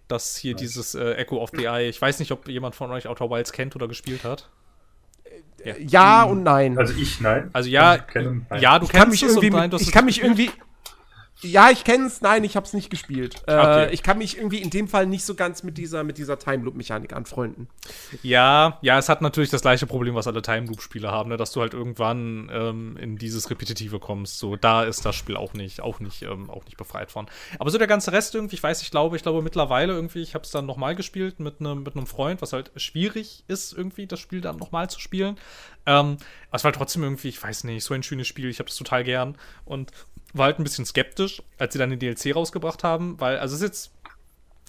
Das 0.07 0.37
hier 0.37 0.53
dieses 0.55 0.93
äh, 0.95 1.13
Echo 1.13 1.37
of 1.41 1.49
the 1.55 1.65
Eye. 1.65 1.89
Ich 1.89 1.99
weiß 2.01 2.19
nicht, 2.19 2.31
ob 2.31 2.47
jemand 2.47 2.75
von 2.75 2.91
euch 2.91 3.07
Outer 3.07 3.29
Wilds 3.29 3.51
kennt 3.51 3.75
oder 3.75 3.87
gespielt 3.87 4.23
hat. 4.23 4.49
ja 5.79 6.23
und 6.23 6.43
nein. 6.43 6.77
Also 6.77 6.93
ich, 6.93 7.19
nein. 7.21 7.49
Also 7.53 7.69
ja, 7.69 7.95
Ich 7.95 8.01
kenne- 8.07 8.45
nein. 8.49 8.61
ja, 8.61 8.77
du 8.77 8.85
ich 8.85 8.91
kann 8.91 9.01
kennst 9.09 9.11
mich 9.13 9.23
es 9.23 9.29
irgendwie, 9.35 9.47
und 9.47 9.71
nein, 9.71 9.71
ich 9.79 9.91
kann 9.91 10.05
nicht 10.05 10.17
mich 10.17 10.23
irgendwie. 10.23 10.51
Ja, 11.41 11.69
ich 11.69 11.83
kenne 11.83 12.05
es, 12.05 12.21
nein, 12.21 12.43
ich 12.43 12.55
habe 12.55 12.65
es 12.65 12.73
nicht 12.73 12.89
gespielt. 12.89 13.43
Äh, 13.47 13.55
Okay. 13.55 13.93
Ich 13.93 14.03
kann 14.03 14.17
mich 14.17 14.37
irgendwie 14.37 14.59
in 14.59 14.69
dem 14.69 14.87
Fall 14.87 15.05
nicht 15.05 15.25
so 15.25 15.35
ganz 15.35 15.63
mit 15.63 15.77
dieser, 15.77 16.03
mit 16.03 16.17
dieser 16.17 16.39
Time 16.39 16.63
Loop 16.63 16.75
Mechanik 16.75 17.13
anfreunden. 17.13 17.67
Ja, 18.23 18.77
ja, 18.81 18.97
es 18.97 19.09
hat 19.09 19.21
natürlich 19.21 19.49
das 19.49 19.61
gleiche 19.61 19.85
Problem, 19.87 20.15
was 20.15 20.27
alle 20.27 20.41
Time 20.41 20.67
Loop 20.67 20.81
Spiele 20.81 21.11
haben, 21.11 21.29
ne? 21.29 21.37
dass 21.37 21.51
du 21.51 21.61
halt 21.61 21.73
irgendwann 21.73 22.49
ähm, 22.53 22.97
in 22.97 23.17
dieses 23.17 23.49
Repetitive 23.49 23.99
kommst. 23.99 24.39
So, 24.39 24.55
da 24.55 24.83
ist 24.83 25.05
das 25.05 25.15
Spiel 25.15 25.35
auch 25.35 25.53
nicht, 25.53 25.81
auch 25.81 25.99
nicht, 25.99 26.21
ähm, 26.21 26.49
auch 26.49 26.63
nicht 26.65 26.77
befreit 26.77 27.11
von. 27.11 27.27
Aber 27.59 27.69
so 27.69 27.77
der 27.77 27.87
ganze 27.87 28.11
Rest 28.11 28.35
irgendwie, 28.35 28.55
ich 28.55 28.63
weiß, 28.63 28.81
ich 28.81 28.91
glaube, 28.91 29.15
ich 29.15 29.23
glaube 29.23 29.41
mittlerweile 29.41 29.93
irgendwie, 29.93 30.21
ich 30.21 30.35
habe 30.35 30.45
es 30.45 30.51
dann 30.51 30.65
nochmal 30.65 30.95
gespielt 30.95 31.39
mit 31.39 31.59
einem 31.59 31.83
mit 31.83 31.95
einem 31.95 32.07
Freund, 32.07 32.41
was 32.41 32.53
halt 32.53 32.71
schwierig 32.75 33.43
ist 33.47 33.73
irgendwie, 33.73 34.07
das 34.07 34.19
Spiel 34.19 34.41
dann 34.41 34.57
nochmal 34.57 34.89
zu 34.89 34.99
spielen. 34.99 35.37
Ähm, 35.85 36.17
aber 36.49 36.55
es 36.55 36.63
war 36.63 36.71
trotzdem 36.73 37.03
irgendwie, 37.03 37.29
ich 37.29 37.41
weiß 37.41 37.65
nicht, 37.65 37.83
so 37.83 37.93
ein 37.93 38.03
schönes 38.03 38.27
Spiel, 38.27 38.49
ich 38.49 38.59
habe 38.59 38.69
es 38.69 38.75
total 38.75 39.03
gern 39.03 39.37
und 39.65 39.91
war 40.37 40.45
halt 40.45 40.59
ein 40.59 40.63
bisschen 40.63 40.85
skeptisch, 40.85 41.41
als 41.57 41.73
sie 41.73 41.79
dann 41.79 41.89
den 41.89 41.99
DLC 41.99 42.35
rausgebracht 42.35 42.83
haben, 42.83 43.19
weil, 43.19 43.37
also 43.39 43.55
es 43.55 43.61
ist 43.61 43.67
jetzt 43.67 43.91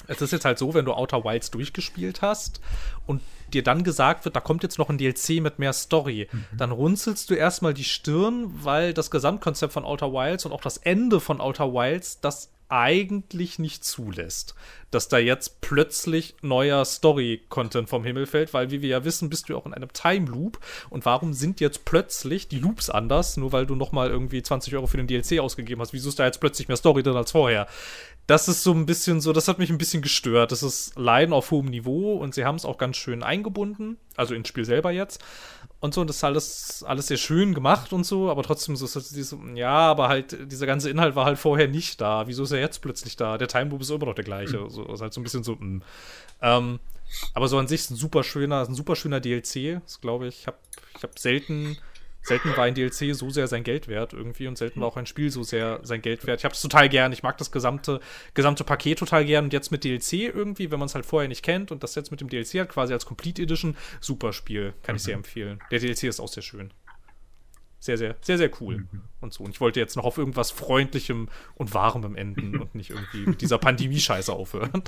es 0.08 0.20
ist 0.20 0.32
jetzt 0.32 0.44
halt 0.44 0.58
so, 0.58 0.74
wenn 0.74 0.84
du 0.84 0.92
Outer 0.92 1.24
Wilds 1.24 1.50
durchgespielt 1.50 2.22
hast 2.22 2.60
und 3.06 3.22
dir 3.52 3.62
dann 3.62 3.82
gesagt 3.82 4.24
wird, 4.24 4.36
da 4.36 4.40
kommt 4.40 4.62
jetzt 4.62 4.78
noch 4.78 4.90
ein 4.90 4.98
DLC 4.98 5.40
mit 5.40 5.58
mehr 5.58 5.72
Story, 5.72 6.28
dann 6.56 6.70
runzelst 6.70 7.30
du 7.30 7.34
erstmal 7.34 7.74
die 7.74 7.84
Stirn, 7.84 8.50
weil 8.62 8.92
das 8.92 9.10
Gesamtkonzept 9.10 9.72
von 9.72 9.84
Outer 9.84 10.12
Wilds 10.12 10.44
und 10.44 10.52
auch 10.52 10.60
das 10.60 10.76
Ende 10.76 11.18
von 11.18 11.40
Outer 11.40 11.72
Wilds 11.72 12.20
das 12.20 12.50
eigentlich 12.68 13.58
nicht 13.58 13.84
zulässt, 13.84 14.54
dass 14.90 15.08
da 15.08 15.18
jetzt 15.18 15.60
plötzlich 15.60 16.34
neuer 16.42 16.84
Story-Content 16.84 17.88
vom 17.88 18.04
Himmel 18.04 18.26
fällt, 18.26 18.54
weil 18.54 18.70
wie 18.70 18.82
wir 18.82 18.88
ja 18.88 19.04
wissen, 19.04 19.30
bist 19.30 19.48
du 19.48 19.56
auch 19.56 19.66
in 19.66 19.74
einem 19.74 19.92
Time 19.92 20.26
Loop 20.26 20.58
und 20.90 21.04
warum 21.04 21.32
sind 21.32 21.60
jetzt 21.60 21.84
plötzlich 21.84 22.48
die 22.48 22.58
Loops 22.58 22.90
anders, 22.90 23.36
nur 23.36 23.52
weil 23.52 23.66
du 23.66 23.74
nochmal 23.74 24.10
irgendwie 24.10 24.42
20 24.42 24.74
Euro 24.74 24.86
für 24.86 24.96
den 24.96 25.06
DLC 25.06 25.38
ausgegeben 25.40 25.80
hast, 25.80 25.92
wieso 25.92 26.08
ist 26.08 26.18
da 26.18 26.24
jetzt 26.24 26.40
plötzlich 26.40 26.68
mehr 26.68 26.76
Story 26.76 27.02
drin 27.02 27.16
als 27.16 27.32
vorher? 27.32 27.66
Das 28.26 28.48
ist 28.48 28.64
so 28.64 28.72
ein 28.72 28.86
bisschen 28.86 29.20
so, 29.20 29.32
das 29.32 29.46
hat 29.46 29.58
mich 29.58 29.70
ein 29.70 29.78
bisschen 29.78 30.02
gestört. 30.02 30.50
Das 30.50 30.62
ist 30.62 30.98
Leiden 30.98 31.32
auf 31.32 31.50
hohem 31.52 31.66
Niveau 31.66 32.14
und 32.14 32.34
sie 32.34 32.44
haben 32.44 32.56
es 32.56 32.64
auch 32.64 32.76
ganz 32.76 32.96
schön 32.96 33.22
eingebunden, 33.22 33.98
also 34.16 34.34
ins 34.34 34.48
Spiel 34.48 34.64
selber 34.64 34.90
jetzt 34.90 35.22
und 35.80 35.94
so. 35.94 36.00
Und 36.00 36.08
das 36.08 36.16
ist 36.16 36.24
alles, 36.24 36.84
alles 36.86 37.06
sehr 37.06 37.16
schön 37.16 37.54
gemacht 37.54 37.92
und 37.92 38.04
so, 38.04 38.30
aber 38.30 38.42
trotzdem 38.42 38.76
so, 38.76 38.86
so, 38.86 39.00
so, 39.00 39.40
ja, 39.54 39.70
aber 39.70 40.08
halt, 40.08 40.50
dieser 40.50 40.66
ganze 40.66 40.90
Inhalt 40.90 41.14
war 41.14 41.24
halt 41.24 41.38
vorher 41.38 41.68
nicht 41.68 42.00
da. 42.00 42.26
Wieso 42.26 42.42
ist 42.42 42.52
er 42.52 42.60
jetzt 42.60 42.80
plötzlich 42.82 43.16
da? 43.16 43.38
Der 43.38 43.48
Time 43.48 43.70
Loop 43.70 43.80
ist 43.80 43.90
immer 43.90 44.06
noch 44.06 44.14
der 44.14 44.24
gleiche. 44.24 44.58
Mhm. 44.58 44.70
So, 44.70 44.84
ist 44.92 45.00
halt 45.00 45.12
so 45.12 45.20
ein 45.20 45.24
bisschen 45.24 45.44
so, 45.44 45.56
mh. 45.56 45.84
ähm, 46.42 46.80
aber 47.34 47.48
so 47.48 47.58
an 47.58 47.68
sich 47.68 47.82
ist 47.82 47.90
ein 47.90 47.96
super 47.96 48.24
schöner, 48.24 48.66
ein 48.66 48.74
super 48.74 48.96
schöner 48.96 49.20
DLC. 49.20 49.80
Das 49.84 50.00
glaube 50.00 50.26
ich, 50.26 50.40
ich 50.40 50.46
habe 50.46 50.58
ich 50.96 51.02
hab 51.02 51.18
selten 51.18 51.78
selten 52.26 52.56
war 52.56 52.64
ein 52.64 52.74
DLC 52.74 53.14
so 53.14 53.30
sehr 53.30 53.46
sein 53.46 53.62
Geld 53.62 53.88
wert 53.88 54.12
irgendwie 54.12 54.48
und 54.48 54.58
selten 54.58 54.80
war 54.80 54.88
auch 54.88 54.96
ein 54.96 55.06
Spiel 55.06 55.30
so 55.30 55.42
sehr 55.42 55.80
sein 55.82 56.02
Geld 56.02 56.26
wert. 56.26 56.40
Ich 56.40 56.44
habe 56.44 56.54
es 56.54 56.60
total 56.60 56.88
gern. 56.88 57.12
Ich 57.12 57.22
mag 57.22 57.38
das 57.38 57.52
gesamte, 57.52 58.00
gesamte 58.34 58.64
Paket 58.64 58.98
total 58.98 59.24
gern. 59.24 59.44
Und 59.44 59.52
jetzt 59.52 59.70
mit 59.70 59.84
DLC 59.84 60.12
irgendwie, 60.34 60.70
wenn 60.70 60.78
man 60.78 60.86
es 60.86 60.94
halt 60.94 61.06
vorher 61.06 61.28
nicht 61.28 61.42
kennt 61.42 61.70
und 61.70 61.82
das 61.82 61.94
jetzt 61.94 62.10
mit 62.10 62.20
dem 62.20 62.28
DLC 62.28 62.60
hat, 62.60 62.68
quasi 62.68 62.92
als 62.92 63.06
Complete 63.06 63.42
Edition, 63.42 63.76
super 64.00 64.32
Spiel. 64.32 64.74
Kann 64.82 64.94
mhm. 64.94 64.96
ich 64.96 65.02
sehr 65.04 65.14
empfehlen. 65.14 65.60
Der 65.70 65.78
DLC 65.78 66.04
ist 66.04 66.20
auch 66.20 66.28
sehr 66.28 66.42
schön. 66.42 66.72
Sehr, 67.78 67.98
sehr, 67.98 68.16
sehr, 68.20 68.38
sehr 68.38 68.50
cool. 68.60 68.78
Mhm. 68.78 69.02
Und 69.20 69.32
so. 69.32 69.44
Und 69.44 69.50
ich 69.50 69.60
wollte 69.60 69.78
jetzt 69.78 69.96
noch 69.96 70.04
auf 70.04 70.18
irgendwas 70.18 70.50
Freundlichem 70.50 71.28
und 71.54 71.74
Warmem 71.74 72.16
enden 72.16 72.58
und 72.58 72.74
nicht 72.74 72.90
irgendwie 72.90 73.26
mit 73.26 73.40
dieser 73.40 73.58
Pandemie-Scheiße 73.58 74.32
aufhören. 74.32 74.82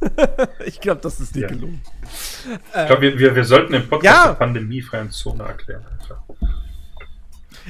ich 0.66 0.80
glaube, 0.80 1.00
das 1.00 1.20
ist 1.20 1.34
nicht 1.34 1.42
ja. 1.42 1.48
gelungen. 1.48 1.80
Ich 2.42 2.86
glaube, 2.86 3.02
wir, 3.02 3.18
wir, 3.18 3.34
wir 3.36 3.44
sollten 3.44 3.74
im 3.74 3.88
Podcast 3.88 4.26
ja. 4.26 4.34
pandemiefreien 4.34 5.10
Zone 5.10 5.44
erklären. 5.44 5.84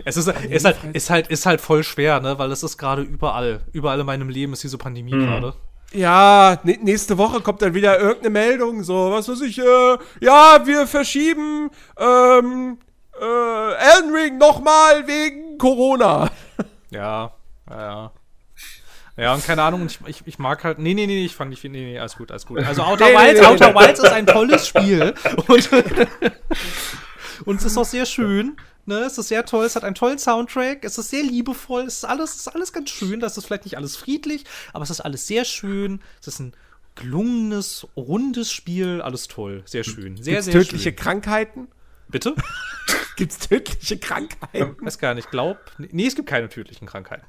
Es 0.04 0.16
ist, 0.16 0.28
ist, 0.28 0.64
halt, 0.64 0.76
ist, 0.92 1.10
halt, 1.10 1.28
ist 1.28 1.46
halt 1.46 1.60
voll 1.60 1.82
schwer, 1.82 2.20
ne? 2.20 2.38
Weil 2.38 2.52
es 2.52 2.62
ist 2.62 2.78
gerade 2.78 3.02
überall. 3.02 3.60
Überall 3.72 4.00
in 4.00 4.06
meinem 4.06 4.28
Leben 4.28 4.52
ist 4.52 4.62
diese 4.62 4.78
Pandemie 4.78 5.14
mhm. 5.14 5.26
gerade. 5.26 5.54
Ja, 5.92 6.60
nächste 6.62 7.18
Woche 7.18 7.40
kommt 7.40 7.62
dann 7.62 7.74
wieder 7.74 7.98
irgendeine 7.98 8.30
Meldung, 8.30 8.84
so, 8.84 9.10
was 9.10 9.28
weiß 9.28 9.40
ich, 9.40 9.58
äh, 9.58 9.98
ja, 10.20 10.60
wir 10.64 10.86
verschieben 10.86 11.68
ähm, 11.98 12.78
äh, 13.20 13.74
Elden 13.74 14.14
Ring 14.14 14.38
nochmal 14.38 15.06
wegen 15.06 15.58
Corona. 15.58 16.30
Ja, 16.92 17.30
ja, 17.70 17.80
ja. 17.80 18.12
Ja, 19.20 19.34
und 19.34 19.44
keine 19.44 19.62
Ahnung, 19.62 19.84
ich, 19.84 19.98
ich, 20.06 20.22
ich 20.24 20.38
mag 20.38 20.64
halt. 20.64 20.78
Nee, 20.78 20.94
nee, 20.94 21.06
nee, 21.06 21.26
ich 21.26 21.34
fand 21.34 21.50
nicht. 21.50 21.62
Nee, 21.62 21.68
nee, 21.68 21.98
alles 21.98 22.16
gut, 22.16 22.30
alles 22.30 22.46
gut. 22.46 22.60
Also 22.60 22.82
Outer 22.82 23.04
nee, 23.10 23.14
Wilds, 23.14 23.40
nee, 23.40 23.46
nee, 23.46 23.52
Outer 23.52 23.74
Wilds 23.74 24.00
ist 24.00 24.12
ein 24.12 24.26
tolles 24.26 24.66
Spiel. 24.66 25.14
Und, 25.46 25.68
und 27.44 27.56
es 27.58 27.64
ist 27.66 27.76
auch 27.76 27.84
sehr 27.84 28.06
schön. 28.06 28.56
Ne, 28.86 29.00
es 29.00 29.18
ist 29.18 29.28
sehr 29.28 29.44
toll, 29.44 29.66
es 29.66 29.76
hat 29.76 29.84
einen 29.84 29.94
tollen 29.94 30.18
Soundtrack, 30.18 30.84
es 30.84 30.96
ist 30.96 31.10
sehr 31.10 31.22
liebevoll, 31.22 31.82
es 31.82 31.98
ist 31.98 32.04
alles, 32.04 32.30
es 32.30 32.40
ist 32.40 32.48
alles 32.48 32.72
ganz 32.72 32.88
schön. 32.88 33.20
Das 33.20 33.36
ist 33.36 33.44
vielleicht 33.44 33.64
nicht 33.64 33.76
alles 33.76 33.94
friedlich, 33.94 34.44
aber 34.72 34.84
es 34.84 34.90
ist 34.90 35.00
alles 35.00 35.26
sehr 35.26 35.44
schön. 35.44 36.00
Es 36.18 36.28
ist 36.28 36.38
ein 36.40 36.54
gelungenes, 36.94 37.86
rundes 37.96 38.50
Spiel, 38.50 39.02
alles 39.02 39.28
toll, 39.28 39.62
sehr 39.66 39.84
schön. 39.84 40.16
Sehr, 40.16 40.34
Gibt's 40.34 40.46
sehr 40.46 40.54
tödliche 40.54 40.90
schön. 40.90 40.96
Krankheiten? 40.96 41.68
Bitte? 42.08 42.34
Gibt's 43.16 43.38
tödliche 43.38 43.98
Krankheiten? 43.98 44.76
Ich 44.80 44.86
weiß 44.86 44.98
gar 44.98 45.14
nicht, 45.14 45.30
glaub. 45.30 45.58
Nee, 45.76 46.06
es 46.06 46.16
gibt 46.16 46.28
keine 46.28 46.48
tödlichen 46.48 46.86
Krankheiten. 46.86 47.26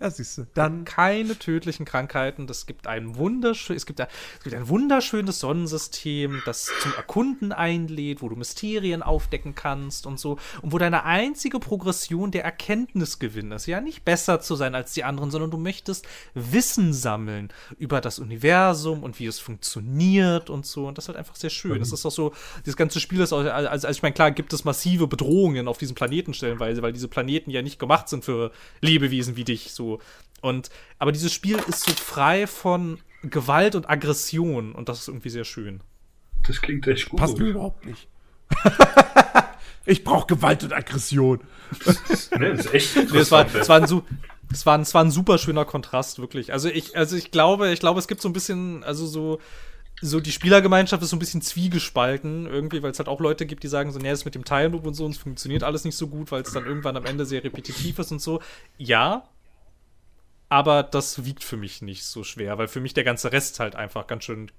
Ja, 0.00 0.08
siehst 0.08 0.38
du. 0.38 0.46
Dann 0.54 0.86
keine 0.86 1.38
tödlichen 1.38 1.84
Krankheiten. 1.84 2.46
Das 2.46 2.64
gibt 2.64 2.86
ein 2.86 3.16
wunderschön, 3.16 3.76
es 3.76 3.84
gibt, 3.84 4.00
ein, 4.00 4.06
es 4.38 4.44
gibt 4.44 4.56
ein 4.56 4.68
wunderschönes 4.68 5.40
Sonnensystem, 5.40 6.40
das 6.46 6.70
zum 6.80 6.94
Erkunden 6.94 7.52
einlädt, 7.52 8.22
wo 8.22 8.30
du 8.30 8.36
Mysterien 8.36 9.02
aufdecken 9.02 9.54
kannst 9.54 10.06
und 10.06 10.18
so. 10.18 10.38
Und 10.62 10.72
wo 10.72 10.78
deine 10.78 11.04
einzige 11.04 11.60
Progression 11.60 12.30
der 12.30 12.44
Erkenntnisgewinn 12.44 13.52
ist. 13.52 13.66
Ja, 13.66 13.82
nicht 13.82 14.06
besser 14.06 14.40
zu 14.40 14.54
sein 14.54 14.74
als 14.74 14.94
die 14.94 15.04
anderen, 15.04 15.30
sondern 15.30 15.50
du 15.50 15.58
möchtest 15.58 16.06
Wissen 16.32 16.94
sammeln 16.94 17.52
über 17.76 18.00
das 18.00 18.18
Universum 18.18 19.02
und 19.02 19.18
wie 19.18 19.26
es 19.26 19.38
funktioniert 19.38 20.48
und 20.48 20.64
so. 20.64 20.86
Und 20.86 20.96
das 20.96 21.04
ist 21.04 21.08
halt 21.08 21.18
einfach 21.18 21.36
sehr 21.36 21.50
schön. 21.50 21.74
Mhm. 21.74 21.80
Das 21.80 21.92
ist 21.92 22.06
auch 22.06 22.10
so, 22.10 22.32
dieses 22.64 22.78
ganze 22.78 23.00
Spiel 23.00 23.20
ist 23.20 23.34
auch, 23.34 23.44
also, 23.44 23.68
also 23.68 23.88
ich 23.88 24.02
meine, 24.02 24.14
klar 24.14 24.30
gibt 24.30 24.54
es 24.54 24.64
massive 24.64 25.06
Bedrohungen 25.06 25.68
auf 25.68 25.76
diesem 25.76 25.94
Planeten 25.94 26.32
stellenweise, 26.32 26.80
weil 26.80 26.94
diese 26.94 27.08
Planeten 27.08 27.50
ja 27.50 27.60
nicht 27.60 27.78
gemacht 27.78 28.08
sind 28.08 28.24
für 28.24 28.50
Lebewesen 28.80 29.36
wie 29.36 29.44
dich. 29.44 29.74
So 29.74 29.89
und 30.40 30.70
aber 30.98 31.12
dieses 31.12 31.32
Spiel 31.32 31.58
ist 31.68 31.84
so 31.84 31.92
frei 31.92 32.46
von 32.46 32.98
Gewalt 33.22 33.74
und 33.74 33.88
Aggression 33.88 34.72
und 34.72 34.88
das 34.88 35.00
ist 35.00 35.08
irgendwie 35.08 35.30
sehr 35.30 35.44
schön. 35.44 35.80
Das 36.46 36.60
klingt 36.60 36.86
echt 36.86 37.10
gut. 37.10 37.18
Passt 37.18 37.38
mir 37.38 37.48
überhaupt 37.48 37.84
nicht. 37.84 38.08
ich 39.84 40.04
brauche 40.04 40.26
Gewalt 40.26 40.64
und 40.64 40.72
Aggression. 40.72 41.40
nee, 42.38 42.50
das 42.50 42.66
ist 42.66 42.74
echt 42.74 42.96
nee, 42.96 43.18
es, 43.18 43.30
war, 43.30 43.46
es, 43.54 43.68
war 43.68 43.76
ein, 43.76 43.84
es, 44.50 44.66
war 44.66 44.78
ein, 44.78 44.80
es 44.82 44.94
war 44.94 45.04
ein 45.04 45.10
super 45.10 45.38
schöner 45.38 45.64
Kontrast, 45.64 46.18
wirklich. 46.18 46.52
Also 46.52 46.68
ich, 46.68 46.96
also 46.96 47.16
ich 47.16 47.30
glaube, 47.30 47.70
ich 47.72 47.80
glaube, 47.80 48.00
es 48.00 48.08
gibt 48.08 48.22
so 48.22 48.28
ein 48.28 48.32
bisschen, 48.32 48.82
also 48.84 49.06
so, 49.06 49.38
so 50.00 50.20
die 50.20 50.32
Spielergemeinschaft 50.32 51.02
ist 51.02 51.10
so 51.10 51.16
ein 51.16 51.20
bisschen 51.20 51.42
zwiegespalten 51.42 52.46
irgendwie, 52.46 52.82
weil 52.82 52.90
es 52.90 52.98
halt 52.98 53.08
auch 53.08 53.20
Leute 53.20 53.44
gibt, 53.44 53.62
die 53.62 53.68
sagen 53.68 53.92
so, 53.92 53.98
nee, 53.98 54.10
das 54.10 54.24
mit 54.24 54.34
dem 54.34 54.44
Time 54.44 54.68
Loop 54.68 54.86
und 54.86 54.94
so, 54.94 55.04
und 55.04 55.12
es 55.12 55.18
funktioniert 55.18 55.62
alles 55.62 55.84
nicht 55.84 55.96
so 55.96 56.08
gut, 56.08 56.32
weil 56.32 56.42
es 56.42 56.52
dann 56.52 56.64
irgendwann 56.64 56.96
am 56.96 57.04
Ende 57.04 57.26
sehr 57.26 57.44
repetitiv 57.44 57.98
ist 57.98 58.10
und 58.12 58.20
so. 58.20 58.40
Ja, 58.78 59.24
aber 60.50 60.82
das 60.82 61.24
wiegt 61.24 61.42
für 61.42 61.56
mich 61.56 61.80
nicht 61.80 62.04
so 62.04 62.24
schwer, 62.24 62.58
weil 62.58 62.68
für 62.68 62.80
mich 62.80 62.92
der 62.92 63.04
ganze 63.04 63.32
Rest 63.32 63.60
halt 63.60 63.76
einfach 63.76 64.06
ganz 64.06 64.24
schön 64.24 64.50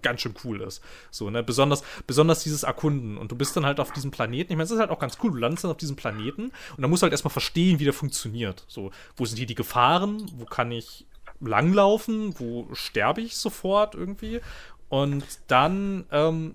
ganz 0.00 0.20
schön 0.20 0.34
cool 0.44 0.60
ist. 0.60 0.80
So, 1.10 1.28
ne, 1.28 1.42
besonders 1.42 1.82
besonders 2.06 2.44
dieses 2.44 2.62
Erkunden 2.62 3.18
und 3.18 3.32
du 3.32 3.36
bist 3.36 3.56
dann 3.56 3.66
halt 3.66 3.80
auf 3.80 3.92
diesem 3.92 4.12
Planeten. 4.12 4.52
Ich 4.52 4.56
meine, 4.56 4.64
es 4.64 4.70
ist 4.70 4.78
halt 4.78 4.90
auch 4.90 5.00
ganz 5.00 5.18
cool, 5.22 5.32
du 5.32 5.38
landest 5.38 5.64
dann 5.64 5.72
auf 5.72 5.76
diesem 5.76 5.96
Planeten 5.96 6.52
und 6.76 6.82
dann 6.82 6.88
musst 6.88 7.02
du 7.02 7.04
halt 7.04 7.12
erstmal 7.12 7.32
verstehen, 7.32 7.80
wie 7.80 7.84
der 7.84 7.92
funktioniert. 7.92 8.64
So, 8.68 8.92
wo 9.16 9.24
sind 9.24 9.38
hier 9.38 9.46
die 9.46 9.56
Gefahren? 9.56 10.30
Wo 10.36 10.44
kann 10.44 10.70
ich 10.70 11.06
langlaufen? 11.40 12.38
Wo 12.38 12.68
sterbe 12.74 13.22
ich 13.22 13.36
sofort 13.36 13.94
irgendwie? 13.96 14.40
Und 14.88 15.24
dann 15.48 16.06
ähm, 16.12 16.54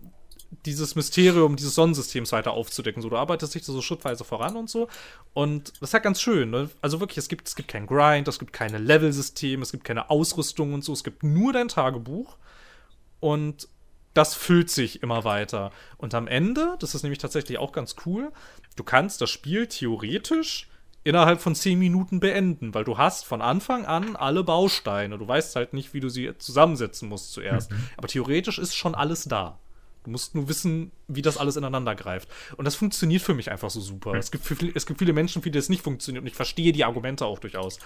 dieses 0.65 0.95
Mysterium 0.95 1.55
dieses 1.55 1.75
Sonnensystems 1.75 2.31
weiter 2.31 2.51
aufzudecken. 2.51 3.01
So, 3.01 3.09
du 3.09 3.17
arbeitest 3.17 3.55
dich 3.55 3.63
so 3.63 3.81
schrittweise 3.81 4.23
voran 4.23 4.55
und 4.55 4.69
so. 4.69 4.87
Und 5.33 5.69
das 5.79 5.89
ist 5.89 5.93
halt 5.93 6.03
ganz 6.03 6.21
schön. 6.21 6.49
Ne? 6.49 6.69
Also 6.81 6.99
wirklich, 6.99 7.17
es 7.17 7.27
gibt, 7.27 7.47
es 7.47 7.55
gibt 7.55 7.69
kein 7.69 7.87
Grind, 7.87 8.27
es 8.27 8.39
gibt 8.39 8.53
keine 8.53 8.77
Level-System, 8.77 9.61
es 9.61 9.71
gibt 9.71 9.83
keine 9.83 10.09
Ausrüstung 10.09 10.73
und 10.73 10.83
so. 10.83 10.93
Es 10.93 11.03
gibt 11.03 11.23
nur 11.23 11.53
dein 11.53 11.67
Tagebuch. 11.67 12.37
Und 13.19 13.67
das 14.13 14.35
füllt 14.35 14.69
sich 14.69 15.01
immer 15.01 15.23
weiter. 15.23 15.71
Und 15.97 16.13
am 16.13 16.27
Ende, 16.27 16.75
das 16.79 16.93
ist 16.95 17.03
nämlich 17.03 17.19
tatsächlich 17.19 17.57
auch 17.57 17.71
ganz 17.71 17.95
cool, 18.05 18.31
du 18.75 18.83
kannst 18.83 19.21
das 19.21 19.29
Spiel 19.29 19.67
theoretisch 19.67 20.69
innerhalb 21.03 21.41
von 21.41 21.55
10 21.55 21.77
Minuten 21.77 22.19
beenden, 22.19 22.73
weil 22.73 22.83
du 22.83 22.97
hast 22.97 23.25
von 23.25 23.41
Anfang 23.41 23.85
an 23.85 24.15
alle 24.15 24.43
Bausteine. 24.43 25.17
Du 25.17 25.27
weißt 25.27 25.55
halt 25.55 25.73
nicht, 25.73 25.93
wie 25.93 25.99
du 25.99 26.09
sie 26.09 26.37
zusammensetzen 26.37 27.09
musst 27.09 27.33
zuerst. 27.33 27.71
Mhm. 27.71 27.87
Aber 27.97 28.07
theoretisch 28.07 28.57
ist 28.57 28.75
schon 28.75 28.95
alles 28.95 29.25
da. 29.25 29.59
Du 30.03 30.11
musst 30.11 30.35
nur 30.35 30.49
wissen, 30.49 30.91
wie 31.07 31.21
das 31.21 31.37
alles 31.37 31.55
ineinander 31.55 31.95
greift. 31.95 32.29
Und 32.57 32.65
das 32.65 32.75
funktioniert 32.75 33.21
für 33.21 33.33
mich 33.33 33.49
einfach 33.49 33.69
so 33.69 33.79
super. 33.79 34.11
Mhm. 34.11 34.19
Es, 34.19 34.31
gibt 34.31 34.43
für, 34.43 34.55
es 34.73 34.85
gibt 34.85 34.99
viele 34.99 35.13
Menschen, 35.13 35.41
für 35.41 35.49
die 35.49 35.57
das 35.57 35.69
nicht 35.69 35.83
funktioniert. 35.83 36.23
Und 36.23 36.27
ich 36.27 36.35
verstehe 36.35 36.71
die 36.73 36.83
Argumente 36.83 37.25
auch 37.25 37.39
durchaus. 37.39 37.79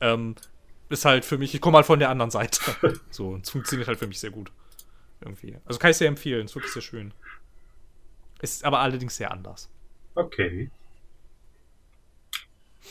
Ähm, 0.00 0.34
ist 0.88 1.04
halt 1.04 1.24
für 1.24 1.38
mich, 1.38 1.54
ich 1.54 1.60
komme 1.60 1.76
halt 1.76 1.86
von 1.86 2.00
der 2.00 2.10
anderen 2.10 2.30
Seite. 2.30 2.60
so, 3.10 3.36
es 3.36 3.50
funktioniert 3.50 3.88
halt 3.88 3.98
für 3.98 4.08
mich 4.08 4.18
sehr 4.18 4.30
gut. 4.30 4.50
Irgendwie. 5.20 5.56
Also 5.64 5.78
kann 5.78 5.90
ich 5.90 5.96
sehr 5.96 6.08
empfehlen. 6.08 6.46
Ist 6.46 6.54
wirklich 6.54 6.72
sehr 6.72 6.82
schön. 6.82 7.14
Ist 8.40 8.64
aber 8.64 8.80
allerdings 8.80 9.16
sehr 9.16 9.30
anders. 9.30 9.68
Okay. 10.14 10.70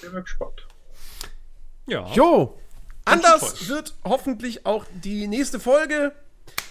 Bin 0.02 0.14
mal 0.14 0.22
gespannt. 0.22 0.68
Ja. 1.88 2.08
Jo! 2.14 2.58
Anders 3.06 3.68
wird 3.68 3.96
hoffentlich 4.04 4.66
auch 4.66 4.86
die 5.04 5.28
nächste 5.28 5.60
Folge 5.60 6.14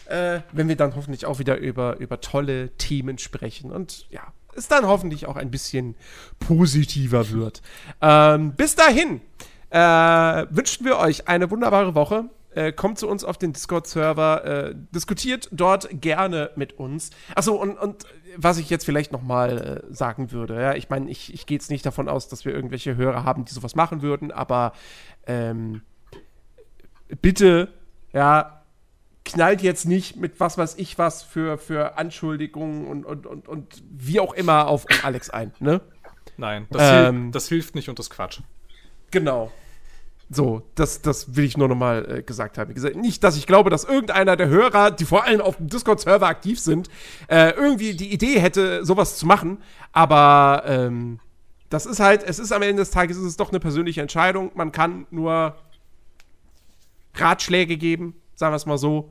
äh, 0.09 0.41
wenn 0.53 0.69
wir 0.69 0.77
dann 0.77 0.97
hoffentlich 0.97 1.27
auch 1.27 1.39
wieder 1.39 1.57
über, 1.59 1.99
über 1.99 2.21
tolle 2.21 2.71
Themen 2.77 3.19
sprechen 3.19 3.71
und 3.71 4.07
ja, 4.11 4.23
es 4.55 4.69
dann 4.69 4.87
hoffentlich 4.87 5.27
auch 5.27 5.37
ein 5.37 5.51
bisschen 5.51 5.95
positiver 6.41 7.31
wird. 7.31 7.63
Ähm, 8.01 8.53
bis 8.55 8.75
dahin 8.75 9.21
äh, 9.71 10.47
wünschen 10.51 10.85
wir 10.85 10.99
euch 10.99 11.29
eine 11.29 11.51
wunderbare 11.51 11.95
Woche. 11.95 12.25
Äh, 12.55 12.73
kommt 12.73 12.99
zu 12.99 13.07
uns 13.09 13.25
auf 13.25 13.37
den 13.37 13.53
Discord-Server, 13.53 14.45
äh, 14.45 14.75
diskutiert 14.93 15.49
dort 15.53 15.89
gerne 16.01 16.51
mit 16.57 16.79
uns. 16.79 17.11
Achso, 17.35 17.55
und, 17.55 17.77
und 17.79 18.05
was 18.37 18.59
ich 18.59 18.71
jetzt 18.71 18.85
vielleicht 18.85 19.13
noch 19.13 19.23
mal 19.23 19.85
äh, 19.91 19.95
sagen 19.95 20.33
würde, 20.33 20.61
ja, 20.61 20.75
ich 20.75 20.89
meine, 20.89 21.11
ich, 21.11 21.33
ich 21.33 21.47
gehe 21.47 21.57
jetzt 21.57 21.71
nicht 21.71 21.85
davon 21.85 22.09
aus, 22.09 22.29
dass 22.29 22.45
wir 22.45 22.55
irgendwelche 22.55 22.97
Hörer 22.97 23.25
haben, 23.25 23.45
die 23.45 23.53
sowas 23.53 23.77
machen 23.77 24.01
würden, 24.01 24.33
aber 24.33 24.73
ähm, 25.27 25.83
bitte, 27.21 27.69
ja, 28.13 28.58
knallt 29.29 29.63
jetzt 29.63 29.87
nicht 29.87 30.17
mit 30.17 30.41
was 30.41 30.59
weiß 30.59 30.77
ich 30.79 30.99
was 30.99 31.23
für, 31.23 31.59
für 31.59 31.99
Anschuldigungen 31.99 32.87
und, 32.87 33.05
und, 33.05 33.27
und, 33.27 33.49
und 33.49 33.83
wie 33.91 34.21
auch 34.21 34.35
immer 34.35 34.69
auf 34.69 34.87
Alex 35.03 35.31
ein, 35.31 35.53
ne? 35.61 35.81
Nein, 36.37 36.67
das, 36.71 36.83
ähm, 37.09 37.17
hilft, 37.23 37.35
das 37.35 37.49
hilft 37.49 37.75
nicht 37.75 37.89
und 37.89 37.99
das 37.99 38.11
Quatsch. 38.11 38.41
Genau. 39.11 39.51
So, 40.31 40.63
das, 40.75 41.01
das 41.01 41.37
will 41.37 41.45
ich 41.45 41.57
nur 41.57 41.69
nochmal 41.69 42.19
äh, 42.19 42.23
gesagt 42.23 42.59
haben. 42.59 42.69
Wie 42.69 42.75
gesagt, 42.75 42.97
nicht, 42.97 43.25
dass 43.25 43.37
ich 43.37 43.47
glaube, 43.47 43.71
dass 43.71 43.85
irgendeiner 43.85 44.37
der 44.37 44.49
Hörer, 44.49 44.91
die 44.91 45.07
vor 45.07 45.25
allem 45.25 45.41
auf 45.41 45.57
dem 45.57 45.69
Discord-Server 45.69 46.27
aktiv 46.27 46.61
sind, 46.61 46.89
äh, 47.29 47.51
irgendwie 47.51 47.95
die 47.95 48.13
Idee 48.13 48.39
hätte, 48.39 48.85
sowas 48.85 49.17
zu 49.17 49.27
machen. 49.27 49.59
Aber 49.93 50.65
ähm, 50.67 51.19
das 51.71 51.87
ist 51.87 51.99
halt, 51.99 52.23
es 52.23 52.39
ist 52.39 52.53
am 52.53 52.61
Ende 52.61 52.83
des 52.83 52.91
Tages 52.91 53.17
ist 53.17 53.25
es 53.25 53.37
doch 53.37 53.49
eine 53.49 53.59
persönliche 53.59 54.03
Entscheidung. 54.03 54.51
Man 54.55 54.71
kann 54.71 55.07
nur 55.11 55.57
Ratschläge 57.15 57.79
geben, 57.79 58.15
sagen 58.35 58.53
wir 58.53 58.57
es 58.57 58.67
mal 58.67 58.79
so. 58.79 59.11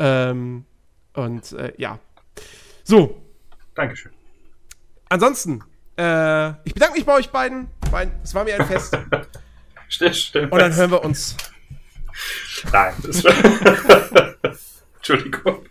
Ähm, 0.00 0.64
und 1.12 1.52
äh, 1.52 1.72
ja. 1.76 1.98
So, 2.84 3.20
Dankeschön. 3.74 4.12
ansonsten, 5.10 5.62
äh, 5.98 6.50
ich 6.64 6.72
bedanke 6.74 6.94
mich 6.96 7.04
bei 7.04 7.14
euch 7.14 7.30
beiden. 7.30 7.68
Es 8.24 8.34
war 8.34 8.44
mir 8.44 8.58
ein 8.58 8.66
Fest. 8.66 8.96
Still, 9.88 10.14
still. 10.14 10.44
Und 10.44 10.58
dann 10.60 10.74
hören 10.74 10.90
wir 10.92 11.04
uns. 11.04 11.36
Nein, 12.72 12.94
das 13.02 13.24
Entschuldigung. 14.96 15.66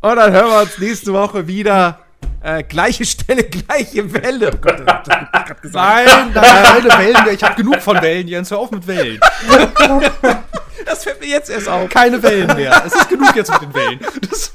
Und 0.00 0.16
dann 0.16 0.32
hören 0.32 0.48
wir 0.50 0.60
uns 0.60 0.78
nächste 0.78 1.12
Woche 1.14 1.46
wieder. 1.46 2.00
Äh, 2.42 2.62
gleiche 2.62 3.06
Stelle, 3.06 3.44
gleiche 3.44 4.12
Welle. 4.12 4.50
Oh 4.52 4.56
Gott, 4.58 4.80
das 4.80 4.86
hab 4.86 5.22
ich 5.22 5.32
grad 5.32 5.62
gesagt. 5.62 6.06
Nein, 6.06 6.30
nein, 6.34 6.44
keine 6.44 6.88
Wellen. 6.88 7.34
Ich 7.34 7.42
habe 7.42 7.54
genug 7.54 7.80
von 7.80 8.00
Wellen, 8.02 8.28
Jens. 8.28 8.50
Hör 8.50 8.58
auf 8.58 8.70
mit 8.70 8.86
Wellen. 8.86 9.18
Das 10.86 11.04
fällt 11.04 11.20
mir 11.20 11.28
jetzt 11.28 11.50
erst 11.50 11.68
auf. 11.68 11.88
Keine 11.88 12.22
Wellen 12.22 12.54
mehr. 12.56 12.82
Es 12.86 12.94
ist 12.94 13.08
genug 13.08 13.34
jetzt 13.36 13.50
mit 13.52 13.62
den 13.62 13.74
Wellen. 13.74 14.00
Das, 14.28 14.52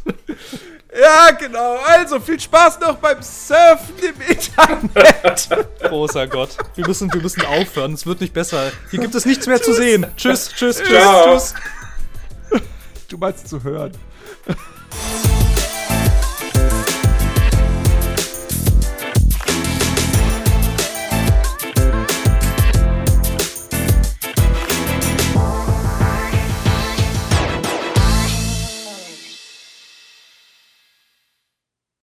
Ja, 0.99 1.31
genau. 1.31 1.75
Also 1.85 2.19
viel 2.21 2.39
Spaß 2.39 2.79
noch 2.79 2.95
beim 2.97 3.21
Surfen 3.21 3.95
im 4.01 4.21
Internet. 4.21 5.49
großer 5.83 6.25
Gott. 6.27 6.57
Wir 6.75 6.87
müssen, 6.87 7.11
wir 7.13 7.21
müssen 7.21 7.45
aufhören. 7.45 7.93
Es 7.93 8.05
wird 8.05 8.21
nicht 8.21 8.33
besser. 8.33 8.71
Hier 8.91 8.99
gibt 8.99 9.13
es 9.13 9.25
nichts 9.25 9.45
mehr 9.45 9.61
zu 9.61 9.73
sehen. 9.73 10.05
Tschüss, 10.15 10.49
tschüss, 10.55 10.77
tschüss, 10.77 10.87
Ciao. 10.89 11.33
tschüss. 11.33 11.53
Du 13.09 13.17
meinst 13.17 13.47
zu 13.49 13.61
hören. 13.61 13.91